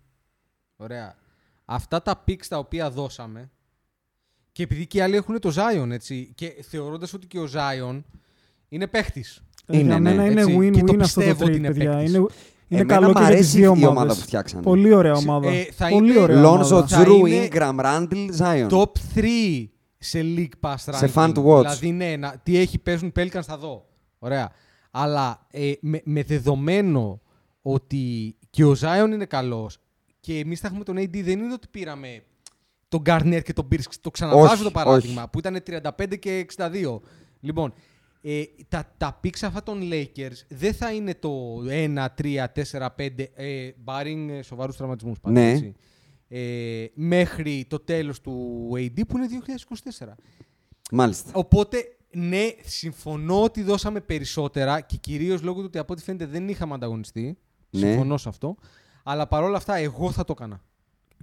Ωραία. 0.76 1.16
Αυτά 1.66 2.02
τα 2.02 2.24
picks 2.28 2.46
τα 2.50 2.58
οποία 2.58 2.90
δώσαμε. 2.92 3.52
Και 4.52 4.64
επειδή 4.64 4.88
και 4.88 4.98
οι 4.98 5.02
άλλοι 5.02 5.16
έχουν 5.16 5.40
το 5.40 5.54
Zion, 5.56 5.90
έτσι. 5.92 6.32
Και 6.36 6.56
θεωρώντας 6.70 7.14
ότι 7.14 7.28
και 7.28 7.40
ο 7.40 7.48
Zion 7.54 8.02
είναι 8.70 8.88
παίχτης. 8.88 9.42
Ε, 9.66 9.78
Είναι, 9.78 9.88
για 9.88 10.00
ναι, 10.00 10.10
μένα 10.14 10.26
είναι 10.26 10.42
έτσι. 10.42 10.52
Και 10.54 10.58
το 10.58 10.64
win-win 10.66 10.74
αυτό 10.76 10.86
το 10.92 10.98
πιστεύω 10.98 11.44
ότι 11.44 11.54
trade, 11.54 11.58
είναι 11.58 11.68
παιδιά. 11.68 11.92
παίκτης. 11.92 12.14
Είναι, 12.14 12.18
Είναι 12.68 12.82
Εμένα 12.82 12.94
καλό 13.00 13.10
μ' 13.10 13.14
και 13.14 13.20
για 13.20 13.28
τις 13.30 13.36
αρέσει 13.36 13.58
δύο 13.58 13.66
η 13.66 13.72
ομάδα 13.72 13.90
ομάδες. 13.90 14.16
που 14.18 14.22
φτιάξανε. 14.24 14.62
Πολύ 14.62 14.94
ωραία 14.94 15.14
ομάδα. 15.14 15.50
Ε, 15.50 15.64
θα 15.72 15.88
Πολύ 15.88 16.12
είναι- 16.12 16.20
ωραία 16.20 16.40
Λόνζο, 16.40 16.76
ομάδα. 16.76 16.88
Θα 16.98 17.04
Τζρου, 17.04 17.26
είναι 17.26 17.48
Ingram, 17.52 17.76
Randall, 17.80 18.30
Zion. 18.40 18.70
Top 18.70 18.92
3 19.16 19.70
σε 19.98 20.22
League 20.24 20.50
Pass 20.62 20.76
ranking. 20.76 20.96
Σε 20.98 21.12
fan 21.16 21.34
to 21.34 21.44
watch. 21.46 21.60
Δηλαδή, 21.62 21.92
ναι, 21.92 22.16
να, 22.16 22.36
τι 22.44 22.58
έχει 22.58 22.80
παίζουν 22.80 23.08
οι 23.08 23.12
Pelicans 23.20 23.44
θα 23.44 23.58
δω. 23.58 23.86
Ωραία. 24.20 24.52
Αλλά 24.96 25.48
ε, 25.52 25.72
με, 25.82 26.02
με 26.04 26.24
δεδομένο 26.24 27.22
ότι 27.62 28.36
και 28.50 28.64
ο 28.66 28.76
Zion 28.80 29.10
είναι 29.14 29.26
καλός 29.26 29.78
και 30.20 30.40
εμείς 30.40 30.60
θα 30.60 30.68
έχουμε 30.68 30.84
τον 30.84 30.98
AD, 30.98 31.24
δεν 31.24 31.40
είναι 31.40 31.54
ότι 31.54 31.68
πήραμε 31.72 32.24
τον 32.88 33.02
Garnett 33.06 33.42
και 33.44 33.54
τον 33.54 33.68
Pierce. 33.72 33.94
Το 34.02 34.12
ξαναβάζω 34.12 34.54
Όχι, 34.54 34.64
το 34.64 34.72
παράδειγμα 34.72 35.22
όχι. 35.22 35.30
που 35.32 35.40
ήταν 35.40 35.64
35 36.08 36.20
και 36.20 36.46
62. 36.58 37.00
Λοιπόν, 37.40 37.74
ε, 38.22 38.44
τα, 38.68 38.94
τα 38.98 39.20
picks 39.24 39.40
αυτά 39.44 39.64
των 39.64 39.82
Lakers 39.92 40.36
δεν 40.48 40.74
θα 40.74 40.94
είναι 40.94 41.16
το 41.16 41.58
1, 41.70 42.06
3, 42.22 42.46
4, 42.72 42.88
5, 42.98 43.10
ε, 43.34 43.70
barring 43.86 44.28
ε, 44.30 44.42
σοβαρούς 44.42 44.76
τραυματισμούς 44.78 45.20
πάντα, 45.20 45.40
Ναι. 45.40 45.52
έτσι. 45.52 45.74
Ε, 46.28 46.86
μέχρι 46.94 47.66
το 47.70 47.80
τέλος 47.80 48.22
του 48.22 48.68
AD 48.76 49.02
που 49.08 49.18
είναι 49.18 49.28
2024. 50.02 50.08
Μάλιστα. 50.92 51.32
Οπότε, 51.34 51.78
ναι, 52.14 52.48
συμφωνώ 52.64 53.44
ότι 53.44 53.64
δώσαμε 53.64 54.00
περισσότερα 54.00 54.80
και 54.80 54.98
κυρίως 54.98 55.42
λόγω 55.42 55.60
του 55.60 55.66
ότι 55.68 55.78
από 55.78 55.94
ό,τι 55.94 56.02
φαίνεται 56.04 56.26
δεν 56.26 56.48
είχαμε 56.50 56.74
ανταγωνιστεί. 56.74 57.38
Ναι. 57.70 57.80
Συμφωνώ 57.80 58.18
σε 58.18 58.30
αυτό. 58.30 58.56
Αλλά 59.04 59.28
παρόλα 59.28 59.58
αυτά, 59.58 59.76
εγώ 59.76 60.12
θα 60.12 60.24
το 60.24 60.34
έκανα. 60.38 60.62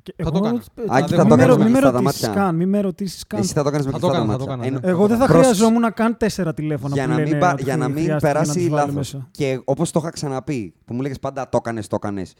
Και 0.02 0.14
θα 0.16 0.30
το 0.30 0.36
εγώ- 0.36 0.44
κάνω. 0.44 0.60
ε, 0.74 0.82
Άκη, 0.88 1.10
μη 1.12 1.16
θα 1.18 1.22
το 1.22 1.28
με 1.36 1.42
κάνεις 1.42 1.46
ρω- 1.46 1.58
με 1.58 1.64
Μη 1.64 1.70
με 1.70 1.78
κλειστά 1.78 1.92
τα 1.92 1.98
ρωτήσεις 2.00 2.26
μάτια. 2.28 2.42
καν, 2.42 2.54
μη 2.56 2.66
με 2.66 2.80
ρωτήσεις 2.80 3.26
καν. 3.26 3.40
Εσύ 3.40 3.52
θα 3.52 3.62
το 3.62 3.68
έκανες 3.68 3.86
με 3.86 3.92
Θα 3.92 3.98
κλειστά 3.98 4.16
το 4.18 4.24
τα 4.24 4.32
έκανα, 4.32 4.38
θα 4.38 4.44
το 4.44 4.50
μάτια. 4.50 4.64
έκανα, 4.68 4.76
Εν- 4.76 4.84
ναι. 4.86 4.90
Εγώ 4.98 5.06
δεν 5.06 5.18
θα 5.18 5.26
Πρόσεξε. 5.26 5.54
χρειαζόμουν 5.54 5.94
καν 5.94 6.16
τέσσερα 6.16 6.54
τηλέφωνα 6.54 6.94
για 6.94 7.02
που 7.04 7.08
να 7.10 7.16
λένε 7.16 7.30
μην, 7.30 7.38
πα- 7.38 7.52
ότι 7.52 7.62
για 7.62 7.76
να 7.76 7.88
μην 7.88 8.02
χρειάστηκε 8.02 8.26
να 8.26 8.32
περάσει 8.32 8.52
τους 8.58 8.68
βάλει 8.68 8.74
λάθος. 8.74 8.94
μέσα. 8.94 9.28
Και 9.30 9.60
όπως 9.64 9.90
το 9.90 9.98
είχα 10.02 10.10
ξαναπεί, 10.10 10.74
που 10.84 10.94
μου 10.94 11.00
λέγες 11.00 11.18
πάντα 11.18 11.48
το 11.48 11.56
έκανες, 11.60 11.86
το 11.86 11.96
έκανες. 11.96 12.34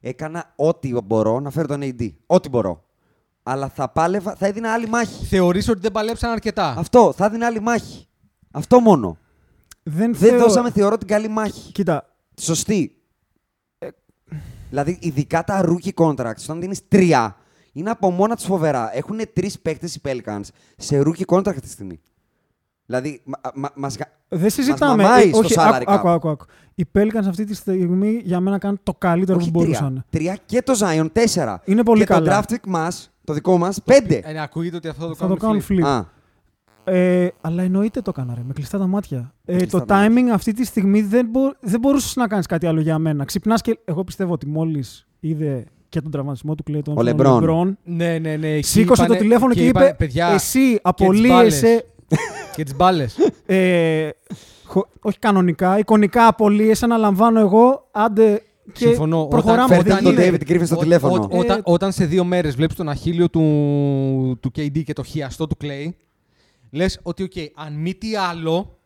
Έκανα 0.00 0.52
ό,τι 0.56 0.92
μπορώ 1.04 1.40
να 1.40 1.50
φέρω 1.50 1.66
τον 1.66 1.80
AD. 1.82 2.08
Ό,τι 2.26 2.48
μπορώ. 2.48 2.84
Αλλά 3.48 3.68
θα 3.68 3.88
πάλευα, 3.88 4.34
θα 4.34 4.46
έδινα 4.46 4.72
άλλη 4.72 4.86
μάχη. 4.88 5.24
Θεωρείς 5.24 5.68
ότι 5.68 5.80
δεν 5.80 5.92
παλέψαν 5.92 6.30
αρκετά; 6.30 6.74
Αυτό, 6.78 7.12
θα 7.16 7.24
έδινα 7.24 7.46
άλλη 7.46 7.60
μάχη. 7.60 8.06
Αυτό 8.50 8.80
μόνο. 8.80 9.18
Δεν, 9.82 10.14
Δεν 10.14 10.30
θεω- 10.30 10.38
δώσαμε, 10.38 10.70
θεωρώ, 10.70 10.98
την 10.98 11.06
καλή 11.08 11.28
μάχη. 11.28 11.72
Κοίτα, 11.72 12.10
Τη 12.34 12.42
Σωστή. 12.42 12.96
Ε, 13.78 13.88
δηλαδή, 14.68 14.98
ειδικά 15.00 15.44
τα 15.44 15.64
rookie 15.64 15.94
contracts, 15.94 16.42
όταν 16.42 16.60
δίνεις 16.60 16.88
τρία, 16.88 17.36
είναι 17.72 17.90
από 17.90 18.10
μόνα 18.10 18.36
τους 18.36 18.44
φοβερά. 18.44 18.96
Έχουν 18.96 19.18
τρεις 19.32 19.58
παίκτες 19.60 19.94
οι 19.94 20.00
Pelicans 20.04 20.40
σε 20.76 21.02
rookie 21.06 21.24
contract 21.34 21.48
αυτή 21.48 21.60
τη 21.60 21.68
στιγμή. 21.70 22.00
Δηλαδή, 22.86 23.22
μα, 23.24 23.38
μα, 23.54 23.70
μας 23.74 23.96
γα- 23.96 24.10
δεν 24.28 24.50
συζητάμε. 24.50 25.02
μαμάει 25.02 25.24
Ε, 25.24 25.28
στο 25.28 25.38
όχι, 25.38 25.54
salary 25.56 25.82
άκου, 25.86 25.90
cap. 25.92 25.94
άκου, 25.94 26.08
άκου, 26.08 26.28
άκου. 26.28 26.44
Οι 26.74 26.84
Pelicans 26.94 27.26
αυτή 27.28 27.44
τη 27.44 27.54
στιγμή 27.54 28.20
για 28.24 28.40
μένα 28.40 28.58
κάνουν 28.58 28.80
το 28.82 28.94
καλύτερο 28.94 29.38
όχι 29.38 29.50
που 29.50 29.60
τρία. 29.62 29.78
μπορούσαν. 29.80 30.04
Τρία 30.10 30.38
και 30.46 30.62
το 30.62 30.72
Zion, 30.80 31.06
τέσσερα. 31.12 31.60
Είναι 31.64 31.82
πολύ 31.82 32.00
και 32.00 32.06
καλά. 32.06 32.40
το 32.40 32.44
draft 32.48 32.52
pick 32.54 32.66
μας, 32.66 33.10
το 33.26 33.32
δικό 33.32 33.58
μας, 33.58 33.82
πέντε. 33.82 34.20
Ε, 34.24 34.32
ναι, 34.32 34.42
ακούγεται 34.42 34.76
ότι 34.76 34.88
αυτό 34.88 35.06
το 35.08 35.14
Θα 35.14 35.26
το 35.28 35.34
κάνουν 35.36 35.60
κάνουν 35.68 35.84
flip. 35.84 35.86
flip. 35.86 35.88
Α, 35.88 36.14
Ε, 36.92 37.28
αλλά 37.40 37.62
εννοείται 37.62 38.00
το 38.00 38.12
έκανα, 38.16 38.34
ρε, 38.34 38.40
με 38.46 38.52
κλειστά 38.52 38.78
τα 38.78 38.86
μάτια. 38.86 39.32
Ε, 39.44 39.56
κλειστά 39.56 39.78
το 39.78 39.84
τα 39.84 39.94
μάτια. 39.94 40.12
timing 40.24 40.34
αυτή 40.34 40.52
τη 40.52 40.64
στιγμή 40.64 41.02
δεν, 41.02 41.26
μπο, 41.30 41.40
δεν 41.60 41.80
μπορούσες 41.80 42.16
να 42.16 42.26
κάνεις 42.26 42.46
κάτι 42.46 42.66
άλλο 42.66 42.80
για 42.80 42.98
μένα. 42.98 43.24
Ξυπνάς 43.24 43.60
και 43.62 43.78
εγώ 43.84 44.04
πιστεύω 44.04 44.32
ότι 44.32 44.46
μόλις 44.46 45.06
είδε 45.20 45.64
και 45.88 46.00
τον 46.00 46.10
τραυματισμό 46.10 46.54
του 46.54 46.64
Clay 46.70 46.80
Thompson, 46.84 47.14
LeBron. 47.16 47.42
LeBron, 47.42 47.72
Ναι, 47.84 48.18
ναι, 48.18 48.36
ναι. 48.36 48.48
εκεί 48.48 48.66
σήκωσε 48.66 49.00
το 49.00 49.04
είπανε- 49.04 49.20
τηλέφωνο 49.20 49.54
και, 49.54 49.66
είπανε, 49.66 49.86
είπε: 49.86 49.94
παιδιά, 49.98 50.26
Εσύ 50.28 50.78
απολύεσαι. 50.82 51.84
και 52.54 52.62
τις 52.64 52.76
μπάλες. 52.76 53.16
ε, 53.46 54.08
χω- 54.64 54.88
όχι 55.00 55.18
κανονικά, 55.18 55.78
εικονικά 55.78 56.26
απολύεσαι, 56.26 56.84
αναλαμβάνω 56.84 57.40
εγώ. 57.40 57.88
Άντε 57.92 58.42
και 58.72 58.86
Συμφωνώ. 58.86 59.24
προχωράμε. 59.26 59.62
Όταν- 59.62 59.76
Φέρτε 59.76 59.94
Δεν 59.94 60.02
τον 60.02 60.12
είναι- 60.12 60.36
David 60.38 60.48
Griffin 60.50 60.66
στο 60.66 60.76
Ό- 60.76 60.78
τηλέφωνο. 60.82 61.28
ό- 61.30 61.38
όταν, 61.38 61.58
Ε, 61.58 61.62
όταν 61.64 61.92
σε 61.92 62.04
δύο 62.04 62.24
μέρες 62.24 62.54
βλέπεις 62.56 62.76
τον 62.76 62.88
αχίλιο 62.88 63.28
του, 63.30 63.40
του 64.40 64.50
KD 64.56 64.82
και 64.84 64.92
το 64.92 65.02
χιαστό 65.02 65.46
του 65.46 65.56
Klay, 65.62 65.88
λες 66.70 67.00
ότι 67.02 67.22
οκ, 67.22 67.32
αν 67.54 67.72
μη 67.74 67.94
τι 67.94 68.16
άλλο, 68.16 68.78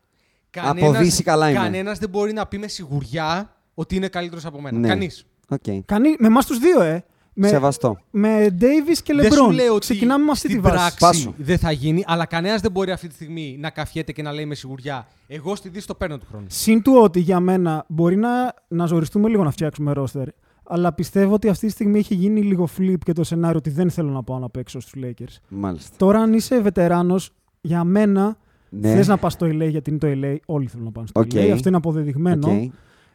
κανένας, 0.50 0.98
Δύση 1.02 1.22
καλά 1.22 1.50
είμαι. 1.50 1.58
κανένας 1.58 1.98
δεν 1.98 2.08
μπορεί 2.08 2.32
να 2.32 2.46
πει 2.46 2.58
με 2.58 2.68
σιγουριά 2.68 3.56
ότι 3.74 3.96
είναι 3.96 4.08
καλύτερος 4.08 4.44
από 4.44 4.60
μένα. 4.60 4.78
Ναι. 4.78 4.88
Κανείς. 4.88 5.24
Οκ. 5.48 5.58
Κανεί, 5.84 6.16
με 6.18 6.26
εμάς 6.26 6.46
τους 6.46 6.58
δύο, 6.58 6.80
ε. 6.80 7.04
Με, 7.34 7.48
Σεβαστό. 7.48 7.98
με 8.10 8.46
Davis 8.60 8.98
και 9.02 9.14
Δεν 9.14 9.32
σου 9.32 9.46
LeBron. 9.48 9.52
λέω 9.54 9.70
ότι 9.72 9.80
Ξεκινάμε 9.80 10.24
με 10.24 10.30
αυτή 10.30 10.46
τη 10.46 10.52
στην 10.52 10.62
βάση. 10.62 10.74
πράξη 10.76 10.98
Πάσου. 10.98 11.32
δεν 11.36 11.58
θα 11.58 11.70
γίνει, 11.72 12.04
αλλά 12.06 12.26
κανένας 12.26 12.60
δεν 12.60 12.70
μπορεί 12.70 12.90
αυτή 12.90 13.08
τη 13.08 13.14
στιγμή 13.14 13.56
να 13.60 13.70
καυχιέται 13.70 14.12
και 14.12 14.22
να 14.22 14.32
λέει 14.32 14.44
με 14.46 14.54
σιγουριά 14.54 15.06
εγώ 15.26 15.54
στη 15.54 15.68
Δύση 15.68 15.86
το 15.86 15.94
παίρνω 15.94 16.18
του 16.18 16.26
χρόνου. 16.30 16.44
Συν 16.48 16.82
του 16.82 16.92
ότι 17.02 17.20
για 17.20 17.40
μένα 17.40 17.84
μπορεί 17.88 18.16
να, 18.16 18.54
να 18.68 18.86
ζοριστούμε 18.86 19.28
λίγο 19.28 19.44
να 19.44 19.50
φτιάξουμε 19.50 19.92
ρόστερ. 19.92 20.28
Αλλά 20.72 20.92
πιστεύω 20.92 21.34
ότι 21.34 21.48
αυτή 21.48 21.66
τη 21.66 21.72
στιγμή 21.72 21.98
έχει 21.98 22.14
γίνει 22.14 22.42
λίγο 22.42 22.68
flip 22.78 22.94
και 23.04 23.12
το 23.12 23.24
σενάριο 23.24 23.58
ότι 23.58 23.70
δεν 23.70 23.90
θέλω 23.90 24.10
να 24.10 24.22
πάω 24.22 24.38
να 24.38 24.48
παίξω 24.50 24.80
στους 24.80 25.02
Lakers. 25.04 25.36
Μάλιστα. 25.48 25.96
Τώρα, 25.96 26.18
αν 26.20 26.32
είσαι 26.32 26.60
βετεράνος, 26.60 27.30
για 27.60 27.84
μένα 27.84 28.36
Ναι. 28.68 28.92
θες 28.94 29.06
να 29.08 29.16
πας 29.16 29.32
στο 29.32 29.46
LA 29.46 29.68
γιατί 29.70 29.90
είναι 29.90 29.98
το 29.98 30.06
LA. 30.10 30.36
Όλοι 30.46 30.66
θέλουν 30.66 30.84
να 30.84 30.90
πάνε 30.92 31.06
στο 31.06 31.20
Οκ. 31.20 31.30
LA. 31.34 31.48
Αυτό 31.52 31.68
είναι 31.68 31.76
αποδεδειγμένο. 31.76 32.50
Οκ. 32.50 32.70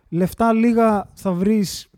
Λεφτά 0.09 0.53
λίγα 0.53 1.09
θα 1.13 1.31
βρεις... 1.31 1.89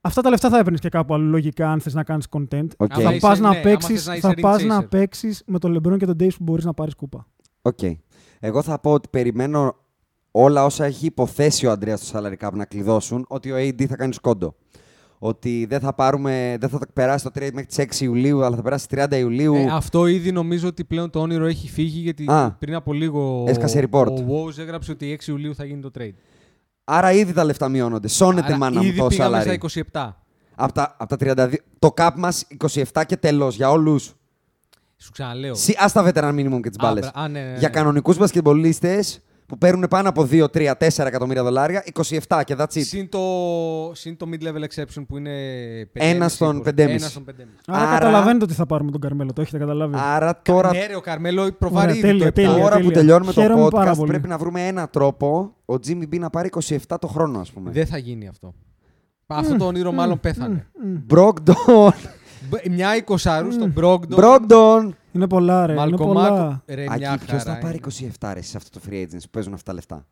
Αυτά 0.00 0.20
τα 0.22 0.30
λεφτά 0.30 0.48
θα 0.48 0.58
έπαιρνες 0.58 0.80
και 0.80 0.88
κάπου 0.88 1.14
αλλού 1.14 1.30
λογικά 1.30 1.70
αν 1.70 1.80
θες 1.80 1.94
να 1.94 2.02
κάνεις 2.04 2.26
contend. 2.30 2.66
Οκ. 2.76 2.92
Άμα 2.92 3.02
Θα 3.02 3.10
είσαι- 3.14 3.26
πας 3.26 3.38
ναι, 3.38 3.44
να 3.48 3.50
άμα 3.52 3.60
παίξεις, 3.60 3.88
θες 3.94 4.06
να 4.06 4.14
είσαι 4.14 4.26
θα 4.26 4.32
ring 4.36 4.40
πας 4.40 4.62
να 4.64 4.80
chaser. 4.82 4.88
παίξεις 4.90 5.42
με 5.46 5.58
τον 5.58 5.76
LeBron 5.78 5.96
και 5.98 6.06
τον 6.06 6.16
Davis 6.20 6.34
που 6.36 6.42
μπορείς 6.42 6.64
να 6.64 6.74
πάρεις 6.74 6.94
κούπα. 6.94 7.26
Οκ. 7.62 7.78
Εγώ 8.40 8.62
θα 8.62 8.78
πω 8.80 8.92
ότι 8.92 9.08
περιμένω 9.08 9.76
όλα 10.30 10.64
όσα 10.64 10.84
έχει 10.84 11.06
υποθέσει 11.06 11.66
ο 11.66 11.70
Αντρέας 11.70 11.96
στο 11.96 12.18
salary 12.18 12.46
cap 12.46 12.52
να 12.52 12.64
κλειδώσουν, 12.64 13.24
ότι 13.28 13.50
ο 13.52 13.56
AD 13.56 13.84
θα 13.86 13.96
κάνει 13.96 14.12
σκόντο. 14.14 14.54
Ότι 15.22 15.66
δεν 15.68 15.80
θα, 15.80 15.94
πάρουμε, 15.94 16.56
δεν 16.60 16.68
θα 16.68 16.78
το 16.78 16.86
περάσει 16.92 17.24
το 17.24 17.30
trade 17.34 17.50
μέχρι 17.52 17.66
τις 17.66 17.78
6 17.78 18.00
Ιουλίου, 18.04 18.44
αλλά 18.44 18.56
θα 18.56 18.62
περάσει 18.62 18.86
30 18.90 19.16
Ιουλίου. 19.18 19.54
Ε, 19.54 19.66
αυτό 19.70 20.06
ήδη 20.06 20.32
νομίζω 20.32 20.68
ότι 20.68 20.84
πλέον 20.84 21.10
το 21.10 21.20
όνειρο 21.20 21.46
έχει 21.46 21.68
φύγει 21.68 22.00
γιατί 22.00 22.24
Α. 22.30 22.56
πριν 22.58 22.74
από 22.74 22.92
λίγο 22.92 23.44
Έσκασε 23.48 23.88
report. 23.90 24.06
ο 24.06 24.24
Woj 24.28 24.58
έγραψε 24.58 24.90
ότι 24.90 25.18
6 25.20 25.28
Ιουλίου 25.28 25.54
θα 25.54 25.64
γίνει 25.64 25.80
το 25.80 25.90
trade. 25.98 26.12
Άρα 26.92 27.12
ήδη 27.12 27.32
τα 27.32 27.44
λεφτά 27.44 27.68
μειώνονται. 27.68 28.08
Σώνεται 28.08 28.46
Άρα 28.46 28.56
μάνα 28.56 28.80
μου 28.80 28.86
ήδη 28.86 28.98
το 28.98 29.06
πήγαμε 29.06 29.38
salary. 29.38 29.58
στα 29.58 29.82
27. 29.92 30.12
Από 30.54 30.72
τα, 30.72 30.94
απ' 30.98 31.08
τα 31.08 31.16
32. 31.20 31.52
Το 31.78 31.94
cap 31.96 32.10
μας 32.16 32.46
27 32.92 33.02
και 33.06 33.16
τέλος 33.16 33.56
για 33.56 33.70
όλους. 33.70 34.14
Σου 34.96 35.12
ξαναλέω. 35.12 35.52
Α 35.54 35.90
τα 35.92 36.04
veteran 36.14 36.34
minimum 36.34 36.60
και 36.62 36.68
τις 36.68 36.78
Α, 36.78 36.82
μπάλες. 36.82 37.10
μπρα- 37.12 37.22
α, 37.24 37.28
ναι, 37.28 37.40
ναι, 37.40 37.50
ναι. 37.50 37.58
Για 37.58 37.68
κανονικού 37.68 38.14
μπασκετμπολίστε 38.18 39.04
που 39.50 39.58
παίρνουν 39.58 39.86
πάνω 39.88 40.08
από 40.08 40.28
2, 40.30 40.44
3, 40.54 40.70
4 40.78 41.06
εκατομμύρια 41.06 41.42
δολάρια, 41.42 41.84
27 42.28 42.40
και 42.44 42.56
that's 42.58 42.62
it. 42.74 42.80
Συν 42.82 43.08
το, 43.08 43.20
συν 43.94 44.16
το 44.16 44.26
mid-level 44.32 44.62
exception 44.74 45.04
που 45.08 45.16
είναι 45.16 45.30
5,5. 45.84 45.88
Ένα 45.92 46.28
στον 46.28 46.56
είκοσι. 46.56 46.72
5,5. 46.76 46.88
Ένα 46.88 46.98
στον 46.98 47.24
5,5. 47.24 47.32
Άρα, 47.66 47.82
Άρα- 47.82 47.98
καταλαβαίνετε 47.98 48.44
ότι 48.44 48.54
θα 48.54 48.66
πάρουμε 48.66 48.90
τον 48.90 49.00
Καρμέλο. 49.00 49.32
Το 49.32 49.40
έχετε 49.40 49.58
καταλάβει. 49.58 49.94
Άρα 49.98 50.40
τώρα, 50.42 50.70
Ναι, 50.72 50.86
ρε, 50.86 50.96
ο 50.96 51.00
Καρμέλο 51.00 51.52
προβαρεί 51.58 51.86
Ωραία, 51.90 51.94
ήδη 51.98 52.06
τέλεια, 52.06 52.24
το 52.26 52.32
τέλεια. 52.32 52.54
7. 52.56 52.60
τώρα 52.60 52.80
που 52.80 52.90
τελειώνουμε 52.90 53.32
Χαίρομαι 53.32 53.62
το 53.62 53.68
πάρα 53.68 53.92
podcast, 53.92 53.96
πολύ. 53.96 54.10
πρέπει 54.10 54.28
να 54.28 54.38
βρούμε 54.38 54.66
έναν 54.66 54.88
τρόπο 54.90 55.54
ο 55.64 55.74
Jimmy 55.86 56.02
B 56.14 56.18
να 56.18 56.30
πάρει 56.30 56.48
27 56.66 56.76
το 57.00 57.06
χρόνο, 57.06 57.40
ας 57.40 57.50
πούμε. 57.50 57.70
Δεν 57.70 57.86
θα 57.86 57.98
γίνει 57.98 58.28
αυτό. 58.28 58.54
Αυτό 59.26 59.56
το 59.56 59.64
όνειρο 59.66 59.92
μάλλον 59.92 60.20
πέθανε. 60.20 60.66
Brogdon. 61.10 61.88
Μπ- 62.50 62.68
Μια 62.70 62.96
εικοσάρους 62.96 63.54
στον 63.54 63.72
Brogdon. 63.80 64.16
Brogdon. 64.18 64.88
Είναι 65.12 65.28
πολλά, 65.28 65.66
ρε. 65.66 65.72
Είναι 65.72 65.96
πολλά. 65.96 66.30
Μαλκομάκο. 66.30 66.62
Ρε, 66.66 66.82
μια 66.96 67.12
Ακεί, 67.12 67.24
ποιο 67.24 67.38
χαρά 67.38 67.54
θα 67.54 67.58
πάρει 67.58 67.80
είναι. 68.00 68.12
27 68.20 68.30
ρε, 68.34 68.42
σε 68.42 68.56
αυτό 68.56 68.80
το 68.80 68.86
free 68.90 69.02
agents 69.02 69.22
που 69.22 69.30
παίζουν 69.30 69.52
αυτά 69.52 69.64
τα 69.64 69.72
λεφτά; 69.72 70.06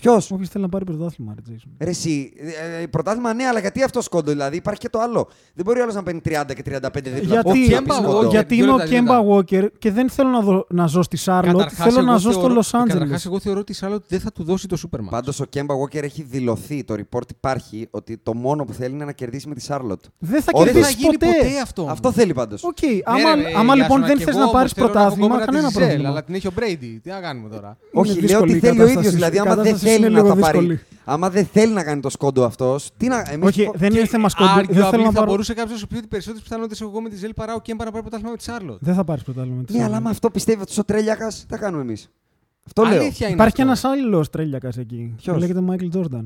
Ποιος; 0.00 0.30
Όποιος 0.30 0.48
θέλει 0.48 0.64
να 0.64 0.70
πάρει 0.70 0.84
πρωτάθλημα, 0.84 1.34
ρε 1.36 1.54
Jason. 1.54 1.70
Ρε 1.78 1.90
εσύ, 1.90 2.32
ε, 2.78 2.82
ε, 2.82 2.86
πρωτάθλημα 2.86 3.34
ναι, 3.34 3.44
αλλά 3.44 3.60
γιατί 3.60 3.82
αυτός 3.82 4.04
σκόντο, 4.04 4.30
δηλαδή 4.30 4.56
υπάρχει 4.56 4.80
και 4.80 4.88
το 4.88 4.98
άλλο. 5.00 5.28
Δεν 5.54 5.64
μπορεί 5.64 5.80
άλλος 5.80 5.94
να 5.94 6.02
παίρνει 6.02 6.20
30 6.24 6.54
και 6.54 6.62
35 6.62 7.10
δίπλα. 7.10 7.20
Γιατί, 7.20 7.38
από 7.38 7.50
Kemba 7.52 7.70
να 7.70 7.82
πει 7.82 7.90
Walker. 7.90 8.10
σκόντο. 8.10 8.28
γιατί 8.30 8.54
Δύο 8.54 8.64
είμαι 8.64 8.72
ο 8.72 8.76
λεπτά, 8.76 8.90
δύο 8.90 8.98
Κέμπα 9.00 9.18
λεπτά. 9.18 9.66
Walker 9.66 9.68
και 9.78 9.90
δεν 9.92 10.10
θέλω 10.10 10.28
να, 10.28 10.40
δω, 10.40 10.66
να 10.68 10.86
ζω 10.86 11.02
στη 11.02 11.16
Σάρλοτ, 11.16 11.56
Καταρχάς, 11.56 11.86
θέλω 11.86 11.98
εγώ 12.00 12.10
να 12.10 12.16
ζω 12.16 12.30
στο 12.30 12.38
θεωρώ- 12.40 12.54
Λος 12.54 12.70
Καταρχάς, 12.70 12.96
Άντζελες. 13.02 13.24
εγώ 13.26 13.40
θεωρώ 13.40 13.60
ότι 13.60 13.72
η 13.72 13.74
Σάρλοτ 13.74 14.04
δεν 14.08 14.20
θα 14.20 14.32
του 14.32 14.44
δώσει 14.44 14.66
το 14.66 14.76
Supermax. 14.86 15.08
Πάντως 15.10 15.40
ο 15.40 15.44
Kemba 15.54 15.60
Walker 15.82 16.02
έχει 16.02 16.22
δηλωθεί, 16.22 16.84
το 16.84 16.94
report 16.94 17.30
υπάρχει, 17.30 17.88
ότι 17.90 18.16
το 18.22 18.34
μόνο 18.34 18.64
που 18.64 18.72
θέλει 18.72 18.94
είναι 18.94 19.04
να 19.04 19.12
κερδίσει 19.12 19.48
με 19.48 19.54
τη 19.54 19.64
Charlotte. 19.68 20.04
Δεν 20.18 20.42
θα 20.42 20.50
Όχι, 20.54 20.64
δεν 20.70 20.82
θα 20.82 20.88
κερδίσει 20.90 20.94
γίνει 20.98 21.18
ποτέ. 21.18 21.26
ποτέ 21.38 21.60
αυτό. 21.62 21.86
Αυτό 21.90 22.12
θέλει 22.12 22.32
πάντως. 22.34 22.64
Οκ, 22.64 22.76
Ναι, 22.82 22.88
άμα, 23.04 23.34
ρε, 23.34 23.42
άμα 23.56 23.72
ε, 23.72 23.76
λοιπόν 23.76 23.76
Γιάσονα, 23.76 24.06
δεν 24.06 24.16
και 24.16 24.24
θες 24.24 24.34
εγώ 24.34 24.44
να 24.44 24.50
πάρεις 24.50 24.72
όμως 24.78 24.90
θέλω 24.90 25.00
να 25.00 25.00
έχω 25.00 25.14
πρωτάθλημα, 25.16 25.26
κόμματα 25.28 25.44
κανένα 25.44 25.66
της 25.68 25.76
Giselle, 25.76 25.80
πρόβλημα. 25.80 26.08
Αλλά 26.08 26.24
την 26.24 26.34
έχει 26.34 26.46
ο 26.46 26.52
Brady. 26.58 26.98
Τι 27.02 27.10
να 27.10 27.20
κάνουμε 27.20 27.48
τώρα. 27.48 27.76
Όχι, 27.92 28.10
Είναι 28.10 28.20
λέω 28.20 28.26
δύσκολη 28.28 28.50
ότι 28.50 28.58
η 28.58 28.60
θέλει 28.60 28.80
ο 28.80 28.82
ίδιος. 28.82 28.88
κατάσταση. 28.94 29.14
Δηλαδή, 29.16 29.36
Η 29.36 29.38
άμα 29.38 29.54
δεν 29.54 29.64
κατάσταση 29.64 29.85
θέλει 29.90 29.96
είναι 30.06 30.08
να 30.08 30.22
λίγο 30.22 30.28
τα 30.34 30.40
πάρει. 30.40 30.58
δύσκολη. 30.58 30.80
Άμα 31.04 31.30
δεν 31.30 31.46
θέλει 31.46 31.72
να 31.72 31.84
κάνει 31.84 32.00
το 32.00 32.10
σκόντο 32.10 32.44
αυτός, 32.44 32.90
τι 32.96 33.06
να. 33.08 33.24
Εμείς 33.30 33.46
Όχι, 33.46 33.64
πο- 33.64 33.72
δεν 33.76 33.94
είναι 33.94 34.06
θέμα 34.06 34.28
σκόντου. 34.28 34.50
Arguably 34.50 34.66
Δεν 34.68 34.84
θέλω 34.84 35.02
να 35.02 35.08
θα 35.10 35.12
πάρω. 35.14 35.30
μπορούσε 35.30 35.54
κάποιος 35.54 35.72
να 35.72 35.78
σου 35.78 35.86
πει 35.86 35.96
ότι 35.96 36.06
περισσότερε 36.06 36.42
πιθανότητε 36.42 36.84
έχω 36.84 36.90
εγώ 36.92 37.00
με 37.02 37.08
τη 37.08 37.16
Ζέλ 37.16 37.32
παρά 37.34 37.54
ο 37.54 37.60
Κέμπα 37.60 37.84
να 37.84 37.90
πάρει 37.90 38.02
πρωτάθλημα 38.02 38.30
με 38.30 38.36
τη 38.36 38.42
Σάρλοτ. 38.42 38.78
Δεν 38.80 38.94
θα 38.94 39.04
πάρεις 39.04 39.22
πρωτάθλημα. 39.22 39.56
με 39.56 39.64
τη 39.64 39.72
Ναι, 39.76 39.82
αλλά 39.82 39.94
Charlotte. 39.94 39.96
άμα 39.98 40.10
αυτό 40.10 40.30
πιστεύει 40.30 40.62
ότι 40.62 40.80
ο 40.80 40.84
Τρέλιακα, 40.84 41.28
τι 41.28 41.44
θα 41.48 41.56
κάνουμε 41.56 41.82
εμείς; 41.82 42.10
Αυτό 42.66 42.82
λέω. 42.82 43.00
Αλήθεια 43.00 43.26
είναι. 43.26 43.34
Υπάρχει 43.34 43.54
και 43.54 43.62
αυτό. 43.62 43.88
ένας 43.88 44.02
άλλος 44.04 44.30
τρέλιακα 44.30 44.72
εκεί. 44.78 45.14
Ποιος; 45.16 45.34
Που 45.34 45.40
λέγεται 45.40 45.60
Michael 45.70 45.96
Jordan. 45.98 46.24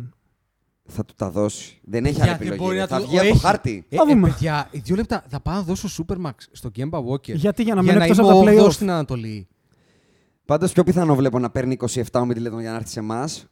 Θα 0.92 1.04
του 1.04 1.14
τα 1.16 1.30
δώσει. 1.30 1.78
Δεν 1.84 2.04
έχει 2.04 2.14
άλλη 2.20 2.28
Γιατί 2.28 2.42
επιλογή. 2.42 2.60
μπορεί 2.62 2.74
ρε. 2.74 2.80
να 2.80 2.86
Θα 2.86 2.96
του- 3.00 3.06
βγει 3.06 3.18
από 3.18 3.26
το 3.28 3.32
έχει. 3.34 3.40
χάρτη. 3.44 3.84
Ε, 3.88 3.96
Θα 3.96 4.02
ε, 4.08 4.12
δούμε. 4.12 4.28
παιδιά, 4.28 4.68
δύο 4.72 4.96
λεπτά. 4.96 5.24
Θα 5.28 5.40
πάω 5.40 5.54
να 5.54 5.62
δώσω 5.62 5.88
Supermax 6.06 6.30
στον 6.52 6.70
Κέμπα 6.70 6.98
Walker. 6.98 7.34
Γιατί 7.34 7.62
για 7.62 7.74
να 7.74 7.82
για 7.82 7.90
μην 7.90 7.98
να 8.00 8.04
εκτός 8.06 8.18
είμαι 8.18 8.28
από 8.32 8.44
τα 8.44 8.50
όγδοος 8.50 8.66
playoff. 8.68 8.72
στην 8.72 8.90
Ανατολή. 8.90 9.48
Πάντως 10.51 10.72
πιο 10.72 10.85
πιθανό 10.85 11.14
βλέπω 11.14 11.39
να 11.39 11.51
παίρνει 11.51 11.77
27 11.81 12.02
ο 12.14 12.20
Middleton 12.20 12.60
για 12.60 12.70
να 12.70 12.74
έρθει 12.77 12.89
σε 12.89 12.98
εμάς. 12.98 13.47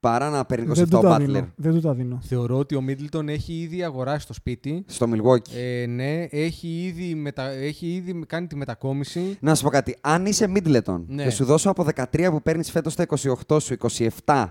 παρά 0.00 0.30
να 0.30 0.44
παίρνει 0.44 0.66
27 0.70 0.74
Δεν 0.74 0.88
του 0.88 0.98
ο 0.98 1.00
τα 1.00 1.16
Butler 1.16 1.20
δίνω. 1.20 1.52
Δεν 1.56 1.72
του 1.72 1.80
τα 1.80 1.94
δίνω. 1.94 2.18
Θεωρώ 2.22 2.58
ότι 2.58 2.74
ο 2.74 2.80
Μίτλτον 2.80 3.28
έχει 3.28 3.52
ήδη 3.52 3.82
αγοράσει 3.84 4.26
το 4.26 4.32
σπίτι. 4.32 4.84
στο 4.86 5.06
Milwaukee. 5.12 5.54
Ε, 5.56 5.86
ναι, 5.86 6.22
έχει 6.30 6.68
ήδη, 6.84 7.14
μετα... 7.14 7.48
έχει 7.48 7.86
ήδη 7.86 8.24
κάνει 8.26 8.46
τη 8.46 8.56
μετακόμιση. 8.56 9.36
Να 9.40 9.54
σου 9.54 9.62
πω 9.62 9.68
κάτι. 9.70 9.96
Αν 10.00 10.26
είσαι 10.26 10.52
Middleton 10.56 11.00
Ναι. 11.06 11.22
και 11.24 11.30
σου 11.30 11.44
δώσω 11.44 11.70
από 11.70 11.86
13 11.94 12.28
που 12.30 12.42
παίρνεις 12.42 12.70
φέτος 12.70 12.92
στα 12.92 13.06
28 13.48 13.60
σου, 13.62 13.76
27, 14.24 14.44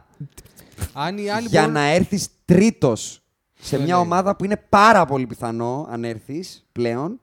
Αν 0.94 1.18
οι 1.18 1.30
άλλοι 1.30 1.48
για 1.48 1.60
μπορούν- 1.60 1.76
να 1.76 1.82
έρθεις 1.88 2.28
τρίτος 2.46 3.22
σε 3.60 3.78
Ναι, 3.78 3.84
μια 3.84 3.96
ναι. 3.96 4.02
ομάδα 4.02 4.36
που 4.36 4.46
είναι 4.46 4.62
πάρα 4.70 5.06
πολύ 5.06 5.26
πιθανό, 5.28 5.88
αν 5.90 6.04
έρθεις 6.04 6.66
πλέον, 6.72 7.20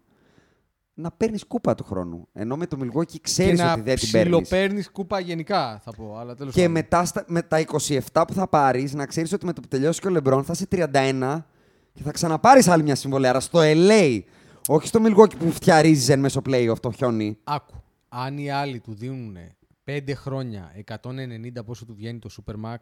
να 1.00 1.10
παίρνεις 1.10 1.44
κούπα 1.46 1.74
του 1.74 1.84
χρόνου. 1.84 2.28
Ενώ 2.32 2.56
με 2.56 2.66
το 2.66 2.78
Milwaukee 2.80 3.06
και 3.06 3.18
ξέρεις 3.22 3.58
να 3.58 3.72
ότι 3.72 3.80
δεν 3.80 3.96
την 3.98 4.10
παίρνεις. 4.10 4.40
ψιλοπαίρνεις 4.40 4.90
κούπα 4.90 5.20
γενικά, 5.20 5.80
θα 5.84 5.90
πω. 5.92 6.16
Αλλά 6.18 6.34
τέλος 6.34 6.52
Και 6.54 6.58
πάντων. 6.60 6.72
μετά 6.74 7.04
στα- 7.04 7.24
με 7.28 7.42
τα 7.42 7.58
27 7.60 8.24
που 8.26 8.32
θα 8.32 8.48
πάρεις, 8.48 8.94
να 8.94 9.06
ξέρεις 9.06 9.32
ότι 9.32 9.46
με 9.46 9.52
το 9.52 9.60
που 9.60 9.68
τελειώσει 9.68 10.00
και 10.00 10.06
ο 10.06 10.10
Λεμπρόν 10.10 10.44
θα 10.44 10.52
είσαι 10.54 10.66
31 10.66 11.46
και 11.92 12.02
θα 12.02 12.10
ξαναπάρεις 12.10 12.68
άλλη 12.68 12.82
μια 12.82 12.94
συμβολή. 12.94 13.26
Άρα 13.26 13.40
στο 13.40 13.58
LA, 13.62 14.20
όχι 14.68 14.86
στο 14.86 15.00
Milwaukee 15.04 15.36
που 15.38 15.50
φτιαρίζεις 15.52 16.08
εν 16.08 16.20
μέσω 16.20 16.42
playoff 16.46 16.78
το 16.80 16.90
χιόνι. 16.92 17.38
Άκου. 17.44 17.74
Αν 18.08 18.38
οι 18.38 18.50
άλλοι 18.50 18.80
του 18.80 18.94
δίνουν 18.94 19.36
5 19.84 20.14
χρόνια 20.14 20.72
190 20.74 21.64
πόσο 21.64 21.84
του 21.84 21.94
βγαίνει 21.94 22.18
το 22.18 22.28
Supermax. 22.36 22.78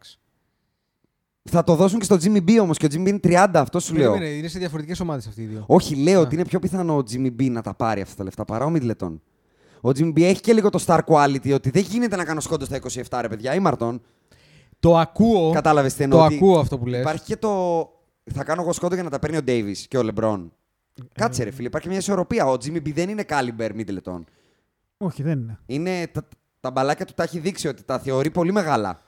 Θα 1.49 1.63
το 1.63 1.75
δώσουν 1.75 1.99
και 1.99 2.05
στο 2.05 2.17
Jimmy 2.21 2.49
B 2.49 2.57
όμως 2.61 2.77
και 2.77 2.85
ο 2.85 2.89
Jimmy 2.91 3.01
B 3.01 3.07
είναι 3.07 3.19
30, 3.23 3.47
αυτό 3.53 3.79
σου 3.79 3.95
λέω. 3.95 4.11
Περίμενε, 4.11 4.35
είναι 4.35 4.47
σε 4.47 4.59
διαφορετικές 4.59 4.99
ομάδες 4.99 5.27
αυτοί 5.27 5.41
οι 5.41 5.45
δύο. 5.45 5.63
Όχι, 5.67 5.95
λέω 5.95 6.19
Α. 6.19 6.21
ότι 6.21 6.35
είναι 6.35 6.45
πιο 6.45 6.59
πιθανό 6.59 6.95
ο 6.95 7.03
Jimmy 7.11 7.31
B 7.39 7.49
να 7.51 7.61
τα 7.61 7.73
πάρει 7.73 8.01
αυτά 8.01 8.15
τα 8.15 8.23
λεφτά 8.23 8.45
παρά 8.45 8.65
ο 8.65 8.71
Middleton. 8.75 9.19
Ο 9.81 9.89
Jimmy 9.89 10.13
B 10.13 10.21
έχει 10.21 10.41
και 10.41 10.53
λίγο 10.53 10.69
το 10.69 10.83
star 10.85 10.99
quality 11.05 11.53
ότι 11.53 11.69
δεν 11.69 11.81
γίνεται 11.81 12.15
να 12.15 12.23
κάνω 12.23 12.39
σκόντος 12.39 12.67
στα 12.67 12.79
27 13.09 13.19
ρε 13.21 13.27
παιδιά. 13.27 13.55
Ή 13.55 13.59
Μαρτών. 13.59 14.01
Το 14.79 14.97
ακούω. 14.97 15.51
Κατάλαβες 15.51 15.93
τι 15.93 16.03
εννοώ. 16.03 16.19
Το 16.19 16.25
ότι 16.25 16.35
ακούω 16.35 16.59
αυτό 16.59 16.77
που 16.77 16.85
λες. 16.85 17.01
Υπάρχει 17.01 17.23
και 17.23 17.37
το. 17.37 17.81
Θα 18.33 18.43
κάνω 18.43 18.61
εγώ 18.61 18.73
σκόντο 18.73 18.93
για 18.93 19.03
να 19.03 19.09
τα 19.09 19.19
παίρνει 19.19 19.37
ο 19.37 19.41
Davis 19.47 19.77
και 19.87 19.97
ο 19.97 20.09
LeBron. 20.09 20.47
Κάτσε 21.13 21.43
ρε 21.43 21.51
φίλε, 21.51 21.67
υπάρχει 21.67 21.87
μια 21.87 21.97
ισορροπία. 21.97 22.45
Ο 22.45 22.53
Jimmy 22.53 22.77
B 22.77 22.93
δεν 22.93 23.09
είναι 23.09 23.23
caliber 23.29 23.69
Middleton. 23.69 24.19
Όχι, 24.97 25.23
δεν 25.23 25.39
είναι. 25.39 25.59
Είναι, 25.65 26.07
τα, 26.07 26.27
τα 26.59 26.71
μπαλάκια 26.71 27.05
του 27.05 27.13
τα 27.15 27.23
έχει 27.23 27.39
δείξει 27.39 27.67
ότι 27.67 27.83
τα 27.83 27.99
θεωρεί 27.99 28.31
πολύ 28.31 28.51
μεγάλα. 28.51 28.99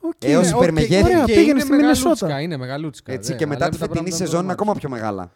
Οκ. 0.00 0.24
Έως 0.24 0.50
Ναι, 0.50 0.56
υπερμεγέθη. 0.58 1.00
οκ, 1.02 1.04
Ωραία, 1.04 1.24
και 1.24 1.32
πήγαινε 1.32 1.50
είναι 1.50 1.60
στη 1.60 1.70
Μινεσότα. 1.70 2.08
μεγαλούτσικα, 2.08 2.40
Είναι 2.40 2.56
μεγαλούτσικα. 2.56 3.12
Έτσι, 3.12 3.30
ναι, 3.30 3.36
και 3.36 3.46
μετά 3.46 3.64
αλλά 3.64 3.72
τη 3.72 3.78
τα 3.78 3.84
φετινή 3.86 3.98
πράγματα 4.08 4.24
σεζόν 4.24 4.38
είναι 4.44 4.52
δεν 4.54 4.60
ακόμα 4.60 4.74
πιο 4.74 4.88
μεγάλα. 4.88 5.32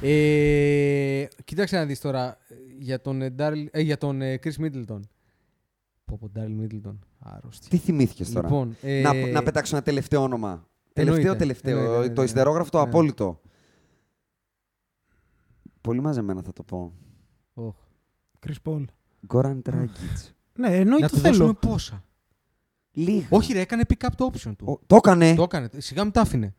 Ε, 0.00 1.24
κοίταξε 1.44 1.76
να 1.76 1.84
δεις 1.86 2.00
τώρα 2.00 2.38
ε, 2.48 2.54
για 2.78 3.00
τον, 3.00 3.22
ε, 3.22 3.34
Daryl- 3.38 3.66
ε, 3.70 3.80
για 3.80 3.98
τον 3.98 4.22
ε, 4.22 4.38
Chris 4.44 4.64
Middleton. 4.64 5.00
Πω 6.04 6.18
πω, 6.20 6.30
Daryl 6.36 6.62
Middleton. 6.64 6.98
Άρρωστη. 7.18 7.68
Τι 7.68 7.76
θυμήθηκες 7.76 8.32
τώρα; 8.32 8.48
Λοιπόν, 8.48 8.76
ε, 8.82 9.00
να, 9.00 9.14
να 9.14 9.42
πετάξω 9.42 9.76
ένα 9.76 9.84
τελευταίο 9.84 10.22
όνομα. 10.22 10.48
εννοείται, 10.92 11.20
Τελευταίο, 11.20 11.36
τελευταίο. 11.36 11.70
εννοείται, 11.72 11.92
εννοείται, 11.92 12.14
το 12.14 12.20
ναι. 12.20 12.26
ιστερόγραφο 12.26 12.70
το 12.70 12.78
Ναι. 12.78 12.84
απόλυτο. 12.84 13.40
Πολύ 15.80 16.00
μαζεμένα 16.00 16.42
θα 16.42 16.52
το 16.52 16.62
πω. 16.62 16.92
Οχ. 17.54 17.74
Chris 18.46 18.70
Paul. 18.70 18.84
Γκόραν 19.26 19.62
Dragic. 19.70 20.30
Ναι, 20.54 20.76
εννοείται 20.76 21.02
Να 21.04 21.08
το 21.08 21.16
του 21.16 21.20
δώσουμε 21.22 21.32
θέλω. 21.38 21.54
πόσα; 21.54 22.04
Λίγα. 22.92 23.26
Όχι 23.28 23.52
ρε, 23.52 23.60
έκανε 23.60 23.82
pick 23.88 24.04
up 24.06 24.10
το 24.16 24.30
option 24.32 24.52
του. 24.58 24.66
Ο- 24.68 24.80
το 24.86 24.96
έκανε. 24.96 25.34
Το 25.34 25.42
έκανε. 25.42 25.68
Σιγά 25.78 26.02
μην 26.02 26.12
τα 26.12 26.20
άφηνε. 26.20 26.54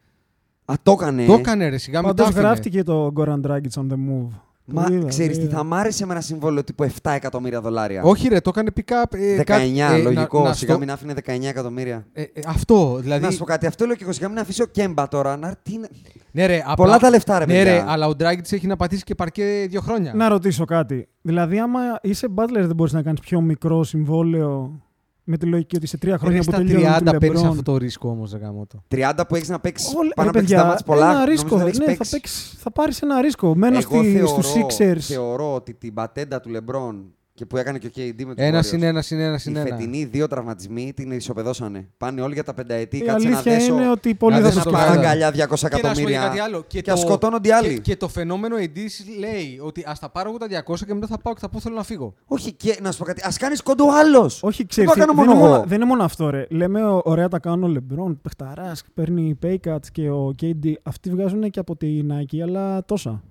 Α, 0.65 0.73
το 0.83 0.91
έκανε. 0.91 1.25
Το 1.25 1.33
έκανε 1.33 1.69
ρε, 1.69 1.77
σιγά 1.77 1.99
μην 1.99 2.07
τα 2.07 2.13
Πάντως 2.15 2.29
άφηνε. 2.31 2.47
γράφτηκε 2.47 2.83
το 2.83 3.11
Goran 3.17 3.41
Dragic 3.47 3.81
on 3.81 3.87
the 3.89 3.93
move. 3.93 4.27
Μα 4.65 4.83
Το 4.83 4.93
είδα, 4.93 5.07
ξέρεις 5.07 5.35
το 5.35 5.41
τι, 5.41 5.47
είδα. 5.47 5.57
θα 5.57 5.63
μ' 5.63 5.73
άρεσε 5.73 6.05
με 6.05 6.11
ένα 6.11 6.21
συμβόλαιο 6.21 6.63
τύπου 6.63 6.83
7 6.83 7.11
εκατομμύρια 7.11 7.61
δολάρια. 7.61 8.03
Όχι 8.03 8.27
ρε, 8.27 8.39
το 8.39 8.49
έκανε 8.53 8.69
pick 8.75 8.93
up. 8.93 9.03
ε, 9.19 9.35
19, 9.35 9.43
κάτι- 9.43 9.99
ε, 9.99 10.01
λογικό. 10.03 10.41
να- 10.41 10.47
να 10.47 10.53
σιγά 10.53 10.71
στο- 10.71 10.79
μην 10.79 10.91
άφηνε 10.91 11.13
19 11.13 11.47
εκατομμύρια. 11.47 12.05
ε, 12.13 12.21
ε, 12.21 12.27
αυτό, 12.47 12.97
δηλαδή. 13.01 13.23
Να 13.23 13.31
σου 13.31 13.37
πω 13.37 13.45
κάτι, 13.45 13.65
αυτό 13.65 13.85
λέω 13.85 13.95
και 13.95 14.03
εγώ. 14.03 14.11
Σιγά 14.13 14.29
μην 14.29 14.39
αφήσω 14.39 14.65
Κέμπα 14.65 15.07
τώρα. 15.07 15.37
Να, 15.37 15.55
τι 15.63 15.73
είναι... 15.73 15.87
Ναι, 16.31 16.45
ρε, 16.45 16.57
απλά- 16.61 16.75
Πολλά 16.75 16.97
τα 16.97 17.09
λεφτά, 17.09 17.39
ρε 17.39 17.45
Ναι, 17.45 17.53
παιδιά. 17.53 17.71
ρε, 17.73 17.83
αλλά 17.87 18.07
ο 18.07 18.11
Dragic 18.19 18.51
έχει 18.51 18.67
να 18.67 18.75
πατήσει 18.75 19.03
και 19.03 19.15
παρκέ 19.15 19.65
δύο 19.69 19.81
χρόνια. 19.81 20.13
Να 20.13 20.27
ρωτήσω 20.29 20.65
κάτι. 20.65 21.07
Δηλαδή, 21.21 21.59
άμα 21.59 21.79
είσαι 22.01 22.27
butler, 22.35 22.49
δεν 22.65 22.75
μπορείς 22.75 22.93
να 22.93 23.01
κάνεις 23.01 23.19
πιο 23.19 23.41
μικρό 23.41 23.83
συμβόλαιο 23.83 24.81
με 25.23 25.37
τη 25.37 25.45
λογική 25.45 25.75
ότι 25.75 25.87
σε 25.87 25.97
τρία 25.97 26.11
Ρε, 26.11 26.17
χρόνια 26.17 26.37
που 26.37 26.43
στα 26.43 26.57
τελειώνει 26.57 26.85
30 26.85 26.97
του 27.11 27.17
παίρνει 27.17 27.39
LeBron. 27.43 27.47
αυτό 27.47 27.61
το 27.61 27.77
ρίσκο 27.77 28.09
όμως, 28.09 28.33
γάμο 28.33 28.65
το. 28.65 28.83
30 28.95 29.11
που 29.27 29.35
έχεις 29.35 29.49
να 29.49 29.59
παίξεις. 29.59 29.93
Όλα- 29.95 30.13
Πάνω 30.15 30.31
ρε, 30.31 30.33
να 30.35 30.39
παίξει 30.39 30.53
τα 30.53 30.55
παιδιά, 30.59 30.65
μάτς 30.71 30.83
πολλά. 30.83 31.03
Ένα 31.09 31.13
νομίζω 31.13 31.31
ρίσκο. 31.31 31.57
δεν 31.57 31.65
έχεις 31.67 31.77
Ναι, 31.79 31.85
θα, 31.85 31.91
παίξεις. 31.91 32.11
παίξεις, 32.11 32.55
θα 32.59 32.71
πάρεις 32.71 33.01
ένα 33.01 33.21
ρίσκο. 33.21 33.55
Μένω 33.55 33.77
Εγώ 33.77 33.97
στη, 34.03 34.11
θεωρώ, 34.11 34.27
στους 34.27 34.51
Sixers. 34.53 34.99
θεωρώ 34.99 35.53
ότι 35.53 35.73
την 35.73 35.93
πατέντα 35.93 36.39
του 36.39 36.49
LeBron 36.55 36.95
και 37.35 37.45
που 37.45 37.57
έκανε 37.57 37.77
και 37.77 37.87
ο 37.87 37.89
KD 37.95 38.13
με 38.25 38.35
του 38.35 38.41
Ένα 38.41 38.59
Warriors, 38.59 38.65
συν 38.65 38.83
ένα 38.83 39.01
συν 39.01 39.19
ένα 39.19 39.33
Οι 39.35 39.37
συν 39.37 39.55
ένα. 39.55 39.65
φετινοί 39.75 40.03
δύο 40.05 40.27
τραυματισμοί 40.27 40.93
την 40.95 41.11
ισοπεδώσανε. 41.11 41.87
Πάνε 41.97 42.21
όλοι 42.21 42.33
για 42.33 42.43
τα 42.43 42.53
πενταετή. 42.53 42.97
Η 42.97 43.01
Κάτσε 43.01 43.27
να 43.27 43.35
αλήθεια 43.35 43.53
δέσω. 43.57 43.73
είναι 43.73 43.89
ότι 43.89 44.15
πολλοί 44.15 44.33
Να 44.35 44.41
θα 44.41 44.45
δέσω 44.47 44.57
το 44.63 44.69
το 44.69 44.69
Στα 44.69 44.79
Καλά. 44.79 44.91
κάνουν. 44.91 45.05
αγκαλιά 45.09 45.31
200 45.31 45.35
Και 45.35 45.47
να 45.47 45.55
σου 45.57 45.61
πω 45.67 45.67
και 45.67 45.77
εκατομμύρια. 45.87 46.21
κάτι 46.27 46.39
άλλο. 46.39 46.63
Και, 46.67 46.81
Και 46.81 46.91
ας 46.91 46.99
σκοτώνονται 46.99 47.47
οι 47.47 47.51
άλλοι. 47.51 47.73
Και, 47.73 47.79
και 47.79 47.95
το 47.95 48.07
φαινόμενο 48.07 48.55
εντύσσει 48.57 49.03
λέει 49.19 49.59
ότι 49.63 49.83
ας 49.87 49.99
τα 49.99 50.09
πάρω 50.09 50.29
εγώ 50.29 50.37
τα 50.37 50.47
200 50.47 50.85
και 50.85 50.93
μετά 50.93 51.07
θα 51.07 51.17
πάω 51.17 51.33
και 51.33 51.39
θα 51.39 51.49
πω 51.49 51.59
θέλω 51.59 51.75
να 51.75 51.83
φύγω. 51.83 52.13
Όχι, 52.25 52.53
και 52.53 52.77
να 52.81 52.91
σου 52.91 52.97
πω 52.97 53.03
κάτι. 53.05 53.21
Α 53.21 53.31
κάνεις 53.39 53.61
κοντό 53.61 53.85
άλλος. 53.91 54.43
Όχι, 54.43 54.65
ξέρεις. 54.65 54.89
το 54.91 54.99
κάνω 54.99 55.13
δεν, 55.13 55.15
μόνο 55.23 55.31
είναι 55.31 55.39
μόνο- 55.41 55.55
εγώ. 55.55 55.63
δεν 55.67 55.77
είναι 55.77 55.85
μόνο 55.89 56.03
αυτό, 56.03 56.29
ρε. 56.29 56.45
Λέμε, 56.49 56.83
ο- 56.85 57.01
ωραία 57.05 57.27
τα 57.27 57.39
κάνουν 57.39 57.63
ο 57.63 57.67
Λεμπρόν, 57.67 58.19
παιχταράς, 58.21 58.83
παίρνει 58.93 59.39
pay 59.43 59.55
cuts 59.67 59.87
και 59.91 60.09
ο 60.09 60.33
KD. 60.41 60.73
Αυτοί 60.83 61.09
βγάζουν 61.09 61.49
και 61.49 61.59
από 61.59 61.75
τη 61.75 62.01
Nike, 62.09 62.39
αλλά 62.43 62.85
τόσα. 62.85 63.23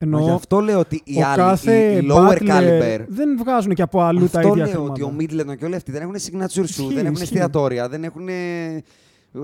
Ενώ 0.00 0.20
Γι' 0.20 0.30
αυτό 0.30 0.60
λέω 0.60 0.78
ότι 0.78 1.00
οι 1.04 1.18
ο 1.22 1.26
άλλοι, 1.26 1.36
κάθε 1.36 1.92
οι, 1.92 1.96
οι 2.04 2.08
lower 2.10 2.38
Butler 2.38 2.48
caliber, 2.48 3.04
δεν 3.08 3.36
βγάζουν 3.38 3.74
και 3.74 3.82
από 3.82 4.00
αλλού 4.02 4.28
τα 4.28 4.38
αυτό 4.38 4.52
ίδια 4.52 4.66
λέω 4.66 4.84
ότι 4.84 5.00
χρήματα. 5.02 5.42
ο 5.44 5.50
Middleton 5.50 5.56
και 5.58 5.64
όλοι 5.64 5.74
αυτοί 5.74 5.92
δεν 5.92 6.02
έχουν 6.02 6.14
signature 6.14 6.60
shoe, 6.60 6.64
Ισχύει, 6.64 6.86
δεν 6.86 6.96
έχουν 6.98 7.12
ισχύει. 7.12 7.22
εστιατόρια, 7.22 7.88
δεν 7.88 8.04
έχουν 8.04 8.28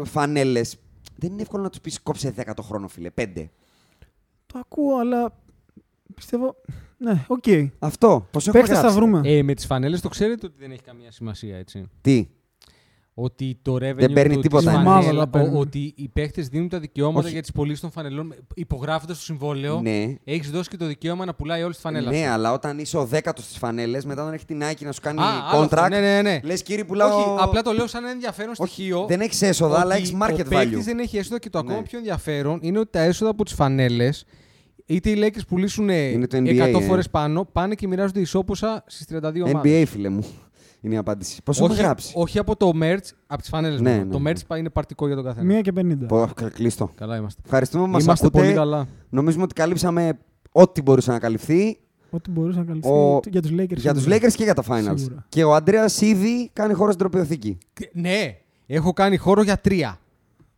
φανέλες. 0.04 0.76
Δεν 1.16 1.32
είναι 1.32 1.42
εύκολο 1.42 1.62
να 1.62 1.68
τους 1.70 1.80
πεις 1.80 2.00
κόψε 2.02 2.34
10 2.36 2.52
το 2.56 2.62
χρόνο, 2.62 2.88
φίλε. 2.88 3.10
5. 3.20 3.26
Το 4.46 4.58
ακούω, 4.58 4.98
αλλά 4.98 5.32
πιστεύω. 6.14 6.54
Ναι, 6.98 7.24
οκ. 7.26 7.44
Αυτό. 7.78 8.26
Πώς 8.30 8.38
έχουμε 8.38 8.52
Παίχτες 8.52 8.68
θα 8.76 8.80
γράψει. 8.80 8.96
βρούμε. 8.98 9.20
Ε, 9.24 9.42
με 9.42 9.54
τις 9.54 9.66
φανέλες 9.66 10.00
το 10.00 10.08
ξέρετε 10.08 10.46
ότι 10.46 10.54
δεν 10.58 10.70
έχει 10.70 10.82
καμία 10.82 11.10
σημασία 11.10 11.56
έτσι. 11.56 11.90
Τι; 12.00 12.26
Ότι 13.16 13.58
το 13.62 13.74
revenue 13.74 14.12
παίρνει 14.12 14.34
του, 14.34 14.40
τίποτα. 14.40 14.64
της 14.70 14.72
Η 14.72 14.76
ομάδα 14.76 15.00
φανέλα- 15.00 15.20
τα 15.24 15.28
παίρνει. 15.38 15.56
ο- 15.56 15.58
ότι 15.60 15.92
οι 15.96 16.08
παίχτες 16.08 16.48
δίνουν 16.48 16.68
τα 16.68 16.78
δικαιώματα 16.78 17.24
Όχι. 17.24 17.32
για 17.32 17.42
τις 17.42 17.52
πωλήσεις 17.52 17.80
των 17.80 17.90
φανελών 17.90 18.34
υπογράφοντας 18.54 19.16
το 19.16 19.22
συμβόλαιο. 19.22 19.80
Ναι. 19.80 20.14
Έχεις 20.24 20.50
δώσει 20.50 20.68
και 20.68 20.76
το 20.76 20.86
δικαίωμα 20.86 21.24
να 21.24 21.34
πουλάει 21.34 21.62
όλη 21.62 21.74
τη 21.74 21.80
φανέλα. 21.80 22.10
Ναι, 22.10 22.16
σου. 22.16 22.28
αλλά 22.30 22.52
όταν 22.52 22.78
είσαι 22.78 22.96
ο 22.96 23.04
δέκατος 23.04 23.44
στις 23.44 23.58
φανέλες, 23.58 24.04
μετά 24.04 24.22
όταν 24.22 24.34
έχει 24.34 24.44
την 24.44 24.62
Nike 24.62 24.80
να 24.84 24.92
σου 24.92 25.00
κάνει 25.00 25.20
Α, 25.20 25.24
άλλο 25.24 25.62
αυτό. 25.62 25.76
contract, 25.76 25.88
Ναι, 25.90 26.00
ναι, 26.00 26.22
ναι. 26.22 26.40
λες 26.42 26.62
κύριε 26.62 26.84
πουλάω. 26.84 27.18
Όχι, 27.18 27.42
απλά 27.42 27.62
το 27.62 27.72
λέω 27.72 27.86
σαν 27.86 28.02
ένα 28.02 28.12
ενδιαφέρον 28.12 28.54
στοιχείο. 28.54 29.04
δεν 29.08 29.20
έχεις 29.20 29.42
έσοδα, 29.42 29.80
αλλά 29.80 29.94
ότι 29.94 30.02
έχεις 30.02 30.14
market 30.14 30.44
ο 30.44 30.48
παίκτης 30.48 30.78
value. 30.78 30.82
δεν 30.84 30.98
έχει 30.98 31.16
έσοδα 31.16 31.38
και 31.38 31.50
το 31.50 31.58
ακόμα 31.58 31.76
Ναι. 31.76 31.82
πιο 31.82 31.98
ενδιαφέρον 31.98 32.58
είναι 32.62 32.78
ότι 32.78 32.90
τα 32.90 33.00
έσοδα 33.00 33.30
από 33.30 33.44
τις 33.44 33.54
φανέλες, 33.54 34.24
είτε 34.86 35.10
οι 35.10 35.16
Lakers 35.24 35.46
πουλήσουν 35.48 35.88
Είναι 35.88 36.26
το 36.26 36.36
100 36.36 36.76
NBA, 36.76 36.80
ε. 36.80 36.84
φορές 36.84 37.10
πάνω, 37.10 37.44
πάνε 37.44 37.74
και 37.74 37.86
μοιράζονται 37.88 38.20
ισόποσα 38.20 38.84
στις 38.86 39.06
32 39.06 39.42
ομάδες. 39.44 39.82
NBA, 39.82 39.86
φίλε 39.88 40.08
μου. 40.08 40.24
Είναι 40.84 40.94
η 40.94 40.98
απάντηση. 40.98 41.42
Πώς 41.42 41.58
έχουμε 41.60 41.72
όχι, 41.72 41.82
γράψει; 41.82 42.12
όχι 42.16 42.38
από 42.38 42.56
το 42.56 42.70
merch, 42.82 43.08
από 43.26 43.40
τις 43.40 43.48
φανέλες. 43.50 43.80
Ναι, 43.80 43.90
μόνο. 43.90 44.04
ναι, 44.04 44.10
το 44.10 44.18
ναι. 44.18 44.30
merch 44.30 44.38
πα- 44.46 44.56
είναι 44.58 44.70
παρτικό 44.70 45.06
για 45.06 45.16
τον 45.16 45.24
καθένα. 45.24 45.44
Μία 45.46 45.60
και 45.60 45.72
50. 45.76 46.06
Πω, 46.08 46.28
Κλείστο. 46.52 46.90
Καλά 46.94 47.16
είμαστε. 47.16 47.40
Ευχαριστούμε 47.44 47.84
που 47.84 47.90
μας 47.90 48.02
είμαστε 48.04 48.26
ακούτε. 48.26 48.42
πολύ 48.42 48.54
καλά. 48.54 48.86
Νομίζουμε 49.08 49.42
ότι 49.42 49.54
καλύψαμε 49.54 50.18
ό,τι 50.52 50.82
μπορούσε 50.82 51.10
να 51.10 51.18
καλυφθεί 51.18 51.78
Ό,τι 52.10 52.30
μπορούσε 52.30 52.58
να 52.58 52.64
καλυφθεί 52.64 52.88
Ο- 52.90 53.20
για 53.30 53.42
τους 53.42 53.50
Lakers. 53.50 53.76
για 53.76 53.92
τους 53.94 54.02
σίγουρα. 54.02 54.20
Lakers 54.28 54.32
και 54.32 54.44
για 54.44 54.54
τα 54.54 54.62
Finals. 54.68 54.92
Σίγουρα. 54.98 55.24
Και 55.28 55.44
ο 55.44 55.54
Αντρέας 55.54 56.00
ήδη 56.00 56.50
κάνει 56.52 56.72
χώρο 56.74 56.92
στην 56.92 56.98
τροπιοθήκη. 57.08 57.58
Και- 57.72 57.90
Ναι, 57.92 58.36
έχω 58.66 58.92
κάνει 58.92 59.16
χώρο 59.16 59.42
για 59.42 59.58
τρία. 59.60 59.98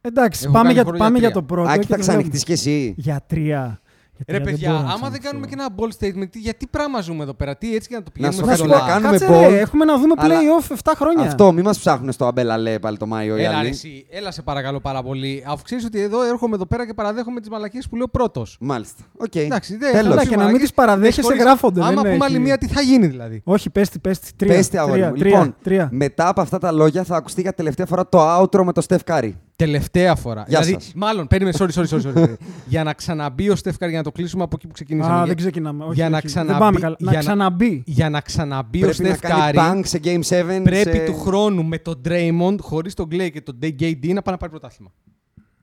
Εντάξει, 0.01 0.41
Έχω 0.45 0.53
πάμε, 0.53 0.63
κάνει 0.65 0.75
για, 0.75 0.85
χώρο 0.85 0.97
πάμε 0.99 1.19
για 1.19 1.29
για 1.29 1.41
το 1.41 1.43
τρία. 1.45 1.57
πρώτο. 1.57 1.71
Άκη, 1.71 1.81
και 1.81 1.87
θα 1.87 1.95
το 1.95 2.01
ξανοιχτεί 2.01 2.31
βλέπουμε. 2.31 2.45
κι 2.57 2.69
εσύ. 2.69 2.95
Για 2.97 3.25
τρία. 3.27 3.81
Για 4.17 4.25
Ρε 4.29 4.41
τρία 4.41 4.51
παιδιά, 4.53 4.71
μπορώ 4.71 4.83
να 4.83 4.93
άμα 4.93 5.09
δεν 5.11 5.21
ξανοιχτώ. 5.21 5.29
κάνουμε 5.29 5.47
και 5.47 5.55
ένα 5.59 5.69
bold 5.77 5.93
statement, 6.25 6.29
τι- 6.31 6.39
γιατί 6.39 6.67
πράγμα 6.67 7.01
ζούμε 7.01 7.23
εδώ 7.23 7.35
πέρα, 7.35 7.57
τι 7.57 7.75
έτσι 7.75 7.89
για 7.91 7.99
να 7.99 8.05
το 8.05 8.11
Να 8.19 8.31
σου 8.33 8.37
πηγαίνουμε 8.41 8.57
πω 8.57 8.73
χαμηλά. 8.73 8.79
κάτι, 8.79 9.03
να 9.03 9.09
κάνουμε 9.09 9.19
Κάτσε, 9.19 9.49
ρε, 9.49 9.57
bold, 9.57 9.61
έχουμε 9.61 9.85
να 9.85 9.99
δούμε 9.99 10.15
αλλά- 10.17 10.35
playoff 10.35 10.73
7 10.73 10.93
χρόνια. 10.97 11.23
Αυτό, 11.25 11.53
μην 11.53 11.65
μας 11.65 11.79
ψάχνουν 11.79 12.13
στο 12.13 12.27
Αμπέλα 12.27 12.57
Λέ 12.59 12.79
πάλι 12.79 12.97
το 12.97 13.07
Μάιο 13.07 13.37
οι 13.37 13.41
Έλα, 13.43 13.51
ρε, 13.51 13.57
άλλοι. 13.57 13.69
εσύ, 13.69 14.07
έλα 14.11 14.31
σε 14.31 14.43
παρακαλώ 14.43 14.81
πάρα 14.81 15.03
πολύ. 15.03 15.45
Αφού 15.47 15.63
ξέρεις 15.65 15.85
ότι 15.85 16.01
εδώ 16.01 16.23
έρχομαι 16.23 16.55
εδώ 16.55 16.67
πέρα 16.67 16.87
και 16.87 16.95
παραδέχομαι 16.95 17.41
τις 17.41 17.49
μαλακίες 17.49 17.89
που 17.89 17.97
λέω 17.97 18.09
πρώτος. 18.09 18.57
Μάλιστα. 18.61 19.03
Οκ. 19.19 19.35
Εντάξει, 19.35 19.77
δεν 19.77 19.91
Τέλος. 19.93 20.03
Καλά, 20.09 20.15
έχω 20.15 20.21
και 20.23 20.29
να 20.29 20.31
μην 20.31 20.37
μαλακίες. 20.39 20.61
τις 20.63 20.73
παραδέχεσαι, 20.75 21.23
Χωρίς- 21.23 21.41
γράφονται, 21.43 21.81
Άμα 21.81 21.91
δεν 21.91 22.03
πούμε 22.03 22.15
έχει. 22.15 22.25
άλλη 22.25 22.39
μία, 22.39 22.59
τι 22.59 22.67
θα 22.67 22.81
γίνει 22.81 23.07
δηλαδή; 23.07 23.41
Όχι, 23.45 23.71
πες 23.71 23.89
τη, 23.89 23.99
πες 23.99 24.19
τη. 24.19 24.31
Τρία. 24.37 24.55
Πέστε, 24.55 24.79
αγόρι 24.79 24.95
τρία, 25.01 25.09
μου. 25.11 25.17
τρία, 25.17 25.31
Λοιπόν, 25.31 25.57
τρία. 25.63 25.89
μετά 25.93 26.29
από 26.29 26.41
αυτά 26.41 26.59
τα 26.59 26.73
λόγια 26.73 27.05
θα 27.05 27.17
ακουστεί 27.17 27.41
για 27.41 27.53
τελευταία 27.55 27.87
φορά 27.87 28.09
το 28.09 28.41
outro 28.41 28.63
με 28.65 28.73
τον 28.73 28.83
Steph 28.89 28.99
Curry. 29.15 29.33
Τελευταία 29.57 30.15
φορά. 30.15 30.45
Γεια 30.49 30.61
δηλαδή, 30.61 30.85
σας. 30.85 30.93
μάλλον, 30.97 31.27
περίμενε, 31.27 31.57
sorry, 31.61 31.69
sorry, 31.75 31.87
sorry. 31.89 32.01
sorry. 32.15 32.35
για 32.73 32.85
να 32.85 32.93
ξαναμπεί 32.93 33.51
ο 33.51 33.57
Steph 33.57 33.71
Curry, 33.71 33.89
για 33.89 33.99
να 33.99 34.05
το 34.05 34.13
κλείσουμε 34.13 34.43
από 34.43 34.53
εκεί 34.59 34.67
που 34.67 34.73
ξεκινήσαμε. 34.73 35.13
Α, 35.15 35.17
Για- 35.17 35.27
δεν 35.27 35.37
ξεκινάμε. 35.37 35.85
Όχι, 35.85 35.95
για 35.95 36.09
να 36.09 36.17
όχι. 36.17 36.27
ξαναμπεί- 36.27 36.53
Δεν 36.53 36.61
πάμε 36.67 36.79
καλά. 36.81 36.97
για 36.99 37.11
Να 37.11 37.13
να- 37.17 37.19
ξαναμπεί. 37.23 37.83
Για 37.87 38.11
να 38.11 38.21
ξαναμπεί 38.21 38.79
ο 38.85 38.87
Πρέπει 38.89 39.03
να 39.03 39.09
κάνει 39.17 39.19
Steph 39.19 39.37
Curry, 39.37 39.59
bang 39.61 39.81
σε 39.85 40.01
Game 40.05 40.59
7. 40.61 40.63
πρέπει 40.65 40.97
σε... 40.97 41.05
του 41.05 41.15
χρόνου 41.21 41.65
με 41.65 41.79
τον 41.79 42.01
Draymond, 42.09 42.57
χωρίς 42.61 42.95
τον 42.95 43.09
Klay 43.13 43.31
και 43.33 43.41
τον 43.41 43.59
KD 43.63 43.73
να 44.13 44.23
πάει 44.23 44.33
να 44.33 44.37
πάρει 44.37 44.51
πρωτάθλημα. 44.51 44.91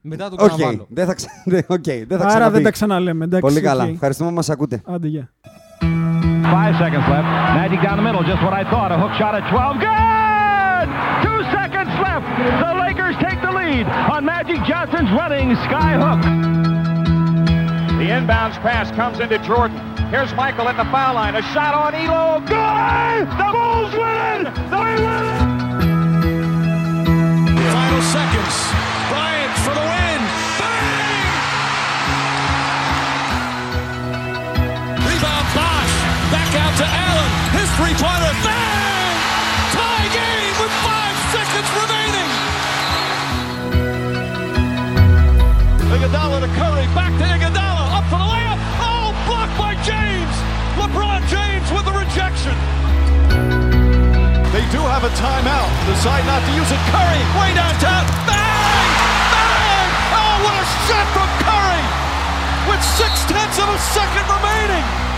Μετά 0.01 0.29
τον 0.29 0.37
Οκ, 0.41 0.47
ξαναβάλω. 0.47 0.85
δεν 0.89 1.05
θα, 1.05 1.13
ξα... 1.13 1.27
δεν- 1.45 1.63
οκ, 1.67 1.83
δεν 1.83 2.07
θα 2.07 2.15
Άρα 2.15 2.27
ξαναπεί. 2.27 2.53
δεν 2.53 2.63
τα 2.63 2.71
ξαναλέμε. 2.71 3.25
Εντάξει, 3.25 3.45
Πολύ 3.47 3.57
οκ. 3.57 3.63
καλά. 3.63 3.87
Ευχαριστούμε 3.87 4.29
που 4.29 4.35
μας 4.35 4.49
ακούτε. 4.49 4.81
Άντε, 4.85 5.07
γεια. 5.07 5.31
Five 6.53 6.75
seconds 6.83 7.07
left. 7.13 7.27
Magic 7.59 7.79
down 7.85 7.97
the 7.99 8.03
middle, 8.07 8.23
just 8.31 8.41
what 8.45 8.53
I 8.61 8.63
thought. 8.71 8.91
A 8.95 8.97
hook 9.01 9.13
shot 9.21 9.33
at 9.39 9.45
12. 9.49 9.77
Good! 9.87 10.87
Two 11.25 11.39
seconds 11.93 12.01
seconds 12.01 12.01
left. 12.01 12.25
The 12.61 12.73
Lakers 12.79 13.15
take 13.17 13.41
the 13.41 13.51
lead 13.51 13.85
on 13.87 14.25
Magic 14.25 14.63
Johnson's 14.63 15.11
running 15.11 15.55
sky 15.55 15.93
hook. 15.97 16.21
The 17.97 18.09
inbounds 18.09 18.59
pass 18.61 18.91
comes 18.91 19.19
into 19.19 19.37
Jordan. 19.39 19.77
Here's 20.09 20.33
Michael 20.33 20.67
at 20.67 20.77
the 20.77 20.85
foul 20.91 21.15
line. 21.15 21.35
A 21.35 21.41
shot 21.53 21.73
on 21.73 21.95
Elo. 21.95 22.39
Good! 22.41 23.27
The 23.29 23.49
Bulls 23.51 23.93
win 23.93 24.47
it! 24.47 24.53
They 24.69 24.95
win 25.01 25.25
it! 25.25 25.41
Final 27.73 28.01
seconds. 28.13 28.55
Bryant 29.09 29.53
for 29.63 29.73
the 29.73 29.81
win. 29.81 30.21
Bang! 30.59 31.25
Rebound 35.01 35.47
Bosch. 35.57 35.93
Back 36.29 36.51
out 36.61 36.73
to 36.77 36.85
Allen. 36.85 37.31
His 37.57 37.69
three-pointer. 37.77 38.33
Bang! 38.43 38.92
Do 54.73 54.81
have 54.89 55.03
a 55.03 55.13
timeout. 55.13 55.69
Decide 55.85 56.25
not 56.25 56.41
to 56.49 56.51
use 56.57 56.71
it. 56.73 56.81
Curry, 56.89 57.21
way 57.37 57.53
downtown. 57.53 58.09
Bang! 58.25 58.89
Bang! 59.29 59.89
Oh, 60.17 60.33
what 60.41 60.55
a 60.57 60.65
shot 60.89 61.05
from 61.13 61.29
Curry! 61.45 61.85
With 62.65 62.81
six 62.81 63.21
tenths 63.29 63.61
of 63.61 63.69
a 63.69 63.77
second 63.93 64.25
remaining. 64.25 65.12